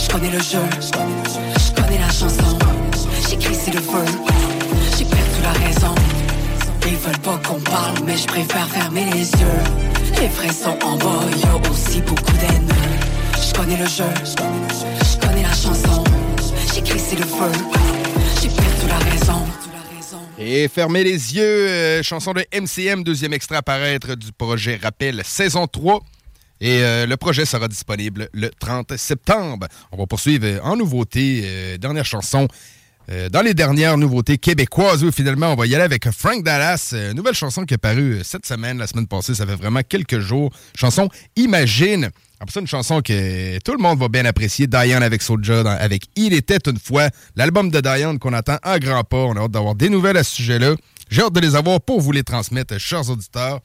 Je 0.00 0.12
connais 0.12 0.30
le 0.30 0.38
jeu, 0.38 0.62
je 0.80 1.74
connais 1.74 1.98
la 1.98 2.12
chanson. 2.12 2.56
J'écris 3.28 3.56
c'est 3.56 3.74
le 3.74 3.80
feu, 3.80 4.04
j'ai 4.96 5.06
perdu 5.06 5.40
la 5.42 5.66
raison. 5.66 5.94
Ils 6.86 6.96
veulent 6.98 7.18
pas 7.18 7.40
qu'on 7.48 7.58
parle, 7.58 7.96
mais 8.06 8.16
je 8.16 8.28
préfère 8.28 8.68
fermer 8.68 9.06
les 9.06 9.28
yeux. 9.28 9.60
Les 10.20 10.28
vrais 10.28 10.52
sont 10.52 10.78
en 10.84 10.96
bas, 10.98 11.24
y 11.36 11.46
a 11.46 11.68
aussi 11.68 12.00
beaucoup 12.02 12.32
d'ennemis. 12.38 12.70
Je 13.42 13.52
connais 13.58 13.76
le 13.76 13.88
jeu, 13.88 14.04
J'écris 16.74 16.98
c'est 16.98 17.16
le 17.16 17.24
feu. 17.24 17.50
J'ai 18.40 18.48
perdu 18.48 18.86
la 18.88 18.98
raison. 18.98 19.44
Et 20.38 20.68
fermez 20.68 21.04
les 21.04 21.34
yeux, 21.36 21.68
euh, 21.68 22.02
chanson 22.02 22.32
de 22.32 22.44
MCM, 22.52 23.02
deuxième 23.02 23.32
extrait 23.32 23.56
à 23.56 23.62
paraître 23.62 24.14
du 24.14 24.32
projet 24.32 24.78
Rappel 24.80 25.22
saison 25.24 25.66
3. 25.66 26.00
Et 26.60 26.82
euh, 26.82 27.06
le 27.06 27.16
projet 27.16 27.44
sera 27.44 27.68
disponible 27.68 28.28
le 28.32 28.50
30 28.50 28.96
septembre. 28.96 29.66
On 29.92 29.96
va 29.96 30.06
poursuivre 30.06 30.46
euh, 30.46 30.60
en 30.62 30.76
nouveauté, 30.76 31.76
dernière 31.78 32.04
chanson. 32.04 32.46
dans 33.32 33.42
les 33.42 33.54
dernières 33.54 33.98
nouveautés 33.98 34.38
québécoises, 34.38 35.02
oui, 35.02 35.10
finalement, 35.12 35.52
on 35.52 35.56
va 35.56 35.66
y 35.66 35.74
aller 35.74 35.84
avec 35.84 36.08
Frank 36.12 36.44
Dallas, 36.44 36.94
nouvelle 37.14 37.34
chanson 37.34 37.64
qui 37.64 37.74
est 37.74 37.78
parue 37.78 38.20
cette 38.22 38.46
semaine, 38.46 38.78
la 38.78 38.86
semaine 38.86 39.08
passée, 39.08 39.34
ça 39.34 39.44
fait 39.46 39.56
vraiment 39.56 39.80
quelques 39.82 40.20
jours. 40.20 40.52
Chanson 40.76 41.08
Imagine. 41.34 42.10
Après 42.42 42.54
ça, 42.54 42.60
une 42.60 42.66
chanson 42.66 43.02
que 43.02 43.58
tout 43.58 43.72
le 43.72 43.78
monde 43.82 43.98
va 43.98 44.08
bien 44.08 44.24
apprécier, 44.24 44.66
Diane 44.66 45.02
avec 45.02 45.20
Soulja, 45.20 45.60
avec 45.72 46.04
Il 46.16 46.32
était 46.32 46.58
une 46.66 46.78
fois, 46.78 47.10
l'album 47.36 47.70
de 47.70 47.80
Diane 47.80 48.18
qu'on 48.18 48.32
attend 48.32 48.56
à 48.62 48.78
grands 48.78 49.04
pas. 49.04 49.18
On 49.18 49.36
a 49.36 49.40
hâte 49.40 49.50
d'avoir 49.50 49.74
des 49.74 49.90
nouvelles 49.90 50.16
à 50.16 50.24
ce 50.24 50.36
sujet-là. 50.36 50.74
J'ai 51.10 51.20
hâte 51.20 51.34
de 51.34 51.40
les 51.40 51.54
avoir 51.54 51.82
pour 51.82 52.00
vous 52.00 52.12
les 52.12 52.22
transmettre, 52.22 52.78
chers 52.80 53.10
auditeurs. 53.10 53.60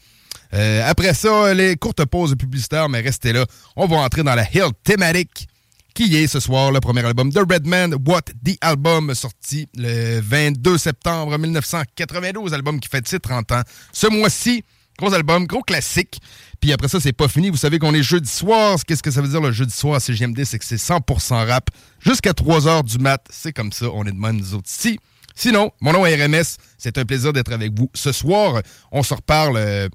Euh, 0.54 0.84
après 0.86 1.14
ça, 1.14 1.54
les 1.54 1.78
courtes 1.78 2.04
pauses 2.04 2.36
publicitaires, 2.36 2.90
mais 2.90 3.00
restez 3.00 3.32
là. 3.32 3.46
On 3.78 3.88
va 3.88 3.96
entrer 3.96 4.24
dans 4.24 4.36
la 4.36 4.44
Hill 4.44 4.72
thématique 4.84 5.48
qui 5.94 6.14
est 6.18 6.28
ce 6.28 6.42
soir 6.42 6.74
le 6.74 6.82
premier 6.82 7.06
album 7.06 7.30
de 7.30 7.40
Redman, 7.40 7.96
What 8.06 8.24
the 8.44 8.58
Album, 8.60 9.16
sorti 9.16 9.70
le 9.78 10.20
22 10.20 10.78
septembre 10.78 11.38
1992, 11.38 12.54
album 12.54 12.82
qui 12.82 12.90
fête 12.90 13.08
ses 13.08 13.22
30 13.22 13.54
ans. 13.54 13.62
Ce 13.94 14.08
mois-ci, 14.08 14.66
gros 15.00 15.14
album, 15.14 15.46
gros 15.46 15.62
classique. 15.62 16.20
Puis 16.60 16.72
après 16.74 16.88
ça, 16.88 17.00
c'est 17.00 17.14
pas 17.14 17.28
fini. 17.28 17.50
Vous 17.50 17.58
savez 17.58 17.80
qu'on 17.80 17.94
est 17.94 18.04
jeudi 18.04 18.30
soir. 18.30 18.80
Qu'est-ce 18.88 19.04
que 19.04 19.12
ça 19.12 19.22
veut 19.22 19.28
dire 19.28 19.42
le 19.42 19.52
jeudi 19.52 19.74
soir 19.74 19.96
à 19.96 20.00
CGMD? 20.00 20.44
C'est 20.46 20.60
que 20.60 20.66
c'est 20.66 20.76
100% 20.76 21.48
rap. 21.48 21.70
Jusqu'à 22.00 22.34
3 22.34 22.62
h 22.62 22.84
du 22.84 22.98
mat, 22.98 23.24
c'est 23.30 23.54
comme 23.54 23.72
ça. 23.72 23.88
On 23.94 24.06
est 24.06 24.12
de 24.12 24.18
même, 24.18 24.38
nous 24.38 24.62
ici. 24.66 25.00
Sinon, 25.36 25.72
mon 25.82 25.92
nom 25.92 26.06
est 26.06 26.16
RMS. 26.16 26.58
C'est 26.78 26.98
un 26.98 27.06
plaisir 27.06 27.34
d'être 27.34 27.52
avec 27.52 27.78
vous 27.78 27.92
ce 27.94 28.12
soir. 28.12 28.62
On 28.92 29.04
se 29.04 29.14
reparle 29.14 29.58
euh, 29.58 29.90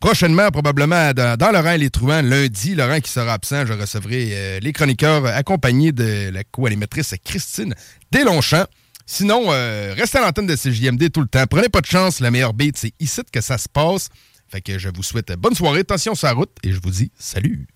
prochainement, 0.00 0.50
probablement 0.50 1.12
dans, 1.12 1.52
Laurent 1.52 1.72
et 1.72 1.78
les 1.78 1.90
Trouvants, 1.90 2.22
lundi. 2.22 2.74
Laurent 2.74 3.00
qui 3.00 3.10
sera 3.10 3.34
absent, 3.34 3.66
je 3.66 3.74
recevrai 3.74 4.30
euh, 4.32 4.60
les 4.60 4.72
chroniqueurs 4.72 5.26
accompagnés 5.26 5.92
de 5.92 6.30
la 6.30 6.42
co-animatrice 6.44 7.14
Christine 7.22 7.74
Deslongchamps. 8.10 8.66
Sinon, 9.06 9.46
euh, 9.48 9.92
restez 9.96 10.18
à 10.18 10.22
l'antenne 10.22 10.46
de 10.46 10.56
CJMD 10.56 11.10
tout 11.12 11.20
le 11.20 11.26
temps. 11.26 11.44
Prenez 11.48 11.68
pas 11.68 11.80
de 11.80 11.86
chance, 11.86 12.20
le 12.20 12.30
meilleur 12.30 12.54
beat, 12.54 12.78
c'est 12.78 12.94
ici 13.00 13.20
que 13.32 13.40
ça 13.40 13.58
se 13.58 13.68
passe. 13.68 14.08
Fait 14.50 14.60
que 14.60 14.78
je 14.80 14.88
vous 14.92 15.04
souhaite 15.04 15.32
bonne 15.38 15.54
soirée, 15.54 15.80
attention 15.80 16.16
sur 16.16 16.26
la 16.26 16.32
route 16.32 16.50
et 16.64 16.72
je 16.72 16.80
vous 16.82 16.90
dis 16.90 17.12
salut. 17.16 17.68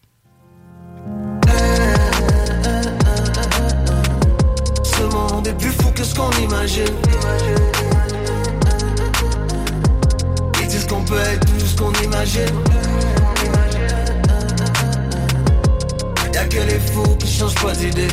Ce 4.82 5.02
monde 5.02 5.46
est 5.46 5.56
plus 5.56 5.70
fou 5.70 5.92
que 5.92 6.02
ce 6.02 6.12
qu'on 6.16 6.32
imagine. 6.32 6.96
Ils 10.60 10.66
disent 10.66 10.86
qu'on 10.86 11.04
peut 11.04 11.16
être 11.16 11.46
plus 11.46 11.60
ce 11.60 11.76
qu'on 11.76 11.92
imagine. 12.02 12.42
Y'a 16.32 16.44
que 16.46 16.58
les 16.58 16.80
fous 16.80 17.16
qui 17.20 17.32
changent 17.32 17.54
pas 17.54 17.72
d'idée. 17.72 18.08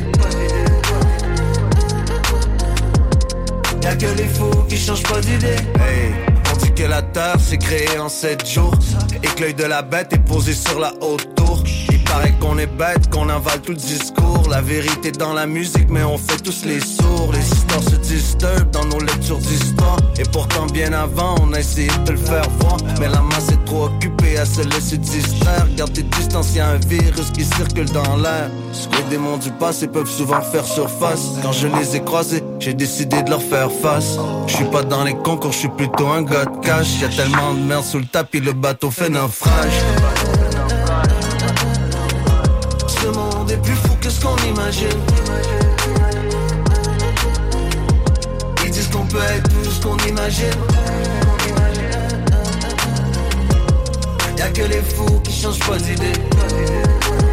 Y'a 3.81 3.95
que 3.95 4.05
les 4.05 4.27
fous 4.27 4.63
qui 4.69 4.77
changent 4.77 5.01
pas 5.01 5.19
d'idée. 5.19 5.55
Hey, 5.79 6.30
que 6.81 6.87
la 6.87 7.01
terre 7.03 7.39
s'est 7.39 7.57
créée 7.59 7.99
en 7.99 8.09
7 8.09 8.47
jours. 8.47 8.73
Et 9.21 9.27
que 9.27 9.41
l'œil 9.41 9.53
de 9.53 9.65
la 9.65 9.81
bête 9.83 10.13
est 10.13 10.25
posé 10.25 10.53
sur 10.53 10.79
la 10.79 10.93
haute 11.01 11.35
tour. 11.35 11.63
Paraît 12.11 12.33
qu'on 12.41 12.57
est 12.57 12.67
bête, 12.67 13.09
qu'on 13.09 13.29
avale 13.29 13.61
tout 13.61 13.71
le 13.71 13.77
discours. 13.77 14.49
La 14.49 14.61
vérité 14.61 15.13
dans 15.13 15.33
la 15.33 15.45
musique, 15.45 15.87
mais 15.89 16.03
on 16.03 16.17
fait 16.17 16.41
tous 16.43 16.65
les 16.65 16.81
sourds. 16.81 17.31
Les 17.31 17.39
histoires 17.39 17.83
se 17.83 17.95
disturbent 17.95 18.69
dans 18.71 18.83
nos 18.83 18.99
lectures 18.99 19.37
d'histoire. 19.37 19.95
Et 20.19 20.23
pourtant, 20.23 20.65
bien 20.65 20.91
avant, 20.91 21.35
on 21.41 21.53
a 21.53 21.59
essayé 21.59 21.89
de 22.05 22.11
le 22.11 22.17
faire 22.17 22.43
voir. 22.59 22.75
Mais 22.99 23.07
la 23.07 23.21
masse 23.21 23.47
est 23.49 23.63
trop 23.65 23.85
occupée 23.85 24.37
à 24.37 24.45
se 24.45 24.61
laisser 24.61 24.97
distraire. 24.97 25.65
Garde 25.77 25.93
tes 25.93 26.03
distances, 26.03 26.53
y'a 26.53 26.67
un 26.67 26.79
virus 26.79 27.31
qui 27.31 27.45
circule 27.45 27.89
dans 27.91 28.17
l'air. 28.17 28.51
Les 28.97 29.09
démons 29.09 29.37
du 29.37 29.51
passé 29.51 29.87
peuvent 29.87 30.09
souvent 30.09 30.41
faire 30.41 30.65
surface. 30.65 31.29
Quand 31.41 31.53
je 31.53 31.67
les 31.67 31.95
ai 31.95 32.01
croisés, 32.01 32.43
j'ai 32.59 32.73
décidé 32.73 33.23
de 33.23 33.29
leur 33.29 33.41
faire 33.41 33.71
face. 33.71 34.17
Je 34.47 34.57
suis 34.57 34.65
pas 34.65 34.83
dans 34.83 35.05
les 35.05 35.13
concours, 35.13 35.53
je 35.53 35.59
suis 35.59 35.69
plutôt 35.69 36.09
un 36.09 36.23
gars 36.23 36.43
de 36.43 36.57
cash. 36.59 36.99
Y'a 37.01 37.07
tellement 37.07 37.53
de 37.53 37.59
merde 37.59 37.85
sous 37.85 37.99
le 37.99 38.05
tapis, 38.05 38.41
le 38.41 38.51
bateau 38.51 38.91
fait 38.91 39.09
naufrage. 39.09 39.79
Est 43.51 43.57
plus 43.57 43.75
fou 43.75 43.95
que 43.99 44.09
ce 44.09 44.21
qu'on 44.21 44.35
imagine. 44.37 44.87
Ils 48.63 48.71
disent 48.71 48.87
qu'on 48.87 49.05
peut 49.05 49.17
être 49.35 49.49
plus 49.49 49.69
ce 49.69 49.81
qu'on 49.81 49.97
imagine. 49.97 50.45
Y'a 54.37 54.49
que 54.49 54.61
les 54.61 54.81
fous 54.81 55.19
qui 55.23 55.41
changent 55.41 55.59
pas 55.59 55.77
d'idée. 55.77 57.30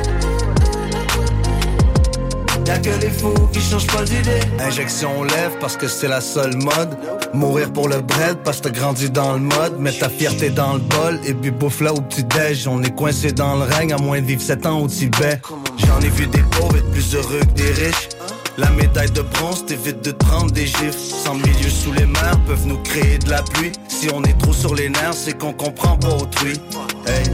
Y'a 2.68 2.78
que 2.80 2.90
les 3.00 3.08
fous 3.08 3.32
qui 3.50 3.62
changent 3.62 3.86
pas 3.86 4.04
d'idée. 4.04 4.40
Injection 4.58 5.20
aux 5.20 5.24
lèvres 5.24 5.56
parce 5.58 5.74
que 5.74 5.88
c'est 5.88 6.06
la 6.06 6.20
seule 6.20 6.54
mode. 6.54 6.98
Mourir 7.32 7.72
pour 7.72 7.88
le 7.88 8.02
bread 8.02 8.36
parce 8.44 8.58
que 8.58 8.64
t'as 8.64 8.78
grandi 8.78 9.08
dans 9.08 9.32
le 9.32 9.38
mode. 9.38 9.80
Mets 9.80 9.92
ta 9.92 10.10
fierté 10.10 10.50
dans 10.50 10.74
le 10.74 10.80
bol 10.80 11.18
et 11.24 11.32
puis 11.32 11.50
bouffe 11.50 11.80
là 11.80 11.94
au 11.94 12.02
petit 12.02 12.24
déj. 12.24 12.68
On 12.68 12.82
est 12.82 12.94
coincé 12.94 13.32
dans 13.32 13.56
le 13.56 13.62
règne 13.62 13.94
à 13.94 13.96
moins 13.96 14.20
de 14.20 14.26
vivre 14.26 14.42
7 14.42 14.66
ans 14.66 14.80
au 14.82 14.86
Tibet. 14.86 15.40
J'en 15.78 15.98
ai 16.00 16.10
vu 16.10 16.26
des 16.26 16.42
pauvres 16.42 16.76
être 16.76 16.90
plus 16.90 17.14
heureux 17.14 17.40
que 17.40 17.54
des 17.54 17.72
riches. 17.72 18.10
La 18.58 18.68
médaille 18.68 19.12
de 19.12 19.22
bronze 19.22 19.64
t'évite 19.64 20.04
de 20.04 20.12
prendre 20.12 20.50
des 20.50 20.66
gifs. 20.66 20.98
Sans 21.24 21.36
milieu 21.36 21.70
sous 21.70 21.92
les 21.92 22.04
mers 22.04 22.38
peuvent 22.46 22.66
nous 22.66 22.82
créer 22.82 23.16
de 23.16 23.30
la 23.30 23.42
pluie. 23.44 23.72
Si 23.88 24.10
on 24.12 24.22
est 24.24 24.36
trop 24.38 24.52
sur 24.52 24.74
les 24.74 24.90
nerfs, 24.90 25.14
c'est 25.14 25.38
qu'on 25.38 25.54
comprend 25.54 25.96
pas 25.96 26.08
autrui. 26.08 26.60
Hey, 27.06 27.24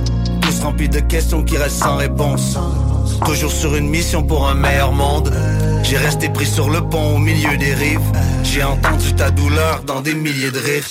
tous 0.43 0.61
remplis 0.61 0.89
de 0.89 1.01
questions 1.01 1.43
qui 1.43 1.56
restent 1.56 1.82
sans 1.82 1.97
réponse. 1.97 2.56
Toujours 3.26 3.52
sur 3.52 3.74
une 3.76 3.88
mission 3.88 4.22
pour 4.22 4.48
un 4.48 4.54
meilleur 4.54 4.92
monde. 4.92 5.32
J'ai 5.82 5.96
resté 5.96 6.28
pris 6.28 6.46
sur 6.46 6.70
le 6.70 6.80
pont 6.80 7.16
au 7.16 7.18
milieu 7.18 7.56
des 7.56 7.74
rives. 7.74 8.00
J'ai 8.42 8.62
entendu 8.62 9.14
ta 9.14 9.30
douleur 9.30 9.82
dans 9.86 10.00
des 10.00 10.14
milliers 10.14 10.50
de 10.50 10.58
rires. 10.58 10.88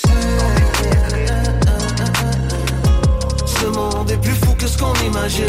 Ce 3.46 3.66
monde 3.66 4.12
est 4.12 4.18
plus 4.18 4.36
fou 4.36 4.54
que 4.58 4.68
ce 4.68 4.78
qu'on 4.78 4.94
imagine. 5.06 5.46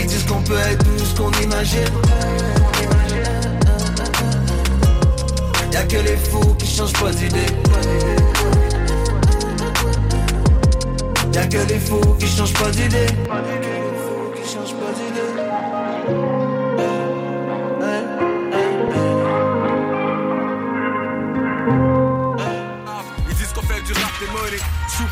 Ils 0.00 0.06
disent 0.06 0.24
qu'on 0.24 0.42
peut 0.42 0.58
être 0.70 0.84
plus 0.84 1.04
ce 1.04 1.14
qu'on 1.20 1.32
imagine. 1.42 1.92
Y'a 5.72 5.82
que 5.82 5.96
les 5.96 6.16
fous 6.16 6.54
qui 6.58 6.66
changent 6.66 6.92
pas 6.94 7.10
d'idée. 7.10 7.46
Y'a 11.38 11.46
que 11.46 11.68
les 11.68 11.78
fous 11.78 12.00
qui 12.18 12.26
changent 12.26 12.52
pas 12.52 12.68
d'idée. 12.72 13.06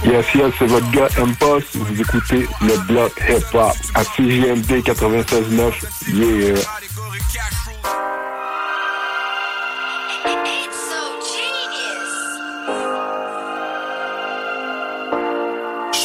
Yes, 0.05 0.35
yes, 0.35 0.53
c'est 0.59 0.67
votre 0.67 0.91
gars 0.91 1.09
M-Post. 1.17 1.77
Vous 1.77 2.01
écoutez 2.01 2.49
le 2.61 2.77
bloc 2.89 3.13
hip-hop 3.29 3.77
à 3.95 4.05
CJMD 4.05 4.83
96.9. 4.83 5.73
Yeah. 6.13 6.76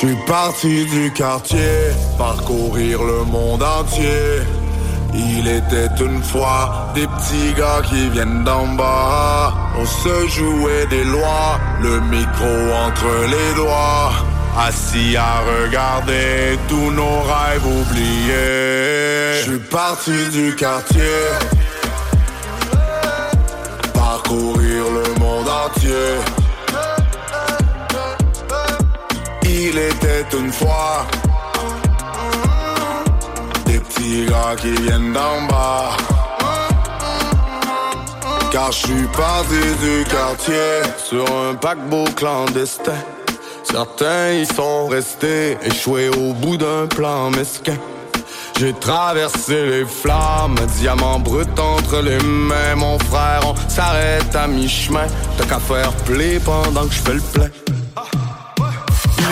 Suis 0.08 0.16
parti 0.26 0.86
du 0.86 1.12
quartier, 1.12 1.94
parcourir 2.18 3.04
le 3.04 3.24
monde 3.24 3.62
entier. 3.62 4.42
Il 5.14 5.48
était 5.48 5.94
une 6.04 6.24
fois 6.24 6.92
des 6.96 7.06
petits 7.06 7.54
gars 7.56 7.84
qui 7.88 8.10
viennent 8.10 8.44
d'en 8.44 8.66
bas. 8.70 9.54
On 9.78 9.86
se 9.86 10.28
jouait 10.28 10.88
des 10.90 11.04
lois, 11.04 11.60
le 11.84 12.00
micro 12.16 12.54
entre 12.88 13.12
les 13.34 13.56
doigts. 13.56 14.12
Assis 14.58 15.16
à 15.16 15.42
regarder 15.54 16.58
tous 16.68 16.90
nos 16.90 17.20
rêves 17.32 17.68
oubliés. 17.82 19.38
Je 19.38 19.50
suis 19.52 19.60
parti 19.60 20.18
du 20.32 20.56
quartier, 20.56 21.18
parcourir 23.94 24.84
le 24.98 25.20
monde 25.20 25.48
entier. 25.48 26.31
Il 29.64 29.78
était 29.78 30.26
une 30.36 30.52
fois 30.52 31.06
des 33.68 33.80
petits 33.80 34.26
gars 34.26 34.56
qui 34.58 34.72
viennent 34.72 35.14
d'en 35.14 35.44
bas. 35.48 35.92
Car 38.52 38.72
je 38.72 38.78
suis 38.78 39.08
parti 39.16 39.62
du 39.80 40.04
quartier 40.10 40.82
sur 40.98 41.26
un 41.26 41.54
paquebot 41.54 42.06
clandestin. 42.16 43.04
Certains 43.64 44.32
y 44.32 44.48
sont 44.48 44.88
restés 44.88 45.60
échoués 45.64 46.10
au 46.10 46.34
bout 46.34 46.58
d'un 46.58 46.88
plan 46.88 47.30
mesquin. 47.30 47.78
J'ai 48.58 48.74
traversé 48.74 49.64
les 49.68 49.86
flammes, 49.86 50.56
diamant 50.80 51.20
brut 51.20 51.60
entre 51.60 52.02
les 52.02 52.20
mains, 52.20 52.76
mon 52.78 52.98
frère, 52.98 53.42
on 53.46 53.70
s'arrête 53.70 54.36
à 54.36 54.48
mi-chemin. 54.48 55.06
T'as 55.38 55.46
qu'à 55.46 55.60
faire 55.60 55.92
play 56.08 56.40
pendant 56.40 56.88
que 56.88 56.94
je 56.94 57.02
fais 57.02 57.14
le 57.14 57.22
plein. 57.22 57.71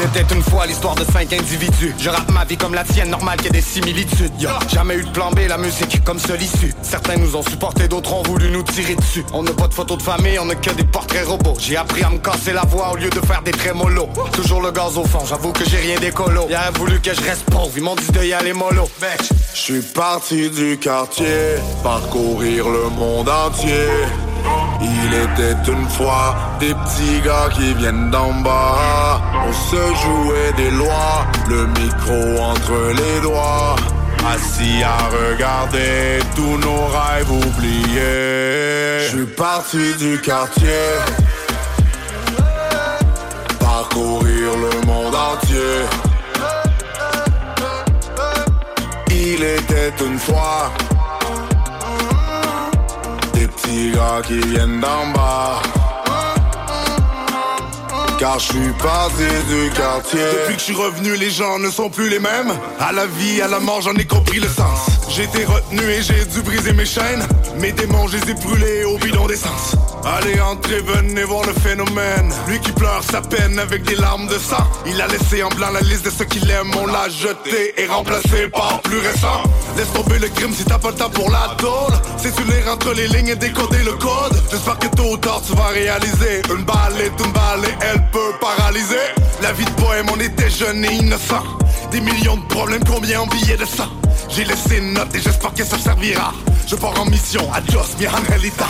Il 0.01 0.07
était 0.17 0.33
une 0.33 0.41
fois 0.41 0.65
l'histoire 0.65 0.95
de 0.95 1.03
cinq 1.03 1.33
individus. 1.33 1.93
Je 1.99 2.09
rappe 2.09 2.31
ma 2.31 2.45
vie 2.45 2.55
comme 2.55 2.73
la 2.73 2.85
tienne, 2.85 3.09
normal 3.09 3.35
qu'il 3.37 3.47
y 3.47 3.49
ait 3.49 3.59
des 3.59 3.61
similitudes. 3.61 4.31
Yo, 4.39 4.49
Jamais 4.71 4.95
eu 4.95 5.03
de 5.03 5.09
plan 5.09 5.29
B, 5.31 5.39
la 5.47 5.57
musique 5.57 6.01
comme 6.05 6.19
seul 6.19 6.41
issue. 6.41 6.73
Certains 6.81 7.17
nous 7.17 7.35
ont 7.35 7.41
supporté, 7.41 7.89
d'autres 7.89 8.13
ont 8.13 8.23
voulu 8.23 8.49
nous 8.49 8.63
tirer 8.63 8.95
dessus. 8.95 9.25
On 9.33 9.43
n'a 9.43 9.51
pas 9.51 9.67
de 9.67 9.73
photos 9.73 9.97
de 9.97 10.03
famille, 10.03 10.39
on 10.39 10.45
n'a 10.45 10.55
que 10.55 10.69
des 10.71 10.85
portraits 10.85 11.25
robots. 11.25 11.55
J'ai 11.59 11.75
appris 11.75 12.03
à 12.03 12.09
me 12.09 12.19
casser 12.19 12.53
la 12.53 12.61
voix 12.61 12.93
au 12.93 12.95
lieu 12.95 13.09
de 13.09 13.19
faire 13.19 13.41
des 13.41 13.51
trémolos. 13.51 14.07
Toujours 14.31 14.61
le 14.61 14.71
gaz 14.71 14.97
au 14.97 15.03
fond, 15.03 15.25
j'avoue 15.27 15.51
que 15.51 15.65
j'ai 15.65 15.77
rien 15.77 15.99
d'écolo. 15.99 16.45
Il 16.47 16.55
a 16.55 16.71
voulu 16.71 17.01
que 17.01 17.13
je 17.13 17.21
reste 17.21 17.43
pauvre, 17.49 17.71
ils 17.75 17.83
m'ont 17.83 17.95
dit 17.95 18.11
de 18.11 18.23
y 18.23 18.31
aller 18.33 18.53
mollo. 18.53 18.89
Je 19.53 19.59
suis 19.59 19.81
parti 19.81 20.49
du 20.49 20.77
quartier, 20.77 21.55
parcourir 21.83 22.69
le 22.69 22.89
monde 22.89 23.27
entier. 23.27 23.87
Il 25.11 25.15
était 25.15 25.71
une 25.71 25.89
fois 25.89 26.35
des 26.59 26.73
petits 26.73 27.19
gars 27.21 27.49
qui 27.51 27.73
viennent 27.73 28.11
d'en 28.11 28.31
bas. 28.41 29.19
On 29.47 29.51
se 29.51 29.75
jouait 29.75 30.53
des 30.55 30.69
lois, 30.69 31.25
le 31.47 31.65
micro 31.65 32.43
entre 32.43 32.93
les 32.95 33.21
doigts. 33.21 33.75
Assis 34.31 34.83
à 34.83 35.07
regarder 35.07 36.19
tous 36.35 36.57
nos 36.57 36.85
rêves 36.85 37.31
oubliés. 37.31 38.99
Je 38.99 39.15
suis 39.15 39.25
parti 39.25 39.95
du 39.97 40.19
quartier, 40.21 40.85
parcourir 43.59 44.49
le 44.65 44.85
monde 44.85 45.15
entier. 45.15 45.85
Il 49.09 49.43
était 49.43 49.93
une 50.05 50.19
fois 50.19 50.71
gars 53.93 54.21
qui 54.25 54.39
viennent 54.39 54.79
d'en 54.79 55.07
bas. 55.13 55.61
Car 58.17 58.37
je 58.39 58.45
suis 58.47 58.73
parti 58.81 59.23
du 59.47 59.69
quartier. 59.69 60.19
Depuis 60.19 60.55
que 60.55 60.59
je 60.59 60.65
suis 60.65 60.75
revenu, 60.75 61.15
les 61.15 61.29
gens 61.29 61.57
ne 61.59 61.69
sont 61.69 61.89
plus 61.89 62.09
les 62.09 62.19
mêmes. 62.19 62.51
À 62.79 62.91
la 62.91 63.05
vie, 63.05 63.41
à 63.41 63.47
la 63.47 63.59
mort, 63.59 63.81
j'en 63.81 63.93
ai 63.93 64.05
compris 64.05 64.39
le 64.39 64.47
sens. 64.47 64.98
J'ai 65.19 65.25
été 65.25 65.43
retenu 65.43 65.81
et 65.81 66.01
j'ai 66.01 66.23
dû 66.23 66.41
briser 66.43 66.71
mes 66.71 66.85
chaînes. 66.85 67.27
Mes 67.59 67.73
démons, 67.73 68.07
je 68.07 68.15
les 68.15 68.31
ai 68.31 68.33
brûlés 68.35 68.85
au 68.85 68.97
bidon 68.97 69.27
d'essence. 69.27 69.75
Allez, 70.05 70.39
entrez, 70.39 70.79
venez 70.79 71.25
voir 71.25 71.45
le 71.45 71.51
phénomène. 71.51 72.31
Lui 72.47 72.57
qui 72.61 72.71
pleure 72.71 73.03
sa 73.03 73.19
peine 73.19 73.59
avec 73.59 73.83
des 73.83 73.95
larmes 73.95 74.27
de 74.27 74.37
sang. 74.39 74.65
Il 74.85 75.01
a 75.01 75.07
laissé 75.07 75.43
en 75.43 75.49
blanc 75.49 75.71
la 75.73 75.81
liste 75.81 76.05
de 76.05 76.09
ceux 76.09 76.23
qu'il 76.23 76.49
aime. 76.49 76.71
On 76.73 76.85
l'a 76.85 77.09
jeté 77.09 77.73
et 77.77 77.85
remplacé 77.87 78.47
par 78.47 78.79
plus 78.79 78.99
récent. 78.99 79.43
Laisse 79.75 79.91
tomber 79.91 80.19
le 80.19 80.29
crime 80.29 80.53
si 80.53 80.63
t'as 80.63 80.79
pas 80.79 80.91
le 80.91 80.95
temps 80.95 81.09
pour 81.09 81.29
la 81.29 81.53
tôle. 81.57 81.99
C'est 82.15 82.33
tu 82.33 82.43
lire 82.43 82.71
entre 82.71 82.93
les 82.93 83.09
lignes 83.09 83.27
et 83.27 83.35
décoder 83.35 83.83
le 83.83 83.95
code. 83.95 84.41
J'espère 84.49 84.79
que 84.79 84.87
tôt 84.87 85.11
ou 85.11 85.17
tard 85.17 85.41
tu 85.45 85.53
vas 85.53 85.67
réaliser. 85.67 86.43
Une 86.49 86.63
balle 86.63 86.95
est 87.01 87.25
une 87.25 87.33
balle 87.33 87.65
et 87.65 87.85
elle 87.91 88.01
peut 88.13 88.31
paralyser. 88.39 88.95
La 89.41 89.51
vie 89.51 89.65
de 89.65 89.71
poème, 89.71 90.05
on 90.15 90.19
était 90.21 90.49
jeunes 90.49 90.85
et 90.85 90.93
innocents. 90.93 91.43
Des 91.91 91.99
millions 91.99 92.37
de 92.37 92.45
problèmes, 92.45 92.85
combien 92.85 93.19
en 93.19 93.27
billets 93.27 93.57
de 93.57 93.65
sang? 93.65 93.89
J'ai 94.27 94.43
laissé 94.43 94.77
une 94.77 94.93
note 94.93 95.13
et 95.15 95.21
j'espère 95.21 95.53
que 95.53 95.63
ça 95.63 95.77
servira. 95.77 96.33
Je 96.67 96.75
pars 96.75 96.99
en 96.99 97.05
mission, 97.05 97.51
adios 97.53 97.95
mi 97.99 98.07
angelita. 98.07 98.65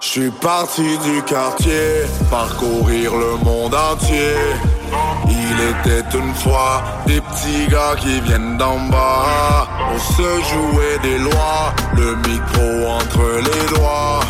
Je 0.00 0.08
suis 0.08 0.30
parti 0.30 0.98
du 0.98 1.22
quartier, 1.22 2.04
parcourir 2.30 3.12
le 3.14 3.36
monde 3.44 3.74
entier. 3.74 4.34
Il 5.28 5.60
était 5.60 6.16
une 6.16 6.34
fois 6.34 6.82
des 7.06 7.20
petits 7.20 7.66
gars 7.68 7.96
qui 7.98 8.20
viennent 8.20 8.56
d'en 8.58 8.78
bas. 8.88 9.68
On 9.92 9.98
se 9.98 10.22
jouait 10.22 10.98
des 11.02 11.18
lois, 11.18 11.74
le 11.96 12.14
micro 12.16 12.86
entre 12.88 13.40
les 13.40 13.76
doigts. 13.76 14.20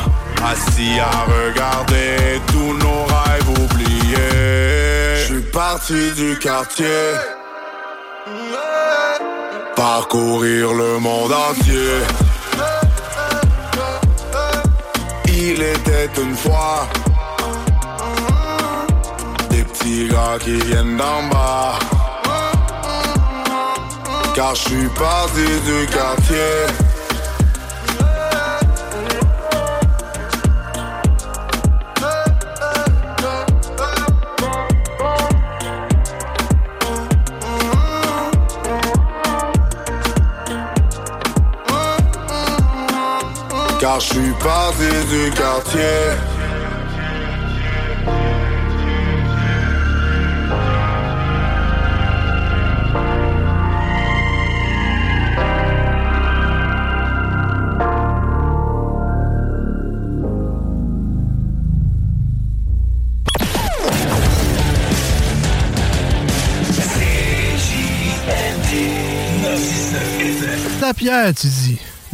Assis 0.45 1.01
à 1.01 1.25
regarder 1.25 2.41
tous 2.47 2.73
nos 2.75 3.05
rêves 3.05 3.49
oubliés. 3.65 5.17
Je 5.17 5.25
suis 5.35 5.43
parti 5.53 6.13
du 6.13 6.39
quartier, 6.39 6.87
parcourir 9.77 10.73
le 10.73 10.99
monde 10.99 11.33
entier. 11.33 12.01
Il 15.29 15.63
était 15.63 16.11
une 16.21 16.35
fois 16.35 16.89
des 19.51 19.63
petits 19.63 20.09
gars 20.09 20.39
qui 20.41 20.57
viennent 20.57 20.97
d'en 20.97 21.29
bas. 21.31 21.79
Car 24.35 24.55
je 24.55 24.63
suis 24.63 24.89
parti 24.99 25.47
du 25.67 25.87
quartier. 25.87 26.86
Car 43.87 44.01
je 44.01 44.15
suis 44.15 44.33
parti 44.43 44.83
du 45.09 45.31
quartier. 45.31 45.81
Pierre, 70.97 71.35
tu 71.35 71.47
dis. 71.47 71.96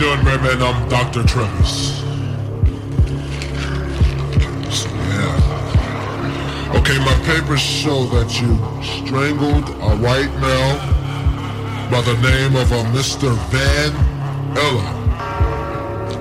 Doing? 0.00 0.26
I'm 0.26 0.88
Dr. 0.88 1.22
Travis. 1.24 2.00
Yeah. 5.10 6.72
Okay, 6.74 6.98
my 7.00 7.12
papers 7.26 7.60
show 7.60 8.06
that 8.06 8.40
you 8.40 8.56
strangled 8.82 9.68
a 9.68 9.94
white 10.00 10.32
male 10.40 10.78
by 11.90 12.00
the 12.00 12.16
name 12.22 12.56
of 12.56 12.72
a 12.72 12.82
Mr. 12.96 13.36
Van 13.50 13.92
Ella 14.56 14.88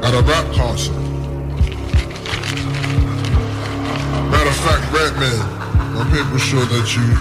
at 0.03 0.13
a 0.13 0.21
rap 0.27 0.53
concert. 0.53 0.99
Matter 4.29 4.49
of 4.49 4.57
fact, 4.57 4.91
Redman, 4.91 5.39
my 5.95 6.03
papers 6.11 6.41
show 6.41 6.59
that 6.59 6.97
you 6.97 7.15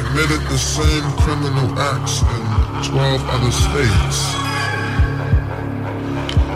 committed 0.00 0.46
the 0.46 0.58
same 0.58 1.10
criminal 1.22 1.76
acts 1.76 2.22
in 2.22 2.92
12 2.92 3.20
other 3.30 3.50
states. 3.50 4.43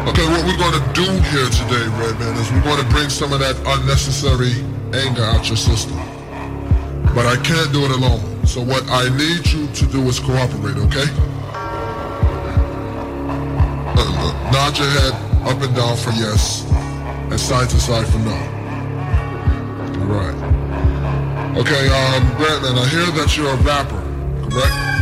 Okay, 0.08 0.24
what 0.24 0.42
we're 0.46 0.56
to 0.72 0.92
do 0.94 1.04
here 1.04 1.44
today, 1.52 1.84
Redman, 2.00 2.34
is 2.40 2.50
we're 2.50 2.62
to 2.80 2.88
bring 2.88 3.10
some 3.10 3.30
of 3.34 3.40
that 3.40 3.56
unnecessary 3.66 4.64
anger 4.96 5.22
out 5.22 5.46
your 5.48 5.56
system. 5.58 5.98
But 7.14 7.26
I 7.26 7.36
can't 7.44 7.70
do 7.74 7.84
it 7.84 7.90
alone. 7.90 8.46
So 8.46 8.62
what 8.62 8.88
I 8.88 9.14
need 9.18 9.46
you 9.52 9.66
to 9.66 9.86
do 9.86 10.00
is 10.08 10.18
cooperate, 10.18 10.78
okay? 10.88 11.04
Uh, 13.92 14.00
uh, 14.00 14.50
nod 14.50 14.78
your 14.78 14.88
head 14.88 15.12
up 15.44 15.60
and 15.60 15.76
down 15.76 15.94
for 15.98 16.12
yes, 16.12 16.64
and 17.28 17.38
side 17.38 17.68
to 17.68 17.78
side 17.78 18.08
for 18.08 18.18
no. 18.20 18.32
All 20.00 20.08
right. 20.08 21.58
Okay, 21.58 21.84
um, 21.92 22.24
Redman, 22.40 22.78
I 22.78 22.88
hear 22.88 23.04
that 23.12 23.36
you're 23.36 23.50
a 23.50 23.56
rapper, 23.56 24.00
correct? 24.48 24.97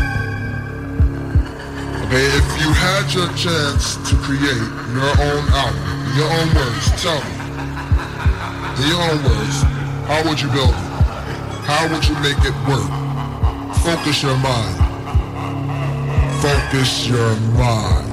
Okay, 2.07 2.27
if 2.39 2.49
you 2.61 2.71
had 2.73 3.13
your 3.13 3.29
chance 3.35 3.97
to 4.09 4.17
create 4.17 4.67
your 4.95 5.13
own 5.29 5.45
album, 5.51 5.87
your 6.17 6.31
own 6.39 6.49
words, 6.55 7.03
tell 7.03 7.19
me, 7.19 7.35
in 8.83 8.89
your 8.89 9.03
own 9.11 9.23
words, 9.25 9.63
how 10.07 10.23
would 10.29 10.41
you 10.41 10.49
build 10.51 10.71
it? 10.71 10.87
How 11.67 11.89
would 11.91 12.07
you 12.07 12.15
make 12.23 12.39
it 12.45 12.55
work? 12.69 12.91
Focus 13.83 14.23
your 14.23 14.37
mind. 14.39 14.87
focus 16.47 17.09
your 17.09 17.35
mind. 17.59 18.07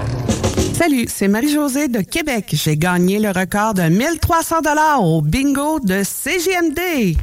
Salut, 0.76 1.06
c'est 1.08 1.28
Marie-Josée 1.28 1.88
de 1.88 2.02
Québec. 2.02 2.50
J'ai 2.54 2.78
gagné 2.78 3.20
le 3.20 3.30
record 3.30 3.74
de 3.76 3.84
1300 3.84 4.62
dollars 4.62 5.04
au 5.04 5.22
bingo 5.22 5.80
de 5.80 6.02
CGMD. 6.04 7.16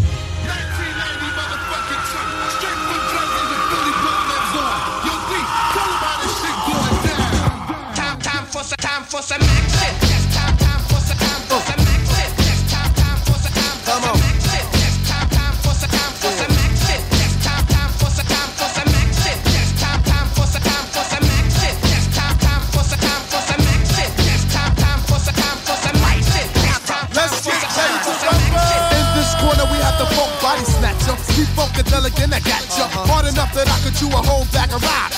For 9.10 9.22
some, 9.22 9.40
time 9.40 9.50
for 9.50 9.50
some 9.50 9.50
action. 9.50 10.06
Yes, 10.06 10.24
time, 10.34 10.56
time 10.56 10.82
for 10.86 11.00
some, 11.02 11.18
time 11.18 11.42
for 11.50 11.58
some 11.66 11.82
action. 11.82 12.30
Yes, 12.47 12.62
time, 12.70 12.94
time 12.94 13.18
for 13.26 13.34
some, 13.42 13.50
time 13.50 13.74
for 13.82 13.98
some 13.98 14.22
action. 14.22 14.62
Yes, 14.70 14.94
time, 15.10 15.28
time 15.34 15.55
for 15.58 15.74
some, 15.74 15.90
time 15.90 16.14
for 16.14 16.30
some 16.30 16.55
action. 16.62 16.98
Yes, 17.10 17.34
time, 17.42 17.66
time 17.66 17.90
for 17.98 18.10
some, 18.14 18.26
time 18.30 18.50
for 18.55 18.70
some 18.70 18.86
action. 19.02 19.34
Yes, 19.50 19.74
time, 19.74 19.98
time 19.98 20.30
for 20.30 20.47
some, 20.47 20.62
time 20.62 20.86
for 20.86 21.02
some 21.10 21.26
action. 21.26 21.74
Yes, 21.90 22.06
time, 22.14 22.36
time 22.39 22.62
for 22.70 22.84
some, 22.86 23.02
time 23.02 23.24
for 23.26 23.42
some 23.50 23.66
action. 23.66 24.08
Yes, 24.22 24.42
time, 24.55 24.74
time 24.78 25.02
for 25.10 25.18
some, 25.18 25.34
time 25.34 25.58
for 25.66 25.74
some 25.74 25.98
action. 26.06 26.47
Yes, 26.55 26.78
time, 26.86 27.10
time 27.10 27.10
Let's 27.10 27.34
for 27.42 27.50
get 27.50 27.66
some, 27.66 27.82
time 27.82 27.98
for 28.06 28.14
some 28.14 28.30
action. 28.30 28.78
In 28.94 29.06
this 29.18 29.30
corner, 29.42 29.66
we 29.74 29.78
have 29.82 29.98
the 29.98 30.06
funk 30.14 30.30
body 30.39 30.62
snatcher. 30.62 31.18
Keep 31.34 31.50
funkadelic 31.58 32.14
and 32.22 32.30
I 32.30 32.40
got 32.47 32.62
ya. 32.78 32.86
Hard 33.10 33.26
enough 33.26 33.50
that 33.58 33.66
I 33.66 33.76
could 33.82 33.94
chew 33.98 34.06
a 34.14 34.22
whole 34.22 34.47
bag 34.55 34.70
of 34.70 34.78
ride. 34.86 35.09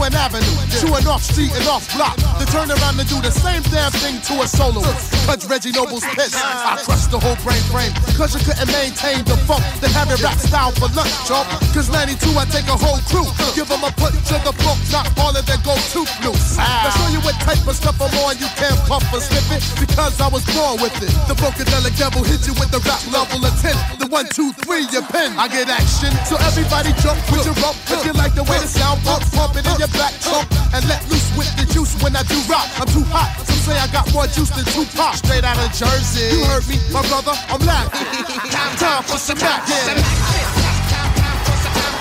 An 0.00 0.16
avenue, 0.16 0.56
chew 0.80 0.88
an 0.96 1.04
off 1.04 1.20
street 1.20 1.52
and 1.52 1.68
off 1.68 1.84
block. 1.92 2.16
To 2.40 2.44
turn 2.48 2.72
around 2.72 2.96
and 2.96 3.04
do 3.04 3.20
the 3.20 3.28
same 3.28 3.60
damn 3.68 3.92
thing 4.00 4.16
to 4.32 4.40
a 4.40 4.48
soloist. 4.48 5.12
Cause 5.28 5.44
Reggie 5.44 5.76
Noble's 5.76 6.08
piss, 6.16 6.32
I 6.40 6.80
crushed 6.88 7.12
the 7.12 7.20
whole 7.20 7.36
brain 7.44 7.60
frame. 7.68 7.92
Cause 8.16 8.32
you 8.32 8.40
couldn't 8.40 8.64
maintain 8.72 9.20
the 9.28 9.36
funk. 9.44 9.60
Then 9.84 9.92
have 9.92 10.08
it 10.08 10.24
rap 10.24 10.40
style 10.40 10.72
for 10.80 10.88
lunch, 10.96 11.12
chump. 11.28 11.44
Cause 11.76 11.92
92, 11.92 12.32
I 12.32 12.48
take 12.48 12.64
a 12.72 12.80
whole 12.80 12.96
crew. 13.12 13.28
Give 13.52 13.68
them 13.68 13.84
a 13.84 13.92
punch 13.92 14.16
to 14.32 14.40
the 14.40 14.56
funk, 14.64 14.80
not 14.88 15.04
all 15.20 15.36
of 15.36 15.44
their 15.44 15.60
go 15.60 15.76
to 15.76 16.00
loose. 16.24 16.56
Now 16.56 16.88
show 16.96 17.12
you 17.12 17.20
what 17.20 17.36
type 17.44 17.60
of 17.68 17.76
stuff 17.76 18.00
I'm 18.00 18.08
on. 18.24 18.40
You 18.40 18.48
can't 18.56 18.80
puff 18.88 19.04
or 19.12 19.20
slip 19.20 19.44
it 19.52 19.60
because 19.76 20.16
I 20.16 20.32
was 20.32 20.48
born 20.56 20.80
with 20.80 20.96
it. 20.96 21.12
The 21.28 21.36
Funkadelic 21.36 21.92
devil 22.00 22.24
hit 22.24 22.48
you 22.48 22.56
with 22.56 22.72
the 22.72 22.80
rap 22.88 23.04
level 23.12 23.44
of 23.44 23.52
10. 23.60 23.76
The 24.00 24.08
one, 24.08 24.32
two, 24.32 24.56
three, 24.64 24.88
your 24.88 25.04
pen. 25.12 25.36
I 25.36 25.44
get 25.52 25.68
action. 25.68 26.08
So 26.24 26.40
everybody 26.40 26.96
jump 27.04 27.20
with 27.28 27.44
your 27.44 27.56
rump. 27.60 27.76
If 27.92 28.00
you 28.08 28.16
like 28.16 28.32
the 28.32 28.48
way 28.48 28.56
the 28.56 28.70
sound 28.70 29.04
pump, 29.04 29.28
pump 29.36 29.60
it 29.60 29.68
in 29.68 29.76
your 29.76 29.89
back 29.96 30.14
trunk. 30.20 30.46
And 30.74 30.86
let 30.86 31.02
loose 31.10 31.30
with 31.36 31.50
the 31.56 31.66
juice 31.72 31.94
when 32.02 32.14
I 32.16 32.22
do 32.24 32.38
rock. 32.46 32.68
I'm 32.78 32.86
too 32.86 33.04
hot. 33.10 33.34
Some 33.46 33.60
say 33.66 33.76
I 33.78 33.86
got 33.88 34.12
more 34.12 34.26
juice 34.26 34.50
than 34.50 34.64
Tupac. 34.70 35.14
Straight 35.16 35.44
out 35.44 35.58
of 35.58 35.72
Jersey. 35.72 36.36
You 36.36 36.44
heard 36.46 36.66
me, 36.68 36.78
my 36.92 37.02
brother. 37.08 37.34
I'm 37.48 37.60
loud. 37.64 37.90
time, 37.90 38.76
time 38.82 39.02
for 39.04 39.18
some 39.18 39.38
back. 39.38 39.66
Yeah. 39.68 40.00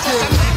Lights, 0.10 0.49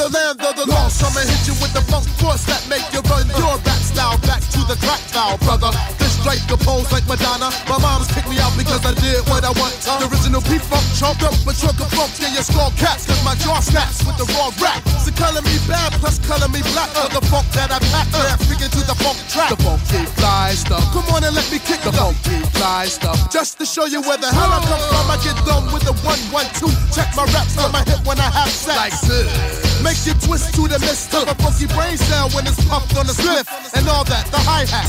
the 0.00 0.08
land 0.16 0.40
of 0.40 0.56
the 0.56 0.64
lost, 0.64 1.04
I'ma 1.04 1.20
hit 1.20 1.44
you 1.44 1.52
with 1.60 1.76
the 1.76 1.84
funk 1.92 2.08
force 2.16 2.48
that 2.48 2.64
make 2.72 2.84
you 2.88 3.04
run 3.04 3.28
your 3.36 3.60
rap 3.60 3.82
style 3.84 4.16
back 4.24 4.40
to 4.56 4.64
the 4.64 4.72
crack 4.80 5.02
style, 5.04 5.36
brother. 5.44 5.68
This 6.00 6.16
strike 6.16 6.40
the 6.48 6.56
pose 6.56 6.88
like 6.88 7.04
Madonna. 7.04 7.52
My 7.68 7.76
mom's 7.76 8.08
kicked 8.08 8.24
me 8.32 8.40
out 8.40 8.56
because 8.56 8.80
I 8.80 8.96
did 8.96 9.20
what 9.28 9.44
I 9.44 9.52
want. 9.60 9.76
The 9.84 10.08
original 10.08 10.40
P-Funk 10.40 10.84
trumped 10.96 11.20
up 11.20 11.36
a 11.44 11.52
truck 11.52 11.76
of 11.76 11.92
funk 11.92 12.16
in 12.24 12.32
your 12.32 12.40
skull 12.40 12.72
caps, 12.80 13.04
cause 13.04 13.20
my 13.28 13.36
jaw 13.44 13.60
snaps 13.60 14.00
with 14.08 14.16
the 14.16 14.24
raw 14.40 14.48
rap. 14.56 14.80
So 15.04 15.12
color 15.12 15.44
me 15.44 15.60
bad, 15.68 15.92
plus 16.00 16.16
color 16.24 16.48
me 16.48 16.64
black 16.72 16.88
for 16.96 17.12
the 17.12 17.20
funk 17.28 17.44
that 17.52 17.68
I 17.68 17.78
pack. 17.92 18.08
Yeah, 18.16 18.40
figure 18.40 18.72
to 18.72 18.80
the 18.88 18.96
funk 19.04 19.20
track. 19.28 19.52
The 19.52 19.60
funky 19.60 20.08
fly 20.16 20.56
stuff. 20.56 20.80
Come 20.96 21.12
on 21.12 21.28
and 21.28 21.36
let 21.36 21.44
me 21.52 21.60
kick 21.60 21.84
the 21.84 21.92
funky 21.92 22.40
fly 22.56 22.88
stuff. 22.88 23.20
Just 23.28 23.60
to 23.60 23.68
show 23.68 23.84
you 23.84 24.00
where 24.00 24.16
the 24.16 24.32
hell 24.32 24.48
I 24.48 24.64
come 24.64 24.80
from, 24.80 25.12
I 25.12 25.20
get 25.20 25.36
done 25.44 25.68
with 25.68 25.84
the 25.84 25.92
one, 26.08 26.20
one, 26.32 26.48
two. 26.56 26.72
Check 26.88 27.12
my 27.12 27.28
raps 27.36 27.60
on 27.60 27.68
my 27.68 27.84
hip 27.84 28.00
when 28.08 28.16
I 28.16 28.32
have 28.32 28.48
sex. 28.48 28.80
Like 28.80 28.96
this. 29.04 29.59
Make 29.82 30.00
you 30.06 30.14
twist 30.20 30.54
to 30.54 30.68
the 30.68 30.78
mist 30.80 31.14
of 31.14 31.28
a 31.28 31.34
funky 31.40 31.66
brain 31.66 31.96
cell 31.96 32.28
when 32.30 32.46
it's 32.46 32.60
pumped 32.68 32.96
on 32.96 33.06
the 33.06 33.12
spliff 33.12 33.48
and 33.76 33.88
all 33.88 34.04
that, 34.04 34.26
the 34.30 34.38
hi-hat. 34.38 34.88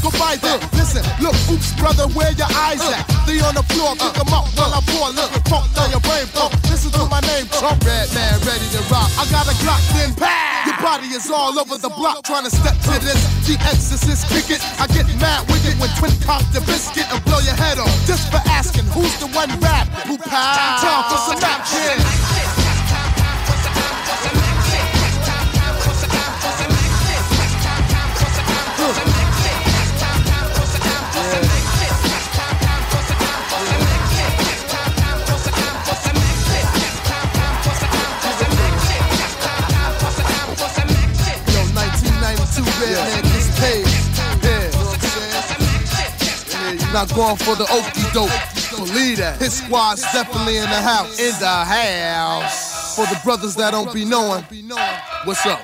Go 0.00 0.08
by 0.16 0.36
that. 0.40 0.64
Listen, 0.72 1.04
look, 1.20 1.36
oops, 1.52 1.76
brother, 1.76 2.08
where 2.16 2.32
your 2.32 2.48
eyes 2.56 2.80
at? 2.80 3.04
They 3.28 3.36
on 3.44 3.54
the 3.54 3.62
floor, 3.68 3.92
kick 4.00 4.16
'em 4.16 4.32
up 4.32 4.48
while 4.56 4.72
I 4.72 4.80
pour 4.88 5.08
a 5.08 5.12
little 5.12 5.40
down 5.76 5.90
your 5.90 6.00
brain 6.00 6.26
pump. 6.32 6.56
Listen 6.72 6.90
to 6.92 7.04
my 7.06 7.20
name, 7.20 7.46
Trump. 7.52 7.84
Red 7.84 8.08
man, 8.14 8.40
ready 8.48 8.68
to 8.76 8.80
rock. 8.88 9.10
I 9.20 9.24
got 9.28 9.44
a 9.48 9.54
Glock, 9.60 9.80
then 9.92 10.14
pow! 10.14 10.64
Your 10.66 10.76
body 10.80 11.08
is 11.08 11.30
all 11.30 11.58
over 11.58 11.76
the 11.76 11.90
block 11.90 12.22
trying 12.24 12.44
to 12.44 12.50
step 12.50 12.76
to 12.88 12.94
this. 13.04 13.20
The 13.46 13.56
exorcist 13.60 14.28
kick 14.28 14.50
it. 14.50 14.60
I 14.80 14.86
get 14.88 15.06
mad 15.20 15.48
with 15.48 15.64
it 15.68 15.76
when 15.80 15.90
twin 15.98 16.12
pop 16.24 16.42
the 16.52 16.60
biscuit 16.62 17.06
and 17.12 17.22
blow 17.24 17.40
your 17.40 17.56
head 17.56 17.78
off. 17.78 17.92
Just 18.06 18.30
for 18.30 18.40
asking 18.48 18.86
who's 18.86 19.14
the 19.20 19.28
one 19.28 19.50
rap 19.60 19.88
who 20.08 20.16
pow? 20.16 20.80
Time 20.80 21.04
for 21.10 21.18
some 21.28 21.40
action. 21.44 22.59
1992, 42.80 42.96
red 42.96 43.24
man 43.24 43.50
paid. 43.60 43.84
Yeah, 44.40 44.64
you 44.64 44.72
know 44.72 44.88
what 44.88 44.96
I'm 44.96 45.86
saying? 45.86 46.16
Yeah, 46.48 46.72
you're 46.80 46.92
not 46.92 47.08
going 47.14 47.36
for 47.36 47.54
the 47.56 47.68
okey 47.68 48.08
doke. 48.16 48.32
Believe 48.76 49.18
that. 49.18 49.38
His 49.38 49.52
squad's 49.60 50.02
definitely 50.12 50.56
in 50.56 50.68
the 50.70 50.80
house. 50.80 51.18
In 51.20 51.38
the 51.38 51.46
house. 51.46 52.96
For 52.96 53.06
the 53.06 53.20
brothers 53.22 53.54
that 53.56 53.72
don't 53.72 53.92
be 53.92 54.04
knowing. 54.04 54.44
What's 55.24 55.44
up? 55.44 55.60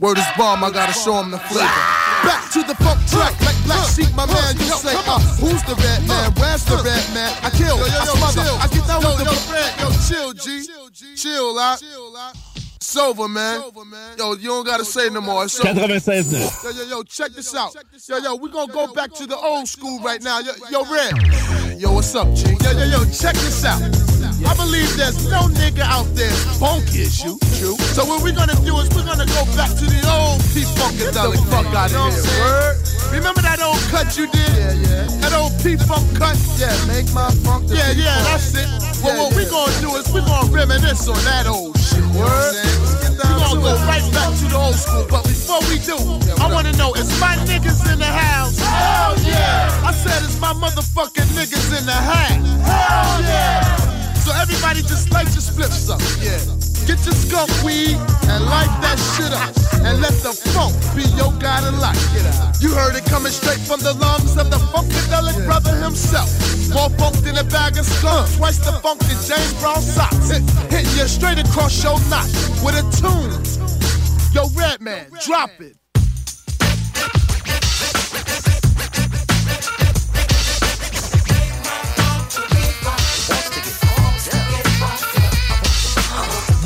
Word 0.00 0.18
is 0.18 0.24
bomb, 0.36 0.64
I 0.64 0.70
gotta 0.70 0.92
show 0.92 1.20
him 1.20 1.30
the 1.30 1.38
flavor. 1.38 1.68
Ah! 1.68 2.20
Back 2.24 2.50
to 2.52 2.62
the 2.66 2.74
funk 2.82 2.98
track, 3.06 3.38
like 3.44 3.56
Black 3.64 3.88
Sheep, 3.94 4.12
my 4.16 4.26
man. 4.26 4.56
You 4.56 4.74
say, 4.74 4.96
uh, 4.96 5.20
who's 5.38 5.62
the 5.64 5.76
red 5.76 6.06
man? 6.08 6.32
Where's 6.34 6.64
the 6.64 6.76
red 6.76 7.04
man? 7.14 7.30
I 7.42 7.50
kill, 7.50 7.78
I 7.78 8.04
smother, 8.04 8.48
I 8.58 8.66
get 8.72 8.86
down 8.88 9.04
with 9.04 9.18
the 9.18 9.24
yo, 9.78 9.92
chill, 10.08 10.32
G, 10.32 10.66
chill, 11.14 11.54
ah. 11.58 11.74
out. 11.74 11.82
Ah. 12.16 12.53
It's 12.84 12.96
over, 12.98 13.28
man. 13.28 13.62
Yo, 14.18 14.34
you 14.34 14.48
don't 14.48 14.66
gotta 14.66 14.84
say 14.84 15.08
no 15.08 15.22
more. 15.22 15.44
It's 15.44 15.58
over. 15.58 15.72
96.9. 15.72 16.64
Yo, 16.64 16.70
yo, 16.70 16.84
yo, 16.84 17.02
check 17.02 17.32
this 17.32 17.54
out. 17.54 17.74
Yo, 18.06 18.18
yo, 18.18 18.34
we 18.34 18.50
gonna 18.50 18.70
go 18.70 18.92
back 18.92 19.10
to 19.14 19.26
the 19.26 19.36
old 19.38 19.66
school 19.66 20.00
right 20.00 20.22
now. 20.22 20.40
Yo, 20.40 20.52
yo, 20.70 20.84
Red. 20.92 21.80
Yo, 21.80 21.92
what's 21.94 22.14
up, 22.14 22.34
G? 22.34 22.44
Yo, 22.62 22.72
yo, 22.72 22.84
yo, 22.84 23.04
check 23.06 23.34
this 23.36 23.64
out. 23.64 24.13
I 24.46 24.54
believe 24.56 24.96
there's 24.96 25.28
no 25.30 25.48
nigga 25.48 25.84
out 25.84 26.06
there 26.14 26.32
funky 26.60 27.02
as 27.02 27.22
you. 27.22 27.38
True. 27.58 27.76
So 27.96 28.04
what 28.04 28.22
we're 28.22 28.36
gonna 28.36 28.58
do 28.64 28.76
is 28.78 28.88
we're 28.94 29.04
gonna 29.04 29.26
go 29.26 29.44
back 29.56 29.70
to 29.70 29.84
the 29.86 30.00
old 30.08 30.40
P 30.52 30.62
Funkadelic. 30.76 31.40
Get 31.40 31.44
the 31.44 31.50
fuck 31.50 31.66
out 31.74 31.92
of 31.92 32.12
here, 32.12 32.24
word. 32.44 32.76
Remember 33.12 33.42
that 33.42 33.60
old 33.62 33.80
cut 33.88 34.16
you 34.18 34.26
did? 34.28 34.52
Yeah, 34.54 34.72
yeah. 34.72 35.06
That 35.22 35.32
old 35.34 35.52
P 35.62 35.76
Funk 35.76 36.04
cut? 36.18 36.36
Yeah, 36.58 36.74
make 36.86 37.08
my 37.14 37.30
funk. 37.42 37.70
Yeah, 37.70 37.90
yeah, 37.92 38.14
that's 38.28 38.54
it. 38.54 38.68
Well, 39.02 39.28
what 39.28 39.36
we 39.36 39.44
gonna 39.48 39.72
do 39.80 39.96
is 39.96 40.08
we 40.12 40.20
gonna 40.20 40.50
reminisce 40.50 41.08
on 41.08 41.18
that 41.24 41.46
old 41.46 41.78
shit. 41.78 42.04
Word. 42.14 42.54
We're 43.14 43.38
gonna 43.38 43.60
go 43.60 43.74
right 43.86 44.04
back 44.12 44.30
to 44.38 44.44
the 44.46 44.56
old 44.56 44.74
school. 44.74 45.06
But 45.08 45.24
before 45.24 45.60
we 45.70 45.78
do, 45.78 45.96
I 46.42 46.52
wanna 46.52 46.72
know, 46.72 46.92
is 46.94 47.08
my 47.20 47.36
niggas 47.46 47.80
in 47.92 47.98
the 47.98 48.06
house? 48.06 48.58
Hell 48.58 49.16
yeah! 49.24 49.82
I 49.84 49.92
said, 49.92 50.22
is 50.22 50.38
my 50.40 50.52
motherfucking 50.52 51.28
niggas 51.32 51.78
in 51.78 51.86
the 51.86 51.92
house? 51.92 52.28
Hell 52.66 53.22
yeah! 53.22 53.63
So 54.24 54.32
everybody 54.32 54.80
just 54.80 55.12
light 55.12 55.28
your 55.36 55.44
spliffs 55.44 55.92
up, 55.92 56.00
yeah. 56.24 56.40
Get 56.88 57.04
your 57.04 57.12
skunk 57.12 57.52
weed 57.62 57.96
and 58.32 58.44
light 58.44 58.72
that 58.80 58.96
shit 59.12 59.32
up. 59.32 59.52
And 59.84 60.00
let 60.00 60.16
the 60.24 60.32
funk 60.52 60.72
be 60.96 61.04
your 61.12 61.32
guiding 61.36 61.78
light. 61.78 62.00
You 62.58 62.72
heard 62.72 62.96
it 62.96 63.04
coming 63.04 63.32
straight 63.32 63.60
from 63.60 63.80
the 63.80 63.92
lungs 63.92 64.36
of 64.36 64.50
the 64.50 64.56
funkadelic 64.72 65.44
brother 65.44 65.76
himself. 65.76 66.32
More 66.72 66.88
funk 66.96 67.16
than 67.16 67.36
a 67.36 67.44
bag 67.44 67.76
of 67.76 67.84
skunk. 67.84 68.32
Twice 68.36 68.58
the 68.64 68.72
funk 68.80 69.00
than 69.00 69.20
James 69.28 69.52
Brown 69.60 69.82
socks. 69.82 70.30
Hit, 70.30 70.42
hitting 70.72 70.96
you 70.96 71.06
straight 71.06 71.38
across 71.38 71.84
your 71.84 72.00
knot 72.08 72.24
with 72.64 72.80
a 72.80 72.84
tune. 72.96 73.28
Yo, 74.32 74.48
Redman, 74.56 75.06
drop 75.20 75.50
it. 75.60 75.76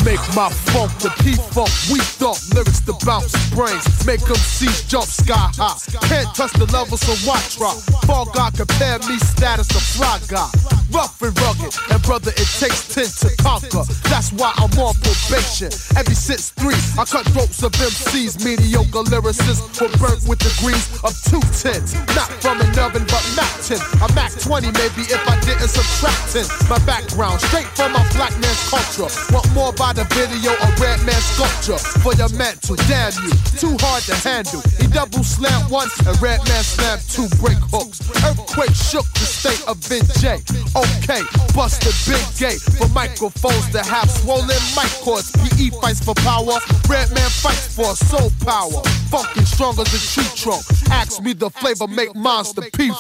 Make 0.05 0.21
my 0.35 0.49
funk 0.73 0.93
the 0.99 1.11
P-Funk, 1.23 1.71
we 1.93 1.99
thought 2.19 2.41
lyrics 2.55 2.81
to 2.87 2.95
bounce 3.05 3.33
brains. 3.55 3.85
Make 4.07 4.21
them 4.21 4.37
see 4.37 4.71
jump 4.89 5.05
sky 5.05 5.51
high. 5.57 5.77
Can't 6.09 6.35
touch 6.35 6.53
the 6.53 6.67
level, 6.73 6.97
so 6.97 7.13
watch 7.27 7.59
rock. 7.59 7.77
Fall 8.07 8.27
God 8.27 8.57
compare 8.57 8.99
me 9.01 9.19
status 9.19 9.69
to 9.69 9.81
fly 9.81 10.19
guy. 10.29 10.49
rough 10.93 11.21
and 11.23 11.35
rugged. 11.41 11.75
And 11.91 12.03
brother, 12.03 12.31
it 12.33 12.49
takes 12.59 12.89
ten 12.95 13.09
to 13.23 13.31
conquer. 13.43 13.85
That's 14.09 14.33
why 14.33 14.53
I'm 14.57 14.73
on 14.79 14.95
probation. 15.05 15.69
Every 15.97 16.15
since 16.15 16.51
three, 16.57 16.79
I 16.97 17.05
cut 17.05 17.27
throats 17.33 17.63
of 17.63 17.73
MCs, 17.73 18.45
mediocre 18.45 19.05
lyricists 19.11 19.81
were 19.81 19.93
burnt 19.99 20.25
with 20.29 20.39
degrees 20.41 20.85
of 21.05 21.13
two 21.29 21.43
tens. 21.53 21.95
Not 22.17 22.31
from 22.41 22.61
an 22.61 22.73
oven, 22.79 23.05
but 23.09 23.25
Mac 23.37 23.53
10. 23.63 23.79
A 24.03 24.09
Mac 24.15 24.33
20 24.39 24.73
maybe 24.73 25.03
if 25.09 25.23
I 25.29 25.39
didn't 25.45 25.69
subtract 25.69 26.33
10. 26.33 26.47
My 26.69 26.79
background, 26.87 27.41
straight 27.41 27.69
from 27.77 27.93
my 27.93 28.05
black 28.17 28.33
man's 28.41 28.63
culture. 28.71 29.11
Want 29.33 29.49
more 29.55 29.73
by 29.73 29.88
the 29.95 30.05
video 30.13 30.53
or 30.53 30.73
red 30.83 31.01
man 31.07 31.21
sculpture 31.21 31.79
for 32.03 32.13
your 32.15 32.29
mantle. 32.37 32.77
Damn 32.91 33.13
you, 33.25 33.33
too 33.57 33.77
hard 33.81 34.03
to 34.05 34.15
handle. 34.27 34.61
He 34.77 34.87
double 34.87 35.23
slammed 35.23 35.71
once 35.71 35.95
and 36.05 36.15
red 36.21 36.41
man 36.49 36.65
slammed 36.65 37.03
two 37.09 37.29
break 37.41 37.59
hooks. 37.73 38.03
Earthquake 38.25 38.75
shook 38.75 39.07
the 39.15 39.25
state 39.25 39.63
of 39.69 39.81
J. 40.21 40.43
Okay, 40.77 41.23
bust 41.55 41.81
the 41.87 41.93
big 42.05 42.25
gate 42.37 42.61
for 42.77 42.89
microphones 42.91 43.71
that 43.71 43.87
have 43.87 44.11
swollen 44.11 44.63
mic 44.77 44.91
cords. 45.01 45.31
PE 45.33 45.71
fights 45.81 46.05
for 46.05 46.15
power, 46.27 46.59
red 46.89 47.09
man 47.15 47.31
fights 47.41 47.73
for 47.75 47.95
soul 47.97 48.31
power. 48.45 48.83
Funky 49.09 49.45
strong 49.45 49.79
as 49.79 49.89
a 49.95 50.01
tree 50.13 50.29
trunk. 50.35 50.65
Ask 50.91 51.23
me 51.23 51.33
the 51.33 51.51
flavor, 51.51 51.87
make 51.87 52.15
monster 52.15 52.63
P 52.77 52.91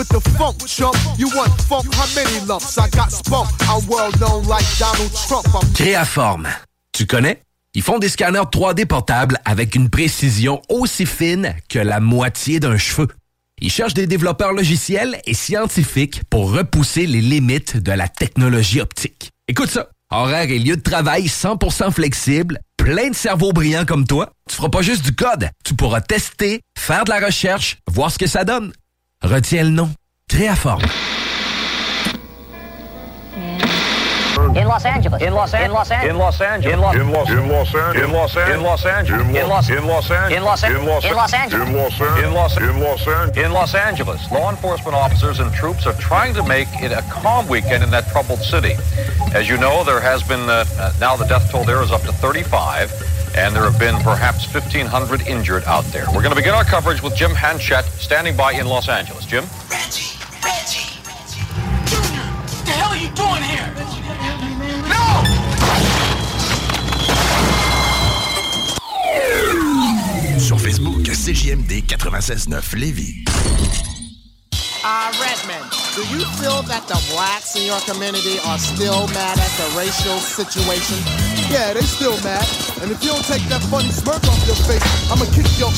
with 0.00 0.08
the. 0.08 0.20
Tu 6.92 7.06
connais? 7.06 7.42
Ils 7.74 7.82
font 7.82 7.98
des 7.98 8.08
scanners 8.08 8.38
3D 8.38 8.86
portables 8.86 9.38
avec 9.44 9.74
une 9.74 9.90
précision 9.90 10.62
aussi 10.68 11.06
fine 11.06 11.54
que 11.68 11.78
la 11.78 12.00
moitié 12.00 12.60
d'un 12.60 12.76
cheveu. 12.78 13.08
Ils 13.60 13.70
cherchent 13.70 13.94
des 13.94 14.06
développeurs 14.06 14.52
logiciels 14.52 15.20
et 15.26 15.34
scientifiques 15.34 16.22
pour 16.30 16.50
repousser 16.52 17.06
les 17.06 17.20
limites 17.20 17.76
de 17.76 17.92
la 17.92 18.08
technologie 18.08 18.80
optique. 18.80 19.30
Écoute 19.48 19.70
ça. 19.70 19.88
Horaire 20.10 20.50
et 20.50 20.58
lieu 20.58 20.76
de 20.76 20.82
travail 20.82 21.26
100% 21.26 21.92
flexible, 21.92 22.58
plein 22.76 23.10
de 23.10 23.14
cerveaux 23.14 23.52
brillants 23.52 23.84
comme 23.84 24.06
toi. 24.06 24.32
Tu 24.48 24.56
feras 24.56 24.68
pas 24.68 24.82
juste 24.82 25.04
du 25.04 25.14
code. 25.14 25.50
Tu 25.64 25.74
pourras 25.74 26.00
tester, 26.00 26.62
faire 26.76 27.04
de 27.04 27.10
la 27.10 27.24
recherche, 27.24 27.76
voir 27.88 28.10
ce 28.10 28.18
que 28.18 28.26
ça 28.26 28.44
donne. 28.44 28.72
Retiens 29.22 29.64
le 29.64 29.70
nom. 29.70 29.90
Créaforme. 30.28 30.82
In 34.56 34.66
Los 34.66 34.84
Angeles. 34.84 35.20
In 35.20 35.34
Los 35.34 35.54
Angeles. 35.54 36.10
In 36.10 36.16
Los 36.16 36.40
Angeles. 36.40 36.72
In 36.72 36.80
Los 36.80 36.94
Angeles. 36.94 36.94
In 36.94 37.10
Los 37.10 37.28
In 37.28 37.46
Los 37.46 37.74
In 37.74 38.62
Los 38.62 38.86
Angeles. 38.86 39.28
In 39.28 39.48
Los 39.48 39.68
In 39.68 39.86
Los 39.86 40.08
In 40.08 40.40
Los 40.40 40.62
In 40.64 40.86
Los 40.86 41.04
In 41.04 41.14
Los 41.14 41.34
Angeles. 41.34 41.68
In 41.68 41.74
Los 41.74 42.00
In 42.00 42.34
Los 42.34 42.56
In 42.56 42.80
Los 42.80 43.36
In 43.36 43.52
Los 43.52 43.74
Angeles. 43.74 44.30
Law 44.32 44.50
enforcement 44.50 44.94
officers 44.96 45.40
and 45.40 45.52
troops 45.52 45.86
are 45.86 45.92
trying 45.94 46.32
to 46.34 46.42
make 46.44 46.68
it 46.80 46.90
a 46.90 47.02
calm 47.10 47.46
weekend 47.46 47.84
in 47.84 47.90
that 47.90 48.08
troubled 48.08 48.40
city. 48.40 48.74
As 49.34 49.48
you 49.48 49.58
know, 49.58 49.84
there 49.84 50.00
has 50.00 50.22
been 50.22 50.48
uh, 50.48 50.64
uh, 50.78 50.92
now 50.98 51.14
the 51.16 51.26
death 51.26 51.50
toll 51.50 51.64
there 51.64 51.82
is 51.82 51.92
up 51.92 52.02
to 52.02 52.12
35. 52.12 53.19
And 53.36 53.54
there 53.54 53.62
have 53.62 53.78
been 53.78 53.94
perhaps 54.02 54.52
1,500 54.52 55.26
injured 55.28 55.64
out 55.64 55.84
there. 55.86 56.06
We're 56.08 56.22
going 56.22 56.30
to 56.30 56.36
begin 56.36 56.54
our 56.54 56.64
coverage 56.64 57.02
with 57.02 57.14
Jim 57.14 57.30
Hanchett 57.30 57.84
standing 58.00 58.36
by 58.36 58.52
in 58.52 58.66
Los 58.66 58.88
Angeles. 58.88 59.24
Jim? 59.24 59.44
Reggie, 59.70 60.18
Reggie. 60.42 60.98
Junior, 61.86 62.26
what 62.26 62.64
the 62.66 62.72
hell 62.72 62.90
are 62.90 62.98
you 62.98 63.10
doing 63.14 63.42
here? 63.42 63.72
No! 64.88 65.24
Sur 70.38 70.58
Facebook, 70.58 71.06
CJMD 71.06 71.82
96.9 71.82 72.74
Lévis. 72.76 73.89
Uh, 74.82 75.12
Redman, 75.20 75.60
do 75.94 76.00
you 76.08 76.24
feel 76.40 76.62
that 76.62 76.88
the 76.88 76.96
blacks 77.12 77.54
in 77.54 77.66
your 77.66 77.80
community 77.80 78.38
are 78.46 78.56
still 78.56 79.06
mad 79.08 79.36
at 79.36 79.52
the 79.60 79.68
racial 79.76 80.16
situation? 80.16 80.96
Yeah, 81.52 81.74
they 81.74 81.82
still 81.82 82.16
mad. 82.24 82.48
And 82.80 82.90
if 82.90 83.04
you 83.04 83.10
don't 83.10 83.24
take 83.26 83.44
that 83.52 83.60
funny 83.68 83.90
smirk 83.92 84.24
off 84.24 84.40
your 84.46 84.56
face, 84.64 84.80
I'ma 85.12 85.28
kick 85.36 85.44
your. 85.60 85.68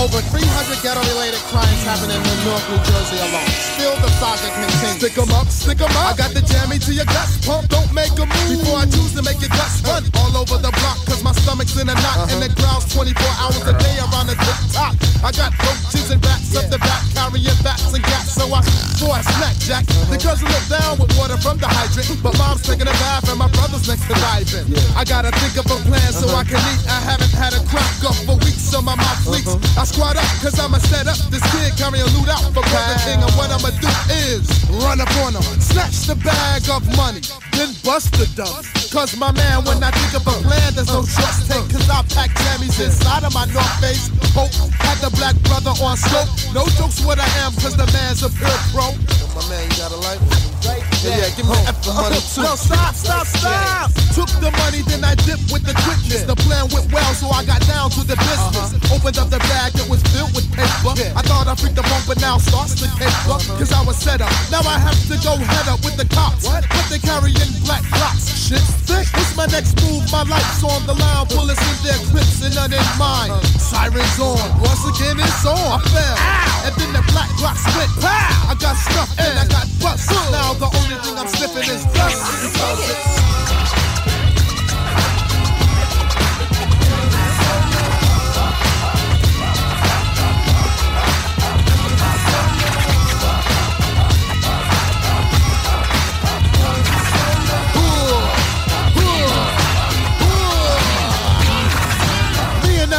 Over 0.00 0.24
300 0.24 0.80
ghetto-related 0.80 1.42
crimes 1.52 1.82
happening 1.84 2.16
in 2.16 2.36
Newark, 2.42 2.64
New 2.72 2.80
Jersey 2.80 3.18
alone. 3.20 3.48
Still 3.76 3.94
the 4.00 4.10
saga 4.16 4.48
continues. 4.56 4.96
Stick 4.98 5.18
'em 5.18 5.32
up, 5.36 5.48
stick 5.52 5.80
'em 5.80 5.92
up. 5.96 6.12
I 6.12 6.16
got 6.16 6.32
the 6.32 6.42
jammy 6.42 6.78
to 6.80 6.92
your 6.94 7.04
guts, 7.04 7.36
pump, 7.44 7.68
don't 7.68 7.92
make 7.92 8.12
a 8.16 8.24
move. 8.24 8.62
Before 8.62 8.78
I 8.80 8.86
choose 8.86 9.12
to 9.14 9.22
make 9.22 9.40
your 9.40 9.52
guts 9.52 9.82
run 9.84 10.02
all 10.18 10.36
over 10.36 10.56
the 10.58 10.72
block, 10.80 10.98
cause 11.04 11.22
my 11.22 11.32
stomach's 11.32 11.76
in 11.76 11.88
a 11.88 11.94
knot. 11.94 12.16
Uh-huh. 12.16 12.32
And 12.32 12.44
it 12.44 12.54
growls 12.56 12.88
24 12.92 13.34
hours 13.38 13.62
a 13.68 13.74
day 13.78 13.96
around 14.00 14.26
the 14.32 14.36
tip 14.36 14.58
top. 14.72 14.96
I 15.22 15.30
got 15.30 15.52
roaches 15.60 16.10
and 16.10 16.24
rats 16.24 16.56
up 16.56 16.66
the 16.70 16.78
back, 16.78 17.02
carrying 17.14 17.60
bats 17.62 17.92
and 17.92 18.02
gats. 18.02 18.32
So 18.32 18.48
I, 18.48 18.60
before 18.96 19.14
I 19.14 19.22
snack, 19.22 19.56
Jack, 19.60 19.84
uh-huh. 19.86 20.10
the 20.10 20.18
girls 20.18 20.42
look 20.42 20.66
down 20.72 20.98
with 20.98 21.12
water 21.18 21.36
from 21.36 21.58
the 21.58 21.68
hydrant. 21.68 22.08
But 22.22 22.38
mom's 22.38 22.62
taking 22.62 22.88
a 22.88 22.96
bath 23.02 23.28
and 23.28 23.38
my 23.38 23.48
brother's 23.54 23.86
next 23.86 24.08
to 24.08 24.14
diving. 24.14 24.66
I 24.96 25.04
gotta 25.04 25.30
think 25.38 25.54
of 25.60 25.66
a 25.70 25.78
plan 25.84 26.10
so 26.12 26.26
uh-huh. 26.26 26.42
I 26.42 26.44
can 26.48 26.62
eat. 26.72 26.80
I 26.88 27.00
haven't 27.06 27.34
had 27.34 27.52
a 27.54 27.60
crack 27.70 27.92
up 28.02 28.16
for 28.26 28.36
weeks, 28.42 28.62
so 28.72 28.80
my 28.80 28.96
mouth 28.96 29.26
leaks. 29.26 29.52
I 29.82 29.84
squat 29.84 30.14
up, 30.14 30.22
cause 30.38 30.54
I'ma 30.62 30.78
set 30.78 31.10
up 31.10 31.18
this 31.26 31.42
kid 31.50 31.74
carrying 31.74 32.06
loot 32.14 32.30
out 32.30 32.46
for 32.54 32.62
Brother 32.62 32.94
King. 33.02 33.18
And 33.18 33.34
what 33.34 33.50
I'ma 33.50 33.74
do 33.82 33.90
is 34.30 34.46
run 34.78 35.02
up 35.02 35.10
on 35.26 35.34
him, 35.34 35.42
snatch 35.58 36.06
the 36.06 36.14
bag 36.22 36.62
of 36.70 36.86
money, 36.94 37.18
then 37.50 37.74
bust 37.82 38.14
the 38.14 38.30
dump. 38.38 38.62
Cause 38.94 39.18
my 39.18 39.34
man, 39.34 39.66
when 39.66 39.82
I 39.82 39.90
think 39.90 40.14
of 40.14 40.22
a 40.22 40.38
plan, 40.46 40.70
there's 40.78 40.86
no 40.86 41.02
trust 41.02 41.50
take. 41.50 41.66
Cause 41.66 41.90
I 41.90 41.98
pack 42.14 42.30
jammies 42.30 42.78
inside 42.78 43.26
of 43.26 43.34
my 43.34 43.42
North 43.50 43.74
Face. 43.82 44.06
Hope 44.38 44.54
had 44.78 45.02
the 45.02 45.10
black 45.18 45.34
brother 45.50 45.74
on 45.82 45.96
scope. 45.98 46.30
No 46.54 46.62
jokes 46.78 47.02
what 47.02 47.18
I 47.18 47.26
am, 47.42 47.50
cause 47.58 47.74
the 47.74 47.90
man's 47.90 48.22
a 48.22 48.30
pure 48.30 48.54
pro. 48.70 48.86
My 49.34 49.42
man, 49.50 49.66
you 49.66 49.76
got 49.82 49.90
a 49.90 50.91
light? 51.04 51.18
Yeah, 51.18 51.36
give 51.36 51.46
me 51.46 51.54
the 51.54 51.68
F 51.68 51.78
the 51.82 51.92
money 51.94 52.20
too. 52.20 52.42
No, 52.42 52.54
stop, 52.54 52.94
stop, 52.94 53.26
stop. 53.26 53.90
Took 54.12 54.28
the 54.38 54.52
money, 54.64 54.84
then 54.86 55.02
I 55.04 55.14
dipped 55.24 55.50
with 55.50 55.64
the 55.64 55.74
quickness. 55.82 56.22
The 56.28 56.36
plan 56.36 56.68
went 56.70 56.92
well, 56.92 57.12
so 57.14 57.32
I 57.32 57.44
got 57.44 57.64
down 57.66 57.90
to 57.96 58.04
the 58.04 58.16
business. 58.16 58.76
Uh-huh. 58.76 58.94
Opened 58.94 59.18
up 59.18 59.28
the 59.32 59.40
bag, 59.50 59.72
it 59.74 59.88
was 59.88 60.02
filled 60.12 60.32
with 60.36 60.46
paper. 60.52 60.92
I 61.16 61.22
thought 61.24 61.48
I 61.48 61.54
freaked 61.56 61.76
the 61.76 61.86
bump, 61.86 62.04
but 62.06 62.20
now 62.20 62.36
starts 62.38 62.76
to 62.80 62.86
caper. 62.98 63.40
Uh-huh. 63.40 63.58
Cause 63.58 63.72
I 63.72 63.82
was 63.84 63.96
set 63.96 64.20
up. 64.20 64.30
Now 64.52 64.62
I 64.62 64.78
have 64.78 64.98
to 65.08 65.16
go 65.24 65.36
head 65.36 65.66
up 65.68 65.80
with 65.82 65.96
the 65.96 66.06
cops. 66.12 66.44
What? 66.44 66.68
But 66.68 66.84
they 66.92 67.00
carrying 67.00 67.52
black 67.64 67.82
blocks. 67.88 68.28
Shit's 68.36 68.68
thick. 68.84 69.08
What's 69.16 69.32
my 69.34 69.46
next 69.48 69.80
move? 69.80 70.04
My 70.12 70.22
life's 70.28 70.62
on 70.62 70.84
the 70.86 70.94
line. 70.94 71.26
Bullets 71.32 71.62
in 71.64 71.78
their 71.82 72.00
clips 72.12 72.44
and 72.44 72.54
none 72.54 72.72
in 72.72 72.84
mine. 73.00 73.32
Uh-huh. 73.32 73.58
Sirens 73.58 74.18
on. 74.20 74.38
Once 74.60 74.84
again, 74.92 75.16
it's 75.18 75.46
on. 75.48 75.56
I 75.56 75.80
fell. 75.88 76.16
Ow. 76.20 76.66
And 76.68 76.74
then 76.76 76.90
the 76.92 77.02
black 77.10 77.32
block 77.40 77.56
split. 77.56 77.88
Pow! 77.98 78.52
I 78.52 78.54
got 78.60 78.76
stuff 78.76 79.08
and 79.18 79.40
I 79.40 79.48
got 79.48 79.66
bust. 79.80 80.12
Now 80.30 80.52
the 80.54 80.68
only 80.68 80.91
thing 80.98 81.18
I'm 81.18 81.28
sniffing 81.28 81.74
is 81.74 81.84
dust. 81.86 83.21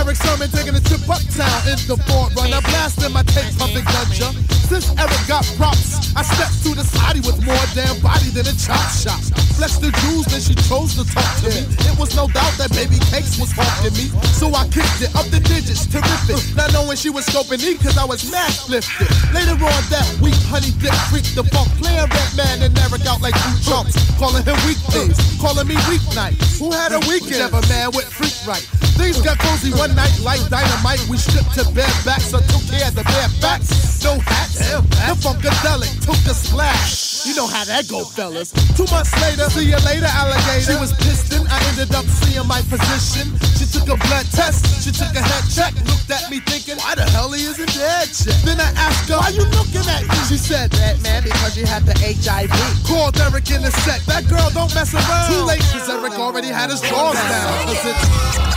Eric 0.04 0.20
Sermon 0.20 0.52
taking 0.52 0.76
a 0.76 0.84
trip 0.84 1.00
uptown 1.08 1.64
in 1.64 1.80
the 1.88 1.96
Ford 2.12 2.36
Runner, 2.36 2.60
blasting 2.68 3.16
my 3.16 3.24
tape 3.24 3.56
pumping 3.56 3.88
ganja. 3.88 4.36
Since 4.68 4.92
Eric 5.00 5.24
got 5.32 5.48
props, 5.56 6.12
I 6.12 6.28
stepped 6.28 6.60
to 6.68 6.76
the 6.76 6.84
side 6.84 7.24
with 7.24 7.40
more 7.48 7.64
damn 7.72 7.96
body 8.04 8.28
than 8.36 8.44
a 8.44 8.52
chop 8.52 8.84
shop. 8.92 9.16
Flex 9.56 9.80
the 9.80 9.96
jewels, 10.04 10.28
then 10.28 10.44
she 10.44 10.60
chose 10.68 11.00
to 11.00 11.08
talk 11.08 11.24
to 11.40 11.48
me. 11.56 11.64
It 11.88 11.96
was 11.96 12.12
no 12.20 12.28
doubt 12.28 12.52
that 12.60 12.76
baby 12.76 13.00
cakes 13.16 13.40
was 13.40 13.56
haunting 13.56 13.96
me, 13.96 14.12
so 14.36 14.52
I 14.52 14.68
kicked 14.68 15.00
it 15.00 15.16
up 15.16 15.24
the 15.32 15.40
digits, 15.40 15.88
terrific. 15.88 16.36
Not 16.52 16.76
knowing 16.76 17.00
she 17.00 17.08
was 17.08 17.24
scoping 17.24 17.64
me, 17.64 17.80
cause 17.80 17.96
I 17.96 18.04
was 18.04 18.28
mad 18.28 18.52
lifted. 18.68 19.08
Later 19.32 19.56
on 19.56 19.82
that 19.88 20.04
week, 20.20 20.36
honey 20.52 20.76
dip 20.84 20.92
freaked 21.08 21.32
the 21.32 21.48
funk, 21.48 21.72
playing 21.80 22.12
Red 22.12 22.32
Man 22.36 22.60
and 22.60 22.76
Eric 22.76 23.08
out 23.08 23.24
like 23.24 23.40
two 23.40 23.56
chumps, 23.64 23.96
calling 24.20 24.44
him 24.44 24.60
weekdays, 24.68 25.16
calling 25.40 25.64
me 25.64 25.80
weeknights. 25.88 26.60
Who 26.60 26.76
had 26.76 26.92
a 26.92 27.00
weekend? 27.08 27.40
Never 27.40 27.64
man 27.72 27.96
with 27.96 28.12
freak 28.12 28.36
right. 28.44 28.68
Things 28.94 29.18
got 29.22 29.40
cozy 29.40 29.72
one 29.74 29.93
night 29.96 30.14
like 30.22 30.44
dynamite. 30.50 31.02
We 31.10 31.18
stripped 31.18 31.56
to 31.56 31.64
bare 31.74 31.90
backs, 32.06 32.32
so 32.32 32.40
took 32.40 32.64
care 32.70 32.88
of 32.88 32.96
the 32.96 33.04
bare 33.04 33.32
backs. 33.42 34.04
No 34.04 34.20
hats, 34.20 34.60
the 34.60 34.84
funkadelic 35.24 35.94
took 36.04 36.20
a 36.28 36.36
splash. 36.36 37.26
You 37.26 37.36
know 37.36 37.48
how 37.48 37.64
that 37.64 37.88
go, 37.88 38.04
fellas. 38.04 38.52
Two 38.76 38.84
months 38.92 39.16
later, 39.24 39.48
see 39.48 39.72
you 39.72 39.80
later, 39.88 40.12
alligator. 40.12 40.74
She 40.74 40.76
was 40.76 40.92
pissed 41.00 41.32
and 41.32 41.48
I 41.48 41.56
ended 41.72 41.96
up 41.96 42.04
seeing 42.04 42.44
my 42.44 42.60
position. 42.68 43.32
She 43.56 43.64
took 43.64 43.88
a 43.88 43.96
blood 43.96 44.28
test. 44.36 44.68
She 44.84 44.92
took 44.92 45.16
a 45.16 45.24
head 45.24 45.46
check, 45.48 45.72
looked 45.88 46.12
at 46.12 46.28
me 46.28 46.44
thinking, 46.44 46.76
why 46.84 46.96
the 46.96 47.08
hell 47.16 47.32
he 47.32 47.48
isn't 47.48 47.72
dead 47.72 48.12
yet? 48.12 48.12
Then 48.44 48.60
I 48.60 48.68
asked 48.76 49.08
her, 49.08 49.16
why 49.16 49.32
you 49.32 49.48
looking 49.56 49.88
at 49.88 50.04
me? 50.04 50.20
She 50.28 50.36
said, 50.36 50.72
that 50.76 51.00
man, 51.00 51.24
because 51.24 51.56
you 51.56 51.66
had 51.66 51.88
the 51.88 51.96
HIV. 51.96 52.52
Called 52.84 53.16
Eric 53.24 53.50
in 53.52 53.64
the 53.64 53.72
set. 53.88 54.04
That 54.12 54.28
girl 54.28 54.52
don't 54.52 54.74
mess 54.76 54.94
around. 54.94 55.32
Too 55.32 55.48
late, 55.48 55.64
cause 55.72 55.88
Eric 55.88 56.20
already 56.20 56.52
had 56.52 56.70
his 56.70 56.82
drawers 56.82 57.16
down. 57.32 57.56
Cause 57.72 57.88
it's 57.88 58.53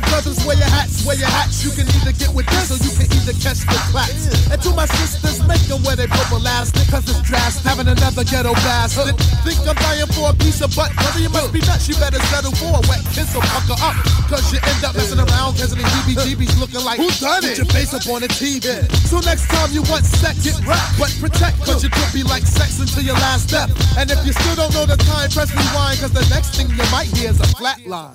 my 0.00 0.08
brothers, 0.08 0.40
wear 0.46 0.56
your 0.56 0.68
hats, 0.72 1.04
wear 1.04 1.16
your 1.16 1.28
hats. 1.28 1.64
You 1.64 1.70
can 1.76 1.84
either 2.00 2.12
get 2.16 2.32
with 2.32 2.46
this 2.48 2.72
or 2.72 2.80
you 2.80 2.92
can 2.96 3.08
either 3.12 3.36
catch 3.36 3.60
the 3.68 3.76
claps. 3.92 4.32
And 4.48 4.60
to 4.62 4.70
my 4.72 4.86
sisters, 4.86 5.44
make 5.46 5.60
them 5.68 5.82
wear 5.84 5.96
they 5.96 6.06
purple 6.06 6.40
elastic, 6.40 6.88
cause 6.88 7.04
it's 7.04 7.20
drastic. 7.28 7.64
Having 7.68 7.88
another 7.92 8.24
ghetto 8.24 8.54
bastard. 8.64 9.16
Think 9.44 9.60
I'm 9.68 9.76
dying 9.76 10.08
for 10.16 10.32
a 10.32 10.34
piece 10.36 10.60
of 10.64 10.72
butt, 10.74 10.92
brother, 10.96 11.20
you 11.20 11.28
must 11.28 11.52
be 11.52 11.60
nuts. 11.60 11.88
You 11.88 11.96
better 12.00 12.20
settle 12.32 12.52
for 12.56 12.80
a 12.80 12.82
wet 12.88 13.04
kiss 13.12 13.34
or 13.36 13.44
pucker 13.44 13.76
up. 13.84 13.96
Cause 14.30 14.46
you 14.52 14.58
end 14.62 14.80
up 14.84 14.96
messing 14.96 15.20
around, 15.20 15.58
cause 15.60 15.74
the 15.74 15.82
heebie-jeebies 15.82 16.56
looking 16.60 16.84
like 16.84 16.96
Who 16.96 17.10
done 17.20 17.42
Put 17.42 17.52
it? 17.52 17.58
your 17.58 17.68
face 17.68 17.92
up 17.92 18.06
on 18.08 18.22
the 18.22 18.30
TV. 18.30 18.64
So 19.10 19.20
next 19.20 19.50
time 19.50 19.68
you 19.72 19.82
want 19.90 20.06
sex, 20.06 20.40
get 20.44 20.56
wrapped, 20.64 20.96
but 20.96 21.12
protect, 21.20 21.60
cause 21.66 21.82
you 21.84 21.90
could 21.90 22.12
be 22.14 22.22
like 22.22 22.46
sex 22.46 22.78
until 22.80 23.02
your 23.02 23.18
last 23.20 23.48
step. 23.50 23.68
And 23.98 24.08
if 24.10 24.24
you 24.24 24.32
still 24.32 24.56
don't 24.56 24.72
know 24.72 24.86
the 24.86 24.96
time, 24.96 25.28
press 25.30 25.50
rewind, 25.52 26.00
cause 26.00 26.12
the 26.14 26.24
next 26.32 26.56
thing 26.56 26.70
you 26.70 26.86
might 26.88 27.10
hear 27.12 27.30
is 27.30 27.40
a 27.40 27.48
flat 27.58 27.84
line. 27.84 28.14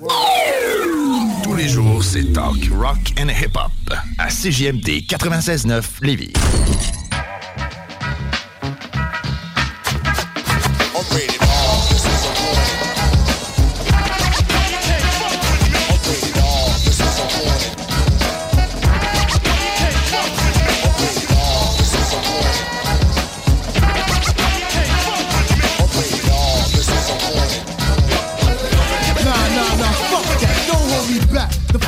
Tous 1.43 1.53
les 1.53 1.74
c'est 2.01 2.31
talk, 2.31 2.69
rock 2.71 3.13
and 3.19 3.27
hip-hop 3.27 3.71
à 4.17 4.27
CJMD 4.27 5.03
96.9 5.07 5.83
Lévis. 6.01 6.31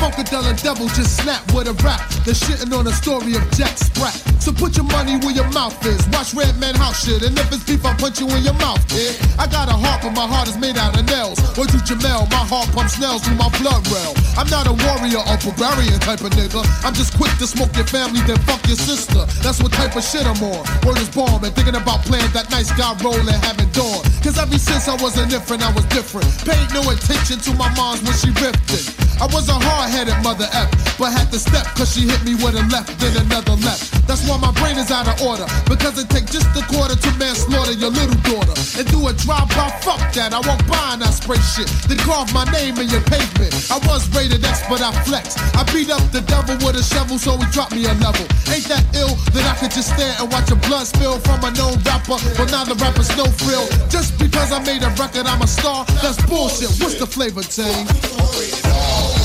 Funkadelic 0.08 0.62
devil 0.64 0.88
just 0.96 1.20
snapped 1.20 1.52
with 1.52 1.68
a 1.68 1.76
rap. 1.84 2.00
They're 2.24 2.32
shitting 2.32 2.72
on 2.72 2.88
the 2.88 2.96
story 2.96 3.36
of 3.36 3.44
Jack 3.52 3.76
Sprat. 3.76 4.16
So 4.40 4.56
put 4.56 4.72
your 4.72 4.88
money 4.88 5.20
where 5.20 5.36
your 5.36 5.48
mouth 5.52 5.76
is. 5.84 6.00
Watch 6.08 6.32
Red 6.32 6.56
Man 6.56 6.74
House 6.80 7.04
shit. 7.04 7.20
And 7.20 7.36
if 7.36 7.52
it's 7.52 7.60
beef, 7.68 7.84
I'll 7.84 7.92
punch 8.00 8.16
you 8.16 8.28
in 8.32 8.40
your 8.40 8.56
mouth, 8.56 8.80
kid. 8.88 9.20
I 9.36 9.44
got 9.44 9.68
a 9.68 9.76
heart, 9.76 10.00
but 10.00 10.16
my 10.16 10.24
heart 10.24 10.48
is 10.48 10.56
made 10.56 10.80
out 10.80 10.96
of 10.96 11.04
nails. 11.12 11.36
Or 11.60 11.68
you 11.68 11.80
Jamel, 11.84 12.24
my 12.32 12.40
heart 12.40 12.72
pumps 12.72 12.96
nails 12.96 13.20
through 13.20 13.36
my 13.36 13.52
blood 13.60 13.84
rail. 13.92 14.16
I'm 14.40 14.48
not 14.48 14.64
a 14.64 14.72
warrior 14.72 15.20
or 15.20 15.36
barbarian 15.44 16.00
type 16.00 16.24
of 16.24 16.32
nigga. 16.32 16.64
I'm 16.88 16.96
just 16.96 17.12
quick 17.20 17.32
to 17.36 17.46
smoke 17.46 17.76
your 17.76 17.84
family, 17.84 18.24
then 18.24 18.40
fuck 18.48 18.64
your 18.64 18.80
sister. 18.80 19.28
That's 19.44 19.60
what 19.60 19.76
type 19.76 19.92
of 19.92 20.04
shit 20.04 20.24
I'm 20.24 20.40
on. 20.40 20.64
Word 20.88 20.96
is 21.04 21.12
bomb 21.12 21.44
and 21.44 21.52
thinking 21.52 21.76
about 21.76 22.00
playing 22.08 22.32
that 22.32 22.48
nice 22.48 22.72
guy 22.72 22.96
role 23.04 23.20
and 23.20 23.40
having 23.44 23.68
dawn. 23.76 24.00
Cause 24.24 24.40
ever 24.40 24.56
since 24.56 24.88
I 24.88 24.96
was 25.04 25.20
indifferent, 25.20 25.60
I 25.60 25.68
was 25.76 25.84
different. 25.92 26.32
Paid 26.48 26.72
no 26.72 26.80
attention 26.88 27.44
to 27.44 27.52
my 27.60 27.68
mom's 27.76 28.00
when 28.00 28.16
she 28.16 28.32
ripped 28.40 28.72
it. 28.72 28.88
I 29.20 29.26
was 29.28 29.50
a 29.52 29.58
hard-headed 29.98 30.22
mother 30.22 30.46
F, 30.54 30.70
but 30.98 31.10
had 31.10 31.30
to 31.32 31.38
step 31.38 31.66
cause 31.74 31.90
she 31.94 32.06
hit 32.06 32.22
me 32.22 32.34
with 32.38 32.54
a 32.54 32.62
left, 32.70 32.94
then 33.00 33.14
another 33.26 33.58
left. 33.66 33.90
That's 34.06 34.22
why 34.28 34.38
my 34.38 34.52
brain 34.52 34.78
is 34.78 34.90
out 34.90 35.08
of 35.08 35.18
order, 35.26 35.46
because 35.66 35.98
it 35.98 36.08
takes 36.08 36.30
just 36.30 36.48
a 36.54 36.62
quarter 36.70 36.94
to 36.94 37.10
manslaughter 37.18 37.72
your 37.72 37.90
little 37.90 38.16
daughter. 38.22 38.54
And 38.78 38.86
do 38.88 39.08
a 39.08 39.12
drive-by, 39.12 39.70
fuck 39.82 40.00
that, 40.14 40.30
I 40.32 40.40
walk 40.46 40.62
by 40.66 40.94
and 40.94 41.02
I 41.02 41.10
spray 41.10 41.38
shit. 41.42 41.66
Then 41.90 41.98
carve 41.98 42.32
my 42.32 42.46
name 42.54 42.78
in 42.78 42.88
your 42.88 43.02
pavement. 43.10 43.52
I 43.70 43.78
was 43.90 44.06
rated 44.14 44.44
X, 44.44 44.62
but 44.70 44.80
I 44.80 44.94
flex. 45.02 45.34
I 45.58 45.66
beat 45.74 45.90
up 45.90 46.02
the 46.14 46.22
devil 46.22 46.54
with 46.62 46.78
a 46.78 46.84
shovel, 46.84 47.18
so 47.18 47.36
he 47.36 47.46
dropped 47.50 47.74
me 47.74 47.84
a 47.86 47.94
level. 47.98 48.24
Ain't 48.54 48.70
that 48.70 48.84
ill 48.94 49.18
that 49.34 49.44
I 49.44 49.54
could 49.58 49.74
just 49.74 49.94
stand 49.94 50.22
and 50.22 50.30
watch 50.30 50.50
a 50.50 50.58
blood 50.68 50.86
spill 50.86 51.18
from 51.26 51.42
a 51.42 51.50
known 51.58 51.76
rapper, 51.82 52.18
but 52.38 52.50
now 52.54 52.64
the 52.64 52.78
rapper's 52.78 53.10
no 53.18 53.26
frill. 53.42 53.66
Just 53.90 54.18
because 54.18 54.52
I 54.52 54.62
made 54.62 54.82
a 54.82 54.90
record, 54.94 55.26
I'm 55.26 55.42
a 55.42 55.46
star, 55.46 55.84
that's 56.02 56.20
bullshit. 56.26 56.70
What's 56.78 56.98
the 56.98 57.06
flavor, 57.06 57.42
Tang? 57.42 57.86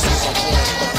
Back 0.04 0.93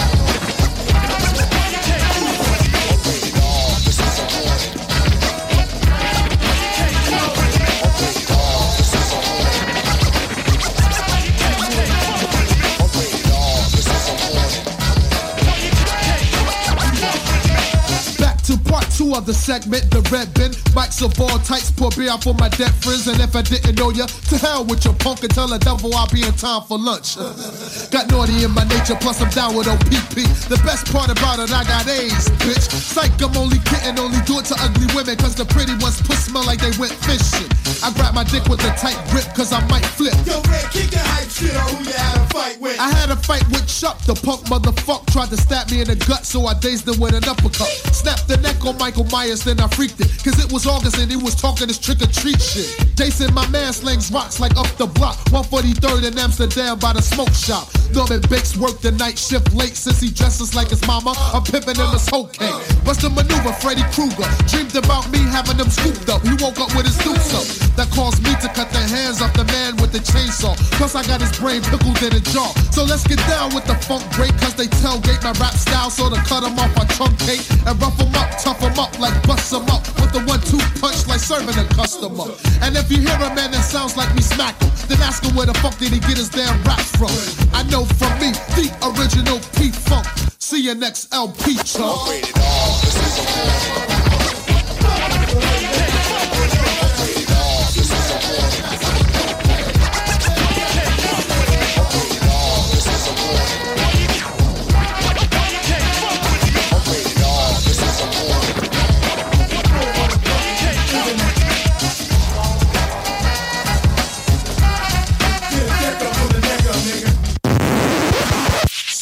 of 19.15 19.27
the 19.27 19.35
segment, 19.35 19.91
the 19.91 20.03
red 20.11 20.35
bin. 20.35 20.51
Mics 20.75 20.99
of 20.99 21.15
all 21.21 21.39
types, 21.47 21.71
pour 21.71 21.91
beer 21.95 22.11
out 22.11 22.25
for 22.25 22.35
my 22.35 22.49
dead 22.51 22.75
friends. 22.83 23.07
And 23.07 23.21
if 23.23 23.35
I 23.35 23.43
didn't 23.43 23.79
know 23.79 23.91
ya, 23.91 24.07
to 24.07 24.37
hell 24.39 24.65
with 24.67 24.85
your 24.85 24.95
punk 24.95 25.23
and 25.23 25.31
tell 25.31 25.47
the 25.47 25.59
devil 25.59 25.95
I'll 25.95 26.11
be 26.11 26.27
in 26.27 26.35
time 26.35 26.63
for 26.67 26.79
lunch. 26.79 27.15
got 27.95 28.11
naughty 28.11 28.43
in 28.43 28.51
my 28.51 28.67
nature, 28.67 28.99
plus 28.99 29.23
I'm 29.23 29.31
down 29.31 29.55
with 29.55 29.71
OPP. 29.71 30.19
The 30.51 30.59
best 30.67 30.91
part 30.91 31.15
about 31.15 31.39
it, 31.39 31.55
I 31.55 31.63
got 31.65 31.87
A's, 31.87 32.27
bitch. 32.43 32.67
Psych, 32.67 33.15
I'm 33.23 33.37
only 33.39 33.63
kidding, 33.71 33.99
only 34.03 34.19
do 34.27 34.43
it 34.43 34.51
to 34.51 34.57
ugly 34.59 34.91
women, 34.95 35.15
cause 35.17 35.39
the 35.39 35.47
pretty 35.47 35.79
ones 35.79 36.03
puss 36.03 36.27
smell 36.27 36.45
like 36.45 36.59
they 36.59 36.75
went 36.77 36.93
fishing. 37.07 37.47
I 37.87 37.95
grab 37.95 38.15
my 38.15 38.25
dick 38.25 38.45
with 38.51 38.67
a 38.67 38.73
tight 38.75 38.99
grip, 39.15 39.31
cause 39.35 39.53
I 39.55 39.63
might 39.71 39.87
flip. 39.95 40.15
Yo, 40.27 40.43
Red, 40.51 40.67
kick 40.75 40.91
the 40.91 40.99
hype 40.99 41.31
shit 41.31 41.55
on 41.55 41.71
who 41.71 41.87
you 41.87 41.95
had 41.95 42.19
a 42.19 42.27
fight 42.35 42.59
with. 42.61 42.79
I 42.81 42.91
had 42.91 43.11
a 43.11 43.17
fight 43.17 43.47
with 43.55 43.67
Chuck, 43.71 43.99
the 44.05 44.15
punk 44.15 44.51
motherfucker 44.51 45.07
tried 45.13 45.31
to 45.31 45.39
stab 45.39 45.71
me 45.71 45.81
in 45.81 45.87
the 45.87 45.97
gut, 45.97 46.27
so 46.27 46.47
I 46.47 46.55
dazed 46.59 46.89
him 46.89 46.99
with 46.99 47.15
an 47.15 47.25
uppercut. 47.29 47.71
Snapped 47.95 48.27
the 48.27 48.37
neck 48.39 48.59
on 48.65 48.77
Michael 48.79 49.04
Myers, 49.11 49.45
then 49.45 49.61
I 49.61 49.69
freaked 49.69 50.01
it, 50.01 50.09
cause 50.25 50.43
it 50.43 50.53
was 50.53 50.67
August 50.67 50.99
and 50.99 51.11
he 51.11 51.17
was 51.17 51.35
talking 51.35 51.69
this 51.69 51.79
trick 51.79 52.03
or 52.03 52.07
treat 52.07 52.41
shit. 52.41 52.69
Jason, 52.97 53.33
my 53.35 53.47
man, 53.49 53.73
slings 53.73 54.11
rocks 54.11 54.41
like 54.41 54.57
up 54.57 54.67
the 54.77 54.87
block, 54.87 55.17
143rd 55.31 56.13
in 56.13 56.19
Amsterdam 56.19 56.79
by 56.79 56.93
the 56.93 57.03
smoke 57.03 57.33
shop. 57.33 57.69
Norman 57.95 58.21
Bates 58.29 58.57
worked 58.57 58.83
the 58.83 58.91
night 58.93 59.19
shift 59.19 59.55
late 59.55 59.77
since 59.77 60.01
he 60.01 60.11
dresses 60.11 60.55
like 60.55 60.69
his 60.69 60.83
mama. 60.87 61.15
I'm 61.33 61.43
pimping 61.43 61.79
in 61.79 61.91
this 61.95 62.09
whole 62.09 62.27
cake. 62.27 62.55
Bust 62.83 63.05
a 63.05 63.11
maneuver, 63.11 63.55
Freddy 63.63 63.87
Krueger. 63.95 64.27
Dreamed 64.51 64.75
about 64.75 65.07
me 65.15 65.23
having 65.31 65.57
them 65.57 65.71
scooped 65.71 66.11
up. 66.11 66.23
He 66.27 66.35
woke 66.43 66.59
up 66.59 66.75
with 66.75 66.87
his 66.91 66.99
dukes 66.99 67.31
up. 67.31 67.47
That 67.79 67.91
caused 67.95 68.23
me 68.27 68.35
to 68.43 68.49
cut 68.51 68.71
the 68.75 68.83
hands 68.83 69.23
off 69.23 69.33
the 69.35 69.47
man 69.47 69.77
with 69.79 69.93
the 69.95 70.03
chainsaw. 70.03 70.59
Plus, 70.75 70.95
I 70.95 71.07
got 71.07 71.21
his 71.21 71.31
brain 71.39 71.63
pickled 71.63 72.03
in 72.03 72.15
a 72.15 72.23
jar. 72.35 72.51
So 72.75 72.83
let's 72.83 73.07
get 73.07 73.23
down 73.31 73.55
with 73.55 73.67
the 73.67 73.79
funk 73.87 74.03
break, 74.19 74.35
cause 74.43 74.55
they 74.55 74.67
tailgate 74.83 75.23
my 75.23 75.35
rap 75.39 75.55
style. 75.55 75.91
So 75.91 76.11
to 76.11 76.19
cut 76.27 76.43
him 76.43 76.59
off, 76.59 76.75
I 76.75 76.85
truncate 76.99 77.47
and 77.67 77.75
rough 77.79 77.99
him 77.99 78.15
up, 78.15 78.31
tough 78.43 78.59
him 78.59 78.79
up, 78.79 78.94
like 78.99 79.15
bust 79.27 79.53
him 79.53 79.69
up. 79.71 79.87
With 80.01 80.13
the 80.13 80.23
one 80.27 80.41
two 80.41 80.59
punch, 80.81 81.07
like 81.07 81.21
serving 81.21 81.57
a 81.59 81.65
customer. 81.75 82.25
And 82.63 82.77
if 82.77 82.91
you 82.91 82.99
hear 82.99 83.17
a 83.17 83.35
man 83.35 83.51
that 83.53 83.65
sounds 83.65 83.97
like 83.97 84.15
me 84.15 84.23
smack 84.23 84.61
him, 84.61 84.71
then 84.89 85.01
ask 85.03 85.25
him 85.25 85.35
where 85.35 85.47
the 85.47 85.55
fuck 85.55 85.77
did 85.79 85.93
he 85.93 86.01
get 86.01 86.17
his 86.17 86.29
damn 86.29 86.63
raps 86.65 86.91
from. 86.97 87.11
I 87.53 87.63
know 87.71 87.85
from 87.85 88.13
me, 88.21 88.33
the 88.59 88.71
original 88.95 89.39
P 89.57 89.71
Funk. 89.71 90.07
See 90.39 90.61
you 90.61 90.75
next 90.75 91.13
LP, 91.13 91.57
chump. 91.65 93.94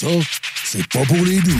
Ça, 0.02 0.08
c'est 0.64 0.84
pas 0.88 1.04
pour 1.06 1.24
les 1.24 1.40
doux. 1.42 1.52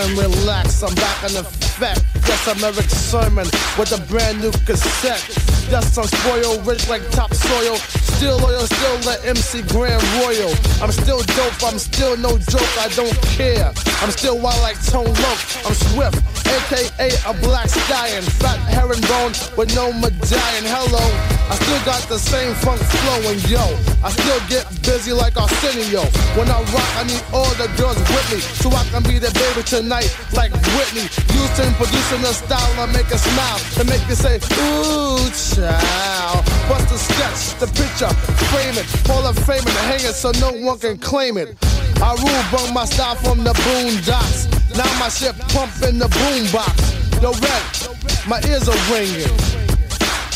And 0.00 0.16
relax, 0.16 0.82
I'm 0.82 0.94
back 0.94 1.24
in 1.24 1.32
the 1.34 2.07
Yes, 2.28 2.46
I'm 2.46 2.62
Eric 2.62 2.90
Sermon 2.90 3.46
with 3.78 3.90
a 3.96 4.00
brand 4.04 4.42
new 4.42 4.52
cassette. 4.68 5.24
Yes, 5.72 5.96
I'm 5.96 6.04
spoiled, 6.04 6.66
rich 6.66 6.86
like 6.86 7.00
topsoil. 7.10 7.76
Still 8.20 8.36
loyal, 8.36 8.66
still 8.66 8.98
the 8.98 9.16
MC 9.24 9.62
Grand 9.62 10.04
Royal. 10.20 10.52
I'm 10.82 10.92
still 10.92 11.22
dope, 11.22 11.64
I'm 11.64 11.78
still 11.78 12.18
no 12.18 12.36
joke, 12.36 12.68
I 12.76 12.92
don't 12.94 13.16
care. 13.32 13.72
I'm 14.02 14.10
still 14.10 14.38
wild 14.38 14.60
like 14.60 14.76
Tone 14.84 15.08
Loc. 15.08 15.38
I'm 15.64 15.72
swift, 15.72 16.20
aka 16.44 17.08
a 17.24 17.32
black 17.40 17.70
stallion. 17.70 18.22
Fat 18.22 18.60
herringbone 18.68 19.32
with 19.56 19.74
no 19.74 19.90
medallion. 19.94 20.68
Hello, 20.68 21.00
I 21.48 21.56
still 21.56 21.80
got 21.84 22.04
the 22.08 22.18
same 22.18 22.52
funk 22.60 22.80
flow 22.80 23.30
and 23.32 23.40
yo, 23.48 23.64
I 24.04 24.12
still 24.12 24.40
get 24.52 24.68
busy 24.84 25.12
like 25.12 25.40
Arsenio. 25.40 26.04
When 26.36 26.48
I 26.48 26.60
rock, 26.76 26.90
I 27.00 27.04
need 27.08 27.24
all 27.32 27.48
the 27.56 27.72
girls 27.80 27.96
with 27.96 28.28
me 28.28 28.40
so 28.60 28.68
I 28.68 28.84
can 28.92 29.02
be 29.02 29.16
the 29.18 29.32
baby 29.32 29.64
tonight 29.64 30.12
like 30.36 30.52
Whitney. 30.76 31.08
Houston 31.32 31.72
producing 31.80 32.20
the 32.20 32.36
style 32.36 32.68
to 32.76 32.92
make 32.92 33.08
a 33.08 33.16
smile 33.16 33.60
and 33.80 33.88
make 33.88 34.04
you 34.08 34.14
say 34.14 34.36
ooh 34.60 35.24
child. 35.32 36.44
Bust 36.68 36.84
the 36.92 37.00
sketch, 37.00 37.56
the 37.56 37.68
picture, 37.72 38.12
frame 38.52 38.76
it, 38.76 38.84
Hall 39.08 39.24
of 39.24 39.38
Fame 39.48 39.64
and 39.64 39.80
hang 39.88 40.04
it 40.04 40.12
so 40.12 40.32
no 40.44 40.52
one 40.52 40.78
can 40.78 40.98
claim 40.98 41.38
it. 41.38 41.56
I 42.02 42.12
rule, 42.12 42.44
bring 42.52 42.74
my 42.74 42.84
style 42.84 43.16
from 43.16 43.42
the 43.42 43.56
boondocks. 43.64 44.52
Now 44.76 44.88
my 45.00 45.08
shit 45.08 45.32
pumping 45.48 45.98
the 45.98 46.12
boombox. 46.12 46.76
Yo, 47.22 47.32
red, 47.40 48.28
my 48.28 48.38
ears 48.44 48.68
are 48.68 48.92
ringing. 48.92 49.67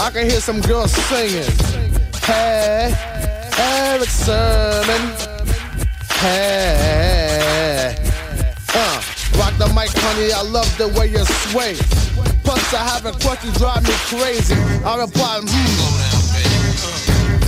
I 0.02 0.10
can 0.10 0.28
hear 0.28 0.40
some 0.40 0.60
girls 0.60 0.90
singing. 0.90 1.48
Hey, 2.24 2.92
Eric 3.56 4.08
Sermon. 4.08 5.00
Hey, 6.18 7.94
uh, 8.74 9.02
rock 9.38 9.56
the 9.58 9.68
mic, 9.68 9.90
honey. 9.94 10.32
I 10.32 10.42
love 10.42 10.66
the 10.76 10.88
way 10.98 11.06
you 11.06 11.24
sway. 11.24 11.76
Plus, 12.42 12.74
I 12.74 12.82
have 12.82 13.06
a 13.06 13.12
question 13.12 13.52
drive 13.52 13.84
me 13.84 13.94
crazy. 14.10 14.56
I 14.84 14.98
reply, 14.98 15.38
hmm. 15.40 16.01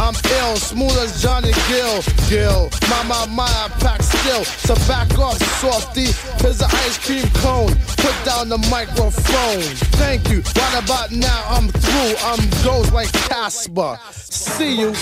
I'm 0.01 0.15
ill, 0.41 0.57
smooth 0.57 0.97
as 0.99 1.23
Johnny 1.23 1.53
Gill. 1.69 2.03
Gill, 2.29 2.71
my, 2.91 3.03
my, 3.05 3.27
my, 3.27 3.45
I 3.45 3.69
pack 3.81 4.03
still. 4.03 4.45
So 4.45 4.75
back 4.89 5.19
off, 5.19 5.39
softy. 5.61 6.07
Here's 6.43 6.59
the 6.59 6.67
ice 6.67 6.99
cream 6.99 7.29
cone. 7.43 7.75
Put 7.97 8.15
down 8.25 8.49
the 8.49 8.59
microphone. 8.71 9.63
Thank 9.99 10.29
you. 10.31 10.43
Right 10.57 10.83
about 10.83 11.13
now, 11.13 11.45
I'm 11.49 11.69
through. 11.69 12.15
I'm 12.23 12.43
ghost 12.65 12.93
like 12.93 13.13
Casper. 13.13 13.99
See 14.11 14.81
you. 14.81 14.93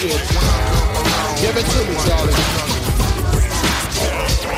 Give 0.00 1.56
it 1.56 1.66
to 1.66 1.84
me, 1.90 1.96
Charlie. 2.06 2.67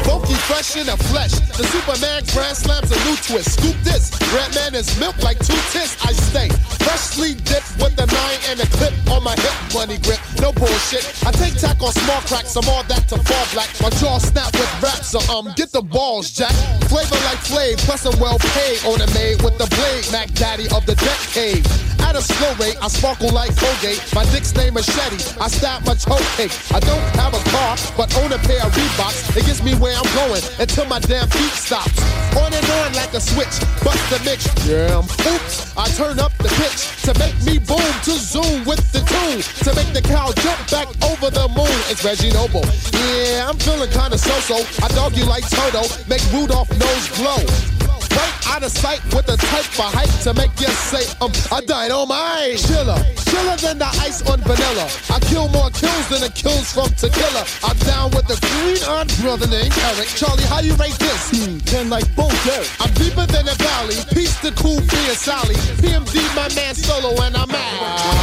Funky 0.04 0.34
fresh 0.48 0.76
in 0.76 0.86
the 0.86 0.96
flesh. 1.10 1.32
The 1.56 1.64
Superman 1.64 2.22
grand 2.32 2.56
slams 2.56 2.90
a 2.90 2.98
new 3.04 3.16
twist. 3.16 3.58
Scoop 3.58 3.76
this. 3.82 4.10
Red 4.32 4.54
man 4.54 4.74
is 4.74 4.88
milk 4.98 5.16
like 5.22 5.38
two 5.38 5.58
tits. 5.70 5.96
I 6.04 6.12
stay 6.12 6.48
freshly 6.82 7.34
dipped 7.34 7.76
with 7.78 7.94
the 7.96 8.06
nine 8.06 8.40
and 8.48 8.60
a 8.60 8.66
clip 8.78 8.94
on 9.10 9.22
my 9.22 9.34
hip. 9.36 9.56
Money 9.74 9.98
grip. 9.98 10.20
No 10.40 10.52
bullshit. 10.52 11.04
I 11.26 11.30
take 11.32 11.54
tack 11.54 11.82
on 11.82 11.92
small 11.92 12.20
cracks. 12.26 12.56
I'm 12.56 12.68
all 12.68 12.84
that 12.84 13.08
to 13.08 13.16
fall 13.22 13.46
black. 13.52 13.70
My 13.80 13.90
jaw 14.00 14.18
snap 14.18 14.52
with 14.52 14.70
raps. 14.82 15.10
So 15.10 15.20
um, 15.32 15.52
get 15.56 15.72
the 15.72 15.82
balls, 15.82 16.30
Jack. 16.30 16.52
Flavor 16.88 17.20
like 17.28 17.40
Flav. 17.44 17.78
Plus 17.86 18.06
I'm 18.06 18.18
well 18.18 18.38
paid. 18.56 18.84
On 18.84 19.00
a 19.00 19.08
maid 19.14 19.42
with 19.42 19.58
the 19.58 19.68
blade. 19.76 20.04
Mac 20.12 20.32
Daddy 20.34 20.66
of 20.74 20.86
the 20.86 20.94
decade. 20.96 21.66
At 22.10 22.16
a 22.16 22.22
slow 22.22 22.52
rate, 22.58 22.76
I 22.82 22.88
sparkle 22.88 23.30
like 23.30 23.54
Colgate. 23.56 24.02
My 24.14 24.24
dick's 24.32 24.54
name 24.56 24.76
is 24.76 24.88
machete. 24.88 25.22
I 25.40 25.48
stab 25.48 25.84
much 25.86 26.04
hoe 26.04 26.18
cake. 26.34 26.50
I 26.72 26.80
don't 26.80 27.06
have 27.14 27.34
a 27.34 27.42
car, 27.50 27.76
but 27.96 28.10
own 28.18 28.32
a 28.32 28.38
pair 28.38 28.64
of 28.66 28.72
Reeboks. 28.72 29.36
It 29.36 29.46
gets 29.46 29.62
me 29.62 29.74
where 29.76 29.89
I'm 29.96 30.08
going 30.14 30.42
until 30.58 30.86
my 30.86 30.98
damn 31.00 31.28
feet 31.28 31.52
stops. 31.52 31.98
On 32.36 32.52
and 32.52 32.66
on 32.82 32.92
like 32.94 33.14
a 33.14 33.20
switch. 33.20 33.54
Bust 33.82 34.02
the 34.10 34.20
mix. 34.24 34.46
Jam. 34.66 35.04
Oops. 35.04 35.76
I 35.76 35.88
turn 35.96 36.18
up 36.18 36.32
the 36.38 36.50
pitch 36.60 37.02
to 37.06 37.12
make 37.18 37.36
me 37.42 37.58
boom 37.58 37.92
to 38.04 38.12
zoom 38.12 38.64
with 38.64 38.82
the 38.92 39.00
tune 39.00 39.42
to 39.64 39.70
make 39.74 39.92
the 39.92 40.02
cow 40.02 40.32
jump 40.44 40.60
back 40.70 40.88
over 41.04 41.30
the 41.30 41.48
moon. 41.48 41.76
It's 41.90 42.04
Reggie 42.04 42.32
Noble. 42.32 42.64
Yeah, 42.92 43.48
I'm 43.48 43.58
feeling 43.58 43.90
kinda 43.90 44.18
so-so. 44.18 44.62
I 44.84 44.88
dog 44.94 45.16
you 45.16 45.24
like 45.24 45.48
Toto. 45.48 45.82
Make 46.08 46.22
Rudolph 46.32 46.70
nose 46.78 47.08
glow 47.16 47.70
right 48.16 48.34
out 48.48 48.62
of 48.62 48.72
sight 48.72 49.02
with 49.14 49.26
the 49.26 49.36
type 49.36 49.68
for 49.70 49.86
hype 49.86 50.10
to 50.24 50.34
make 50.34 50.50
you 50.60 50.72
say, 50.90 51.04
um, 51.20 51.30
I 51.52 51.60
died 51.60 51.90
on 51.90 52.08
my 52.08 52.56
chiller, 52.56 52.98
chiller 53.28 53.56
than 53.60 53.78
the 53.78 53.90
ice 54.00 54.24
on 54.26 54.40
vanilla. 54.40 54.88
I 55.10 55.20
kill 55.20 55.48
more 55.48 55.70
kills 55.70 56.08
than 56.08 56.24
the 56.24 56.32
kills 56.34 56.72
from 56.72 56.88
tequila. 56.96 57.44
I'm 57.62 57.76
down 57.84 58.10
with 58.10 58.26
the 58.26 58.40
green 58.40 58.82
on 58.88 59.06
brother 59.20 59.46
named 59.46 59.76
Eric. 59.92 60.08
Charlie, 60.16 60.48
how 60.48 60.60
you 60.60 60.74
rate 60.80 60.98
this? 60.98 61.30
Hmm, 61.30 61.58
ten 61.68 61.90
like 61.90 62.08
Bo 62.16 62.28
Derek. 62.48 62.70
I'm 62.80 62.92
deeper 62.94 63.26
than 63.26 63.46
a 63.48 63.54
valley. 63.54 63.96
Peace 64.16 64.40
to 64.40 64.50
cool 64.56 64.80
B 64.80 64.92
and 65.06 65.18
Sally. 65.18 65.54
PMD, 65.82 66.16
my 66.34 66.48
man 66.54 66.74
solo, 66.74 67.20
and 67.22 67.36
I'm 67.36 67.50
Laurent 67.50 68.20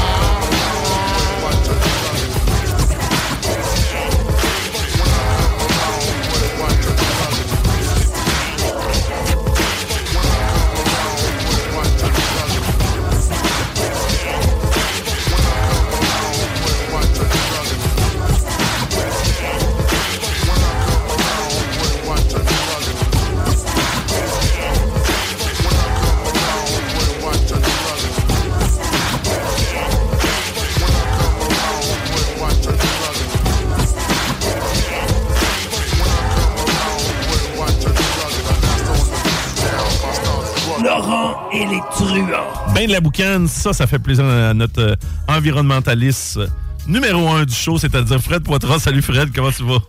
Ben 42.77 42.85
de 42.85 42.91
la 42.91 42.99
boucane, 42.99 43.47
ça, 43.47 43.73
ça 43.73 43.87
fait 43.87 43.97
plaisir 43.97 44.23
à 44.23 44.53
notre 44.53 44.79
euh, 44.79 44.95
environnementaliste 45.27 46.37
euh, 46.37 46.45
numéro 46.87 47.27
un 47.27 47.43
du 47.43 47.55
show, 47.55 47.79
c'est-à-dire 47.79 48.19
Fred 48.19 48.43
Poitras. 48.43 48.77
Salut 48.77 49.01
Fred, 49.01 49.33
comment 49.33 49.49
tu 49.49 49.63
vas? 49.63 49.79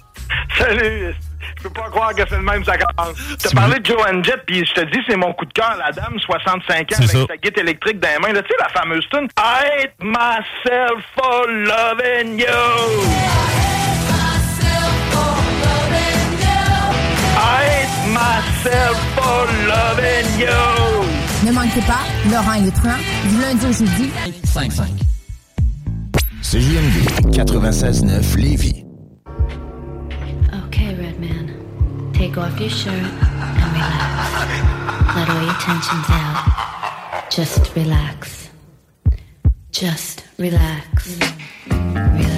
Salut! 0.56 1.14
Je 1.58 1.64
peux 1.64 1.68
pas 1.68 1.90
croire 1.90 2.14
que 2.14 2.22
c'est 2.26 2.38
le 2.38 2.42
même, 2.42 2.64
ça 2.64 2.78
commence. 2.78 3.14
T'as 3.42 3.50
parlé 3.50 3.78
de 3.80 3.84
Joanne 3.84 4.24
Jett, 4.24 4.42
puis 4.46 4.64
je 4.64 4.72
te 4.72 4.80
dis, 4.90 5.00
c'est 5.06 5.18
mon 5.18 5.34
coup 5.34 5.44
de 5.44 5.52
cœur, 5.52 5.76
la 5.78 5.92
dame, 5.92 6.18
65 6.18 6.80
ans, 6.80 6.96
avec 6.96 7.10
ça. 7.10 7.26
sa 7.28 7.36
guitare 7.36 7.64
électrique 7.64 8.00
dans 8.00 8.08
les 8.08 8.26
mains. 8.26 8.32
Là, 8.32 8.40
tu 8.40 8.48
sais, 8.48 8.54
la 8.58 8.70
fameuse 8.70 9.06
tune 9.10 9.28
I 9.36 9.82
hate 9.82 9.92
myself 10.00 11.04
for 11.14 11.46
loving 11.46 12.38
you. 12.38 12.46
I 17.36 17.64
hate 17.68 18.08
myself 18.14 18.96
for 19.14 19.46
loving 19.68 20.40
you. 20.40 21.27
Ne 21.46 21.52
manquez 21.52 21.80
pas, 21.82 22.04
Laurent 22.30 22.54
et 22.54 22.62
les 22.62 22.70
truands, 22.72 22.98
du 23.28 23.40
lundi 23.40 23.66
au 23.66 23.72
jeudi. 23.72 24.10
5-5. 24.44 24.82
CJMD 26.42 27.30
96-9 27.32 28.36
Lévis. 28.36 28.84
Okay, 30.66 30.94
Redman. 30.94 31.52
Take 32.12 32.36
off 32.38 32.58
your 32.58 32.70
shirt 32.70 32.92
and 32.92 33.72
relax. 33.72 35.14
Let 35.14 35.28
all 35.28 35.42
your 35.44 35.54
tensions 35.60 36.10
out. 36.10 37.30
Just 37.30 37.74
relax. 37.76 38.48
Just 39.70 40.24
relax. 40.38 41.18
Hey, 41.70 42.37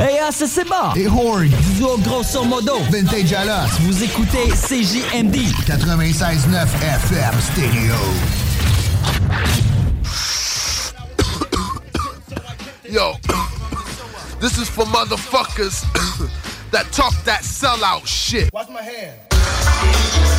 ah, 0.00 0.28
c'est 0.30 0.46
c'est 0.46 0.64
bon! 0.64 0.92
Et 0.94 1.06
Horn! 1.06 1.48
Duo 1.76 1.96
grosso 1.98 2.44
modo! 2.44 2.78
Vintage 2.90 3.32
Alas! 3.32 3.68
Vous 3.80 4.02
écoutez 4.02 4.48
CJMD! 4.50 5.36
96.9 5.66 6.66
FM 6.82 7.34
stéréo. 7.40 7.94
Yo, 12.88 13.14
this 14.40 14.58
is 14.58 14.68
for 14.68 14.84
motherfuckers 14.86 15.82
that 16.70 16.86
talk 16.92 17.12
that 17.24 17.42
sellout 17.42 18.06
shit. 18.06 18.52
Watch 18.52 18.68
my 18.68 18.82
hand. 18.82 20.35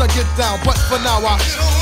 I 0.00 0.08
get 0.08 0.26
down, 0.36 0.58
but 0.64 0.76
for 0.88 0.98
now 0.98 1.20
I 1.24 1.73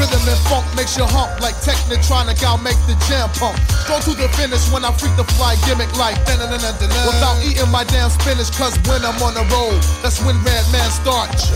Rhythm 0.00 0.32
and 0.32 0.40
funk 0.48 0.64
makes 0.72 0.96
you 0.96 1.04
hump 1.04 1.28
like 1.44 1.52
Technotronic, 1.60 2.40
I'll 2.40 2.56
make 2.56 2.80
the 2.88 2.96
jam 3.04 3.28
pump. 3.36 3.60
Go 3.84 4.00
to 4.00 4.16
the 4.16 4.32
finish 4.32 4.64
when 4.72 4.80
I 4.80 4.96
freak 4.96 5.12
the 5.20 5.28
fly 5.36 5.60
gimmick 5.68 5.92
like 6.00 6.16
Without 6.24 7.36
eating 7.44 7.68
my 7.68 7.84
damn 7.84 8.08
spinach, 8.08 8.48
cause 8.56 8.72
when 8.88 9.04
I'm 9.04 9.20
on 9.20 9.36
the 9.36 9.44
road, 9.52 9.76
that's 10.00 10.16
when 10.24 10.40
Red 10.40 10.64
Man 10.72 10.88
starts. 10.88 11.52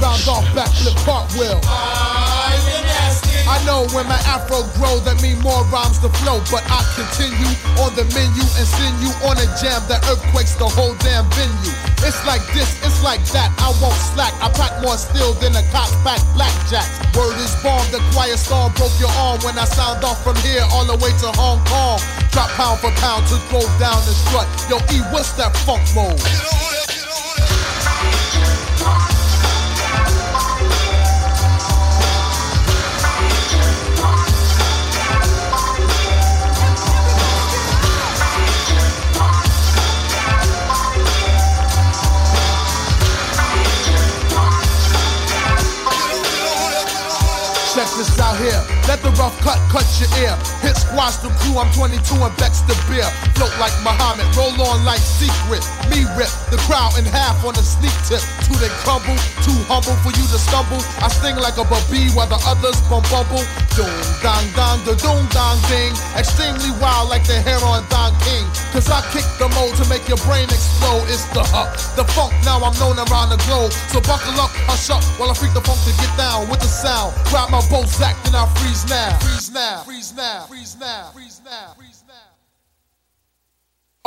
Round 0.00 0.24
off 0.24 0.48
backflip 0.56 0.96
cartwheel. 1.04 1.60
I 3.50 3.58
know 3.66 3.84
when 3.90 4.06
my 4.06 4.20
afro 4.30 4.62
grow, 4.78 5.02
that 5.02 5.18
mean 5.20 5.36
more 5.42 5.66
rhymes 5.74 5.98
to 6.06 6.08
flow. 6.22 6.38
But 6.54 6.62
I 6.70 6.80
continue 6.94 7.50
on 7.82 7.90
the 7.98 8.06
menu 8.14 8.46
and 8.56 8.64
send 8.64 8.94
you 9.02 9.10
on 9.26 9.36
a 9.36 9.48
jam 9.58 9.82
that 9.90 10.06
earthquakes 10.06 10.54
the 10.54 10.70
whole 10.70 10.94
damn 11.02 11.26
venue. 11.34 11.74
It's 12.06 12.22
like 12.24 12.46
this, 12.54 12.70
it's 12.86 13.02
like 13.02 13.20
that. 13.34 13.50
I 13.58 13.74
won't 13.82 13.98
slack. 14.14 14.32
I 14.38 14.48
pack 14.54 14.78
more 14.80 14.96
steel 14.96 15.34
than 15.42 15.58
a 15.58 15.64
cock 15.74 15.90
pack 16.06 16.22
blackjacks. 16.38 16.94
Word 17.18 17.36
is 17.42 17.49
bomb, 17.62 17.84
the 17.90 18.00
quiet 18.12 18.38
storm 18.38 18.72
broke 18.74 18.94
your 18.98 19.10
arm 19.18 19.40
when 19.42 19.58
I 19.58 19.64
sound 19.64 20.04
off 20.04 20.22
from 20.22 20.36
here 20.36 20.62
all 20.72 20.84
the 20.84 20.96
way 21.02 21.10
to 21.22 21.28
Hong 21.34 21.58
Kong. 21.66 21.98
Drop 22.30 22.50
pound 22.54 22.80
for 22.80 22.90
pound 23.02 23.26
to 23.28 23.36
throw 23.48 23.64
down 23.78 23.98
the 24.06 24.14
strut. 24.14 24.46
Yo, 24.68 24.76
E, 24.94 25.00
what's 25.12 25.32
that 25.38 25.56
funk 25.66 25.82
mode? 25.94 26.99
Let 48.90 49.06
the 49.06 49.14
rough 49.22 49.38
cut 49.38 49.62
cut 49.70 49.86
your 50.02 50.10
ear. 50.18 50.34
Hit 50.66 50.74
squash 50.74 51.22
the 51.22 51.30
crew. 51.38 51.62
I'm 51.62 51.70
22 51.78 51.94
and 52.26 52.34
Bex 52.42 52.66
the 52.66 52.74
beer. 52.90 53.06
Float 53.38 53.54
like 53.62 53.70
Muhammad. 53.86 54.26
Roll 54.34 54.50
on 54.66 54.82
like 54.82 54.98
secret. 54.98 55.62
Me 55.86 56.02
rip 56.18 56.26
the 56.50 56.58
crowd 56.66 56.98
in 56.98 57.06
half 57.06 57.38
on 57.46 57.54
a 57.54 57.62
sneak 57.62 57.94
tip. 58.10 58.18
Two 58.50 58.58
they 58.58 58.66
crumble. 58.82 59.14
Too 59.46 59.54
humble 59.70 59.94
for 60.02 60.10
you 60.10 60.26
to 60.34 60.38
stumble. 60.42 60.82
I 60.98 61.06
sting 61.06 61.38
like 61.38 61.54
a 61.54 61.62
baby 61.70 62.10
while 62.18 62.26
the 62.26 62.42
others 62.42 62.82
bum 62.90 63.06
bumble. 63.14 63.46
Doom 63.78 63.94
dong 64.26 64.42
dong 64.58 64.82
the 64.82 64.98
doom 64.98 65.22
dong 65.30 65.62
ding. 65.70 65.94
Extremely 66.18 66.74
wild 66.82 67.14
like 67.14 67.22
the 67.30 67.38
hair 67.38 67.62
on 67.62 67.86
Don 67.94 68.10
King. 68.26 68.42
Cause 68.74 68.90
I 68.90 69.06
kick 69.14 69.22
the 69.38 69.46
mode 69.54 69.78
to 69.78 69.86
make 69.86 70.10
your 70.10 70.18
brain 70.26 70.50
explode. 70.50 71.06
It's 71.06 71.30
the 71.30 71.46
up. 71.54 71.70
The 71.94 72.02
funk 72.10 72.34
now 72.42 72.58
I'm 72.58 72.74
known 72.82 72.98
around 72.98 73.30
the 73.30 73.38
globe. 73.46 73.70
So 73.94 74.02
buckle 74.02 74.34
up, 74.42 74.50
hush 74.66 74.90
up 74.90 75.06
while 75.14 75.30
I 75.30 75.34
freak 75.38 75.54
the 75.54 75.62
funk 75.62 75.78
to 75.86 75.94
get 75.94 76.10
down 76.18 76.50
with 76.50 76.58
the 76.58 76.66
sound. 76.66 77.14
Grab 77.30 77.54
my 77.54 77.62
bow 77.70 77.86
sack, 77.86 78.18
then 78.26 78.34
I 78.34 78.50
freeze 78.58 78.79
Freeze 78.80 78.90
now. 78.90 79.18
Freeze 79.18 79.50
now. 79.50 79.82
Freeze 79.82 80.14
now. 80.16 80.46
Freeze 80.46 80.76
now. 80.80 81.10
Freeze 81.12 81.40
now. 81.44 81.74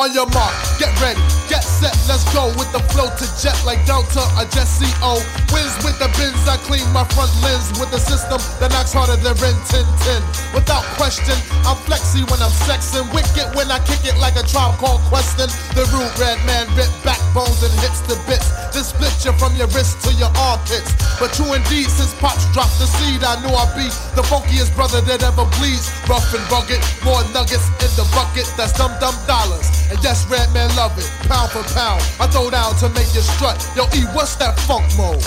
On 0.02 0.10
your 0.10 0.26
mark, 0.34 0.50
get 0.82 0.90
ready, 1.06 1.22
get 1.46 1.62
set, 1.62 1.94
let's 2.10 2.26
go 2.34 2.50
with 2.58 2.66
the 2.74 2.82
flow 2.90 3.14
to 3.14 3.26
jet 3.38 3.54
like 3.62 3.78
Delta 3.86 4.26
or 4.42 4.46
Jet 4.50 4.66
CO. 4.82 5.22
Wins 5.54 5.70
with 5.86 5.94
the 6.02 6.10
bins, 6.18 6.50
I 6.50 6.58
clean 6.66 6.82
my 6.90 7.06
front 7.14 7.30
lens 7.46 7.70
with 7.78 7.94
a 7.94 8.02
system 8.02 8.42
that 8.58 8.74
knocks 8.74 8.90
harder 8.90 9.22
than 9.22 9.38
Ren 9.38 9.54
1010. 9.70 10.18
Without 10.58 10.82
question, 10.98 11.38
I'm 11.62 11.78
flexy 11.86 12.26
when 12.26 12.42
I'm 12.42 12.50
sexing, 12.66 13.06
wicked 13.14 13.54
when 13.54 13.70
I 13.70 13.78
kick 13.86 14.02
it 14.02 14.18
like 14.18 14.34
a 14.34 14.42
tribe 14.42 14.82
called 14.82 14.98
Questin. 15.14 15.54
The 15.78 15.86
rude 15.94 16.10
red 16.18 16.42
man 16.50 16.66
rip 16.74 16.90
backbones 17.06 17.62
and 17.62 17.70
hits 17.78 18.02
to 18.10 18.18
bits. 18.26 18.50
Then 18.74 18.82
split 18.82 19.14
you 19.22 19.38
from 19.38 19.54
your 19.62 19.70
wrist 19.78 20.02
to 20.10 20.12
your 20.18 20.34
armpits. 20.42 20.90
But 21.22 21.38
true 21.38 21.54
indeed, 21.54 21.86
since 21.94 22.18
Pops 22.18 22.50
dropped 22.50 22.82
the 22.82 22.90
seed, 22.90 23.22
I 23.22 23.38
knew 23.46 23.54
I'd 23.54 23.70
be 23.78 23.86
the 24.18 24.26
funkiest 24.26 24.74
brother 24.74 25.06
that 25.06 25.22
ever 25.22 25.46
bleeds. 25.62 25.94
Rough 26.10 26.34
and 26.34 26.42
rugged, 26.50 26.82
more 27.06 27.22
nuggets 27.30 27.70
in 27.78 27.94
the 27.94 28.10
bucket, 28.18 28.50
that's 28.58 28.74
dum 28.74 28.90
dum 28.98 29.14
dollars. 29.30 29.70
And 29.94 30.04
yes, 30.04 30.26
red 30.26 30.52
man 30.56 30.76
love 30.76 30.98
it, 30.98 31.06
pound 31.30 31.52
for 31.52 31.62
pound. 31.76 32.02
I 32.20 32.26
throw 32.26 32.50
down 32.50 32.74
to 32.78 32.90
make 32.98 33.14
you 33.14 33.22
strut. 33.22 33.62
Yo, 33.76 33.84
E, 33.94 34.06
what's 34.16 34.36
that 34.38 34.58
funk 34.62 34.90
mode? 34.98 35.22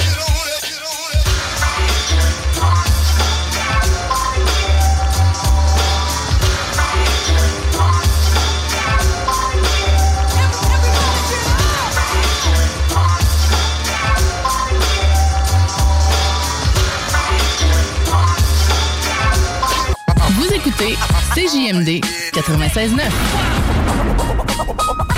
Écoutez 20.78 20.96
CJMD 21.34 22.04
96.9. 22.32 25.15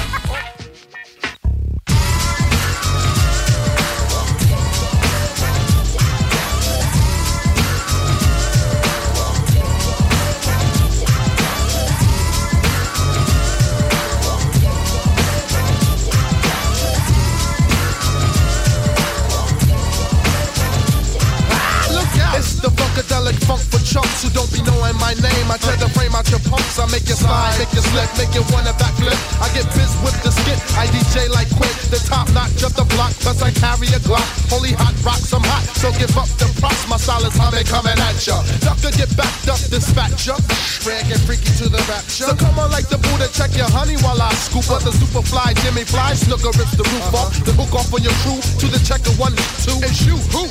the 22.69 22.83
funkadelic 22.83 23.39
funk 23.49 23.65
for 23.73 23.81
chumps 23.81 24.21
who 24.21 24.29
don't 24.37 24.51
be 24.53 24.61
knowing 24.69 24.97
my 25.01 25.17
name. 25.25 25.47
I 25.49 25.57
tear 25.57 25.77
the 25.81 25.89
frame 25.97 26.13
out 26.13 26.29
your 26.29 26.43
pumps, 26.45 26.77
I 26.77 26.85
make 26.93 27.09
you 27.09 27.17
slide, 27.17 27.57
make 27.57 27.73
you 27.73 27.81
slip, 27.81 28.09
make 28.21 28.33
you 28.37 28.45
wanna 28.53 28.77
backflip. 28.77 29.17
I 29.41 29.49
get 29.57 29.65
biz 29.73 29.93
with 30.05 30.17
the 30.21 30.29
skit, 30.33 30.61
I 30.77 30.85
DJ 30.93 31.33
like 31.33 31.49
quick. 31.57 31.73
The 31.89 32.01
top 32.05 32.29
notch 32.37 32.61
of 32.61 32.77
the 32.77 32.85
block, 32.93 33.17
cause 33.25 33.41
I 33.41 33.51
carry 33.57 33.89
a 33.97 34.01
Glock. 34.05 34.27
Holy 34.53 34.77
hot 34.77 34.93
rocks, 35.01 35.33
I'm 35.33 35.45
hot, 35.45 35.65
so 35.81 35.89
give 35.97 36.13
up 36.19 36.29
the 36.37 36.49
props. 36.61 36.85
My 36.89 37.01
style 37.01 37.25
is 37.25 37.37
humming, 37.37 37.65
coming 37.65 37.97
at 37.97 38.21
ya. 38.21 38.37
Ducker 38.61 38.93
get 38.93 39.09
backed 39.17 39.49
up, 39.49 39.61
dispatch 39.73 40.29
ya. 40.29 40.37
Rag 40.85 41.09
and 41.09 41.23
freaky 41.25 41.53
to 41.65 41.73
the 41.73 41.81
rapture. 41.89 42.29
So 42.29 42.37
come 42.37 42.59
on 42.61 42.69
like 42.71 42.93
the 42.93 43.01
Buddha, 43.01 43.33
check 43.33 43.57
your 43.57 43.71
honey 43.73 43.97
while 44.05 44.21
I 44.21 44.35
scoop 44.37 44.69
up 44.69 44.85
the 44.85 44.93
super 44.93 45.25
fly 45.25 45.57
Jimmy 45.65 45.89
Fly. 45.89 46.13
Snooker 46.13 46.53
rips 46.59 46.77
the 46.77 46.85
roof 46.85 47.09
off, 47.17 47.33
the 47.49 47.53
hook 47.57 47.73
off 47.73 47.89
on 47.95 48.05
your 48.05 48.17
crew. 48.27 48.41
To 48.61 48.67
the 48.69 48.81
checker 48.85 49.15
one, 49.17 49.33
two, 49.65 49.79
and 49.81 49.95
shoot. 49.97 50.21
Who? 50.37 50.45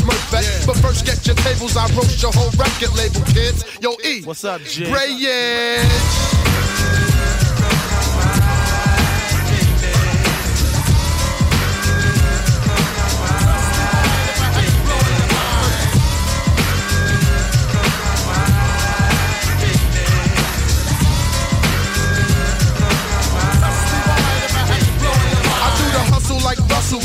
The 0.00 0.06
way 0.06 0.14
down 0.14 0.42
to 0.42 0.46
Smurfette. 0.46 0.66
But 0.66 0.76
first 0.78 1.04
get 1.04 1.26
your 1.26 1.36
tables, 1.36 1.76
I 1.76 1.86
roast 1.94 2.22
your 2.22 2.32
whole 2.32 2.50
record 2.52 2.94
label, 2.96 3.22
kids. 3.32 3.64
Yo, 3.80 3.96
E. 4.04 4.22
What's 4.22 4.44
up, 4.44 4.60
G? 4.62 4.90
Bray 4.90 5.08
I 5.10 6.71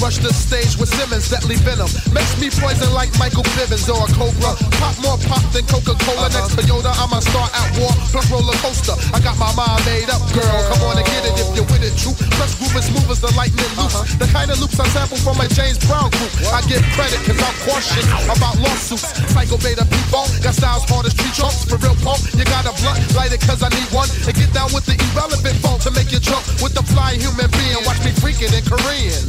rush 0.07 0.23
the 0.23 0.31
stage 0.31 0.79
with 0.79 0.87
Simmons, 0.87 1.27
deadly 1.27 1.59
venom. 1.67 1.91
Makes 2.15 2.39
me 2.39 2.47
poison 2.47 2.87
like 2.95 3.11
Michael 3.19 3.43
Bivins 3.59 3.91
or 3.91 3.99
a 3.99 4.07
Cobra. 4.15 4.55
Pop 4.79 4.95
more 5.03 5.19
pop 5.27 5.43
than 5.51 5.67
Coca-Cola. 5.67 6.31
Uh-huh. 6.31 6.39
Next 6.39 6.55
Toyota, 6.55 6.95
I'm 6.95 7.11
a 7.11 7.19
star 7.19 7.51
at 7.51 7.67
war, 7.75 7.91
plus 8.15 8.23
roller 8.31 8.55
coaster. 8.63 8.95
I 9.11 9.19
got 9.19 9.35
my 9.35 9.51
mind 9.59 9.83
made 9.83 10.07
up, 10.07 10.23
girl. 10.31 10.59
Come 10.71 10.87
on 10.87 10.95
and 10.95 11.07
get 11.11 11.27
it 11.27 11.35
if 11.35 11.51
you're 11.51 11.67
with 11.67 11.83
it, 11.83 11.91
true. 11.99 12.15
Plus 12.39 12.55
groove 12.55 12.71
as 12.79 12.87
smooth 12.87 13.11
as 13.11 13.19
the 13.19 13.35
lightning 13.35 13.67
loops. 13.75 13.99
Uh-huh. 13.99 14.23
The 14.23 14.31
kind 14.31 14.47
of 14.47 14.63
loops 14.63 14.79
I 14.79 14.87
sample 14.95 15.19
from 15.19 15.35
my 15.35 15.51
James 15.51 15.75
Brown 15.83 16.07
group. 16.15 16.31
I 16.55 16.63
give 16.71 16.79
credit 16.95 17.19
cause 17.27 17.43
I'm 17.43 17.55
cautious 17.67 18.07
about 18.31 18.55
lawsuits. 18.63 19.11
Psycho 19.35 19.59
beta 19.59 19.83
people, 19.83 20.23
got 20.39 20.55
styles 20.55 20.87
hard 20.87 21.03
as 21.03 21.19
tree 21.19 21.35
trunks. 21.35 21.67
For 21.67 21.75
real 21.83 21.99
punk, 21.99 22.23
you 22.31 22.47
got 22.47 22.63
a 22.63 22.71
blunt, 22.79 23.03
light 23.11 23.35
it 23.35 23.43
cause 23.43 23.59
I 23.59 23.67
need 23.75 23.91
one. 23.91 24.07
And 24.23 24.31
get 24.31 24.55
down 24.55 24.71
with 24.71 24.87
the 24.87 24.95
irrelevant 25.11 25.59
funk 25.59 25.83
to 25.83 25.91
make 25.91 26.15
you 26.15 26.23
jump 26.23 26.47
with 26.63 26.71
the 26.71 26.83
flying 26.95 27.19
human 27.19 27.51
being. 27.59 27.83
Watch 27.83 27.99
me 28.07 28.15
freaking 28.15 28.55
in 28.55 28.63
Korean. 28.63 29.19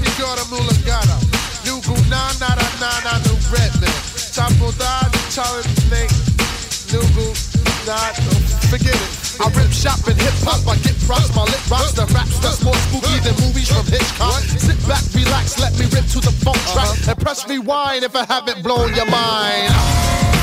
Pigora 0.00 0.44
Mulagata. 0.50 1.16
Nugu 1.66 1.94
na 2.08 2.32
na 2.40 2.48
na 2.54 2.68
na 2.80 2.90
na 3.04 3.12
nu 3.26 3.34
Redman. 3.50 3.92
Chapo 4.34 4.72
da 4.78 5.08
the 5.10 5.20
Charlie 5.34 5.68
Snake. 5.86 6.14
Nugu 6.92 7.26
na 7.86 7.96
forget 8.68 8.94
it. 8.94 9.28
I 9.40 9.46
rip 9.54 9.70
shop 9.70 10.02
and 10.08 10.18
hip 10.20 10.34
hop, 10.42 10.66
I 10.66 10.76
get 10.82 10.98
props, 11.06 11.34
my 11.34 11.44
lip 11.44 11.70
rocks, 11.70 11.92
the 11.92 12.06
raps 12.12 12.38
that's 12.40 12.62
more 12.64 12.74
spooky 12.74 13.18
than 13.22 13.34
movies 13.38 13.70
from 13.70 13.86
Hitchcock. 13.86 14.42
Sit 14.58 14.78
back, 14.88 15.02
relax, 15.14 15.58
let 15.60 15.78
me 15.78 15.86
rip 15.94 16.06
to 16.10 16.20
the 16.20 16.34
funk 16.42 16.58
track, 16.74 16.90
uh-huh. 16.90 17.10
and 17.12 17.20
press 17.20 17.48
rewind 17.48 18.02
if 18.02 18.16
I 18.16 18.24
haven't 18.24 18.62
blown 18.62 18.94
your 18.94 19.06
mind. 19.06 20.37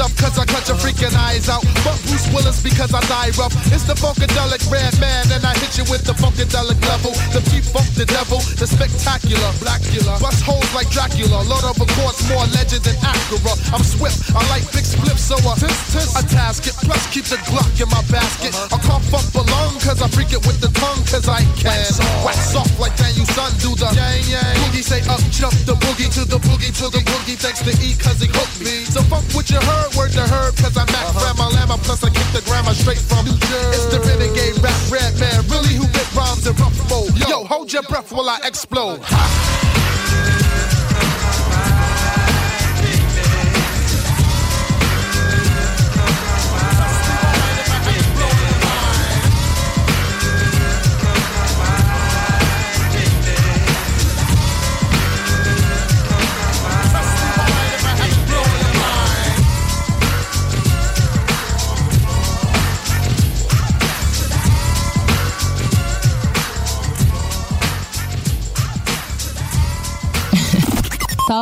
Up 0.00 0.12
cause 0.16 0.36
I 0.36 0.44
cut 0.44 0.68
your 0.68 0.76
freaking 0.76 1.16
eyes 1.16 1.48
out. 1.48 1.64
But 1.84 1.96
Bruce 2.08 2.28
Willis 2.32 2.60
because 2.62 2.92
I 2.92 3.00
die 3.08 3.32
rough. 3.40 3.52
It's 3.72 3.84
the 3.84 3.96
funkadelic 3.96 4.60
red 4.68 4.92
man, 5.00 5.24
and 5.32 5.44
I 5.44 5.56
hit 5.56 5.76
you 5.80 5.84
with 5.88 6.04
the 6.04 6.12
funkadelic 6.12 6.80
level. 6.84 7.12
The 7.32 7.40
P 7.48 7.64
funk, 7.64 7.88
the 7.96 8.04
devil, 8.04 8.40
the 8.60 8.66
spectacular, 8.68 9.50
blackula. 9.60 10.20
Bust 10.20 10.44
holes 10.44 10.68
like 10.74 10.88
Dracula. 10.90 11.40
Lord 11.48 11.64
of 11.64 11.80
a 11.80 11.88
course, 11.96 12.20
more 12.28 12.44
legend 12.52 12.84
than 12.84 12.96
Acura. 13.00 13.56
I'm 13.72 13.84
swift, 13.84 14.28
I 14.36 14.44
like 14.52 14.64
big 14.76 14.84
flips, 14.84 15.24
so 15.24 15.36
a, 15.40 15.56
a 15.56 16.22
task 16.28 16.68
it. 16.68 16.76
Plus 16.84 17.00
keep 17.08 17.24
the 17.24 17.40
Glock 17.48 17.72
in 17.80 17.88
my 17.88 18.04
basket. 18.12 18.52
Uh-huh. 18.52 18.76
I 18.76 18.78
can't 18.84 19.04
fuck 19.08 19.24
belong 19.32 19.80
cause 19.80 20.04
I 20.04 20.08
freak 20.12 20.32
it 20.36 20.44
with 20.44 20.60
the 20.60 20.68
tongue 20.76 21.00
cause 21.08 21.28
I 21.28 21.44
can. 21.56 21.88
Wax 22.24 22.52
off 22.56 22.68
like 22.76 22.96
that 23.00 23.16
you 23.16 23.24
son 23.32 23.52
do 23.64 23.72
the 23.72 23.88
yang 23.96 24.20
yang. 24.28 24.56
Boogie 24.68 24.84
say 24.84 25.00
up 25.08 25.22
jump 25.32 25.56
the 25.64 25.76
boogie 25.80 26.12
to 26.12 26.28
the 26.28 26.36
boogie 26.44 26.72
to 26.76 26.92
the 26.92 27.00
boogie 27.08 27.40
thanks 27.40 27.64
to 27.64 27.72
E 27.80 27.96
cause 27.96 28.20
he 28.20 28.28
hooked 28.28 28.60
me. 28.60 28.84
So 28.84 29.00
fuck 29.08 29.24
what 29.34 29.50
you 29.50 29.60
heard, 29.60 29.94
word 29.94 30.12
to 30.12 30.22
herb 30.22 30.56
cause 30.56 30.76
I 30.76 30.84
Mac 30.86 31.04
uh-huh. 31.08 31.20
grandma 31.20 31.48
llama 31.50 31.76
plus 31.82 32.02
I 32.04 32.10
kick 32.10 32.26
the 32.32 32.42
grammar 32.48 32.74
straight 32.74 32.98
from 32.98 33.24
New 33.26 33.36
Jersey. 33.36 33.76
It's 33.76 33.86
the 33.92 34.00
renegade 34.00 34.58
rap 34.62 34.80
red 34.90 35.12
man, 35.18 35.46
really 35.48 35.74
who 35.74 35.86
rip 35.86 36.08
rhymes 36.14 36.46
in 36.46 36.54
rough 36.56 36.78
mode. 36.90 37.16
Yo, 37.28 37.44
hold 37.44 37.72
your 37.72 37.82
breath 37.84 38.12
while 38.12 38.28
I 38.28 38.38
explode. 38.44 39.00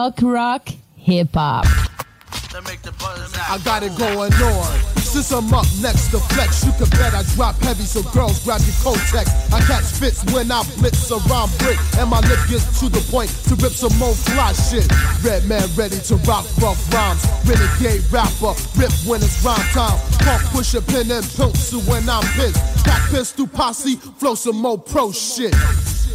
Talk 0.08 0.22
rock, 0.22 0.68
hip 0.96 1.34
hop. 1.34 1.66
I 1.68 3.60
got 3.62 3.82
it 3.82 3.94
going 3.98 4.32
on. 4.32 4.78
Since 4.96 5.30
I'm 5.32 5.52
up 5.52 5.66
next 5.82 6.08
to 6.12 6.18
flex, 6.32 6.64
you 6.64 6.72
can 6.72 6.88
bet 6.96 7.12
I 7.12 7.24
drop 7.36 7.56
heavy, 7.56 7.82
so 7.82 8.00
girls 8.16 8.42
grab 8.42 8.62
your 8.62 8.72
Kotex. 8.80 9.28
I 9.52 9.60
catch 9.68 9.84
fits 9.84 10.24
when 10.32 10.50
I 10.50 10.62
blitz 10.78 11.12
around 11.12 11.52
brick, 11.58 11.76
and 11.98 12.08
my 12.08 12.20
lip 12.20 12.40
gets 12.48 12.80
to 12.80 12.88
the 12.88 13.04
point 13.12 13.28
to 13.52 13.54
rip 13.56 13.72
some 13.72 13.92
more 13.98 14.14
fly 14.14 14.54
shit. 14.54 14.88
Red 15.22 15.44
man 15.44 15.68
ready 15.76 16.00
to 16.08 16.16
rock 16.24 16.46
rough 16.56 16.80
rhymes. 16.90 17.20
Renegade 17.44 18.00
rapper, 18.10 18.56
rip 18.80 18.92
when 19.04 19.20
it's 19.20 19.44
rhyme 19.44 19.60
time. 19.76 20.00
Pump 20.24 20.40
push 20.56 20.72
a 20.72 20.80
pin 20.80 21.10
and 21.10 21.26
pimp 21.36 21.54
so 21.54 21.80
when 21.80 22.08
I'm 22.08 22.24
pissed. 22.32 22.56
Back 22.82 23.10
pistol 23.10 23.46
posse, 23.46 23.96
flow 23.96 24.34
some 24.34 24.56
more 24.56 24.78
pro 24.78 25.12
shit. 25.12 25.52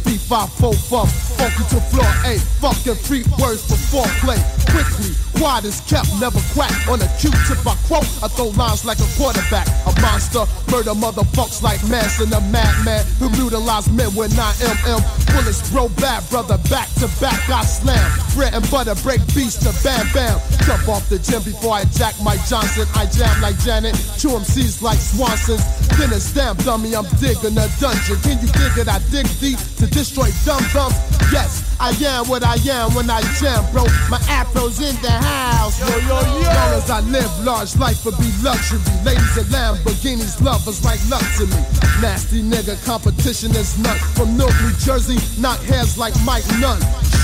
B5 0.04 0.48
funk, 0.88 1.08
funky 1.08 1.64
to 1.74 1.80
floor 1.88 2.12
A. 2.24 2.38
Fucking 2.60 2.94
free 2.94 3.24
words 3.40 3.64
for 3.64 3.76
foreplay. 3.90 4.38
Quickly, 4.68 5.12
quiet 5.36 5.64
is 5.64 5.80
kept, 5.90 6.08
never 6.20 6.40
quack. 6.54 6.72
On 6.88 7.00
a 7.00 7.08
Q-tip, 7.18 7.60
I 7.66 7.76
quote, 7.86 8.08
I 8.22 8.28
throw 8.28 8.54
lines 8.54 8.84
like 8.84 8.98
a 8.98 9.08
quarterback. 9.16 9.68
A 9.86 9.92
monster, 10.00 10.46
murder 10.70 10.94
motherfucks 10.94 11.62
like 11.62 11.82
mass 11.88 12.18
Manson, 12.18 12.32
a 12.32 12.40
madman 12.52 13.04
who 13.18 13.28
brutalize 13.30 13.90
men 13.90 14.14
with 14.14 14.32
9mm. 14.34 15.00
Bullets, 15.32 15.70
bro, 15.70 15.88
bad 16.00 16.22
brother, 16.30 16.58
back 16.70 16.88
to 17.00 17.08
back, 17.20 17.48
I 17.48 17.64
slam. 17.64 18.04
Bread 18.34 18.54
and 18.54 18.70
butter, 18.70 18.94
break 19.02 19.20
beats 19.34 19.56
to 19.64 19.72
bam 19.82 20.06
bam. 20.12 20.38
Jump 20.66 20.88
off 20.88 21.08
the 21.08 21.18
gym 21.18 21.42
before 21.42 21.74
I 21.74 21.84
jack 21.84 22.14
Mike 22.22 22.44
Johnson. 22.46 22.86
I 22.94 23.06
jam 23.06 23.40
like 23.40 23.58
Janet, 23.58 23.94
chew 24.18 24.36
MCs 24.36 24.82
like 24.82 24.98
Swanson's. 24.98 25.64
Then 25.98 26.12
a 26.12 26.20
stamp 26.20 26.62
dummy, 26.64 26.94
I'm 26.94 27.06
digging 27.18 27.56
a 27.58 27.66
dungeon. 27.80 28.18
Can 28.22 28.38
you 28.38 28.50
dig 28.52 28.78
it? 28.78 28.88
I 28.88 28.98
dig 29.10 29.26
deep 29.40 29.58
to 29.78 29.86
destroy 29.86 30.30
dumb 30.44 30.62
thumbs. 30.74 30.94
Yes, 31.32 31.76
I 31.80 31.90
am 32.04 32.28
what 32.28 32.44
I 32.44 32.56
am 32.70 32.94
when 32.94 33.10
I 33.10 33.22
jam, 33.40 33.64
bro. 33.72 33.84
My 34.10 34.20
afro's 34.28 34.78
in 34.80 34.94
the 35.02 35.10
house. 35.24 35.80
Yo, 35.80 35.88
yo, 35.88 36.20
yo. 36.20 36.52
Long 36.52 36.72
as 36.76 36.90
I 36.90 37.00
live 37.00 37.32
large, 37.44 37.76
life 37.76 38.04
will 38.04 38.16
be 38.20 38.30
luxury. 38.42 38.80
Ladies 39.04 39.36
and 39.36 39.48
Lamborghinis, 39.48 40.40
lovers 40.42 40.84
like 40.84 41.00
luck 41.08 41.24
to 41.38 41.46
me. 41.46 41.60
Nasty 42.00 42.42
nigga, 42.42 42.76
competition 42.84 43.50
is 43.56 43.78
none. 43.78 43.98
From 44.16 44.36
Newark, 44.36 44.54
New 44.62 44.72
Jersey, 44.78 45.18
knock 45.40 45.60
heads 45.60 45.96
like 45.96 46.14
Mike 46.24 46.46
Nunn. 46.60 46.80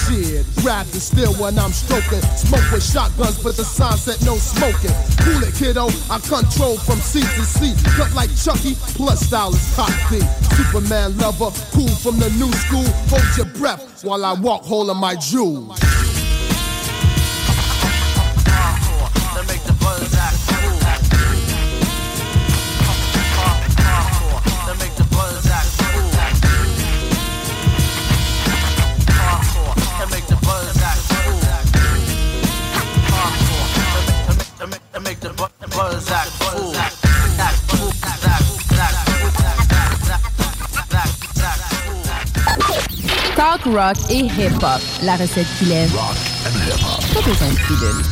Shit, 0.06 0.46
grab 0.62 0.86
the 0.86 1.00
still 1.00 1.32
when 1.34 1.58
I'm 1.58 1.72
stroking. 1.72 2.22
Smoke 2.34 2.66
with 2.72 2.82
shotguns, 2.82 3.42
but 3.42 3.56
the 3.56 3.64
sign 3.64 3.96
said 3.96 4.24
no 4.24 4.36
smoking. 4.36 4.94
Cool 5.22 5.42
it, 5.44 5.54
kiddo. 5.54 5.86
I 6.10 6.18
control 6.18 6.76
from 6.78 6.98
sea 6.98 7.22
to 7.22 7.44
sea. 7.44 7.74
Cut 7.96 8.12
like 8.14 8.34
Chucky, 8.34 8.74
plus 8.96 9.20
style 9.20 9.54
is 9.54 9.74
cocky. 9.76 10.20
Superman 10.56 11.16
lover, 11.18 11.50
cool 11.72 11.92
from 12.02 12.18
the 12.18 12.30
new 12.40 12.52
school. 12.64 12.88
Hold 13.10 13.36
your 13.36 13.46
breath 13.60 14.04
while 14.04 14.24
I 14.24 14.32
walk 14.34 14.62
holding 14.64 14.96
my 14.96 15.14
jewels. 15.16 15.78
Talk 43.36 43.64
rock 43.64 43.96
et 44.10 44.26
hip 44.26 44.62
hop. 44.62 44.82
La 45.02 45.16
recette 45.16 45.46
qui 45.58 45.64
lève. 45.64 45.90
Rock 45.94 46.16
and 46.44 46.54
hip 46.66 46.80
hop. 46.82 47.00
Pas 47.14 47.22
besoin 47.22 47.48
de 47.48 47.56
pilule. 47.66 48.04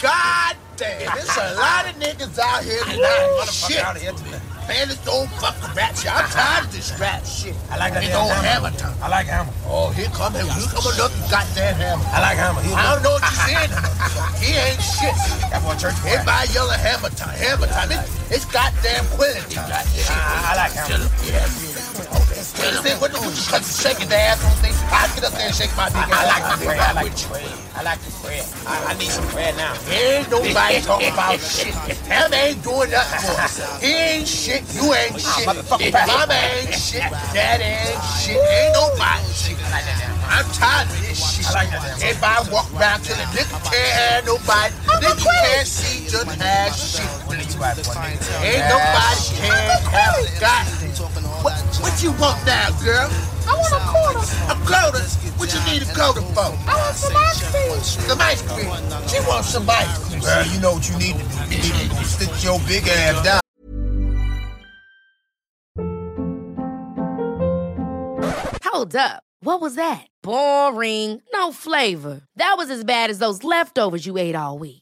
God 0.00 0.56
damn, 0.78 1.14
there's 1.14 1.36
a 1.36 1.54
lot 1.54 1.84
of 1.86 1.96
niggas 2.00 2.38
out 2.38 2.64
here 2.64 2.82
tonight. 2.84 3.50
Shit. 3.52 4.51
Man, 4.72 4.88
this 4.88 5.06
old 5.06 5.28
fucking 5.36 5.76
rap 5.76 5.92
shit. 5.94 6.08
I'm 6.08 6.24
tired 6.32 6.64
of 6.64 6.72
this 6.72 6.96
rap 6.98 7.20
shit. 7.28 7.52
I 7.68 7.76
like 7.76 7.92
that 7.92 8.04
It's 8.08 8.16
old 8.16 8.32
hammer. 8.32 8.72
hammer 8.72 8.78
time. 8.80 8.96
I 9.04 9.08
like 9.12 9.26
hammer. 9.28 9.52
Oh, 9.68 9.90
here 9.92 10.08
come 10.16 10.32
him. 10.32 10.48
Here 10.48 10.64
come 10.72 10.88
another 10.88 11.12
goddamn 11.28 11.76
hammer. 11.76 12.04
I 12.08 12.18
like 12.24 12.38
hammer. 12.40 12.62
He- 12.64 12.72
I 12.72 12.88
don't 12.88 13.02
know 13.04 13.12
what 13.12 13.20
you're 13.20 13.44
saying. 13.52 13.68
he 14.40 14.56
ain't 14.56 14.80
shit. 14.80 15.12
That 15.52 15.60
boy 15.60 15.76
church. 15.76 15.92
Everybody 16.08 16.48
yelling 16.56 16.80
hammer 16.80 17.12
time. 17.12 17.36
Hammer 17.36 17.68
time. 17.68 17.92
It, 17.92 18.00
it's 18.32 18.48
goddamn 18.48 19.04
quality. 19.12 19.60
Goddamn. 19.60 20.08
I, 20.08 20.40
I 20.40 20.52
like 20.56 20.72
hammer. 20.72 21.04
Yeah. 21.28 21.44
See, 22.42 22.58
what 22.98 23.14
the 23.14 23.22
what 23.22 23.30
you 23.38 23.44
cut 23.46 23.62
shaking 23.62 24.08
the 24.10 24.18
ass 24.18 24.42
on 24.42 24.50
things? 24.58 24.74
I 24.90 25.06
get 25.14 25.22
up 25.22 25.32
there 25.38 25.46
and 25.46 25.54
shake 25.54 25.70
my 25.78 25.86
big 25.94 26.10
ass. 26.10 26.10
I 26.10 26.26
like 26.26 26.42
the 26.42 26.50
I'll 26.50 26.66
bread. 26.66 26.80
I 26.82 26.92
like 26.92 27.12
the 27.14 27.28
bread. 27.30 27.62
I 27.72 27.82
like 27.86 28.00
the 28.02 28.12
bread. 28.18 28.44
I, 28.66 28.74
I 28.90 28.92
need 28.98 29.10
some 29.14 29.28
bread 29.30 29.54
now. 29.54 29.78
Ain't 29.86 30.26
nobody 30.26 30.82
talking 30.82 31.12
about 31.14 31.38
shit. 31.38 31.70
Him 32.10 32.34
ain't 32.34 32.58
doing 32.66 32.90
nothing 32.90 33.20
for 33.22 33.38
us. 33.38 33.62
He 33.78 33.94
ain't 33.94 34.26
shit. 34.26 34.66
You 34.74 34.90
ain't 34.90 35.22
shit. 35.22 35.46
motherfucker, 35.46 35.94
Mama 35.94 36.34
ain't 36.34 36.74
shit. 36.74 37.06
Dad 37.30 37.62
ain't 37.62 38.02
shit. 38.18 38.34
Ain't 38.34 38.74
nobody 38.74 39.22
shit. 39.30 39.58
I'm 40.26 40.46
tired 40.50 40.90
of 40.90 40.98
this 40.98 41.22
shit. 41.22 41.46
Everybody 42.02 42.50
walk 42.50 42.66
around 42.74 43.06
till 43.06 43.14
the 43.16 43.26
nigga 43.38 43.54
can't 43.70 43.92
have 44.02 44.26
nobody. 44.26 44.74
Nigga 44.98 45.30
can't 45.30 45.66
see 45.66 46.10
just 46.10 46.26
have 46.26 46.74
shit. 46.74 47.06
Ain't 48.42 48.66
nobody 48.66 49.22
can 49.38 49.78
have 49.94 50.40
goddamn. 50.42 51.21
What, 51.42 51.54
what 51.82 52.02
you 52.02 52.12
want 52.12 52.44
now, 52.46 52.70
girl? 52.82 53.10
I 53.46 53.54
want 53.58 53.72
a 53.74 53.80
quarter. 53.90 54.22
A 54.46 54.54
quarter? 54.64 55.02
What 55.38 55.52
you 55.52 55.60
need 55.66 55.82
a 55.82 55.92
quarter 55.92 56.22
for? 56.22 56.54
I 56.70 56.76
want 56.78 56.96
some 56.96 57.16
ice 57.16 57.50
cream. 57.50 57.80
Some 57.80 58.20
ice 58.20 58.42
cream. 58.42 58.70
She 59.08 59.18
wants 59.28 59.48
some 59.48 59.68
ice 59.68 60.08
cream. 60.08 60.20
Girl, 60.20 60.46
you 60.46 60.60
know 60.60 60.74
what 60.74 60.88
you 60.88 60.96
need 60.98 61.16
to 61.16 61.24
do. 61.50 61.56
You 61.56 61.74
need 61.74 61.90
to 61.90 62.04
sit 62.04 62.44
your 62.44 62.60
big 62.68 62.86
ass 62.86 63.24
down. 63.24 63.40
Hold 68.64 68.96
up. 68.96 69.22
What 69.40 69.60
was 69.60 69.74
that? 69.74 70.06
Boring. 70.22 71.20
No 71.32 71.52
flavor. 71.52 72.22
That 72.36 72.54
was 72.56 72.70
as 72.70 72.84
bad 72.84 73.10
as 73.10 73.18
those 73.18 73.42
leftovers 73.42 74.06
you 74.06 74.16
ate 74.16 74.36
all 74.36 74.58
week. 74.58 74.81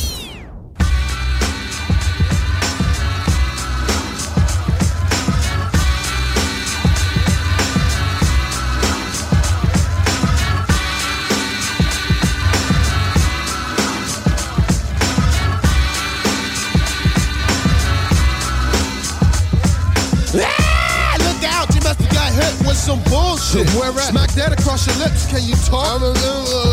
bullshit. 23.09 23.69
Where 23.77 23.91
at? 23.91 24.09
Smack 24.09 24.31
that 24.33 24.53
across 24.53 24.87
your 24.87 24.97
lips. 24.97 25.27
Can 25.29 25.43
you 25.43 25.55
talk? 25.69 25.85
I'm 25.85 26.01
a 26.01 26.09
little 26.09 26.71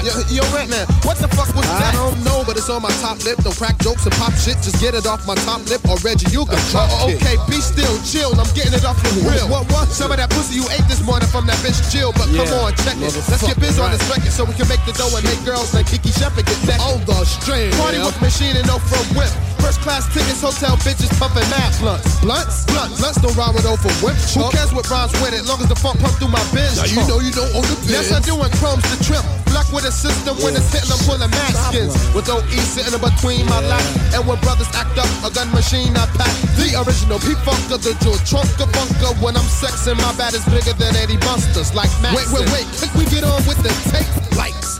Yo, 0.00 0.42
yo, 0.42 0.44
Rat 0.56 0.68
Man, 0.72 0.88
what 1.04 1.20
the 1.20 1.28
fuck 1.28 1.52
was 1.52 1.68
that? 1.68 1.92
I 1.92 1.96
don't 1.96 2.16
know, 2.24 2.40
but 2.42 2.56
it's 2.56 2.72
on 2.72 2.80
my 2.80 2.90
top 3.04 3.20
lip. 3.22 3.36
Don't 3.44 3.52
crack 3.52 3.76
jokes 3.78 4.08
and 4.08 4.14
pop 4.16 4.32
shit. 4.32 4.56
Just 4.64 4.80
get 4.80 4.96
it 4.96 5.04
off 5.04 5.28
my 5.28 5.36
top 5.46 5.60
lip, 5.68 5.84
or 5.86 6.00
Reggie, 6.00 6.32
you 6.32 6.48
can 6.48 6.58
drop 6.72 6.88
uh, 6.88 7.12
Okay, 7.12 7.36
be 7.46 7.60
still, 7.60 7.92
chill. 8.04 8.32
I'm 8.34 8.48
getting 8.52 8.74
it 8.74 8.84
off 8.84 8.98
your 9.04 9.24
grill. 9.24 9.46
What, 9.48 9.70
what? 9.72 9.92
Some 9.92 10.10
of 10.10 10.18
that 10.18 10.32
pussy 10.32 10.58
you 10.58 10.66
ate 10.74 10.84
this 10.88 11.00
morning 11.04 11.28
from 11.28 11.46
that 11.48 11.56
bitch 11.62 11.78
Jill. 11.88 12.12
But 12.12 12.28
come 12.34 12.48
on, 12.58 12.76
check 12.82 12.98
it. 12.98 13.12
Let's 13.12 13.44
get 13.44 13.54
biz 13.62 13.78
on 13.78 13.92
this 13.92 14.02
record 14.08 14.32
so 14.32 14.44
we 14.44 14.52
can 14.58 14.68
make 14.68 14.82
the 14.82 14.92
dough 14.98 15.12
and 15.14 15.24
make 15.24 15.40
girls 15.44 15.72
like 15.72 15.86
Kiki 15.86 16.10
Shepard 16.10 16.44
get 16.44 16.60
that. 16.66 16.82
On 16.82 16.98
the 17.06 17.22
string. 17.22 17.70
Party 17.78 18.02
with 18.02 18.18
machine 18.18 18.58
and 18.58 18.66
no 18.66 18.82
from 18.82 19.06
whip. 19.14 19.30
First 19.62 19.80
class 19.86 20.08
tickets, 20.10 20.42
hotel 20.42 20.74
bitches 20.82 21.12
pumping 21.20 21.46
mad 21.54 21.70
blunts. 21.78 22.18
Blunts? 22.18 22.66
Blunts. 22.66 22.98
Blunts 22.98 23.20
don't 23.22 23.36
ride 23.36 23.54
with 23.54 23.68
over 23.68 23.92
whip. 24.02 24.16
Who 24.34 24.49
cares 24.50 24.74
what 24.74 24.86
rhymes 24.90 25.14
with 25.22 25.32
it? 25.32 25.46
Long 25.46 25.62
as 25.62 25.68
the 25.68 25.78
funk 25.78 25.98
pump 26.02 26.14
through 26.18 26.34
my 26.34 26.42
biz. 26.50 26.76
Now 26.76 26.86
you 26.90 27.02
know 27.06 27.18
you 27.22 27.32
don't 27.32 27.50
own 27.54 27.64
the 27.64 27.76
Yes, 27.86 28.12
I 28.12 28.20
do, 28.20 28.34
and 28.38 28.52
chrome's 28.58 28.84
the 28.90 28.98
trim. 29.02 29.22
Black 29.50 29.66
with 29.72 29.86
a 29.86 29.94
system 29.94 30.36
when 30.42 30.54
it's 30.54 30.70
hitting, 30.70 30.90
I'm 30.90 31.00
pulling 31.06 31.30
max 31.30 31.54
skins. 31.70 31.94
With 32.14 32.30
OE 32.30 32.42
sitting 32.62 32.94
in 32.94 33.00
between 33.00 33.46
my 33.46 33.62
lap. 33.66 33.82
And 34.14 34.26
when 34.26 34.38
brothers 34.42 34.70
act 34.74 34.98
up, 34.98 35.10
a 35.26 35.30
gun 35.30 35.50
machine 35.54 35.94
I 35.96 36.06
pack. 36.18 36.30
The 36.58 36.74
original 36.82 37.18
P-Funker, 37.18 37.78
the 37.78 37.94
Joe 38.02 38.18
Trunker 38.26 38.68
Bunker. 38.70 39.12
When 39.22 39.36
I'm 39.36 39.46
sexing, 39.46 39.98
my 39.98 40.12
bat 40.18 40.34
is 40.34 40.44
bigger 40.46 40.74
than 40.74 40.94
Eddie 40.96 41.18
Busters. 41.22 41.74
Like 41.74 41.90
Max. 42.02 42.14
Wait, 42.16 42.28
wait, 42.30 42.46
wait. 42.50 42.66
Quick, 42.78 42.94
we 42.94 43.04
get 43.06 43.24
on 43.24 43.42
with 43.46 43.58
the 43.62 43.72
tape. 43.90 44.08
Lights. 44.36 44.79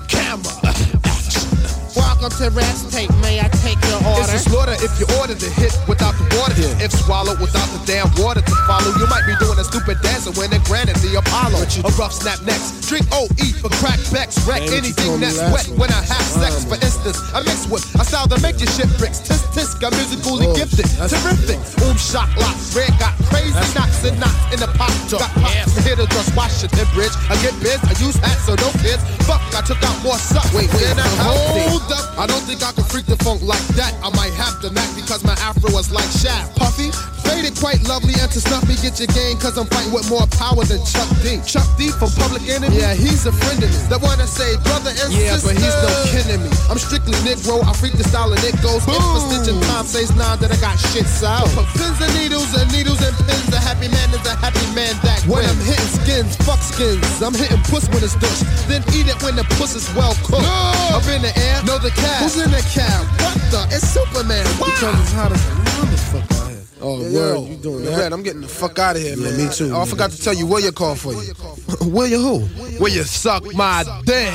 Welcome 1.97 2.31
to 2.39 2.51
Rest 2.55 2.93
Tape. 2.93 3.11
May 3.19 3.41
I 3.41 3.49
take 3.65 3.81
your 3.91 3.99
order? 4.07 4.23
It's 4.31 4.47
a 4.47 4.51
slaughter 4.51 4.77
if 4.79 4.93
you 5.01 5.07
order 5.19 5.35
the 5.35 5.51
hit 5.51 5.75
without 5.89 6.15
the 6.15 6.27
water. 6.39 6.55
If 6.79 6.93
swallowed 6.93 7.41
without 7.41 7.67
the 7.75 7.83
damn 7.83 8.07
water 8.23 8.41
to 8.41 8.55
follow, 8.69 8.95
you 8.95 9.07
might 9.11 9.27
be 9.27 9.35
doing 9.43 9.59
a 9.59 9.65
stupid 9.67 9.99
dance 10.03 10.27
and 10.31 10.37
winning 10.39 10.63
granted 10.71 10.97
the 11.03 11.19
Apollo. 11.19 11.67
A 11.83 11.91
rough 11.99 12.13
snap 12.15 12.39
next. 12.47 12.87
Drink 12.87 13.07
OE 13.11 13.27
for 13.59 13.71
crack 13.83 13.99
backs. 14.15 14.39
Wreck 14.47 14.63
you 14.71 14.77
anything 14.79 15.19
that's 15.19 15.41
wet 15.51 15.67
when 15.75 15.91
I 15.91 16.03
have 16.07 16.23
sex. 16.31 16.63
For 16.69 16.79
instance, 16.79 17.19
I 17.35 17.43
mix 17.43 17.67
with 17.67 17.83
a 17.99 18.05
style 18.07 18.29
that 18.31 18.39
make 18.43 18.61
your 18.63 18.71
shit 18.71 18.91
bricks. 18.99 19.19
Tisk 19.25 19.51
tisk, 19.51 19.83
I'm 19.83 19.91
musically 19.99 20.47
Oh, 20.47 20.55
gifted. 20.55 20.87
that's- 20.95 21.11
Terrific. 21.11 21.59
Boom 21.83 21.97
shot 21.99 22.31
locks. 22.39 22.71
Red 22.77 22.95
got 23.03 23.15
crazy 23.27 23.51
Knocks 23.75 24.03
and 24.05 24.19
knots 24.19 24.35
in 24.55 24.59
the 24.61 24.67
pot. 24.79 24.91
Got 25.11 25.31
pops 25.43 25.77
here 25.85 25.95
to 25.97 26.07
just 26.07 26.35
wash 26.35 26.63
it, 26.65 26.71
bridge. 26.95 27.13
I 27.29 27.37
get 27.43 27.55
biz, 27.61 27.79
I 27.83 27.95
use 28.03 28.17
hats, 28.17 28.47
so 28.47 28.55
no 28.55 28.71
kids. 28.83 29.03
Fuck, 29.27 29.43
I 29.55 29.61
took 29.63 29.83
out 29.83 29.97
more 30.03 30.19
suck. 30.19 30.45
Wait, 30.55 30.71
wait, 30.75 30.81
Then 30.83 30.99
I 30.99 31.80
hold 31.81 31.93
up. 31.93 32.19
I 32.19 32.27
don't 32.27 32.43
think 32.45 32.63
I 32.63 32.73
can 32.73 32.85
freak 32.85 33.07
the 33.07 33.17
funk 33.25 33.43
like 33.43 33.63
that. 33.81 33.95
I 34.05 34.11
might 34.17 34.33
have 34.35 34.61
to 34.63 34.71
Mac 34.71 34.89
because 34.95 35.25
my 35.25 35.35
afro 35.41 35.73
was 35.73 35.91
like 35.93 36.09
Shaq. 36.21 36.53
Puffy, 36.57 36.91
faded 37.25 37.57
quite 37.57 37.81
lovely 37.89 38.15
and 38.21 38.31
to 38.33 38.41
snuff 38.41 38.67
me 38.69 38.77
get 38.83 38.99
your 39.01 39.09
game 39.17 39.39
cause 39.39 39.57
I'm 39.57 39.67
fighting 39.67 39.93
with 39.93 40.09
more 40.11 40.27
power 40.37 40.63
than 40.65 40.81
Chuck 40.85 41.09
D. 41.25 41.41
Chuck 41.47 41.67
D 41.79 41.89
from 41.91 42.11
Public 42.21 42.45
Enemy? 42.49 42.77
Yeah, 42.77 42.95
he's 42.95 43.25
a 43.27 43.33
friend 43.33 43.63
of 43.63 43.71
me. 43.71 43.81
The 43.89 43.99
one 44.01 44.19
that 44.21 44.29
say 44.29 44.57
brother 44.67 44.93
and 44.93 45.11
Yeah, 45.13 45.37
sister. 45.37 45.53
but 45.53 45.57
he's 45.57 45.77
no 45.81 45.91
kin 46.13 46.27
of 46.37 46.41
me. 46.45 46.51
I'm 46.69 46.79
strictly 46.81 47.17
Negro, 47.25 47.65
I 47.65 47.73
freak 47.73 47.97
the 47.97 48.05
style 48.05 48.33
and 48.33 48.43
it 48.45 48.57
goes. 48.61 48.85
Boom. 48.85 48.97
If 48.97 49.05
for 49.17 49.23
stitching 49.33 49.61
time 49.73 49.87
says 49.89 50.13
nine 50.17 50.39
that 50.45 50.53
I 50.53 50.59
got 50.61 50.77
shit 50.93 51.07
sour. 51.09 51.49
For 51.57 51.65
pins 51.79 51.99
and 52.01 52.13
needles 52.21 52.53
and 52.57 52.69
needles 52.73 53.01
and 53.01 53.15
pins, 53.25 53.49
a 53.57 53.61
happy 53.61 53.89
man 53.89 54.09
is 54.13 54.25
a 54.29 54.37
happy 54.37 54.67
man 54.77 54.93
that 55.05 55.25
When 55.25 55.45
I'm 55.47 55.57
hitting 55.65 55.93
skins, 56.05 56.37
fuck 56.45 56.61
skins. 56.61 57.05
I'm 57.25 57.33
hitting 57.35 57.61
puss 57.73 57.89
when 57.89 58.03
it's 58.05 58.17
dushed. 58.21 58.45
Then 58.69 58.83
eat 58.93 59.09
it 59.09 59.17
when 59.25 59.37
the 59.37 59.45
puss 59.57 59.75
is 59.75 59.89
well 59.97 60.15
cooked. 60.27 60.45
Up 60.93 61.07
in 61.09 61.23
the 61.23 61.33
air, 61.37 61.63
know 61.71 61.79
the 61.79 61.91
cab. 61.91 62.23
Who's 62.23 62.37
in 62.43 62.51
the 62.51 62.63
cab? 62.75 63.07
What 63.23 63.39
the? 63.53 63.63
It's 63.77 63.87
Superman. 63.89 64.45
Wow. 64.59 64.67
Because 64.67 65.01
it's 65.03 65.13
hot 65.13 65.33
as 65.33 65.41
motherfucker 65.79 66.49
here. 66.51 66.57
Oh, 66.83 66.99
Yeah, 66.99 67.15
word, 67.15 67.35
yo, 67.35 67.47
you 67.47 67.57
doing 67.57 67.85
that? 67.85 68.13
I'm 68.13 68.23
getting 68.23 68.41
the 68.41 68.49
fuck 68.49 68.79
out 68.79 68.97
of 68.97 69.03
here, 69.03 69.17
man. 69.17 69.37
me 69.37 69.49
too, 69.53 69.71
Oh, 69.71 69.77
I 69.77 69.79
man. 69.81 69.87
forgot 69.87 70.11
to 70.11 70.21
tell 70.21 70.35
you, 70.35 70.47
William 70.47 70.73
called 70.75 70.99
for 70.99 71.13
you. 71.13 71.33
William 71.83 72.21
who? 72.23 72.39
Where 72.81 72.91
you 72.91 73.05
suck 73.05 73.45
my 73.55 73.85
dick. 74.05 74.29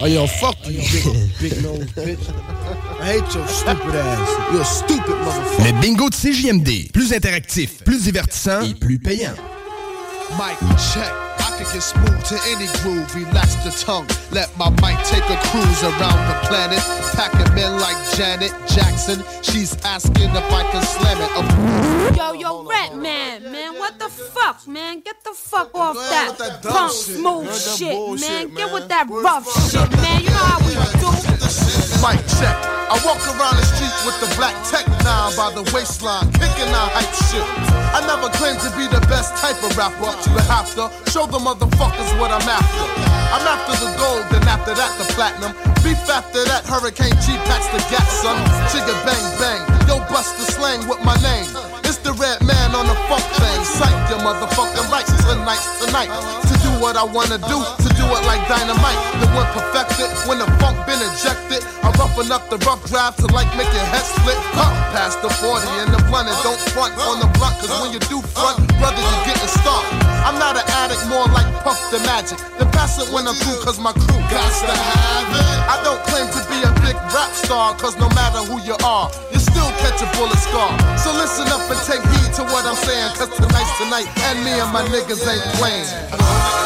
Oh, 0.00 0.06
yo, 0.06 0.26
fuck 0.26 0.56
you, 0.64 0.78
big, 0.78 1.30
big 1.40 1.62
nose 1.62 1.84
bitch? 1.92 2.24
I 3.00 3.04
hate 3.04 3.34
your 3.34 3.46
stupid 3.48 3.94
ass. 3.94 4.52
You're 4.52 4.62
a 4.62 4.64
stupid 4.64 5.16
motherfucker. 5.26 5.72
Le 5.74 5.80
bingo 5.82 6.08
de 6.08 6.14
CJMD. 6.16 6.92
Plus 6.92 7.12
interactif, 7.12 7.82
plus 7.84 8.04
divertissant 8.04 8.62
et 8.62 8.74
plus 8.74 8.98
payant. 8.98 9.34
Mic 10.34 10.58
check. 10.92 11.12
I 11.38 11.54
can 11.56 11.66
get 11.72 11.82
smooth 11.82 12.24
to 12.24 12.36
any 12.50 12.66
groove. 12.82 13.14
Relax 13.14 13.54
the 13.62 13.70
tongue. 13.70 14.06
Let 14.32 14.50
my 14.58 14.70
mic 14.82 14.98
take 15.06 15.22
a 15.30 15.38
cruise 15.48 15.82
around 15.82 16.20
the 16.26 16.36
planet. 16.48 16.80
Packing 17.14 17.54
men 17.54 17.78
like 17.80 17.96
Janet 18.16 18.52
Jackson. 18.66 19.22
She's 19.42 19.76
asking 19.84 20.30
if 20.30 20.52
I 20.52 20.62
can 20.72 20.82
slam 20.82 21.18
it. 21.20 21.30
Oh, 21.34 22.14
Yo, 22.16 22.32
yo, 22.32 22.64
Rat 22.64 22.96
Man, 22.96 23.42
man, 23.52 23.74
what 23.78 23.98
the 23.98 24.08
fuck, 24.08 24.66
man? 24.66 25.00
Get 25.00 25.22
the 25.22 25.32
fuck 25.32 25.74
off 25.74 25.96
that, 25.96 26.28
with 26.30 26.38
that 26.38 26.62
punk 26.62 26.92
shit, 26.92 27.16
smooth 27.16 27.44
man, 27.44 27.52
that 27.52 27.76
shit, 27.78 28.20
man. 28.20 28.54
Get 28.54 28.72
with 28.72 28.88
that 28.88 29.06
rough 29.08 29.70
shit, 29.70 29.90
man. 30.02 30.22
You 30.22 30.30
know 30.30 30.36
how 30.36 30.58
we 30.66 31.70
do. 31.70 31.75
Mic 32.06 32.22
check. 32.38 32.54
I 32.86 32.94
walk 33.02 33.18
around 33.34 33.58
the 33.58 33.66
street 33.66 33.90
with 34.06 34.14
the 34.22 34.30
black 34.38 34.54
tech 34.70 34.86
nine 35.02 35.34
by 35.34 35.50
the 35.50 35.66
waistline, 35.74 36.30
kicking 36.38 36.70
out 36.70 36.94
hype 36.94 37.10
shit. 37.26 37.42
I 37.90 37.98
never 38.06 38.30
claimed 38.38 38.62
to 38.62 38.70
be 38.78 38.86
the 38.86 39.02
best 39.10 39.34
type 39.42 39.58
of 39.66 39.74
rapper, 39.74 40.14
but 40.30 40.46
have 40.46 40.70
to 40.78 40.86
show 41.10 41.26
the 41.26 41.42
motherfuckers 41.42 42.06
what 42.22 42.30
I'm 42.30 42.46
after. 42.46 42.86
I'm 43.34 43.42
after 43.42 43.74
the 43.82 43.90
gold, 43.98 44.22
then 44.30 44.46
after 44.46 44.78
that 44.78 44.94
the 45.02 45.06
platinum. 45.18 45.50
Beef 45.82 45.98
after 46.06 46.46
that, 46.46 46.62
Hurricane 46.70 47.18
G 47.26 47.34
packs 47.50 47.66
the 47.74 47.82
gat, 47.90 48.06
son. 48.06 48.38
Chigga 48.70 48.94
bang 49.02 49.26
bang, 49.42 49.62
yo 49.90 49.98
bust 50.06 50.38
the 50.38 50.46
slang 50.46 50.86
with 50.86 51.02
my 51.02 51.18
name. 51.26 51.50
It's 51.82 51.98
the 52.06 52.14
red 52.14 52.38
man 52.46 52.70
on 52.78 52.86
the 52.86 52.94
funk 53.10 53.26
thing. 53.34 53.60
Sight 53.66 53.98
your 54.14 54.22
motherfucking 54.22 54.86
rights 54.94 55.10
tonight, 55.26 55.58
tonight. 55.82 56.10
What 56.76 56.94
I 56.94 57.04
wanna 57.04 57.40
do, 57.40 57.56
to 57.56 57.88
do 57.96 58.04
it 58.04 58.22
like 58.28 58.44
dynamite. 58.46 59.00
The 59.18 59.26
one 59.32 59.48
perfected, 59.56 60.12
when 60.28 60.38
the 60.38 60.48
funk 60.60 60.76
been 60.84 61.00
ejected. 61.00 61.64
I 61.80 61.88
roughen 61.96 62.30
up 62.30 62.48
the 62.52 62.60
rough 62.68 62.84
draft 62.84 63.18
to 63.24 63.26
like 63.32 63.48
make 63.56 63.72
your 63.72 63.88
head 63.90 64.04
split. 64.04 64.36
Past 64.92 65.20
the 65.24 65.30
40 65.40 65.66
and 65.82 65.90
the 65.90 66.00
blunt 66.06 66.28
and 66.28 66.36
don't 66.44 66.60
front 66.76 66.92
on 67.00 67.18
the 67.24 67.28
blunt. 67.40 67.56
Cause 67.64 67.72
when 67.80 67.96
you 67.96 68.00
do 68.12 68.20
front, 68.36 68.60
brother, 68.76 69.00
you 69.00 69.16
getting 69.24 69.48
started. 69.48 69.88
I'm 70.22 70.36
not 70.36 70.60
an 70.60 70.68
addict, 70.84 71.00
more 71.08 71.24
like 71.32 71.48
Puff 71.64 71.80
the 71.90 71.98
Magic. 72.04 72.36
The 72.60 72.66
pass 72.76 73.00
it 73.00 73.08
when 73.08 73.26
I'm 73.26 73.34
through, 73.40 73.62
cause 73.64 73.80
my 73.80 73.92
crew 73.96 74.20
got 74.28 74.50
to 74.68 74.74
have 74.76 75.28
it. 75.32 75.46
I 75.66 75.80
don't 75.80 76.02
claim 76.12 76.28
to 76.28 76.40
be 76.52 76.60
a 76.60 76.72
big 76.84 76.96
rap 77.10 77.32
star, 77.32 77.72
cause 77.80 77.96
no 77.96 78.08
matter 78.12 78.44
who 78.44 78.60
you 78.62 78.76
are, 78.84 79.08
you 79.32 79.40
still 79.40 79.70
catch 79.80 80.02
a 80.04 80.08
bullet 80.12 80.38
scar. 80.38 80.70
So 81.00 81.10
listen 81.16 81.48
up 81.48 81.64
and 81.72 81.80
take 81.88 82.04
heed 82.14 82.30
to 82.36 82.42
what 82.52 82.68
I'm 82.68 82.76
saying, 82.76 83.16
cause 83.16 83.32
tonight's 83.32 83.72
tonight, 83.80 84.06
and 84.28 84.44
me 84.44 84.52
and 84.54 84.70
my 84.72 84.84
niggas 84.92 85.24
ain't 85.24 85.46
playing. 85.56 86.65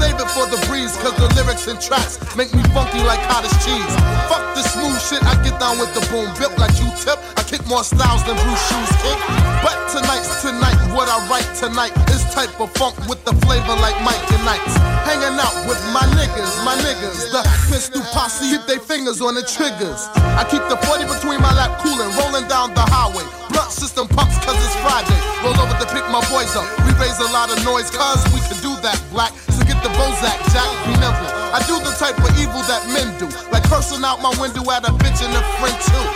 save 0.00 0.16
it 0.16 0.30
for 0.32 0.48
the 0.48 0.56
breeze, 0.64 0.96
cause 1.04 1.12
the 1.20 1.28
lyrics 1.36 1.68
and 1.68 1.76
tracks 1.76 2.16
make 2.32 2.48
me 2.56 2.64
funky 2.72 3.04
like 3.04 3.20
cottage 3.28 3.52
cheese. 3.60 3.94
Fuck 4.32 4.40
the 4.56 4.64
smooth 4.64 4.96
shit, 4.96 5.20
I 5.28 5.36
get 5.44 5.60
down 5.60 5.76
with 5.76 5.92
the 5.92 6.00
boom, 6.08 6.32
built 6.40 6.56
like 6.56 6.72
you 6.80 6.88
tip. 7.04 7.20
I 7.36 7.44
kick 7.44 7.60
more 7.68 7.84
styles 7.84 8.24
than 8.24 8.40
Bruce 8.40 8.64
Shoes 8.72 8.92
kick. 9.04 9.18
But 9.60 9.76
tonight's 9.92 10.40
tonight, 10.40 10.80
what 10.96 11.12
I 11.12 11.20
write 11.28 11.48
tonight 11.52 11.92
is 12.08 12.24
type 12.32 12.56
of 12.56 12.72
funk 12.80 12.96
with 13.12 13.20
the 13.28 13.36
flavor 13.44 13.76
like 13.84 13.98
Mike 14.00 14.24
and 14.32 14.40
Knights. 14.48 14.74
Hanging 15.04 15.36
out 15.36 15.52
with 15.68 15.80
my 15.92 16.08
niggas, 16.16 16.52
my 16.64 16.80
niggas. 16.80 17.28
The 17.28 17.44
pistol 17.68 18.00
posse 18.16 18.48
hit 18.48 18.64
their 18.66 18.80
fingers 18.80 19.20
on 19.20 19.36
the 19.36 19.44
triggers. 19.44 20.08
I 20.40 20.48
keep 20.48 20.64
the 20.72 20.80
40 20.88 21.12
between 21.12 21.44
my 21.44 21.52
lap 21.52 21.76
cooling, 21.84 22.08
rolling 22.16 22.48
down 22.48 22.72
the 22.72 22.86
highway. 22.88 23.26
Blunt 23.52 23.68
system 23.68 24.08
pumps 24.08 24.40
cause 24.40 24.56
it's 24.56 24.76
Friday. 24.80 25.20
Roll 25.44 25.58
over 25.60 25.76
to 25.76 25.86
pick 25.92 26.08
my 26.08 26.24
boys 26.32 26.56
up. 26.56 26.64
We 26.88 26.96
raise 26.96 27.20
a 27.20 27.28
lot 27.36 27.52
of 27.52 27.60
noise 27.68 27.90
cause 27.92 28.24
we 28.32 28.40
can 28.48 28.56
do 28.64 28.72
that 28.80 28.96
black. 29.12 29.34
The 29.82 29.88
Bozak, 29.96 30.36
Jack, 30.52 30.68
be 30.84 30.92
nimble. 31.00 31.30
I 31.56 31.64
do 31.66 31.80
the 31.80 31.90
type 31.96 32.18
of 32.18 32.28
evil 32.38 32.60
that 32.68 32.84
men 32.92 33.16
do. 33.18 33.26
Like 33.50 33.64
cursing 33.64 34.04
out 34.04 34.20
my 34.20 34.28
window 34.40 34.60
at 34.70 34.84
a 34.84 34.92
bitch 34.92 35.24
and 35.24 35.32
a 35.32 35.42
friend 35.56 35.76
too. 35.88 36.06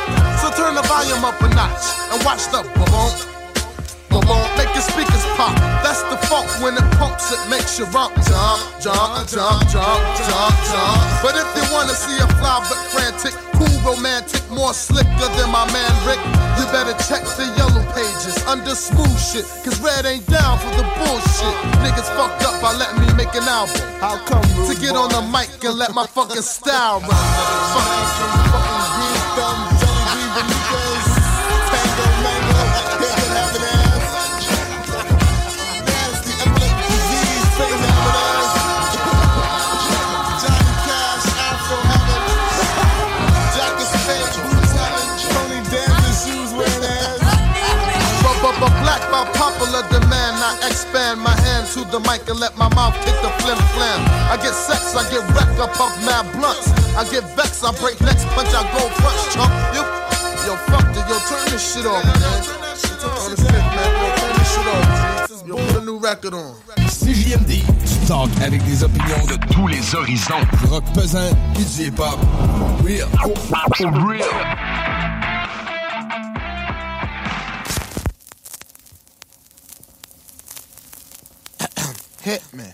So 0.41 0.53
turn 0.53 0.75
the 0.75 0.83
volume 0.83 1.25
up 1.25 1.41
a 1.41 1.49
notch 1.55 1.85
and 2.13 2.23
watch 2.25 2.45
the 2.53 2.61
boom. 2.77 3.34
Boom, 4.23 4.47
make 4.55 4.71
your 4.71 4.87
speakers 4.87 5.27
pop. 5.35 5.51
That's 5.83 6.03
the 6.07 6.17
funk 6.31 6.47
when 6.63 6.79
it 6.79 6.87
pumps, 6.95 7.33
it 7.35 7.43
makes 7.51 7.79
you 7.79 7.85
rump, 7.91 8.15
jump, 8.23 8.63
jump, 8.79 9.27
jump, 9.27 9.67
jump, 9.67 10.03
jump, 10.15 10.55
jump. 10.71 11.01
But 11.19 11.35
if 11.35 11.49
you 11.59 11.65
wanna 11.75 11.95
see 11.99 12.15
a 12.23 12.29
fly 12.39 12.63
but 12.63 12.79
frantic, 12.95 13.35
cool, 13.59 13.75
romantic, 13.83 14.39
more 14.51 14.73
slicker 14.73 15.29
than 15.35 15.51
my 15.51 15.67
man 15.75 15.91
Rick, 16.07 16.23
you 16.59 16.65
better 16.71 16.95
check 17.11 17.27
the 17.35 17.51
yellow 17.59 17.83
pages 17.91 18.39
under 18.47 18.75
smooth 18.75 19.19
shit. 19.19 19.47
Cause 19.67 19.81
Red 19.81 20.07
ain't 20.07 20.27
down 20.27 20.59
for 20.59 20.71
the 20.79 20.87
bullshit. 20.95 21.57
Niggas 21.83 22.09
fucked 22.15 22.45
up 22.47 22.61
by 22.63 22.73
letting 22.79 23.01
me 23.03 23.13
make 23.15 23.35
an 23.35 23.43
album. 23.51 23.83
How 23.99 24.17
come, 24.31 24.47
To 24.69 24.75
get 24.81 24.95
on 24.95 25.11
the 25.11 25.23
mic 25.35 25.51
and 25.65 25.77
let 25.77 25.93
my 25.95 26.07
fucking 26.07 26.43
style 26.43 27.01
run. 27.01 27.11
Fucking 27.11 28.15
I 50.63 50.69
expand 50.69 51.21
my 51.21 51.35
hand 51.47 51.67
to 51.75 51.85
the 51.91 52.01
mic 52.01 52.29
and 52.29 52.39
let 52.39 52.57
my 52.57 52.69
mouth 52.75 52.95
kick 53.05 53.17
the 53.23 53.31
flim 53.43 53.59
flam. 53.75 54.01
I 54.31 54.37
get 54.37 54.55
sex, 54.55 54.95
I 54.95 55.03
get 55.11 55.23
wrecked, 55.35 55.59
I 55.59 55.67
puff 55.75 55.95
mad 56.05 56.31
blunts. 56.37 56.71
I 56.95 57.05
get 57.11 57.25
vexed, 57.37 57.65
I 57.65 57.73
break 57.81 58.01
necks, 58.01 58.25
punch, 58.35 58.53
I 58.55 58.63
go 58.73 58.87
front, 59.03 59.19
chump. 59.35 59.53
You, 59.75 59.83
yo, 60.47 60.55
fuck 60.71 60.87
it, 60.95 61.05
yo, 61.11 61.17
turn 61.29 61.45
this 61.51 61.63
shit 61.63 61.87
off, 61.87 62.05
man. 62.05 62.15
On 63.05 63.31
the 63.31 63.37
fifth, 63.37 63.51
man, 63.51 63.91
yo, 63.99 64.07
turn 64.17 64.33
this 64.39 64.51
shit 64.55 64.67
off. 64.67 65.15
Yo, 65.47 65.57
put 65.57 65.83
a 65.83 65.85
new 65.85 65.99
record 65.99 66.35
on. 66.35 66.55
CJMD, 66.89 67.49
du 67.49 68.07
talk 68.07 68.31
avec 68.43 68.65
des 68.65 68.83
opinions 68.83 69.27
de 69.27 69.37
tous 69.53 69.67
les 69.67 69.95
horizons. 69.95 70.41
Rock 70.71 70.85
pesant 70.95 71.19
et 71.59 71.65
du 71.65 71.89
hip-hop. 71.89 72.19
Real. 72.83 73.09
Real. 74.09 75.04
Hit 82.25 82.41
me. 82.55 82.65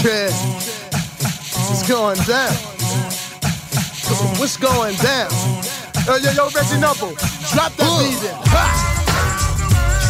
Kid, 0.00 0.32
it's 0.32 1.86
going 1.86 2.16
down. 2.24 2.56
What's 4.38 4.56
going 4.56 4.96
down? 4.96 5.30
Yo, 6.06 6.16
yo, 6.16 6.30
yo, 6.32 6.48
Reggie 6.54 6.80
Noble, 6.80 7.14
drop 7.52 7.76
that 7.76 8.00
beat 8.00 8.22
in. 8.24 8.34
Ha! 8.48 8.64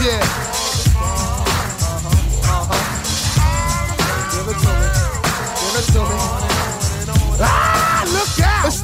Yeah. 0.00 0.22
Uh-huh. 2.54 2.86
Give 4.30 4.46
it 4.46 4.58
to 4.62 4.70
me. 4.78 4.86
Give 5.58 5.74
it 5.80 5.86
to 5.90 5.98
me. 5.98 6.16
Ah, 7.40 7.42
look 7.42 7.42
out! 7.42 7.82
It's 7.82 7.85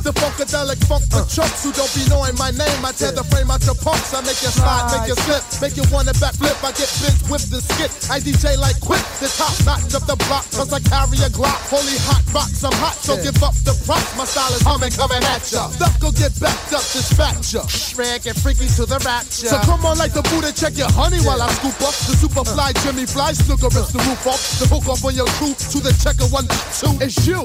the 0.02 0.12
funkadelic 0.12 0.82
funk 0.90 1.06
for 1.10 1.22
chumps 1.30 1.62
who 1.62 1.70
don't 1.72 1.90
be 1.94 2.02
knowing 2.10 2.34
my 2.36 2.50
name. 2.50 2.82
I 2.82 2.90
tear 2.90 3.14
the 3.14 3.22
frame 3.30 3.50
out 3.50 3.62
your 3.62 3.78
punks. 3.78 4.10
I 4.10 4.20
make 4.26 4.42
you 4.42 4.50
slide, 4.50 4.90
make 4.90 5.06
you 5.06 5.16
slip, 5.22 5.42
make 5.62 5.74
you 5.78 5.86
wanna 5.94 6.12
backflip. 6.18 6.58
I 6.58 6.74
get 6.74 6.90
biz 6.98 7.22
with 7.30 7.46
the 7.48 7.62
skit. 7.62 7.90
I 8.10 8.18
DJ 8.18 8.58
like 8.58 8.78
quick, 8.82 9.02
the 9.22 9.30
top 9.30 9.54
notch 9.62 9.94
of 9.94 10.04
the 10.10 10.18
block. 10.26 10.42
Cause 10.50 10.74
I 10.74 10.82
carry 10.82 11.22
a 11.22 11.30
Glock. 11.30 11.62
Holy 11.70 11.96
hot 12.02 12.26
rocks, 12.34 12.66
I'm 12.66 12.74
hot, 12.82 12.98
so 12.98 13.14
give 13.22 13.38
up 13.42 13.54
the 13.62 13.78
props. 13.86 14.10
My 14.18 14.26
style 14.26 14.52
is 14.58 14.66
humming, 14.66 14.90
coming 14.92 15.22
at 15.22 15.46
ya. 15.54 15.70
Stuff 15.70 15.94
go 16.02 16.10
get 16.10 16.34
backed 16.42 16.74
up, 16.74 16.82
dispatch 16.90 17.54
ya. 17.54 17.62
Shrek 17.70 18.26
and 18.26 18.36
freaky 18.36 18.66
to 18.74 18.84
the 18.84 18.98
rapture. 19.06 19.54
So 19.54 19.56
come 19.62 19.86
on 19.86 19.98
like 20.02 20.12
the 20.12 20.26
Buddha, 20.34 20.50
check 20.50 20.74
your 20.74 20.90
honey 20.90 21.22
while 21.22 21.40
I 21.40 21.46
scoop 21.62 21.78
up. 21.78 21.94
The 22.10 22.18
super 22.18 22.42
fly 22.42 22.74
uh. 22.74 22.82
Jimmy 22.82 23.06
Fly, 23.06 23.32
snooker 23.32 23.70
rips 23.70 23.94
the 23.94 24.02
roof 24.02 24.26
off. 24.26 24.42
The 24.58 24.66
hook 24.66 24.88
off 24.90 25.04
on 25.06 25.14
your 25.14 25.30
crew 25.38 25.54
to 25.54 25.78
the 25.78 25.94
checker 26.02 26.26
one, 26.34 26.50
two. 26.74 26.90
It's 26.98 27.22
you. 27.22 27.38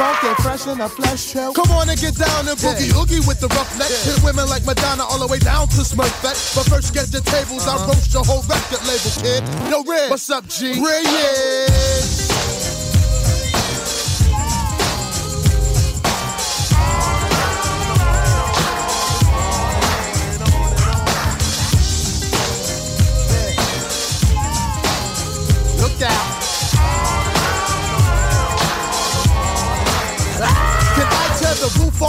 Funky 0.00 0.32
fresh 0.42 0.66
in 0.66 0.80
a 0.80 0.88
flesh 0.88 1.36
show. 1.36 1.52
Come 1.52 1.70
on 1.76 1.89
and 1.90 2.00
get 2.00 2.14
down 2.14 2.46
and 2.46 2.56
boogie 2.58 2.94
oogie 2.94 3.20
with 3.26 3.40
the 3.40 3.48
rough 3.48 3.70
neck. 3.76 3.90
Hit 3.90 4.22
women 4.22 4.48
like 4.48 4.64
Madonna 4.64 5.02
all 5.02 5.18
the 5.18 5.26
way 5.26 5.38
down 5.38 5.66
to 5.74 5.82
Smurfette. 5.82 6.54
But 6.54 6.66
first 6.70 6.94
get 6.94 7.10
the 7.10 7.20
tables, 7.20 7.66
I 7.66 7.74
roast 7.86 8.14
uh-huh. 8.14 8.22
your 8.22 8.24
whole 8.24 8.42
record 8.46 8.82
label, 8.86 9.10
kid. 9.18 9.42
Yo, 9.70 9.82
Red, 9.82 10.10
what's 10.10 10.30
up, 10.30 10.46
G? 10.48 10.78
Red, 10.78 11.04
Look 11.04 12.19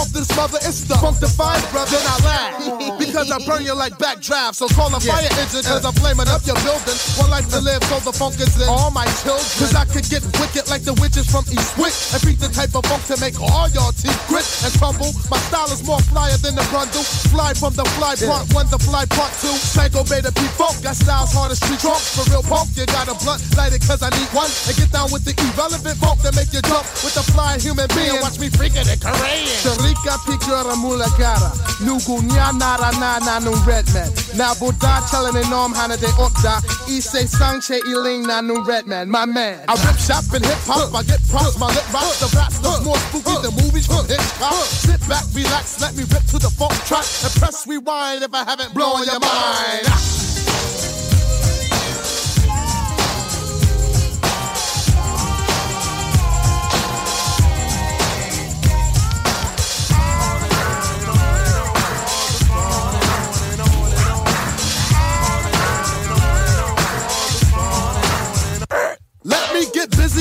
off 0.02 0.10
this 0.10 0.26
mother? 0.34 0.58
It's 0.66 0.82
the 0.90 0.98
funkified 0.98 1.62
brother. 1.70 1.94
Then 1.94 2.02
I 2.02 2.16
laugh. 2.26 2.98
Because 2.98 3.30
I 3.30 3.38
burn 3.46 3.62
you 3.62 3.74
like 3.78 3.94
backdraft. 4.02 4.58
So 4.58 4.66
call 4.74 4.90
a 4.90 4.98
fire 4.98 5.30
engine. 5.38 5.62
Cause 5.62 5.86
I'm 5.86 5.94
flaming 5.94 6.26
up 6.26 6.42
your 6.42 6.58
building. 6.66 6.98
One 7.22 7.30
life 7.30 7.46
to 7.54 7.62
live, 7.62 7.82
so 7.86 8.02
the 8.02 8.10
funk 8.10 8.42
is 8.42 8.50
in 8.58 8.66
all 8.66 8.90
my 8.90 9.06
children. 9.22 9.46
Cause 9.62 9.78
I 9.78 9.86
could 9.86 10.06
get 10.10 10.26
wicked 10.42 10.66
like 10.66 10.82
the 10.82 10.98
witches 10.98 11.30
from 11.30 11.46
Eastwick. 11.46 11.94
And 12.10 12.20
beat 12.26 12.42
the 12.42 12.50
type 12.50 12.74
of 12.74 12.82
funk 12.90 13.06
to 13.14 13.16
make 13.22 13.38
all 13.38 13.70
your 13.70 13.94
teeth 13.94 14.18
grit 14.26 14.46
and 14.66 14.74
crumble. 14.74 15.14
My 15.30 15.38
style 15.46 15.70
is 15.70 15.86
more 15.86 16.02
flyer 16.10 16.34
than 16.42 16.58
the 16.58 16.66
brundle. 16.74 17.06
Fly 17.30 17.54
from 17.54 17.78
the 17.78 17.86
fly 17.94 18.18
part 18.18 18.50
one 18.50 18.66
to 18.74 18.78
fly 18.82 19.06
part 19.06 19.30
two. 19.38 19.54
Psycho 19.54 20.02
beta 20.10 20.34
P 20.34 20.42
funk. 20.58 20.82
Got 20.82 20.98
styles 20.98 21.30
hard 21.30 21.54
as 21.54 21.62
street 21.62 21.78
drunk. 21.78 22.02
For 22.02 22.26
real 22.32 22.42
punk, 22.42 22.74
you 22.74 22.86
got 22.90 23.06
a 23.06 23.14
blunt. 23.22 23.38
Light 23.54 23.70
it 23.76 23.86
cause 23.86 24.02
I 24.02 24.10
need 24.10 24.30
one. 24.34 24.50
And 24.66 24.74
get 24.74 24.90
down 24.90 25.14
with 25.14 25.22
the 25.22 25.36
irrelevant 25.36 25.96
funk 26.02 26.26
that 26.26 26.34
make 26.34 26.50
you 26.50 26.62
jump. 26.66 26.82
With 27.06 27.14
the 27.14 27.24
fly 27.30 27.62
human 27.62 27.86
being. 27.94 28.18
Watch 28.18 28.42
me 28.42 28.50
freaking 28.50 28.88
it 28.90 28.98
Korean. 28.98 29.46
Sharika 29.92 30.18
picture 30.24 30.76
mula 30.76 31.06
cara. 31.16 31.52
Nugu 31.80 32.22
nya 32.22 32.52
nara 32.58 32.90
na 32.98 33.18
na 33.18 33.38
nung 33.38 33.64
red 33.66 33.86
man. 33.92 34.10
Na 34.36 34.54
buddha 34.54 35.00
telling 35.10 35.34
they 35.34 35.48
nom 35.50 35.72
hana 35.72 35.96
de 35.96 36.06
okda. 36.18 36.62
Ise 36.88 37.26
sangche 37.28 37.78
iling 37.86 38.26
na 38.26 38.40
red 38.64 38.86
man. 38.86 39.10
My 39.10 39.26
man. 39.26 39.60
I 39.68 39.74
rip 39.86 39.96
shop 39.98 40.24
and 40.34 40.44
hip 40.44 40.58
hop. 40.64 40.94
I 40.94 41.02
get 41.02 41.20
props. 41.28 41.58
My 41.58 41.68
lip 41.68 41.92
rocks. 41.92 42.20
The 42.20 42.36
raps 42.36 42.62
look 42.62 42.84
more 42.84 42.96
spooky 42.96 43.42
than 43.42 43.54
movies 43.64 43.86
from 43.86 44.06
Hitchcock. 44.06 44.64
Sit 44.64 45.00
back, 45.08 45.24
relax. 45.34 45.80
Let 45.80 45.94
me 45.94 46.04
rip 46.04 46.24
to 46.32 46.38
the 46.38 46.50
funk 46.50 46.74
track. 46.84 47.04
And 47.24 47.32
press 47.40 47.66
rewind 47.66 48.22
if 48.22 48.34
I 48.34 48.44
haven't 48.44 48.74
blown 48.74 49.04
your 49.04 49.20
mind. 49.20 50.41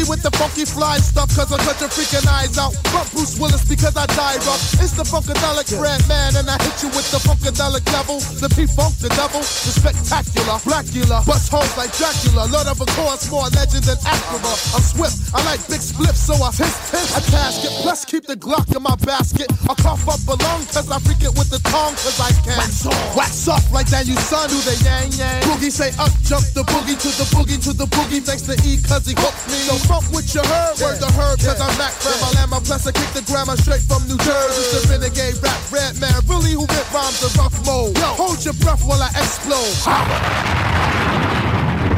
Me 0.01 0.09
with 0.09 0.21
the 0.25 0.33
funky 0.37 0.65
fly 0.65 0.97
stuff, 0.97 1.29
cause 1.35 1.51
I 1.53 1.57
cut 1.61 1.77
your 1.79 1.89
freaking 1.89 2.25
eyes 2.25 2.57
out. 2.57 2.73
Fuck 2.89 3.11
Bruce 3.13 3.37
Willis 3.37 3.61
because 3.69 3.95
I 3.95 4.05
die 4.17 4.37
rough. 4.49 4.61
It's 4.81 4.97
the 4.97 5.05
funkadelic 5.05 5.69
red 5.77 6.01
man, 6.09 6.35
and 6.35 6.49
I 6.49 6.57
hit 6.61 6.81
you 6.81 6.89
with 6.97 7.05
the 7.13 7.21
funkadelic 7.21 7.85
devil. 7.85 8.17
The 8.41 8.49
P 8.49 8.65
funk, 8.65 8.97
the 8.97 9.09
devil, 9.13 9.41
the 9.41 9.71
spectacular, 9.71 10.57
Blackula. 10.65 11.21
Bust 11.25 11.51
holes 11.53 11.73
like 11.77 11.93
Dracula. 11.97 12.49
Lord 12.49 12.67
of 12.67 12.81
a 12.81 12.87
course, 12.97 13.29
more 13.29 13.49
legend 13.53 13.85
than 13.85 13.97
Acura. 14.01 14.53
I'm 14.73 14.81
swift, 14.81 15.33
I 15.35 15.43
like 15.45 15.61
big 15.69 15.81
spliffs, 15.81 16.25
so 16.25 16.33
I 16.41 16.49
piss, 16.49 16.73
piss. 16.89 17.13
I 17.13 17.21
casket, 17.29 17.73
plus 17.85 18.05
keep 18.05 18.25
the 18.25 18.35
Glock 18.35 18.73
in 18.73 18.81
my 18.81 18.95
basket. 19.05 19.51
I 19.69 19.73
cough 19.77 20.07
up 20.09 20.21
a 20.25 20.35
lung, 20.41 20.65
cause 20.71 20.89
I 20.89 20.97
freak 21.05 21.21
it 21.21 21.33
with 21.37 21.49
the 21.53 21.61
tongue, 21.69 21.93
cause 22.01 22.19
I 22.19 22.31
can. 22.41 22.57
Wax 22.57 22.85
off, 22.87 23.15
wax 23.15 23.47
off 23.47 23.65
like 23.71 23.87
that, 23.93 24.07
you 24.07 24.15
son, 24.17 24.49
do 24.49 24.57
the 24.65 24.75
yang 24.81 25.11
yang. 25.13 25.41
Boogie 25.45 25.71
say 25.71 25.93
up, 26.01 26.11
jump 26.25 26.45
the 26.57 26.63
boogie 26.71 26.97
to 26.97 27.09
the 27.19 27.27
boogie 27.35 27.59
to 27.61 27.71
the 27.73 27.85
boogie, 27.93 28.23
thanks 28.23 28.43
to 28.49 28.55
E, 28.65 28.81
cause 28.87 29.05
he 29.05 29.13
hooked 29.13 29.45
me. 29.51 29.59
So 29.67 29.90
funk 29.91 30.07
with 30.15 30.33
your 30.33 30.45
herb, 30.47 30.79
word 30.79 31.03
herb, 31.03 31.37
cause 31.43 31.59
I'm 31.59 31.75
from 31.99 32.15
Alabama, 32.23 32.63
plus 32.63 32.87
I 32.87 32.91
kick 32.95 33.11
the 33.11 33.23
grammar 33.27 33.57
straight 33.57 33.83
from 33.83 34.07
New 34.07 34.17
Jersey. 34.23 34.63
It's 34.63 34.71
the 34.79 34.87
renegade 34.87 35.35
rap 35.43 35.59
red 35.71 35.99
man, 35.99 36.15
really 36.31 36.55
who 36.55 36.63
rip 36.63 36.87
rhymes 36.95 37.19
in 37.19 37.31
rough 37.35 37.57
mode. 37.65 37.97
Yo, 37.99 38.07
hold 38.15 38.39
your 38.45 38.55
breath 38.63 38.83
while 38.87 39.03
I 39.03 39.11
explode. 39.19 39.75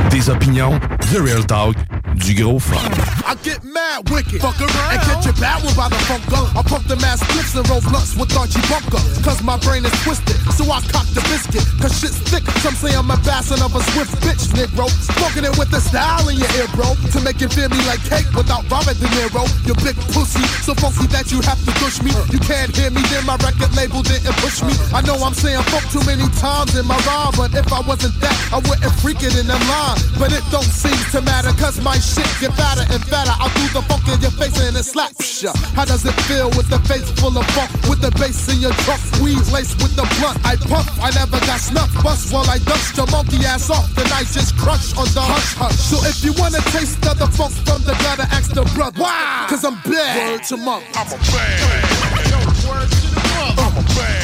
Des 0.09 0.30
opinions, 0.31 0.80
The 1.11 1.22
Real 1.22 1.43
Talk, 1.43 1.75
du 2.19 2.33
gros 2.33 2.59
fun. 2.59 2.77
I 3.25 3.35
get 3.42 3.64
mad 3.64 4.09
wicked. 4.09 4.42
Fuck 4.42 4.59
around. 4.59 4.92
And 4.93 5.01
catch 5.01 5.25
your 5.25 5.38
bad 5.42 5.64
one 5.64 5.74
by 5.74 5.90
the 5.90 6.00
funk 6.06 6.22
gun. 6.30 6.45
I 6.53 6.61
pump 6.61 6.85
the 6.88 6.95
mass 6.98 7.24
spliffs 7.24 7.58
and 7.58 7.66
roll 7.69 7.82
blunts 7.82 8.14
with 8.16 8.30
Archie 8.38 8.61
Bunker. 8.69 9.01
Cause 9.25 9.42
my 9.42 9.58
brain 9.58 9.85
is 9.85 9.95
twisted. 10.03 10.38
So 10.53 10.69
I 10.69 10.83
cock 10.93 11.08
the 11.17 11.24
biscuit. 11.32 11.66
Cause 11.82 11.98
shit's 11.98 12.19
thick. 12.30 12.43
Some 12.61 12.75
say 12.75 12.93
I'm 12.93 13.09
a 13.09 13.17
bastard 13.25 13.61
of 13.66 13.74
a 13.74 13.82
swift 13.92 14.14
bitch, 14.22 14.53
Negro. 14.53 14.85
Smoking 15.17 15.50
it 15.50 15.56
with 15.58 15.72
the 15.72 15.82
style 15.82 16.30
in 16.30 16.38
your 16.38 16.51
ear, 16.61 16.69
bro. 16.77 16.93
To 17.16 17.19
make 17.25 17.42
it 17.42 17.50
feel 17.50 17.69
me 17.69 17.80
like 17.90 18.03
cake 18.06 18.30
without 18.38 18.69
Robert 18.69 19.00
De 19.01 19.08
Niro. 19.17 19.43
You 19.66 19.74
big 19.82 19.98
pussy. 20.14 20.43
So 20.61 20.75
funky 20.77 21.08
that 21.16 21.32
you 21.33 21.42
have 21.42 21.59
to 21.66 21.72
push 21.82 22.03
me. 22.06 22.14
You 22.30 22.38
can't 22.38 22.69
hear 22.75 22.92
me, 22.92 23.01
then 23.09 23.25
my 23.25 23.40
record 23.42 23.74
label 23.74 24.06
didn't 24.06 24.38
push 24.43 24.61
me. 24.61 24.75
I 24.93 25.01
know 25.01 25.17
I'm 25.24 25.33
saying 25.33 25.64
fuck 25.74 25.88
too 25.90 26.03
many 26.06 26.27
times 26.38 26.77
in 26.77 26.85
my 26.85 27.00
rhyme. 27.09 27.33
But 27.33 27.56
if 27.58 27.72
I 27.74 27.82
wasn't 27.82 28.14
that, 28.22 28.35
I 28.53 28.61
wouldn't 28.61 28.93
freak 29.01 29.24
it 29.25 29.33
in 29.40 29.48
them 29.48 29.64
line. 29.66 29.98
But 30.19 30.35
it 30.35 30.45
don't 30.53 30.69
seem 30.69 30.98
to 31.16 31.22
matter. 31.25 31.56
Cause 31.58 31.82
my 31.82 31.98
shit 32.03 32.27
get 32.43 32.51
fatter 32.59 32.83
and 32.91 32.99
fatter. 33.07 33.32
I'll 33.40 33.48
do 33.56 33.64
the 33.72 33.80
funk 33.88 34.03
in 34.11 34.19
your 34.19 34.35
face 34.35 34.59
and 34.59 34.75
it 34.75 34.83
slaps 34.83 35.40
ya. 35.41 35.53
How 35.73 35.85
does 35.85 36.03
it 36.06 36.14
feel 36.27 36.49
with 36.59 36.67
the 36.67 36.80
face 36.83 37.07
full 37.19 37.38
of 37.38 37.45
funk? 37.56 37.72
With 37.88 38.01
the 38.03 38.11
bass 38.19 38.51
in 38.51 38.59
your 38.59 38.75
trunk, 38.83 38.99
weed 39.23 39.40
laced 39.56 39.80
with 39.80 39.95
the 39.95 40.03
blunt. 40.19 40.35
I 40.43 40.59
puff, 40.59 40.83
I 40.99 41.15
never 41.15 41.40
got 41.48 41.64
snuff. 41.64 41.88
Bust 42.03 42.33
while 42.33 42.49
I 42.49 42.59
dust 42.59 42.98
your 42.98 43.07
monkey 43.07 43.40
ass 43.48 43.69
off. 43.72 43.88
Then 43.95 44.11
I 44.11 44.27
just 44.27 44.57
crush 44.59 44.91
on 44.99 45.07
the 45.15 45.23
hush 45.23 45.56
hush. 45.56 45.80
So 45.80 46.03
if 46.03 46.19
you 46.23 46.33
wanna 46.35 46.59
taste 46.75 46.99
of 47.07 47.17
the 47.17 47.27
funk 47.32 47.56
from 47.64 47.82
the 47.88 47.95
gutter, 48.03 48.27
ask 48.35 48.51
the 48.51 48.67
brother. 48.75 48.99
Why? 48.99 49.48
Cause 49.49 49.64
I'm 49.64 49.80
bad. 49.88 50.19
Word 50.19 50.43
to 50.51 50.57
monk. 50.57 50.83
I'm 50.95 51.07
a 51.07 51.17
bad. 51.32 52.67
Word 52.67 52.90
to 52.91 53.07
the 53.07 53.22
monk. 53.32 53.59
I'm 53.59 53.77
a 53.77 53.82
bad. 53.88 54.23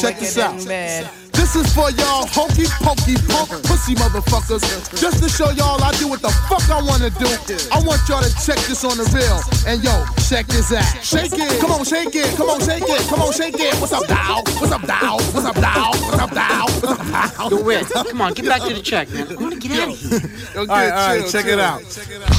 Check 0.00 0.18
this 0.18 0.38
out. 0.38 0.58
This 0.58 1.47
is 1.56 1.72
for 1.72 1.90
y'all 1.92 2.26
hokey 2.26 2.66
pokey 2.82 3.16
punk 3.28 3.48
pussy 3.64 3.94
motherfuckers. 3.94 4.60
Just 5.00 5.22
to 5.22 5.28
show 5.28 5.50
y'all 5.50 5.82
I 5.82 5.92
do 5.96 6.08
what 6.08 6.20
the 6.20 6.30
fuck 6.48 6.68
I 6.70 6.82
wanna 6.82 7.10
do. 7.10 7.28
I 7.72 7.80
want 7.84 8.00
y'all 8.08 8.22
to 8.22 8.32
check 8.44 8.58
this 8.68 8.84
on 8.84 8.96
the 8.98 9.06
real. 9.14 9.40
And 9.66 9.82
yo, 9.82 10.04
check 10.28 10.46
this 10.46 10.72
out. 10.72 10.84
Shake 11.02 11.32
it. 11.32 11.60
Come 11.60 11.70
on, 11.72 11.84
shake 11.84 12.14
it. 12.14 12.36
Come 12.36 12.50
on, 12.50 12.60
shake 12.60 12.84
it. 12.84 13.08
Come 13.08 13.20
on, 13.22 13.32
shake 13.32 13.58
it. 13.58 13.74
What's 13.80 13.92
up, 13.92 14.06
Dow? 14.06 14.42
What's 14.60 14.72
up, 14.72 14.82
Dow? 14.86 15.16
What's 15.32 15.44
up, 15.44 15.56
Dow? 15.56 15.92
What's 15.92 16.18
up, 16.18 16.30
Dow? 16.34 16.64
What's 16.64 16.92
up, 16.92 17.06
Dow? 17.06 17.48
Yo, 17.48 17.62
Red, 17.62 17.86
come 17.86 18.20
on, 18.20 18.34
get 18.34 18.46
back 18.46 18.62
to 18.62 18.74
the 18.74 18.82
check, 18.82 19.08
man. 19.10 19.28
I 19.28 19.34
want 19.40 19.54
to 19.54 19.60
get 19.60 19.78
out 19.80 19.88
of 19.88 19.98
here. 19.98 20.20
all 20.58 20.66
right, 20.66 20.90
all 20.90 21.16
right, 21.16 21.30
check 21.30 21.46
it 21.46 21.58
out. 21.58 21.82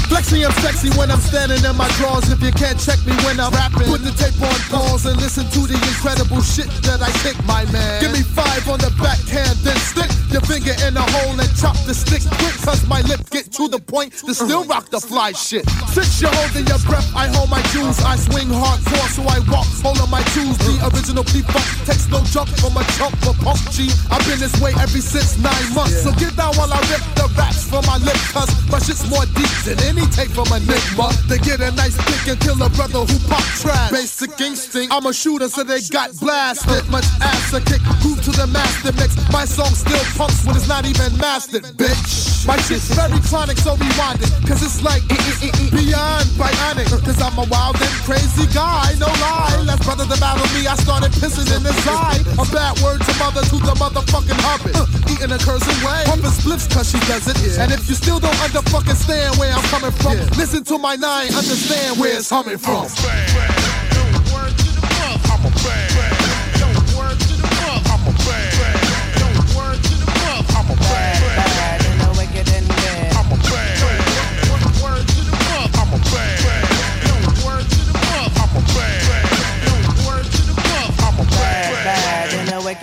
Flexing, 0.10 0.46
I'm 0.46 0.52
sexy 0.62 0.90
when 0.98 1.10
I'm 1.10 1.20
standing 1.20 1.64
in 1.64 1.76
my 1.76 1.88
drawers. 1.98 2.30
If 2.30 2.42
you 2.42 2.52
can't 2.52 2.80
check 2.80 3.00
me 3.06 3.14
when 3.26 3.40
I'm 3.40 3.52
rapping, 3.54 3.88
put 3.88 4.04
the 4.04 4.12
tape 4.14 4.38
on 4.42 4.54
pause 4.70 5.06
and 5.06 5.18
listen 5.18 5.46
to 5.50 5.62
the 5.66 5.78
incredible 5.78 6.42
shit 6.42 6.68
that 6.84 7.02
I 7.02 7.10
kick, 7.24 7.38
my 7.46 7.66
man. 7.72 8.02
Give 8.02 8.12
me 8.12 8.22
five 8.22 8.68
on 8.70 8.80
the 8.80 8.92
backhand, 9.00 9.58
then 9.64 9.78
stick 9.78 10.29
your 10.32 10.42
finger 10.46 10.74
in 10.86 10.94
the 10.94 11.02
hole 11.02 11.34
and 11.34 11.50
chop 11.58 11.76
the 11.86 11.94
stick 11.94 12.22
quick. 12.40 12.56
Cause 12.62 12.86
my 12.88 13.02
lips 13.02 13.30
get 13.30 13.52
to 13.54 13.68
the 13.68 13.80
point 13.80 14.14
to 14.26 14.34
still 14.34 14.64
rock 14.66 14.90
the 14.90 15.00
fly 15.00 15.32
shit. 15.34 15.66
Since 15.90 16.22
you're 16.22 16.34
holding 16.34 16.66
your 16.68 16.80
breath, 16.86 17.08
I 17.16 17.28
hold 17.34 17.50
my 17.50 17.62
jewels. 17.74 18.00
I 18.04 18.16
swing 18.16 18.50
hardcore, 18.50 19.10
so 19.10 19.22
I 19.26 19.40
walk, 19.50 19.68
holding 19.82 20.10
my 20.10 20.22
jewels. 20.34 20.58
The 20.60 20.78
original 20.90 21.24
P-Funk 21.24 21.66
takes 21.86 22.08
no 22.10 22.22
jump 22.30 22.50
from 22.62 22.78
a 22.78 22.84
chunk 22.98 23.18
of 23.26 23.38
punk 23.42 23.60
G. 23.74 23.90
I've 24.12 24.24
been 24.30 24.40
this 24.40 24.54
way 24.62 24.74
every 24.78 25.02
since 25.02 25.38
nine 25.42 25.68
months. 25.74 26.04
So 26.04 26.14
get 26.16 26.36
down 26.38 26.54
while 26.56 26.72
I 26.72 26.80
rip 26.90 27.04
the 27.18 27.26
raps 27.38 27.66
from 27.70 27.86
my 27.86 27.98
lip, 27.98 28.18
cause 28.34 28.50
my 28.70 28.80
shit's 28.80 29.10
more 29.10 29.26
deep 29.34 29.52
than 29.66 29.82
any 29.90 30.06
tape 30.14 30.32
from 30.32 30.50
a 30.54 30.60
Nigma. 30.62 31.10
They 31.28 31.40
get 31.40 31.62
a 31.62 31.72
nice 31.74 31.98
kick 32.06 32.38
and 32.38 32.40
kill 32.40 32.60
a 32.62 32.70
brother 32.78 33.02
who 33.02 33.18
pop 33.28 33.46
trash. 33.62 33.92
Basic 33.92 34.34
instinct, 34.42 34.94
I'm 34.94 35.06
a 35.06 35.14
shooter, 35.14 35.50
so 35.50 35.64
they 35.64 35.82
got 35.90 36.14
blasted. 36.20 36.86
Much 36.90 37.08
ass 37.22 37.54
a 37.54 37.62
kick, 37.62 37.82
groove 38.02 38.22
to 38.24 38.32
the 38.32 38.48
master 38.48 38.94
mix. 38.94 39.18
My 39.32 39.46
song 39.46 39.74
still 39.74 40.04
pumps 40.20 40.44
when 40.44 40.52
it's 40.60 40.68
not 40.68 40.84
even 40.84 41.16
mastered, 41.16 41.64
bitch. 41.80 42.44
My 42.44 42.60
shit's 42.68 42.92
very 42.92 43.16
chronic, 43.32 43.56
so 43.56 43.80
rewind 43.80 44.20
it, 44.20 44.28
cause 44.44 44.60
it's 44.60 44.84
like 44.84 45.00
beyond 45.72 46.28
bionic. 46.36 46.92
Cause 46.92 47.24
I'm 47.24 47.40
a 47.40 47.48
wild 47.48 47.80
and 47.80 47.96
crazy 48.04 48.44
guy, 48.52 48.92
no 49.00 49.08
lie. 49.24 49.64
Last 49.64 49.88
brother 49.88 50.04
to 50.04 50.20
battle 50.20 50.44
me, 50.52 50.68
I 50.68 50.76
started 50.76 51.16
pissing 51.24 51.48
in 51.56 51.64
his 51.64 51.80
eye. 51.88 52.20
A 52.36 52.44
bad 52.52 52.76
word 52.84 53.00
to 53.00 53.14
mother 53.16 53.48
to 53.48 53.58
the 53.64 53.76
motherfucking 53.80 54.40
hobbit. 54.44 54.76
Uh, 54.76 54.92
eating 55.08 55.32
a 55.32 55.40
cursing 55.40 55.80
way. 55.88 56.04
Pumping 56.04 56.36
spliffs 56.36 56.68
cause 56.68 56.92
she 56.92 57.00
does 57.08 57.24
it. 57.32 57.40
And 57.58 57.72
if 57.72 57.88
you 57.88 57.96
still 57.96 58.20
don't 58.20 58.36
underfucking 58.44 59.00
stand 59.00 59.40
where 59.40 59.56
I'm 59.56 59.64
coming 59.72 59.96
from, 60.04 60.20
listen 60.36 60.66
to 60.66 60.78
my 60.78 60.98
nine, 61.00 61.32
understand 61.32 61.98
where 61.98 62.18
it's 62.18 62.28
coming 62.28 62.58
from. 62.58 62.92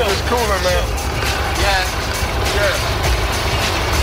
Shit 0.00 0.08
was 0.08 0.24
cooler, 0.32 0.60
man. 0.64 0.80
Yeah. 1.60 1.84
Yeah. 2.56 2.72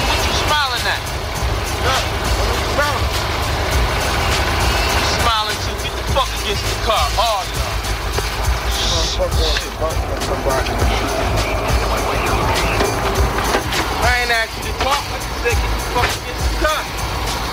What 0.05 0.21
you 0.21 0.33
smiling 0.45 0.85
at? 0.85 1.01
Yeah. 1.01 1.97
What 2.37 2.53
you 2.53 2.69
smiling? 2.77 3.01
Smiling 5.17 5.57
to 5.57 5.73
get 5.81 5.89
the 5.97 6.05
fuck 6.13 6.29
against 6.37 6.61
the 6.69 6.77
car. 6.85 7.01
All 7.17 7.41
y'all. 7.49 7.81
Fuck 9.17 9.33
that 9.41 9.57
shit, 9.57 9.73
fuck 9.81 9.97
somebody. 10.21 10.69
I 14.05 14.21
ain't 14.21 14.29
asked 14.37 14.53
you 14.53 14.69
to 14.69 14.77
talk. 14.85 15.01
I 15.01 15.17
just 15.17 15.33
said 15.41 15.57
get 15.57 15.65
the 15.65 15.81
fuck 15.97 16.13
against 16.13 16.45
the 16.45 16.61
car. 16.61 16.77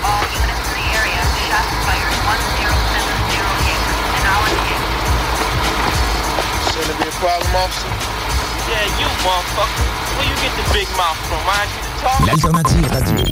All 0.05 0.21
units 0.21 0.69
in 0.69 0.85
the 0.85 0.93
area, 0.93 1.17
shots 1.49 1.73
fired 1.81 2.13
1070 2.29 3.09
and 3.09 4.21
now 4.21 4.37
engaged. 4.53 5.01
Shouldn't 6.69 6.93
it 6.93 7.01
be 7.01 7.09
a 7.09 7.17
problem, 7.17 7.49
officer? 7.57 8.14
Yeah, 8.65 8.81
you 8.97 9.05
motherfucker. 9.21 9.85
Where 10.17 10.25
you 10.25 10.35
get 10.41 10.53
the 10.57 10.65
big 10.73 10.89
mouth 10.97 11.17
from? 11.29 11.37
I 11.45 11.53
asked 11.61 11.77
you 11.77 11.85
to 11.85 11.91
talk. 12.01 12.17
L'alternative 12.25 12.89
radio. 12.89 13.29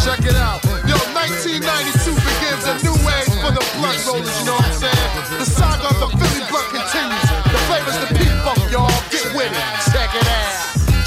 Check 0.00 0.24
it 0.24 0.36
out. 0.40 0.64
Yo, 0.88 0.96
1992 1.12 2.16
begins 2.24 2.64
a 2.64 2.80
new 2.80 2.96
age 3.12 3.28
for 3.44 3.52
the 3.52 3.60
blunt 3.76 4.00
rollers, 4.08 4.32
you 4.40 4.46
know 4.46 4.56
what 4.56 4.64
I'm 4.64 4.72
saying? 4.72 5.38
The 5.38 5.44
saga 5.44 5.84
of 5.92 6.00
the 6.00 6.08
Philly 6.16 6.40
blunt 6.48 6.68
continues. 6.72 7.28
The 7.44 7.60
flavor's 7.68 8.00
the 8.00 8.08
P-Funk, 8.16 8.72
y'all. 8.72 8.88
Get 9.12 9.36
with 9.36 9.52
it. 9.52 9.66
Check 9.92 10.14
it 10.16 10.26
out. 10.26 10.57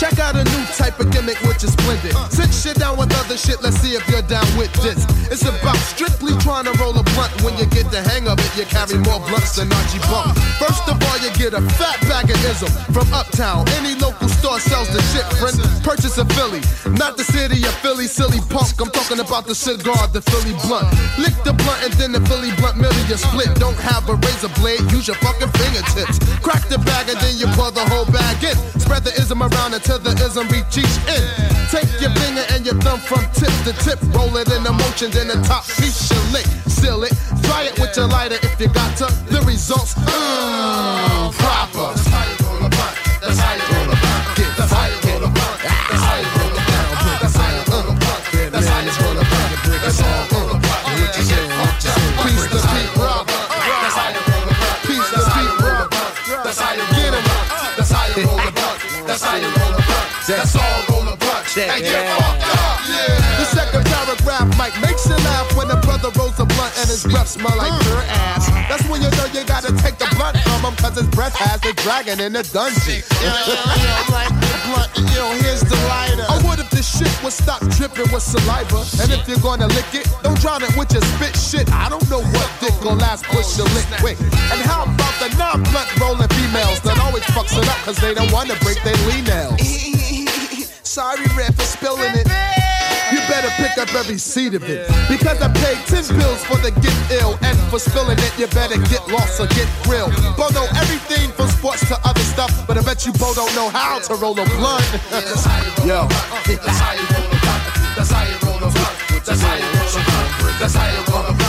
Check 0.02 0.18
out 0.18 0.34
a 0.34 0.44
new 0.44 0.66
type 0.74 1.00
of 1.00 1.12
gimmick, 1.14 1.38
which 1.46 1.64
is 1.64 1.74
splendid. 1.74 2.18
Sit 2.34 2.50
shit 2.50 2.78
down 2.82 2.98
with 2.98 3.14
other 3.22 3.38
shit, 3.38 3.62
let's 3.62 3.78
see 3.78 3.94
if 3.94 4.02
you're 4.10 4.26
down 4.26 4.50
with 4.58 4.74
this. 4.82 5.06
It's 5.30 5.46
about 5.46 5.78
strictly 5.78 6.34
trying 6.42 6.66
to 6.66 6.74
roll 6.82 6.98
a 6.98 7.06
blunt. 7.14 7.30
When 7.46 7.54
you 7.62 7.70
get 7.70 7.92
the 7.94 8.02
hang 8.02 8.28
of 8.28 8.42
it, 8.42 8.50
you 8.58 8.66
carry 8.66 8.98
more 8.98 9.22
blunts 9.30 9.62
than 9.62 9.70
Archie 9.72 10.02
Bump. 10.10 10.34
First 10.58 10.90
of 10.90 10.98
all, 11.06 11.18
you 11.22 11.30
get 11.38 11.54
a 11.54 11.62
fat 11.78 12.02
bag 12.10 12.34
of 12.34 12.42
ism 12.50 12.74
from 12.90 13.14
Uptown. 13.14 13.70
Any 13.78 13.94
local 13.94 14.28
store 14.28 14.60
sells 14.60 14.90
the 14.90 15.06
shit, 15.14 15.22
friend. 15.38 15.54
Purchase 15.86 16.18
a 16.18 16.26
Philly, 16.34 16.66
not 16.98 17.16
the 17.16 17.24
city 17.24 17.62
of 17.70 17.74
Philly, 17.86 18.08
silly 18.08 18.42
punk. 18.50 18.74
I'm 18.82 18.90
talking 18.90 19.20
about 19.20 19.46
the 19.46 19.54
cigar, 19.54 20.10
the 20.10 20.22
Philly 20.26 20.58
blunt. 20.66 20.90
Lick 21.22 21.38
the 21.46 21.54
blunt 21.54 21.78
and 21.86 21.94
then 22.02 22.12
the 22.18 22.26
Philly 22.26 22.50
blunt 22.58 22.82
you 23.12 23.18
split. 23.18 23.54
Don't 23.60 23.78
have 23.78 24.08
a 24.08 24.16
razor 24.16 24.50
blade, 24.56 24.80
use 24.90 25.08
your 25.08 25.20
fucking 25.20 25.52
fingertips. 25.60 26.18
Crack 26.40 26.64
the 26.70 26.80
bag 26.80 27.10
and 27.10 27.20
then 27.20 27.36
you 27.38 27.46
pour 27.60 27.70
the 27.70 27.84
whole 27.92 28.06
bag 28.08 28.42
in. 28.44 28.56
Spread 28.80 29.04
the 29.04 29.12
ism 29.20 29.44
around 29.44 29.76
until 29.92 30.14
the 30.14 30.26
ism 30.26 30.48
reach 30.48 30.78
each 30.78 30.98
end. 31.08 31.26
Take 31.70 31.90
your 32.02 32.12
finger 32.12 32.44
and 32.52 32.66
your 32.66 32.76
thumb 32.76 33.00
from 33.00 33.24
tip 33.34 33.52
to 33.66 33.74
tip. 33.84 34.00
Roll 34.14 34.36
it 34.38 34.52
in 34.52 34.66
a 34.66 34.72
motion, 34.72 35.12
then 35.12 35.28
the 35.28 35.42
top 35.48 35.66
piece 35.66 36.12
you 36.12 36.20
lick. 36.32 36.46
Seal 36.68 37.04
it, 37.04 37.14
dry 37.44 37.64
it 37.64 37.80
with 37.80 37.96
your 37.96 38.08
lighter 38.08 38.38
if 38.42 38.60
you 38.60 38.68
got 38.68 38.96
to. 38.98 39.06
The 39.30 39.42
results, 39.42 39.96
mmm, 39.96 41.34
proper. 41.34 42.11
Roll 61.56 61.66
a 61.66 61.68
blunt. 61.68 61.76
And 61.76 61.84
get 61.84 62.18
fucked 62.18 62.44
up. 62.48 62.80
Yeah. 62.88 63.32
The 63.40 63.46
second 63.46 63.84
paragraph 63.86 64.58
might 64.58 64.76
makes 64.82 65.06
you 65.08 65.16
laugh 65.28 65.48
when 65.56 65.70
a 65.72 65.80
brother 65.82 66.12
rolls 66.18 66.40
a 66.40 66.46
blunt 66.46 66.74
and 66.78 66.88
his 66.88 67.04
breath 67.04 67.28
smell 67.28 67.56
like 67.58 67.72
mm. 67.72 67.82
pure 67.84 68.04
ass. 68.08 68.48
That's 68.70 68.88
when 68.88 69.02
you 69.02 69.10
know 69.12 69.26
you 69.34 69.44
gotta 69.46 69.74
take 69.82 69.98
the 69.98 70.08
blunt 70.16 70.38
from 70.46 70.62
him 70.64 70.76
cause 70.78 70.96
his 70.98 71.08
breath 71.10 71.36
has 71.36 71.60
the 71.62 71.74
dragon 71.82 72.20
in 72.20 72.34
the 72.34 72.44
dungeon. 72.44 73.04
Yeah, 73.82 74.04
like 74.12 74.30
the 74.30 74.54
blunt, 74.68 74.92
yo, 75.16 75.26
here's 75.42 75.62
the 75.62 75.76
lighter. 75.90 76.26
Or 76.30 76.40
what 76.46 76.60
if 76.60 76.70
this 76.70 76.86
shit 76.86 77.12
would 77.24 77.34
stop 77.34 77.62
dripping 77.76 78.12
with 78.12 78.24
saliva? 78.24 78.84
And 79.02 79.12
if 79.12 79.28
you're 79.28 79.42
gonna 79.42 79.68
lick 79.68 79.90
it, 79.94 80.08
don't 80.24 80.40
drown 80.40 80.64
it 80.64 80.76
with 80.78 80.92
your 80.94 81.02
spit 81.02 81.36
shit. 81.36 81.72
I 81.72 81.90
don't 81.90 82.06
know 82.10 82.22
what 82.22 82.48
dick 82.60 82.76
or 82.86 82.96
last 82.96 83.26
push 83.26 83.58
you 83.58 83.66
lick 83.76 83.88
quick. 84.00 84.20
And 84.22 84.62
how 84.62 84.84
about 84.84 85.16
the 85.20 85.30
non-blunt 85.38 85.90
rolling 86.00 86.30
females 86.30 86.80
that 86.82 87.00
always 87.00 87.24
fucks 87.34 87.58
it 87.58 87.68
up 87.68 87.78
cause 87.86 87.98
they 87.98 88.14
don't 88.14 88.32
wanna 88.32 88.56
break 88.62 88.82
their 88.84 88.98
lean 89.08 89.26
nails? 89.26 90.21
Sorry, 90.92 91.24
Red 91.38 91.56
for 91.56 91.64
spilling 91.64 92.12
it. 92.20 92.28
You 93.16 93.20
better 93.32 93.48
pick 93.56 93.78
up 93.78 93.96
every 93.96 94.18
seed 94.18 94.56
of 94.56 94.64
it. 94.68 94.86
Because 95.08 95.42
I 95.42 95.48
paid 95.48 95.80
10 95.88 96.20
bills 96.20 96.44
for 96.44 96.58
the 96.58 96.72
get 96.84 96.92
ill. 97.24 97.40
And 97.44 97.58
for 97.72 97.80
spilling 97.80 98.20
it, 98.20 98.38
you 98.38 98.46
better 98.48 98.76
get 98.92 99.08
lost 99.08 99.40
or 99.40 99.48
get 99.56 99.72
grilled. 99.88 100.12
Bo 100.36 100.52
know 100.52 100.68
everything 100.76 101.32
from 101.32 101.48
sports 101.48 101.88
to 101.88 101.96
other 102.04 102.20
stuff. 102.20 102.68
But 102.68 102.78
I 102.78 102.84
bet 102.84 103.06
you 103.06 103.14
Bo 103.14 103.34
don't 103.34 103.56
know 103.56 103.70
how 103.70 104.00
to 104.00 104.16
roll 104.16 104.36
a 104.36 104.44
blunt. 104.60 104.84
Yo. 105.88 106.12
That's 106.12 106.80
how 106.84 106.92
you 106.92 107.08
roll 107.08 107.24
a 107.24 107.40
blunt. 107.40 107.64
That's 107.96 108.12
how 108.12 108.28
you 108.28 108.36
roll 108.44 108.58
a 108.60 108.68
blunt. 108.68 109.24
That's 109.24 109.40
how 109.40 109.56
you 109.56 109.64
roll 109.72 109.96
a 109.96 110.04
blunt. 110.04 110.60
That's 110.60 110.76
how 110.76 110.92
you 110.92 111.04
roll 111.08 111.24
a 111.24 111.32
blunt. 111.32 111.41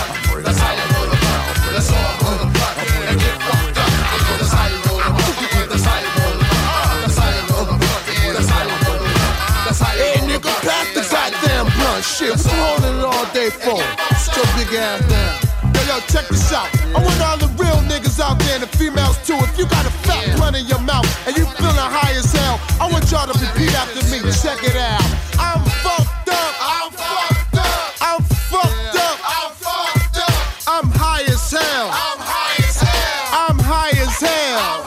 Shit, 12.23 12.31
what's 12.31 12.47
holding 12.47 12.99
it 12.99 13.05
all 13.05 13.27
day 13.35 13.51
for? 13.51 13.83
Sit 14.15 14.47
big 14.55 14.71
ass 14.79 15.03
down. 15.11 15.75
Yo, 15.75 15.83
yo, 15.91 15.99
check 16.07 16.23
this 16.31 16.53
out. 16.53 16.71
I 16.95 17.03
want 17.03 17.19
all 17.19 17.37
the 17.37 17.51
real 17.59 17.83
niggas 17.91 18.21
out 18.23 18.39
there 18.39 18.55
and 18.55 18.63
the 18.63 18.71
females 18.79 19.19
too. 19.27 19.35
If 19.43 19.59
you 19.59 19.67
got 19.67 19.85
a 19.87 19.91
fat 20.07 20.37
blunt 20.37 20.55
in 20.55 20.67
your 20.67 20.79
mouth 20.79 21.03
and 21.27 21.37
you 21.37 21.45
feeling 21.59 21.75
high 21.75 22.15
as 22.15 22.31
hell, 22.31 22.63
I 22.79 22.87
want 22.87 23.11
y'all 23.11 23.27
to 23.27 23.35
repeat 23.35 23.75
after 23.75 24.07
me. 24.07 24.23
Check 24.39 24.63
it 24.63 24.79
out. 24.79 25.03
I'm 25.35 25.67
fucked 25.83 26.31
up. 26.31 26.55
I'm 26.63 26.91
fucked 26.95 27.59
up. 27.59 27.91
I'm 27.99 28.23
fucked 28.23 28.95
up. 29.03 29.19
I'm 29.27 29.51
fucked 29.59 30.19
up. 30.23 30.39
I'm 30.71 30.87
high 30.95 31.27
as 31.27 31.51
hell. 31.51 31.91
I'm 31.91 32.23
high 32.23 32.63
as 32.63 32.79
hell. 32.79 33.27
I'm 33.35 33.59
high 33.59 33.99
as 33.99 34.15
hell. 34.23 34.79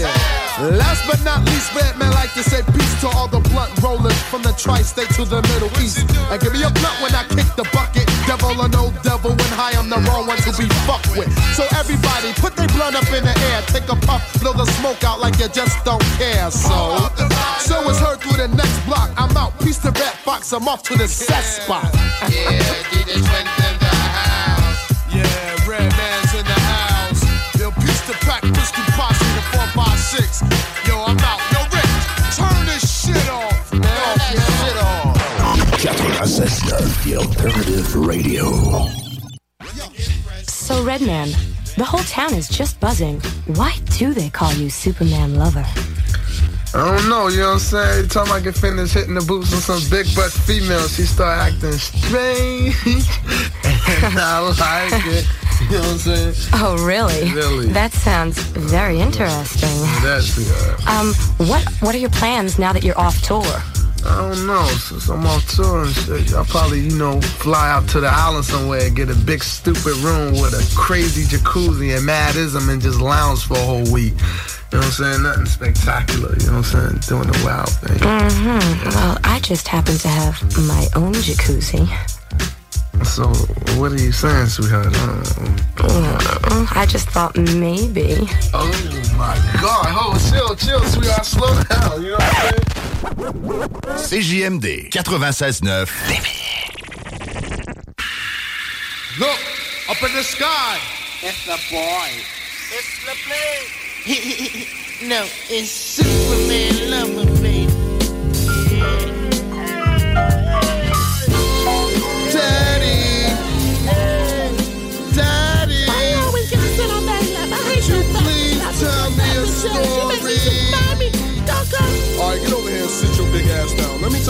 Yeah. 0.00 0.80
Last 0.80 1.04
but 1.04 1.20
not 1.28 1.44
least, 1.44 1.74
Batman 1.74 2.12
like 2.12 2.32
to 2.32 2.42
say 2.42 2.64
peace 2.72 3.00
to 3.02 3.08
all 3.08 3.28
the 3.28 3.39
rollers 3.82 4.16
from 4.30 4.42
the 4.42 4.52
tri-state 4.52 5.10
to 5.16 5.24
the 5.24 5.42
Middle 5.52 5.72
East. 5.80 6.04
And 6.30 6.40
give 6.40 6.52
me 6.52 6.62
a 6.62 6.70
blunt 6.70 6.96
when 7.02 7.12
I 7.14 7.24
kick 7.28 7.48
the 7.56 7.66
bucket. 7.72 8.06
Devil 8.28 8.60
or 8.60 8.68
no 8.68 8.92
devil, 9.02 9.32
when 9.32 9.52
high 9.56 9.74
I'm 9.76 9.88
the 9.88 9.98
wrong 10.08 10.26
one 10.26 10.38
to 10.46 10.52
be 10.56 10.68
fucked 10.86 11.12
with. 11.16 11.28
So 11.56 11.66
everybody, 11.76 12.32
put 12.38 12.56
their 12.56 12.68
blunt 12.68 12.96
up 12.96 13.08
in 13.12 13.24
the 13.24 13.34
air, 13.52 13.60
take 13.66 13.88
a 13.88 13.96
puff, 14.06 14.22
blow 14.40 14.52
the 14.52 14.66
smoke 14.78 15.02
out 15.04 15.20
like 15.20 15.38
you 15.40 15.48
just 15.48 15.82
don't 15.84 16.04
care. 16.20 16.50
So, 16.50 17.10
so 17.58 17.82
it's 17.88 17.98
heard 17.98 18.20
through 18.20 18.38
the 18.38 18.48
next 18.54 18.78
block. 18.86 19.10
I'm 19.16 19.34
out, 19.36 19.58
peace 19.60 19.78
to 19.82 19.90
Red 19.90 20.14
Fox, 20.24 20.52
I'm 20.52 20.68
off 20.68 20.82
to 20.84 20.96
the 20.96 21.08
set 21.08 21.42
spot. 21.42 21.90
Yeah, 22.30 22.60
DJ 22.92 23.18
in 23.18 23.76
the 23.80 23.90
house. 23.90 24.80
Yeah, 25.10 25.68
Red 25.68 25.90
Man's 25.96 26.32
in 26.34 26.44
the 26.44 26.60
house. 26.70 27.22
Yo, 27.58 27.70
peace 27.72 28.06
to 28.06 28.14
Pack, 28.24 28.42
Pistol 28.42 28.84
Posse, 28.94 29.24
the 29.34 29.42
456. 29.74 30.69
96.9, 36.30 37.04
the 37.04 37.16
alternative 37.16 37.96
radio. 37.96 38.44
So, 40.44 40.84
Redman, 40.84 41.30
the 41.76 41.84
whole 41.84 42.04
town 42.04 42.34
is 42.34 42.48
just 42.48 42.78
buzzing. 42.78 43.20
Why 43.46 43.76
do 43.98 44.14
they 44.14 44.30
call 44.30 44.52
you 44.54 44.70
Superman 44.70 45.34
Lover? 45.34 45.66
I 46.72 46.96
don't 46.96 47.08
know, 47.08 47.26
you 47.26 47.38
know 47.38 47.46
what 47.46 47.52
I'm 47.54 47.58
saying? 47.58 47.98
Every 47.98 48.08
time 48.08 48.30
I 48.30 48.38
can 48.38 48.52
finish 48.52 48.92
hitting 48.92 49.14
the 49.14 49.22
boots 49.22 49.50
with 49.50 49.64
some 49.64 49.82
big 49.90 50.06
butt 50.14 50.30
female, 50.30 50.86
she 50.86 51.02
start 51.02 51.52
acting 51.52 51.72
strange. 51.72 52.76
and 54.04 54.16
I 54.16 54.38
like 54.38 55.06
it. 55.06 55.26
You 55.62 55.70
know 55.70 55.80
what 55.80 55.90
I'm 55.90 55.98
saying? 55.98 56.34
Oh, 56.54 56.86
really? 56.86 57.32
Really. 57.32 57.66
That 57.72 57.92
sounds 57.92 58.38
very 58.38 59.00
interesting. 59.00 59.80
That's 60.00 60.38
good. 60.38 60.86
Um, 60.86 61.12
what 61.48 61.64
what 61.82 61.92
are 61.92 61.98
your 61.98 62.10
plans 62.10 62.56
now 62.56 62.72
that 62.72 62.84
you're 62.84 62.98
off 62.98 63.20
tour? 63.20 63.79
I 64.04 64.28
don't 64.28 64.46
know. 64.46 64.64
Since 64.66 65.08
I'm 65.08 65.26
on 65.26 65.40
tour 65.42 65.84
and 65.84 65.94
shit, 65.94 66.32
I'll 66.34 66.44
probably, 66.44 66.80
you 66.80 66.96
know, 66.96 67.20
fly 67.20 67.70
out 67.70 67.88
to 67.90 68.00
the 68.00 68.08
island 68.08 68.44
somewhere 68.44 68.86
and 68.86 68.96
get 68.96 69.10
a 69.10 69.14
big 69.14 69.42
stupid 69.42 69.96
room 69.98 70.32
with 70.32 70.54
a 70.54 70.76
crazy 70.76 71.24
jacuzzi 71.24 71.96
and 71.96 72.06
madism 72.06 72.68
and 72.68 72.80
just 72.80 73.00
lounge 73.00 73.44
for 73.44 73.54
a 73.54 73.62
whole 73.62 73.92
week. 73.92 74.14
You 74.72 74.78
know 74.78 74.78
what 74.78 74.84
I'm 74.84 74.90
saying? 74.92 75.22
Nothing 75.22 75.46
spectacular, 75.46 76.34
you 76.38 76.46
know 76.46 76.58
what 76.58 76.74
I'm 76.74 77.00
saying? 77.00 77.00
Doing 77.08 77.32
the 77.32 77.42
wild 77.44 77.68
thing. 77.68 77.98
Mm-hmm. 77.98 78.88
Well, 78.90 79.18
I 79.24 79.40
just 79.40 79.68
happen 79.68 79.96
to 79.98 80.08
have 80.08 80.40
my 80.66 80.86
own 80.94 81.12
jacuzzi. 81.14 81.88
So, 83.04 83.26
what 83.80 83.92
are 83.92 83.96
you 83.96 84.12
saying, 84.12 84.46
sweetheart? 84.46 84.88
Uh, 85.78 86.66
I 86.72 86.86
just 86.86 87.08
thought 87.08 87.36
maybe. 87.36 88.16
Oh 88.52 88.70
my 89.16 89.36
God! 89.60 89.86
Hold, 89.88 90.20
chill, 90.20 90.54
chill, 90.54 90.80
sweetheart. 90.86 91.24
Slow 91.24 91.62
down. 91.64 92.02
You 92.02 92.10
know 92.10 92.16
what 92.16 92.22
I'm 92.22 92.64
saying? 92.64 92.79
CJMD 93.00 94.90
96.9. 94.90 96.40
Look, 99.18 99.40
up 99.88 100.02
in 100.02 100.14
the 100.14 100.22
sky. 100.22 100.78
It's 101.22 101.44
the 101.46 101.58
boy. 101.70 102.10
It's 102.72 103.04
the 103.04 103.14
plane. 103.26 103.66
no, 105.08 105.26
it's 105.48 105.70
Superman 105.70 106.90
Lover, 106.90 107.26
baby. 107.42 107.69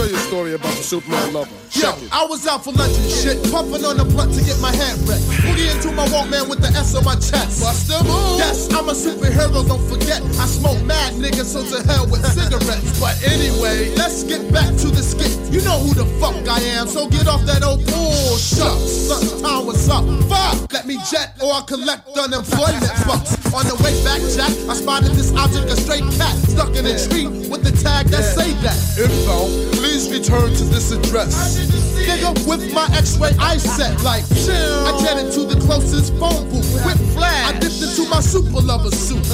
Tell 0.01 0.09
you 0.09 0.17
a 0.17 0.19
story 0.21 0.53
about 0.55 0.73
the 0.77 0.83
Superman 0.83 1.33
lover. 1.33 1.53
Yo, 1.77 1.93
I 2.11 2.25
was 2.25 2.47
out 2.47 2.65
for 2.65 2.73
lunch 2.73 2.97
and 2.97 3.11
shit, 3.11 3.37
puffing 3.53 3.85
on 3.85 3.97
the 4.01 4.05
blunt 4.05 4.33
to 4.33 4.43
get 4.43 4.59
my 4.59 4.73
head 4.73 4.97
wet. 5.05 5.21
Booty 5.45 5.69
into 5.69 5.93
my 5.93 6.09
Walkman 6.09 6.49
with 6.49 6.61
the 6.65 6.73
S 6.73 6.97
on 6.97 7.05
my 7.05 7.15
chest. 7.21 7.61
Bust 7.61 7.93
a 7.93 8.01
move. 8.05 8.41
Yes, 8.41 8.73
I'm 8.73 8.89
a 8.89 8.97
superhero, 8.97 9.61
don't 9.69 9.85
forget. 9.93 10.25
I 10.41 10.47
smoke 10.49 10.81
mad 10.85 11.15
niggas, 11.21 11.53
so 11.53 11.61
to 11.63 11.85
hell 11.87 12.09
with 12.09 12.25
cigarettes. 12.33 12.99
But 12.99 13.21
anyway, 13.29 13.95
let's 13.95 14.25
get 14.25 14.41
back 14.53 14.73
to 14.81 14.89
the 14.89 15.05
skit. 15.05 15.37
You 15.53 15.61
know 15.63 15.79
who 15.79 15.93
the 15.93 16.09
fuck 16.17 16.37
I 16.49 16.61
am, 16.81 16.89
so 16.89 17.09
get 17.09 17.29
off 17.29 17.45
that 17.45 17.63
old 17.63 17.85
bullshit. 17.85 18.57
Something 18.57 19.43
time 19.45 19.67
was 19.67 19.89
up. 19.89 20.05
Fuck, 20.33 20.73
let 20.73 20.87
me 20.87 20.97
jet 21.11 21.37
or 21.45 21.53
I 21.53 21.63
collect 21.69 22.09
unemployment 22.17 22.97
bucks. 23.05 23.37
On 23.53 23.67
the 23.69 23.77
way 23.85 23.95
back, 24.03 24.23
Jack, 24.33 24.53
I 24.65 24.75
spotted 24.75 25.13
this 25.13 25.31
object, 25.37 25.69
a 25.69 25.77
straight 25.77 26.07
cat, 26.17 26.35
stuck 26.49 26.73
in 26.75 26.87
a 26.87 26.97
tree 26.97 27.29
with 27.51 27.63
the 27.63 27.75
tag 27.83 28.07
that 28.09 28.25
say 28.25 28.53
that. 28.65 28.79
Info, 28.99 29.47
please 29.77 29.90
return 29.91 30.55
to 30.55 30.65
this 30.65 30.93
address. 30.93 31.59
Nigga, 32.07 32.33
with 32.47 32.73
my 32.73 32.87
x-ray 32.93 33.33
eyesight, 33.39 34.01
like, 34.03 34.25
I 34.25 34.99
jetted 35.03 35.33
to 35.35 35.45
the 35.45 35.57
closest 35.67 36.15
phone 36.15 36.49
booth. 36.49 36.73
With 36.85 37.15
flag, 37.15 37.55
I 37.55 37.59
dipped 37.59 37.83
into 37.83 38.09
my 38.09 38.21
super 38.21 38.61
lover 38.61 38.91
suit. 38.91 39.27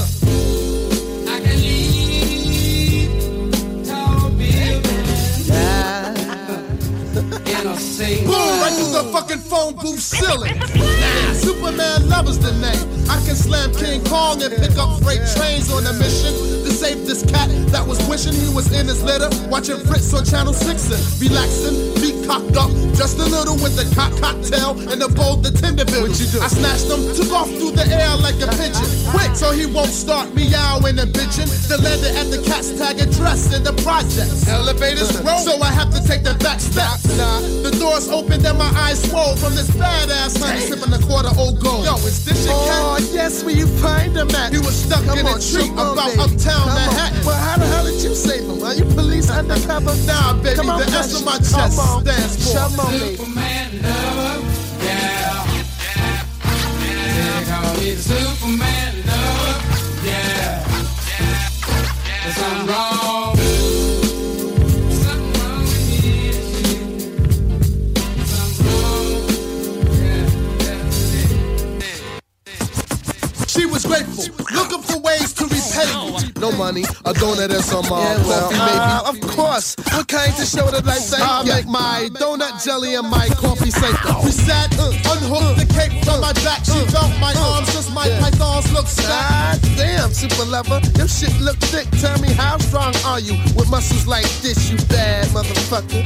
I 1.28 1.40
can 1.40 1.58
leave 1.60 3.10
tall 3.86 4.30
buildings 4.30 5.50
in 5.50 5.56
a 7.66 7.76
single. 7.76 8.32
Boom, 8.32 8.60
right 8.60 8.72
through 8.72 8.92
the 8.92 9.04
fucking 9.12 9.40
phone 9.40 9.74
booth 9.76 10.00
ceiling. 10.00 10.58
Superman 11.34 12.08
lover's 12.08 12.38
the 12.38 12.52
name. 12.52 12.88
I 13.10 13.20
can 13.24 13.36
slam 13.36 13.72
King 13.74 14.02
Kong 14.04 14.42
and 14.42 14.54
pick 14.56 14.78
up 14.78 14.98
freight 15.02 15.20
trains 15.36 15.70
on 15.70 15.84
a 15.86 15.92
mission 15.92 16.32
to 16.76 16.84
save 16.84 17.06
this 17.06 17.22
cat 17.22 17.48
that 17.72 17.86
was 17.86 17.98
wishing 18.08 18.32
he 18.32 18.52
was 18.54 18.72
in 18.72 18.86
his 18.86 19.02
litter, 19.02 19.28
watching 19.48 19.78
Fritz 19.86 20.12
on 20.14 20.24
Channel 20.24 20.52
6 20.52 20.90
and 20.92 21.02
relaxing, 21.20 21.76
feet 22.00 22.26
cocked 22.26 22.56
up, 22.56 22.70
just 22.96 23.18
a 23.18 23.24
little 23.24 23.54
with 23.62 23.76
the 23.76 23.86
cock 23.94 24.12
cocktail 24.20 24.76
and 24.90 25.00
the 25.00 25.08
bold 25.08 25.44
the 25.44 25.50
tender 25.50 25.84
you 25.86 26.26
do? 26.28 26.40
I 26.40 26.48
snatched 26.48 26.90
him, 26.90 27.00
took 27.14 27.32
off 27.32 27.48
through 27.48 27.72
the 27.72 27.86
air 27.86 28.12
like 28.18 28.36
a 28.42 28.48
pigeon, 28.58 28.88
quick 29.10 29.32
so 29.36 29.52
he 29.52 29.66
won't 29.66 29.92
start 29.92 30.34
meowing 30.34 30.98
and 30.98 31.10
bitching. 31.12 31.48
The 31.68 31.78
landed 31.78 32.14
at 32.14 32.28
the 32.30 32.42
cat's 32.42 32.72
tag 32.76 33.00
address 33.00 33.54
in 33.54 33.62
the 33.62 33.72
projects. 33.82 34.46
Elevators 34.48 35.14
uh, 35.16 35.22
roll, 35.24 35.38
so 35.40 35.60
I 35.62 35.70
have 35.70 35.90
to 35.94 36.00
take 36.02 36.22
the 36.22 36.34
back 36.42 36.60
steps. 36.60 37.06
Nah, 37.16 37.40
the 37.62 37.72
doors 37.78 38.08
opened 38.08 38.44
and 38.44 38.58
my 38.58 38.70
eyes 38.76 39.02
swole 39.02 39.36
from 39.36 39.54
this 39.54 39.70
badass 39.70 40.38
honey 40.42 40.60
sipping 40.60 40.92
a 40.92 41.00
quarter 41.06 41.32
old 41.38 41.62
gold. 41.62 41.84
Yo, 41.84 41.94
is 42.06 42.24
this 42.24 42.44
your 42.46 42.54
oh, 42.54 42.66
cat? 42.66 42.82
Oh, 42.82 43.14
yes, 43.14 43.44
where 43.44 43.54
you 43.54 43.66
find 43.78 44.16
him 44.16 44.30
at? 44.34 44.52
He 44.52 44.58
was 44.58 44.74
stuck 44.74 45.04
Come 45.04 45.18
in 45.18 45.26
a 45.26 45.36
on, 45.36 45.40
tree 45.40 45.70
about 45.72 46.12
uptown 46.18 46.65
On. 46.68 46.74
Manhattan. 46.74 47.24
Well, 47.26 47.36
how 47.36 47.56
the 47.58 47.66
hell 47.66 47.84
did 47.84 48.02
you 48.02 48.14
save 48.14 48.44
him? 48.48 48.62
Are 48.62 48.74
you 48.74 48.84
police 48.84 49.30
undercover? 49.30 49.94
Nah, 50.06 50.34
baby, 50.42 50.56
Come 50.56 50.70
on, 50.70 50.80
the 50.80 50.86
S 50.86 51.14
on 51.16 51.24
my 51.24 51.38
chest 51.38 51.52
Come 51.54 51.78
on. 51.78 52.04
stands 52.04 52.36
for 52.52 52.58
Come 52.58 52.80
on. 52.80 52.92
Superman 52.92 53.82
lover, 53.82 54.40
yeah. 54.84 55.44
They 56.80 57.44
call 57.50 57.74
me 57.78 57.90
the 57.94 58.02
Superman 58.02 58.94
lover, 59.06 59.54
yeah. 60.04 60.64
There's 62.22 62.36
something 62.36 62.66
wrong. 62.66 63.36
Something 64.90 65.32
wrong 65.40 65.62
with 65.62 65.88
me 65.88 65.98
and 66.28 66.46
you. 66.66 66.80
Something 68.26 68.66
wrong. 68.66 69.22
She 73.48 73.64
was 73.66 73.84
grateful, 73.86 74.24
looking 74.54 74.82
for 74.82 74.98
ways 75.00 75.25
to. 75.86 76.40
No 76.40 76.52
money, 76.52 76.82
a 77.04 77.12
donut 77.14 77.50
and 77.54 77.64
some 77.64 77.86
uh, 77.86 77.98
Yeah, 77.98 78.26
well, 78.26 78.50
coffee, 78.50 78.58
maybe. 78.58 78.78
uh, 78.78 79.10
of 79.10 79.20
course. 79.34 79.76
What 79.92 80.08
kind 80.08 80.34
to 80.36 80.44
show 80.44 80.66
that 80.70 80.86
I 80.86 80.98
thank 80.98 81.24
I 81.24 81.42
make 81.44 81.66
my 81.66 82.08
donut 82.12 82.62
jelly 82.64 82.94
and 82.94 83.08
my 83.08 83.28
coffee 83.40 83.70
safer. 83.70 84.14
We 84.24 84.30
sat, 84.30 84.74
uh, 84.78 84.92
unhooked 85.16 85.58
the 85.60 85.66
cape 85.72 86.04
from 86.04 86.20
my 86.20 86.32
back. 86.44 86.64
She 86.64 86.78
felt 86.92 87.12
my 87.20 87.32
arms, 87.38 87.72
just 87.72 87.92
my 87.94 88.08
pythons 88.20 88.70
look 88.72 88.86
stacked. 88.86 89.62
damn, 89.76 90.12
super 90.12 90.44
lover, 90.44 90.80
your 90.96 91.08
shit 91.08 91.32
look 91.40 91.56
thick. 91.72 91.88
Tell 92.00 92.18
me, 92.20 92.32
how 92.34 92.58
strong 92.58 92.94
are 93.04 93.20
you 93.20 93.34
with 93.56 93.70
muscles 93.70 94.06
like 94.06 94.28
this, 94.42 94.70
you 94.70 94.76
bad 94.88 95.26
motherfucker? 95.28 96.04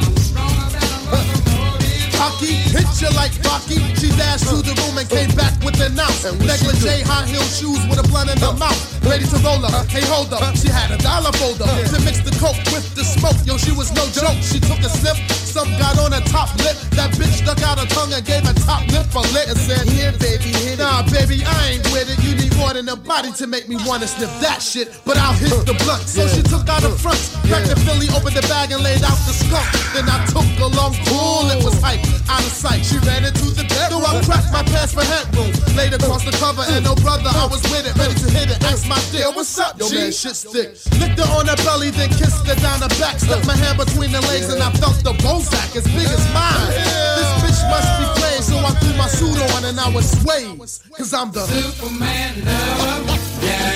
Hockey, 2.20 2.52
hit 2.68 2.84
you 3.00 3.08
like 3.16 3.32
Rocky? 3.48 3.80
She 3.96 4.12
dashed 4.12 4.44
through 4.44 4.60
the 4.60 4.76
room 4.84 5.00
and 5.00 5.08
came 5.08 5.32
back 5.32 5.56
with 5.64 5.80
an 5.80 5.96
ounce. 5.96 6.28
Negligee, 6.36 7.00
high 7.00 7.24
heel 7.24 7.40
shoes 7.48 7.80
with 7.88 7.96
a 7.96 8.04
blunt 8.12 8.28
in 8.28 8.36
her 8.44 8.52
mouth. 8.60 8.76
Ready 9.08 9.24
to 9.24 9.40
roll 9.40 9.64
up. 9.64 9.88
Hey, 9.88 10.04
hold 10.04 10.28
up. 10.36 10.44
She 10.52 10.68
had 10.68 10.92
a 10.92 10.98
dollar 11.00 11.32
folder 11.40 11.64
to 11.64 11.98
mix 12.04 12.20
the 12.20 12.36
coke 12.36 12.60
with 12.76 12.84
the 12.94 13.04
smoke. 13.08 13.40
Yo, 13.48 13.56
she 13.56 13.72
was 13.72 13.88
no 13.96 14.04
joke. 14.12 14.36
She 14.44 14.60
took 14.60 14.84
a 14.84 14.92
sniff. 14.92 15.16
Some 15.50 15.66
got 15.82 15.98
on 15.98 16.14
a 16.14 16.22
top 16.30 16.54
lip. 16.62 16.78
That 16.94 17.10
bitch 17.18 17.42
stuck 17.42 17.58
out 17.66 17.82
her 17.82 17.86
tongue 17.90 18.14
and 18.14 18.22
gave 18.22 18.46
a 18.46 18.54
top 18.62 18.86
lip 18.94 19.02
for 19.10 19.26
lick 19.34 19.50
and 19.50 19.58
said, 19.58 19.82
Here, 19.90 20.14
baby, 20.22 20.54
hit 20.54 20.78
it. 20.78 20.86
Nah, 20.86 21.02
baby, 21.10 21.42
I 21.42 21.74
ain't 21.74 21.84
with 21.90 22.06
it. 22.06 22.22
You 22.22 22.38
need 22.38 22.54
more 22.54 22.70
than 22.70 22.86
a 22.88 22.94
body 22.94 23.32
to 23.42 23.50
make 23.50 23.68
me 23.68 23.74
wanna 23.82 24.06
sniff 24.06 24.30
that 24.38 24.62
shit. 24.62 24.94
But 25.04 25.18
I'll 25.18 25.34
hit 25.34 25.50
the 25.66 25.74
blunt. 25.82 26.06
So 26.06 26.22
she 26.30 26.46
took 26.46 26.70
out 26.70 26.86
her 26.86 26.94
front, 26.94 27.18
cracked 27.50 27.66
the 27.66 27.74
Philly, 27.82 28.06
opened 28.14 28.38
the 28.38 28.46
bag 28.46 28.70
and 28.70 28.78
laid 28.82 29.02
out 29.02 29.18
the 29.26 29.34
skunk. 29.34 29.66
Then 29.90 30.06
I 30.06 30.22
took 30.30 30.46
a 30.62 30.70
long 30.70 30.94
pull. 31.10 31.50
It 31.50 31.58
was 31.66 31.74
hype, 31.82 31.98
out 32.30 32.46
of 32.46 32.54
sight. 32.54 32.86
She 32.86 33.02
ran 33.02 33.26
into 33.26 33.50
the 33.50 33.66
bedroom. 33.66 34.06
So 34.06 34.06
I 34.06 34.22
cracked 34.22 34.54
my 34.54 34.62
pants 34.62 34.94
for 34.94 35.02
headroom. 35.02 35.50
Laid 35.74 35.98
across 35.98 36.22
the 36.22 36.34
cover 36.38 36.62
and 36.62 36.86
no 36.86 36.94
brother, 37.02 37.26
I 37.26 37.50
was 37.50 37.62
with 37.74 37.90
it, 37.90 37.98
ready 37.98 38.14
to 38.14 38.28
hit 38.30 38.54
it. 38.54 38.62
Asked 38.70 38.86
my 38.86 39.02
dear, 39.10 39.34
what's 39.34 39.58
up, 39.58 39.82
Yo, 39.82 39.90
man, 39.90 40.14
shit 40.14 40.38
stick. 40.38 40.78
Licked 41.02 41.18
her 41.18 41.26
on 41.34 41.50
her 41.50 41.58
belly, 41.66 41.90
then 41.90 42.08
kissed 42.14 42.46
her 42.46 42.54
down 42.62 42.78
her 42.86 42.92
back. 43.02 43.18
Stuck 43.18 43.42
my 43.50 43.56
hand 43.58 43.82
between 43.82 44.12
the 44.14 44.22
legs 44.30 44.46
and 44.46 44.62
I 44.62 44.70
felt 44.78 45.02
the 45.02 45.14
Bozak 45.40 45.76
as 45.76 45.84
big 45.84 46.04
as 46.06 46.24
mine. 46.34 46.68
This 47.16 47.30
bitch 47.40 47.60
must 47.72 47.88
be 47.98 48.04
playing, 48.20 48.42
so 48.42 48.56
I 48.58 48.72
threw 48.80 48.94
my 48.96 49.08
suit 49.08 49.38
on 49.54 49.64
and 49.64 49.80
I 49.80 49.88
was 49.88 50.10
swayed. 50.20 50.58
Cause 50.58 51.14
I'm 51.14 51.32
the 51.32 51.46
Superman 51.46 52.44
love. 52.44 53.06
Yeah, 53.42 53.74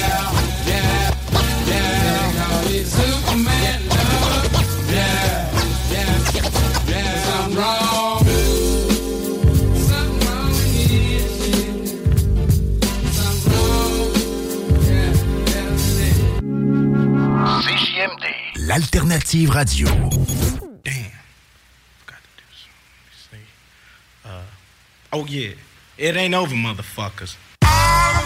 yeah, 0.69 1.09
yeah. 1.67 1.95
Call 2.37 2.69
it 2.69 2.87
Superman 2.87 3.81
love. 3.89 4.53
Yeah, 4.93 5.49
yeah, 5.91 6.13
yeah. 6.35 7.09
Something 7.25 7.57
wrong. 7.57 8.19
Something 9.89 10.21
wrong 10.29 10.51
with 10.53 10.69
this 10.69 11.25
shit. 11.41 11.77
Something 13.15 13.57
wrong. 13.57 14.13
Yeah, 14.85 15.13
yeah, 15.49 15.73
CJMD, 17.65 18.25
l'alternative 18.69 19.51
radio. 19.55 19.89
Oh 25.17 25.25
yeah, 25.27 25.51
it 25.97 26.17
ain't 26.17 26.35
over, 26.35 26.57
motherfuckers. 26.57 27.37
Talk 27.63 28.25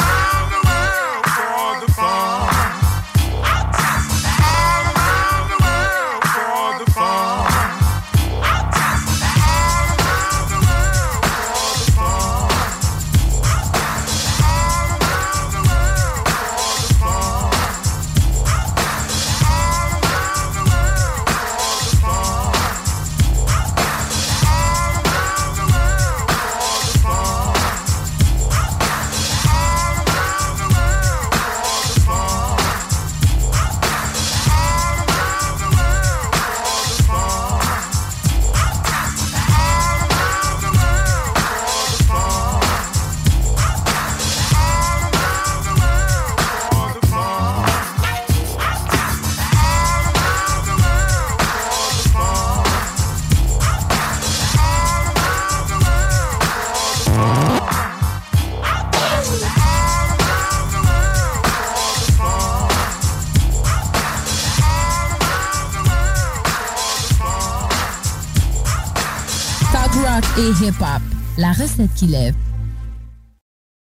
rock 1.99 2.48
et 70.39 70.65
hip-hop. 70.65 71.03
La 71.37 71.53
recette 71.53 71.93
qui 71.95 72.07
lève. 72.07 72.35